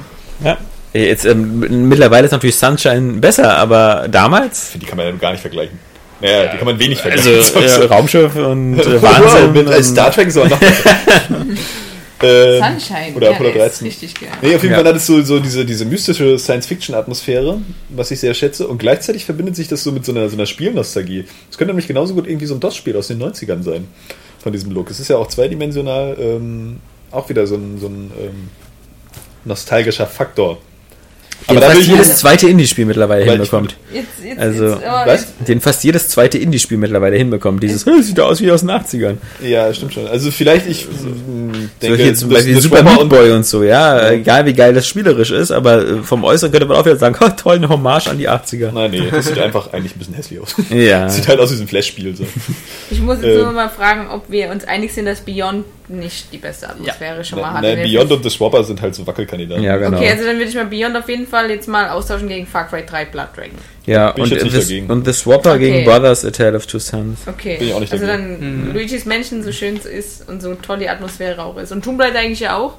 Ja. 0.43 0.57
Jetzt, 0.93 1.25
ähm, 1.25 1.87
mittlerweile 1.89 2.25
ist 2.25 2.31
natürlich 2.31 2.55
Sunshine 2.55 3.13
besser, 3.19 3.57
aber 3.57 4.07
damals. 4.09 4.71
Die 4.75 4.85
kann 4.85 4.97
man 4.97 5.07
ja 5.07 5.11
gar 5.13 5.31
nicht 5.31 5.41
vergleichen. 5.41 5.77
Naja, 6.21 6.51
die 6.51 6.57
kann 6.57 6.65
man 6.65 6.79
wenig 6.79 7.03
Also 7.03 7.41
vergleichen. 7.41 7.81
äh, 7.81 7.85
Raumschiff 7.85 8.35
und 8.35 8.79
äh, 8.79 9.01
Wow, 9.01 9.19
Wahnsinn. 9.19 9.51
mit, 9.53 9.67
als 9.67 9.87
und- 9.89 9.93
Star 9.95 10.11
Trek 10.11 10.31
so 10.31 10.45
noch. 10.45 10.59
Ähm, 12.23 12.63
Sunshine. 12.79 13.15
Oder 13.15 13.27
ja, 13.27 13.33
Apollo 13.33 13.51
der 13.51 13.65
ist 13.65 13.81
13. 13.81 13.87
Richtig 13.87 14.13
geil. 14.15 14.29
Nee, 14.41 14.55
auf 14.55 14.63
jeden 14.63 14.73
Ja. 14.73 14.79
Fall 14.79 14.87
hat 14.89 14.95
es 14.95 15.05
so, 15.05 15.21
so 15.21 15.39
diese, 15.39 15.65
diese 15.65 15.85
mystische 15.85 16.37
Science-Fiction-Atmosphäre, 16.37 17.61
was 17.89 18.11
ich 18.11 18.19
sehr 18.19 18.33
schätze. 18.33 18.67
Und 18.67 18.77
gleichzeitig 18.77 19.25
verbindet 19.25 19.55
sich 19.55 19.67
das 19.67 19.83
so 19.83 19.91
mit 19.91 20.05
so 20.05 20.11
einer, 20.11 20.29
so 20.29 20.35
einer 20.35 20.45
Spielnostalgie. 20.45 21.25
Es 21.49 21.57
könnte 21.57 21.73
nämlich 21.73 21.87
genauso 21.87 22.13
gut 22.13 22.27
irgendwie 22.27 22.45
so 22.45 22.53
ein 22.53 22.59
DOS-Spiel 22.59 22.95
aus 22.97 23.07
den 23.07 23.21
90ern 23.21 23.63
sein. 23.63 23.87
Von 24.39 24.51
diesem 24.51 24.71
Look. 24.71 24.89
Es 24.91 24.99
ist 24.99 25.07
ja 25.09 25.17
auch 25.17 25.27
zweidimensional 25.27 26.17
ähm, 26.19 26.79
auch 27.11 27.29
wieder 27.29 27.47
so 27.47 27.55
ein, 27.55 27.77
so 27.79 27.87
ein 27.87 28.11
ähm, 28.19 28.49
nostalgischer 29.45 30.07
Faktor. 30.07 30.57
Den 31.49 31.57
da 31.59 31.67
will 31.67 31.75
fast 31.75 31.87
jedes 31.87 32.17
zweite 32.19 32.47
Indie-Spiel 32.47 32.85
mittlerweile 32.85 33.25
hinbekommt. 33.29 33.75
Jetzt, 33.93 34.07
jetzt, 34.23 34.39
Also, 34.39 34.65
jetzt, 34.69 34.83
aber 34.85 35.11
was? 35.11 35.27
Den 35.47 35.59
fast 35.59 35.83
jedes 35.83 36.07
zweite 36.07 36.37
Indie-Spiel 36.37 36.77
mittlerweile 36.77 37.17
hinbekommt. 37.17 37.61
Dieses, 37.61 37.85
"Hey, 37.85 38.01
sieht 38.01 38.19
aus 38.19 38.39
wie 38.41 38.49
aus 38.49 38.61
den 38.61 38.69
80ern. 38.69 39.17
Ja, 39.41 39.73
stimmt 39.73 39.93
schon. 39.93 40.07
Also 40.07 40.31
vielleicht, 40.31 40.67
ich 40.67 40.85
So 40.85 41.07
denke, 41.81 42.01
hier 42.01 42.15
zum 42.15 42.29
Beispiel 42.29 42.55
das 42.55 42.63
Super 42.63 42.81
Meat 42.83 42.97
und- 42.97 43.09
Boy 43.09 43.31
und 43.31 43.45
so, 43.45 43.61
ja. 43.63 44.09
Egal 44.11 44.45
wie 44.45 44.53
geil 44.53 44.73
das 44.73 44.87
spielerisch 44.87 45.31
ist, 45.31 45.51
aber 45.51 45.85
äh, 45.85 45.97
vom 46.03 46.23
Äußeren 46.23 46.51
könnte 46.51 46.65
man 46.67 46.77
auch 46.77 46.85
wieder 46.85 46.95
sagen, 46.97 47.15
oh, 47.21 47.29
toll, 47.35 47.55
eine 47.57 47.67
Hommage 47.67 48.07
an 48.07 48.17
die 48.17 48.29
80er. 48.29 48.71
Nein, 48.71 48.91
nee, 48.91 49.03
das 49.11 49.25
sieht 49.27 49.37
einfach 49.39 49.73
eigentlich 49.73 49.95
ein 49.95 49.99
bisschen 49.99 50.13
hässlich 50.15 50.39
aus. 50.39 50.55
Ja. 50.69 51.09
Sieht 51.13 51.27
halt 51.27 51.39
aus 51.39 51.51
wie 51.51 51.55
so 51.55 51.63
ein 51.63 51.67
Flash-Spiel. 51.67 52.15
So. 52.15 52.25
Ich 52.89 53.01
muss 53.01 53.17
jetzt 53.17 53.25
Ähm. 53.37 53.43
nur 53.43 53.51
mal 53.51 53.69
fragen, 53.69 54.07
ob 54.09 54.31
wir 54.31 54.49
uns 54.49 54.63
einig 54.63 54.93
sind, 54.93 55.05
dass 55.05 55.19
Beyond 55.21 55.65
nicht 55.99 56.31
die 56.33 56.37
beste 56.37 56.69
Atmosphäre 56.69 57.23
schon 57.23 57.39
mal 57.39 57.53
hat. 57.53 57.61
Na, 57.63 57.69
in 57.69 57.77
der 57.79 57.83
Beyond 57.87 58.11
und 58.11 58.23
The 58.23 58.29
Swapper 58.29 58.63
sind 58.63 58.81
halt 58.81 58.95
so 58.95 59.05
Wackelkandidaten. 59.07 59.63
Ja, 59.63 59.77
genau. 59.77 59.97
Okay, 59.97 60.09
also 60.09 60.25
dann 60.25 60.37
würde 60.37 60.49
ich 60.49 60.55
mal 60.55 60.65
Beyond 60.65 60.97
auf 60.97 61.07
jeden 61.09 61.27
Fall 61.27 61.49
jetzt 61.49 61.67
mal 61.67 61.89
austauschen 61.89 62.27
gegen 62.27 62.45
Far 62.47 62.67
Cry 62.67 62.83
3 62.85 63.05
Blood 63.05 63.27
Dragon. 63.35 63.51
ja, 63.85 64.11
Bin 64.11 64.25
ich 64.25 64.31
und, 64.81 64.91
und 64.91 65.05
The 65.05 65.13
Swapper 65.13 65.53
Okay. 65.53 65.71
gegen 65.71 65.85
Brothers, 65.85 66.25
A 66.25 66.31
Tale 66.31 66.55
of 66.57 66.65
Two 66.67 66.79
Sons. 66.79 67.19
Okay. 67.27 67.57
Bin 67.57 67.67
ich 67.69 67.73
auch 67.73 67.79
nicht 67.79 67.93
also 67.93 68.05
dagegen. 68.05 68.39
dann 68.65 68.73
Luigi's 68.73 69.05
Mansion 69.05 69.43
so 69.43 69.51
schön 69.51 69.77
ist 69.77 70.27
und 70.27 70.41
so 70.41 70.55
toll 70.55 70.79
die 70.79 70.89
Atmosphäre 70.89 71.41
auch 71.43 71.57
ist. 71.57 71.71
Und 71.71 71.83
Tomb 71.85 72.01
Raider 72.01 72.19
eigentlich 72.19 72.39
ja 72.41 72.57
auch. 72.57 72.73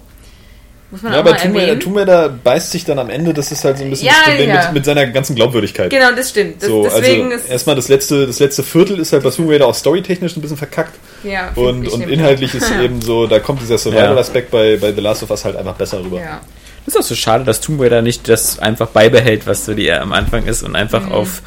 Muss 0.91 1.03
man 1.03 1.13
Ja, 1.13 1.19
auch 1.19 1.25
aber 1.27 1.37
Tomb 1.37 1.55
Raider, 1.55 1.63
erwähnen. 1.67 1.81
Tomb 1.81 1.97
Raider 1.97 2.29
beißt 2.29 2.71
sich 2.71 2.85
dann 2.85 2.99
am 2.99 3.11
Ende, 3.11 3.35
das 3.35 3.51
ist 3.51 3.65
halt 3.65 3.79
so 3.79 3.85
ein 3.85 3.91
bisschen 3.91 4.07
Ja, 4.07 4.13
das 4.19 4.25
Problem 4.31 4.49
ja. 4.49 4.63
mit, 4.67 4.73
mit 4.75 4.85
seiner 4.85 5.07
ganzen 5.07 5.35
Glaubwürdigkeit. 5.35 5.91
Genau, 5.91 6.13
das 6.15 6.31
stimmt. 6.31 6.63
Das, 6.63 6.69
so, 6.69 6.85
deswegen 6.85 7.33
also 7.33 7.37
ist 7.45 7.51
erstmal 7.51 7.75
das 7.77 7.89
letzte, 7.89 8.27
das 8.27 8.39
letzte 8.39 8.63
Viertel 8.63 8.99
ist 9.01 9.13
halt 9.13 9.23
bei 9.25 9.31
Tomb 9.31 9.51
Raider 9.51 9.67
auch 9.67 9.75
storytechnisch 9.75 10.37
ein 10.37 10.41
bisschen 10.41 10.57
verkackt 10.57 10.95
ja, 11.25 11.51
und, 11.57 11.89
und 11.89 12.09
inhaltlich 12.09 12.55
ist 12.55 12.71
eben 12.83 13.01
so, 13.03 13.27
da 13.27 13.41
kommt 13.41 13.61
dieser 13.63 13.79
Survival-Aspekt 13.79 14.51
bei, 14.51 14.77
bei 14.77 14.93
The 14.93 15.01
Last 15.01 15.23
of 15.23 15.31
Us 15.31 15.45
halt 15.45 15.57
einfach 15.57 15.75
besser 15.75 16.01
rüber. 16.05 16.21
Ja. 16.21 16.41
ist 16.87 16.97
auch 16.99 17.03
so 17.03 17.15
schade, 17.15 17.45
dass 17.45 17.61
Tomb 17.61 17.81
Raider 17.81 18.03
nicht 18.03 18.29
das 18.29 18.59
einfach 18.59 18.89
beibehält, 18.89 19.47
was 19.47 19.65
so 19.65 19.75
die 19.75 19.91
am 19.91 20.13
Anfang 20.13 20.45
ist 20.47 20.63
und 20.63 20.77
einfach 20.77 21.07
Mhm. 21.07 21.13
auf, 21.13 21.43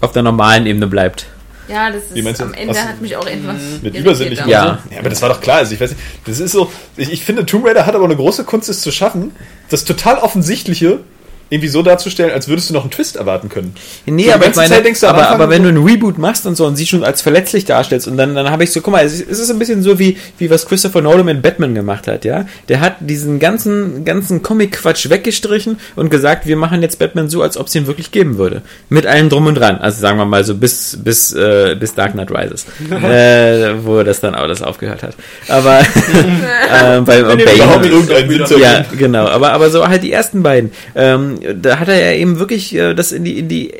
auf 0.00 0.12
der 0.12 0.22
normalen 0.22 0.66
Ebene 0.66 0.86
bleibt. 0.86 1.26
Ja, 1.68 1.90
das 1.90 2.02
meinst 2.14 2.40
ist 2.40 2.46
am 2.46 2.54
Ende 2.54 2.74
Was- 2.74 2.84
hat 2.84 3.00
mich 3.00 3.16
auch 3.16 3.26
etwas 3.26 3.56
Mit 3.56 3.82
irritiert 3.84 3.96
übersinnlichen 4.04 4.48
Ja. 4.48 4.78
ja, 4.90 4.98
aber 4.98 5.08
das 5.10 5.22
war 5.22 5.28
doch 5.28 5.40
klar. 5.40 5.58
Also 5.58 5.74
ich 5.74 5.80
weiß 5.80 5.90
nicht, 5.90 6.02
das 6.26 6.40
ist 6.40 6.52
so, 6.52 6.70
ich, 6.96 7.12
ich 7.12 7.24
finde, 7.24 7.46
Tomb 7.46 7.66
Raider 7.66 7.86
hat 7.86 7.94
aber 7.94 8.04
eine 8.04 8.16
große 8.16 8.44
Kunst, 8.44 8.68
es 8.68 8.80
zu 8.80 8.90
schaffen, 8.92 9.32
das 9.70 9.84
total 9.84 10.18
Offensichtliche 10.18 11.00
irgendwie 11.50 11.68
so 11.68 11.82
darzustellen, 11.82 12.32
als 12.32 12.48
würdest 12.48 12.70
du 12.70 12.74
noch 12.74 12.82
einen 12.82 12.90
Twist 12.90 13.16
erwarten 13.16 13.48
können. 13.48 13.74
Nee, 14.06 14.26
So, 14.26 14.32
aber 14.32 14.46
ich 14.46 14.56
meine, 14.56 14.82
du 14.82 15.06
aber, 15.08 15.28
aber 15.28 15.50
wenn 15.50 15.62
du 15.62 15.68
ein 15.68 15.76
Reboot 15.76 16.18
machst 16.18 16.46
und 16.46 16.56
so 16.56 16.66
und 16.66 16.76
sie 16.76 16.86
schon 16.86 17.04
als 17.04 17.22
verletzlich 17.22 17.64
darstellst 17.64 18.08
und 18.08 18.16
dann, 18.16 18.34
dann 18.34 18.50
habe 18.50 18.64
ich 18.64 18.72
so, 18.72 18.80
guck 18.80 18.92
mal, 18.92 19.04
es 19.04 19.20
ist, 19.20 19.50
ein 19.50 19.58
bisschen 19.58 19.82
so 19.82 19.98
wie, 19.98 20.16
wie 20.38 20.50
was 20.50 20.66
Christopher 20.66 21.02
Nolan 21.02 21.26
mit 21.26 21.42
Batman 21.42 21.74
gemacht 21.74 22.08
hat, 22.08 22.24
ja. 22.24 22.46
Der 22.68 22.80
hat 22.80 22.96
diesen 23.00 23.38
ganzen, 23.38 24.04
ganzen 24.04 24.42
Comic-Quatsch 24.42 25.10
weggestrichen 25.10 25.78
und 25.96 26.10
gesagt, 26.10 26.46
wir 26.46 26.56
machen 26.56 26.82
jetzt 26.82 26.98
Batman 26.98 27.28
so, 27.28 27.42
als 27.42 27.56
ob 27.56 27.66
es 27.66 27.74
ihn 27.74 27.86
wirklich 27.86 28.10
geben 28.10 28.38
würde. 28.38 28.62
Mit 28.88 29.06
allem 29.06 29.28
drum 29.28 29.46
und 29.46 29.54
dran. 29.54 29.78
Also 29.78 30.00
sagen 30.00 30.18
wir 30.18 30.24
mal 30.24 30.44
so 30.44 30.54
bis, 30.54 30.98
bis, 31.02 31.32
äh, 31.34 31.76
bis 31.78 31.94
Dark 31.94 32.12
Knight 32.12 32.30
Rises. 32.30 32.66
äh, 32.90 33.74
wo 33.84 34.02
das 34.02 34.20
dann 34.20 34.34
alles 34.34 34.62
aufgehört 34.62 35.02
hat. 35.02 35.14
Aber, 35.48 35.80
äh, 36.72 37.00
bei 37.00 37.22
Bane, 37.22 38.46
ja, 38.58 38.84
genau. 38.96 39.26
Aber, 39.26 39.52
aber 39.52 39.70
so 39.70 39.86
halt 39.86 40.02
die 40.02 40.12
ersten 40.12 40.42
beiden. 40.42 40.72
Ähm, 40.94 41.33
da 41.60 41.78
hat 41.78 41.88
er 41.88 42.12
ja 42.12 42.18
eben 42.18 42.38
wirklich 42.38 42.74
äh, 42.74 42.94
das 42.94 43.12
in 43.12 43.24
die, 43.24 43.38
in 43.38 43.48
die, 43.48 43.72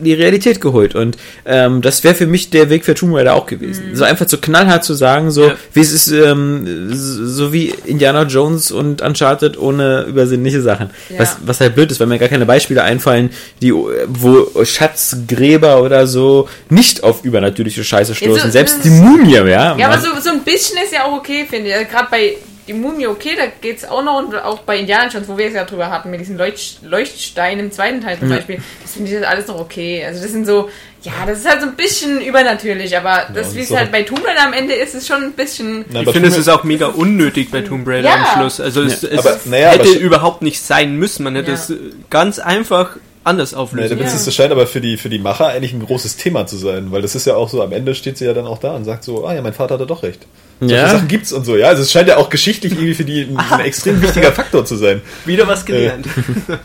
die 0.00 0.14
Realität 0.14 0.60
geholt. 0.60 0.94
Und 0.96 1.16
ähm, 1.46 1.80
das 1.80 2.02
wäre 2.02 2.14
für 2.16 2.26
mich 2.26 2.50
der 2.50 2.70
Weg 2.70 2.84
für 2.84 2.94
Tomb 2.94 3.14
Raider 3.14 3.34
auch 3.34 3.46
gewesen. 3.46 3.90
So 3.94 4.02
einfach 4.02 4.28
so 4.28 4.36
knallhart 4.38 4.82
zu 4.82 4.94
sagen, 4.94 5.30
so 5.30 5.46
Ja. 5.48 5.54
wie 5.74 5.80
es 5.80 5.92
ist, 5.92 6.10
ähm, 6.10 6.88
so 6.92 7.52
wie 7.52 7.72
Indiana 7.84 8.24
Jones 8.24 8.72
und 8.72 9.00
Uncharted 9.00 9.56
ohne 9.58 10.02
übersinnliche 10.08 10.60
Sachen. 10.60 10.90
Ja. 11.08 11.20
Was, 11.20 11.36
was 11.44 11.60
halt 11.60 11.76
blöd 11.76 11.92
ist, 11.92 12.00
weil 12.00 12.08
mir 12.08 12.18
gar 12.18 12.28
keine 12.28 12.46
Beispiele 12.46 12.82
einfallen, 12.82 13.30
die, 13.60 13.72
wo 13.72 14.64
Schatzgräber 14.64 15.82
oder 15.82 16.06
so 16.06 16.48
nicht 16.68 17.04
auf 17.04 17.24
übernatürliche 17.24 17.84
Scheiße 17.84 18.14
stoßen. 18.14 18.44
so- 18.46 18.50
Selbst 18.50 18.84
die 18.84 18.90
Mumie, 18.90 19.34
ja. 19.34 19.76
Ja, 19.76 19.88
aber 19.88 20.00
so, 20.00 20.08
so 20.20 20.30
ein 20.30 20.42
bisschen 20.42 20.78
ist 20.84 20.92
ja 20.92 21.04
auch 21.04 21.12
okay, 21.18 21.46
finde 21.48 21.68
ich. 21.68 21.74
Also 21.74 21.86
Gerade 21.90 22.08
bei 22.10 22.34
die 22.68 22.74
Mumie 22.74 23.06
okay, 23.08 23.30
da 23.36 23.44
geht's 23.60 23.84
auch 23.84 24.02
noch 24.04 24.18
und 24.18 24.34
auch 24.36 24.60
bei 24.60 24.78
Indiana 24.78 25.08
Jones, 25.08 25.26
wo 25.28 25.36
wir 25.36 25.46
es 25.46 25.54
ja 25.54 25.64
drüber 25.64 25.90
hatten, 25.90 26.10
mit 26.10 26.20
diesen 26.20 26.38
Leucht 26.38 26.78
Leuchtsteinen 26.82 27.66
im 27.66 27.72
zweiten 27.72 28.00
Teil 28.00 28.18
zum 28.18 28.28
Beispiel, 28.28 28.60
das 28.82 28.92
finde 28.92 29.10
ich 29.10 29.18
das 29.18 29.26
alles 29.28 29.46
noch 29.48 29.58
okay. 29.60 30.04
Also 30.06 30.22
das 30.22 30.30
sind 30.30 30.46
so, 30.46 30.70
ja, 31.02 31.12
das 31.26 31.38
ist 31.40 31.48
halt 31.48 31.60
so 31.60 31.66
ein 31.66 31.74
bisschen 31.74 32.20
übernatürlich, 32.20 32.96
aber 32.96 33.26
das, 33.34 33.48
das 33.48 33.54
wie 33.54 33.58
ist 33.58 33.64
es 33.64 33.70
doch- 33.70 33.78
halt 33.78 33.90
bei 33.90 34.02
Tomb 34.02 34.24
Raider 34.24 34.46
am 34.46 34.52
Ende 34.52 34.74
ist, 34.74 34.94
ist 34.94 35.08
schon 35.08 35.22
ein 35.24 35.32
bisschen. 35.32 35.84
Na, 35.90 36.02
Ich 36.02 36.10
finde, 36.10 36.28
es 36.28 36.36
ist 36.38 36.48
auch 36.48 36.62
mega 36.62 36.86
unnötig 36.86 37.50
bei 37.50 37.62
Tomb 37.62 37.86
Raider 37.88 38.08
Ja. 38.08 38.14
am 38.32 38.38
Schluss. 38.40 38.60
Also 38.60 38.82
es, 38.82 39.02
es 39.02 39.18
aber, 39.26 39.40
naja, 39.46 39.70
hätte 39.70 39.88
überhaupt 39.98 40.42
nicht 40.42 40.60
sein 40.60 40.94
müssen. 40.96 41.24
Man 41.24 41.34
hätte 41.34 41.50
Ja. 41.50 41.54
es 41.56 41.72
ganz 42.10 42.38
einfach 42.38 42.96
anders 43.24 43.54
auflösen 43.54 43.90
der 43.90 43.98
Witz 44.06 44.12
Ja. 44.18 44.24
das 44.24 44.34
scheint 44.34 44.52
aber 44.52 44.66
für 44.66 44.80
die, 44.80 44.96
für 44.96 45.08
die 45.08 45.18
Macher 45.18 45.48
eigentlich 45.48 45.72
ein 45.72 45.84
großes 45.84 46.16
Thema 46.16 46.46
zu 46.46 46.56
sein, 46.56 46.90
weil 46.92 47.02
das 47.02 47.14
ist 47.16 47.26
ja 47.26 47.34
auch 47.36 47.48
so, 47.48 47.62
am 47.62 47.72
Ende 47.72 47.94
steht 47.94 48.18
sie 48.18 48.24
ja 48.24 48.34
dann 48.34 48.46
auch 48.46 48.58
da 48.58 48.74
und 48.74 48.84
sagt 48.84 49.04
so, 49.04 49.26
ah 49.26 49.34
ja, 49.34 49.42
mein 49.42 49.52
Vater 49.52 49.74
hatte 49.74 49.86
doch 49.86 50.02
recht. 50.02 50.26
Solche 50.68 50.74
Ja. 50.82 50.88
Sachen 50.90 51.08
gibt's 51.08 51.32
und 51.32 51.44
so, 51.44 51.56
ja. 51.56 51.68
Also 51.68 51.82
es 51.82 51.90
scheint 51.92 52.08
ja 52.08 52.16
auch 52.16 52.30
geschichtlich 52.30 52.72
irgendwie 52.72 52.94
für 52.94 53.04
die 53.04 53.22
ein, 53.22 53.36
ein 53.36 53.60
extrem 53.60 54.00
wichtiger 54.02 54.32
Faktor 54.32 54.64
zu 54.64 54.76
sein. 54.76 55.00
Wieder 55.26 55.46
was 55.48 55.64
gelernt. 55.64 56.06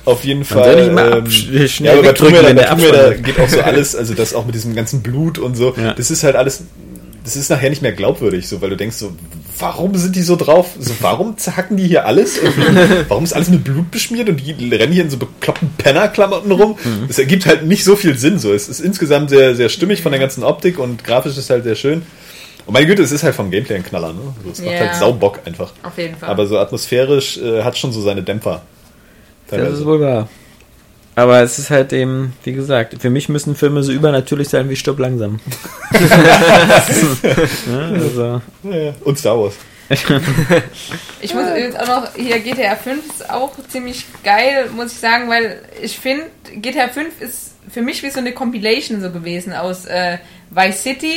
Auf 0.05 0.23
jeden 0.23 0.43
soll 0.43 0.63
Fall. 0.63 1.23
ähm, 1.25 1.67
ja, 1.79 1.93
aber 1.93 2.01
bei 2.03 2.39
Raider 2.39 2.71
Abspann- 2.71 3.23
geht 3.23 3.39
auch 3.39 3.49
so 3.49 3.61
alles, 3.61 3.95
also 3.95 4.13
das 4.13 4.33
auch 4.33 4.45
mit 4.45 4.55
diesem 4.55 4.75
ganzen 4.75 5.01
Blut 5.01 5.39
und 5.39 5.55
so, 5.55 5.73
Ja. 5.77 5.93
das 5.93 6.11
ist 6.11 6.23
halt 6.23 6.35
alles, 6.35 6.63
das 7.23 7.35
ist 7.35 7.49
nachher 7.49 7.69
nicht 7.69 7.81
mehr 7.81 7.91
glaubwürdig, 7.91 8.47
so, 8.47 8.61
weil 8.61 8.69
du 8.69 8.77
denkst 8.77 8.97
so, 8.97 9.11
warum 9.59 9.95
sind 9.95 10.15
die 10.15 10.21
so 10.21 10.35
drauf? 10.35 10.67
So, 10.79 10.93
warum 11.01 11.37
zerhacken 11.37 11.75
die 11.77 11.87
hier 11.87 12.05
alles? 12.05 12.37
Und 12.37 12.53
warum 13.09 13.23
ist 13.23 13.33
alles 13.33 13.49
mit 13.49 13.63
Blut 13.63 13.89
beschmiert 13.91 14.29
und 14.29 14.37
die 14.37 14.53
rennen 14.75 14.93
hier 14.93 15.03
in 15.03 15.09
so 15.09 15.17
bekloppten 15.17 15.71
Pennerklamotten 15.77 16.51
rum? 16.51 16.77
Mhm. 16.83 17.07
Das 17.07 17.17
ergibt 17.17 17.45
halt 17.47 17.65
nicht 17.65 17.83
so 17.83 17.95
viel 17.95 18.17
Sinn, 18.17 18.37
so. 18.37 18.53
Es 18.53 18.69
ist 18.69 18.79
insgesamt 18.79 19.31
sehr, 19.31 19.55
sehr 19.55 19.69
stimmig 19.69 20.03
von 20.03 20.11
der 20.11 20.21
ganzen 20.21 20.43
Optik 20.43 20.77
und 20.77 21.03
grafisch 21.03 21.37
ist 21.37 21.49
halt 21.49 21.63
sehr 21.63 21.75
schön. 21.75 22.03
Und 22.67 22.73
meine 22.73 22.85
Güte, 22.85 23.01
es 23.01 23.11
ist 23.11 23.23
halt 23.23 23.33
vom 23.33 23.49
Gameplay 23.49 23.77
ein 23.77 23.83
Knaller, 23.83 24.13
ne? 24.13 24.19
So, 24.43 24.51
es 24.51 24.61
macht 24.61 24.73
Ja. 24.73 24.79
halt 24.81 24.95
Saubock 24.95 25.39
einfach. 25.45 25.71
Auf 25.83 25.97
jeden 25.97 26.15
Fall. 26.17 26.29
Aber 26.29 26.45
so 26.45 26.59
atmosphärisch 26.59 27.37
äh, 27.37 27.63
hat 27.63 27.77
schon 27.77 27.91
so 27.93 28.01
seine 28.01 28.21
Dämpfer. 28.23 28.61
Das 29.47 29.57
Teilweise. 29.57 29.77
ist 29.77 29.85
wohl 29.85 30.01
wahr. 30.01 30.27
Aber 31.15 31.41
es 31.41 31.57
ist 31.57 31.69
halt 31.71 31.93
eben, 31.93 32.33
wie 32.43 32.53
gesagt, 32.53 32.97
für 32.99 33.09
mich 33.09 33.27
müssen 33.29 33.55
Filme 33.55 33.81
so 33.81 33.91
übernatürlich 33.91 34.49
sein 34.49 34.69
wie 34.69 34.75
Stopp 34.75 34.99
langsam. 34.99 35.39
ja, 37.71 37.79
also. 37.93 38.41
Ja, 38.63 38.75
ja. 38.77 38.93
Und 39.03 39.17
Star 39.17 39.39
Wars. 39.39 39.55
Ich 41.21 41.33
muss 41.33 41.43
jetzt 41.57 41.79
auch 41.79 41.87
noch, 41.87 42.13
hier 42.13 42.39
GTA 42.39 42.75
5 42.75 43.05
ist 43.07 43.29
auch 43.29 43.51
ziemlich 43.69 44.05
geil, 44.23 44.69
muss 44.75 44.91
ich 44.91 44.99
sagen, 44.99 45.29
weil 45.29 45.61
ich 45.81 45.97
finde, 45.97 46.25
GTA 46.55 46.89
5 46.89 47.21
ist 47.21 47.55
für 47.71 47.81
mich 47.81 48.03
wie 48.03 48.09
so 48.09 48.19
eine 48.19 48.33
Compilation 48.33 49.01
so 49.01 49.09
gewesen 49.11 49.53
aus 49.53 49.85
äh, 49.85 50.17
Vice 50.51 50.83
City, 50.83 51.15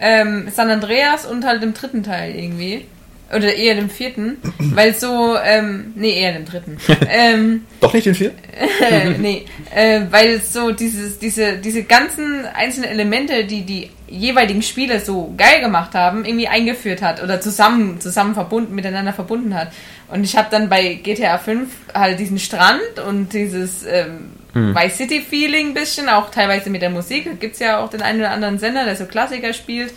ähm, 0.00 0.48
San 0.54 0.70
Andreas 0.70 1.26
und 1.26 1.44
halt 1.44 1.62
dem 1.62 1.74
dritten 1.74 2.02
Teil 2.02 2.34
irgendwie. 2.34 2.86
Oder 3.30 3.54
eher 3.54 3.74
dem 3.74 3.90
vierten, 3.90 4.38
weil 4.58 4.94
so, 4.94 5.36
ähm, 5.44 5.92
nee, 5.96 6.18
eher 6.18 6.32
dem 6.32 6.46
dritten. 6.46 6.78
ähm, 7.10 7.66
Doch 7.80 7.92
nicht 7.92 8.06
den 8.06 8.14
vier? 8.14 8.32
äh, 8.90 9.10
nee, 9.18 9.44
äh, 9.74 10.00
weil 10.10 10.40
so 10.40 10.70
dieses, 10.72 11.18
diese, 11.18 11.58
diese 11.58 11.82
ganzen 11.82 12.46
einzelnen 12.46 12.88
Elemente, 12.88 13.44
die 13.44 13.62
die 13.62 13.90
jeweiligen 14.08 14.62
Spieler 14.62 15.00
so 15.00 15.34
geil 15.36 15.60
gemacht 15.60 15.94
haben, 15.94 16.24
irgendwie 16.24 16.48
eingeführt 16.48 17.02
hat 17.02 17.22
oder 17.22 17.42
zusammen, 17.42 18.00
zusammen 18.00 18.32
verbunden, 18.32 18.74
miteinander 18.74 19.12
verbunden 19.12 19.54
hat. 19.54 19.72
Und 20.10 20.24
ich 20.24 20.34
habe 20.36 20.48
dann 20.50 20.70
bei 20.70 20.94
GTA 20.94 21.36
5 21.36 21.68
halt 21.92 22.18
diesen 22.18 22.38
Strand 22.38 22.98
und 23.06 23.34
dieses 23.34 23.84
ähm, 23.84 24.30
Vice 24.54 24.96
City 24.96 25.20
Feeling 25.20 25.74
bisschen, 25.74 26.08
auch 26.08 26.30
teilweise 26.30 26.70
mit 26.70 26.82
der 26.82 26.90
Musik. 26.90 27.24
Da 27.26 27.32
gibt's 27.32 27.58
ja 27.60 27.78
auch 27.78 27.90
den 27.90 28.02
einen 28.02 28.20
oder 28.20 28.30
anderen 28.30 28.58
Sender, 28.58 28.84
der 28.84 28.96
so 28.96 29.04
Klassiker 29.04 29.52
spielt. 29.52 29.92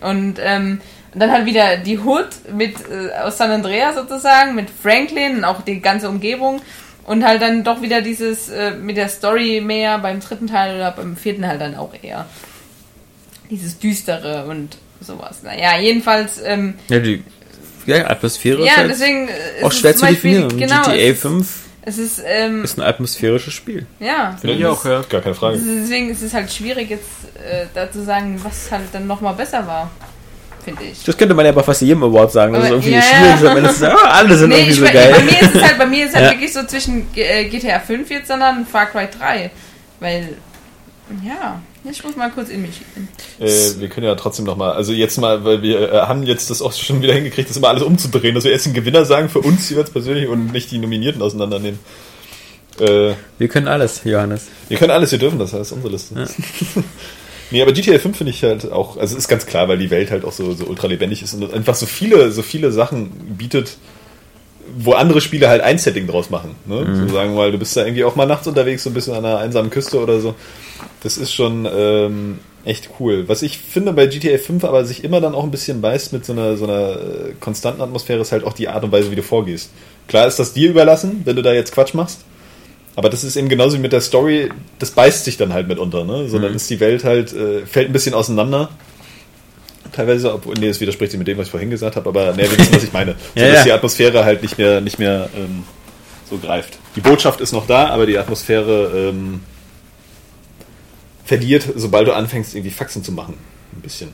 Und 0.00 0.38
ähm, 0.40 0.80
dann 1.14 1.32
halt 1.32 1.46
wieder 1.46 1.78
die 1.78 1.98
Hood 1.98 2.28
mit 2.54 2.76
äh, 2.90 3.16
aus 3.18 3.38
San 3.38 3.50
Andreas 3.50 3.96
sozusagen, 3.96 4.54
mit 4.54 4.68
Franklin 4.70 5.38
und 5.38 5.44
auch 5.44 5.62
die 5.62 5.80
ganze 5.80 6.08
Umgebung. 6.08 6.60
Und 7.04 7.24
halt 7.24 7.40
dann 7.40 7.64
doch 7.64 7.80
wieder 7.80 8.02
dieses 8.02 8.50
äh, 8.50 8.72
mit 8.72 8.96
der 8.98 9.08
Story 9.08 9.62
mehr 9.64 9.98
beim 9.98 10.20
dritten 10.20 10.46
Teil 10.46 10.76
oder 10.76 10.90
beim 10.92 11.16
vierten 11.16 11.46
halt 11.46 11.60
dann 11.60 11.74
auch 11.74 11.92
eher. 12.02 12.26
Dieses 13.50 13.78
Düstere 13.78 14.44
und 14.44 14.76
sowas. 15.00 15.42
Naja, 15.42 15.78
jedenfalls, 15.80 16.40
ähm, 16.44 16.74
Ja, 16.88 16.98
die 16.98 17.22
ja, 17.86 18.06
Atmosphäre 18.10 18.58
ist 18.60 18.66
ja, 18.66 18.76
halt 18.76 18.90
deswegen 18.90 19.28
äh, 19.28 19.32
ist 19.58 19.64
auch 19.64 19.72
es 19.72 19.78
schwer 19.78 19.96
zu 19.96 20.02
Beispiel- 20.02 20.42
definieren. 20.42 20.58
Genau, 20.58 20.82
GTA 20.82 20.92
es, 20.96 21.20
5 21.20 21.48
Es 21.88 21.96
ist, 21.96 22.22
ähm, 22.26 22.64
Ist 22.64 22.78
ein 22.78 22.82
atmosphärisches 22.84 23.54
Spiel. 23.54 23.86
ja. 23.98 24.36
Finde 24.38 24.56
ich 24.56 24.66
auch, 24.66 24.84
ja. 24.84 25.02
Gar 25.08 25.22
keine 25.22 25.34
Frage. 25.34 25.58
Deswegen 25.58 26.10
ist 26.10 26.20
es 26.22 26.34
halt 26.34 26.52
schwierig, 26.52 26.90
jetzt 26.90 27.06
äh, 27.36 27.64
da 27.74 27.90
zu 27.90 28.04
sagen, 28.04 28.38
was 28.44 28.70
halt 28.70 28.82
dann 28.92 29.06
nochmal 29.06 29.32
besser 29.32 29.66
war. 29.66 29.90
Finde 30.64 30.82
ich. 30.84 31.02
Das 31.04 31.16
könnte 31.16 31.34
man 31.34 31.46
ja 31.46 31.52
bei 31.52 31.62
fast 31.62 31.80
jedem 31.80 32.02
Award 32.02 32.30
sagen. 32.30 32.52
Das 32.52 32.64
ist 32.64 32.70
irgendwie 32.70 32.90
ja, 32.90 33.00
schwierig, 33.00 33.40
ja. 33.42 33.54
wenn 33.54 33.64
das, 33.64 33.82
oh, 33.82 34.06
alle 34.06 34.36
sind 34.36 34.50
Nee, 34.50 34.56
irgendwie 34.56 34.72
ich, 34.72 34.78
so 34.80 34.84
bei, 34.84 34.92
geil. 34.92 35.12
bei 35.16 35.22
mir 35.22 35.40
ist 35.40 35.54
es 35.54 35.62
halt, 35.62 35.78
bei 35.78 35.86
mir 35.86 36.04
ist 36.06 36.14
halt 36.14 36.24
Ja. 36.26 36.30
wirklich 36.32 36.52
so 36.52 36.62
zwischen 36.64 37.06
äh, 37.16 37.44
GTA 37.44 37.80
5 37.80 38.10
jetzt, 38.10 38.28
sondern 38.28 38.66
Far 38.66 38.86
Cry 38.86 39.08
3. 39.18 39.50
Weil, 40.00 40.34
ja, 41.26 41.60
ich 41.90 42.02
muss 42.04 42.16
mal 42.16 42.30
kurz 42.30 42.48
in 42.48 42.62
mich 42.62 42.80
gehen. 42.94 43.08
Äh, 43.40 43.80
wir 43.80 43.88
können 43.88 44.06
ja 44.06 44.14
trotzdem 44.14 44.44
nochmal, 44.44 44.72
also 44.72 44.92
jetzt 44.92 45.18
mal, 45.18 45.44
weil 45.44 45.62
wir 45.62 45.92
äh, 45.92 45.96
haben 46.02 46.22
jetzt 46.24 46.50
das 46.50 46.60
auch 46.62 46.72
schon 46.72 47.02
wieder 47.02 47.14
hingekriegt, 47.14 47.48
das 47.48 47.56
immer 47.56 47.68
alles 47.68 47.82
umzudrehen, 47.82 48.34
dass 48.34 48.44
wir 48.44 48.50
jetzt 48.50 48.66
den 48.66 48.74
Gewinner 48.74 49.04
sagen 49.04 49.28
für 49.28 49.40
uns 49.40 49.68
jeweils 49.70 49.90
persönlich 49.90 50.28
und 50.28 50.52
nicht 50.52 50.70
die 50.70 50.78
Nominierten 50.78 51.22
auseinandernehmen. 51.22 51.78
Äh, 52.80 53.14
Wir 53.38 53.48
können 53.48 53.68
alles, 53.68 54.02
Johannes. 54.04 54.46
wir 54.68 54.78
können 54.78 54.90
alles, 54.92 55.10
wir 55.12 55.18
dürfen 55.18 55.38
das, 55.38 55.50
das 55.50 55.62
ist 55.68 55.72
unsere 55.72 55.92
Liste. 55.92 56.14
nee, 57.50 57.62
aber 57.62 57.72
GTA 57.72 57.98
5 57.98 58.16
finde 58.16 58.30
ich 58.30 58.42
halt 58.44 58.70
auch, 58.70 58.96
also 58.96 59.16
ist 59.16 59.28
ganz 59.28 59.46
klar, 59.46 59.68
weil 59.68 59.78
die 59.78 59.90
Welt 59.90 60.10
halt 60.10 60.24
auch 60.24 60.32
so, 60.32 60.54
so 60.54 60.66
ultra 60.66 60.86
lebendig 60.86 61.22
ist 61.22 61.34
und 61.34 61.52
einfach 61.52 61.74
so 61.74 61.86
viele, 61.86 62.30
so 62.30 62.42
viele 62.42 62.70
Sachen 62.70 63.10
bietet, 63.36 63.78
wo 64.76 64.92
andere 64.92 65.20
Spiele 65.20 65.48
halt 65.48 65.62
ein 65.62 65.78
Setting 65.78 66.06
draus 66.06 66.30
machen. 66.30 66.54
Ne? 66.66 66.84
So 67.08 67.14
sagen 67.14 67.30
wir 67.30 67.36
mal, 67.36 67.52
du 67.52 67.58
bist 67.58 67.76
da 67.76 67.84
irgendwie 67.84 68.04
auch 68.04 68.16
mal 68.16 68.26
nachts 68.26 68.46
unterwegs, 68.46 68.84
so 68.84 68.90
ein 68.90 68.94
bisschen 68.94 69.14
an 69.14 69.24
einer 69.24 69.38
einsamen 69.38 69.70
Küste 69.70 69.98
oder 70.00 70.20
so. 70.20 70.34
Das 71.02 71.16
ist 71.16 71.32
schon 71.32 71.68
ähm, 71.70 72.38
echt 72.64 72.90
cool. 73.00 73.28
Was 73.28 73.42
ich 73.42 73.58
finde 73.58 73.92
bei 73.92 74.06
GTA 74.06 74.38
5 74.38 74.64
aber 74.64 74.84
sich 74.84 75.04
immer 75.04 75.20
dann 75.20 75.34
auch 75.34 75.44
ein 75.44 75.50
bisschen 75.50 75.80
beißt 75.80 76.12
mit 76.12 76.24
so 76.24 76.32
einer, 76.32 76.56
so 76.56 76.64
einer 76.64 76.90
äh, 76.90 77.32
konstanten 77.40 77.80
Atmosphäre, 77.80 78.20
ist 78.20 78.32
halt 78.32 78.44
auch 78.44 78.52
die 78.52 78.68
Art 78.68 78.84
und 78.84 78.92
Weise, 78.92 79.10
wie 79.10 79.16
du 79.16 79.22
vorgehst. 79.22 79.70
Klar 80.06 80.26
ist 80.26 80.38
das 80.38 80.52
dir 80.52 80.70
überlassen, 80.70 81.22
wenn 81.24 81.36
du 81.36 81.42
da 81.42 81.52
jetzt 81.52 81.72
Quatsch 81.72 81.94
machst. 81.94 82.20
Aber 82.96 83.10
das 83.10 83.22
ist 83.22 83.36
eben 83.36 83.48
genauso 83.48 83.76
wie 83.76 83.80
mit 83.80 83.92
der 83.92 84.00
Story, 84.00 84.50
das 84.80 84.90
beißt 84.90 85.24
sich 85.24 85.36
dann 85.36 85.52
halt 85.52 85.68
mitunter, 85.68 86.04
ne? 86.04 86.28
Sondern 86.28 86.52
ist 86.54 86.68
die 86.68 86.80
Welt 86.80 87.04
halt, 87.04 87.32
äh, 87.32 87.64
fällt 87.64 87.88
ein 87.88 87.92
bisschen 87.92 88.12
auseinander. 88.12 88.70
Teilweise, 89.92 90.34
obwohl, 90.34 90.54
nee, 90.58 90.66
das 90.66 90.80
widerspricht 90.80 91.12
sich 91.12 91.18
mit 91.18 91.28
dem, 91.28 91.38
was 91.38 91.46
ich 91.46 91.50
vorhin 91.52 91.70
gesagt 91.70 91.94
habe, 91.94 92.08
aber 92.08 92.32
nee, 92.32 92.42
wir 92.42 92.58
wissen, 92.58 92.74
was 92.74 92.82
ich 92.82 92.92
meine. 92.92 93.14
So, 93.34 93.40
Ja, 93.40 93.48
dass 93.48 93.58
ja. 93.58 93.64
die 93.64 93.72
Atmosphäre 93.72 94.24
halt 94.24 94.42
nicht 94.42 94.58
mehr, 94.58 94.80
nicht 94.80 94.98
mehr 94.98 95.28
ähm, 95.36 95.62
so 96.28 96.38
greift. 96.38 96.78
Die 96.96 97.00
Botschaft 97.00 97.40
ist 97.40 97.52
noch 97.52 97.66
da, 97.66 97.86
aber 97.88 98.04
die 98.04 98.18
Atmosphäre 98.18 99.10
ähm, 99.10 99.40
verliert, 101.28 101.68
sobald 101.76 102.08
du 102.08 102.14
anfängst, 102.14 102.54
irgendwie 102.54 102.70
Faxen 102.70 103.04
zu 103.04 103.12
machen. 103.12 103.34
Ein 103.74 103.82
bisschen. 103.82 104.08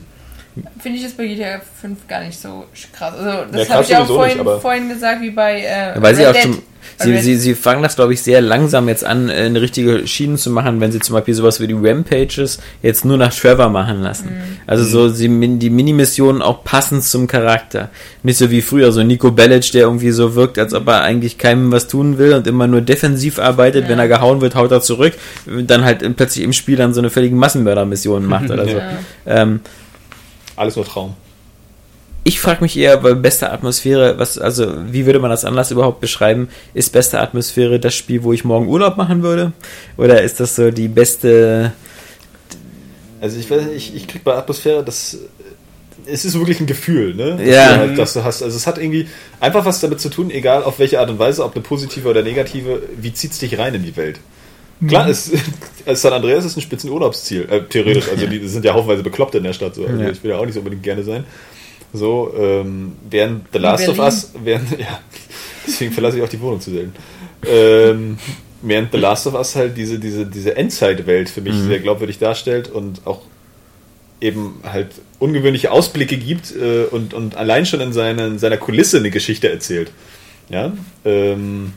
Finde 0.79 0.97
ich 0.97 1.03
das 1.03 1.13
bei 1.13 1.27
GTA 1.27 1.59
5 1.81 2.07
gar 2.07 2.23
nicht 2.23 2.39
so 2.39 2.65
krass. 2.93 3.13
Also, 3.17 3.29
Ja, 3.29 3.45
das 3.51 3.67
krass 3.67 3.75
habe 3.75 3.83
ich 3.83 3.95
auch 3.95 4.07
sowieso 4.07 4.15
vorhin, 4.15 4.37
nicht, 4.37 4.61
vorhin 4.61 4.89
gesagt, 4.89 5.21
wie 5.21 5.29
bei 5.31 5.61
äh, 5.61 6.01
Weil 6.01 6.15
sie 6.15 6.27
auch 6.27 6.35
schon, 6.35 6.61
sie, 6.97 7.17
sie, 7.17 7.35
sie 7.35 7.55
fangen 7.55 7.83
das, 7.83 7.97
glaube 7.97 8.13
ich, 8.13 8.21
sehr 8.21 8.39
langsam 8.39 8.87
jetzt 8.87 9.03
an, 9.03 9.27
äh, 9.27 9.33
eine 9.33 9.59
richtige 9.59 10.07
Schienen 10.07 10.37
zu 10.37 10.49
machen, 10.51 10.79
wenn 10.79 10.93
sie 10.93 10.99
zum 10.99 11.13
Beispiel 11.13 11.33
sowas 11.33 11.59
wie 11.59 11.67
die 11.67 11.73
Rampages 11.73 12.59
jetzt 12.81 13.03
nur 13.03 13.17
nach 13.17 13.33
Trevor 13.33 13.67
machen 13.67 14.01
lassen. 14.01 14.27
Mhm. 14.27 14.57
Also 14.65 14.85
so 14.85 15.09
sie, 15.09 15.27
die 15.57 15.69
Minimissionen 15.69 16.41
auch 16.41 16.63
passend 16.63 17.03
zum 17.03 17.27
Charakter. 17.27 17.89
Nicht 18.23 18.37
so 18.37 18.49
wie 18.49 18.61
früher, 18.61 18.93
so 18.93 19.03
Nico 19.03 19.31
Bellic, 19.31 19.71
der 19.73 19.83
irgendwie 19.83 20.11
so 20.11 20.35
wirkt, 20.35 20.57
als 20.57 20.73
ob 20.73 20.87
er 20.87 21.01
eigentlich 21.01 21.37
keinem 21.37 21.71
was 21.73 21.89
tun 21.89 22.17
will 22.17 22.33
und 22.33 22.47
immer 22.47 22.67
nur 22.67 22.79
defensiv 22.79 23.39
arbeitet. 23.39 23.83
Ja. 23.83 23.89
Wenn 23.89 23.99
er 23.99 24.07
gehauen 24.07 24.39
wird, 24.39 24.55
haut 24.55 24.71
er 24.71 24.81
zurück. 24.81 25.13
Dann 25.45 25.83
halt 25.83 26.15
plötzlich 26.15 26.45
im 26.45 26.53
Spiel 26.53 26.77
dann 26.77 26.93
so 26.93 27.01
eine 27.01 27.09
völlige 27.09 27.35
Massenmördermission 27.35 28.25
macht 28.25 28.49
oder 28.49 28.65
so. 28.65 28.77
Ja. 28.77 28.91
Ähm, 29.25 29.59
Alles 30.55 30.75
nur 30.75 30.85
Traum. 30.85 31.15
ich 32.23 32.39
frage 32.39 32.61
mich 32.61 32.75
eher 32.77 32.97
bei 32.97 33.13
bester 33.13 33.53
Atmosphäre, 33.53 34.17
was, 34.17 34.37
also, 34.37 34.73
wie 34.91 35.05
würde 35.05 35.19
man 35.19 35.29
das 35.29 35.45
anders 35.45 35.71
überhaupt 35.71 36.01
beschreiben? 36.01 36.49
Ist 36.73 36.91
beste 36.91 37.19
Atmosphäre 37.19 37.79
das 37.79 37.93
Spiel, 37.93 38.23
wo 38.23 38.33
ich 38.33 38.43
morgen 38.43 38.67
Urlaub 38.67 38.97
machen 38.97 39.21
würde? 39.21 39.51
Oder 39.97 40.23
ist 40.23 40.39
das 40.39 40.55
so 40.55 40.71
die 40.71 40.87
beste, 40.87 41.73
Also 43.21 43.39
ich 43.39 43.49
weiß 43.49 43.65
nicht, 43.65 43.75
ich, 43.75 43.95
ich 43.95 44.07
krieg 44.07 44.23
bei 44.23 44.35
Atmosphäre 44.35 44.83
das. 44.83 45.17
Es 46.05 46.25
ist 46.25 46.37
wirklich 46.37 46.59
ein 46.59 46.67
Gefühl, 46.67 47.15
ne? 47.15 47.37
Das 47.37 47.47
Ja. 47.47 47.73
Du 47.73 47.79
halt, 47.79 47.97
dass 47.97 48.13
du 48.13 48.23
hast. 48.23 48.43
Also 48.43 48.55
es 48.55 48.67
hat 48.67 48.77
irgendwie 48.77 49.07
einfach 49.39 49.65
was 49.65 49.79
damit 49.79 49.99
zu 49.99 50.09
tun, 50.09 50.29
egal 50.29 50.63
auf 50.63 50.77
welche 50.77 50.99
Art 50.99 51.09
und 51.09 51.17
Weise, 51.17 51.43
ob 51.43 51.55
eine 51.55 51.63
positive 51.63 52.07
oder 52.07 52.21
negative, 52.21 52.83
wie 52.97 53.13
zieht's 53.13 53.39
dich 53.39 53.57
rein 53.57 53.73
in 53.73 53.83
die 53.83 53.95
Welt? 53.95 54.19
Klar, 54.87 55.07
es, 55.09 55.31
es 55.85 56.01
San 56.01 56.13
Andreas 56.13 56.45
ist 56.45 56.57
ein 56.57 56.61
Spitzenurlaubsziel, 56.61 57.47
äh, 57.49 57.61
theoretisch. 57.63 58.09
Also 58.09 58.27
die 58.27 58.45
sind 58.47 58.65
ja 58.65 58.73
haufenweise 58.73 59.03
bekloppt 59.03 59.35
in 59.35 59.43
der 59.43 59.53
Stadt. 59.53 59.75
So. 59.75 59.85
Also 59.85 60.01
Ja. 60.01 60.09
ich 60.09 60.23
will 60.23 60.31
ja 60.31 60.37
auch 60.37 60.45
nicht 60.45 60.53
so 60.53 60.59
unbedingt 60.59 60.83
gerne 60.83 61.03
sein. 61.03 61.23
So, 61.93 62.33
ähm, 62.37 62.93
während 63.09 63.45
The 63.53 63.59
Last 63.59 63.87
of. 63.87 63.99
Us, 63.99 64.33
während, 64.43 64.71
ja, 64.79 64.99
deswegen 65.65 65.93
verlasse 65.93 66.17
ich 66.17 66.23
auch 66.23 66.29
die 66.29 66.41
Wohnung 66.41 66.59
zu 66.59 66.71
selten. 66.71 66.93
Ähm, 67.47 68.17
während 68.61 68.91
The 68.91 68.97
Last 68.97 69.27
of 69.27 69.33
Us 69.35 69.55
halt 69.55 69.77
diese, 69.77 69.97
diese, 69.99 70.25
diese 70.25 70.57
Endzeit-Welt 70.57 71.29
für 71.29 71.41
mich 71.41 71.55
sehr 71.55 71.79
glaubwürdig 71.79 72.19
darstellt 72.19 72.69
und 72.69 73.01
auch 73.05 73.21
eben 74.19 74.59
halt 74.63 74.89
ungewöhnliche 75.19 75.71
Ausblicke 75.71 76.17
gibt 76.17 76.53
äh, 76.55 76.85
und, 76.91 77.13
und 77.13 77.35
allein 77.35 77.65
schon 77.65 77.79
in, 77.79 77.93
seine, 77.93 78.27
in 78.27 78.39
seiner 78.39 78.57
Kulisse 78.57 78.97
eine 78.97 79.11
Geschichte 79.11 79.49
erzählt. 79.49 79.91
Ja, 80.49 80.73
ähm, 81.05 81.73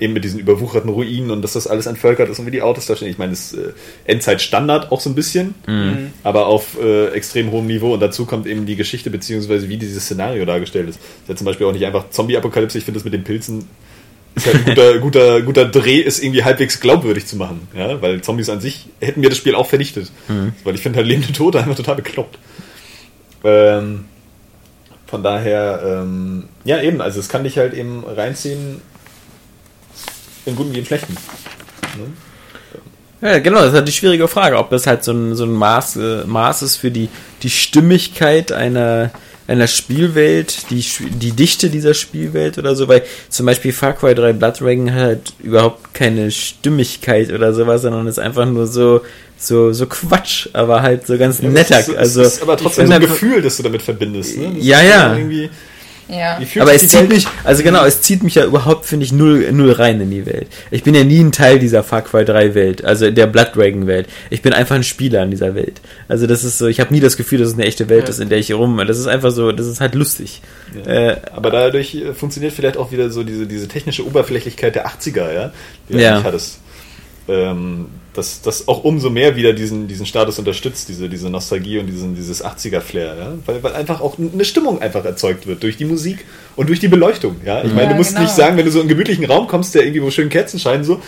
eben 0.00 0.12
mit 0.12 0.24
diesen 0.24 0.40
überwucherten 0.40 0.90
Ruinen 0.90 1.30
und 1.30 1.42
dass 1.42 1.52
das 1.52 1.66
alles 1.66 1.86
entvölkert 1.86 2.28
ist 2.28 2.38
und 2.38 2.46
wie 2.46 2.50
die 2.50 2.62
Autos 2.62 2.86
da 2.86 2.96
stehen. 2.96 3.08
Ich 3.08 3.18
meine, 3.18 3.30
das 3.30 3.52
ist 3.52 3.58
äh, 3.58 3.72
Endzeit-Standard 4.06 4.90
auch 4.90 5.00
so 5.00 5.10
ein 5.10 5.14
bisschen, 5.14 5.54
aber 6.22 6.46
auf 6.46 6.78
äh, 6.82 7.08
extrem 7.08 7.50
hohem 7.50 7.66
Niveau 7.66 7.94
und 7.94 8.00
dazu 8.00 8.26
kommt 8.26 8.46
eben 8.46 8.66
die 8.66 8.76
Geschichte 8.76 9.10
beziehungsweise 9.10 9.68
wie 9.68 9.76
dieses 9.76 10.04
Szenario 10.04 10.44
dargestellt 10.44 10.88
ist. 10.88 10.98
Das 10.98 11.22
ist 11.22 11.28
ja 11.28 11.36
zum 11.36 11.44
Beispiel 11.46 11.66
auch 11.66 11.72
nicht 11.72 11.86
einfach 11.86 12.10
Zombie-Apokalypse, 12.10 12.78
ich 12.78 12.84
finde 12.84 12.98
das 12.98 13.04
mit 13.04 13.14
den 13.14 13.24
Pilzen 13.24 13.68
ist 14.34 14.46
halt 14.46 14.56
ein 14.56 14.64
guter, 14.64 14.98
guter, 15.00 15.42
guter 15.42 15.64
Dreh, 15.66 16.00
ist 16.00 16.22
irgendwie 16.22 16.44
halbwegs 16.44 16.80
glaubwürdig 16.80 17.26
zu 17.26 17.36
machen. 17.36 17.68
Ja? 17.76 18.00
Weil 18.02 18.20
Zombies 18.20 18.48
an 18.48 18.60
sich 18.60 18.86
hätten 19.00 19.20
mir 19.20 19.28
das 19.28 19.38
Spiel 19.38 19.54
auch 19.54 19.66
vernichtet. 19.66 20.10
Weil 20.64 20.74
ich 20.74 20.80
finde 20.80 20.98
halt 20.98 21.06
lebende 21.06 21.32
Tote 21.32 21.58
einfach 21.58 21.76
total 21.76 21.96
bekloppt. 21.96 22.38
Ähm, 23.44 24.06
von 25.06 25.22
daher, 25.22 25.82
ähm, 25.84 26.44
ja 26.64 26.80
eben, 26.82 27.00
also 27.00 27.20
es 27.20 27.28
kann 27.28 27.44
dich 27.44 27.58
halt 27.58 27.74
eben 27.74 28.04
reinziehen, 28.04 28.80
im 30.46 30.56
Guten 30.56 30.74
wie 30.74 30.78
im 30.78 30.84
Schlechten. 30.84 31.16
ja, 33.20 33.38
genau, 33.38 33.60
das 33.60 33.68
ist 33.68 33.74
halt 33.74 33.88
die 33.88 33.92
schwierige 33.92 34.28
Frage, 34.28 34.58
ob 34.58 34.70
das 34.70 34.86
halt 34.86 35.04
so 35.04 35.12
ein, 35.12 35.34
so 35.34 35.44
ein 35.44 35.52
Maß, 35.52 35.96
äh, 35.96 36.24
Maß 36.26 36.62
ist 36.62 36.76
für 36.76 36.90
die, 36.90 37.08
die 37.42 37.50
Stimmigkeit 37.50 38.52
einer, 38.52 39.10
einer 39.46 39.66
Spielwelt, 39.66 40.70
die, 40.70 40.84
die 41.20 41.32
Dichte 41.32 41.70
dieser 41.70 41.94
Spielwelt 41.94 42.58
oder 42.58 42.74
so, 42.74 42.88
weil 42.88 43.02
zum 43.28 43.46
Beispiel 43.46 43.72
Far 43.72 43.92
Cry 43.94 44.14
3 44.14 44.32
Blood 44.32 44.60
Dragon 44.60 44.92
hat 44.92 45.00
halt 45.00 45.32
überhaupt 45.42 45.94
keine 45.94 46.30
Stimmigkeit 46.30 47.30
oder 47.30 47.52
sowas, 47.52 47.82
sondern 47.82 48.06
ist 48.06 48.18
einfach 48.18 48.46
nur 48.46 48.66
so, 48.66 49.02
so, 49.36 49.72
so 49.72 49.86
Quatsch, 49.86 50.48
aber 50.52 50.82
halt 50.82 51.06
so 51.06 51.18
ganz 51.18 51.40
netter. 51.42 51.78
Es 51.78 51.88
ist, 51.88 51.96
also, 51.96 52.22
es 52.22 52.34
ist 52.34 52.42
aber 52.42 52.56
trotzdem 52.56 52.90
ein 52.90 53.00
Gefühl, 53.00 53.42
das 53.42 53.56
du 53.56 53.62
damit 53.62 53.82
verbindest. 53.82 54.38
Ne? 54.38 54.52
Das 54.54 54.64
Ja, 54.64 54.82
ja. 54.82 55.16
Ja. 56.08 56.38
Aber 56.60 56.74
es 56.74 56.82
zieht 56.82 56.92
Welt- 57.00 57.08
mich, 57.08 57.26
also 57.44 57.62
genau, 57.62 57.84
es 57.84 58.02
zieht 58.02 58.22
mich 58.22 58.34
ja 58.34 58.44
überhaupt, 58.44 58.84
finde 58.84 59.06
ich, 59.06 59.12
null, 59.12 59.50
null 59.52 59.72
rein 59.72 60.00
in 60.00 60.10
die 60.10 60.26
Welt. 60.26 60.48
Ich 60.70 60.82
bin 60.82 60.94
ja 60.94 61.02
nie 61.02 61.20
ein 61.20 61.32
Teil 61.32 61.58
dieser 61.58 61.82
Far 61.82 62.02
Cry 62.02 62.24
3 62.24 62.54
Welt, 62.54 62.84
also 62.84 63.10
der 63.10 63.26
Blood 63.26 63.56
Dragon 63.56 63.86
Welt. 63.86 64.06
Ich 64.28 64.42
bin 64.42 64.52
einfach 64.52 64.74
ein 64.74 64.82
Spieler 64.84 65.22
in 65.22 65.30
dieser 65.30 65.54
Welt. 65.54 65.80
Also 66.08 66.26
das 66.26 66.44
ist 66.44 66.58
so, 66.58 66.66
ich 66.66 66.78
habe 66.80 66.92
nie 66.92 67.00
das 67.00 67.16
Gefühl, 67.16 67.38
dass 67.38 67.48
es 67.48 67.54
eine 67.54 67.64
echte 67.64 67.88
Welt 67.88 68.04
Ja. 68.04 68.10
ist, 68.10 68.20
in 68.20 68.28
der 68.28 68.38
ich 68.38 68.48
hier 68.48 68.56
rum. 68.56 68.80
Das 68.86 68.98
ist 68.98 69.06
einfach 69.06 69.30
so, 69.30 69.50
das 69.52 69.66
ist 69.66 69.80
halt 69.80 69.94
lustig. 69.94 70.42
Äh, 70.86 71.16
Aber 71.32 71.50
dadurch 71.50 71.94
äh, 71.94 72.12
funktioniert 72.12 72.52
vielleicht 72.52 72.76
auch 72.76 72.92
wieder 72.92 73.08
so 73.10 73.22
diese, 73.24 73.46
diese 73.46 73.68
technische 73.68 74.06
Oberflächlichkeit 74.06 74.74
der 74.74 74.86
80er, 74.86 75.32
ja, 75.32 75.52
die 75.88 75.98
Ja. 75.98 76.22
hattest. 76.22 76.58
Ähm, 77.26 77.86
dass 78.12 78.42
das 78.42 78.68
auch 78.68 78.84
umso 78.84 79.10
mehr 79.10 79.36
wieder 79.36 79.52
diesen, 79.52 79.88
diesen 79.88 80.06
Status 80.06 80.38
unterstützt, 80.38 80.88
diese, 80.88 81.08
diese 81.08 81.30
Nostalgie 81.30 81.78
und 81.78 81.86
diesen, 81.86 82.14
dieses 82.14 82.44
80er-Flair, 82.44 83.16
ja? 83.16 83.32
weil, 83.46 83.62
weil 83.62 83.74
einfach 83.74 84.00
auch 84.00 84.16
eine 84.18 84.44
Stimmung 84.44 84.80
einfach 84.80 85.04
erzeugt 85.04 85.46
wird 85.46 85.62
durch 85.62 85.76
die 85.76 85.84
Musik 85.84 86.24
und 86.54 86.68
durch 86.68 86.80
die 86.80 86.88
Beleuchtung. 86.88 87.36
Ja? 87.44 87.64
Ich 87.64 87.72
meine, 87.72 87.88
du 87.88 87.90
Ja, 87.92 87.96
musst 87.96 88.10
genau. 88.10 88.22
nicht 88.22 88.34
sagen, 88.34 88.56
wenn 88.56 88.64
du 88.64 88.70
so 88.70 88.78
in 88.78 88.82
einen 88.82 88.88
gemütlichen 88.90 89.24
Raum 89.24 89.48
kommst, 89.48 89.74
der 89.74 89.82
irgendwie 89.82 90.02
wo 90.02 90.10
schön 90.10 90.28
Kerzen 90.28 90.58
scheinen, 90.58 90.84
so, 90.84 91.00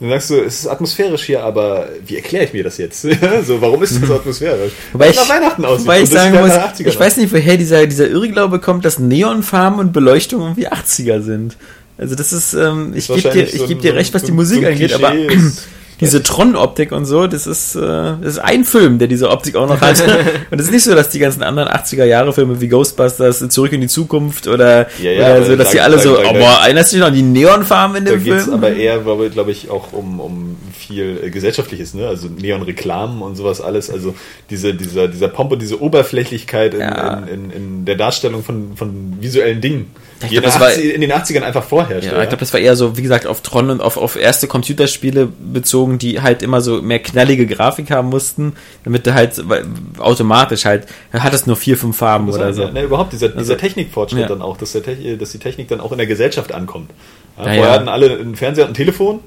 dann 0.00 0.08
sagst 0.08 0.30
du, 0.30 0.36
es 0.36 0.60
ist 0.60 0.66
atmosphärisch 0.66 1.24
hier, 1.24 1.44
aber 1.44 1.88
wie 2.06 2.16
erkläre 2.16 2.46
ich 2.46 2.54
mir 2.54 2.64
das 2.64 2.78
jetzt? 2.78 3.02
so, 3.44 3.60
warum 3.60 3.82
ist 3.82 4.00
das 4.00 4.08
so 4.08 4.14
atmosphärisch? 4.14 4.72
Weil 4.94 5.10
ich, 5.10 5.16
es 5.16 5.28
nach 5.28 5.34
Weihnachten 5.34 5.64
aussieht. 5.64 5.86
wobei 5.86 6.00
ich 6.00 6.08
das 6.08 6.22
sagen 6.22 6.40
muss, 6.40 6.48
nach 6.48 6.72
80ern 6.74 6.86
ich 6.86 6.98
weiß 6.98 7.16
nicht, 7.18 7.32
woher 7.32 7.56
dieser, 7.58 7.86
dieser 7.86 8.08
Irrglaube 8.08 8.60
kommt, 8.60 8.86
dass 8.86 8.98
Neonfarben 8.98 9.78
und 9.78 9.92
Beleuchtung 9.92 10.40
irgendwie 10.40 10.68
80er 10.68 11.20
sind. 11.20 11.56
Also 12.00 12.14
das 12.14 12.32
ist, 12.32 12.54
ähm, 12.54 12.92
ich 12.94 13.08
gebe 13.08 13.28
dir, 13.30 13.42
ich 13.44 13.58
so 13.58 13.66
geb 13.66 13.82
dir 13.82 13.94
recht, 13.94 14.14
was 14.14 14.22
so 14.22 14.26
die 14.28 14.32
Musik 14.32 14.62
so 14.62 14.68
angeht, 14.68 14.92
aber 14.94 15.12
diese 16.00 16.22
Tron-Optik 16.22 16.92
und 16.92 17.04
so, 17.04 17.26
das 17.26 17.46
ist, 17.46 17.74
äh, 17.74 17.80
das 17.80 18.32
ist 18.34 18.38
ein 18.38 18.64
Film, 18.64 18.98
der 18.98 19.06
diese 19.06 19.28
Optik 19.28 19.54
auch 19.56 19.68
noch 19.68 19.82
hat. 19.82 20.02
und 20.50 20.58
es 20.58 20.64
ist 20.68 20.72
nicht 20.72 20.84
so, 20.84 20.94
dass 20.94 21.10
die 21.10 21.18
ganzen 21.18 21.42
anderen 21.42 21.68
80er-Jahre-Filme 21.68 22.58
wie 22.58 22.68
Ghostbusters, 22.68 23.46
Zurück 23.50 23.72
in 23.72 23.82
die 23.82 23.86
Zukunft 23.86 24.48
oder, 24.48 24.88
Ja, 24.98 25.10
ja, 25.10 25.34
oder 25.36 25.44
so, 25.44 25.56
dass 25.56 25.66
da- 25.68 25.72
die 25.74 25.80
alle 25.82 25.96
da- 25.96 26.02
so, 26.02 26.16
da- 26.16 26.30
oh, 26.30 26.32
boah, 26.32 26.60
erinnerst 26.64 26.92
du 26.92 26.96
dich 26.96 27.00
noch 27.02 27.08
an 27.08 27.14
die 27.14 27.22
Neonfarben 27.22 27.96
in 27.96 28.04
Da 28.06 28.12
dem 28.12 28.24
geht 28.24 28.32
es 28.32 28.44
Film? 28.44 28.54
aber 28.54 28.72
eher, 28.74 28.98
glaube 29.00 29.28
glaub 29.28 29.48
ich, 29.48 29.68
auch 29.68 29.92
um, 29.92 30.20
um 30.20 30.56
viel 30.74 31.20
äh, 31.22 31.28
Gesellschaftliches, 31.28 31.92
ne? 31.92 32.08
Also 32.08 32.28
Neon-Reklamen 32.28 33.20
und 33.20 33.36
sowas 33.36 33.60
alles. 33.60 33.90
Also 33.90 34.14
diese, 34.48 34.72
dieser, 34.72 35.06
dieser 35.06 35.28
Pomp 35.28 35.52
und 35.52 35.60
diese 35.60 35.82
Oberflächlichkeit 35.82 36.72
in, 36.72 36.80
Ja. 36.80 37.18
in, 37.18 37.28
in, 37.28 37.50
in 37.50 37.84
der 37.84 37.96
Darstellung 37.96 38.42
von, 38.42 38.74
von 38.74 39.18
visuellen 39.20 39.60
Dingen, 39.60 39.90
Ich 40.22 40.30
glaub, 40.30 40.44
das 40.44 40.60
war- 40.60 40.68
80 40.68 40.94
in 40.94 41.00
den 41.00 41.12
80ern 41.12 41.42
einfach 41.42 41.64
vorherrschte. 41.64 42.12
Ja, 42.14 42.22
ich 42.22 42.28
glaube, 42.28 42.40
das 42.40 42.52
war 42.52 42.60
eher 42.60 42.76
so, 42.76 42.96
wie 42.96 43.02
gesagt, 43.02 43.26
auf 43.26 43.40
Tron 43.40 43.70
und 43.70 43.80
auf, 43.80 43.96
auf 43.96 44.16
erste 44.16 44.46
Computerspiele 44.48 45.26
bezogen, 45.26 45.98
die 45.98 46.20
halt 46.20 46.42
immer 46.42 46.60
so 46.60 46.82
mehr 46.82 46.98
knallige 46.98 47.46
Grafik 47.46 47.90
haben 47.90 48.08
mussten, 48.08 48.54
damit 48.84 49.06
du 49.06 49.14
halt 49.14 49.48
weil, 49.48 49.64
automatisch 49.98 50.64
halt, 50.66 50.86
hattest 51.12 51.46
nur 51.46 51.56
vier, 51.56 51.76
fünf 51.78 51.96
Farben 51.96 52.28
oder 52.28 52.46
heißt, 52.46 52.56
so. 52.56 52.62
ja, 52.64 52.70
ne, 52.70 52.82
überhaupt 52.82 53.12
dieser, 53.12 53.28
dieser 53.28 53.38
Also- 53.38 53.54
Technikfortschritt 53.56 54.20
Ja. 54.22 54.28
dann 54.28 54.42
auch, 54.42 54.56
dass, 54.56 54.72
der 54.72 54.82
Te 54.82 55.16
dass 55.16 55.30
die 55.32 55.38
Technik 55.38 55.68
dann 55.68 55.80
auch 55.80 55.92
in 55.92 55.98
der 55.98 56.06
Gesellschaft 56.06 56.52
ankommt. 56.52 56.90
Ja, 57.38 57.44
Ja, 57.44 57.54
vorher 57.54 57.64
ja. 57.66 57.72
hatten 57.72 57.88
alle 57.88 58.18
einen 58.18 58.36
Fernseher 58.36 58.64
und 58.64 58.72
ein 58.72 58.74
Telefon, 58.74 59.20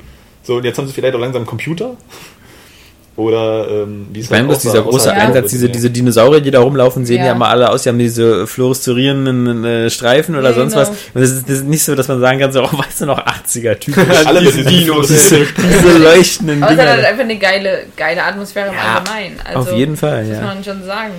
so 0.43 0.55
und 0.57 0.65
jetzt 0.65 0.77
haben 0.77 0.85
sie 0.87 0.93
vielleicht 0.93 1.15
auch 1.15 1.19
langsam 1.19 1.41
einen 1.41 1.47
Computer. 1.47 1.95
Oder 3.15 3.67
ähm, 3.69 4.07
wie 4.11 4.21
es 4.21 4.27
Vor 4.27 4.37
allem, 4.37 4.49
dass 4.49 4.59
dieser 4.63 4.81
große 4.81 5.11
außerhalb 5.11 5.21
Einsatz, 5.27 5.51
diese, 5.51 5.67
ja. 5.67 5.71
diese 5.71 5.91
Dinosaurier, 5.91 6.41
die 6.41 6.49
da 6.49 6.61
rumlaufen, 6.61 7.05
sehen 7.05 7.19
ja, 7.19 7.27
Ja. 7.27 7.35
mal 7.35 7.49
alle 7.49 7.69
aus, 7.69 7.83
die 7.83 7.89
haben 7.89 7.99
diese 7.99 8.47
fluoreszierenden 8.47 9.63
äh, 9.63 9.89
Streifen 9.91 10.35
oder 10.35 10.49
Ja, 10.49 10.55
sonst 10.55 10.73
genau. 10.73 10.81
was. 10.81 10.89
Und 11.13 11.21
das 11.21 11.29
ist, 11.29 11.47
das 11.47 11.57
ist 11.57 11.65
nicht 11.65 11.83
so, 11.83 11.93
dass 11.93 12.07
man 12.07 12.19
sagen 12.19 12.39
kann, 12.39 12.51
so, 12.51 12.63
oh, 12.63 12.69
weißt 12.75 13.01
du 13.01 13.05
noch, 13.05 13.19
80er 13.23 13.77
typisch. 13.79 14.03
alle 14.25 14.41
diese 14.41 14.63
Dinos. 14.63 15.07
diese, 15.07 15.45
diese 15.57 15.97
leuchtenden 15.99 16.63
Aber 16.63 16.73
es 16.73 16.79
hat 16.79 16.87
halt 16.87 16.97
Dinger. 16.99 17.07
einfach 17.09 17.23
eine 17.23 17.37
geile, 17.37 17.79
geile 17.95 18.23
Atmosphäre 18.23 18.69
im 18.69 18.73
Ja, 18.73 18.95
Allgemeinen. 18.97 19.39
Also, 19.45 19.59
Auf 19.59 19.77
jeden 19.77 19.95
Fall, 19.95 20.23
Muss 20.23 20.33
ja. 20.35 20.41
man 20.41 20.63
schon 20.63 20.83
sagen. 20.83 21.13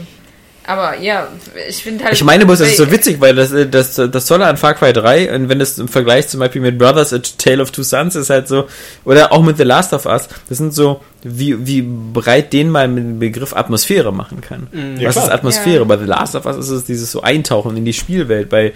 Aber 0.66 0.98
ja, 0.98 1.28
ich 1.68 1.82
finde 1.82 2.04
halt. 2.04 2.14
Ich 2.14 2.24
meine 2.24 2.46
das 2.46 2.60
ist 2.60 2.78
so 2.78 2.90
witzig, 2.90 3.20
weil 3.20 3.34
das, 3.34 3.52
äh, 3.52 3.68
das, 3.68 3.96
das 3.96 4.26
Tolle 4.26 4.46
an 4.46 4.56
Far 4.56 4.74
Cry 4.74 4.92
3, 4.92 5.34
und 5.34 5.48
wenn 5.48 5.60
es 5.60 5.78
im 5.78 5.88
Vergleich 5.88 6.28
zum 6.28 6.40
Beispiel 6.40 6.62
mit 6.62 6.78
Brothers 6.78 7.12
A 7.12 7.18
Tale 7.18 7.62
of 7.62 7.70
Two 7.70 7.82
Sons 7.82 8.16
ist 8.16 8.30
halt 8.30 8.48
so, 8.48 8.66
oder 9.04 9.32
auch 9.32 9.42
mit 9.42 9.58
The 9.58 9.64
Last 9.64 9.92
of 9.92 10.06
Us, 10.06 10.28
das 10.48 10.58
sind 10.58 10.72
so, 10.72 11.02
wie, 11.22 11.66
wie 11.66 11.82
breit 11.82 12.52
den 12.54 12.70
mal 12.70 12.88
mit 12.88 13.04
dem 13.04 13.18
Begriff 13.18 13.54
Atmosphäre 13.54 14.12
machen 14.12 14.40
kann. 14.40 14.68
Ja, 14.98 15.08
Was 15.08 15.14
klar. 15.14 15.26
ist 15.26 15.32
Atmosphäre? 15.32 15.80
Ja. 15.80 15.84
Bei 15.84 15.98
The 15.98 16.04
Last 16.04 16.34
of 16.34 16.46
Us 16.46 16.56
ist 16.56 16.70
es 16.70 16.84
dieses 16.84 17.12
so 17.12 17.20
Eintauchen 17.20 17.76
in 17.76 17.84
die 17.84 17.92
Spielwelt. 17.92 18.48
Bei 18.48 18.72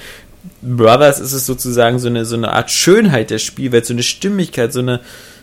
Brothers 0.61 1.21
ist 1.21 1.33
es 1.33 1.47
sozusagen 1.47 1.99
so 1.99 2.09
eine, 2.09 2.25
so 2.25 2.37
eine 2.37 2.53
Art 2.53 2.71
Schönheit 2.71 3.31
der 3.31 3.39
Spielwelt, 3.39 3.87
so 3.87 3.95
eine 3.95 4.03
Stimmigkeit, 4.03 4.73
so 4.73 4.81
eine, 4.81 5.01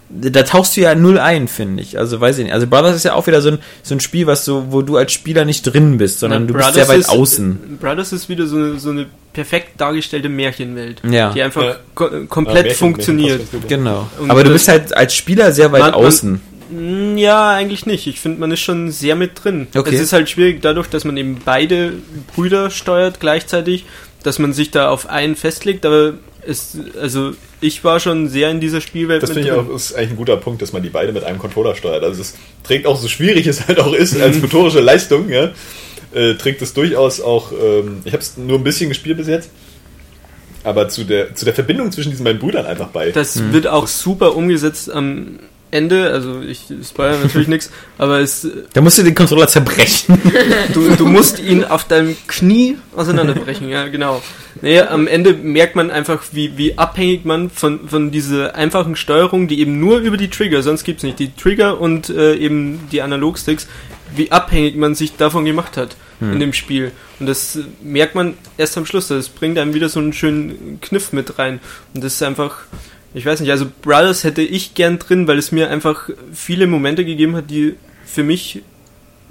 da 0.09 0.43
tauchst 0.43 0.77
du 0.77 0.81
ja 0.81 0.93
null 0.95 1.17
ein, 1.19 1.47
finde 1.47 1.81
ich. 1.81 1.97
Also 1.97 2.19
weiß 2.21 2.37
ich 2.37 2.43
nicht. 2.45 2.53
Also 2.53 2.67
Brothers 2.67 2.95
ist 2.95 3.05
ja 3.05 3.13
auch 3.13 3.25
wieder 3.27 3.41
so 3.41 3.49
ein, 3.49 3.59
so 3.81 3.95
ein 3.95 3.99
Spiel, 3.99 4.27
was 4.27 4.45
so, 4.45 4.67
wo 4.69 4.81
du 4.81 4.97
als 4.97 5.11
Spieler 5.13 5.45
nicht 5.45 5.63
drin 5.63 5.97
bist, 5.97 6.19
sondern 6.19 6.43
Na, 6.43 6.47
du 6.47 6.53
bist 6.53 6.65
Brothers 6.67 6.87
sehr 6.87 6.93
weit 6.95 6.99
ist- 7.01 7.09
außen. 7.09 7.77
Brothers 7.81 8.13
ist 8.13 8.29
wieder 8.29 8.45
so 8.45 8.55
eine, 8.57 8.79
so 8.79 8.91
eine 8.91 9.07
perfekt 9.33 9.81
dargestellte 9.81 10.29
Märchenwelt, 10.29 11.01
Ja. 11.09 11.31
die 11.33 11.41
einfach 11.41 11.63
Ja. 11.63 11.75
ko 11.95 12.05
Ja, 12.07 12.19
komplett 12.29 12.65
Märchen- 12.67 12.77
funktioniert. 12.77 13.51
Märchen- 13.51 13.67
Genau. 13.67 14.07
Und 14.19 14.29
Aber 14.31 14.43
du 14.43 14.49
das- 14.51 14.59
bist 14.61 14.67
halt 14.69 14.95
als 14.95 15.15
Spieler 15.15 15.51
sehr 15.51 15.71
weit 15.71 15.81
Man- 15.81 15.91
man- 15.91 15.99
außen. 16.05 16.41
Mm, 16.71 17.17
Ja, 17.17 17.49
eigentlich 17.51 17.85
nicht. 17.85 18.07
Ich 18.07 18.19
finde, 18.19 18.39
man 18.39 18.51
ist 18.51 18.59
schon 18.61 18.91
sehr 18.91 19.15
mit 19.15 19.43
drin. 19.43 19.67
Okay. 19.75 19.93
Es 19.95 20.01
ist 20.01 20.13
halt 20.13 20.29
schwierig 20.29 20.61
dadurch, 20.61 20.87
dass 20.87 21.03
man 21.05 21.15
eben 21.17 21.39
beide 21.43 21.93
Brüder 22.35 22.69
steuert 22.71 23.19
gleichzeitig, 23.19 23.85
dass 24.23 24.39
man 24.39 24.53
sich 24.53 24.71
da 24.71 24.89
auf 24.89 25.07
einen 25.09 25.35
festlegt, 25.35 25.85
aber 25.85 26.13
es, 26.47 26.77
also 27.01 27.33
ich 27.61 27.83
war 27.83 27.99
schon 27.99 28.27
sehr 28.27 28.49
in 28.51 28.59
dieser 28.59 28.81
Spielwelt 28.81 29.23
Das 29.23 29.29
mit 29.29 29.39
finde 29.39 29.49
ich 29.49 29.55
auch 29.55 29.73
ist 29.73 29.93
eigentlich 29.95 30.11
ein 30.11 30.15
guter 30.17 30.37
Punkt, 30.37 30.61
dass 30.61 30.73
man 30.73 30.83
die 30.83 30.89
beide 30.89 31.13
mit 31.13 31.23
einem 31.23 31.39
Controller 31.39 31.75
steuert. 31.75 32.03
Also 32.03 32.21
es 32.21 32.35
trägt 32.63 32.85
auch 32.85 32.99
so 32.99 33.07
schwierig 33.07 33.47
es 33.47 33.67
halt 33.67 33.79
auch 33.79 33.93
ist 33.93 34.19
als 34.19 34.41
motorische 34.41 34.81
Leistung, 34.81 35.29
ja, 35.29 35.51
äh, 36.13 36.35
trägt 36.35 36.61
es 36.61 36.73
durchaus 36.73 37.21
auch. 37.21 37.51
Ähm, 37.51 38.01
ich 38.05 38.13
habe 38.13 38.21
es 38.21 38.37
nur 38.37 38.57
ein 38.57 38.63
bisschen 38.63 38.89
gespielt 38.89 39.17
bis 39.17 39.27
jetzt, 39.27 39.49
aber 40.63 40.89
zu 40.89 41.03
der 41.03 41.35
zu 41.35 41.45
der 41.45 41.53
Verbindung 41.53 41.91
zwischen 41.91 42.11
diesen 42.11 42.23
beiden 42.23 42.39
Brüdern 42.39 42.65
einfach 42.65 42.89
bei. 42.89 43.11
Das 43.11 43.51
wird 43.51 43.67
auch 43.67 43.87
super 43.87 44.35
umgesetzt 44.35 44.91
am 44.91 45.39
Ende, 45.75 46.11
also 46.11 46.41
ich 46.41 46.61
spoilere 46.87 47.19
natürlich 47.19 47.47
nichts, 47.47 47.71
aber 47.97 48.19
es, 48.19 48.47
Da 48.73 48.81
musst 48.81 48.97
du 48.97 49.03
den 49.03 49.13
Controller 49.13 49.47
zerbrechen. 49.47 50.19
du, 50.73 50.95
du 50.95 51.05
musst 51.05 51.39
ihn 51.39 51.63
auf 51.63 51.83
deinem 51.83 52.15
Knie 52.27 52.77
auseinanderbrechen, 52.95 53.69
ja 53.69 53.87
genau. 53.87 54.23
Nee, 54.61 54.79
am 54.79 55.07
Ende 55.07 55.33
merkt 55.33 55.75
man 55.75 55.91
einfach, 55.91 56.23
wie, 56.31 56.57
wie 56.57 56.77
abhängig 56.77 57.25
man 57.25 57.49
von, 57.49 57.87
von 57.89 58.11
dieser 58.11 58.55
einfachen 58.55 58.95
Steuerung, 58.95 59.47
die 59.47 59.59
eben 59.59 59.79
nur 59.79 59.99
über 59.99 60.17
die 60.17 60.29
Trigger, 60.29 60.63
sonst 60.63 60.85
gibt's 60.85 61.03
nicht, 61.03 61.19
die 61.19 61.33
Trigger 61.35 61.79
und 61.79 62.09
äh, 62.09 62.35
eben 62.35 62.87
die 62.91 63.01
Analogsticks, 63.01 63.67
wie 64.15 64.31
abhängig 64.31 64.77
man 64.77 64.95
sich 64.95 65.15
davon 65.17 65.45
gemacht 65.45 65.77
hat 65.77 65.97
in 66.21 66.39
dem 66.39 66.53
Spiel. 66.53 66.91
Und 67.19 67.27
das 67.27 67.59
merkt 67.83 68.15
man 68.15 68.35
erst 68.57 68.77
am 68.77 68.85
Schluss. 68.85 69.07
Das 69.07 69.29
bringt 69.29 69.57
einem 69.57 69.73
wieder 69.73 69.89
so 69.89 69.99
einen 69.99 70.13
schönen 70.13 70.79
Kniff 70.81 71.13
mit 71.13 71.37
rein. 71.37 71.59
Und 71.93 72.03
das 72.03 72.13
ist 72.13 72.23
einfach, 72.23 72.59
ich 73.15 73.25
weiß 73.25 73.39
nicht, 73.39 73.49
also 73.49 73.65
Brothers 73.81 74.25
hätte 74.25 74.41
ich 74.41 74.73
gern 74.73 74.99
drin, 74.99 75.27
weil 75.27 75.37
es 75.37 75.51
mir 75.51 75.69
einfach 75.69 76.09
viele 76.33 76.67
Momente 76.67 77.05
gegeben 77.05 77.35
hat, 77.35 77.49
die 77.49 77.75
für 78.05 78.23
mich 78.23 78.61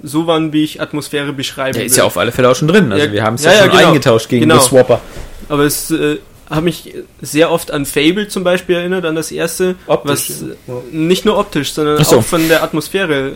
so 0.01 0.25
waren, 0.27 0.51
wie 0.53 0.63
ich 0.63 0.81
Atmosphäre 0.81 1.33
beschreiben 1.33 1.73
Der 1.73 1.85
ist 1.85 1.93
will. 1.93 1.99
ja 1.99 2.03
auf 2.05 2.17
alle 2.17 2.31
Fälle 2.31 2.49
auch 2.49 2.55
schon 2.55 2.67
drin. 2.67 2.91
Also 2.91 3.05
Ja, 3.05 3.11
wir 3.11 3.23
haben 3.23 3.35
es 3.35 3.43
ja, 3.43 3.53
ja, 3.53 3.59
schon 3.59 3.69
genau. 3.71 3.87
eingetauscht 3.87 4.29
gegen 4.29 4.41
Genau. 4.41 4.59
The 4.59 4.67
Swapper. 4.69 5.01
Aber 5.49 5.63
es 5.63 5.91
äh, 5.91 6.17
hat 6.49 6.63
mich 6.63 6.95
sehr 7.21 7.51
oft 7.51 7.69
an 7.71 7.85
Fable 7.85 8.27
zum 8.27 8.43
Beispiel 8.43 8.75
erinnert, 8.75 9.05
an 9.05 9.15
das 9.15 9.31
erste, 9.31 9.75
Optisch, 9.85 10.11
was 10.11 10.43
ja. 10.67 10.73
nicht 10.91 11.25
nur 11.25 11.37
optisch, 11.37 11.73
sondern 11.73 12.03
so. 12.03 12.17
auch 12.17 12.23
von 12.23 12.47
der 12.47 12.63
Atmosphäre. 12.63 13.33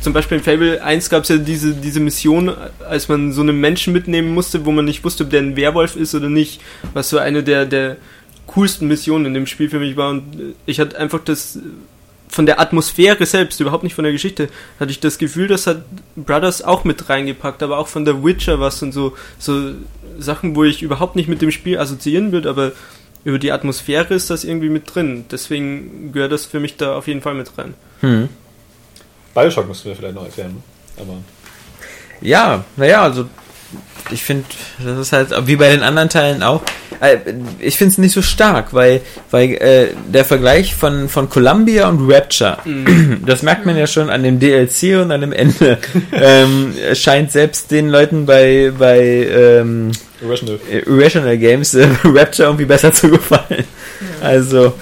Zum 0.00 0.12
Beispiel 0.12 0.38
in 0.38 0.44
Fable 0.44 0.82
1 0.82 1.10
gab 1.10 1.24
es 1.24 1.28
ja 1.28 1.36
diese, 1.36 1.74
diese 1.74 2.00
Mission, 2.00 2.52
als 2.88 3.08
man 3.08 3.32
so 3.32 3.42
einen 3.42 3.60
Menschen 3.60 3.92
mitnehmen 3.92 4.32
musste, 4.32 4.64
wo 4.64 4.70
man 4.70 4.86
nicht 4.86 5.04
wusste, 5.04 5.24
ob 5.24 5.30
der 5.30 5.40
ein 5.40 5.56
Werwolf 5.56 5.96
ist 5.96 6.14
oder 6.14 6.28
nicht, 6.30 6.60
was 6.94 7.10
so 7.10 7.18
eine 7.18 7.42
der, 7.42 7.66
der 7.66 7.96
coolsten 8.54 8.88
Missionen 8.88 9.26
in 9.26 9.34
dem 9.34 9.46
Spiel 9.46 9.70
für 9.70 9.78
mich 9.78 9.96
war. 9.96 10.10
Und 10.10 10.40
äh, 10.40 10.52
ich 10.66 10.80
hatte 10.80 10.98
einfach 10.98 11.20
das 11.24 11.56
äh, 11.56 11.60
von 12.28 12.46
der 12.46 12.60
Atmosphäre 12.60 13.26
selbst, 13.26 13.60
überhaupt 13.60 13.82
nicht 13.82 13.94
von 13.94 14.04
der 14.04 14.12
Geschichte, 14.12 14.48
hatte 14.78 14.92
ich 14.92 15.00
das 15.00 15.18
Gefühl, 15.18 15.48
das 15.48 15.66
hat 15.66 15.82
Brothers 16.14 16.62
auch 16.62 16.84
mit 16.84 17.08
reingepackt, 17.08 17.62
aber 17.62 17.78
auch 17.78 17.88
von 17.88 18.04
der 18.04 18.22
Witcher 18.22 18.60
was 18.60 18.82
und 18.82 18.92
so, 18.92 19.16
so 19.38 19.72
Sachen, 20.18 20.54
wo 20.54 20.62
ich 20.62 20.82
überhaupt 20.82 21.16
nicht 21.16 21.28
mit 21.28 21.42
dem 21.42 21.50
Spiel 21.50 21.78
assoziieren 21.78 22.30
würde, 22.30 22.48
aber 22.48 22.72
über 23.24 23.38
die 23.38 23.52
Atmosphäre 23.52 24.14
ist 24.14 24.30
das 24.30 24.44
irgendwie 24.44 24.68
mit 24.68 24.94
drin. 24.94 25.24
Deswegen 25.30 26.12
gehört 26.12 26.32
das 26.32 26.46
für 26.46 26.60
mich 26.60 26.76
da 26.76 26.96
auf 26.96 27.08
jeden 27.08 27.20
Fall 27.20 27.34
mit 27.34 27.58
rein. 27.58 27.74
Hm. 28.00 28.28
Bioshock 29.34 29.68
musst 29.68 29.84
du 29.84 29.90
mir 29.90 29.96
vielleicht 29.96 30.14
noch 30.14 30.24
erklären. 30.24 30.52
Ne? 30.52 30.62
Aber 31.02 31.14
Ja, 32.20 32.64
naja, 32.76 33.02
also 33.02 33.26
ich 34.10 34.22
finde, 34.22 34.44
das 34.84 34.98
ist 34.98 35.12
halt 35.12 35.30
wie 35.46 35.56
bei 35.56 35.70
den 35.70 35.82
anderen 35.82 36.08
Teilen 36.08 36.42
auch. 36.42 36.62
äh, 37.00 37.18
Ich 37.60 37.76
finde 37.76 37.92
es 37.92 37.98
nicht 37.98 38.12
so 38.12 38.22
stark, 38.22 38.72
weil, 38.74 39.00
weil 39.30 39.52
äh, 39.54 39.88
der 40.06 40.24
Vergleich 40.24 40.74
von, 40.74 41.08
von 41.08 41.28
Columbia 41.30 41.88
und 41.88 42.10
Rapture, 42.10 42.58
das 43.26 43.42
merkt 43.42 43.66
man 43.66 43.76
ja 43.76 43.86
schon 43.86 44.10
an 44.10 44.22
dem 44.22 44.40
DLC 44.40 45.00
und 45.00 45.12
an 45.12 45.20
dem 45.20 45.32
Ende, 45.32 45.78
ähm, 46.12 46.74
scheint 46.94 47.30
selbst 47.32 47.70
den 47.70 47.88
Leuten 47.88 48.26
bei, 48.26 48.72
bei 48.76 48.98
ähm, 49.00 49.92
Irrational. 50.22 50.58
Irrational 50.86 51.38
Games 51.38 51.74
äh, 51.74 51.88
Rapture 52.04 52.48
irgendwie 52.48 52.66
besser 52.66 52.92
zu 52.92 53.10
gefallen. 53.10 53.64
Also, 54.20 54.74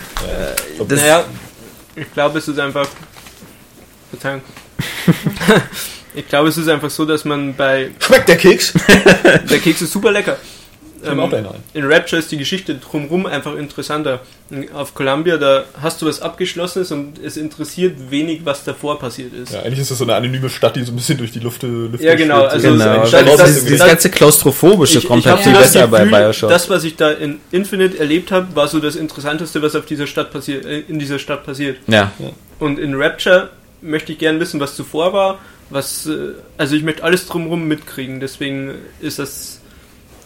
das, 0.89 1.01
naja, 1.01 1.25
ich 1.95 2.13
glaube, 2.13 2.39
es 2.39 2.49
ist 2.49 2.59
einfach. 2.59 2.89
Verzeihung. 4.11 4.41
ich 6.19 6.29
glaube, 6.29 6.49
es 6.49 6.57
ist 6.59 6.69
einfach 6.69 6.91
so, 6.91 7.05
dass 7.05 7.25
man 7.25 7.55
bei. 7.55 7.91
Schmeckt 8.01 8.29
der 8.29 8.37
Keks? 8.37 8.73
Der 9.51 9.59
Keks 9.59 9.83
ist 9.83 9.93
super 9.93 10.11
lecker. 10.11 10.37
Ähm, 11.07 11.21
in 11.75 11.85
Rapture 11.85 12.19
ist 12.19 12.33
die 12.33 12.37
Geschichte 12.39 12.75
drumherum 12.75 13.25
einfach 13.27 13.55
interessanter. 13.55 14.19
Auf 14.75 14.95
Columbia, 14.95 15.37
da 15.37 15.65
hast 15.81 16.03
du 16.03 16.07
was 16.07 16.21
Abgeschlossenes 16.21 16.91
und 16.91 17.21
es 17.25 17.37
interessiert 17.37 18.11
wenig, 18.11 18.41
was 18.45 18.65
davor 18.65 18.99
passiert 18.99 19.33
ist. 19.33 19.53
Ja, 19.53 19.61
eigentlich 19.63 19.79
ist 19.79 19.93
das 19.93 19.99
so 19.99 20.05
eine 20.05 20.17
anonyme 20.17 20.51
Stadt, 20.51 20.75
die 20.75 20.83
so 20.83 20.91
ein 20.91 20.97
bisschen 20.97 21.17
durch 21.17 21.31
die 21.31 21.39
Luft, 21.39 21.63
Luft 21.63 22.03
Ja, 22.03 22.17
genau, 22.17 22.47
also 22.47 22.69
genau, 22.71 23.03
das- 23.03 23.11
das, 23.13 23.37
das- 23.37 23.61
dieses 23.65 23.79
das- 23.79 23.87
ganze 23.89 24.11
Klaustrophobische 24.11 25.01
kommt 25.03 25.25
halt 25.25 25.37
hab 25.37 25.45
viel 25.45 25.53
das 25.53 25.73
besser 25.73 25.87
bei 25.87 25.99
Gefühl, 26.05 26.19
Bioshock. 26.19 26.51
Das, 26.51 26.69
was 26.69 26.83
ich 26.83 26.97
da 26.97 27.13
in 27.13 27.39
Infinite 27.53 27.97
erlebt 27.97 28.33
habe, 28.33 28.49
war 28.57 28.67
so 28.67 28.81
das 28.81 28.97
Interessanteste, 28.97 29.63
was 29.63 29.77
auf 29.77 29.87
dieser 29.87 30.09
Stadt 30.09 30.33
passiert, 30.33 30.65
äh, 30.67 30.81
in 30.89 30.99
dieser 30.99 31.21
Stadt 31.21 31.45
passiert. 31.47 31.77
ja. 31.87 32.11
Und 32.59 32.81
in 32.81 33.01
Rapture 33.01 33.51
möchte 33.83 34.11
ich 34.11 34.19
gern 34.19 34.41
wissen, 34.41 34.59
was 34.59 34.75
zuvor 34.75 35.13
war, 35.13 35.39
was, 35.71 36.07
äh, 36.07 36.35
also 36.57 36.77
ich 36.77 36.83
möchte 36.83 37.05
alles 37.05 37.27
drumherum 37.27 37.69
mitkriegen, 37.69 38.21
deswegen 38.21 38.75
ist 39.01 39.19
das, 39.19 39.58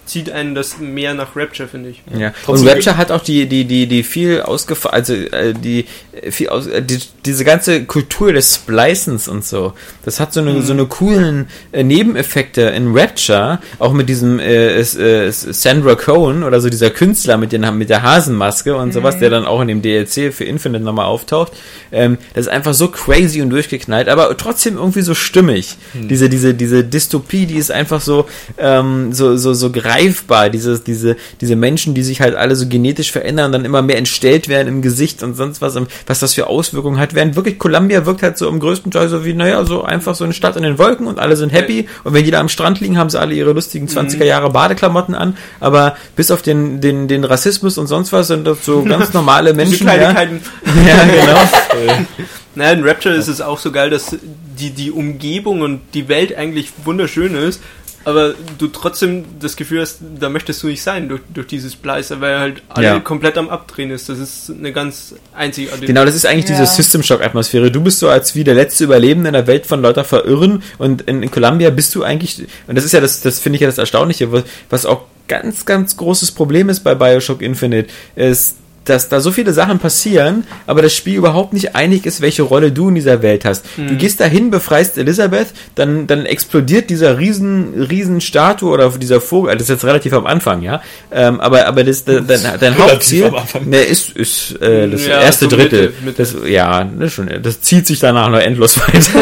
zieht 0.05 0.31
einen 0.31 0.55
das 0.55 0.79
mehr 0.79 1.15
nach 1.15 1.37
Rapture, 1.37 1.69
finde 1.69 1.91
ich. 1.91 2.03
Ja, 2.17 2.33
und 2.47 2.67
Rapture 2.67 2.97
hat 2.97 3.11
auch 3.11 3.23
die, 3.23 3.47
die, 3.47 3.65
die, 3.65 3.87
die 3.87 4.03
viel 4.03 4.43
ausgefallen, 4.43 4.95
also 4.95 5.15
äh, 5.15 5.55
die, 5.55 5.87
äh, 6.13 6.31
viel 6.31 6.49
aus, 6.49 6.67
äh, 6.67 6.83
die, 6.83 6.99
diese 7.25 7.45
ganze 7.45 7.85
Kultur 7.85 8.33
des 8.33 8.55
Splicens 8.55 9.29
und 9.29 9.45
so. 9.45 9.75
Das 10.05 10.21
hat 10.21 10.33
so 10.33 10.41
eine, 10.41 10.63
so 10.63 10.73
eine 10.73 10.87
coolen 10.87 11.49
äh, 11.73 11.85
Nebeneffekte 11.85 12.63
in 12.63 12.97
Rapture, 12.97 13.61
auch 13.79 13.93
mit 13.93 14.09
diesem 14.09 14.39
äh, 14.39 14.81
äh, 14.81 15.31
Sandra 15.31 15.95
Cohen 15.95 16.43
oder 16.43 16.61
so 16.61 16.69
dieser 16.69 16.91
Künstler 16.91 17.37
mit, 17.37 17.53
den, 17.53 17.79
mit 17.79 17.89
der 17.89 18.03
Hasenmaske 18.03 18.77
und 18.77 18.93
sowas, 18.93 19.19
der 19.19 19.31
dann 19.31 19.45
auch 19.45 19.61
in 19.61 19.69
dem 19.69 19.83
DLC 19.83 20.33
für 20.33 20.45
Infinite 20.45 20.85
nochmal 20.85 21.07
auftaucht. 21.07 21.53
Ähm, 21.93 22.19
das 22.35 22.47
ist 22.47 22.53
einfach 22.53 22.75
so 22.75 22.89
crazy 22.89 23.41
und 23.43 23.51
durchgeknallt, 23.51 24.09
aber 24.09 24.37
trotzdem 24.37 24.77
irgendwie 24.77 25.03
so 25.03 25.15
stimmig. 25.15 25.77
Diese, 25.95 26.29
diese, 26.29 26.55
diese 26.55 26.85
Dystopie, 26.85 27.47
die 27.47 27.57
ist 27.57 27.71
einfach 27.71 28.01
so, 28.01 28.27
ähm, 28.59 29.13
so, 29.13 29.37
so, 29.37 29.55
so 29.55 29.71
greifbar, 29.93 30.51
dieses, 30.51 30.85
diese, 30.85 31.17
diese 31.41 31.57
Menschen, 31.57 31.95
die 31.95 32.03
sich 32.03 32.21
halt 32.21 32.35
alle 32.35 32.57
so 32.57 32.67
genetisch 32.67 33.13
verändern 33.13 33.53
dann 33.53 33.65
immer 33.65 33.83
mehr 33.83 33.99
entstellt 33.99 34.49
werden 34.49 34.69
im 34.69 34.83
Gesicht 34.83 35.23
und 35.23 35.35
sonst 35.35 35.61
was, 35.61 35.79
was 36.07 36.21
das 36.21 36.35
für 36.35 36.47
Auswirkungen 36.47 36.99
hat. 36.99 37.15
Während 37.15 37.37
wirklich 37.37 37.59
Columbia 37.59 38.07
wirkt 38.07 38.23
halt 38.23 38.39
so 38.39 38.49
im 38.49 38.61
größten 38.61 38.91
Teil 38.91 39.09
so 39.09 39.25
wie, 39.25 39.35
naja, 39.35 39.65
so 39.65 39.83
einfach 39.83 40.15
so 40.15 40.25
eine 40.25 40.33
Stadt 40.33 40.57
in 40.57 40.63
den 40.63 40.79
Wolken 40.79 41.07
und 41.07 41.19
alle 41.19 41.37
sind 41.37 41.53
happy 41.53 41.89
und 42.05 42.15
wenn 42.15 42.25
die 42.25 42.31
da 42.31 42.41
am 42.41 42.49
Strand 42.49 42.81
liegen, 42.81 42.99
haben 42.99 43.11
sie 43.11 43.21
alle 43.21 43.35
ihre 43.35 43.53
lustigen 43.53 43.87
20er 43.87 44.25
Jahre 44.25 44.51
Badeklamotten 44.51 45.15
an, 45.15 45.37
aber 45.61 45.97
bis 46.17 46.31
auf 46.31 46.43
den, 46.43 46.81
den, 46.81 47.09
den 47.09 47.25
Rassismus 47.25 47.79
und 47.79 47.87
sonst 47.87 48.13
was 48.13 48.29
sind 48.29 48.47
das 48.47 48.65
so 48.65 48.83
ganz 48.89 49.13
normale 49.13 49.55
Menschen. 49.55 49.87
ja. 49.87 49.93
Ja, 50.03 51.05
genau. 51.05 51.97
Nein, 52.55 52.81
in 52.81 52.85
Rapture 52.85 53.15
ist 53.15 53.29
es 53.29 53.41
auch 53.41 53.59
so 53.59 53.73
geil, 53.73 53.89
dass 53.91 54.17
die, 54.59 54.71
die 54.71 54.91
Umgebung 54.91 55.63
und 55.63 55.81
die 55.95 56.09
Welt 56.09 56.37
eigentlich 56.37 56.71
wunderschön 56.85 57.35
ist, 57.35 57.63
aber 58.05 58.35
du 58.59 58.69
trotzdem 58.69 59.25
das 59.41 59.57
Gefühl 59.57 59.81
hast, 59.81 59.99
da 60.19 60.29
möchtest 60.29 60.63
du 60.63 60.67
nicht 60.69 60.83
sein 60.83 61.09
durch, 61.09 61.21
durch 61.33 61.47
dieses 61.47 61.77
Bleister, 61.77 62.21
weil 62.21 62.39
halt 62.39 62.63
alle 62.69 62.87
Ja. 62.87 63.01
komplett 63.01 63.39
am 63.39 63.49
Abdrehen 63.49 63.91
ist. 63.91 64.09
Das 64.09 64.19
ist 64.19 64.51
eine 64.51 64.73
ganz 64.73 65.15
einzigartige. 65.35 65.87
Genau, 65.87 66.05
das 66.05 66.15
ist 66.15 66.27
eigentlich 66.27 66.49
Ja. 66.51 66.59
diese 66.61 66.73
System 66.75 67.03
Shock 67.03 67.23
Atmosphäre. 67.23 67.71
Du 67.71 67.81
bist 67.83 67.99
so 67.99 68.09
als 68.09 68.35
wie 68.35 68.45
der 68.45 68.55
letzte 68.55 68.85
Überlebende 68.85 69.29
in 69.29 69.35
der 69.35 69.47
Welt 69.47 69.67
von 69.67 69.83
lauter 69.83 70.05
Verirren 70.05 70.63
und 70.79 71.03
in, 71.03 71.23
in 71.23 71.31
Columbia 71.31 71.71
bist 71.71 71.95
du 71.95 72.03
eigentlich, 72.03 72.43
und 72.67 72.75
das 72.77 72.85
ist 72.85 72.93
ja 72.93 73.01
das, 73.01 73.21
das 73.21 73.39
finde 73.39 73.57
ich 73.57 73.61
ja 73.61 73.67
das 73.69 73.79
Erstaunliche, 73.79 74.33
was, 74.33 74.45
was 74.71 74.87
auch 74.87 75.03
ganz, 75.29 75.65
ganz 75.65 75.97
großes 75.97 76.33
Problem 76.33 76.69
ist 76.69 76.81
bei 76.81 76.95
Bioshock 76.95 77.41
Infinite, 77.43 77.89
ist, 78.17 78.57
dass 78.85 79.09
da 79.09 79.21
so 79.21 79.31
viele 79.33 79.53
Sachen 79.53 79.79
passieren, 79.79 80.45
aber 80.67 80.83
das 80.83 80.95
Spiel 80.95 81.17
überhaupt 81.17 81.53
nicht 81.53 81.75
einig 81.77 82.07
ist, 82.07 82.21
welche 82.21 82.43
Rolle 82.43 82.73
du 82.73 82.89
in 82.89 82.95
dieser 82.95 83.23
Welt 83.23 83.45
hast. 83.45 83.65
Du 83.77 83.97
gehst 83.97 84.21
dahin, 84.21 84.51
befreist 84.51 84.99
Elisabeth, 84.99 85.49
dann, 85.75 86.07
dann 86.07 86.27
explodiert 86.27 86.91
dieser 86.91 87.19
riesen, 87.19 87.75
riesen 87.89 88.21
Statue 88.21 88.71
oder 88.71 88.91
dieser 88.91 89.21
Vogel, 89.21 89.53
das 89.55 89.63
ist 89.63 89.69
jetzt 89.69 89.85
relativ 89.85 90.13
am 90.15 90.27
Anfang, 90.27 90.63
ja, 90.63 90.83
ähm, 91.13 91.41
aber, 91.41 91.67
aber 91.67 91.85
das, 91.85 92.05
dein, 92.05 92.27
dein 92.61 92.79
Hauptziel, 92.79 93.31
ne, 93.65 93.79
ist, 93.83 94.11
ist 94.11 94.61
äh, 94.61 94.89
das 94.89 95.07
Ja, 95.07 95.21
erste 95.21 95.45
so 95.49 95.57
Drittel. 95.57 95.93
Mitte, 96.01 96.05
Mitte. 96.05 96.17
Das, 96.23 96.35
ja, 96.49 96.85
ne, 96.85 97.09
schon, 97.11 97.31
das 97.43 97.61
zieht 97.61 97.87
sich 97.87 97.99
danach 98.01 98.29
noch 98.31 98.39
endlos 98.41 98.79
weiter. 98.81 99.21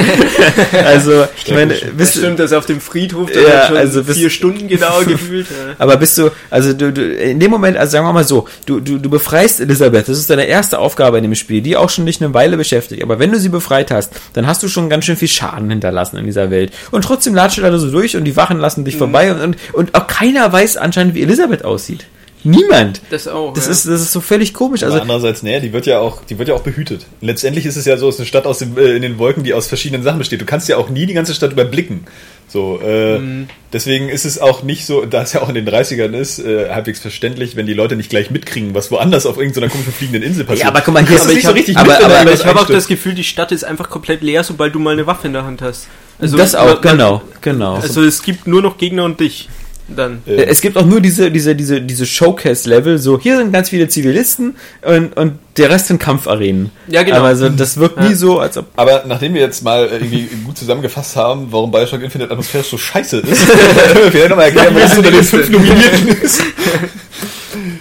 also, 0.87 1.27
ich 1.45 1.53
meine, 1.53 1.75
das 1.75 1.81
bist, 1.97 2.17
stimmt, 2.17 2.39
dass 2.39 2.53
auf 2.53 2.67
dem 2.67 2.81
Friedhof 2.81 3.31
das 3.33 3.43
Ja, 3.43 3.49
hat 3.61 3.67
schon 3.69 3.77
also 3.77 4.05
bis- 4.05 4.17
vier 4.17 4.31
Stunden 4.31 4.69
gedauert 4.69 5.07
gefühlt. 5.09 5.47
Ja. 5.51 5.75
aber 5.79 5.97
bist 5.97 6.17
du, 6.19 6.31
also 6.51 6.73
du, 6.73 6.93
du, 6.93 7.03
in 7.15 7.39
dem 7.41 7.51
Moment, 7.51 7.77
also 7.77 7.93
sagen 7.93 8.07
wir 8.07 8.13
mal 8.13 8.25
so, 8.25 8.47
du, 8.67 8.81
du, 8.81 8.99
du 8.99 9.11
befreist 9.11 9.50
Elisabeth, 9.59 10.09
das 10.09 10.19
ist 10.19 10.31
deine 10.31 10.45
erste 10.45 10.79
Aufgabe 10.79 11.17
in 11.17 11.25
dem 11.25 11.35
Spiel, 11.35 11.63
die 11.63 11.77
auch 11.77 11.91
schon 11.91 12.07
dich 12.07 12.23
eine 12.23 12.35
Weile 12.35 12.57
beschäftigt, 12.57 13.03
aber 13.03 13.19
wenn 13.19 13.33
du 13.33 13.41
sie 13.41 13.49
befreit 13.49 13.91
hast, 13.91 14.13
dann 14.35 14.47
hast 14.47 14.63
du 14.63 14.69
schon 14.69 14.89
ganz 14.89 15.07
schön 15.07 15.17
viel 15.17 15.29
Schaden 15.29 15.71
hinterlassen 15.71 16.19
in 16.19 16.27
dieser 16.27 16.51
Welt. 16.51 16.73
Und 16.91 17.03
trotzdem 17.05 17.35
latscht 17.35 17.59
du 17.59 17.63
da 17.63 17.77
so 17.79 17.91
durch 17.91 18.17
und 18.17 18.25
die 18.25 18.37
Wachen 18.37 18.59
lassen 18.59 18.81
Mhm. 18.83 18.85
dich 18.85 18.97
vorbei 18.97 19.33
und, 19.33 19.41
und, 19.41 19.57
und 19.73 19.95
auch 19.95 20.07
keiner 20.07 20.53
weiß 20.53 20.77
anscheinend, 20.77 21.15
wie 21.15 21.23
Elisabeth 21.23 21.65
aussieht. 21.65 22.05
Niemand. 22.43 23.03
Das 23.11 23.29
auch. 23.29 23.53
Das 23.55 23.67
ja. 23.67 23.73
ist, 23.73 23.87
das 23.87 24.01
ist 24.01 24.13
so 24.13 24.21
völlig 24.21 24.55
komisch. 24.55 24.83
Aber 24.83 24.93
Also, 24.93 25.03
andererseits, 25.03 25.43
naja, 25.43 25.61
die 25.61 25.73
wird 25.73 25.87
ja 25.87 25.99
auch, 25.99 26.25
die 26.25 26.39
wird 26.39 26.49
ja 26.49 26.55
auch 26.55 26.63
behütet. 26.63 27.07
Letztendlich 27.21 27.67
ist 27.67 27.77
es 27.77 27.85
ja 27.85 27.97
so, 27.97 28.09
es 28.09 28.15
ist 28.17 28.21
eine 28.21 28.27
Stadt 28.27 28.47
aus 28.47 28.59
dem, 28.59 28.77
äh, 28.79 28.97
in 28.97 29.03
den 29.03 29.19
Wolken, 29.19 29.45
die 29.45 29.53
aus 29.55 29.67
verschiedenen 29.67 30.03
Sachen 30.03 30.19
besteht. 30.19 30.41
Du 30.41 30.47
kannst 30.47 30.69
ja 30.69 30.77
auch 30.79 30.89
nie 30.89 31.07
die 31.07 31.15
ganze 31.15 31.35
Stadt 31.35 31.53
überblicken. 31.53 32.07
So, 32.49 32.81
äh, 32.83 33.19
Mhm. 33.19 33.49
deswegen 33.73 34.09
ist 34.09 34.25
es 34.25 34.41
auch 34.41 34.63
nicht 34.65 34.85
so, 34.87 35.05
da 35.05 35.23
es 35.23 35.33
ja 35.35 35.43
auch 35.43 35.49
in 35.49 35.55
den 35.55 35.65
30ern 35.69 36.15
ist, 36.15 36.39
äh, 36.41 36.71
halbwegs 36.71 36.99
verständlich, 36.99 37.55
wenn 37.57 37.67
die 37.67 37.75
Leute 37.75 37.95
nicht 37.95 38.11
gleich 38.11 38.31
mitkriegen, 38.31 38.75
was 38.75 38.91
woanders 38.91 39.25
auf 39.27 39.37
irgendeiner 39.39 39.69
komischen 39.69 39.93
fliegenden 39.93 40.23
Insel 40.25 40.45
passiert. 40.45 40.65
ja, 40.65 40.69
aber 40.69 40.81
guck 40.81 40.95
mal, 40.95 41.07
hier 41.07 41.17
ist 41.17 41.29
nicht 41.29 41.47
so 41.47 41.53
richtig 41.53 41.77
aber, 41.77 41.93
mit, 41.93 42.03
aber, 42.03 42.19
aber 42.21 42.33
ich 42.33 42.45
habe 42.45 42.59
auch 42.59 42.67
das 42.67 42.89
Gefühl, 42.89 43.15
die 43.15 43.23
Stadt 43.25 43.53
ist 43.53 43.65
einfach 43.65 43.89
komplett 43.89 44.23
leer, 44.23 44.43
sobald 44.43 44.75
du 44.75 44.79
mal 44.81 44.93
eine 44.95 45.07
Waffe 45.07 45.29
in 45.29 45.33
der 45.35 45.45
Hand 45.45 45.63
hast. 45.63 45.87
das 46.19 46.55
auch, 46.57 46.67
man- 46.67 46.81
genau, 46.83 47.23
genau. 47.41 47.75
Also 47.77 48.03
es 48.03 48.23
gibt 48.23 48.47
nur 48.49 48.63
noch 48.63 48.79
Gegner 48.79 49.05
und 49.05 49.21
dich. 49.21 49.49
Dann. 49.97 50.23
Äh, 50.27 50.45
Es 50.45 50.61
gibt 50.61 50.77
auch 50.77 50.85
nur 50.87 51.01
diese, 51.01 51.31
diese, 51.31 51.55
diese, 51.57 51.81
diese 51.81 52.07
Showcase-Level, 52.07 52.99
so 52.99 53.19
hier 53.21 53.37
sind 53.37 53.53
ganz 53.53 53.71
viele 53.71 53.89
Zivilisten 53.89 54.57
und, 54.83 55.17
und 55.17 55.39
der 55.57 55.71
Rest 55.71 55.87
sind 55.89 56.01
Kampfarenen. 56.01 56.71
Ja, 56.89 57.03
genau. 57.03 57.19
Aber 57.19 57.35
so, 57.37 57.49
das 57.49 57.77
wirkt 57.77 57.99
nie 58.01 58.11
Ja. 58.11 58.15
so, 58.17 58.39
als 58.39 58.57
ob. 58.57 58.67
Aber 58.77 59.05
nachdem 59.07 59.35
wir 59.35 59.41
jetzt 59.41 59.63
mal 59.65 59.87
irgendwie 59.87 60.29
gut 60.45 60.57
zusammengefasst 60.57 61.17
haben, 61.17 61.49
warum 61.51 61.71
Bioshock 61.71 62.03
Infinite 62.03 62.31
atmosphärisch 62.31 62.69
so 62.69 62.79
scheiße 62.79 63.19
ist, 63.19 63.49
können 63.49 64.05
wir 64.05 64.11
vielleicht 64.13 64.29
nochmal 64.31 64.47
erklären, 64.47 64.75
was 64.77 64.97
unter 64.97 65.11
den 65.11 65.25
fünf 65.25 65.51
Nominierten 65.51 66.09
ist. 66.23 66.43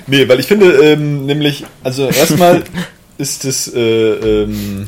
nee, 0.08 0.28
weil 0.28 0.40
ich 0.40 0.48
finde, 0.48 0.72
ähm, 0.84 1.26
nämlich, 1.26 1.66
also 1.84 2.08
erstmal 2.10 2.64
ist 3.18 3.46
das 3.46 3.72
äh, 3.74 3.80
ähm, 4.44 4.88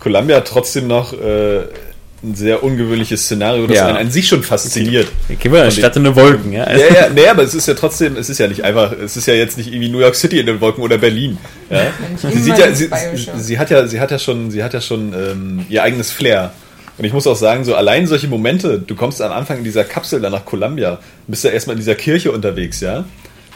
Columbia 0.00 0.40
trotzdem 0.40 0.86
noch 0.86 1.12
äh, 1.12 1.62
ein 2.24 2.34
sehr 2.36 2.62
ungewöhnliches 2.62 3.24
Szenario, 3.24 3.66
das 3.66 3.76
Ja. 3.76 3.88
einen 3.88 3.96
an 3.96 4.10
sich 4.10 4.28
schon 4.28 4.42
fasziniert. 4.42 5.08
Wir 5.26 5.36
Von 5.64 5.70
Stadt 5.72 5.96
in 5.96 6.04
den 6.04 6.14
Wolken, 6.14 6.52
ja. 6.52 6.70
Ja, 6.70 6.86
ja, 6.94 7.08
nee, 7.08 7.26
aber 7.26 7.42
es 7.42 7.54
ist 7.54 7.66
ja 7.66 7.74
trotzdem, 7.74 8.16
es 8.16 8.30
ist 8.30 8.38
ja 8.38 8.46
nicht 8.46 8.62
einfach, 8.62 8.92
es 8.92 9.16
ist 9.16 9.26
ja 9.26 9.34
jetzt 9.34 9.58
nicht 9.58 9.68
irgendwie 9.68 9.88
New 9.88 9.98
York 9.98 10.14
City 10.14 10.38
in 10.38 10.46
den 10.46 10.60
Wolken 10.60 10.84
oder 10.84 10.98
Berlin. 10.98 11.38
Ja? 11.68 11.86
Sie, 12.16 12.38
sieht 12.38 12.58
ja, 12.58 12.72
sie, 12.72 12.88
sie 13.38 13.58
hat 13.58 13.70
ja, 13.70 13.86
sie 13.88 13.98
hat 13.98 14.10
ja 14.12 14.18
schon, 14.18 14.50
sie 14.52 14.62
hat 14.62 14.72
ja 14.72 14.80
schon 14.80 15.12
ähm, 15.12 15.66
ihr 15.68 15.82
eigenes 15.82 16.12
Flair. 16.12 16.52
Und 16.98 17.04
ich 17.04 17.12
muss 17.12 17.26
auch 17.26 17.36
sagen, 17.36 17.64
so 17.64 17.74
allein 17.74 18.06
solche 18.06 18.28
Momente, 18.28 18.78
du 18.78 18.94
kommst 18.94 19.20
am 19.20 19.32
Anfang 19.32 19.58
in 19.58 19.64
dieser 19.64 19.82
Kapsel 19.82 20.20
dann 20.20 20.30
nach 20.32 20.44
Columbia, 20.44 20.98
bist 21.26 21.42
ja 21.42 21.50
erstmal 21.50 21.74
in 21.74 21.80
dieser 21.80 21.94
Kirche 21.94 22.30
unterwegs, 22.30 22.80
ja. 22.80 23.04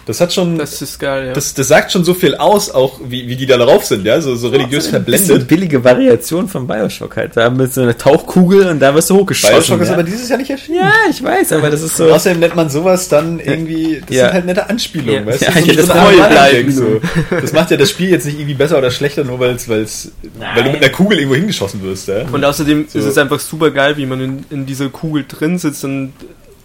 Das 0.07 0.21
hat 0.21 0.33
schon, 0.33 0.57
das, 0.57 0.71
Das 0.71 0.83
ist 0.83 0.99
geil, 1.01 1.27
ja. 1.27 1.33
das, 1.33 1.53
sagt 1.55 1.91
schon 1.91 2.05
so 2.05 2.15
viel 2.15 2.37
aus, 2.37 2.71
auch 2.71 3.01
wie, 3.09 3.29
wie 3.29 3.35
die 3.35 3.45
da 3.45 3.57
drauf 3.57 3.85
sind, 3.85 4.07
ja, 4.07 4.21
so, 4.21 4.37
so 4.37 4.49
religiös 4.49 4.85
Das 4.85 4.87
ist 4.87 4.95
eine 4.95 5.05
verblendet. 5.05 5.49
billige 5.49 5.83
Variation 5.85 6.49
von 6.49 6.67
Bioshock 6.69 7.17
halt. 7.17 7.37
Da 7.37 7.51
mit 7.51 7.75
so 7.75 7.83
einer 7.83 7.99
Tauchkugel 7.99 8.69
und 8.69 8.79
da 8.79 8.95
wirst 8.95 9.11
du 9.11 9.17
hochgeschossen. 9.17 9.57
Bioshock 9.57 9.81
ist 9.81 9.89
ja. 9.89 9.95
aber 9.95 10.05
dieses 10.05 10.29
Jahr 10.29 10.39
nicht 10.39 10.51
erschienen. 10.51 10.79
ja, 10.79 10.93
ich 11.11 11.21
weiß, 11.23 11.53
aber 11.53 11.71
das 11.71 11.83
ist 11.83 11.97
so. 11.97 12.09
Außerdem 12.13 12.39
nennt 12.39 12.55
man 12.55 12.71
sowas 12.71 13.09
dann 13.09 13.41
irgendwie, 13.41 14.01
das 14.07 14.17
Ja. 14.17 14.25
sind 14.27 14.35
halt 14.35 14.47
nette 14.47 14.71
Anspielungen, 14.71 15.27
Ja. 15.27 15.33
weißt 15.33 15.43
Ja, 15.43 15.51
du? 15.51 15.59
ja, 15.61 15.75
das 15.75 15.91
eine 15.91 16.01
treu 16.15 16.23
Art 16.23 16.31
bleiben. 16.31 16.71
So. 16.73 17.01
Das 17.41 17.53
macht 17.53 17.71
ja 17.73 17.77
das 17.77 17.91
Spiel 17.91 18.09
jetzt 18.11 18.27
nicht 18.27 18.37
irgendwie 18.39 18.55
besser 18.55 18.79
oder 18.79 18.93
schlechter, 18.93 19.25
nur 19.25 19.41
weil's, 19.41 19.69
weil's, 19.69 20.13
weil 20.55 20.63
du 20.63 20.71
mit 20.71 20.83
einer 20.85 20.93
Kugel 20.93 21.19
irgendwo 21.19 21.35
hingeschossen 21.35 21.83
wirst, 21.83 22.07
ja? 22.07 22.23
Und 22.31 22.45
außerdem 22.45 22.87
So. 22.89 23.01
ist 23.01 23.05
es 23.07 23.19
einfach 23.19 23.41
super 23.41 23.73
geil, 23.73 23.97
wie 23.97 24.07
man 24.07 24.21
in, 24.21 24.45
in 24.51 24.67
dieser 24.67 24.89
Kugel 24.89 25.25
drin 25.27 25.59
sitzt 25.59 25.83
und 25.85 26.13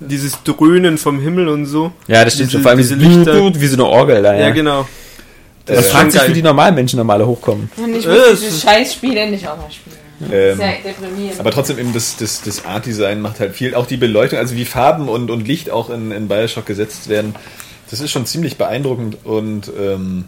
dieses 0.01 0.43
Dröhnen 0.43 0.97
vom 0.97 1.19
Himmel 1.21 1.47
und 1.47 1.65
so. 1.65 1.91
Ja, 2.07 2.23
das 2.25 2.33
stimmt 2.33 2.49
Diese- 2.49 2.51
schon. 2.57 2.61
Vor 2.63 2.71
allem 2.71 2.77
diese 2.79 2.97
diese 2.97 3.09
Lichter. 3.19 3.61
wie 3.61 3.67
so 3.67 3.75
eine 3.75 3.85
Orgel 3.85 4.21
da, 4.23 4.33
Ja, 4.33 4.39
ja. 4.47 4.49
genau. 4.49 4.87
Man 5.67 5.77
Äh, 5.77 5.81
fragt 5.83 6.11
sich, 6.11 6.27
wie 6.27 6.33
die 6.33 6.41
normalen 6.41 6.73
Menschen 6.75 6.97
normale 6.97 7.25
hochkommen. 7.25 7.69
Und 7.77 7.95
ich 7.95 8.05
Äh, 8.05 8.09
muss 8.09 8.17
es 8.33 8.39
dieses 8.41 8.55
ist- 8.57 8.63
Scheißspiel 8.63 9.15
endlich 9.15 9.47
auch 9.47 9.55
mal 9.57 9.69
spielen. 9.71 9.95
Ähm, 10.31 10.57
Sehr 10.57 10.73
deprimierend. 10.85 11.39
aber 11.39 11.49
trotzdem 11.51 11.79
eben 11.79 11.93
das, 11.93 12.15
das, 12.17 12.41
das 12.43 12.65
Art-Design 12.65 13.21
macht 13.21 13.39
halt 13.39 13.55
viel. 13.55 13.73
Auch 13.75 13.85
die 13.87 13.97
Beleuchtung, 13.97 14.37
also 14.39 14.55
wie 14.55 14.65
Farben 14.65 15.07
und, 15.09 15.31
und 15.31 15.47
Licht 15.47 15.69
auch 15.71 15.89
in, 15.89 16.11
in 16.11 16.27
Bioshock 16.27 16.65
gesetzt 16.65 17.09
werden, 17.09 17.33
das 17.89 17.99
ist 18.01 18.11
schon 18.11 18.25
ziemlich 18.25 18.57
beeindruckend 18.57 19.17
und 19.23 19.71
ähm, 19.79 20.25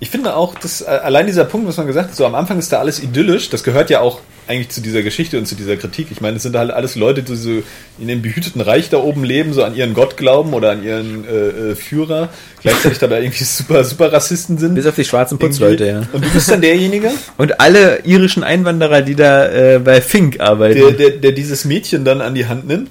ich 0.00 0.10
finde 0.10 0.34
auch, 0.36 0.54
dass 0.56 0.80
äh, 0.80 0.86
allein 0.86 1.26
dieser 1.26 1.44
Punkt, 1.44 1.66
was 1.68 1.76
man 1.76 1.86
gesagt 1.86 2.10
hat, 2.10 2.16
so 2.16 2.24
am 2.26 2.34
Anfang 2.34 2.58
ist 2.58 2.72
da 2.72 2.78
alles 2.80 3.02
idyllisch, 3.02 3.50
das 3.50 3.62
gehört 3.64 3.90
ja 3.90 4.00
auch 4.00 4.20
eigentlich 4.48 4.70
zu 4.70 4.80
dieser 4.80 5.02
Geschichte 5.02 5.38
und 5.38 5.46
zu 5.46 5.54
dieser 5.54 5.76
Kritik. 5.76 6.08
Ich 6.10 6.20
meine, 6.20 6.36
es 6.36 6.42
sind 6.42 6.56
halt 6.56 6.70
alles 6.70 6.96
Leute, 6.96 7.22
die 7.22 7.36
so 7.36 7.62
in 7.98 8.08
dem 8.08 8.22
behüteten 8.22 8.60
Reich 8.60 8.88
da 8.90 8.98
oben 8.98 9.24
leben, 9.24 9.52
so 9.52 9.62
an 9.62 9.74
ihren 9.74 9.94
Gott 9.94 10.16
glauben 10.16 10.52
oder 10.52 10.72
an 10.72 10.82
ihren 10.82 11.24
äh, 11.24 11.70
äh, 11.70 11.74
Führer, 11.76 12.28
gleichzeitig 12.60 12.98
dabei 12.98 13.22
irgendwie 13.22 13.44
super, 13.44 13.84
super 13.84 14.12
Rassisten 14.12 14.58
sind. 14.58 14.74
Bis 14.74 14.86
auf 14.86 14.96
die 14.96 15.04
schwarzen 15.04 15.38
Putzleute, 15.38 15.86
ja. 15.86 16.02
Und 16.12 16.24
du 16.24 16.30
bist 16.30 16.50
dann 16.50 16.60
derjenige, 16.60 17.10
Und 17.38 17.60
alle 17.60 18.00
irischen 18.04 18.42
Einwanderer, 18.42 19.02
die 19.02 19.14
da 19.14 19.48
äh, 19.48 19.78
bei 19.78 20.00
Fink 20.00 20.40
arbeiten. 20.40 20.80
der, 20.80 20.90
der, 20.92 21.10
der 21.10 21.32
dieses 21.32 21.64
Mädchen 21.64 22.04
dann 22.04 22.20
an 22.20 22.34
die 22.34 22.46
Hand 22.46 22.66
nimmt 22.66 22.90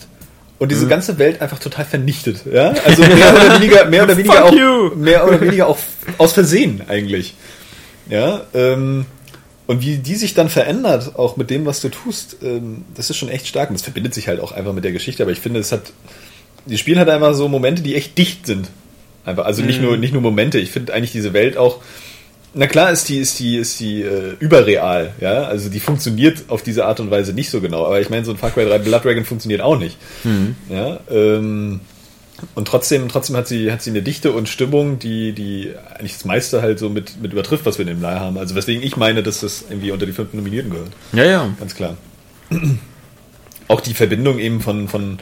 und 0.57 0.67
Mhm. 0.67 0.69
diese 0.69 0.87
ganze 0.87 1.17
Welt 1.17 1.41
einfach 1.41 1.59
total 1.59 1.85
vernichtet. 1.85 2.41
Ja? 2.51 2.73
Also 2.85 3.01
mehr 3.01 3.33
oder 3.33 3.55
weniger, 3.59 3.85
mehr 3.85 4.03
oder 4.03 4.15
weniger 4.15 4.45
auch, 4.45 4.53
you. 4.53 4.91
mehr 4.95 5.27
oder 5.27 5.41
weniger 5.41 5.67
auch 5.67 5.77
aus 6.17 6.33
Versehen 6.33 6.81
eigentlich. 6.87 7.33
Ja, 8.09 8.41
ähm, 8.53 9.05
und 9.71 9.81
wie 9.81 9.99
die 9.99 10.15
sich 10.15 10.33
dann 10.33 10.49
verändert, 10.49 11.15
auch 11.17 11.37
mit 11.37 11.49
dem, 11.49 11.65
was 11.65 11.79
du 11.79 11.87
tust, 11.87 12.35
ähm, 12.43 12.83
das 12.93 13.09
ist 13.09 13.15
schon 13.15 13.29
echt 13.29 13.47
stark. 13.47 13.69
Und 13.69 13.75
das 13.75 13.83
verbindet 13.83 14.13
sich 14.13 14.27
halt 14.27 14.41
auch 14.41 14.51
einfach 14.51 14.73
mit 14.73 14.83
der 14.83 14.91
Geschichte. 14.91 15.23
Aber 15.23 15.31
ich 15.31 15.39
finde, 15.39 15.61
es 15.61 15.71
hat, 15.71 15.93
das 16.65 16.77
Spiel 16.77 16.99
hat 16.99 17.07
einfach 17.07 17.33
so 17.33 17.47
Momente, 17.47 17.81
die 17.81 17.95
echt 17.95 18.17
dicht 18.17 18.45
sind. 18.45 18.69
Einfach, 19.23 19.45
also 19.45 19.61
nicht 19.61 19.81
nur, 19.81 19.95
nicht 19.95 20.11
nur 20.11 20.21
Momente. 20.21 20.59
Ich 20.59 20.71
finde 20.71 20.93
eigentlich 20.93 21.13
diese 21.13 21.31
Welt 21.31 21.55
auch, 21.55 21.79
na 22.53 22.67
klar 22.67 22.91
ist 22.91 23.07
die, 23.07 23.19
ist 23.19 23.39
die, 23.39 23.55
ist 23.55 23.79
die 23.79 24.01
äh, 24.01 24.35
überreal, 24.39 25.13
ja. 25.21 25.43
Also 25.43 25.69
die 25.69 25.79
funktioniert 25.79 26.43
auf 26.49 26.63
diese 26.63 26.83
Art 26.83 26.99
und 26.99 27.09
Weise 27.09 27.31
nicht 27.31 27.49
so 27.49 27.61
genau. 27.61 27.85
Aber 27.85 28.01
ich 28.01 28.09
meine, 28.09 28.25
so 28.25 28.31
ein 28.31 28.37
Far 28.37 28.51
Cry 28.51 28.65
3 28.65 28.79
Blood 28.79 29.05
Dragon 29.05 29.23
funktioniert 29.23 29.61
auch 29.61 29.79
nicht. 29.79 29.95
Ja. 30.69 30.99
Ähm, 31.09 31.79
und 32.55 32.67
trotzdem, 32.67 33.07
trotzdem 33.09 33.35
hat 33.37 33.47
sie, 33.47 33.71
hat 33.71 33.81
sie 33.81 33.89
eine 33.91 34.01
Dichte 34.01 34.31
und 34.31 34.49
Stimmung, 34.49 34.99
die, 34.99 35.33
die 35.33 35.71
eigentlich 35.97 36.13
das 36.13 36.25
meiste 36.25 36.61
halt 36.61 36.79
so 36.79 36.89
mit, 36.89 37.21
mit 37.21 37.31
übertrifft, 37.33 37.65
was 37.65 37.77
wir 37.77 37.83
in 37.83 37.89
dem 37.95 38.01
Leih 38.01 38.19
haben. 38.19 38.37
Also 38.37 38.55
weswegen 38.55 38.83
ich 38.83 38.97
meine, 38.97 39.23
dass 39.23 39.41
das 39.41 39.65
irgendwie 39.69 39.91
unter 39.91 40.05
die 40.05 40.11
fünf 40.13 40.33
Nominierten 40.33 40.71
gehört. 40.71 40.91
ja, 41.13 41.23
ja. 41.25 41.49
Ganz 41.59 41.75
klar. 41.75 41.97
Auch 43.67 43.79
die 43.81 43.93
Verbindung 43.93 44.37
eben 44.39 44.59
von, 44.59 44.89
von, 44.89 45.19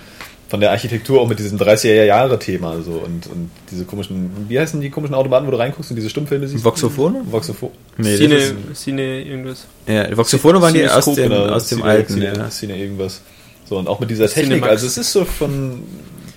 von 0.48 0.60
der 0.60 0.72
Architektur 0.72 1.22
auch 1.22 1.28
mit 1.28 1.38
diesem 1.38 1.60
30er-Jahre-Thema 1.60 2.82
so 2.82 2.94
und, 2.94 3.28
und 3.28 3.52
diese 3.70 3.86
komischen, 3.86 4.32
wie 4.50 4.60
heißen 4.60 4.82
die 4.82 4.90
komischen 4.90 5.14
Automaten, 5.14 5.46
wo 5.46 5.52
du 5.52 5.58
reinguckst 5.60 5.92
und 5.92 5.96
diese 5.98 6.10
Stummfilme 6.10 6.48
siehst? 6.48 6.64
Voxophone? 6.64 7.32
Voxophon. 7.32 7.70
Nee, 7.98 8.18
Cine, 8.18 8.36
das 8.36 8.44
ist, 8.46 8.84
Cine 8.84 9.22
irgendwas. 9.24 9.68
ja, 9.86 10.06
die 10.06 10.18
Voxophone 10.18 10.60
waren 10.62 10.74
die 10.74 10.88
aus 10.90 11.06
dem, 11.06 11.16
genau, 11.30 11.46
aus 11.46 11.68
dem 11.68 11.80
Cine- 11.80 11.84
alten, 11.88 12.14
Cine, 12.14 12.26
ja. 12.36 12.50
Cine 12.50 12.78
irgendwas. 12.78 13.22
So, 13.70 13.78
und 13.78 13.88
auch 13.88 14.00
mit 14.00 14.10
dieser 14.10 14.28
Technik. 14.28 14.64
Also 14.64 14.88
es 14.88 14.98
ist 14.98 15.12
so 15.12 15.26
von, 15.26 15.84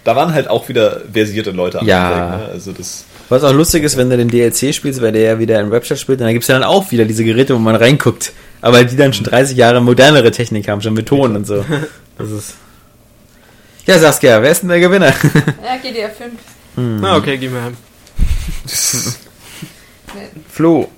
da 0.05 0.17
waren 0.17 0.33
halt 0.33 0.49
auch 0.49 0.69
wieder 0.69 1.03
versierte 1.13 1.51
Leute 1.51 1.81
am 1.81 1.87
Ja. 1.87 2.37
Ne? 2.37 2.49
Also 2.53 2.73
das. 2.73 3.05
Was 3.29 3.45
auch 3.45 3.53
lustig 3.53 3.85
ist, 3.85 3.97
wenn 3.97 4.11
du 4.11 4.17
den 4.17 4.29
DLC 4.29 4.75
spielst, 4.75 5.01
weil 5.01 5.13
der 5.13 5.23
ja 5.23 5.39
wieder 5.39 5.61
im 5.61 5.71
Webchat 5.71 5.99
spielt, 5.99 6.21
dann 6.21 6.33
gibt 6.33 6.43
es 6.43 6.49
ja 6.49 6.55
dann 6.59 6.65
auch 6.65 6.91
wieder 6.91 7.05
diese 7.05 7.25
Geräte, 7.25 7.55
wo 7.55 7.59
man 7.59 7.77
reinguckt. 7.77 8.33
Aber 8.61 8.85
die 8.85 8.97
dann 8.97 9.13
schon 9.13 9.25
30 9.25 9.57
Jahre 9.57 9.81
modernere 9.81 10.31
Technik 10.31 10.69
haben, 10.69 10.81
schon 10.81 10.95
mit 10.95 11.07
Ton 11.07 11.37
und 11.37 11.47
so. 11.47 11.65
Das 12.19 12.31
ist. 12.31 12.55
Ja, 13.87 13.99
Saskia, 13.99 14.43
wer 14.43 14.51
ist 14.51 14.61
denn 14.61 14.69
der 14.69 14.81
Gewinner? 14.81 15.07
Ja, 15.65 15.77
GTA 15.83 16.11
5. 16.11 16.33
Na, 16.77 17.17
okay, 17.17 17.39
gehen 17.39 17.53
wir 17.55 17.63
heim. 17.63 17.77
Flo. 20.49 20.91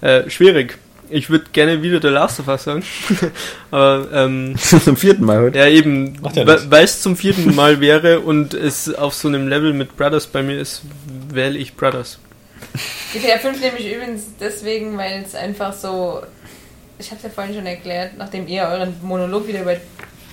Äh, 0.00 0.30
schwierig. 0.30 0.78
Ich 1.14 1.30
würde 1.30 1.44
gerne 1.52 1.80
wieder 1.80 2.02
The 2.02 2.08
Last 2.08 2.40
of 2.40 2.48
Us 2.48 2.64
sagen. 2.64 2.82
Aber, 3.70 4.08
ähm, 4.12 4.56
Zum 4.58 4.96
vierten 4.96 5.24
Mal 5.24 5.38
heute. 5.42 5.58
ja, 5.58 5.68
eben, 5.68 6.20
ja 6.34 6.44
weil 6.44 6.82
es 6.82 7.02
zum 7.02 7.16
vierten 7.16 7.54
Mal 7.54 7.80
wäre 7.80 8.18
und 8.18 8.52
es 8.52 8.92
auf 8.92 9.14
so 9.14 9.28
einem 9.28 9.46
Level 9.46 9.72
mit 9.74 9.96
Brothers 9.96 10.26
bei 10.26 10.42
mir 10.42 10.58
ist, 10.58 10.82
wähle 11.28 11.56
ich 11.56 11.76
Brothers. 11.76 12.18
GTA 13.12 13.38
5 13.38 13.60
nehme 13.60 13.78
ich 13.78 13.94
übrigens 13.94 14.24
deswegen, 14.40 14.98
weil 14.98 15.22
es 15.24 15.36
einfach 15.36 15.72
so. 15.72 16.20
Ich 16.98 17.10
habe 17.12 17.18
es 17.18 17.22
ja 17.22 17.30
vorhin 17.30 17.54
schon 17.54 17.66
erklärt, 17.66 18.18
nachdem 18.18 18.48
ihr 18.48 18.64
euren 18.64 18.94
Monolog 19.00 19.46
wieder 19.46 19.60
über 19.60 19.76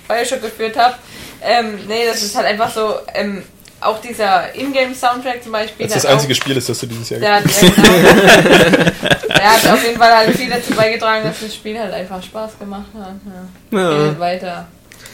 Bioshock 0.08 0.42
geführt 0.42 0.76
habt. 0.76 0.98
Ähm, 1.42 1.78
nee, 1.86 2.06
das 2.08 2.24
ist 2.24 2.34
halt 2.34 2.46
einfach 2.46 2.74
so. 2.74 2.96
Ähm, 3.14 3.44
auch 3.82 4.00
dieser 4.00 4.54
Ingame-Soundtrack 4.54 5.42
zum 5.42 5.52
Beispiel. 5.52 5.86
Das 5.86 5.96
ist 5.96 6.04
das 6.04 6.10
einzige 6.12 6.34
Spiel 6.34 6.56
ist, 6.56 6.68
das 6.68 6.78
du 6.78 6.86
dieses 6.86 7.10
Jahr 7.10 7.20
Der 7.20 7.34
hat, 7.36 7.44
ja, 7.44 7.68
genau. 7.68 7.82
der 9.28 9.52
hat 9.52 9.66
auf 9.72 9.84
jeden 9.84 9.98
Fall 9.98 10.16
halt 10.16 10.36
viel 10.36 10.50
dazu 10.50 10.72
beigetragen, 10.74 11.24
dass 11.24 11.40
das 11.40 11.54
Spiel 11.54 11.78
halt 11.78 11.92
einfach 11.92 12.22
Spaß 12.22 12.58
gemacht 12.58 12.86
hat. 12.94 13.14
Ja. 13.72 13.78
Ja. 13.78 14.08
Geht 14.08 14.20
weiter. 14.20 14.66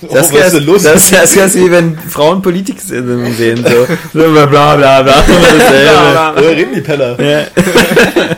Oh, 0.03 0.07
Das 0.12 0.32
was 0.32 0.53
ist 0.53 0.65
los? 0.65 0.82
Das, 0.85 1.11
das 1.11 1.35
ist 1.35 1.55
wie 1.57 1.70
wenn 1.70 1.99
Frauen 1.99 2.40
Politik 2.40 2.81
sehen, 2.81 3.65
so. 3.66 3.86
so 4.12 4.32
bla 4.32 4.47
bla 4.47 4.77
bla 4.77 5.03
bla. 5.03 5.12
Dasselbe. 5.27 6.40
Oder 6.40 6.51
reden 6.57 6.74
die 6.74 6.81
Penner? 6.81 7.20
Ja. 7.20 7.47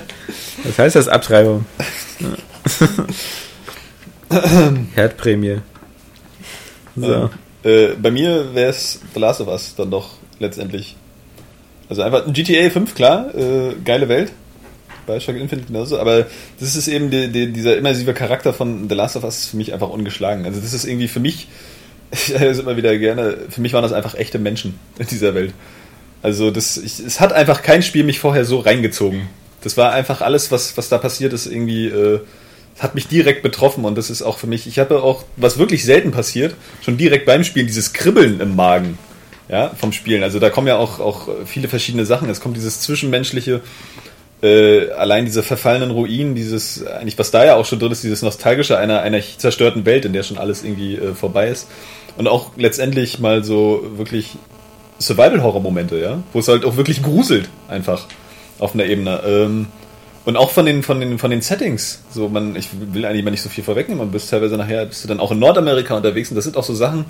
Was 0.65 0.79
heißt 0.79 0.97
das 0.97 1.09
Abtreibung? 1.09 1.65
Herdprämie. 4.95 5.61
So. 6.97 7.31
Äh, 7.63 7.89
bei 8.01 8.11
mir 8.11 8.55
wäre 8.55 8.71
es 8.71 9.01
The 9.15 9.21
Last 9.21 9.41
of 9.41 9.49
Us 9.49 9.75
dann 9.77 9.91
doch 9.91 10.11
letztendlich. 10.41 10.97
Also 11.89 12.03
einfach 12.03 12.27
ein 12.27 12.33
GTA 12.33 12.71
5, 12.71 12.95
klar, 12.95 13.35
äh, 13.35 13.75
geile 13.85 14.09
Welt. 14.09 14.33
Bioshock 15.07 15.37
Infinite 15.37 15.69
genauso, 15.69 15.99
aber 15.99 16.27
das 16.59 16.77
ist 16.77 16.89
eben 16.89 17.11
die, 17.11 17.29
die, 17.29 17.53
dieser 17.53 17.77
immersive 17.77 18.15
Charakter 18.15 18.53
von 18.53 18.89
The 18.89 18.95
Last 18.95 19.17
of 19.17 19.25
Us 19.25 19.39
ist 19.39 19.47
für 19.47 19.57
mich 19.57 19.73
einfach 19.73 19.89
ungeschlagen. 19.89 20.45
Also 20.45 20.61
das 20.61 20.73
ist 20.73 20.85
irgendwie 20.85 21.09
für 21.09 21.21
mich, 21.21 21.49
ich 22.13 22.27
sage 22.27 22.47
das 22.47 22.59
immer 22.59 22.77
wieder 22.77 22.97
gerne, 22.99 23.39
für 23.49 23.61
mich 23.61 23.73
waren 23.73 23.83
das 23.83 23.93
einfach 23.93 24.15
echte 24.15 24.39
Menschen 24.39 24.79
in 24.99 25.07
dieser 25.07 25.35
Welt. 25.35 25.53
Also 26.23 26.51
das, 26.51 26.77
ich, 26.77 27.01
es 27.01 27.19
hat 27.21 27.33
einfach 27.33 27.63
kein 27.63 27.83
Spiel 27.83 28.05
mich 28.05 28.19
vorher 28.19 28.45
so 28.45 28.59
reingezogen. 28.59 29.29
Das 29.63 29.77
war 29.77 29.93
einfach 29.93 30.21
alles, 30.21 30.51
was, 30.51 30.77
was 30.77 30.89
da 30.89 30.99
passiert 30.99 31.33
ist, 31.33 31.47
irgendwie, 31.47 31.87
äh, 31.87 32.21
hat 32.79 32.95
mich 32.95 33.09
direkt 33.09 33.43
betroffen 33.43 33.85
und 33.85 33.97
das 33.97 34.09
ist 34.11 34.23
auch 34.23 34.39
für 34.39 34.47
mich, 34.47 34.67
ich 34.67 34.79
habe 34.79 35.03
auch, 35.03 35.25
was 35.37 35.59
wirklich 35.59 35.85
selten 35.85 36.13
passiert, 36.13 36.55
schon 36.83 36.97
direkt 36.97 37.27
beim 37.27 37.45
Spielen, 37.45 37.67
dieses 37.67 37.93
Kribbeln 37.93 38.41
im 38.41 38.57
Magen, 38.57 38.99
ja, 39.51 39.71
vom 39.77 39.93
Spielen. 39.93 40.23
Also 40.23 40.39
da 40.39 40.51
kommen 40.51 40.69
ja 40.69 40.77
auch, 40.77 41.01
auch 41.01 41.29
viele 41.45 41.69
verschiedene 41.69 42.07
Sachen. 42.07 42.31
Es 42.31 42.41
kommt 42.41 42.57
dieses 42.57 42.81
Zwischenmenschliche, 42.81 43.61
äh, 44.43 44.91
allein 44.93 45.25
diese 45.25 45.43
verfallenen 45.43 45.91
Ruinen, 45.91 46.35
dieses, 46.35 46.87
eigentlich, 46.87 47.19
was 47.19 47.31
da 47.31 47.45
ja 47.45 47.57
auch 47.57 47.65
schon 47.65 47.79
drin 47.79 47.93
ist, 47.93 48.05
dieses 48.05 48.23
Nostalgische 48.23 48.79
einer, 48.79 49.03
einer 49.03 49.21
zerstörten 49.21 49.85
Welt, 49.85 50.05
in 50.05 50.13
der 50.13 50.23
schon 50.23 50.39
alles 50.39 50.63
irgendwie 50.63 50.97
äh, 50.97 51.15
vorbei 51.15 51.49
ist. 51.49 51.69
Und 52.17 52.29
auch 52.29 52.53
letztendlich 52.57 53.19
mal 53.19 53.45
so 53.45 53.85
wirklich 53.97 54.37
Survival-Horror-Momente, 55.01 55.99
ja, 55.99 56.23
wo 56.33 56.39
es 56.39 56.49
halt 56.49 56.65
auch 56.65 56.77
wirklich 56.77 57.03
gruselt, 57.03 57.49
einfach 57.69 58.07
auf 58.59 58.75
einer 58.75 58.85
Ebene. 58.85 59.21
Ähm, 59.27 59.67
und 60.27 60.37
auch 60.37 60.51
von 60.51 60.67
den, 60.67 60.83
von 60.83 61.01
den, 61.01 61.19
von 61.19 61.31
den 61.31 61.41
Settings. 61.41 62.03
So, 62.11 62.29
man, 62.29 62.55
ich 62.55 62.69
will 62.73 63.07
eigentlich 63.07 63.25
mal 63.25 63.31
nicht 63.31 63.43
so 63.43 63.49
viel 63.49 63.65
vorwegnehmen, 63.65 64.05
man 64.05 64.13
bist 64.13 64.31
teilweise 64.31 64.57
nachher, 64.57 64.87
bist 64.87 65.03
du 65.03 65.09
dann 65.09 65.19
auch 65.19 65.33
in 65.33 65.39
Nordamerika 65.39 65.97
unterwegs 65.97 66.31
und 66.31 66.37
das 66.37 66.45
sind 66.45 66.57
auch 66.57 66.65
so 66.65 66.75
Sachen, 66.75 67.07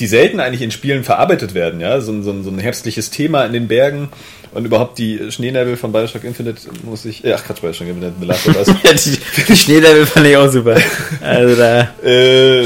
die 0.00 0.06
selten 0.06 0.40
eigentlich 0.40 0.62
in 0.62 0.70
Spielen 0.70 1.04
verarbeitet 1.04 1.54
werden, 1.54 1.80
ja. 1.80 2.00
So, 2.00 2.12
ein- 2.12 2.22
so, 2.22 2.42
so 2.42 2.50
ein 2.50 2.58
herbstliches 2.58 3.10
Thema 3.10 3.44
in 3.44 3.52
den 3.52 3.68
Bergen 3.68 4.08
und 4.52 4.64
überhaupt 4.64 4.98
die 4.98 5.20
Schneenebel 5.30 5.76
von 5.76 5.92
Bioshock 5.92 6.22
Infinite 6.24 6.60
muss 6.84 7.04
ich. 7.04 7.22
Ach 7.26 7.42
Quatsch, 7.44 7.60
Bioshock 7.60 7.88
Infinite, 7.88 8.12
The 8.20 8.26
Last 8.26 8.48
of 8.48 8.56
Us. 8.56 8.68
Ja, 8.84 8.92
die, 8.92 9.18
die 9.48 9.56
Schneelevel 9.56 10.06
fand 10.06 10.26
ich 10.26 10.36
auch 10.36 10.50
super. 10.50 10.76
Also 11.20 11.56
da. 11.56 11.88
Äh, 12.04 12.62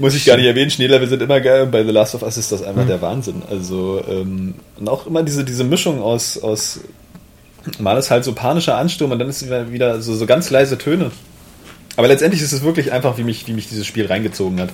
muss 0.00 0.14
ich 0.14 0.24
gar 0.24 0.36
nicht 0.36 0.46
erwähnen, 0.46 0.70
Schneelevel 0.70 1.08
sind 1.08 1.22
immer 1.22 1.40
geil 1.40 1.62
und 1.62 1.70
bei 1.70 1.84
The 1.84 1.90
Last 1.90 2.14
of 2.14 2.22
Us 2.22 2.36
ist 2.36 2.52
das 2.52 2.62
einfach 2.62 2.86
der 2.86 3.00
Wahnsinn. 3.02 3.42
Also, 3.50 4.02
ähm, 4.08 4.54
und 4.78 4.88
auch 4.88 5.06
immer 5.06 5.22
diese, 5.22 5.44
diese 5.44 5.64
Mischung 5.64 6.00
aus, 6.02 6.38
aus 6.42 6.80
mal 7.78 7.96
ist 7.96 8.10
halt 8.10 8.24
so 8.24 8.32
panischer 8.32 8.76
Ansturm 8.76 9.12
und 9.12 9.18
dann 9.18 9.28
ist 9.28 9.44
wieder, 9.44 9.70
wieder 9.72 10.00
so, 10.02 10.14
so 10.14 10.26
ganz 10.26 10.50
leise 10.50 10.78
Töne. 10.78 11.10
Aber 11.96 12.08
letztendlich 12.08 12.42
ist 12.42 12.52
es 12.52 12.62
wirklich 12.62 12.90
einfach, 12.92 13.18
wie 13.18 13.22
mich, 13.24 13.46
wie 13.46 13.52
mich 13.52 13.68
dieses 13.68 13.86
Spiel 13.86 14.06
reingezogen 14.06 14.60
hat. 14.60 14.70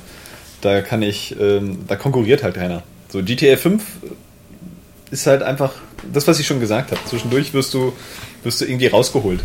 Da 0.60 0.82
kann 0.82 1.02
ich, 1.02 1.36
ähm, 1.38 1.84
da 1.86 1.96
konkurriert 1.96 2.42
halt 2.42 2.56
keiner. 2.56 2.82
So, 3.08 3.22
GTA 3.22 3.56
5 3.56 3.82
ist 5.10 5.26
halt 5.26 5.42
einfach 5.42 5.72
das, 6.12 6.26
was 6.26 6.38
ich 6.38 6.46
schon 6.46 6.60
gesagt 6.60 6.90
habe. 6.90 7.00
Zwischendurch 7.06 7.54
wirst 7.54 7.74
du, 7.74 7.92
wirst 8.42 8.60
du 8.60 8.64
irgendwie 8.64 8.88
rausgeholt. 8.88 9.40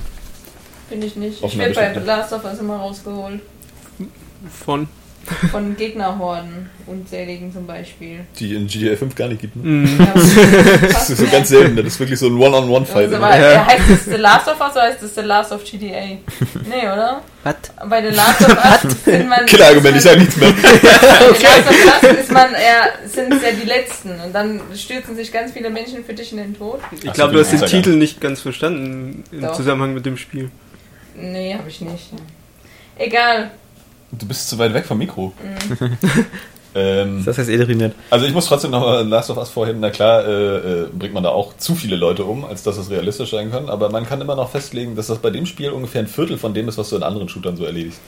Finde 0.89 1.07
ich 1.07 1.15
nicht. 1.15 1.43
Auf 1.43 1.51
Ich 1.53 1.57
werde 1.57 1.99
bei 1.99 2.05
Last 2.05 2.33
of 2.33 2.43
Us 2.43 2.59
immer 2.59 2.77
rausgeholt. 2.77 3.41
Von. 4.65 4.87
Von 5.51 5.77
Gegnerhorden, 5.77 6.69
unzähligen 6.85 7.53
zum 7.53 7.65
Beispiel. 7.65 8.21
Die 8.39 8.55
in 8.55 8.67
GTA 8.67 8.95
5 8.95 9.15
gar 9.15 9.29
nicht 9.29 9.41
gibt. 9.41 9.55
Ne? 9.55 9.87
Ja, 9.97 10.13
Das 10.87 11.09
ist 11.09 11.19
so 11.19 11.25
ganz 11.27 11.49
selten, 11.49 11.77
das 11.77 11.85
ist 11.85 11.99
wirklich 11.99 12.19
so 12.19 12.27
ein 12.27 12.37
One-on-One-Fight. 12.37 13.13
Also, 13.13 13.25
äh, 13.25 13.57
heißt 13.57 13.89
es 13.89 14.05
The 14.05 14.17
Last 14.17 14.47
of 14.49 14.59
Us 14.59 14.71
oder 14.73 14.81
heißt 14.81 15.01
es 15.01 15.15
The 15.15 15.21
Last 15.21 15.51
of 15.51 15.63
GTA? 15.63 15.83
Nee, 16.69 16.81
oder? 16.81 17.21
Was? 17.43 17.55
Bei 17.89 18.01
The 18.01 18.15
Last 18.15 18.41
of 18.41 18.57
Us 18.57 19.03
sind 19.05 19.29
man. 19.29 19.45
Killer-Argument, 19.45 19.97
ich 19.97 20.03
sage 20.03 20.19
nichts 20.19 20.37
mehr. 20.37 20.51
Bei 20.61 20.71
The 20.71 21.85
Last 21.85 22.03
of 22.03 22.11
Us 22.11 22.19
ist 22.19 22.31
man 22.31 22.53
eher, 22.53 23.07
sind 23.07 23.33
es 23.33 23.41
ja 23.43 23.51
die 23.51 23.67
Letzten. 23.67 24.19
Und 24.19 24.33
dann 24.33 24.59
stürzen 24.75 25.15
sich 25.15 25.31
ganz 25.31 25.53
viele 25.53 25.69
Menschen 25.69 26.03
für 26.03 26.13
dich 26.13 26.31
in 26.31 26.37
den 26.37 26.57
Tod. 26.57 26.79
Ich 26.91 27.13
glaube, 27.13 27.31
so, 27.31 27.37
du 27.37 27.39
hast 27.39 27.51
den 27.51 27.59
ja. 27.61 27.67
Titel 27.67 27.95
nicht 27.95 28.19
ganz 28.19 28.41
verstanden 28.41 29.23
im 29.31 29.41
Doch. 29.41 29.53
Zusammenhang 29.53 29.93
mit 29.93 30.05
dem 30.05 30.17
Spiel. 30.17 30.51
Nee, 31.15 31.53
habe 31.53 31.69
ich 31.69 31.79
nicht. 31.81 32.11
Egal. 32.97 33.51
Du 34.17 34.27
bist 34.27 34.47
zu 34.49 34.57
weit 34.57 34.73
weg 34.73 34.85
vom 34.85 34.97
Mikro. 34.97 35.33
ähm, 36.75 37.23
Das 37.25 37.37
heißt 37.37 37.49
edriniert. 37.49 37.93
also 38.09 38.25
ich 38.25 38.33
muss 38.33 38.45
trotzdem 38.45 38.71
noch 38.71 38.81
mal 38.81 39.07
Last 39.07 39.29
of 39.29 39.37
Us 39.37 39.49
vorhin, 39.49 39.79
na 39.79 39.89
klar, 39.89 40.25
äh, 40.25 40.81
äh, 40.83 40.87
bringt 40.91 41.13
man 41.13 41.23
da 41.23 41.29
auch 41.29 41.57
zu 41.57 41.75
viele 41.75 41.95
Leute 41.95 42.23
um, 42.23 42.45
als 42.45 42.63
dass 42.63 42.77
es 42.77 42.89
realistisch 42.89 43.31
sein 43.31 43.51
kann, 43.51 43.69
aber 43.69 43.89
man 43.89 44.05
kann 44.05 44.21
immer 44.21 44.35
noch 44.35 44.49
festlegen, 44.51 44.95
dass 44.95 45.07
das 45.07 45.19
bei 45.19 45.29
dem 45.29 45.45
Spiel 45.45 45.71
ungefähr 45.71 46.01
ein 46.01 46.07
Viertel 46.07 46.37
von 46.37 46.53
dem 46.53 46.67
ist, 46.69 46.77
was 46.77 46.89
du 46.89 46.95
in 46.95 47.03
anderen 47.03 47.29
Shootern 47.29 47.57
so 47.57 47.65
erledigst. 47.65 47.99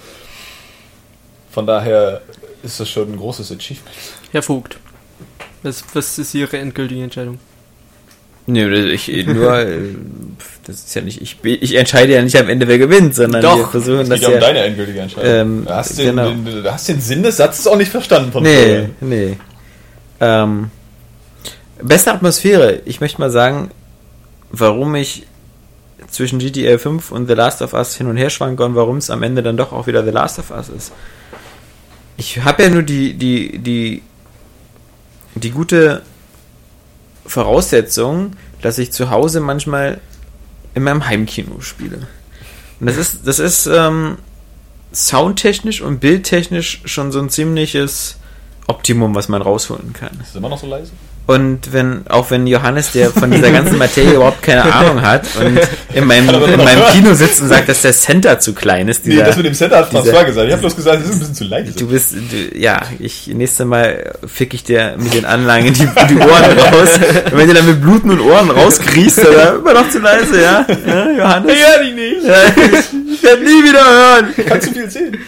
Von 1.52 1.66
daher 1.66 2.22
ist 2.64 2.80
das 2.80 2.90
schon 2.90 3.14
ein 3.14 3.18
großes 3.18 3.52
Achievement. 3.52 3.96
Herr 4.32 4.42
Vogt. 4.44 4.78
Was, 5.64 5.84
was 5.94 6.18
ist 6.20 6.34
Ihre 6.34 6.58
endgültige 6.58 7.02
Entscheidung? 7.04 7.40
Nee, 8.48 8.66
ich 8.92 9.08
nur, 9.26 9.58
äh, 9.58 9.80
das 10.66 10.76
ist 10.78 10.94
ja 10.96 11.02
nicht, 11.02 11.22
ich, 11.22 11.38
ich 11.44 11.76
entscheide 11.76 12.14
ja 12.14 12.22
nicht 12.22 12.38
am 12.38 12.48
Ende, 12.48 12.68
wer 12.68 12.78
gewinnt, 12.78 13.16
sondern 13.16 13.42
Doch, 13.42 13.58
wir 13.58 13.68
versuchen 13.68 14.02
Es 14.02 14.10
das 14.10 14.22
ja 14.22 14.30
um 14.30 14.40
deine 14.40 14.60
endgültige 14.60 15.00
Entscheidung. 15.00 15.32
Ähm, 15.32 15.66
du, 15.66 15.74
hast 15.74 15.98
den, 15.98 16.06
genau. 16.16 16.30
den, 16.30 16.46
du 16.46 16.72
hast 16.72 16.88
den 16.88 17.02
Sinn 17.02 17.24
des 17.24 17.38
Satzes 17.38 17.66
auch 17.66 17.78
nicht 17.78 17.92
verstanden 17.92 18.32
von 18.32 18.44
Nee, 18.44 18.56
vorher. 18.56 18.90
nee. 19.02 19.38
Ähm, 20.20 20.70
beste 21.82 22.12
Atmosphäre. 22.14 22.82
Ich 22.86 23.02
möchte 23.02 23.20
mal 23.20 23.32
sagen, 23.32 23.72
warum 24.52 24.94
ich 24.96 25.26
zwischen 26.10 26.38
GTA 26.40 26.78
5 26.78 27.12
und 27.12 27.28
The 27.28 27.34
Last 27.34 27.62
of 27.64 27.74
Us 27.74 27.96
hin 27.96 28.08
und 28.08 28.18
her 28.18 28.30
schwanke 28.30 28.64
und 28.64 28.76
warum 28.76 28.98
es 28.98 29.10
am 29.10 29.24
Ende 29.24 29.42
dann 29.42 29.58
doch 29.58 29.72
auch 29.74 29.88
wieder 29.88 30.04
The 30.04 30.12
Last 30.12 30.38
of 30.40 30.52
Us 30.52 30.70
ist. 30.70 30.92
Ich 32.18 32.44
habe 32.44 32.64
ja 32.64 32.70
nur 32.70 32.84
die, 32.84 33.14
die, 33.16 33.58
die, 33.58 34.02
die 35.36 35.52
gute 35.52 36.04
Voraussetzung, 37.26 38.34
dass 38.62 38.78
ich 38.78 38.92
zu 38.92 39.10
Hause 39.10 39.40
manchmal 39.40 40.00
in 40.74 40.84
meinem 40.84 41.06
Heimkino 41.06 41.62
spiele. 41.62 42.08
Und 42.80 42.88
das 42.88 42.98
ist, 42.98 43.28
das 43.28 43.40
ist 43.40 43.68
ähm, 43.68 44.18
soundtechnisch 44.92 45.82
und 45.82 46.00
bildtechnisch 46.00 46.82
schon 46.86 47.12
so 47.12 47.20
ein 47.20 47.30
ziemliches 47.30 48.18
Optimum, 48.68 49.16
was 49.16 49.30
man 49.30 49.42
rausholen 49.42 49.94
kann. 49.94 50.20
Ist 50.22 50.30
es 50.30 50.36
immer 50.36 50.50
noch 50.50 50.60
so 50.60 50.68
leise? 50.68 50.92
Und 51.28 51.74
wenn, 51.74 52.06
auch 52.08 52.30
wenn 52.30 52.46
Johannes, 52.46 52.92
der 52.92 53.10
von 53.10 53.32
dieser 53.32 53.52
ganzen 53.52 53.80
Materie 53.80 54.14
überhaupt 54.16 54.44
keine 54.44 54.62
Ahnung 54.72 55.02
hat 55.02 55.24
und 55.40 55.60
in 55.96 56.06
meinem, 56.06 56.30
in 56.30 56.58
meinem. 56.58 56.84
Kino 56.94 57.16
sitzt 57.16 57.42
und 57.42 57.48
sagt, 57.48 57.68
dass 57.68 57.82
der 57.82 57.94
Center 57.94 58.40
zu 58.40 58.54
klein 58.54 58.88
ist, 58.88 59.06
Nee, 59.08 59.14
dieser, 59.14 59.26
das 59.26 59.38
mit 59.38 59.48
dem 59.48 59.56
Center 59.56 59.78
hat 59.78 59.90
François 59.92 60.04
dieser- 60.04 60.26
gesagt. 60.26 60.46
Ich 60.48 60.52
habe 60.52 60.62
bloß 60.62 60.76
gesagt, 60.76 61.00
es 61.02 61.10
ist 61.10 61.14
ein 61.16 61.20
bisschen 61.20 61.36
zu 61.36 61.44
leise. 61.46 61.72
Du 61.72 61.88
bist, 61.88 62.14
du, 62.14 62.56
ja, 62.58 62.80
ich, 63.00 63.26
nächste 63.28 63.66
Mal 63.66 64.14
fick 64.28 64.54
ich 64.54 64.64
dir 64.66 64.94
mit 65.00 65.16
den 65.16 65.26
Anlagen 65.26 65.74
die, 65.74 65.82
in 65.84 66.08
die 66.10 66.18
Ohren 66.20 66.60
raus. 66.60 66.90
Und 67.32 67.38
wenn 67.38 67.48
du 67.48 67.54
dann 67.56 67.66
mit 67.66 67.82
Bluten 67.82 68.12
und 68.12 68.20
Ohren 68.20 68.52
rauskriechst, 68.52 69.18
dann 69.26 69.58
immer 69.60 69.74
noch 69.74 69.90
zu 69.90 69.98
leise, 69.98 70.40
ja? 70.44 70.66
ja 70.86 71.10
Johannes? 71.10 71.54
Ich 71.54 71.66
höre 71.66 71.84
dich 71.84 71.96
nicht. 71.96 72.24
Ja, 72.24 72.36
ich, 72.56 73.14
ich 73.16 73.24
werde 73.24 73.44
nie 73.44 73.64
wieder 73.64 73.84
hören. 73.84 74.28
Kannst 74.48 74.68
du 74.68 74.72
viel 74.74 74.90
sehen? 74.92 75.18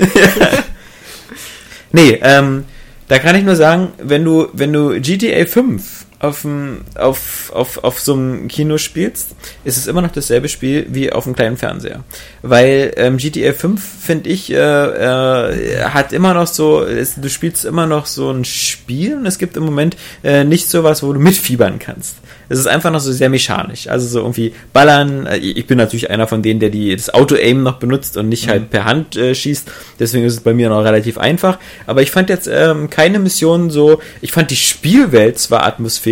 Nee, 1.91 2.19
ähm, 2.21 2.65
da 3.07 3.19
kann 3.19 3.35
ich 3.35 3.43
nur 3.43 3.55
sagen, 3.55 3.93
wenn 3.97 4.25
du, 4.25 4.47
wenn 4.53 4.73
du 4.73 4.99
GTA 4.99 5.45
5 5.45 6.06
auf, 6.19 6.47
auf, 6.95 7.51
auf, 7.53 7.83
auf 7.83 7.99
so 7.99 8.13
einem 8.13 8.47
Kino 8.47 8.77
spielst, 8.77 9.35
ist 9.63 9.77
es 9.77 9.87
immer 9.87 10.01
noch 10.01 10.11
dasselbe 10.11 10.49
Spiel 10.49 10.87
wie 10.89 11.11
auf 11.11 11.25
dem 11.25 11.35
kleinen 11.35 11.57
Fernseher. 11.57 12.03
Weil 12.41 12.93
ähm, 12.97 13.17
GTA 13.17 13.53
5, 13.53 13.81
finde 14.01 14.29
ich, 14.29 14.51
äh, 14.51 14.55
äh, 14.55 15.83
hat 15.83 16.13
immer 16.13 16.33
noch 16.33 16.47
so, 16.47 16.83
es, 16.83 17.15
du 17.15 17.29
spielst 17.29 17.65
immer 17.65 17.85
noch 17.85 18.07
so 18.07 18.31
ein 18.31 18.45
Spiel 18.45 19.15
und 19.15 19.25
es 19.27 19.37
gibt 19.37 19.57
im 19.57 19.63
Moment 19.63 19.95
äh, 20.23 20.43
nicht 20.43 20.69
sowas, 20.69 21.03
wo 21.03 21.13
du 21.13 21.19
mitfiebern 21.19 21.77
kannst. 21.77 22.15
Es 22.49 22.57
ist 22.57 22.67
einfach 22.67 22.91
noch 22.91 23.01
so 23.01 23.11
sehr 23.11 23.29
mechanisch. 23.29 23.87
Also 23.87 24.07
so 24.07 24.19
irgendwie 24.19 24.53
ballern. 24.73 25.27
Äh, 25.27 25.37
Ich 25.37 25.67
bin 25.67 25.77
natürlich 25.77 26.09
einer 26.09 26.27
von 26.27 26.41
denen, 26.41 26.59
der 26.59 26.69
die, 26.69 26.95
das 26.95 27.13
Auto-Aim 27.13 27.61
noch 27.61 27.77
benutzt 27.77 28.17
und 28.17 28.29
nicht 28.29 28.47
halt 28.47 28.69
per 28.71 28.85
Hand 28.85 29.15
äh, 29.17 29.35
schießt. 29.35 29.69
Deswegen 29.99 30.25
ist 30.25 30.33
es 30.33 30.39
bei 30.39 30.53
mir 30.53 30.69
noch 30.69 30.83
relativ 30.83 31.17
einfach. 31.17 31.59
Aber 31.85 32.01
ich 32.01 32.09
fand 32.09 32.29
jetzt 32.29 32.49
ähm, 32.51 32.89
keine 32.89 33.19
Mission 33.19 33.69
so. 33.69 34.01
Ich 34.21 34.31
fand 34.31 34.49
die 34.49 34.55
Spielwelt 34.55 35.37
zwar 35.37 35.63
atmosphärisch 35.65 36.06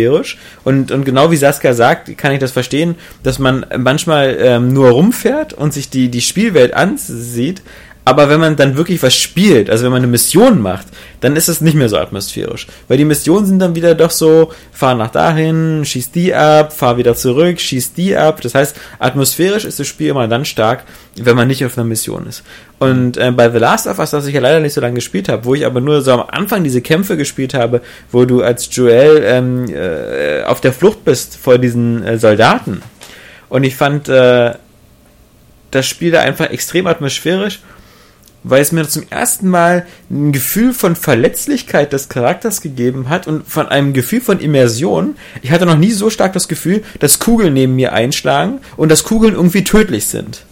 und, 0.64 0.90
und 0.90 1.04
genau 1.04 1.30
wie 1.30 1.36
Saskia 1.36 1.72
sagt, 1.74 2.16
kann 2.18 2.32
ich 2.32 2.38
das 2.38 2.52
verstehen, 2.52 2.96
dass 3.22 3.38
man 3.38 3.64
manchmal 3.78 4.36
ähm, 4.38 4.72
nur 4.72 4.90
rumfährt 4.90 5.52
und 5.54 5.72
sich 5.72 5.90
die, 5.90 6.10
die 6.10 6.20
Spielwelt 6.20 6.74
ansieht. 6.74 7.62
Aber 8.08 8.28
wenn 8.28 8.38
man 8.38 8.54
dann 8.54 8.76
wirklich 8.76 9.02
was 9.02 9.16
spielt, 9.16 9.68
also 9.68 9.82
wenn 9.82 9.90
man 9.90 10.00
eine 10.00 10.06
Mission 10.06 10.62
macht, 10.62 10.86
dann 11.22 11.34
ist 11.34 11.48
es 11.48 11.60
nicht 11.60 11.74
mehr 11.74 11.88
so 11.88 11.98
atmosphärisch. 11.98 12.68
Weil 12.86 12.98
die 12.98 13.04
Missionen 13.04 13.46
sind 13.46 13.58
dann 13.58 13.74
wieder 13.74 13.96
doch 13.96 14.12
so, 14.12 14.52
fahr 14.70 14.94
nach 14.94 15.10
dahin, 15.10 15.84
schieß 15.84 16.12
die 16.12 16.32
ab, 16.32 16.72
fahr 16.72 16.98
wieder 16.98 17.16
zurück, 17.16 17.58
schieß 17.58 17.94
die 17.94 18.16
ab. 18.16 18.40
Das 18.42 18.54
heißt, 18.54 18.76
atmosphärisch 19.00 19.64
ist 19.64 19.80
das 19.80 19.88
Spiel 19.88 20.10
immer 20.10 20.28
dann 20.28 20.44
stark, 20.44 20.84
wenn 21.16 21.34
man 21.34 21.48
nicht 21.48 21.64
auf 21.64 21.76
einer 21.76 21.84
Mission 21.84 22.28
ist. 22.28 22.44
Und 22.78 23.16
äh, 23.16 23.32
bei 23.32 23.50
The 23.50 23.58
Last 23.58 23.88
of 23.88 23.98
Us, 23.98 24.10
das 24.10 24.28
ich 24.28 24.34
ja 24.34 24.40
leider 24.40 24.60
nicht 24.60 24.74
so 24.74 24.80
lange 24.80 24.94
gespielt 24.94 25.28
habe, 25.28 25.44
wo 25.44 25.56
ich 25.56 25.66
aber 25.66 25.80
nur 25.80 26.00
so 26.00 26.12
am 26.12 26.26
Anfang 26.30 26.62
diese 26.62 26.82
Kämpfe 26.82 27.16
gespielt 27.16 27.54
habe, 27.54 27.80
wo 28.12 28.24
du 28.24 28.40
als 28.40 28.68
Joel 28.70 29.20
ähm, 29.24 29.66
äh, 29.68 30.44
auf 30.44 30.60
der 30.60 30.72
Flucht 30.72 31.04
bist 31.04 31.36
vor 31.36 31.58
diesen 31.58 32.04
äh, 32.04 32.18
Soldaten. 32.18 32.82
Und 33.48 33.64
ich 33.64 33.74
fand 33.74 34.08
äh, 34.08 34.54
das 35.72 35.86
Spiel 35.86 36.12
da 36.12 36.20
einfach 36.20 36.50
extrem 36.50 36.86
atmosphärisch 36.86 37.58
weil 38.48 38.62
es 38.62 38.72
mir 38.72 38.88
zum 38.88 39.04
ersten 39.10 39.48
Mal 39.48 39.86
ein 40.08 40.32
Gefühl 40.32 40.72
von 40.72 40.96
Verletzlichkeit 40.96 41.92
des 41.92 42.08
Charakters 42.08 42.60
gegeben 42.60 43.08
hat 43.08 43.26
und 43.26 43.46
von 43.46 43.66
einem 43.66 43.92
Gefühl 43.92 44.20
von 44.20 44.40
Immersion. 44.40 45.16
Ich 45.42 45.50
hatte 45.50 45.66
noch 45.66 45.76
nie 45.76 45.90
so 45.90 46.10
stark 46.10 46.32
das 46.32 46.48
Gefühl, 46.48 46.82
dass 47.00 47.18
Kugeln 47.18 47.54
neben 47.54 47.74
mir 47.74 47.92
einschlagen 47.92 48.60
und 48.76 48.90
dass 48.90 49.04
Kugeln 49.04 49.34
irgendwie 49.34 49.64
tödlich 49.64 50.06
sind. 50.06 50.45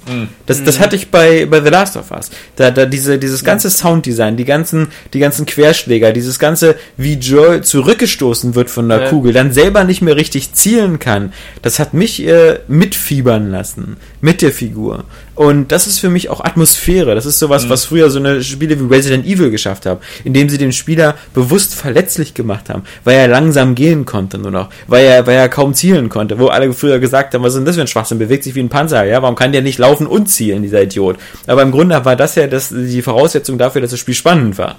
Das, 0.46 0.62
das 0.64 0.80
hatte 0.80 0.96
ich 0.96 1.10
bei, 1.10 1.46
bei 1.46 1.60
The 1.62 1.70
Last 1.70 1.96
of 1.96 2.10
Us. 2.10 2.30
Da, 2.56 2.70
da 2.70 2.86
diese, 2.86 3.18
dieses 3.18 3.44
ganze 3.44 3.70
Sounddesign, 3.70 4.36
die 4.36 4.44
ganzen, 4.44 4.88
die 5.12 5.18
ganzen 5.18 5.46
Querschläger, 5.46 6.12
dieses 6.12 6.38
ganze, 6.38 6.76
wie 6.96 7.14
Joel 7.14 7.62
zurückgestoßen 7.62 8.54
wird 8.54 8.70
von 8.70 8.88
der 8.88 9.02
Ja. 9.04 9.08
Kugel, 9.10 9.32
dann 9.32 9.52
selber 9.52 9.84
nicht 9.84 10.02
mehr 10.02 10.16
richtig 10.16 10.52
zielen 10.52 10.98
kann, 10.98 11.32
das 11.62 11.78
hat 11.78 11.94
mich 11.94 12.26
äh, 12.26 12.58
mitfiebern 12.68 13.50
lassen 13.50 13.96
mit 14.20 14.42
der 14.42 14.52
Figur. 14.52 15.04
Und 15.34 15.72
das 15.72 15.86
ist 15.88 15.98
für 15.98 16.10
mich 16.10 16.30
auch 16.30 16.40
Atmosphäre. 16.44 17.14
Das 17.14 17.26
ist 17.26 17.40
sowas, 17.40 17.68
was 17.68 17.86
früher 17.86 18.08
so 18.08 18.20
eine 18.20 18.42
Spiele 18.42 18.78
wie 18.78 18.94
Resident 18.94 19.26
Evil 19.26 19.50
geschafft 19.50 19.84
haben, 19.84 20.00
indem 20.22 20.48
sie 20.48 20.58
den 20.58 20.70
Spieler 20.72 21.16
bewusst 21.34 21.74
verletzlich 21.74 22.34
gemacht 22.34 22.68
haben, 22.68 22.84
weil 23.02 23.16
er 23.16 23.28
langsam 23.28 23.74
gehen 23.74 24.04
konnte 24.04 24.38
nur 24.38 24.52
noch, 24.52 24.68
weil 24.86 25.04
er, 25.04 25.26
weil 25.26 25.36
er 25.36 25.48
kaum 25.48 25.74
zielen 25.74 26.08
konnte, 26.08 26.38
wo 26.38 26.46
alle 26.46 26.72
früher 26.72 27.00
gesagt 27.00 27.34
haben, 27.34 27.42
was 27.42 27.54
ist 27.54 27.58
denn 27.58 27.64
das 27.64 27.74
für 27.74 27.80
ein 27.80 27.88
Schwachsinn, 27.88 28.18
bewegt 28.18 28.44
sich 28.44 28.54
wie 28.54 28.60
ein 28.60 28.68
Panzer, 28.68 29.04
ja, 29.04 29.22
warum 29.22 29.34
kann 29.34 29.50
der 29.50 29.62
nicht 29.62 29.78
laufen 29.78 29.93
und 30.00 30.26
zielen, 30.26 30.62
dieser 30.62 30.82
Idiot? 30.82 31.16
Aber 31.46 31.62
im 31.62 31.70
Grunde 31.70 32.04
war 32.04 32.16
das 32.16 32.34
ja 32.34 32.46
das, 32.46 32.68
die 32.70 33.02
Voraussetzung 33.02 33.58
dafür, 33.58 33.80
dass 33.80 33.90
das 33.90 34.00
Spiel 34.00 34.14
spannend 34.14 34.58
war. 34.58 34.76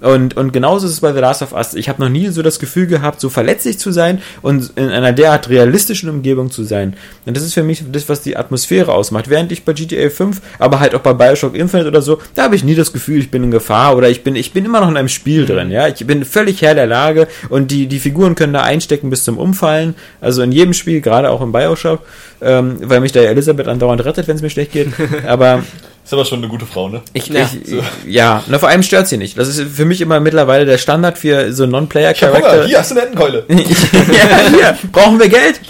Und, 0.00 0.36
und 0.36 0.52
genauso 0.52 0.86
ist 0.86 0.92
es 0.92 1.00
bei 1.00 1.12
The 1.12 1.18
Last 1.18 1.42
of 1.42 1.52
Us. 1.52 1.74
Ich 1.74 1.88
habe 1.88 2.00
noch 2.00 2.08
nie 2.08 2.28
so 2.28 2.42
das 2.42 2.58
Gefühl 2.58 2.86
gehabt, 2.86 3.20
so 3.20 3.28
verletzlich 3.28 3.78
zu 3.78 3.90
sein 3.90 4.22
und 4.42 4.72
in 4.76 4.90
einer 4.90 5.12
derart 5.12 5.48
realistischen 5.48 6.08
Umgebung 6.08 6.50
zu 6.50 6.62
sein. 6.64 6.94
Und 7.26 7.36
das 7.36 7.44
ist 7.44 7.54
für 7.54 7.64
mich 7.64 7.82
das, 7.90 8.08
was 8.08 8.22
die 8.22 8.36
Atmosphäre 8.36 8.92
ausmacht. 8.92 9.28
Während 9.28 9.50
ich 9.50 9.64
bei 9.64 9.72
GTA 9.72 10.08
5, 10.08 10.40
aber 10.58 10.80
halt 10.80 10.94
auch 10.94 11.00
bei 11.00 11.14
Bioshock 11.14 11.54
Infinite 11.54 11.88
oder 11.88 12.02
so, 12.02 12.20
da 12.34 12.44
habe 12.44 12.54
ich 12.54 12.62
nie 12.62 12.74
das 12.74 12.92
Gefühl, 12.92 13.18
ich 13.18 13.30
bin 13.30 13.44
in 13.44 13.50
Gefahr 13.50 13.96
oder 13.96 14.08
ich 14.08 14.22
bin, 14.22 14.36
ich 14.36 14.52
bin 14.52 14.64
immer 14.64 14.80
noch 14.80 14.88
in 14.88 14.96
einem 14.96 15.08
Spiel 15.08 15.46
drin, 15.46 15.70
ja. 15.70 15.88
Ich 15.88 16.06
bin 16.06 16.24
völlig 16.24 16.62
Herr 16.62 16.74
der 16.74 16.86
Lage 16.86 17.26
und 17.48 17.70
die, 17.70 17.86
die 17.86 17.98
Figuren 17.98 18.34
können 18.34 18.52
da 18.52 18.62
einstecken 18.62 19.10
bis 19.10 19.24
zum 19.24 19.36
Umfallen. 19.36 19.94
Also 20.20 20.42
in 20.42 20.52
jedem 20.52 20.74
Spiel, 20.74 21.00
gerade 21.00 21.30
auch 21.30 21.40
im 21.40 21.52
Bioshock, 21.52 22.00
ähm, 22.40 22.76
weil 22.82 23.00
mich 23.00 23.12
da 23.12 23.20
Elisabeth 23.20 23.66
andauernd 23.66 24.04
rettet, 24.04 24.28
wenn 24.28 24.36
es 24.36 24.42
mir 24.42 24.50
schlecht 24.50 24.72
geht. 24.72 24.88
Aber 25.26 25.64
Ist 26.08 26.14
aber 26.14 26.24
schon 26.24 26.38
eine 26.38 26.48
gute 26.48 26.64
Frau, 26.64 26.88
ne? 26.88 27.02
ich, 27.12 27.26
Ja, 27.26 27.50
ich, 27.62 27.74
ja, 28.06 28.42
na, 28.46 28.58
vor 28.58 28.70
allem 28.70 28.82
stört 28.82 29.08
sie 29.08 29.18
nicht. 29.18 29.36
Das 29.36 29.46
ist 29.46 29.60
für 29.76 29.84
mich 29.84 30.00
immer 30.00 30.20
mittlerweile 30.20 30.64
der 30.64 30.78
Standard 30.78 31.18
für 31.18 31.52
so. 31.52 31.66
Non-Player-Charakter. 31.66 32.64
Hier 32.64 32.78
hast 32.78 32.92
du 32.92 32.94
eine 32.94 33.02
Entenkeule. 33.04 33.44
ja, 33.50 34.48
hier, 34.48 34.78
brauchen 34.90 35.20
wir 35.20 35.28
Geld? 35.28 35.60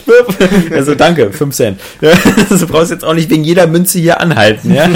Also 0.73 0.94
danke, 0.94 1.33
5 1.33 1.52
Cent. 1.52 1.81
Ja, 2.00 2.12
also, 2.50 2.57
du 2.67 2.73
brauchst 2.73 2.92
jetzt 2.92 3.05
auch 3.05 3.15
nicht 3.15 3.28
wegen 3.31 3.42
jeder 3.42 3.67
Münze 3.67 3.99
hier 3.99 4.20
anhalten, 4.20 4.73
ja. 4.73 4.89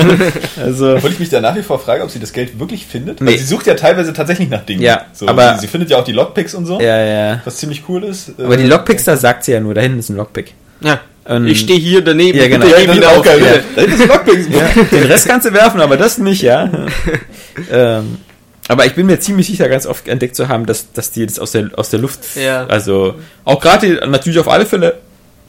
Also, 0.63 0.95
Obwohl 0.95 1.11
ich 1.11 1.19
mich 1.19 1.31
da 1.31 1.41
nach 1.41 1.57
wie 1.57 1.63
vor 1.63 1.81
frage, 1.81 2.05
ob 2.05 2.11
sie 2.13 2.21
das 2.21 2.33
Geld 2.33 2.61
wirklich 2.61 2.87
findet. 2.87 3.21
Nee. 3.21 3.33
Also 3.33 3.41
sie 3.43 3.47
sucht 3.49 3.67
ja 3.67 3.75
teilweise 3.75 4.13
tatsächlich 4.13 4.49
nach 4.49 4.63
Dingen. 4.65 4.83
Ja, 4.83 5.07
so, 5.13 5.27
aber- 5.27 5.55
sie, 5.55 5.63
sie 5.63 5.67
findet 5.67 5.91
ja 5.91 5.99
auch 5.99 6.05
die 6.05 6.13
Lockpicks 6.13 6.55
und 6.55 6.67
so, 6.67 6.81
ja, 6.81 7.05
ja. 7.05 7.41
was 7.45 7.57
ziemlich 7.57 7.83
cool 7.89 8.05
ist. 8.05 8.31
Aber 8.39 8.57
die 8.57 8.63
Äh, 8.63 8.69
Lockpicks, 8.69 9.03
da 9.03 9.17
sagt 9.17 9.43
sie 9.43 9.51
ja 9.51 9.59
nur, 9.59 9.75
da 9.75 9.81
hinten 9.81 9.99
ist 9.99 10.09
ein 10.09 10.17
Lockpick. 10.17 10.55
Ja. 10.83 11.01
Ähm, 11.27 11.47
ich 11.47 11.61
stehe 11.61 11.79
hier 11.79 12.03
daneben. 12.03 12.39
Ja, 12.39 12.49
genau. 12.49 12.67
bitte 12.67 12.81
Ja, 12.85 12.93
geh 12.95 13.01
das 13.01 13.09
auch 13.13 13.19
auf. 13.19 13.25
geil. 13.25 13.63
Ja. 13.77 13.83
Ja, 14.59 14.83
den 14.91 15.03
Rest 15.05 15.27
kannst 15.29 15.47
du 15.47 15.53
werfen, 15.53 15.81
aber 15.81 15.97
das 15.97 16.19
nicht, 16.19 16.43
ja. 16.43 16.71
ähm, 17.71 18.19
aber 18.69 18.87
ich 18.87 18.95
bin 18.95 19.07
mir 19.07 19.19
ziemlich 19.21 19.47
sicher, 19.47 19.69
ganz 19.69 19.87
oft 19.87 20.09
entdeckt 20.09 20.35
zu 20.37 20.49
haben, 20.49 20.67
dass, 20.67 20.93
dass 20.93 21.11
die 21.11 21.27
das 21.27 21.39
aus 21.39 21.53
der, 21.53 21.71
aus 21.77 21.91
der 21.91 22.01
Luft, 22.01 22.21
Ja. 22.37 22.67
also 22.67 23.15
auch 23.45 23.61
gerade 23.61 24.07
natürlich 24.09 24.39
auf 24.39 24.49
alle 24.49 24.67
Fälle 24.67 24.99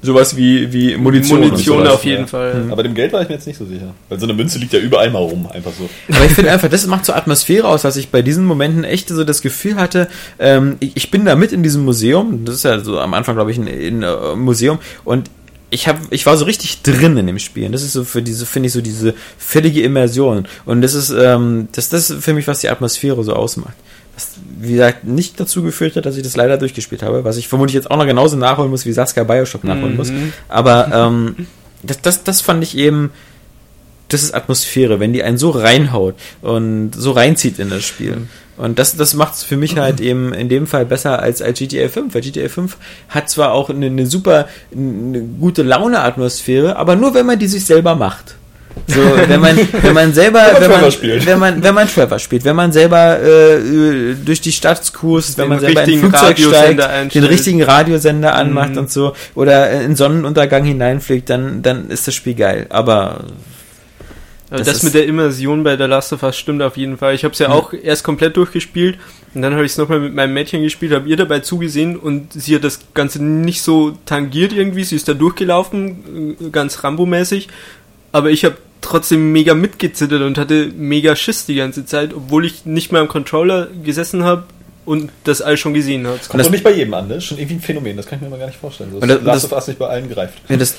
sowas 0.02 0.36
wie, 0.36 0.72
wie 0.74 0.98
Munition. 0.98 1.40
Munition 1.40 1.78
und 1.78 1.84
sowas. 1.86 1.96
auf 1.98 2.04
jeden 2.06 2.22
ja. 2.24 2.28
Fall. 2.28 2.66
Aber 2.70 2.84
dem 2.84 2.94
Geld 2.94 3.14
war 3.14 3.22
ich 3.22 3.30
mir 3.30 3.36
jetzt 3.36 3.48
nicht 3.48 3.58
so 3.58 3.66
sicher. 3.66 3.94
Weil 4.10 4.20
so 4.20 4.26
eine 4.26 4.34
Münze 4.34 4.60
liegt 4.60 4.74
ja 4.74 4.80
überall 4.80 5.10
mal 5.12 5.20
rum, 5.20 5.48
einfach 5.52 5.72
so. 5.78 5.90
Aber 6.14 6.26
ich 6.26 6.34
finde 6.34 6.52
einfach, 6.52 6.70
das 6.70 6.86
macht 6.88 7.06
so 7.06 7.14
Atmosphäre 7.14 7.68
aus, 7.68 7.84
dass 7.84 7.96
ich 7.96 8.10
bei 8.10 8.22
diesen 8.22 8.46
Momenten 8.46 8.84
echt 8.84 9.08
so 9.10 9.24
das 9.24 9.42
Gefühl 9.42 9.76
hatte, 9.78 10.10
ähm, 10.40 10.76
ich, 10.82 10.92
ich 10.98 11.10
bin 11.12 11.24
da 11.24 11.36
mit 11.36 11.54
in 11.54 11.64
diesem 11.64 11.86
Museum, 11.86 12.44
das 12.44 12.56
ist 12.56 12.66
ja 12.66 12.80
so 12.82 13.00
am 13.00 13.14
Anfang, 13.14 13.36
glaube 13.36 13.52
ich, 13.52 13.58
ein, 13.58 13.68
ein 13.68 14.04
äh, 14.04 14.36
Museum 14.36 14.80
und 15.06 15.30
ich 15.74 15.88
habe, 15.88 16.00
ich 16.12 16.26
war 16.26 16.38
so 16.38 16.46
richtig 16.46 16.84
drin 16.84 17.18
in 17.18 17.26
dem 17.26 17.40
Spiel. 17.40 17.66
Und 17.66 17.72
das 17.72 17.82
ist 17.82 17.94
so 17.94 18.04
für 18.04 18.22
diese, 18.22 18.46
finde 18.46 18.68
ich, 18.68 18.74
so 18.74 18.82
diese 18.82 19.16
völlige 19.38 19.82
Immersion. 19.82 20.48
Und 20.66 20.82
das 20.82 20.94
ist, 20.94 21.10
ähm, 21.10 21.68
das, 21.72 21.90
das 21.90 22.10
ist 22.10 22.24
für 22.24 22.34
mich, 22.34 22.48
was 22.48 22.60
die 22.60 22.70
Atmosphäre 22.70 23.24
so 23.24 23.34
ausmacht. 23.34 23.74
Was, 24.14 24.30
wie 24.60 24.74
gesagt, 24.74 25.06
nicht 25.06 25.40
dazu 25.40 25.64
geführt 25.64 25.96
hat, 25.96 26.06
dass 26.06 26.16
ich 26.16 26.22
das 26.22 26.36
leider 26.36 26.58
durchgespielt 26.58 27.02
habe, 27.02 27.24
was 27.24 27.38
ich 27.38 27.48
vermutlich 27.48 27.74
jetzt 27.74 27.90
auch 27.90 27.98
noch 27.98 28.06
genauso 28.06 28.38
nachholen 28.38 28.70
muss, 28.70 28.86
wie 28.86 28.94
Saskia 28.94 29.24
Bioshock 29.24 29.64
nachholen 29.64 29.98
muss. 29.98 30.12
Aber 30.48 30.92
ähm, 30.94 31.48
das, 31.82 32.02
das, 32.02 32.24
das 32.24 32.42
fand 32.42 32.64
ich 32.64 32.78
eben, 32.78 33.10
das 34.14 34.24
ist 34.24 34.34
Atmosphäre, 34.34 35.00
wenn 35.00 35.14
die 35.14 35.24
einen 35.24 35.38
so 35.38 35.50
reinhaut 35.50 36.16
und 36.42 36.92
so 36.96 37.12
reinzieht 37.12 37.60
in 37.60 37.70
das 37.70 37.84
Spiel. 37.84 38.28
Und 38.56 38.78
das, 38.78 38.96
das 38.96 39.16
macht 39.16 39.34
es 39.34 39.44
für 39.44 39.58
mich 39.58 39.78
halt 39.78 40.00
eben 40.00 40.32
in 40.32 40.48
dem 40.48 40.68
Fall 40.68 40.86
besser 40.86 41.20
als, 41.20 41.42
als 41.42 41.58
GTA 41.58 41.90
5, 41.90 42.14
weil 42.14 42.22
GTA 42.22 42.48
5 42.50 42.78
hat 43.10 43.30
zwar 43.30 43.52
auch 43.52 43.70
eine, 43.72 43.88
eine 43.88 44.06
super, 44.06 44.48
eine 44.72 45.22
gute 45.22 45.64
Laune-Atmosphäre, 45.64 46.76
aber 46.76 46.96
nur 46.96 47.16
wenn 47.16 47.26
man 47.26 47.40
die 47.40 47.48
sich 47.48 47.66
selber 47.66 47.96
macht. 47.96 48.36
So, 48.88 49.02
wenn 49.28 49.40
man, 49.40 49.58
wenn 49.82 49.94
man 49.94 50.14
selber, 50.14 50.40
Wenn 50.40 50.62
man 50.62 50.72
wenn 50.72 50.82
man, 50.82 50.92
spielt. 50.92 51.26
wenn 51.26 51.40
man, 51.40 51.64
wenn 51.64 51.74
man 51.76 51.88
Trevor 51.88 52.20
spielt, 52.20 52.44
wenn 52.44 52.56
man 52.56 52.72
selber 52.72 53.20
äh, 53.22 54.16
durch 54.24 54.42
die 54.42 54.52
Stadt 54.52 54.94
cruist, 54.94 55.38
wenn 55.38 55.46
Den 55.46 55.50
man 55.50 55.60
selber 55.60 55.84
in 55.84 55.94
ein 55.94 56.00
Flugzeug 56.00 56.38
steigt, 56.38 56.54
Radiosender 56.54 56.88
den 56.88 56.94
einstellt. 57.02 57.30
richtigen 57.30 57.64
Radiosender 57.64 58.36
anmacht 58.36 58.78
und 58.78 58.92
so, 58.92 59.14
oder 59.36 59.82
in 59.82 59.96
Sonnenuntergang 59.96 60.64
hineinfliegt, 60.64 61.30
dann, 61.30 61.62
dann 61.62 61.90
ist 61.90 62.08
das 62.08 62.14
Spiel 62.16 62.36
geil. 62.36 62.68
Aber 62.70 63.26
Das 64.60 64.68
das, 64.68 64.78
ist- 64.78 64.84
mit 64.84 64.94
der 64.94 65.06
Immersion 65.06 65.64
bei 65.64 65.78
The 65.78 65.84
Last 65.84 66.14
of 66.14 66.24
Us 66.24 66.38
stimmt 66.38 66.62
auf 66.62 66.78
jeden 66.78 66.98
Fall. 66.98 67.16
Ich 67.16 67.24
habe 67.24 67.34
es 67.34 67.40
ja 67.40 67.50
auch 67.50 67.74
erst 67.74 68.04
komplett 68.04 68.38
durchgespielt 68.38 68.98
und 69.34 69.42
dann 69.42 69.54
habe 69.54 69.66
ich 69.66 69.72
es 69.72 69.78
nochmal 69.78 70.00
mit 70.00 70.14
meinem 70.14 70.34
Mädchen 70.34 70.62
gespielt, 70.64 70.92
habe 70.94 71.08
ihr 71.10 71.18
dabei 71.18 71.40
zugesehen 71.40 71.98
und 71.98 72.34
sie 72.34 72.56
hat 72.56 72.64
das 72.64 72.80
Ganze 72.94 73.24
nicht 73.24 73.62
so 73.62 73.98
tangiert 74.06 74.54
irgendwie. 74.54 74.84
Sie 74.84 74.96
ist 74.96 75.08
da 75.08 75.14
durchgelaufen, 75.14 76.36
äh, 76.40 76.50
ganz 76.52 76.84
Rambo-mäßig, 76.84 77.48
aber 78.12 78.30
ich 78.30 78.46
habe 78.46 78.58
trotzdem 78.82 79.32
mega 79.32 79.54
mitgezittert 79.54 80.22
und 80.22 80.38
hatte 80.38 80.72
mega 80.78 81.16
Schiss 81.16 81.46
die 81.46 81.56
ganze 81.56 81.86
Zeit, 81.86 82.14
obwohl 82.14 82.46
ich 82.46 82.66
nicht 82.66 82.92
mehr 82.92 83.02
am 83.02 83.08
Controller 83.08 83.68
gesessen 83.84 84.24
habe 84.24 84.44
und 84.86 85.12
das 85.24 85.42
alles 85.42 85.60
schon 85.60 85.74
gesehen 85.74 86.06
habe. 86.08 86.18
Das 86.18 86.28
kommt 86.30 86.40
das- 86.40 86.48
doch 86.48 86.52
nicht 86.52 86.64
bei 86.64 86.72
jedem 86.72 86.94
an, 86.94 87.08
ne? 87.08 87.16
Das 87.16 87.24
ist 87.24 87.30
schon 87.30 87.38
irgendwie 87.38 87.56
ein 87.56 87.62
Phänomen, 87.62 87.98
das 87.98 88.06
kann 88.06 88.18
ich 88.20 88.24
mir 88.24 88.30
mal 88.30 88.40
gar 88.40 88.48
nicht 88.48 88.60
vorstellen. 88.60 88.90
So, 88.92 88.98
Und 89.00 89.08
das- 89.08 89.22
Last 89.24 89.44
das- 89.46 89.52
of 89.52 89.58
Us 89.58 89.68
nicht 89.68 89.80
bei 89.80 89.88
allen 89.88 90.10
greift. 90.10 90.34
Ja, 90.50 90.58
das, 90.58 90.76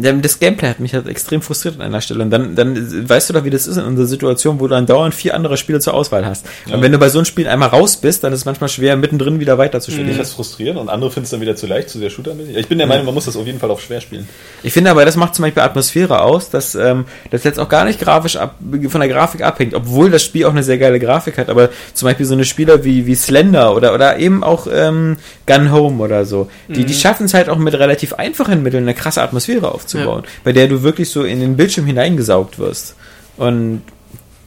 ja, 0.00 0.12
das 0.12 0.38
Gameplay 0.38 0.68
hat 0.68 0.80
mich 0.80 0.94
halt 0.94 1.06
extrem 1.08 1.42
frustriert 1.42 1.76
an 1.76 1.82
einer 1.82 2.00
Stelle. 2.00 2.22
Und 2.24 2.30
dann, 2.30 2.54
dann 2.54 3.08
weißt 3.08 3.28
du 3.30 3.34
doch, 3.34 3.44
wie 3.44 3.50
das 3.50 3.66
ist 3.66 3.76
in 3.76 3.84
unserer 3.84 4.06
Situation, 4.06 4.58
wo 4.60 4.66
du 4.68 4.74
dann 4.74 4.86
dauernd 4.86 5.14
vier 5.14 5.34
andere 5.34 5.56
Spiele 5.56 5.80
zur 5.80 5.94
Auswahl 5.94 6.24
hast. 6.24 6.46
Und 6.72 6.80
wenn 6.82 6.92
du 6.92 6.98
bei 6.98 7.08
so 7.08 7.18
einem 7.18 7.26
Spiel 7.26 7.46
einmal 7.48 7.68
raus 7.68 7.96
bist, 7.96 8.24
dann 8.24 8.32
ist 8.32 8.40
es 8.40 8.44
manchmal 8.44 8.68
schwer, 8.70 8.96
mittendrin 8.96 9.40
wieder 9.40 9.58
weiterzuspielen. 9.58 10.10
Ich 10.10 10.16
das 10.16 10.32
frustrierend 10.32 10.78
und 10.80 10.88
andere 10.88 11.10
finden 11.10 11.24
es 11.24 11.30
dann 11.30 11.40
wieder 11.40 11.56
zu 11.56 11.66
leicht, 11.66 11.90
zu 11.90 11.98
sehr 11.98 12.10
shooter 12.10 12.32
Ja, 12.32 12.58
Ich 12.58 12.68
bin 12.68 12.78
der 12.78 12.86
Meinung, 12.86 13.04
man 13.06 13.14
muss 13.14 13.26
das 13.26 13.36
auf 13.36 13.44
jeden 13.46 13.58
Fall 13.58 13.70
auf 13.70 13.82
schwer 13.82 14.00
spielen. 14.00 14.28
Ich 14.62 14.72
finde 14.72 14.90
aber, 14.90 15.04
das 15.04 15.16
macht 15.16 15.34
zum 15.34 15.42
Beispiel 15.44 15.62
Atmosphäre 15.62 16.22
aus, 16.22 16.48
dass 16.50 16.74
ähm, 16.74 17.04
das 17.30 17.44
jetzt 17.44 17.58
auch 17.58 17.68
gar 17.68 17.84
nicht 17.84 18.00
grafisch 18.00 18.36
ab, 18.36 18.56
von 18.88 19.00
der 19.00 19.08
Grafik 19.10 19.42
abhängt, 19.42 19.74
obwohl 19.74 20.10
das 20.10 20.22
Spiel 20.22 20.46
auch 20.46 20.50
eine 20.52 20.62
sehr 20.62 20.78
geile 20.78 20.98
Grafik 21.00 21.36
hat. 21.36 21.48
Aber 21.50 21.70
zum 21.92 22.06
Beispiel 22.08 22.24
so 22.26 22.34
eine 22.34 22.44
Spieler 22.44 22.84
wie, 22.84 23.04
wie 23.06 23.14
Sledge 23.14 23.41
Surrender 23.42 23.74
oder, 23.76 23.94
oder 23.94 24.18
eben 24.18 24.44
auch 24.44 24.66
ähm, 24.70 25.16
Gun 25.46 25.72
Home 25.72 26.02
oder 26.02 26.24
so. 26.24 26.48
Die, 26.68 26.80
Mhm. 26.82 26.86
die 26.86 26.94
schaffen 26.94 27.26
es 27.26 27.34
halt 27.34 27.48
auch 27.48 27.58
mit 27.58 27.74
relativ 27.74 28.14
einfachen 28.14 28.62
Mitteln 28.62 28.84
eine 28.84 28.94
krasse 28.94 29.22
Atmosphäre 29.22 29.72
aufzubauen, 29.72 30.24
bei 30.44 30.52
der 30.52 30.68
du 30.68 30.82
wirklich 30.82 31.10
so 31.10 31.24
in 31.24 31.40
den 31.40 31.56
Bildschirm 31.56 31.86
hineingesaugt 31.86 32.58
wirst. 32.58 32.94
Und 33.36 33.82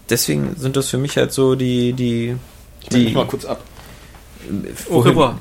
deswegen 0.10 0.56
sind 0.58 0.76
das 0.78 0.90
für 0.90 0.98
mich 0.98 1.18
halt 1.18 1.32
so 1.34 1.56
die, 1.56 1.94
die, 1.94 2.36
Ich 2.84 2.90
die, 2.90 3.10
mal 3.14 3.26
kurz 3.26 3.46
ab. 3.46 3.62
Au 4.90 5.00
revoir. 5.00 5.38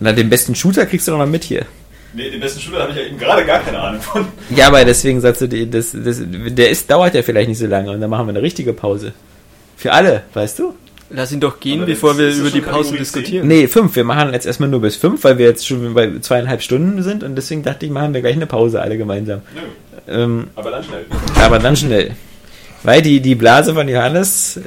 na, 0.00 0.12
den 0.12 0.28
besten 0.28 0.54
Shooter 0.54 0.86
kriegst 0.86 1.06
du 1.08 1.12
doch 1.12 1.18
noch 1.18 1.26
mit 1.26 1.44
hier. 1.44 1.64
Nee, 2.14 2.30
den 2.30 2.40
besten 2.40 2.60
Shooter 2.60 2.80
habe 2.82 2.90
ich 2.92 2.96
ja 2.98 3.04
eben 3.04 3.18
gerade 3.18 3.44
gar 3.44 3.60
keine 3.60 3.78
Ahnung 3.78 4.00
von. 4.00 4.26
Ja, 4.54 4.68
aber 4.68 4.84
deswegen 4.84 5.20
sagst 5.20 5.42
du, 5.42 5.48
das, 5.48 5.92
das, 5.94 6.20
der 6.24 6.70
ist, 6.70 6.90
dauert 6.90 7.14
ja 7.14 7.22
vielleicht 7.22 7.48
nicht 7.48 7.58
so 7.58 7.66
lange 7.66 7.90
und 7.90 8.00
dann 8.00 8.10
machen 8.10 8.26
wir 8.26 8.30
eine 8.30 8.42
richtige 8.42 8.72
Pause. 8.72 9.12
Für 9.76 9.92
alle, 9.92 10.22
weißt 10.34 10.58
du? 10.58 10.74
Lass 11.10 11.32
ihn 11.32 11.40
doch 11.40 11.58
gehen, 11.58 11.78
Aber 11.80 11.86
bevor 11.86 12.18
wir 12.18 12.28
über 12.34 12.50
die 12.50 12.60
Pause 12.60 12.96
diskutieren. 12.96 13.48
Nee, 13.48 13.66
fünf. 13.66 13.96
Wir 13.96 14.04
machen 14.04 14.32
jetzt 14.34 14.44
erstmal 14.44 14.68
nur 14.68 14.80
bis 14.82 14.96
fünf, 14.96 15.24
weil 15.24 15.38
wir 15.38 15.46
jetzt 15.46 15.66
schon 15.66 15.94
bei 15.94 16.18
zweieinhalb 16.20 16.60
Stunden 16.62 17.02
sind 17.02 17.22
und 17.24 17.34
deswegen 17.34 17.62
dachte 17.62 17.86
ich, 17.86 17.92
machen 17.92 18.12
wir 18.12 18.20
gleich 18.20 18.34
eine 18.36 18.46
Pause 18.46 18.82
alle 18.82 18.98
gemeinsam. 18.98 19.40
Ähm, 20.06 20.48
Aber 20.54 20.70
dann 20.70 20.84
schnell. 20.84 21.06
aber 21.40 21.58
dann 21.58 21.76
schnell. 21.76 22.10
Weil 22.82 23.00
die, 23.02 23.20
die 23.20 23.34
Blase 23.34 23.74
von 23.74 23.88
Johannes 23.88 24.60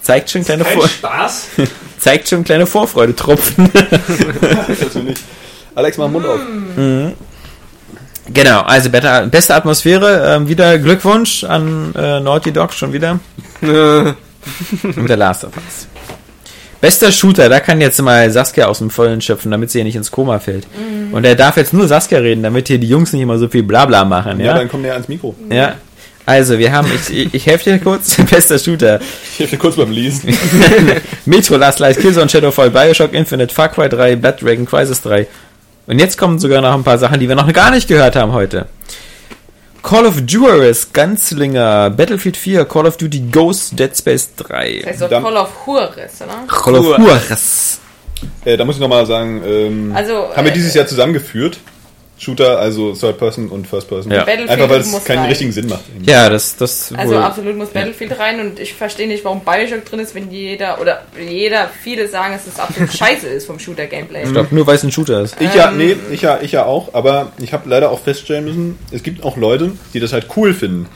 zeigt 0.00 0.30
schon 0.30 0.44
kleine, 0.44 0.64
Vor 0.64 0.88
Spaß. 0.88 1.48
zeigt 1.98 2.28
schon 2.28 2.42
kleine 2.42 2.66
Vorfreudetropfen. 2.66 3.70
Natürlich. 4.40 5.18
Alex, 5.74 5.98
mach 5.98 6.06
den 6.06 6.12
Mund 6.12 6.26
auf. 6.26 6.40
genau, 8.32 8.60
also 8.62 8.90
beste 8.90 9.54
Atmosphäre. 9.54 10.36
Ähm, 10.36 10.48
wieder 10.48 10.78
Glückwunsch 10.78 11.44
an 11.44 11.94
äh, 11.94 12.20
Naughty 12.20 12.52
Dog 12.52 12.72
schon 12.72 12.92
wieder. 12.94 13.20
Und 14.96 15.08
der 15.08 15.16
Last 15.16 15.44
of 15.44 15.52
Us. 15.56 15.86
Bester 16.80 17.12
Shooter, 17.12 17.48
da 17.48 17.60
kann 17.60 17.80
jetzt 17.80 18.02
mal 18.02 18.28
Saskia 18.30 18.66
aus 18.66 18.78
dem 18.78 18.90
Vollen 18.90 19.20
schöpfen, 19.20 19.52
damit 19.52 19.70
sie 19.70 19.78
hier 19.78 19.84
nicht 19.84 19.94
ins 19.94 20.10
Koma 20.10 20.40
fällt. 20.40 20.66
Und 21.12 21.24
er 21.24 21.36
darf 21.36 21.56
jetzt 21.56 21.72
nur 21.72 21.86
Saskia 21.86 22.18
reden, 22.18 22.42
damit 22.42 22.66
hier 22.66 22.78
die 22.78 22.88
Jungs 22.88 23.12
nicht 23.12 23.22
immer 23.22 23.38
so 23.38 23.46
viel 23.46 23.62
Blabla 23.62 24.04
machen, 24.04 24.40
Ja, 24.40 24.46
ja? 24.46 24.54
dann 24.54 24.68
komm 24.68 24.82
näher 24.82 24.94
ans 24.94 25.06
Mikro. 25.08 25.34
Ja. 25.48 25.76
Also, 26.26 26.58
wir 26.58 26.72
haben, 26.72 26.88
ich, 26.94 27.16
ich, 27.16 27.34
ich 27.34 27.46
helfe 27.46 27.70
dir 27.70 27.78
kurz, 27.78 28.16
bester 28.30 28.58
Shooter. 28.58 29.00
Ich 29.32 29.38
helfe 29.40 29.56
dir 29.56 29.60
kurz 29.60 29.76
beim 29.76 29.90
Lesen. 29.92 30.36
Metro, 31.24 31.56
Last 31.56 31.78
Light, 31.78 31.98
Killzone, 31.98 32.28
Shadowfall, 32.28 32.70
Bioshock 32.70 33.12
Infinite, 33.12 33.52
Far 33.54 33.68
Cry 33.68 33.88
3, 33.88 34.16
Blood 34.16 34.40
Dragon, 34.42 34.66
Crisis 34.66 35.02
3. 35.02 35.26
Und 35.86 35.98
jetzt 35.98 36.16
kommen 36.18 36.38
sogar 36.38 36.62
noch 36.62 36.74
ein 36.74 36.84
paar 36.84 36.98
Sachen, 36.98 37.18
die 37.20 37.28
wir 37.28 37.34
noch 37.34 37.52
gar 37.52 37.70
nicht 37.72 37.88
gehört 37.88 38.14
haben 38.16 38.32
heute. 38.32 38.66
Call 39.82 40.06
of 40.06 40.22
Juarez, 40.28 40.92
Ganzlinger, 40.92 41.90
Battlefield 41.90 42.36
4, 42.36 42.64
Call 42.66 42.86
of 42.86 42.96
Duty 42.96 43.20
Ghost, 43.32 43.78
Dead 43.78 43.96
Space 43.96 44.34
3. 44.36 44.80
Das 44.84 45.00
heißt 45.00 45.12
Dann- 45.12 45.22
Call 45.22 45.36
of 45.36 45.48
Juarez, 45.66 46.20
oder? 46.22 46.46
Call 46.46 46.74
of 46.76 46.98
Juarez. 46.98 47.80
äh, 48.44 48.56
da 48.56 48.64
muss 48.64 48.76
ich 48.76 48.80
nochmal 48.80 49.04
sagen, 49.06 49.42
ähm, 49.44 49.92
Also, 49.94 50.28
haben 50.36 50.44
wir 50.44 50.52
äh, 50.52 50.54
dieses 50.54 50.74
Jahr 50.74 50.86
zusammengeführt. 50.86 51.58
Shooter, 52.22 52.60
also 52.60 52.92
Third 52.94 53.18
Person 53.18 53.48
und 53.48 53.66
First 53.66 53.88
Person. 53.88 54.12
Ja. 54.12 54.18
Battlefield 54.20 54.50
Einfach 54.50 54.68
weil 54.70 54.80
es 54.80 55.04
keinen 55.04 55.18
rein. 55.18 55.28
richtigen 55.28 55.50
Sinn 55.50 55.66
macht. 55.68 55.80
Ja, 56.06 56.28
das, 56.30 56.54
das 56.56 56.92
Also 56.96 57.14
wohl. 57.14 57.22
absolut 57.22 57.56
muss 57.56 57.70
Battlefield 57.70 58.16
rein 58.16 58.38
und 58.38 58.60
ich 58.60 58.74
verstehe 58.74 59.08
nicht, 59.08 59.24
warum 59.24 59.40
Bioshock 59.40 59.84
drin 59.84 59.98
ist, 59.98 60.14
wenn 60.14 60.30
jeder 60.30 60.80
oder 60.80 61.02
jeder, 61.20 61.68
viele 61.82 62.06
sagen, 62.06 62.32
dass 62.34 62.46
es 62.46 62.60
absolut 62.60 62.92
scheiße 62.96 63.26
ist 63.26 63.46
vom 63.46 63.58
Shooter-Gameplay. 63.58 64.22
Ich 64.22 64.32
glaube, 64.32 64.54
nur 64.54 64.64
weil 64.68 64.76
es 64.76 64.84
ein 64.84 64.92
Shooter 64.92 65.20
ist. 65.22 65.34
Ich 65.40 65.52
ja, 65.52 65.72
nee, 65.72 65.96
ich 66.12 66.22
ja, 66.22 66.38
ich 66.40 66.52
ja 66.52 66.64
auch, 66.64 66.94
aber 66.94 67.32
ich 67.40 67.52
habe 67.52 67.68
leider 67.68 67.90
auch 67.90 67.98
feststellen 68.00 68.44
müssen, 68.44 68.78
es 68.92 69.02
gibt 69.02 69.24
auch 69.24 69.36
Leute, 69.36 69.72
die 69.92 69.98
das 69.98 70.12
halt 70.12 70.28
cool 70.36 70.54
finden. 70.54 70.86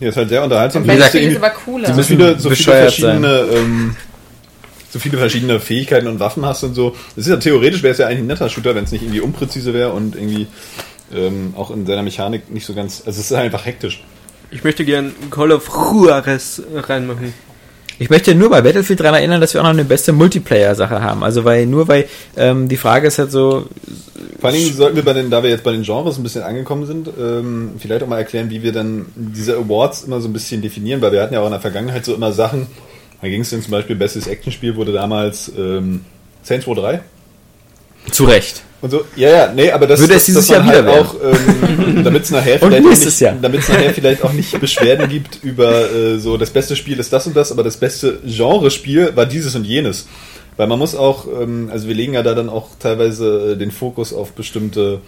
Die 0.00 0.04
das 0.04 0.16
halt 0.16 0.28
sehr 0.28 0.42
unterhaltsam 0.44 0.84
Battlefield 0.86 1.14
ist 1.14 1.20
irgendwie- 1.32 1.36
aber 1.46 1.50
cooler. 1.50 1.88
so 1.88 1.94
müssen 1.94 2.16
viele, 2.18 2.38
so 2.38 2.50
viele 2.50 2.76
verschiedene, 2.76 3.44
ähm, 3.54 3.96
so 4.90 4.98
viele 4.98 5.18
verschiedene 5.18 5.60
Fähigkeiten 5.60 6.06
und 6.08 6.20
Waffen 6.20 6.44
hast 6.44 6.64
und 6.64 6.74
so. 6.74 6.96
Das 7.16 7.26
ist 7.26 7.30
ja 7.30 7.36
theoretisch 7.36 7.82
wäre 7.82 7.92
es 7.92 7.98
ja 7.98 8.06
eigentlich 8.06 8.20
ein 8.20 8.26
netter 8.26 8.48
Shooter, 8.48 8.74
wenn 8.74 8.84
es 8.84 8.92
nicht 8.92 9.02
irgendwie 9.02 9.20
unpräzise 9.20 9.72
wäre 9.72 9.92
und 9.92 10.16
irgendwie 10.16 10.46
ähm, 11.14 11.54
auch 11.56 11.70
in 11.70 11.86
seiner 11.86 12.02
Mechanik 12.02 12.50
nicht 12.50 12.66
so 12.66 12.74
ganz. 12.74 13.02
Also 13.06 13.20
es 13.20 13.30
ist 13.30 13.32
einfach 13.32 13.64
hektisch. 13.64 14.02
ich 14.50 14.64
möchte 14.64 14.84
gern 14.84 15.12
Call 15.30 15.52
of 15.52 15.68
Juarez 15.68 16.62
reinmachen. 16.74 17.32
Ich 17.98 18.08
möchte 18.08 18.34
nur 18.34 18.48
bei 18.48 18.62
Battlefield 18.62 19.00
daran 19.00 19.16
erinnern, 19.16 19.42
dass 19.42 19.52
wir 19.52 19.60
auch 19.60 19.64
noch 19.64 19.72
eine 19.72 19.84
beste 19.84 20.14
Multiplayer-Sache 20.14 21.02
haben. 21.02 21.22
Also 21.22 21.44
weil 21.44 21.66
nur 21.66 21.86
weil 21.86 22.08
ähm, 22.34 22.66
die 22.66 22.78
Frage 22.78 23.06
ist 23.06 23.18
halt 23.18 23.30
so, 23.30 23.66
Vor 24.40 24.48
allen 24.48 24.58
Dingen 24.58 24.74
sollten 24.74 24.96
wir 24.96 25.04
bei 25.04 25.12
den, 25.12 25.28
da 25.28 25.42
wir 25.42 25.50
jetzt 25.50 25.64
bei 25.64 25.72
den 25.72 25.82
Genres 25.82 26.16
ein 26.16 26.22
bisschen 26.22 26.42
angekommen 26.42 26.86
sind, 26.86 27.10
ähm, 27.20 27.72
vielleicht 27.78 28.02
auch 28.02 28.08
mal 28.08 28.16
erklären, 28.16 28.48
wie 28.48 28.62
wir 28.62 28.72
dann 28.72 29.04
diese 29.14 29.54
Awards 29.54 30.04
immer 30.04 30.18
so 30.22 30.28
ein 30.28 30.32
bisschen 30.32 30.62
definieren, 30.62 31.02
weil 31.02 31.12
wir 31.12 31.20
hatten 31.20 31.34
ja 31.34 31.40
auch 31.40 31.46
in 31.46 31.52
der 31.52 31.60
Vergangenheit 31.60 32.06
so 32.06 32.14
immer 32.14 32.32
Sachen, 32.32 32.68
da 33.20 33.28
ging 33.28 33.42
es 33.42 33.50
dann 33.50 33.62
zum 33.62 33.70
Beispiel, 33.72 33.96
bestes 33.96 34.26
Actionspiel 34.26 34.76
wurde 34.76 34.92
damals 34.92 35.50
ähm, 35.56 36.04
Saints 36.42 36.66
Row 36.66 36.76
3 36.76 37.00
zu 38.10 38.24
Recht. 38.24 38.62
und 38.80 38.90
so. 38.90 39.04
Ja, 39.16 39.28
ja, 39.28 39.52
nee, 39.52 39.70
aber 39.70 39.86
das 39.86 40.00
Würde 40.00 40.14
es 40.14 40.24
dieses 40.24 40.48
Jahr 40.48 40.64
wieder 40.64 40.84
halt 40.84 40.88
auch, 40.88 41.14
ähm, 41.22 42.02
damit 42.04 42.24
es 42.24 42.30
nachher 42.30 42.58
vielleicht 42.58 42.84
nicht, 42.84 43.68
nachher 43.68 43.90
vielleicht 43.94 44.24
auch 44.24 44.32
nicht 44.32 44.58
Beschwerden 44.58 45.08
gibt 45.08 45.42
über 45.42 45.90
äh, 45.90 46.18
so 46.18 46.36
das 46.36 46.50
beste 46.50 46.76
Spiel 46.76 46.98
ist 46.98 47.12
das 47.12 47.26
und 47.26 47.36
das, 47.36 47.52
aber 47.52 47.62
das 47.62 47.76
beste 47.76 48.20
Genrespiel 48.24 49.14
war 49.14 49.26
dieses 49.26 49.54
und 49.54 49.64
jenes. 49.64 50.06
Weil 50.56 50.66
man 50.66 50.78
muss 50.78 50.94
auch, 50.94 51.26
ähm, 51.40 51.68
also 51.70 51.88
wir 51.88 51.94
legen 51.94 52.14
ja 52.14 52.22
da 52.22 52.34
dann 52.34 52.48
auch 52.48 52.68
teilweise 52.78 53.52
äh, 53.52 53.56
den 53.56 53.70
Fokus 53.70 54.12
auf 54.12 54.32
bestimmte 54.32 55.00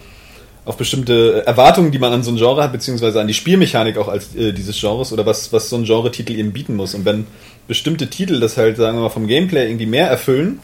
auf 0.65 0.77
bestimmte 0.77 1.45
Erwartungen, 1.45 1.91
die 1.91 1.99
man 1.99 2.13
an 2.13 2.23
so 2.23 2.31
ein 2.31 2.37
Genre 2.37 2.63
hat, 2.63 2.71
beziehungsweise 2.71 3.19
an 3.19 3.27
die 3.27 3.33
Spielmechanik 3.33 3.97
auch 3.97 4.07
als 4.07 4.33
äh, 4.33 4.53
dieses 4.53 4.79
Genres 4.79 5.11
oder 5.11 5.25
was, 5.25 5.51
was 5.51 5.69
so 5.69 5.75
ein 5.75 5.83
Genre-Titel 5.83 6.33
eben 6.33 6.53
bieten 6.53 6.75
muss. 6.75 6.95
Und 6.95 7.03
wenn 7.03 7.27
bestimmte 7.67 8.09
Titel 8.09 8.39
das 8.39 8.57
halt, 8.57 8.77
sagen 8.77 8.97
wir 8.97 9.03
mal, 9.03 9.09
vom 9.09 9.27
Gameplay 9.27 9.67
irgendwie 9.67 9.85
mehr 9.85 10.07
erfüllen 10.07 10.59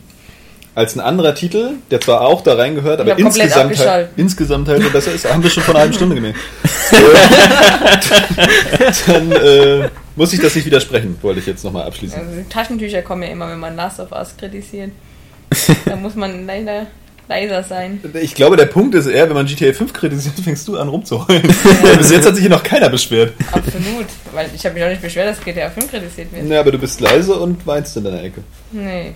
als 0.76 0.96
ein 0.96 1.02
anderer 1.02 1.36
Titel, 1.36 1.72
der 1.92 2.00
zwar 2.00 2.22
auch 2.22 2.42
da 2.42 2.56
reingehört, 2.56 3.02
aber 3.02 3.18
insgesamt 3.18 3.78
halt, 3.80 4.10
insgesamt 4.16 4.70
halt 4.70 4.82
so 4.82 4.90
besser 4.90 5.12
ist, 5.12 5.30
haben 5.30 5.44
wir 5.44 5.50
schon 5.50 5.64
vor 5.64 5.76
einer 5.76 5.82
halben 5.82 5.94
Stunde 5.94 6.16
gemerkt. 6.16 6.40
dann 9.08 9.32
äh, 9.32 9.90
muss 10.16 10.32
ich 10.32 10.40
das 10.40 10.56
nicht 10.56 10.66
widersprechen, 10.66 11.18
wollte 11.22 11.42
ich 11.42 11.48
jetzt 11.48 11.66
nochmal 11.66 11.84
abschließen. 11.84 12.20
Also 12.20 12.46
Taschentücher 12.50 13.02
kommen 13.02 13.24
ja 13.24 13.30
immer, 13.30 13.50
wenn 13.50 13.60
man 13.60 13.76
Last 13.76 14.00
of 14.00 14.12
Us 14.12 14.36
kritisiert. 14.38 14.92
da 15.86 15.96
muss 15.96 16.16
man 16.16 16.46
leider 16.46 16.86
leiser 17.30 17.64
sein. 17.64 18.02
Ich 18.22 18.34
glaube, 18.36 18.58
der 18.58 18.66
Punkt 18.66 18.96
ist 18.96 19.06
eher, 19.06 19.28
wenn 19.30 19.36
man 19.36 19.46
GTA 19.46 19.72
5 19.72 19.94
kritisiert, 19.94 20.34
fängst 20.44 20.68
du 20.68 20.78
an 20.78 20.90
rumzuheulen. 20.90 21.44
Bis 21.98 22.12
jetzt 22.12 22.26
hat 22.26 22.34
sich 22.34 22.42
hier 22.42 22.50
noch 22.50 22.64
keiner 22.64 22.90
beschwert. 22.90 23.34
Absolut. 23.52 24.08
Weil 24.34 24.50
ich 24.54 24.66
habe 24.66 24.76
mich 24.76 24.84
auch 24.84 24.90
nicht 24.90 25.02
beschwert, 25.02 25.30
dass 25.30 25.44
GTA 25.44 25.70
5 25.70 25.90
kritisiert 25.90 26.32
wird. 26.34 26.50
Ja, 26.50 26.60
aber 26.60 26.72
du 26.72 26.80
bist 26.80 27.00
leise 27.00 27.36
und 27.36 27.66
weinst 27.66 27.96
in 27.96 28.04
deiner 28.04 28.24
Ecke. 28.24 28.44
Nee. 28.72 29.14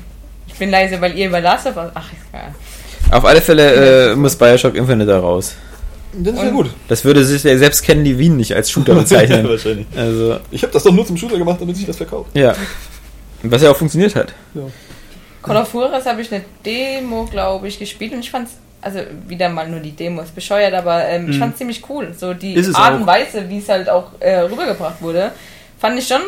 Ich 0.47 0.53
bin 0.53 0.69
leise, 0.69 1.01
weil 1.01 1.17
ihr 1.17 1.27
über 1.27 1.41
Last 1.41 1.65
of 1.65 1.75
Us. 1.75 1.89
Ach, 1.95 2.11
ist 2.13 2.29
klar. 2.29 2.53
Auf 3.11 3.25
alle 3.25 3.41
Fälle 3.41 4.11
äh, 4.11 4.15
muss 4.15 4.35
Bioshock 4.35 4.75
Infinite 4.75 5.07
da 5.07 5.19
raus. 5.19 5.55
Das 6.13 6.35
ist 6.35 6.43
ja 6.43 6.49
gut. 6.51 6.69
Das 6.87 7.03
würde 7.03 7.25
sich 7.25 7.43
ja 7.43 7.57
selbst 7.57 7.81
Ken 7.83 8.03
Levine 8.03 8.35
nicht 8.35 8.53
als 8.55 8.69
Shooter 8.69 8.93
ja, 8.93 8.99
bezeichnen. 9.01 9.47
wahrscheinlich. 9.49 9.87
also, 9.95 10.37
Ich 10.51 10.61
habe 10.61 10.71
das 10.71 10.83
doch 10.83 10.91
nur 10.93 11.05
zum 11.05 11.17
Shooter 11.17 11.39
gemacht, 11.39 11.59
damit 11.59 11.75
sich 11.75 11.87
das 11.87 11.97
verkauft. 11.97 12.29
ja. 12.35 12.55
Was 13.45 13.61
ja 13.61 13.71
auch 13.71 13.75
funktioniert 13.75 14.15
hat. 14.15 14.33
Call 14.53 14.71
of 15.49 15.73
Juarez 15.73 16.05
habe 16.05 16.21
ich 16.21 16.31
eine 16.31 16.43
Demo, 16.65 17.25
glaube 17.25 17.67
ich, 17.67 17.77
gespielt 17.79 18.13
und 18.13 18.19
ich 18.19 18.31
fand's, 18.31 18.51
also 18.81 18.99
wieder 19.27 19.49
mal 19.49 19.67
nur 19.69 19.79
die 19.79 19.91
Demo 19.91 20.21
ist 20.21 20.33
bescheuert, 20.35 20.73
aber 20.73 21.05
ähm, 21.05 21.29
ich 21.29 21.37
fand's 21.39 21.57
ziemlich 21.57 21.81
cool. 21.89 22.13
So 22.17 22.33
die 22.33 22.53
Ist 22.53 22.67
es 22.67 22.75
Art 22.75 22.93
auch. 22.93 22.99
und 22.99 23.07
Weise, 23.07 23.49
wie 23.49 23.59
es 23.59 23.69
halt 23.69 23.89
auch 23.89 24.11
äh, 24.19 24.39
rübergebracht 24.39 25.01
wurde, 25.01 25.31
fand 25.79 25.97
ich 25.99 26.07
schon, 26.07 26.21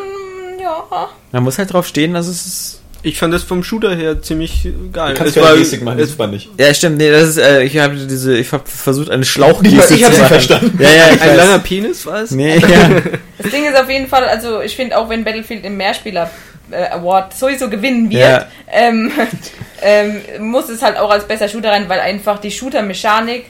ja. 0.61 0.83
Man 1.31 1.43
muss 1.43 1.57
halt 1.57 1.71
drauf 1.73 1.87
stehen, 1.87 2.13
dass 2.13 2.27
es. 2.27 2.81
Ich 3.03 3.19
fand 3.19 3.31
das 3.35 3.43
vom 3.43 3.63
Shooter 3.63 3.95
her 3.95 4.19
ziemlich 4.23 4.63
geil. 4.91 5.13
Du 5.13 5.19
kannst 5.19 5.27
Es 5.27 5.33
keine 5.35 5.47
war- 5.53 5.57
Gestik 5.59 5.83
machen, 5.83 5.99
das 5.99 6.09
es, 6.09 6.15
fand 6.15 6.33
ich. 6.33 6.49
Ja, 6.57 6.73
stimmt, 6.73 6.97
nee, 6.97 7.11
das 7.11 7.23
ist, 7.29 7.37
äh, 7.37 7.61
ich 7.61 7.77
habe 7.77 7.95
diese, 7.95 8.35
ich 8.35 8.51
habe 8.51 8.63
versucht, 8.65 9.11
eine 9.11 9.21
Ich 9.21 9.29
Schlauchgeste 9.29 9.77
hab 9.77 9.87
zu 9.87 9.95
sie 9.95 10.01
machen. 10.03 10.25
verstanden. 10.27 10.79
Ja, 10.81 10.89
ja, 10.89 11.13
ich 11.13 11.21
ein 11.21 11.29
weiß. 11.29 11.37
langer 11.37 11.59
Penis 11.59 12.03
war 12.07 12.21
es? 12.23 12.31
Nee, 12.31 12.57
ja. 12.67 12.89
Das 13.37 13.51
Ding 13.51 13.63
ist 13.65 13.77
auf 13.79 13.87
jeden 13.91 14.07
Fall, 14.07 14.23
also 14.23 14.59
ich 14.61 14.75
finde 14.75 14.97
auch, 14.97 15.07
wenn 15.07 15.23
Battlefield 15.23 15.63
im 15.65 15.77
Mehrspieler 15.77 16.31
Award 16.71 17.33
sowieso 17.33 17.69
gewinnen 17.69 18.09
wird, 18.09 18.21
Ja. 18.21 18.47
ähm, 18.71 19.11
ähm, 19.81 20.21
muss 20.39 20.69
es 20.69 20.81
halt 20.81 20.97
auch 20.97 21.09
als 21.09 21.27
besser 21.27 21.47
Shooter 21.47 21.71
rein, 21.71 21.87
weil 21.89 21.99
einfach 21.99 22.39
die 22.39 22.51
Shooter-Mechanik 22.51 23.45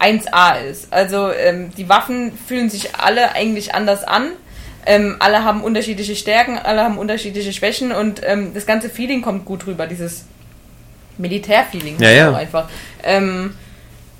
1A 0.00 0.60
ist. 0.70 0.92
Also 0.92 1.30
ähm, 1.32 1.70
die 1.76 1.88
Waffen 1.88 2.32
fühlen 2.46 2.68
sich 2.68 2.94
alle 2.96 3.32
eigentlich 3.34 3.74
anders 3.74 4.04
an. 4.04 4.30
Ähm, 4.86 5.16
alle 5.20 5.44
haben 5.44 5.62
unterschiedliche 5.62 6.14
Stärken, 6.14 6.58
alle 6.58 6.82
haben 6.82 6.98
unterschiedliche 6.98 7.52
Schwächen 7.54 7.90
und 7.92 8.20
ähm, 8.26 8.52
das 8.52 8.66
ganze 8.66 8.90
Feeling 8.90 9.22
kommt 9.22 9.46
gut 9.46 9.66
rüber, 9.66 9.86
dieses 9.86 10.26
Militärfeeling 11.16 11.96
Ja, 12.00 12.10
ja. 12.10 12.34
einfach. 12.34 12.68
Ähm, 13.02 13.54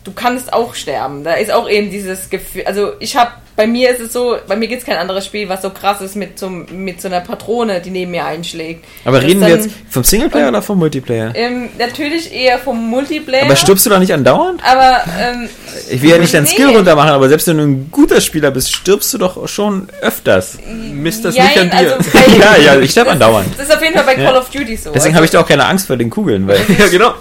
du 0.04 0.12
kannst 0.12 0.52
auch 0.52 0.74
sterben. 0.74 1.24
Da 1.24 1.34
ist 1.34 1.50
auch 1.50 1.68
eben 1.68 1.90
dieses 1.90 2.30
Gefühl. 2.30 2.64
Also 2.64 2.92
ich 3.00 3.16
habe 3.16 3.32
bei 3.56 3.66
mir 3.66 3.90
ist 3.90 4.00
es 4.00 4.12
so, 4.12 4.36
bei 4.48 4.56
mir 4.56 4.66
gibt 4.68 4.80
es 4.82 4.86
kein 4.86 4.96
anderes 4.96 5.26
Spiel, 5.26 5.48
was 5.48 5.62
so 5.62 5.70
krass 5.70 6.00
ist 6.00 6.16
mit 6.16 6.38
so, 6.38 6.48
mit 6.48 7.00
so 7.00 7.08
einer 7.08 7.20
Patrone, 7.20 7.80
die 7.80 7.90
neben 7.90 8.10
mir 8.10 8.24
einschlägt. 8.24 8.84
Aber 9.04 9.18
Das 9.20 9.26
reden 9.28 9.40
wir 9.40 9.48
jetzt 9.48 9.70
vom 9.90 10.02
Singleplayer 10.04 10.44
und- 10.48 10.54
oder 10.54 10.62
vom 10.62 10.78
Multiplayer? 10.78 11.32
Ähm, 11.34 11.68
natürlich 11.78 12.32
eher 12.34 12.58
vom 12.58 12.88
Multiplayer. 12.90 13.44
Aber 13.44 13.56
stirbst 13.56 13.86
du 13.86 13.90
da 13.90 13.98
nicht 13.98 14.12
andauernd? 14.12 14.60
Aber, 14.64 15.04
ähm, 15.20 15.48
Ich 15.90 16.00
will 16.02 16.10
ja 16.10 16.18
nicht 16.18 16.32
deinen 16.34 16.44
Nee. 16.44 16.50
Skill 16.50 16.68
runter 16.76 16.94
machen, 16.96 17.10
aber 17.10 17.28
selbst 17.28 17.46
wenn 17.48 17.58
du 17.58 17.64
ein 17.64 17.88
guter 17.90 18.20
Spieler 18.20 18.50
bist, 18.50 18.72
stirbst 18.74 19.12
du 19.14 19.18
doch 19.18 19.46
schon 19.48 19.88
öfters. 20.00 20.58
Misst 20.92 21.24
das 21.24 21.36
jein, 21.36 21.46
nicht 21.46 21.58
an 21.60 21.70
dir. 21.70 21.94
also 21.96 22.10
bei- 22.12 22.36
Ja, 22.38 22.56
ja, 22.74 22.80
ich 22.80 22.90
sterbe 22.90 23.10
andauernd. 23.10 23.48
Das 23.56 23.68
ist 23.68 23.74
auf 23.74 23.82
jeden 23.82 23.94
Fall 23.94 24.04
bei 24.04 24.14
Call 24.16 24.36
of 24.36 24.50
Duty 24.50 24.76
so. 24.76 24.90
Deswegen 24.90 25.06
also, 25.06 25.14
habe 25.16 25.24
ich 25.26 25.30
da 25.30 25.40
auch 25.40 25.46
keine 25.48 25.64
Angst 25.66 25.86
vor 25.86 25.96
den 25.96 26.10
Kugeln, 26.10 26.46
weil 26.48 26.58
ja, 26.78 26.88
genau. 26.88 27.14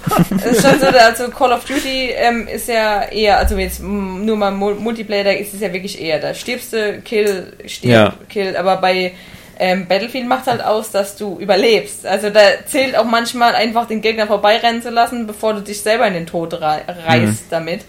Es 0.45 0.57
ist 0.57 0.67
schon 0.67 0.79
so, 0.79 0.87
also 0.87 1.27
Call 1.29 1.51
of 1.51 1.63
Duty 1.65 2.11
ähm, 2.15 2.47
ist 2.47 2.67
ja 2.67 3.03
eher, 3.03 3.37
also 3.39 3.55
jetzt 3.57 3.81
nur 3.81 4.35
mal 4.37 4.51
Mul- 4.51 4.75
Multiplayer, 4.75 5.23
da 5.25 5.31
ist 5.31 5.53
es 5.53 5.59
ja 5.61 5.71
wirklich 5.73 5.99
eher, 6.01 6.19
da 6.23 6.33
stirbst 6.33 6.73
du, 6.73 7.01
Kill, 7.03 7.53
stirb, 7.67 7.91
Ja. 7.91 8.13
Kill, 8.29 8.55
aber 8.57 8.77
bei 8.77 9.13
ähm, 9.59 9.87
Battlefield 9.87 10.27
macht 10.27 10.47
halt 10.47 10.63
aus, 10.63 10.89
dass 10.91 11.15
du 11.15 11.37
überlebst. 11.39 12.05
Also 12.07 12.29
da 12.29 12.39
zählt 12.65 12.97
auch 12.97 13.05
manchmal 13.05 13.53
einfach 13.55 13.87
den 13.87 14.01
Gegner 14.01 14.25
vorbeirennen 14.25 14.81
zu 14.81 14.89
lassen, 14.89 15.27
bevor 15.27 15.53
du 15.53 15.61
dich 15.61 15.81
selber 15.81 16.07
in 16.07 16.13
den 16.15 16.25
Tod 16.25 16.59
rei 16.59 16.81
reißt 17.07 17.45
damit. 17.51 17.81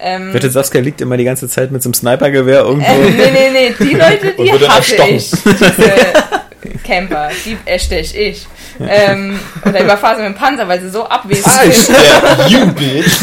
Ähm, 0.00 0.32
Bitte 0.32 0.50
Saskia 0.50 0.80
liegt 0.80 1.00
immer 1.00 1.16
die 1.16 1.24
ganze 1.24 1.48
Zeit 1.48 1.70
mit 1.70 1.82
so 1.82 1.88
einem 1.88 1.94
Snipergewehr 1.94 2.60
irgendwo. 2.60 2.90
äh, 2.90 3.10
nee, 3.10 3.30
nee, 3.30 3.50
nee, 3.52 3.74
die 3.78 3.94
Leute, 3.94 4.34
die 4.38 4.68
hasse 4.68 4.96
ich. 5.08 5.30
Diese 5.30 5.92
Camper, 6.84 7.28
die 7.44 7.56
erstech 7.66 8.14
ich. 8.16 8.46
Ähm, 8.80 9.38
oder 9.64 9.82
überfahre 9.84 10.16
sie 10.16 10.22
mit 10.22 10.32
dem 10.32 10.38
Panzer, 10.38 10.66
weil 10.66 10.80
sie 10.80 10.88
so 10.88 11.06
abwesend 11.06 11.46
sind. 11.84 11.96
Ja, 11.96 12.46
you 12.48 12.66
bitch. 12.72 13.22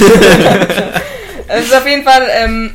Es 1.48 1.66
ist 1.66 1.76
auf 1.76 1.88
jeden 1.88 2.04
Fall, 2.04 2.28
ähm, 2.44 2.72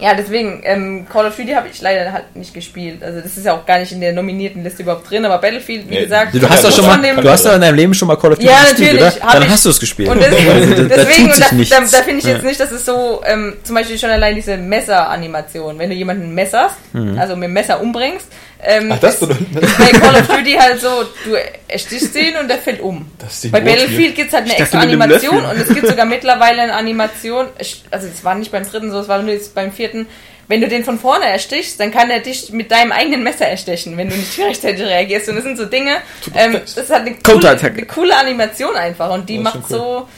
ja, 0.00 0.14
deswegen, 0.14 0.60
ähm, 0.64 1.06
Call 1.12 1.26
of 1.26 1.36
Duty 1.36 1.52
habe 1.52 1.68
ich 1.72 1.80
leider 1.80 2.12
halt 2.12 2.34
nicht 2.36 2.54
gespielt. 2.54 3.02
Also 3.02 3.20
das 3.20 3.36
ist 3.36 3.44
ja 3.46 3.54
auch 3.54 3.66
gar 3.66 3.78
nicht 3.78 3.90
in 3.92 4.00
der 4.00 4.12
nominierten 4.12 4.62
Liste 4.62 4.82
überhaupt 4.82 5.10
drin, 5.10 5.24
aber 5.24 5.38
Battlefield, 5.38 5.88
wie 5.90 5.94
Nee, 5.94 6.02
gesagt, 6.04 6.34
Du 6.34 6.48
hast 6.48 6.64
doch 6.64 6.70
schon 6.72 6.86
mal, 6.86 6.98
du 7.16 7.28
hast 7.30 7.44
doch 7.44 7.54
in 7.54 7.60
deinem 7.60 7.74
Leben 7.74 7.94
schon 7.94 8.08
mal 8.08 8.16
Call 8.16 8.32
of 8.32 8.38
Duty 8.38 8.48
Ja, 8.50 8.62
gespielt, 8.70 8.92
natürlich, 8.94 9.22
oder? 9.22 9.32
Dann 9.32 9.42
ich. 9.42 9.48
hast 9.50 9.64
du 9.64 9.70
es 9.70 9.80
gespielt. 9.80 10.08
Und 10.08 10.20
deswegen, 10.22 10.50
Also, 10.50 10.70
da, 10.74 10.82
da 10.82 10.96
deswegen 10.96 11.32
und 11.32 11.40
da, 11.40 11.54
nichts. 11.54 11.74
da, 11.90 11.98
da 11.98 12.02
finde 12.04 12.18
ich 12.20 12.24
jetzt 12.26 12.44
nicht, 12.44 12.60
dass 12.60 12.70
es 12.70 12.84
so, 12.84 13.22
ähm, 13.26 13.54
zum 13.64 13.74
Beispiel 13.74 13.98
schon 13.98 14.10
allein 14.10 14.34
diese 14.34 14.56
Messeranimation, 14.56 15.78
wenn 15.78 15.90
du 15.90 15.96
jemanden 15.96 16.34
messerst, 16.34 16.76
Mhm. 16.92 17.18
also 17.18 17.36
mit 17.36 17.44
dem 17.48 17.52
Messer 17.52 17.80
umbringst, 17.80 18.26
ähm, 18.62 18.90
Ach, 18.92 18.98
das 18.98 19.14
ist 19.14 19.20
bedeutet. 19.20 19.52
bei 19.78 19.98
Call 19.98 20.14
of 20.14 20.26
Duty 20.26 20.52
halt 20.54 20.80
so, 20.80 21.04
du 21.24 21.36
erstichst 21.68 22.14
den 22.14 22.36
und 22.36 22.48
der 22.48 22.58
fällt 22.58 22.80
um. 22.80 23.10
Das 23.18 23.46
Bei. 23.50 23.60
Battlefield 23.60 24.14
gibt 24.16 24.28
es 24.28 24.34
halt 24.34 24.44
eine 24.44 24.54
Ich 24.54 24.60
extra 24.60 24.80
Animation 24.80 25.44
und 25.44 25.60
es 25.60 25.68
gibt 25.68 25.86
sogar 25.86 26.06
mittlerweile 26.06 26.62
eine 26.62 26.74
Animation, 26.74 27.46
also 27.90 28.06
es 28.06 28.24
war 28.24 28.34
nicht 28.34 28.50
beim 28.50 28.68
dritten 28.68 28.90
so, 28.90 28.98
es 28.98 29.08
war 29.08 29.22
nur 29.22 29.32
jetzt 29.32 29.54
beim 29.54 29.72
vierten, 29.72 30.06
wenn 30.48 30.60
du 30.60 30.68
den 30.68 30.82
von 30.82 30.98
vorne 30.98 31.26
erstichst, 31.26 31.78
dann 31.78 31.92
kann 31.92 32.10
er 32.10 32.20
dich 32.20 32.50
mit 32.50 32.70
deinem 32.70 32.90
eigenen 32.90 33.22
Messer 33.22 33.46
erstechen, 33.46 33.96
wenn 33.96 34.08
du 34.08 34.16
nicht 34.16 34.38
rechtzeitig 34.38 34.84
reagierst. 34.84 35.28
Und 35.28 35.36
das 35.36 35.44
sind 35.44 35.58
so 35.58 35.66
Dinge, 35.66 35.98
ähm, 36.34 36.54
das 36.54 36.76
ist 36.76 36.90
halt 36.90 37.06
eine 37.06 37.16
coole, 37.16 37.50
eine 37.50 37.86
coole 37.86 38.16
Animation 38.16 38.74
einfach 38.74 39.10
und 39.12 39.28
die 39.28 39.36
Das 39.36 39.44
macht 39.44 39.68
schon 39.68 39.78
so... 39.78 40.08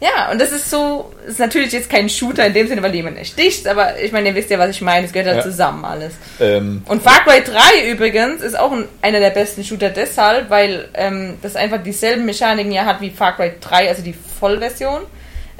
Ja, 0.00 0.30
und 0.32 0.40
das 0.40 0.50
ist 0.50 0.70
so, 0.70 1.12
ist 1.26 1.38
natürlich 1.38 1.72
jetzt 1.72 1.90
kein 1.90 2.08
Shooter 2.08 2.46
in 2.46 2.54
dem 2.54 2.66
Sinne, 2.66 2.82
weil 2.82 2.90
du 2.90 2.96
jemanden 2.96 3.18
erstichst, 3.18 3.68
aber 3.68 3.98
ich 4.00 4.12
meine, 4.12 4.30
ihr 4.30 4.34
wisst 4.34 4.48
ja, 4.48 4.58
was 4.58 4.70
ich 4.70 4.80
meine, 4.80 5.06
es 5.06 5.12
gehört 5.12 5.28
halt 5.28 5.44
Ja. 5.44 5.50
zusammen 5.50 5.84
alles. 5.84 6.14
Ähm, 6.40 6.82
Und 6.86 7.02
Far 7.02 7.22
Cry 7.24 7.42
3 7.44 7.90
übrigens 7.90 8.40
ist 8.40 8.58
auch 8.58 8.72
ein, 8.72 8.86
einer 9.02 9.20
der 9.20 9.28
besten 9.30 9.62
Shooter 9.62 9.90
deshalb, 9.90 10.48
weil 10.48 10.88
ähm, 10.94 11.34
das 11.42 11.54
einfach 11.54 11.82
dieselben 11.82 12.24
Mechaniken 12.24 12.72
ja 12.72 12.86
hat 12.86 13.02
wie 13.02 13.10
Far 13.10 13.36
Cry 13.36 13.52
3, 13.60 13.88
also 13.90 14.02
die 14.02 14.14
Vollversion. 14.40 15.02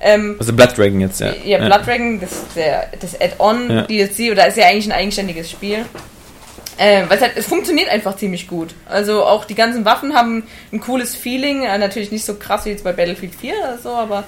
Ähm, 0.02 0.36
Also 0.38 0.54
Blood 0.54 0.78
Dragon 0.78 1.00
jetzt, 1.02 1.20
ja. 1.20 1.34
ja, 1.44 1.58
Blood 1.58 1.86
Dragon, 1.86 2.18
das, 2.18 2.30
der, 2.56 2.88
das 2.98 3.20
Add-on 3.20 3.70
Ja. 3.70 3.82
DLC, 3.82 4.32
oder 4.32 4.46
ist 4.46 4.56
ja 4.56 4.66
eigentlich 4.68 4.86
ein 4.86 4.92
eigenständiges 4.98 5.50
Spiel. 5.50 5.84
Äh, 6.80 7.04
weil 7.08 7.18
es, 7.18 7.22
halt, 7.22 7.32
es 7.36 7.44
funktioniert 7.44 7.90
einfach 7.90 8.16
ziemlich 8.16 8.48
gut. 8.48 8.70
Also 8.86 9.22
auch 9.22 9.44
die 9.44 9.54
ganzen 9.54 9.84
Waffen 9.84 10.14
haben 10.14 10.44
ein 10.72 10.80
cooles 10.80 11.14
Feeling. 11.14 11.62
Äh, 11.62 11.76
natürlich 11.76 12.10
nicht 12.10 12.24
so 12.24 12.36
krass 12.36 12.64
wie 12.64 12.70
jetzt 12.70 12.84
bei 12.84 12.92
Battlefield 12.94 13.34
4 13.34 13.52
oder 13.52 13.78
so, 13.78 13.90
aber 13.90 14.24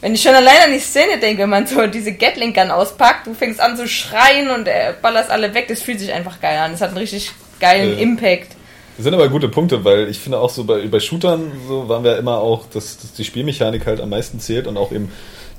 wenn 0.00 0.14
ich 0.14 0.22
schon 0.22 0.36
allein 0.36 0.58
an 0.66 0.72
die 0.72 0.78
Szene 0.78 1.18
denke, 1.18 1.42
wenn 1.42 1.50
man 1.50 1.66
so 1.66 1.84
diese 1.88 2.12
Gatling 2.12 2.52
Gun 2.54 2.70
auspackt, 2.70 3.26
du 3.26 3.34
fängst 3.34 3.58
an 3.60 3.76
zu 3.76 3.88
schreien 3.88 4.50
und 4.50 4.68
äh, 4.68 4.92
ballerst 5.02 5.32
alle 5.32 5.52
weg, 5.52 5.66
das 5.66 5.82
fühlt 5.82 5.98
sich 5.98 6.12
einfach 6.12 6.40
geil 6.40 6.58
an. 6.58 6.70
Das 6.70 6.80
hat 6.80 6.90
einen 6.90 6.98
richtig 6.98 7.32
geilen 7.58 7.98
Äh. 7.98 8.02
Impact. 8.02 8.52
Das 8.96 9.02
sind 9.02 9.14
aber 9.14 9.28
gute 9.28 9.48
Punkte, 9.48 9.84
weil 9.84 10.08
ich 10.08 10.20
finde 10.20 10.38
auch 10.38 10.50
so 10.50 10.62
bei, 10.62 10.86
bei 10.86 11.00
Shootern 11.00 11.50
so 11.66 11.88
waren 11.88 12.04
wir 12.04 12.18
immer 12.18 12.38
auch, 12.38 12.66
dass, 12.72 12.98
dass 12.98 13.14
die 13.14 13.24
Spielmechanik 13.24 13.84
halt 13.84 14.00
am 14.00 14.10
meisten 14.10 14.38
zählt 14.38 14.68
und 14.68 14.76
auch 14.76 14.92
eben 14.92 15.10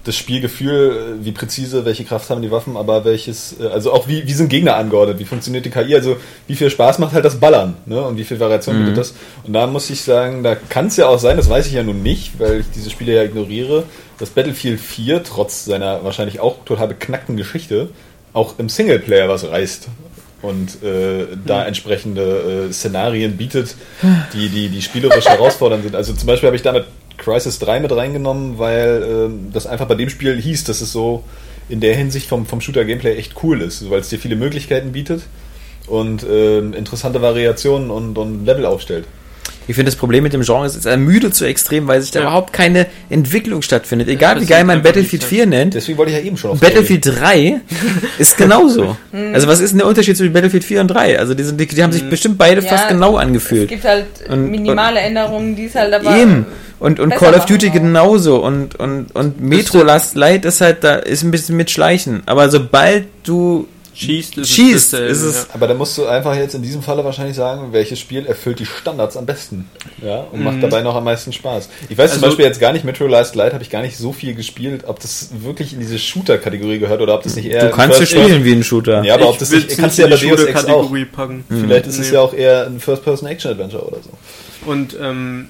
das 0.06 0.16
Spielgefühl, 0.16 1.18
äh, 1.22 1.26
wie 1.26 1.32
präzise, 1.32 1.84
welche 1.84 2.06
Kraft 2.06 2.30
haben 2.30 2.42
die 2.42 2.52
Waffen, 2.52 2.78
aber 2.78 3.04
welches, 3.04 3.60
äh, 3.60 3.68
also 3.68 3.92
auch 3.92 4.08
wie, 4.08 4.26
wie 4.26 4.34
sind 4.34 4.50
Gegner 4.50 4.78
angeordnet, 4.78 5.20
wie 5.20 5.26
funktioniert 5.26 5.66
die 5.66 5.72
KI, 5.72 5.96
also 5.96 6.18
wie 6.48 6.56
viel 6.56 6.70
Spaß 6.70 7.00
macht 7.00 7.14
halt 7.14 7.26
das 7.26 7.40
Ballern, 7.40 7.76
ne? 7.86 8.02
Und 8.02 8.18
wie 8.18 8.24
viel 8.24 8.40
Variation 8.40 8.78
bietet 8.78 8.98
das. 8.98 9.16
Und 9.44 9.54
da 9.54 9.68
muss 9.68 9.90
ich 9.90 10.02
sagen, 10.02 10.44
da 10.44 10.56
kann 10.56 10.88
es 10.88 10.98
ja 10.98 11.08
auch 11.08 11.20
sein, 11.20 11.38
das 11.38 11.50
weiß 11.50 11.68
ich 11.68 11.74
ja 11.74 11.84
nun 11.84 12.04
nicht, 12.04 12.40
weil 12.40 12.62
ich 12.62 12.68
diese 12.74 12.90
Spiele 12.90 13.16
ja 13.16 13.24
ignoriere, 13.24 13.84
dass 14.20 14.30
Battlefield 14.30 14.80
4 14.80 15.24
trotz 15.24 15.66
seiner 15.66 16.04
wahrscheinlich 16.04 16.40
auch 16.40 16.64
total 16.66 16.88
beknackten 16.88 17.36
Geschichte 17.36 17.90
auch 18.34 18.60
im 18.60 18.70
Singleplayer 18.70 19.28
was 19.28 19.50
reißt 19.50 19.88
und 20.42 20.84
äh, 20.84 21.26
da 21.46 21.66
entsprechende 21.66 22.68
äh, 22.70 22.74
Szenarien 22.74 23.38
bietet, 23.38 23.76
die, 24.34 24.50
die, 24.50 24.70
die 24.70 24.82
spielerisch 24.82 25.26
herausfordernd 25.26 25.84
sind. 25.84 25.96
Also 25.96 26.14
zum 26.14 26.28
Beispiel 26.28 26.48
habe 26.48 26.56
ich 26.56 26.62
damit 26.62 26.86
Crisis 27.18 27.60
3 27.60 27.80
mit 27.80 27.92
reingenommen, 27.92 28.58
weil 28.58 29.04
ähm, 29.08 29.50
das 29.54 29.68
einfach 29.68 29.88
bei 29.88 29.96
dem 29.96 30.10
Spiel 30.10 30.40
hieß, 30.40 30.64
dass 30.66 30.82
es 30.82 30.92
so 30.92 31.24
in 31.70 31.80
der 31.80 31.96
Hinsicht 31.96 32.28
vom, 32.28 32.46
vom 32.46 32.62
Shooter-Gameplay 32.62 33.16
echt 33.18 33.34
cool 33.44 33.62
ist, 33.62 33.90
weil 33.90 34.00
es 34.00 34.10
dir 34.10 34.20
viele 34.20 34.36
Möglichkeiten 34.36 34.92
bietet 34.92 35.24
und 35.88 36.26
ähm, 36.30 36.74
interessante 36.74 37.22
Variationen 37.22 37.90
und, 37.90 38.18
und 38.18 38.46
Level 38.46 38.66
aufstellt. 38.66 39.06
Ich 39.68 39.76
finde, 39.76 39.90
das 39.92 39.96
Problem 39.96 40.24
mit 40.24 40.34
dem 40.34 40.42
Genre 40.44 40.66
ist, 40.66 40.76
es 40.76 40.86
ermüdet 40.86 41.34
so 41.36 41.44
extrem, 41.46 41.88
weil 41.88 42.02
sich 42.02 42.12
da 42.12 42.20
Ja. 42.20 42.26
überhaupt 42.28 42.54
keine 42.54 42.86
Entwicklung 43.10 43.62
stattfindet. 43.62 44.08
Egal 44.08 44.40
wie 44.40 44.46
geil 44.46 44.64
man 44.64 44.82
Battlefield 44.84 45.24
nicht 45.24 45.30
4 45.30 45.46
nennt, 45.48 45.74
Deswegen 45.74 45.98
wollte 45.98 46.12
ich 46.12 46.18
ja 46.20 46.24
eben 46.24 46.38
schon 46.38 46.52
auf 46.52 46.60
Battlefield 46.60 47.06
3 47.06 47.62
ist 48.20 48.38
genauso. 48.38 48.96
Also 49.34 49.48
was 49.48 49.60
ist 49.60 49.72
denn 49.72 49.80
der 49.80 49.88
Unterschied 49.88 50.16
zwischen 50.18 50.34
Battlefield 50.34 50.64
4 50.64 50.82
und 50.82 50.88
3? 50.90 51.18
Also 51.20 51.34
die, 51.34 51.44
sind, 51.44 51.60
die, 51.60 51.66
die 51.68 51.84
haben 51.84 51.92
sich 51.92 52.08
bestimmt 52.10 52.38
beide 52.38 52.62
Ja, 52.62 52.68
fast 52.70 52.90
genau 52.90 53.16
Es 53.18 53.24
angefühlt. 53.24 53.70
gibt 53.70 53.86
halt 53.86 54.06
Und- 54.30 54.52
minimale 54.52 55.00
Änderungen, 55.00 55.56
die 55.56 55.66
es 55.66 55.76
halt 55.76 55.94
aber. 55.94 56.16
Eben. 56.16 56.46
Und, 56.78 57.00
und 57.00 57.16
Call 57.16 57.34
of 57.34 57.46
Duty 57.46 57.70
auch. 57.70 57.74
genauso. 57.74 58.44
Und, 58.44 58.76
und, 58.76 59.16
und 59.16 59.40
Metro 59.42 59.82
Last 59.82 60.16
Light 60.16 60.46
ist 60.46 60.60
halt 60.62 60.84
da, 60.84 60.96
ist 60.96 61.24
ein 61.24 61.32
bisschen 61.32 61.56
mit 61.56 61.72
Schleichen. 61.72 62.22
Aber 62.26 62.50
sobald 62.50 63.06
du 63.24 63.68
Schießt, 63.98 64.38
ist 64.40 64.50
Schießt, 64.50 64.94
es, 64.94 65.18
ist 65.18 65.22
es- 65.24 65.36
ja. 65.48 65.54
Aber 65.54 65.68
da 65.68 65.74
musst 65.74 65.98
du 65.98 66.06
einfach 66.06 66.36
jetzt 66.36 66.54
in 66.54 66.62
diesem 66.62 66.82
Falle 66.82 67.06
wahrscheinlich 67.06 67.36
sagen, 67.36 67.72
welches 67.72 67.98
Spiel 68.00 68.26
erfüllt 68.26 68.60
die 68.60 68.66
Standards 68.66 69.16
am 69.16 69.26
besten. 69.26 69.70
Ja, 70.04 70.28
und 70.32 70.44
macht 70.44 70.62
dabei 70.62 70.82
noch 70.82 70.96
am 70.96 71.06
meisten 71.06 71.32
Spaß. 71.32 71.70
Ich 71.90 71.98
weiß 71.98 72.12
zum 72.12 72.18
Also- 72.18 72.26
Beispiel 72.28 72.46
jetzt 72.46 72.60
gar 72.60 72.74
nicht, 72.74 72.84
Metro 72.84 73.08
Last 73.08 73.36
Light 73.36 73.54
habe 73.54 73.64
ich 73.64 73.70
gar 73.70 73.82
nicht 73.82 73.96
so 73.98 74.12
viel 74.12 74.36
gespielt, 74.36 74.84
ob 74.88 75.00
das 75.00 75.30
wirklich 75.42 75.72
in 75.74 75.80
diese 75.80 75.98
Shooter-Kategorie 75.98 76.80
gehört 76.80 77.02
oder 77.02 77.16
ob 77.16 77.24
das 77.24 77.36
nicht 77.38 77.46
eher. 77.46 77.70
du 77.70 77.72
kannst 77.72 78.02
es 78.02 78.10
spielen 78.10 78.44
wie 78.44 78.52
ein 78.52 78.64
Shooter. 78.64 79.04
Ja, 79.04 79.14
aber 79.16 79.28
ob 79.30 79.34
Ich 79.36 79.40
das 79.40 79.52
will's 79.52 79.68
nicht, 79.68 79.78
kannst 79.80 79.98
du 79.98 80.02
ja 80.02 80.08
in 80.08 80.12
bei 80.14 80.18
die 80.20 80.28
Deus 80.30 80.40
Ex 80.44 80.50
auch. 80.50 80.62
Shooter-Kategorie 80.62 81.06
packen. 81.06 81.46
Vielleicht 81.50 81.88
ist 81.88 81.98
es 82.00 82.08
Nee. 82.10 82.16
ja 82.16 82.22
auch 82.22 82.34
eher 82.34 82.66
ein 82.68 82.80
First-Person-Action-Adventure 82.82 83.84
oder 83.88 83.98
so. 84.04 84.10
Und 84.70 84.98
ähm, 85.02 85.50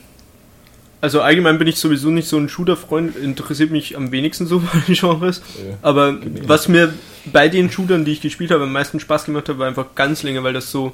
also 1.06 1.22
allgemein 1.22 1.60
bin 1.60 1.68
ich 1.68 1.78
sowieso 1.78 2.10
nicht 2.10 2.28
so 2.28 2.38
ein 2.38 2.50
Shooter-Freund, 2.50 3.16
interessiert 3.16 3.70
mich 3.70 3.96
am 3.96 4.12
wenigsten 4.12 4.48
so 4.48 4.60
bei 4.74 4.80
den 4.88 4.96
Genres. 4.96 5.42
Ja. 5.58 5.78
Aber 5.84 6.18
was 6.48 6.68
mir 6.68 6.94
bei 7.32 7.48
den 7.48 7.70
Shootern, 7.70 8.06
die 8.06 8.12
ich 8.14 8.22
gespielt 8.22 8.50
habe, 8.50 8.64
am 8.64 8.72
meisten 8.72 9.00
Spaß 9.00 9.26
gemacht 9.26 9.48
hat, 9.48 9.60
war 9.60 9.68
einfach 9.68 9.94
ganz 9.94 10.24
länger, 10.24 10.44
weil 10.44 10.54
das 10.54 10.72
so. 10.72 10.94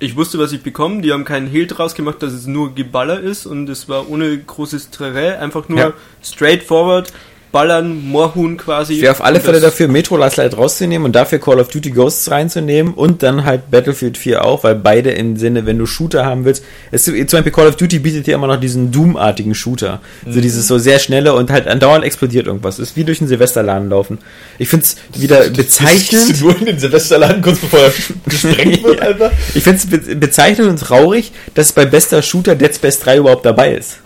Ich 0.00 0.14
wusste, 0.16 0.38
was 0.38 0.52
ich 0.52 0.62
bekomme. 0.62 1.00
Die 1.00 1.12
haben 1.12 1.24
keinen 1.24 1.46
Hehl 1.46 1.66
draus 1.66 1.94
gemacht, 1.94 2.22
dass 2.22 2.32
es 2.34 2.46
nur 2.46 2.74
Geballer 2.74 3.20
ist 3.20 3.46
und 3.46 3.68
es 3.70 3.88
war 3.88 4.10
ohne 4.10 4.36
großes 4.36 4.90
Trerä, 4.90 5.38
einfach 5.38 5.68
nur 5.70 5.78
Ja. 5.78 5.92
straightforward, 6.22 7.12
ballern, 7.54 8.08
Moorhuhn 8.08 8.56
quasi. 8.56 8.94
Ich 8.94 9.00
wäre 9.02 9.12
auf 9.12 9.22
alle 9.24 9.38
Fälle 9.40 9.60
das- 9.60 9.70
dafür, 9.70 9.86
Metro 9.86 10.16
Last 10.16 10.36
Light 10.38 10.56
rauszunehmen 10.56 11.06
und 11.06 11.12
dafür 11.14 11.38
Call 11.38 11.60
of 11.60 11.68
Duty 11.68 11.92
Ghosts 11.92 12.28
reinzunehmen 12.30 12.92
und 12.94 13.22
dann 13.22 13.44
halt 13.44 13.70
Battlefield 13.70 14.18
4 14.18 14.44
auch, 14.44 14.64
weil 14.64 14.74
beide 14.74 15.12
im 15.12 15.36
Sinne, 15.36 15.64
wenn 15.64 15.78
du 15.78 15.86
Shooter 15.86 16.26
haben 16.26 16.44
willst, 16.44 16.64
es, 16.90 17.04
zum 17.04 17.14
Beispiel 17.14 17.52
Call 17.52 17.68
of 17.68 17.76
Duty 17.76 18.00
bietet 18.00 18.26
dir 18.26 18.34
immer 18.34 18.48
noch 18.48 18.58
diesen 18.58 18.90
Doom-artigen 18.90 19.54
Shooter. 19.54 20.00
So 20.28 20.40
dieses 20.40 20.66
so 20.66 20.78
sehr 20.78 20.98
schnelle 20.98 21.32
und 21.34 21.50
halt 21.52 21.68
andauernd 21.68 22.04
explodiert 22.04 22.46
irgendwas. 22.48 22.78
ist 22.80 22.96
wie 22.96 23.04
durch 23.04 23.20
einen 23.20 23.28
Silvesterladen 23.28 23.88
laufen. 23.88 24.18
Ich 24.58 24.68
finde 24.68 24.84
es 24.86 24.96
wieder 25.18 25.48
bezeichnend. 25.50 26.26
Bist 26.28 26.40
du 26.40 26.46
nur 26.46 26.58
in 26.58 26.66
den 26.66 26.78
Silvesterladen 26.80 27.40
kurz 27.40 27.58
bevor 27.60 27.78
er 27.78 27.92
gesprengt 28.28 28.82
wird, 28.82 29.00
einfach? 29.00 29.30
Ich 29.54 29.62
finde 29.62 29.78
es 29.78 29.86
be 29.86 29.98
bezeichnend 30.16 30.68
und 30.70 30.80
traurig, 30.80 31.30
dass 31.54 31.70
bei 31.72 31.84
bester 31.84 32.20
Shooter 32.20 32.56
Dead 32.56 32.74
Space 32.74 32.98
3 32.98 33.18
überhaupt 33.18 33.46
dabei 33.46 33.74
ist. 33.76 33.98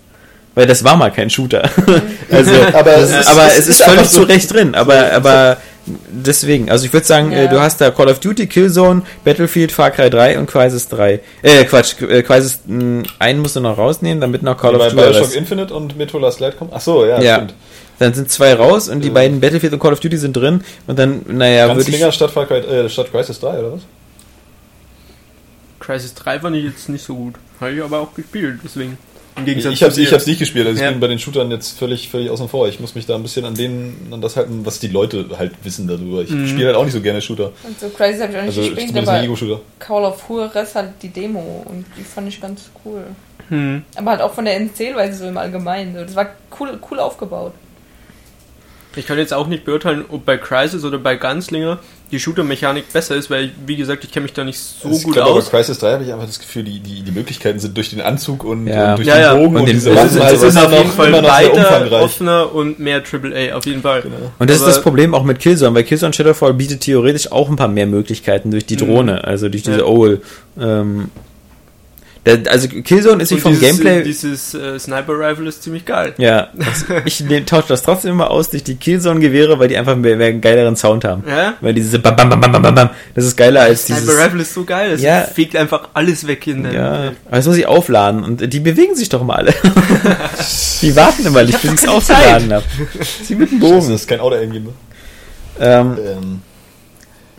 Weil 0.58 0.66
das 0.66 0.82
war 0.82 0.96
mal 0.96 1.10
kein 1.12 1.30
Shooter. 1.30 1.70
also, 2.32 2.50
Aber 2.72 2.96
es 2.96 3.10
ist, 3.10 3.28
aber 3.28 3.46
es 3.46 3.58
ist 3.58 3.68
ist 3.68 3.82
völlig 3.84 4.08
so- 4.08 4.22
zu 4.22 4.28
Recht 4.28 4.52
drin. 4.52 4.74
Aber, 4.74 5.12
aber 5.12 5.56
deswegen, 5.86 6.68
also 6.68 6.84
ich 6.84 6.92
würde 6.92 7.06
sagen, 7.06 7.30
Ja. 7.30 7.44
äh, 7.44 7.48
du 7.48 7.60
hast 7.60 7.80
da 7.80 7.92
Call 7.92 8.08
of 8.08 8.18
Duty, 8.18 8.48
Killzone, 8.48 9.02
Battlefield, 9.24 9.70
Far 9.70 9.92
Cry 9.92 10.10
3 10.10 10.36
und 10.38 10.50
Crisis 10.50 10.88
3. 10.88 11.20
Äh, 11.42 11.64
Quatsch, 11.64 11.94
äh, 12.02 12.22
Crisis, 12.24 12.58
mh, 12.66 13.04
einen 13.20 13.38
musst 13.40 13.54
du 13.54 13.60
noch 13.60 13.78
rausnehmen, 13.78 14.20
damit 14.20 14.42
noch 14.42 14.56
Call 14.58 14.76
Bei 14.76 14.86
of 14.88 14.92
Duty 14.94 15.10
Bioshock. 15.12 15.34
Infinite 15.36 15.72
und 15.74 15.96
Metro 15.96 16.18
Last 16.18 16.40
Light 16.40 16.58
kommen? 16.58 16.72
Ach 16.74 16.80
so, 16.80 17.04
ja, 17.06 17.20
Ja. 17.20 17.36
stimmt. 17.36 17.54
Dann 18.00 18.14
sind 18.14 18.30
zwei 18.30 18.54
raus 18.54 18.88
und 18.88 19.00
die 19.02 19.08
Äh. 19.08 19.12
beiden 19.12 19.40
Battlefield 19.40 19.72
und 19.72 19.78
Call 19.78 19.92
of 19.92 20.00
Duty 20.00 20.16
sind 20.18 20.36
drin 20.36 20.62
und 20.88 20.98
dann, 20.98 21.22
naja, 21.28 21.74
würde 21.74 21.88
ich. 21.88 22.14
statt, 22.14 22.32
Far 22.32 22.46
Cry- 22.46 22.66
äh, 22.66 22.88
statt 22.88 23.12
Crisis 23.12 23.38
3, 23.38 23.58
oder 23.60 23.72
was? 23.74 23.80
Crisis 25.80 26.14
3 26.14 26.40
fand 26.40 26.56
ich 26.56 26.64
jetzt 26.64 26.88
nicht 26.88 27.04
so 27.04 27.14
gut. 27.14 27.34
Habe 27.60 27.72
ich 27.72 27.82
aber 27.82 28.00
auch 28.00 28.12
gespielt, 28.14 28.58
deswegen. 28.62 28.98
Im 29.38 29.44
Ich, 29.46 29.46
Gegensatz 29.64 29.72
ich 29.72 29.94
dir. 29.94 30.02
ich 30.02 30.12
hab's 30.12 30.26
nicht 30.26 30.38
gespielt, 30.38 30.66
also 30.66 30.76
ich 30.78 30.84
Ja. 30.84 30.90
bin 30.90 31.00
bei 31.00 31.06
den 31.06 31.18
Shootern 31.18 31.50
jetzt 31.50 31.78
völlig, 31.78 32.08
völlig 32.08 32.30
außen 32.30 32.48
vor. 32.48 32.68
Ich 32.68 32.80
muss 32.80 32.94
mich 32.94 33.06
da 33.06 33.14
ein 33.14 33.22
bisschen 33.22 33.44
an 33.44 33.54
denen, 33.54 34.08
an 34.10 34.20
das 34.20 34.36
halten, 34.36 34.64
was 34.66 34.78
die 34.80 34.88
Leute 34.88 35.26
halt 35.38 35.52
wissen 35.62 35.86
darüber. 35.88 36.22
Ich 36.22 36.30
Mhm. 36.30 36.46
spiele 36.48 36.66
halt 36.66 36.76
auch 36.76 36.84
nicht 36.84 36.94
so 36.94 37.00
gerne 37.00 37.20
Shooter. 37.22 37.52
Und 37.64 37.78
so 37.80 37.88
Crisis 37.88 38.22
habe 38.22 38.32
ich 38.32 38.38
auch 38.38 38.42
nicht 38.42 38.58
Also 38.58 38.74
gespielt, 38.74 39.08
aber. 39.08 39.60
Call 39.78 40.04
of 40.04 40.22
Juarez 40.28 40.74
halt 40.74 40.90
die 41.02 41.08
Demo 41.08 41.64
und 41.68 41.84
die 41.96 42.02
fand 42.04 42.28
ich 42.28 42.40
ganz 42.40 42.70
cool. 42.84 43.02
Hm. 43.48 43.82
Aber 43.96 44.10
halt 44.10 44.20
auch 44.20 44.34
von 44.34 44.44
der 44.44 44.60
Erzählweise 44.60 45.18
so 45.18 45.26
im 45.26 45.38
Allgemeinen. 45.38 45.94
So. 45.94 46.02
Das 46.02 46.14
war 46.16 46.26
cool, 46.60 46.78
cool 46.90 46.98
aufgebaut. 46.98 47.52
Ich 48.96 49.06
kann 49.06 49.16
jetzt 49.18 49.32
auch 49.32 49.46
nicht 49.46 49.64
beurteilen, 49.64 50.04
ob 50.08 50.24
bei 50.24 50.36
Crisis 50.36 50.84
oder 50.84 50.98
bei 50.98 51.14
Gunslinger 51.16 51.78
die 52.10 52.18
Shooter-Mechanik 52.20 52.92
besser 52.92 53.16
ist, 53.16 53.28
weil, 53.30 53.50
wie 53.66 53.76
gesagt, 53.76 54.02
ich 54.04 54.10
kenne 54.10 54.22
mich 54.24 54.32
da 54.32 54.42
nicht 54.44 54.58
so 54.58 54.90
ich 54.90 55.02
gut 55.04 55.12
glaube, 55.14 55.30
aber 55.30 55.38
aus. 55.40 55.50
Crisis 55.50 55.78
3 55.78 55.92
habe 55.92 56.04
ich 56.04 56.12
einfach 56.12 56.26
das 56.26 56.38
Gefühl, 56.38 56.64
die, 56.64 56.80
die, 56.80 57.02
die 57.02 57.10
Möglichkeiten 57.12 57.58
sind 57.58 57.76
durch 57.76 57.90
den 57.90 58.00
Anzug 58.00 58.44
und, 58.44 58.66
Ja. 58.66 58.90
und 58.92 58.98
durch 58.98 59.08
Ja, 59.08 59.14
den 59.16 59.22
ja. 59.22 59.34
Bogen 59.34 59.46
Und 59.56 59.56
und, 59.60 59.66
den- 59.66 59.76
diese 59.76 59.90
es 59.90 59.96
Waffen. 59.96 60.08
ist- 60.08 60.14
Es 60.16 60.22
Also 60.22 60.46
ist 60.46 60.54
immer 60.56 60.66
auf 60.66 60.72
jeden 60.72 60.86
noch, 60.88 60.94
Fall 60.94 61.12
weiter, 61.22 61.52
umfangreich. 61.52 62.02
offener 62.02 62.54
und 62.54 62.78
mehr 62.78 63.02
AAA, 63.02 63.54
auf 63.54 63.66
jeden 63.66 63.82
Fall. 63.82 64.02
Genau. 64.02 64.16
Und 64.38 64.48
das 64.50 64.56
ist 64.56 64.62
Aber- 64.62 64.72
das 64.72 64.82
Problem 64.82 65.14
auch 65.14 65.24
mit 65.24 65.38
Killzone, 65.38 65.74
weil 65.74 65.84
Killzone 65.84 66.12
Shadowfall 66.12 66.54
bietet 66.54 66.80
theoretisch 66.80 67.30
auch 67.30 67.48
ein 67.50 67.56
paar 67.56 67.68
mehr 67.68 67.86
Möglichkeiten 67.86 68.50
durch 68.50 68.64
die 68.66 68.74
Mhm. 68.76 68.78
Drohne, 68.80 69.24
also 69.24 69.48
durch 69.48 69.62
diese 69.62 69.78
Ja. 69.80 69.84
OWL. 69.84 70.22
Ähm, 70.60 71.10
also 72.48 72.68
Killzone 72.68 73.22
ist 73.22 73.30
sich 73.30 73.40
vom 73.40 73.52
dieses, 73.52 73.66
Gameplay. 73.66 74.02
Dieses 74.02 74.52
äh, 74.52 74.78
Sniper-Rifle 74.78 75.48
ist 75.48 75.62
ziemlich 75.62 75.84
geil. 75.86 76.14
ja, 76.18 76.48
das, 76.54 76.84
ich 77.06 77.20
ne, 77.20 77.44
tausche 77.44 77.68
das 77.68 77.82
trotzdem 77.82 78.10
immer 78.12 78.30
aus 78.30 78.50
durch 78.50 78.64
die 78.64 78.76
Killzone-Gewehre, 78.76 79.58
weil 79.58 79.68
die 79.68 79.76
einfach 79.78 79.96
mehr, 79.96 80.16
mehr 80.16 80.28
einen 80.28 80.40
geileren 80.40 80.76
Sound 80.76 81.04
haben. 81.04 81.24
Ja? 81.26 81.54
Weil 81.60 81.72
diese 81.74 81.98
Bam 81.98 82.16
Bam 82.16 82.28
Bam 82.28 82.40
Bam 82.40 82.62
Bam 82.62 82.74
Bam, 82.74 82.90
das 83.14 83.24
ist 83.24 83.36
geiler 83.36 83.62
als 83.62 83.86
dieses. 83.86 84.04
Sniper-Rifle 84.04 84.42
ist 84.42 84.54
so 84.54 84.64
geil, 84.64 84.92
es 84.92 85.00
Ja. 85.02 85.22
fegt 85.22 85.56
einfach 85.56 85.88
alles 85.94 86.26
weg 86.26 86.46
in 86.46 86.64
der 86.64 86.72
Ja, 86.72 86.92
aber 87.26 87.36
das 87.36 87.46
muss 87.46 87.56
ich 87.56 87.66
aufladen 87.66 88.22
und 88.24 88.52
die 88.52 88.60
bewegen 88.60 88.94
sich 88.94 89.08
doch 89.08 89.22
immer 89.22 89.36
alle. 89.36 89.54
die 90.82 90.94
warten 90.96 91.24
immer 91.26 91.42
nicht, 91.44 91.60
bis 91.62 91.72
ich 91.72 91.82
es 91.82 91.88
aufgeladen 91.88 92.52
habe. 92.52 92.64
Sie 93.22 93.34
mit 93.34 93.50
dem 93.50 93.60
Das 93.60 93.70
Bogen. 93.70 93.94
ist 93.94 94.06
kein 94.08 94.20
Auto-Aim, 94.20 94.50
ne? 94.50 94.62
Ähm, 95.60 95.96
Ähm, 95.98 96.42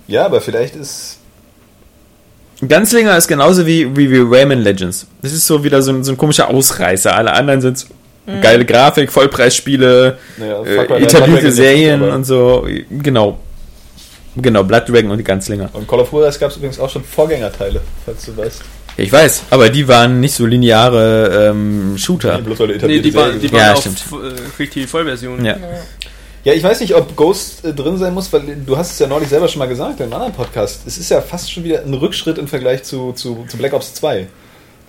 ja, 0.07 0.25
aber 0.25 0.41
vielleicht 0.41 0.75
ist. 0.75 1.18
Ganzlinger 2.67 3.15
ist 3.15 3.27
genauso 3.27 3.65
wie, 3.65 3.95
wie, 3.95 4.11
wie 4.11 4.19
Rayman 4.19 4.59
Legends. 4.61 5.07
Das 5.21 5.31
ist 5.33 5.47
so 5.47 5.63
wieder 5.63 5.81
so 5.81 5.91
ein, 5.91 6.03
so 6.03 6.11
ein 6.11 6.17
komischer 6.17 6.49
Ausreißer. 6.49 7.15
Alle 7.15 7.31
anderen 7.33 7.61
sind 7.61 7.87
geile 8.41 8.65
Grafik, 8.65 9.11
Vollpreisspiele, 9.11 10.17
Naja, 10.37 10.63
äh, 10.63 11.01
etablierte 11.03 11.51
Serien 11.51 12.01
und 12.03 12.25
so. 12.25 12.67
Genau. 12.89 13.39
Genau, 14.35 14.63
Blood 14.63 14.87
Dragon 14.87 15.11
und 15.11 15.17
die 15.17 15.23
Ganzlinger. 15.23 15.69
Und 15.73 15.87
Call 15.87 15.99
of 16.01 16.11
Juarez 16.11 16.37
gab 16.39 16.51
es 16.51 16.57
übrigens 16.57 16.79
auch 16.79 16.89
schon 16.89 17.03
Vorgängerteile, 17.03 17.81
falls 18.05 18.25
du 18.25 18.37
weißt. 18.37 18.61
Ich 18.97 19.11
weiß, 19.11 19.43
aber 19.49 19.69
die 19.69 19.87
waren 19.87 20.19
nicht 20.19 20.33
so 20.35 20.45
lineare 20.45 21.49
ähm, 21.51 21.97
Shooter. 21.97 22.37
Bloß 22.39 22.59
weil 22.59 22.77
Nee, 22.77 22.99
die, 22.99 23.13
war, 23.15 23.25
Serien 23.25 23.41
die 23.41 23.47
sind. 23.47 23.57
Ja, 23.57 23.63
waren 23.67 23.73
auf 23.75 23.79
stimmt. 23.81 24.03
äh, 24.11 24.61
richtig 24.61 24.87
Vollversion. 24.89 25.43
Ja. 25.43 25.55
Ja, 26.45 26.53
ich 26.53 26.63
weiß 26.63 26.79
nicht, 26.79 26.95
ob 26.95 27.15
Ghost 27.17 27.65
äh, 27.65 27.73
drin 27.73 27.97
sein 27.97 28.13
muss, 28.13 28.31
weil 28.31 28.55
du 28.65 28.77
hast 28.77 28.91
es 28.91 28.99
ja 28.99 29.07
neulich 29.07 29.27
selber 29.27 29.49
schon 29.49 29.59
mal 29.59 29.67
gesagt 29.67 29.99
in 29.99 30.05
einem 30.05 30.13
anderen 30.13 30.33
Podcast. 30.33 30.87
Es 30.87 30.97
ist 30.97 31.09
ja 31.09 31.21
fast 31.21 31.51
schon 31.51 31.65
wieder 31.65 31.83
ein 31.83 31.93
Rückschritt 31.93 32.37
im 32.37 32.47
Vergleich 32.47 32.83
zu, 32.83 33.11
zu, 33.11 33.45
zu 33.49 33.57
Black 33.57 33.73
Ops 33.73 33.93
2 33.95 34.27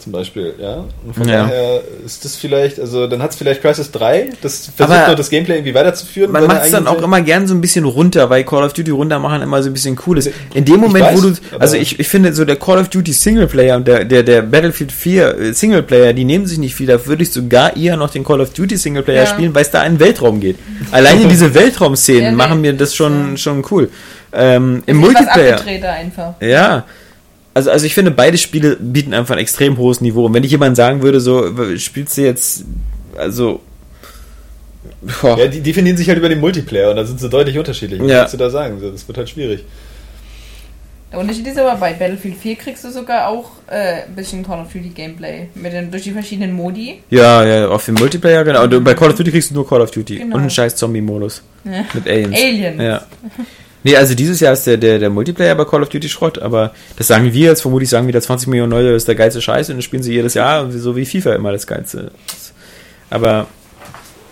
zum 0.00 0.12
Beispiel, 0.12 0.54
ja. 0.60 0.84
Und 1.06 1.14
von 1.14 1.28
Ja. 1.28 1.44
daher 1.44 1.80
ist 2.04 2.24
das 2.24 2.36
vielleicht, 2.36 2.80
also 2.80 3.06
dann 3.06 3.22
hat 3.22 3.30
es 3.30 3.36
vielleicht 3.36 3.60
Crisis 3.62 3.90
3, 3.92 4.30
das 4.42 4.70
versucht 4.74 4.96
Aber 4.98 5.08
noch 5.08 5.14
das 5.16 5.30
Gameplay 5.30 5.54
irgendwie 5.56 5.74
weiterzuführen. 5.74 6.32
Man 6.32 6.46
macht 6.46 6.64
es 6.64 6.70
dann 6.70 6.86
auch 6.86 7.00
immer 7.02 7.20
gern 7.20 7.46
so 7.46 7.54
ein 7.54 7.60
bisschen 7.60 7.84
runter, 7.84 8.28
weil 8.30 8.44
Call 8.44 8.64
of 8.64 8.72
Duty 8.72 8.90
runter 8.90 9.18
machen 9.18 9.42
immer 9.42 9.62
so 9.62 9.70
ein 9.70 9.72
bisschen 9.72 9.98
cool 10.06 10.18
ist. 10.18 10.30
In 10.54 10.64
dem 10.64 10.80
Moment, 10.80 11.04
wo 11.12 11.22
weiß, 11.28 11.40
du, 11.50 11.58
also 11.58 11.76
ich, 11.76 12.00
ich 12.00 12.08
finde 12.08 12.32
so 12.32 12.44
der 12.44 12.56
Call 12.56 12.78
of 12.78 12.88
Duty 12.88 13.12
Singleplayer 13.12 13.76
und 13.76 13.86
der, 13.86 14.04
der, 14.04 14.22
der 14.22 14.42
Battlefield 14.42 14.92
4 14.92 15.38
äh, 15.38 15.52
Singleplayer, 15.52 16.12
die 16.12 16.24
nehmen 16.24 16.46
sich 16.46 16.58
nicht 16.58 16.74
viel, 16.74 16.86
da 16.86 17.04
würde 17.06 17.22
ich 17.22 17.30
sogar 17.32 17.76
eher 17.76 17.96
noch 17.96 18.10
den 18.10 18.24
Call 18.24 18.40
of 18.40 18.50
Duty 18.50 18.76
Singleplayer 18.76 19.24
Ja. 19.24 19.26
spielen, 19.26 19.54
weil 19.54 19.62
es 19.62 19.70
da 19.70 19.80
einen 19.80 20.00
Weltraum 20.00 20.40
geht. 20.40 20.56
Alleine 20.90 21.26
diese 21.28 21.54
Weltraumszenen 21.54 22.22
Ja, 22.24 22.32
machen 22.32 22.60
mir 22.60 22.72
das 22.72 22.94
schon, 22.94 23.36
schon 23.36 23.64
cool. 23.70 23.90
Ähm, 24.32 24.82
Im 24.86 24.98
Multiplayer. 24.98 25.60
einfach. 25.90 26.34
Ja. 26.40 26.84
Also, 27.54 27.70
also 27.70 27.84
ich 27.86 27.94
finde, 27.94 28.10
beide 28.12 28.38
Spiele 28.38 28.76
bieten 28.76 29.12
einfach 29.12 29.34
ein 29.34 29.40
extrem 29.40 29.76
hohes 29.76 30.00
Niveau. 30.00 30.26
Und 30.26 30.34
wenn 30.34 30.44
ich 30.44 30.50
jemand 30.52 30.76
sagen 30.76 31.02
würde, 31.02 31.20
so, 31.20 31.50
spielst 31.78 32.16
du 32.16 32.22
jetzt, 32.22 32.64
also, 33.16 33.60
boah, 35.20 35.38
Ja, 35.38 35.46
die 35.48 35.60
definieren 35.60 35.96
sich 35.96 36.08
halt 36.08 36.18
über 36.18 36.28
den 36.28 36.40
Multiplayer 36.40 36.90
und 36.90 36.96
da 36.96 37.04
sind 37.04 37.18
sie 37.20 37.28
deutlich 37.28 37.58
unterschiedlich. 37.58 38.00
Was 38.00 38.08
Ja. 38.10 38.20
willst 38.20 38.34
du 38.34 38.38
da 38.38 38.50
sagen? 38.50 38.80
Das 38.80 39.06
wird 39.06 39.18
halt 39.18 39.28
schwierig. 39.28 39.64
Der 41.12 41.18
Unterschied 41.18 41.44
ist 41.48 41.58
aber, 41.58 41.74
bei 41.74 41.92
Battlefield 41.94 42.36
4 42.36 42.54
kriegst 42.54 42.84
du 42.84 42.90
sogar 42.92 43.26
auch 43.26 43.50
äh, 43.66 44.04
ein 44.06 44.14
bisschen 44.14 44.44
Call 44.44 44.60
of 44.60 44.72
Duty 44.72 44.90
Gameplay. 44.90 45.48
Mit 45.56 45.72
den, 45.72 45.90
durch 45.90 46.04
die 46.04 46.12
verschiedenen 46.12 46.52
Modi. 46.52 47.00
Ja, 47.10 47.44
ja, 47.44 47.68
auf 47.68 47.84
dem 47.84 47.94
Multiplayer, 47.96 48.44
genau. 48.44 48.62
Und 48.62 48.84
bei 48.84 48.94
Call 48.94 49.10
of 49.10 49.16
Duty 49.16 49.32
kriegst 49.32 49.50
du 49.50 49.54
nur 49.54 49.68
Call 49.68 49.80
of 49.80 49.90
Duty. 49.90 50.18
Genau. 50.18 50.36
Und 50.36 50.42
einen 50.42 50.50
scheiß 50.50 50.76
Zombie-Modus. 50.76 51.42
Ja. 51.64 51.84
Mit 51.94 52.06
Aliens. 52.08 52.38
Aliens. 52.40 52.80
Ja. 52.80 53.02
Nee, 53.82 53.96
also 53.96 54.14
dieses 54.14 54.40
Jahr 54.40 54.52
ist 54.52 54.66
der, 54.66 54.76
der, 54.76 54.98
der 54.98 55.10
Multiplayer 55.10 55.54
bei 55.54 55.64
Call 55.64 55.82
of 55.82 55.88
Duty 55.88 56.08
Schrott, 56.08 56.38
aber 56.38 56.72
das 56.96 57.06
sagen 57.06 57.32
wir 57.32 57.46
jetzt, 57.48 57.62
vermutlich 57.62 57.88
sagen 57.88 58.06
wieder 58.08 58.20
20 58.20 58.48
Millionen 58.48 58.72
Leute, 58.72 58.92
das 58.92 59.02
ist 59.02 59.08
der 59.08 59.14
geilste 59.14 59.40
Scheiß 59.40 59.70
und 59.70 59.76
das 59.76 59.84
spielen 59.84 60.02
sie 60.02 60.12
jedes 60.12 60.34
Jahr, 60.34 60.70
so 60.70 60.96
wie 60.96 61.06
FIFA 61.06 61.34
immer 61.34 61.52
das 61.52 61.66
geilste. 61.66 62.10
Aber 63.08 63.46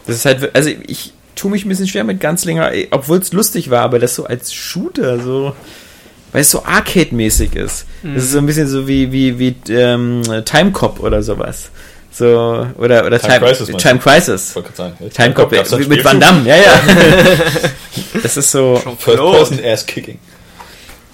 das 0.07 0.17
ist 0.17 0.25
halt, 0.25 0.55
also 0.55 0.71
ich 0.87 1.13
tue 1.35 1.51
mich 1.51 1.65
ein 1.65 1.69
bisschen 1.69 1.89
schwer 1.89 2.05
mit 2.05 2.21
Ganzlinger, 2.21 2.73
obwohl 2.91 3.19
es 3.19 3.33
lustig 3.33 3.71
war, 3.71 3.83
aber 3.83 3.99
das 3.99 4.15
so 4.15 4.25
als 4.25 4.53
Shooter 4.53 5.21
so, 5.21 5.55
weil 6.33 6.43
es 6.43 6.51
so 6.51 6.65
Arcade-mäßig 6.65 7.55
ist. 7.57 7.87
Das 8.15 8.25
ist 8.25 8.33
so 8.33 8.39
ein 8.39 8.47
bisschen 8.47 8.69
so 8.69 8.87
wie, 8.87 9.13
wie, 9.13 9.39
wie 9.39 9.57
ähm, 9.71 10.23
Time 10.45 10.73
Cop 10.73 11.01
oder 11.01 11.23
sowas. 11.23 11.71
So, 12.19 12.67
oder, 12.79 13.07
oder 13.07 13.21
Time 13.21 13.39
Crisis, 13.39 13.69
Time 13.77 14.01
Crisis. 14.01 14.57
Wollte 14.57 14.73
gerade 14.73 14.97
sagen. 14.99 15.11
Time 15.15 15.35
Cop, 15.35 15.53
gab's 15.53 15.71
da 15.71 15.77
ein 15.77 15.87
mit 15.87 16.05
Van? 16.05 16.19
Damme, 16.19 16.49
ja, 16.49 16.57
ja. 16.57 16.81
das 18.25 18.37
ist 18.37 18.51
so. 18.51 18.75
First 18.99 19.19
Person 19.19 19.61
Ass 19.65 19.87
Kicking. 19.87 20.19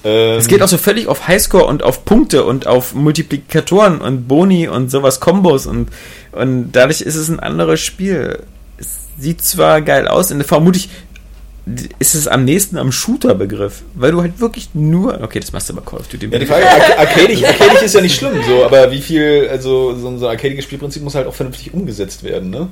Ähm, 0.02 0.39
Es 0.39 0.49
geht 0.49 0.62
auch 0.62 0.68
so 0.68 0.78
völlig 0.78 1.07
auf 1.07 1.28
Highscore 1.28 1.66
und 1.66 1.83
auf 1.83 2.07
Punkte 2.07 2.44
und 2.44 2.66
auf 2.66 2.94
Multiplikatoren 2.94 4.00
und 4.00 4.28
Boni 4.28 4.66
und 4.66 4.91
sowas, 4.91 5.20
Kombos 5.20 5.66
und, 5.66 5.91
und 6.33 6.73
dadurch 6.73 7.02
ist 7.02 7.16
es 7.16 7.28
ein 7.28 7.39
anderes 7.39 7.81
Spiel. 7.81 8.42
Es 8.78 9.00
sieht 9.18 9.42
zwar 9.42 9.83
geil 9.83 10.08
aus 10.08 10.33
und 10.33 10.42
vermutlich 10.44 10.89
ist 11.98 12.14
es 12.14 12.28
am 12.28 12.44
nächsten 12.44 12.76
am 12.76 12.92
Shooter-Begriff, 12.92 13.82
weil 13.94 14.12
du 14.12 14.20
halt 14.20 14.38
wirklich 14.38 14.68
nur, 14.74 15.20
okay, 15.22 15.40
das 15.40 15.52
machst 15.52 15.70
du 15.70 15.74
bei 15.74 15.80
Call 15.80 16.00
of 16.00 16.08
Duty. 16.08 16.28
Ja, 16.30 16.38
die 16.38 16.46
Frage, 16.46 16.66
arc- 16.68 16.98
arcadisch, 16.98 17.42
arcadisch 17.42 17.82
ist 17.82 17.94
ja 17.94 18.00
nicht 18.02 18.16
schlimm, 18.16 18.34
so, 18.46 18.64
aber 18.64 18.90
wie 18.92 19.00
viel, 19.00 19.48
also 19.50 19.94
so 19.96 20.08
ein 20.08 20.22
arcadiges 20.22 20.64
Spielprinzip 20.64 21.02
muss 21.02 21.14
halt 21.14 21.26
auch 21.26 21.34
vernünftig 21.34 21.72
umgesetzt 21.72 22.22
werden, 22.22 22.50
ne? 22.50 22.68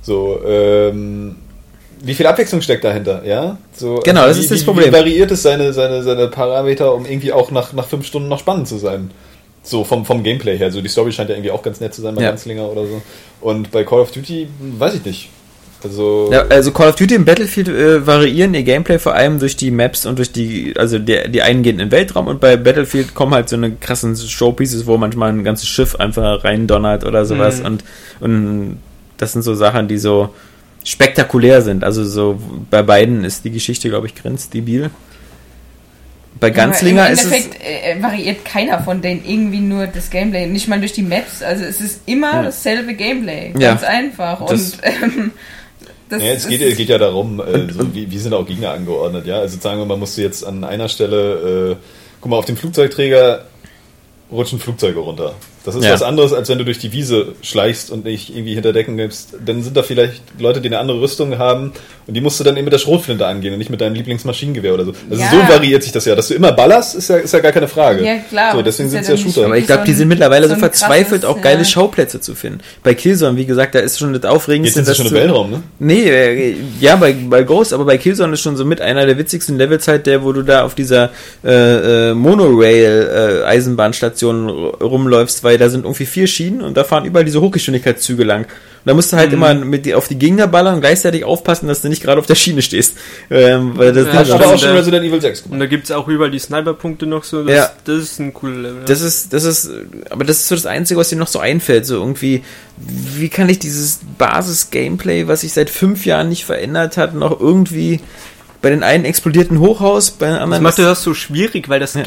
So, 0.00 0.40
ähm, 0.46 1.36
wie 2.02 2.14
viel 2.14 2.26
Abwechslung 2.26 2.62
steckt 2.62 2.82
dahinter, 2.82 3.22
ja? 3.26 3.58
So, 3.76 3.90
also 3.90 4.02
Genau, 4.02 4.26
das 4.26 4.38
wie, 4.38 4.40
ist 4.40 4.50
das 4.50 4.60
wie, 4.62 4.64
Problem. 4.64 4.88
Wie 4.88 4.92
variiert 4.96 5.30
es 5.30 5.42
seine, 5.42 5.72
seine, 5.72 6.02
seine 6.02 6.28
Parameter, 6.28 6.94
um 6.94 7.04
irgendwie 7.06 7.32
auch 7.32 7.50
nach, 7.50 7.72
nach 7.74 7.86
fünf 7.86 8.06
Stunden 8.06 8.28
noch 8.28 8.38
spannend 8.40 8.68
zu 8.68 8.78
sein? 8.78 9.10
So 9.62 9.84
vom, 9.84 10.04
vom 10.04 10.24
Gameplay 10.24 10.58
her. 10.58 10.72
So 10.72 10.80
die 10.80 10.88
Story 10.88 11.12
scheint 11.12 11.28
ja 11.28 11.36
irgendwie 11.36 11.52
auch 11.52 11.62
ganz 11.62 11.78
nett 11.78 11.94
zu 11.94 12.02
sein 12.02 12.16
bei 12.16 12.22
Ja. 12.22 12.30
Ganzlinger 12.30 12.68
oder 12.68 12.84
so. 12.84 13.00
Und 13.40 13.70
bei 13.70 13.84
Call 13.84 14.00
of 14.00 14.10
Duty, 14.10 14.48
weiß 14.78 14.94
ich 14.94 15.04
nicht. 15.04 15.30
Also, 15.84 16.30
Ja, 16.32 16.42
also 16.48 16.70
Call 16.72 16.88
of 16.90 16.96
Duty 16.96 17.16
und 17.16 17.24
Battlefield 17.24 17.68
äh, 17.68 18.06
variieren 18.06 18.54
ihr 18.54 18.62
Gameplay 18.62 18.98
vor 18.98 19.14
allem 19.14 19.38
durch 19.38 19.56
die 19.56 19.70
Maps 19.70 20.06
und 20.06 20.16
durch 20.18 20.30
die, 20.32 20.74
also 20.76 20.98
der, 20.98 21.28
die 21.28 21.42
einen 21.42 21.62
gehen 21.62 21.74
in 21.80 21.86
den 21.88 21.90
Weltraum 21.90 22.26
und 22.28 22.40
bei 22.40 22.56
Battlefield 22.56 23.14
kommen 23.14 23.34
halt 23.34 23.48
so 23.48 23.56
eine 23.56 23.72
krassen 23.72 24.16
Showpieces, 24.16 24.86
wo 24.86 24.96
manchmal 24.96 25.30
ein 25.30 25.42
ganzes 25.44 25.68
Schiff 25.68 25.96
einfach 25.96 26.44
reindonnert 26.44 27.04
oder 27.04 27.24
sowas 27.24 27.60
Mhm. 27.60 27.66
und, 27.66 27.84
und 28.20 28.78
das 29.16 29.32
sind 29.32 29.42
so 29.42 29.54
Sachen, 29.54 29.88
die 29.88 29.98
so 29.98 30.34
spektakulär 30.84 31.62
sind. 31.62 31.84
Also 31.84 32.04
so 32.04 32.40
bei 32.70 32.82
beiden 32.82 33.24
ist 33.24 33.44
die 33.44 33.50
Geschichte, 33.50 33.88
glaube 33.88 34.06
ich, 34.08 34.14
grenzdebil. 34.14 34.90
Bei 36.40 36.50
Ganzlinger 36.50 37.02
Aber 37.02 37.08
Im 37.10 37.14
ist 37.14 37.24
es. 37.26 37.30
Endeffekt 37.32 37.62
äh, 37.62 38.02
variiert 38.02 38.44
keiner 38.44 38.82
von 38.82 39.00
denen 39.02 39.22
irgendwie 39.24 39.60
nur 39.60 39.86
das 39.86 40.10
Gameplay. 40.10 40.46
Nicht 40.46 40.66
mal 40.66 40.80
durch 40.80 40.92
die 40.92 41.02
Maps. 41.02 41.42
Also 41.42 41.62
es 41.64 41.80
ist 41.80 42.00
immer 42.06 42.32
Ja. 42.32 42.42
dasselbe 42.44 42.94
Gameplay. 42.94 43.52
Ja. 43.58 43.70
Ganz 43.72 43.84
einfach. 43.84 44.44
Das- 44.46 44.72
Und 44.72 44.78
ähm, 44.82 45.30
das 46.12 46.22
Ja, 46.22 46.32
es 46.32 46.48
geht, 46.48 46.76
geht 46.76 46.88
ja 46.88 46.98
darum, 46.98 47.40
äh, 47.40 47.72
so, 47.72 47.94
wie, 47.94 48.10
wie 48.10 48.18
sind 48.18 48.34
auch 48.34 48.46
Gegner 48.46 48.72
angeordnet, 48.72 49.26
ja? 49.26 49.38
Also 49.38 49.58
sagen 49.58 49.78
wir, 49.78 49.86
man 49.86 49.98
musste 49.98 50.22
jetzt 50.22 50.44
an 50.44 50.64
einer 50.64 50.88
Stelle, 50.88 51.72
äh, 51.72 51.76
guck 52.20 52.30
mal, 52.30 52.36
auf 52.36 52.44
dem 52.44 52.56
Flugzeugträger 52.56 53.46
rutschen 54.30 54.58
Flugzeuge 54.58 55.00
runter. 55.00 55.34
Das 55.64 55.74
ist 55.76 55.84
Ja. 55.84 55.92
was 55.92 56.02
anderes, 56.02 56.32
als 56.32 56.48
wenn 56.48 56.58
du 56.58 56.64
durch 56.64 56.78
die 56.78 56.92
Wiese 56.92 57.34
schleichst 57.42 57.90
und 57.90 58.04
nicht 58.04 58.30
irgendwie 58.30 58.54
hinter 58.54 58.72
Decken 58.72 58.96
gibst. 58.96 59.34
Dann 59.44 59.62
sind 59.62 59.76
da 59.76 59.82
vielleicht 59.84 60.22
Leute, 60.40 60.60
die 60.60 60.68
eine 60.68 60.78
andere 60.78 61.00
Rüstung 61.00 61.38
haben 61.38 61.72
und 62.06 62.14
die 62.14 62.20
musst 62.20 62.40
du 62.40 62.44
dann 62.44 62.56
eben 62.56 62.64
mit 62.64 62.72
der 62.72 62.78
Schrotflinte 62.78 63.24
angehen 63.26 63.52
und 63.52 63.58
nicht 63.58 63.70
mit 63.70 63.80
deinem 63.80 63.94
Lieblingsmaschinengewehr 63.94 64.74
oder 64.74 64.86
so. 64.86 64.92
Also 65.08 65.22
Ja. 65.22 65.30
so 65.30 65.36
variiert 65.52 65.82
sich 65.84 65.92
das 65.92 66.04
ja. 66.04 66.16
Dass 66.16 66.26
du 66.28 66.34
immer 66.34 66.50
ballerst, 66.52 66.96
ist 66.96 67.08
ja, 67.10 67.16
ist 67.18 67.32
ja 67.32 67.38
gar 67.38 67.52
keine 67.52 67.68
Frage. 67.68 68.04
Ja, 68.04 68.16
klar, 68.28 68.56
So, 68.56 68.62
deswegen 68.62 68.90
sind 68.90 69.02
es 69.02 69.08
ja 69.08 69.14
ja 69.14 69.20
Shooter. 69.22 69.44
Aber 69.46 69.56
ich 69.56 69.66
glaube, 69.66 69.84
die 69.86 69.92
sind 69.92 70.08
mittlerweile 70.08 70.48
so, 70.48 70.54
so 70.54 70.60
verzweifelt, 70.60 71.22
krasses, 71.22 71.36
auch 71.36 71.40
geile 71.40 71.58
ja. 71.60 71.64
Schauplätze 71.64 72.20
zu 72.20 72.34
finden. 72.34 72.58
Bei 72.82 72.94
Killzone, 72.94 73.36
wie 73.36 73.46
gesagt, 73.46 73.76
da 73.76 73.78
ist 73.78 73.98
schon 74.00 74.12
das 74.12 74.22
Jetzt 74.22 74.30
Aufregendste. 74.32 74.74
sind 74.74 74.84
sie 74.86 74.90
dass 74.90 74.96
schon 74.98 75.06
im 75.06 75.12
Weltraum, 75.14 75.50
ne? 75.50 75.62
Nee, 75.78 76.08
äh, 76.10 76.56
ja, 76.80 76.96
bei, 76.96 77.12
bei 77.12 77.44
Ghost, 77.44 77.72
aber 77.72 77.84
bei 77.84 77.98
Killzone 77.98 78.32
ist 78.32 78.40
schon 78.40 78.56
so 78.56 78.64
mit 78.64 78.80
einer 78.80 79.06
der 79.06 79.16
witzigsten 79.16 79.56
Levels 79.58 79.86
halt 79.86 80.06
der, 80.06 80.24
wo 80.24 80.32
du 80.32 80.42
da 80.42 80.64
auf 80.64 80.74
dieser 80.74 81.10
äh, 81.44 82.10
äh, 82.10 82.14
Monorail-Eisenbahnstation 82.14 84.48
rumläufst, 84.80 85.44
weil 85.44 85.51
da 85.58 85.68
sind 85.68 85.84
irgendwie 85.84 86.06
vier 86.06 86.26
Schienen 86.26 86.60
und 86.62 86.76
da 86.76 86.84
fahren 86.84 87.04
überall 87.04 87.24
diese 87.24 87.40
Hochgeschwindigkeitszüge 87.40 88.24
lang. 88.24 88.42
Und 88.44 88.48
da 88.88 88.94
musst 88.94 89.12
du 89.12 89.16
halt 89.16 89.32
immer 89.32 89.54
mit 89.54 89.86
die, 89.86 89.94
auf 89.94 90.08
die 90.08 90.18
Gegner 90.18 90.48
ballern 90.48 90.74
und 90.74 90.80
gleichzeitig 90.80 91.24
aufpassen, 91.24 91.68
dass 91.68 91.82
du 91.82 91.88
nicht 91.88 92.02
gerade 92.02 92.18
auf 92.18 92.26
der 92.26 92.34
Schiene 92.34 92.62
stehst. 92.62 92.96
Ähm, 93.30 93.72
weil 93.76 93.92
das, 93.92 94.06
Ja, 94.06 94.12
das, 94.12 94.28
du 94.28 94.34
aber 94.34 94.46
auch 94.48 94.58
schon. 94.58 94.70
Resident 94.70 95.04
Evil 95.04 95.20
6 95.20 95.42
gemacht. 95.44 95.52
Und 95.54 95.60
da 95.60 95.66
gibt 95.66 95.84
es 95.84 95.92
auch 95.92 96.08
überall 96.08 96.30
die 96.32 96.40
Sniper-Punkte 96.40 97.06
noch 97.06 97.22
so. 97.22 97.44
Das, 97.44 97.54
Ja. 97.54 97.70
das 97.84 97.98
ist 98.02 98.18
ein 98.18 98.34
cooler 98.34 98.56
Level. 98.56 98.78
ja. 98.80 98.84
das 98.86 99.00
ist, 99.00 99.32
das 99.32 99.44
ist, 99.44 99.70
aber 100.10 100.24
das 100.24 100.38
ist 100.38 100.48
so 100.48 100.54
das 100.56 100.66
Einzige, 100.66 100.98
was 100.98 101.10
dir 101.10 101.16
noch 101.16 101.28
so 101.28 101.38
einfällt. 101.38 101.86
So 101.86 101.94
irgendwie, 101.94 102.42
wie 102.78 103.28
kann 103.28 103.48
ich 103.48 103.60
dieses 103.60 104.00
Basis-Gameplay, 104.18 105.28
was 105.28 105.42
sich 105.42 105.52
seit 105.52 105.70
fünf 105.70 106.04
Jahren 106.04 106.28
nicht 106.28 106.44
verändert 106.44 106.96
hat, 106.96 107.14
noch 107.14 107.38
irgendwie 107.40 108.00
bei 108.60 108.70
den 108.70 108.82
einen 108.82 109.04
explodierten 109.04 109.58
Hochhaus, 109.58 110.12
bei 110.12 110.26
den 110.26 110.34
Das 110.34 110.42
anderen 110.42 110.62
macht 110.62 110.78
das 110.78 111.02
so 111.02 111.14
schwierig, 111.14 111.68
weil 111.68 111.80
das 111.80 111.94
Ja. 111.94 112.02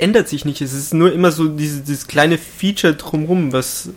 Ändert 0.00 0.28
sich 0.28 0.44
nicht. 0.44 0.60
Es 0.62 0.72
ist 0.72 0.94
nur 0.94 1.12
immer 1.12 1.30
so 1.30 1.46
diese, 1.48 1.80
dieses 1.80 2.06
kleine 2.06 2.38
Feature 2.38 2.94
drumrum, 2.94 3.52
was 3.52 3.90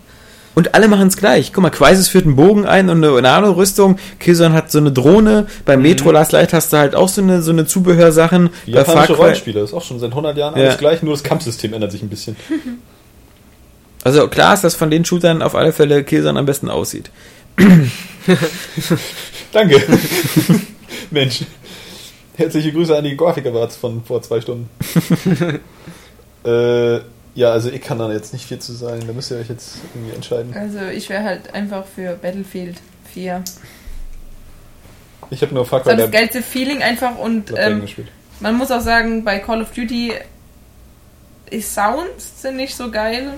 Und 0.53 0.75
alle 0.75 0.87
machen 0.87 1.07
es 1.07 1.15
gleich. 1.17 1.53
Guck 1.53 1.63
mal, 1.63 1.69
Crisis 1.69 2.09
führt 2.09 2.25
einen 2.25 2.35
Bogen 2.35 2.65
ein 2.65 2.89
und 2.89 3.03
eine 3.03 3.21
Nano-Rüstung. 3.21 3.97
Killzone 4.19 4.53
hat 4.53 4.69
so 4.69 4.79
eine 4.79 4.91
Drohne. 4.91 5.47
Beim 5.65 5.81
Metro 5.81 6.11
Last 6.11 6.31
Light 6.33 6.53
hast 6.53 6.73
du 6.73 6.77
halt 6.77 6.93
auch 6.93 7.07
so 7.09 7.21
eine, 7.21 7.41
so 7.41 7.51
eine 7.51 7.65
Zubehörsachen. 7.65 8.49
Die 8.67 8.71
japanische 8.71 9.13
Rollenspiele 9.13 9.61
ist 9.61 9.73
auch 9.73 9.83
schon 9.83 9.99
seit 9.99 10.11
100 10.11 10.37
Jahren 10.37 10.53
alles 10.55 10.73
Ja. 10.73 10.75
gleich, 10.75 11.01
nur 11.01 11.13
das 11.13 11.23
Kampfsystem 11.23 11.73
ändert 11.73 11.91
sich 11.91 12.01
ein 12.03 12.09
bisschen. 12.09 12.35
Also 14.05 14.27
klar 14.27 14.53
ist, 14.53 14.65
dass 14.65 14.75
von 14.75 14.91
den 14.91 15.05
Shootern 15.05 15.41
auf 15.41 15.55
alle 15.55 15.71
Fälle 15.71 16.03
Killzone 16.03 16.37
am 16.37 16.45
besten 16.45 16.69
aussieht. 16.69 17.09
Danke. 19.53 19.81
Mensch. 21.09 21.43
Herzliche 22.35 22.73
Grüße 22.73 22.97
an 22.97 23.05
die 23.05 23.15
Grafikerwarts 23.15 23.77
von 23.77 24.03
vor 24.03 24.21
zwei 24.21 24.41
Stunden. 24.41 24.69
Äh, 26.45 27.01
ja, 27.35 27.51
also 27.51 27.69
ich 27.69 27.81
kann 27.81 27.97
da 27.97 28.11
jetzt 28.11 28.33
nicht 28.33 28.45
viel 28.45 28.59
zu 28.59 28.73
sagen. 28.73 29.03
Da 29.07 29.13
müsst 29.13 29.31
ihr 29.31 29.37
euch 29.37 29.49
jetzt 29.49 29.77
irgendwie 29.93 30.15
entscheiden. 30.15 30.53
Also 30.55 30.79
ich 30.85 31.09
wäre 31.09 31.23
halt 31.23 31.53
einfach 31.53 31.85
für 31.85 32.15
Battlefield 32.15 32.77
4. 33.11 33.43
Ich 35.29 35.41
habe 35.41 35.53
nur 35.53 35.65
Far 35.65 35.79
Das 35.79 35.87
war 35.87 35.95
Cry 35.95 36.03
das 36.03 36.11
geilste 36.11 36.41
Feeling 36.43 36.83
einfach 36.83 37.17
und 37.17 37.53
ähm, 37.55 37.87
man 38.39 38.55
muss 38.55 38.71
auch 38.71 38.81
sagen, 38.81 39.23
bei 39.23 39.39
Call 39.39 39.61
of 39.61 39.71
Duty 39.71 40.13
ist 41.49 41.73
Sounds 41.73 42.41
sind 42.41 42.57
nicht 42.57 42.75
so 42.75 42.91
geil 42.91 43.33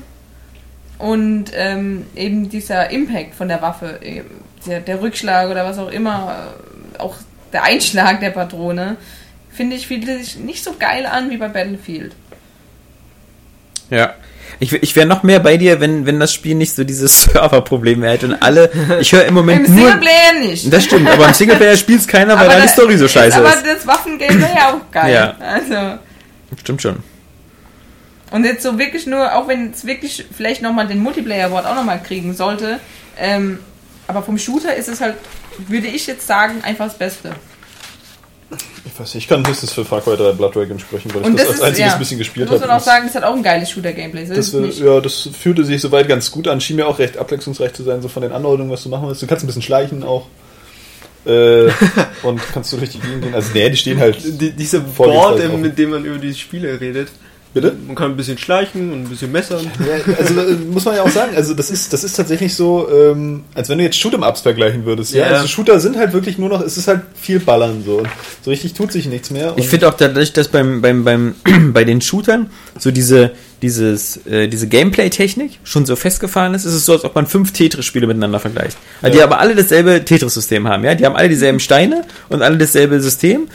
und 0.97 1.51
ähm, 1.53 2.05
eben 2.15 2.49
dieser 2.49 2.89
Impact 2.89 3.35
von 3.35 3.47
der 3.47 3.61
Waffe, 3.61 3.99
der, 4.65 4.79
der 4.79 5.01
Rückschlag 5.01 5.49
oder 5.49 5.65
was 5.65 5.77
auch 5.77 5.91
immer, 5.91 6.53
äh, 6.95 6.99
auch 6.99 7.15
der 7.53 7.63
Einschlag 7.63 8.19
der 8.19 8.31
Patrone, 8.31 8.97
finde 9.51 9.75
ich, 9.75 9.87
fühlt 9.87 10.05
sich 10.05 10.37
nicht 10.37 10.63
so 10.63 10.73
geil 10.77 11.05
an 11.05 11.29
wie 11.29 11.37
bei 11.37 11.47
Battlefield. 11.47 12.13
Ja. 13.89 14.13
Ich, 14.59 14.71
ich 14.71 14.95
wäre 14.95 15.05
noch 15.05 15.23
mehr 15.23 15.39
bei 15.39 15.57
dir, 15.57 15.81
wenn, 15.81 16.05
wenn 16.05 16.19
das 16.19 16.33
Spiel 16.33 16.55
nicht 16.55 16.73
so 16.75 16.83
dieses 16.83 17.23
Serverproblem 17.33 18.03
hätte 18.03 18.27
und 18.27 18.33
alle. 18.41 18.71
Ich 19.01 19.11
höre 19.11 19.25
im 19.25 19.33
Moment 19.33 19.67
Im 19.67 19.75
nur. 19.75 19.89
Singleplayer 19.89 20.39
nicht. 20.39 20.71
Das 20.71 20.85
stimmt, 20.85 21.09
aber 21.09 21.27
im 21.27 21.33
Singleplayer 21.33 21.75
spielt 21.75 21.99
es 22.01 22.07
keiner, 22.07 22.35
weil 22.39 22.45
Aber 22.49 22.55
da 22.55 22.61
die 22.61 22.67
Story 22.69 22.97
so 22.97 23.07
scheiße 23.07 23.37
aber 23.37 23.49
ist. 23.49 23.65
das 23.65 23.85
Waffengame 23.85 24.39
wäre 24.41 24.55
ja 24.55 24.73
auch 24.73 24.79
geil. 24.91 25.13
Ja. 25.13 25.35
Also. 25.39 25.99
Stimmt 26.59 26.81
schon. 26.81 27.03
Und 28.31 28.43
jetzt 28.45 28.63
so 28.63 28.77
wirklich 28.79 29.05
nur, 29.07 29.35
auch 29.35 29.47
wenn 29.47 29.71
es 29.71 29.85
wirklich 29.85 30.25
vielleicht 30.35 30.61
nochmal 30.61 30.87
den 30.87 30.99
Multiplayer-Award 30.99 31.65
auch 31.65 31.75
nochmal 31.75 32.01
kriegen 32.01 32.33
sollte, 32.33 32.79
ähm, 33.19 33.59
aber 34.07 34.23
vom 34.23 34.37
Shooter 34.37 34.75
ist 34.75 34.87
es 34.87 35.01
halt, 35.01 35.15
würde 35.67 35.87
ich 35.87 36.07
jetzt 36.07 36.27
sagen, 36.27 36.61
einfach 36.63 36.85
das 36.85 36.97
Beste. 36.97 37.31
Ich 38.85 38.99
weiß 38.99 39.15
nicht, 39.15 39.23
ich 39.23 39.27
kann 39.27 39.45
höchstens 39.45 39.73
für 39.73 39.83
Far 39.83 40.01
Cry 40.01 40.15
3 40.15 40.33
Blood 40.33 40.55
Dragon 40.55 40.77
sprechen, 40.77 41.13
weil 41.13 41.21
ich 41.21 41.27
Und 41.27 41.39
das, 41.39 41.47
das, 41.47 41.49
als 41.49 41.59
ist, 41.59 41.65
einziges 41.65 41.91
ja, 41.91 41.97
bisschen 41.97 42.17
gespielt 42.19 42.49
muss 42.49 42.59
habe. 42.59 42.67
man 42.69 42.77
auch 42.77 42.83
sagen, 42.83 43.05
das 43.07 43.15
hat 43.15 43.23
auch 43.23 43.35
ein 43.35 43.43
geiles 43.43 43.69
Shooter-Gameplay. 43.71 44.25
So 44.25 44.33
ist 44.33 44.53
Das, 44.53 44.61
es 44.61 44.79
ja, 44.79 44.99
das 45.01 45.29
fühlte 45.39 45.65
sich 45.65 45.81
soweit 45.81 46.07
ganz 46.07 46.29
gut 46.29 46.47
an. 46.47 46.61
Schien 46.61 46.75
mir 46.75 46.87
auch 46.87 46.99
recht 46.99 47.17
abwechslungsreich 47.17 47.73
zu 47.73 47.83
sein, 47.83 48.01
so 48.01 48.07
von 48.07 48.21
den 48.21 48.31
Anordnungen, 48.31 48.71
was 48.71 48.83
du 48.83 48.89
machen 48.89 49.07
willst. 49.07 49.21
Du 49.21 49.27
kannst 49.27 49.43
ein 49.43 49.47
bisschen 49.47 49.63
schleichen 49.63 50.03
auch. 50.03 50.27
Äh, 51.25 51.71
und 52.23 52.39
kannst 52.53 52.69
so 52.69 52.77
durch 52.77 52.91
die 52.91 52.99
Gegend 52.99 53.23
gehen. 53.23 53.33
Also, 53.33 53.49
nee, 53.53 53.69
die 53.69 53.77
stehen 53.77 53.99
halt. 53.99 54.17
die, 54.23 54.51
dieser 54.51 54.81
Vor 54.83 55.07
die 55.07 55.13
Board, 55.13 55.59
mit 55.59 55.77
dem 55.77 55.89
man 55.89 56.05
über 56.05 56.19
die 56.19 56.33
Spiele 56.35 56.79
redet. 56.79 57.09
Bitte? 57.55 57.73
Man 57.87 57.95
kann 57.95 58.11
ein 58.11 58.17
bisschen 58.17 58.37
schleichen 58.37 58.91
und 58.91 59.03
ein 59.03 59.07
bisschen 59.07 59.31
messern. 59.31 59.65
Ja, 59.79 60.13
also 60.19 60.41
äh, 60.41 60.55
muss 60.69 60.83
man 60.83 60.95
ja 60.97 61.03
auch 61.03 61.09
sagen, 61.09 61.31
also 61.37 61.53
das 61.53 61.71
ist, 61.71 61.93
das 61.93 62.03
ist 62.03 62.13
tatsächlich 62.17 62.53
so, 62.53 62.85
ähm, 62.93 63.45
als 63.53 63.69
wenn 63.69 63.77
du 63.77 63.85
jetzt 63.85 63.95
Shoot'em-Ups 63.97 64.41
vergleichen 64.41 64.83
würdest. 64.85 65.13
Ja, 65.13 65.25
Ja. 65.25 65.31
also 65.37 65.47
Shooter 65.47 65.79
sind 65.79 65.95
halt 65.95 66.11
wirklich 66.11 66.37
nur 66.37 66.49
noch, 66.49 66.59
es 66.61 66.75
ist 66.77 66.89
halt 66.89 67.03
viel 67.15 67.39
Ballern 67.39 67.81
so. 67.85 67.99
Und 67.99 68.09
so 68.43 68.51
richtig 68.51 68.73
tut 68.73 68.91
sich 68.91 69.05
nichts 69.05 69.31
mehr. 69.31 69.53
Ich 69.55 69.69
finde 69.69 69.87
auch 69.87 69.93
dadurch, 69.93 70.33
dass 70.33 70.49
beim, 70.49 70.81
beim, 70.81 71.05
beim, 71.05 71.35
bei 71.73 71.85
den 71.85 72.01
Shootern 72.01 72.49
so 72.77 72.91
diese, 72.91 73.31
dieses, 73.61 74.17
äh, 74.27 74.49
diese 74.49 74.67
Gameplay-Technik 74.67 75.59
schon 75.63 75.85
so 75.85 75.95
festgefahren 75.95 76.53
ist, 76.55 76.65
ist 76.65 76.73
es 76.73 76.85
so, 76.85 76.91
als 76.91 77.05
ob 77.05 77.15
man 77.15 77.25
fünf 77.25 77.53
Tetris-Spiele 77.53 78.05
miteinander 78.05 78.41
vergleicht. 78.41 78.75
Also 79.01 79.13
Die 79.13 79.19
Ja. 79.19 79.23
aber 79.23 79.39
alle 79.39 79.55
dasselbe 79.55 80.03
Tetris-System 80.03 80.67
haben, 80.67 80.83
ja. 80.83 80.93
Die 80.93 81.05
haben 81.05 81.15
alle 81.15 81.29
dieselben 81.29 81.61
Steine 81.61 82.03
und 82.27 82.41
alle 82.41 82.57
dasselbe 82.57 82.99
System. 82.99 83.47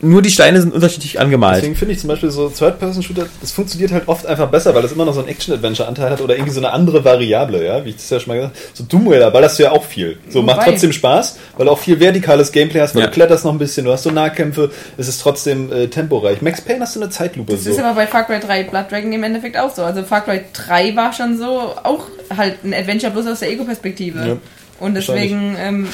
Nur 0.00 0.22
die 0.22 0.30
Steine 0.30 0.60
sind 0.60 0.72
unterschiedlich 0.72 1.18
angemalt. 1.18 1.56
Deswegen 1.56 1.74
finde 1.74 1.92
ich 1.94 1.98
zum 2.00 2.06
Beispiel 2.06 2.30
so 2.30 2.48
Third-Person-Shooter, 2.48 3.26
das 3.40 3.50
funktioniert 3.50 3.90
halt 3.90 4.06
oft 4.06 4.26
einfach 4.26 4.48
besser, 4.48 4.72
weil 4.72 4.82
das 4.82 4.92
immer 4.92 5.04
noch 5.04 5.12
so 5.12 5.18
einen 5.18 5.28
Action-Adventure-Anteil 5.28 6.10
hat 6.10 6.20
oder 6.20 6.34
irgendwie 6.36 6.52
so 6.52 6.60
eine 6.60 6.70
andere 6.72 7.04
Variable, 7.04 7.66
ja, 7.66 7.84
wie 7.84 7.88
ich 7.90 7.96
das 7.96 8.08
ja 8.10 8.20
schon 8.20 8.28
mal 8.28 8.34
gesagt 8.40 8.54
habe. 8.54 8.66
So 8.74 8.84
Doom 8.84 9.08
Raider 9.08 9.28
ballerst 9.32 9.58
du 9.58 9.64
ja 9.64 9.72
auch 9.72 9.82
viel. 9.82 10.16
So 10.28 10.40
macht 10.40 10.58
Wobei- 10.58 10.70
trotzdem 10.70 10.92
Spaß, 10.92 11.38
weil 11.56 11.66
du 11.66 11.72
auch 11.72 11.80
viel 11.80 11.98
vertikales 11.98 12.52
Gameplay 12.52 12.80
hast, 12.80 12.94
weil 12.94 13.00
Ja. 13.02 13.08
du 13.08 13.12
kletterst 13.12 13.44
noch 13.44 13.50
ein 13.50 13.58
bisschen, 13.58 13.86
du 13.86 13.92
hast 13.92 14.04
so 14.04 14.10
Nahkämpfe, 14.12 14.70
es 14.96 15.08
ist 15.08 15.20
trotzdem 15.20 15.72
äh, 15.72 15.88
temporeich. 15.88 16.42
Max 16.42 16.60
Payne 16.60 16.80
hast 16.80 16.94
du 16.94 17.00
eine 17.00 17.10
Zeitlupe 17.10 17.52
Das 17.54 17.64
so. 17.64 17.70
ist 17.70 17.80
aber 17.80 17.94
bei 17.94 18.06
Far 18.06 18.22
Cry 18.24 18.38
3 18.38 18.62
Blood 18.64 18.92
Dragon 18.92 19.12
im 19.12 19.24
Endeffekt 19.24 19.56
auch 19.58 19.74
so. 19.74 19.82
Also 19.82 20.04
Far 20.04 20.20
Cry 20.20 20.42
3 20.52 20.94
war 20.94 21.12
schon 21.12 21.36
so 21.38 21.72
auch 21.82 22.04
halt 22.36 22.62
ein 22.62 22.72
Adventure 22.72 23.10
bloß 23.10 23.26
aus 23.26 23.40
der 23.40 23.50
Ego-Perspektive. 23.50 24.18
Ja, 24.24 24.36
Und 24.78 24.94
deswegen, 24.94 25.56
ähm, 25.58 25.88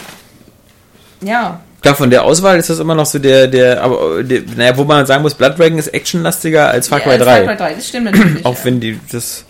ja, 1.23 1.61
Klar, 1.85 1.97
von 1.97 2.09
der 2.11 2.25
Auswahl 2.25 2.57
ist 2.59 2.71
das 2.71 2.79
immer 2.79 2.95
noch 2.95 3.05
so 3.05 3.19
der, 3.19 3.47
der, 3.47 3.83
aber, 3.83 4.23
der, 4.23 4.41
naja, 4.57 4.75
wo 4.77 4.85
man 4.85 5.05
sagen 5.05 5.21
muss, 5.21 5.35
Blood 5.35 5.59
Dragon 5.59 5.79
ist 5.79 5.89
actionlastiger 5.89 6.69
als 6.71 6.89
Far 6.89 6.99
Ja, 7.01 7.05
Cry 7.05 7.13
als 7.13 7.25
3. 7.25 7.45
Far 7.45 7.45
Cry 7.45 7.57
3, 7.57 7.75
das 7.75 7.89
stimmt 7.89 8.05
natürlich. 8.07 8.45
Auch 8.47 8.57
ja. 8.59 8.65
wenn 8.65 8.81
die, 8.81 8.99
das, 9.13 9.45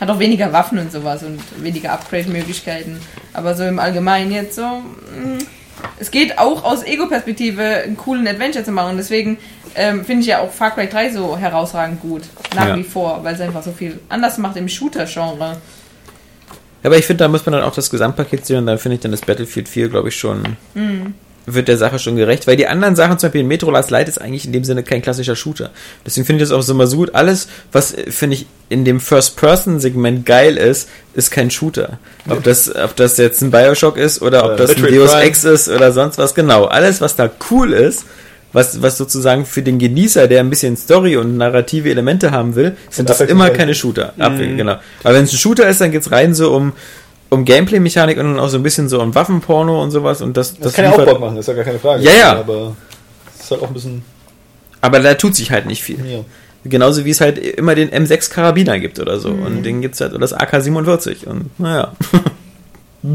Hat 0.00 0.08
auch 0.08 0.18
weniger 0.18 0.50
Waffen 0.50 0.78
und 0.78 0.90
sowas 0.90 1.22
und 1.22 1.38
weniger 1.62 1.92
Upgrade-Möglichkeiten. 1.92 2.98
Aber 3.34 3.54
so 3.54 3.64
im 3.64 3.78
Allgemeinen 3.78 4.32
jetzt 4.32 4.56
so. 4.56 4.62
mh, 4.62 5.38
Es 6.00 6.10
geht 6.10 6.38
auch 6.38 6.64
aus 6.64 6.84
Ego-Perspektive 6.84 7.62
einen 7.62 7.98
coolen 7.98 8.26
Adventure 8.26 8.64
zu 8.64 8.72
machen. 8.72 8.92
Und 8.92 8.96
deswegen 8.96 9.36
ähm, 9.74 10.06
finde 10.06 10.22
ich 10.22 10.28
ja 10.28 10.40
auch 10.40 10.50
Far 10.50 10.70
Cry 10.70 10.88
3 10.88 11.10
so 11.12 11.36
herausragend 11.36 12.00
gut. 12.00 12.22
Nach 12.56 12.68
Ja. 12.68 12.76
wie 12.76 12.82
vor, 12.82 13.20
weil 13.24 13.34
es 13.34 13.42
einfach 13.42 13.62
so 13.62 13.72
viel 13.72 13.98
anders 14.08 14.38
macht 14.38 14.56
im 14.56 14.70
Shooter-Genre. 14.70 15.58
aber 16.82 16.96
ich 16.96 17.04
finde, 17.04 17.24
da 17.24 17.28
muss 17.28 17.44
man 17.44 17.52
dann 17.52 17.62
auch 17.64 17.74
das 17.74 17.90
Gesamtpaket 17.90 18.46
sehen 18.46 18.56
und 18.60 18.66
dann 18.66 18.78
finde 18.78 18.94
ich 18.94 19.02
dann 19.02 19.10
das 19.10 19.20
Battlefield 19.20 19.68
4, 19.68 19.90
glaube 19.90 20.08
ich, 20.08 20.16
schon, 20.16 20.56
wird 21.54 21.68
der 21.68 21.76
Sache 21.76 21.98
schon 21.98 22.16
gerecht, 22.16 22.46
weil 22.46 22.56
die 22.56 22.66
anderen 22.66 22.96
Sachen, 22.96 23.18
zum 23.18 23.28
Beispiel 23.28 23.44
Metro 23.44 23.70
Last 23.70 23.90
Light, 23.90 24.08
ist 24.08 24.20
eigentlich 24.20 24.44
in 24.46 24.52
dem 24.52 24.64
Sinne 24.64 24.82
kein 24.82 25.02
klassischer 25.02 25.36
Shooter. 25.36 25.70
Deswegen 26.06 26.26
finde 26.26 26.42
ich 26.42 26.48
das 26.50 26.56
auch 26.56 26.62
so 26.62 26.74
mal 26.74 26.86
so 26.86 26.96
gut. 26.96 27.14
Alles, 27.14 27.48
was, 27.72 27.94
äh, 27.94 28.10
finde 28.10 28.36
ich, 28.36 28.46
in 28.68 28.84
dem 28.84 29.00
First-Person-Segment 29.00 30.26
geil 30.26 30.56
ist, 30.56 30.88
ist 31.14 31.30
kein 31.30 31.50
Shooter. 31.50 31.98
Ob 32.28 32.42
das, 32.42 32.74
ob 32.74 32.94
das 32.96 33.16
jetzt 33.16 33.40
ein 33.42 33.50
Bioshock 33.50 33.96
ist 33.96 34.20
oder 34.22 34.44
ob 34.44 34.52
Äh, 34.52 34.56
das 34.56 34.76
ein 34.76 34.82
Deus. 34.82 35.14
Ex 35.14 35.44
ist 35.44 35.68
oder 35.68 35.92
sonst 35.92 36.18
was, 36.18 36.34
genau. 36.34 36.66
Alles, 36.66 37.00
was 37.00 37.16
da 37.16 37.30
cool 37.50 37.72
ist, 37.72 38.04
was, 38.52 38.80
was 38.80 38.96
sozusagen 38.96 39.44
für 39.44 39.62
den 39.62 39.78
Genießer, 39.78 40.26
der 40.26 40.40
ein 40.40 40.50
bisschen 40.50 40.76
Story 40.76 41.16
und 41.16 41.36
narrative 41.36 41.90
Elemente 41.90 42.30
haben 42.30 42.54
will, 42.54 42.76
sind 42.90 43.08
das 43.10 43.20
immer 43.20 43.44
abwechslungsreich. 43.46 43.56
keine 43.58 43.74
Shooter. 43.74 44.12
Abwe- 44.18 44.56
Genau. 44.56 44.76
Aber 45.04 45.14
wenn 45.14 45.24
es 45.24 45.32
ein 45.32 45.38
Shooter 45.38 45.68
ist, 45.68 45.80
dann 45.80 45.92
geht's 45.92 46.10
rein 46.10 46.34
so 46.34 46.54
um, 46.54 46.72
um 47.30 47.44
Gameplay-Mechanik 47.44 48.18
und 48.18 48.24
dann 48.24 48.40
auch 48.40 48.48
so 48.48 48.56
ein 48.56 48.62
bisschen 48.62 48.88
so 48.88 49.00
um 49.00 49.14
Waffenporno 49.14 49.82
und 49.82 49.90
sowas 49.90 50.22
und 50.22 50.36
das, 50.36 50.58
das, 50.58 50.72
kann 50.72 50.86
ja 50.86 50.92
auch 50.92 51.04
Bock 51.04 51.20
machen, 51.20 51.36
ist 51.36 51.48
ja 51.48 51.54
gar 51.54 51.64
keine 51.64 51.78
Frage. 51.78 52.02
Ja, 52.02 52.12
ja. 52.12 52.38
Aber 52.38 52.74
es 53.34 53.44
ist 53.44 53.50
halt 53.50 53.62
auch 53.62 53.68
ein 53.68 53.74
bisschen. 53.74 54.02
Aber 54.80 55.00
da 55.00 55.14
tut 55.14 55.34
sich 55.34 55.50
halt 55.50 55.66
nicht 55.66 55.82
viel. 55.82 56.04
Ja. 56.06 56.20
Genauso 56.64 57.04
wie 57.04 57.10
es 57.10 57.20
halt 57.20 57.38
immer 57.38 57.74
den 57.74 57.90
M6 57.90 58.30
Karabiner 58.30 58.78
gibt 58.78 58.98
oder 58.98 59.18
so. 59.18 59.30
Mhm. 59.30 59.42
Und 59.42 59.62
den 59.62 59.80
gibt's 59.80 60.00
halt, 60.00 60.12
oder 60.12 60.20
das 60.20 60.34
AK-47. 60.34 61.26
Und 61.26 61.58
naja. 61.58 61.92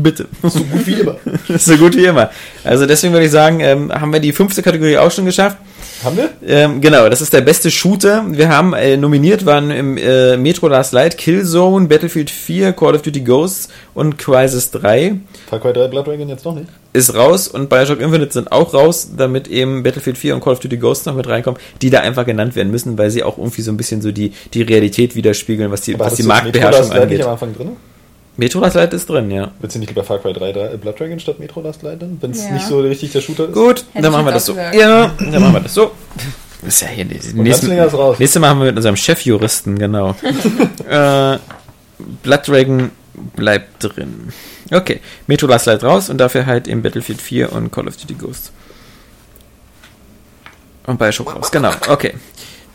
Bitte. 0.01 0.27
So 0.41 0.63
gut 0.63 0.87
wie 0.87 0.93
immer. 0.93 1.17
so 1.57 1.77
gut 1.77 1.95
wie 1.95 2.05
immer. 2.05 2.31
Also 2.63 2.85
deswegen 2.85 3.13
würde 3.13 3.25
ich 3.25 3.31
sagen, 3.31 3.59
ähm, 3.59 3.91
haben 3.91 4.11
wir 4.11 4.19
die 4.19 4.33
fünfte 4.33 4.61
Kategorie 4.61 4.97
auch 4.97 5.11
schon 5.11 5.25
geschafft. 5.25 5.57
Haben 6.03 6.17
wir? 6.17 6.29
Ähm, 6.45 6.81
genau, 6.81 7.07
das 7.07 7.21
ist 7.21 7.31
der 7.31 7.41
beste 7.41 7.71
Shooter. 7.71 8.25
Wir 8.27 8.49
haben 8.49 8.73
äh, 8.73 8.97
nominiert 8.97 9.45
waren 9.45 9.71
im 9.71 9.97
äh, 9.97 10.35
Metro 10.35 10.67
Last 10.67 10.91
Light, 10.91 11.17
Killzone, 11.17 11.87
Battlefield 11.87 12.29
4, 12.29 12.73
Call 12.73 12.95
of 12.95 13.03
Duty 13.03 13.21
Ghosts 13.21 13.69
und 13.93 14.17
Crisis 14.17 14.71
3 14.71 15.15
Far 15.49 15.59
Cry 15.59 15.71
3 15.71 15.87
Blood 15.87 16.07
Dragon 16.07 16.27
jetzt 16.27 16.43
noch 16.43 16.55
nicht. 16.55 16.67
ist 16.91 17.13
raus 17.15 17.47
und 17.47 17.69
Bioshock 17.69 18.01
Infinite 18.01 18.33
sind 18.33 18.51
auch 18.51 18.73
raus, 18.73 19.11
damit 19.15 19.47
eben 19.47 19.83
Battlefield 19.83 20.17
4 20.17 20.35
und 20.35 20.43
Call 20.43 20.53
of 20.53 20.59
Duty 20.59 20.77
Ghosts 20.77 21.05
noch 21.05 21.15
mit 21.15 21.27
reinkommen, 21.27 21.59
die 21.81 21.89
da 21.89 22.01
einfach 22.01 22.25
genannt 22.25 22.55
werden 22.55 22.71
müssen, 22.71 22.97
weil 22.97 23.09
sie 23.09 23.23
auch 23.23 23.37
irgendwie 23.37 23.61
so 23.61 23.71
ein 23.71 23.77
bisschen 23.77 24.01
so 24.01 24.11
die, 24.11 24.33
die 24.53 24.61
Realität 24.63 25.15
widerspiegeln, 25.15 25.71
was 25.71 25.81
die, 25.81 25.93
was 25.97 26.07
hattest 26.07 26.21
die 26.21 26.27
Marktbeherrschung 26.27 26.89
Light 26.89 26.91
nicht 26.91 27.01
angeht. 27.01 27.21
am 27.23 27.31
Anfang 27.31 27.55
drin? 27.55 27.69
Metro 28.35 28.59
Last 28.59 28.75
Light 28.75 28.93
ist 28.93 29.07
drin, 29.09 29.29
ja. 29.29 29.51
Willst 29.59 29.75
du 29.75 29.79
nicht 29.79 29.89
lieber 29.89 30.03
Far 30.03 30.17
Cry 30.19 30.33
3 30.33 30.51
da, 30.53 30.71
äh, 30.71 30.77
Blood 30.77 30.99
Dragon 30.99 31.19
statt 31.19 31.39
Metro 31.39 31.61
Last 31.61 31.83
Light 31.83 32.01
dann? 32.01 32.17
Wenn 32.19 32.31
es 32.31 32.43
Ja. 32.43 32.51
nicht 32.53 32.65
so 32.67 32.79
richtig 32.79 33.11
der 33.11 33.21
Shooter 33.21 33.45
ist? 33.49 33.53
Gut, 33.53 33.85
Hätte 33.93 34.01
dann 34.03 34.11
machen 34.11 34.25
wir 34.25 34.31
das 34.31 34.45
so. 34.47 34.53
gesagt. 34.53 34.75
Ja, 34.75 35.11
dann 35.19 35.41
machen 35.41 35.53
wir 35.53 35.59
das 35.61 35.73
so. 35.73 35.91
Das 36.61 36.75
ist 36.75 36.81
ja 36.81 36.87
hier 36.87 37.05
nächste, 37.05 37.33
Ganzlinger 37.35 37.85
ist 37.85 37.93
raus. 37.93 38.17
nächste 38.19 38.39
Mal 38.39 38.49
haben 38.49 38.59
wir 38.59 38.67
mit 38.67 38.77
unserem 38.77 38.95
Chefjuristen, 38.95 39.77
genau. 39.77 40.11
äh, 40.89 41.37
Blood 42.23 42.47
Dragon 42.47 42.91
bleibt 43.35 43.83
drin. 43.83 44.29
Okay, 44.71 45.01
Metro 45.27 45.45
Last 45.45 45.67
Light 45.67 45.83
raus 45.83 46.09
und 46.09 46.17
dafür 46.17 46.45
halt 46.47 46.67
eben 46.67 46.81
Battlefield 46.81 47.21
4 47.21 47.51
und 47.53 47.71
Call 47.71 47.87
of 47.87 47.97
Duty 47.97 48.15
Ghost. 48.15 48.51
Und 50.87 50.97
Bioshock 50.99 51.35
raus, 51.35 51.51
genau, 51.51 51.71
okay. 51.87 52.13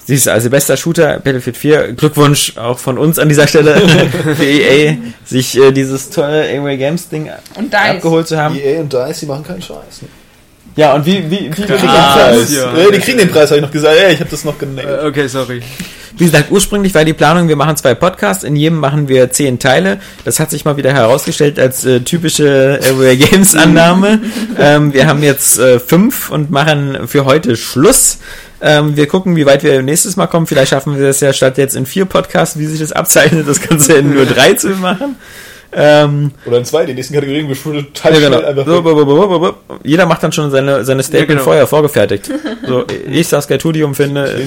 Siehst 0.09 0.27
du, 0.27 0.33
also 0.33 0.49
bester 0.49 0.79
Shooter, 0.79 1.21
Battlefield 1.23 1.57
4. 1.59 1.93
Glückwunsch 1.93 2.57
auch 2.57 2.79
von 2.79 2.97
uns 2.97 3.19
an 3.19 3.29
dieser 3.29 3.47
Stelle 3.47 3.77
für 4.37 4.43
EA, 4.45 4.97
sich 5.27 5.55
äh, 5.59 5.71
dieses 5.71 6.09
tolle 6.09 6.45
Away 6.59 6.79
Games 6.79 7.11
Ding 7.11 7.29
Und 7.57 7.71
DICE. 7.71 7.79
abgeholt 7.97 8.27
zu 8.27 8.39
haben. 8.39 8.57
EA 8.59 8.81
und 8.81 8.91
DICE, 8.91 9.21
die 9.21 9.27
machen 9.27 9.45
keinen 9.45 9.61
Scheiß. 9.61 10.01
Ne? 10.03 10.09
Ja, 10.77 10.95
und 10.95 11.05
wie, 11.05 11.31
wie, 11.31 11.31
wie 11.31 11.39
Die 11.51 11.51
kriegen 11.51 11.69
den 11.69 11.79
Preis. 11.89 12.55
ja. 12.55 12.75
Äh, 12.75 12.93
die 12.93 12.99
kriegen 13.01 13.19
den 13.19 13.29
Preis, 13.31 13.51
habe 13.51 13.57
ich 13.57 13.63
noch 13.67 13.71
gesagt. 13.71 13.97
Ey, 13.99 14.15
ich 14.15 14.21
habe 14.21 14.31
das 14.31 14.45
noch 14.45 14.55
Äh, 14.57 14.65
genannt. 14.65 14.89
okay, 15.05 15.27
sorry. 15.27 15.61
Wie 16.17 16.25
gesagt, 16.25 16.51
ursprünglich 16.51 16.95
war 16.95 17.05
die 17.05 17.13
Planung, 17.13 17.47
wir 17.47 17.57
machen 17.57 17.77
zwei 17.77 17.95
Podcasts, 17.95 18.45
in 18.45 18.57
jedem 18.57 18.79
machen 18.79 19.09
wir 19.09 19.31
zehn 19.31 19.59
Teile. 19.59 20.01
Das 20.25 20.41
hat 20.41 20.51
sich 20.51 20.65
mal 20.65 20.77
wieder 20.79 20.93
herausgestellt 20.93 21.59
als 21.61 21.85
äh, 21.85 22.01
typische 22.01 22.81
Everywhere 22.81 23.17
Games 23.19 23.55
Annahme. 23.55 24.21
ähm, 24.59 24.93
wir 24.95 25.07
haben 25.07 25.23
jetzt 25.23 25.59
äh, 25.59 25.79
fünf 25.79 26.31
und 26.31 26.51
machen 26.51 27.07
für 27.07 27.27
heute 27.27 27.57
Schluss. 27.57 28.19
Ähm, 28.61 28.97
wir 28.97 29.07
gucken, 29.07 29.37
wie 29.37 29.47
weit 29.47 29.63
wir 29.63 29.83
nächstes 29.83 30.17
Mal 30.17 30.27
kommen. 30.27 30.47
Vielleicht 30.47 30.71
schaffen 30.71 30.99
wir 30.99 31.07
das 31.07 31.21
ja 31.21 31.33
statt 31.33 31.59
jetzt 31.59 31.77
in 31.77 31.87
vier 31.87 32.05
Podcasts, 32.07 32.59
wie 32.59 32.67
sich 32.67 32.81
das 32.81 32.93
abzeichnet, 32.93 33.47
das 33.49 33.61
Ganze 33.61 33.95
in 33.95 34.13
nur 34.15 34.27
drei 34.27 34.55
zu 34.55 34.69
machen. 34.71 35.17
Ähm, 35.71 36.31
Oder 36.47 36.59
in 36.59 36.65
zwei, 36.65 36.87
die 36.87 36.95
nächsten 36.95 37.13
Kategorien 37.15 37.47
bestimmt 37.47 37.77
ja, 37.77 37.83
total 37.83 38.13
genau. 38.21 38.39
schnell 38.39 38.49
einfach. 38.49 38.67
So, 38.67 38.83
bo- 38.83 39.05
bo- 39.05 39.39
bo- 39.39 39.55
Jeder 39.85 40.07
macht 40.07 40.23
dann 40.23 40.33
schon 40.33 40.51
seine, 40.51 40.83
seine 40.85 41.03
Statement 41.03 41.29
Ja, 41.29 41.35
genau. 41.35 41.45
vorher 41.45 41.67
vorgefertigt. 41.67 42.31
So, 42.67 42.85
ich 43.11 43.29
Saskia 43.29 43.59
Tudium 43.59 43.95
finde. 43.95 44.47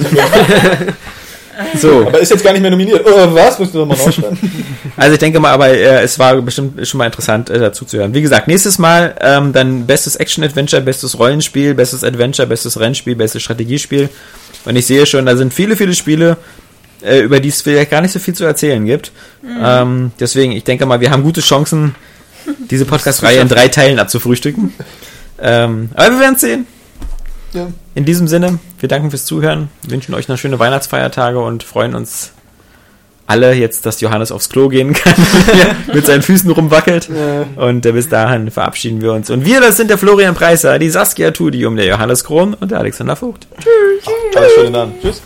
So. 1.76 2.06
Aber 2.06 2.18
ist 2.18 2.30
jetzt 2.30 2.44
gar 2.44 2.52
nicht 2.52 2.62
mehr 2.62 2.70
nominiert. 2.70 3.02
Oh, 3.04 3.34
was? 3.34 3.58
Müssen 3.58 3.74
wir 3.74 3.80
nochmal 3.86 4.06
nachschreiben? 4.06 4.38
Also 4.96 5.14
ich 5.14 5.18
denke 5.18 5.40
mal, 5.40 5.52
aber 5.52 5.68
äh, 5.68 6.02
es 6.02 6.18
war 6.18 6.40
bestimmt 6.42 6.86
schon 6.86 6.98
mal 6.98 7.06
interessant 7.06 7.48
äh, 7.48 7.58
dazu 7.58 7.86
zu 7.86 7.96
hören. 7.96 8.12
Wie 8.12 8.20
gesagt, 8.20 8.46
nächstes 8.46 8.78
Mal 8.78 9.14
ähm, 9.20 9.52
dann 9.52 9.86
bestes 9.86 10.16
Action-Adventure, 10.16 10.82
bestes 10.82 11.18
Rollenspiel, 11.18 11.74
bestes 11.74 12.04
Adventure, 12.04 12.46
bestes 12.46 12.78
Rennspiel, 12.78 13.14
bestes 13.14 13.42
Strategiespiel. 13.42 14.10
Und 14.66 14.76
ich 14.76 14.86
sehe 14.86 15.06
schon, 15.06 15.24
da 15.24 15.34
sind 15.34 15.54
viele, 15.54 15.76
viele 15.76 15.94
Spiele, 15.94 16.36
äh, 17.02 17.20
über 17.20 17.40
die 17.40 17.48
es 17.48 17.62
vielleicht 17.62 17.90
gar 17.90 18.02
nicht 18.02 18.12
so 18.12 18.18
viel 18.18 18.34
zu 18.34 18.44
erzählen 18.44 18.84
gibt. 18.84 19.12
Ähm, 19.42 20.12
deswegen, 20.20 20.52
ich 20.52 20.64
denke 20.64 20.84
mal, 20.86 21.00
wir 21.00 21.10
haben 21.10 21.22
gute 21.22 21.40
Chancen, 21.40 21.94
diese 22.70 22.84
Podcast-Reihe 22.86 23.40
in 23.40 23.48
drei 23.48 23.68
Teilen 23.68 23.98
abzufrühstücken. 23.98 24.72
Ähm, 25.44 25.88
aber 25.94 26.12
wir 26.12 26.20
werden 26.20 26.36
sehen. 26.36 26.66
Ja. 27.52 27.68
In 27.94 28.04
diesem 28.04 28.28
Sinne, 28.28 28.58
wir 28.80 28.88
danken 28.88 29.10
fürs 29.10 29.24
Zuhören, 29.26 29.68
wünschen 29.86 30.14
euch 30.14 30.28
noch 30.28 30.38
schöne 30.38 30.58
Weihnachtsfeiertage 30.58 31.38
und 31.38 31.62
freuen 31.62 31.94
uns 31.94 32.32
alle 33.26 33.54
jetzt, 33.54 33.86
dass 33.86 34.00
Johannes 34.00 34.32
aufs 34.32 34.48
Klo 34.48 34.68
gehen 34.68 34.92
kann, 34.92 35.14
mit 35.94 36.06
seinen 36.06 36.22
Füßen 36.22 36.50
rumwackelt. 36.50 37.08
Und 37.56 37.86
äh, 37.86 37.92
bis 37.92 38.08
dahin 38.08 38.50
verabschieden 38.50 39.00
wir 39.00 39.12
uns. 39.12 39.30
Und 39.30 39.44
wir, 39.44 39.60
das 39.60 39.76
sind 39.76 39.90
der 39.90 39.98
Florian 39.98 40.34
Preiser, 40.34 40.78
die 40.78 40.90
Saskia 40.90 41.30
Tudium, 41.30 41.76
der 41.76 41.86
Johannes 41.86 42.24
Kron 42.24 42.54
und 42.54 42.70
der 42.70 42.78
Alexander 42.78 43.16
Vogt. 43.16 43.46
Alles 44.34 44.52
schöne 44.52 44.70
Namen. 44.70 44.94
Tschüss. 45.00 45.22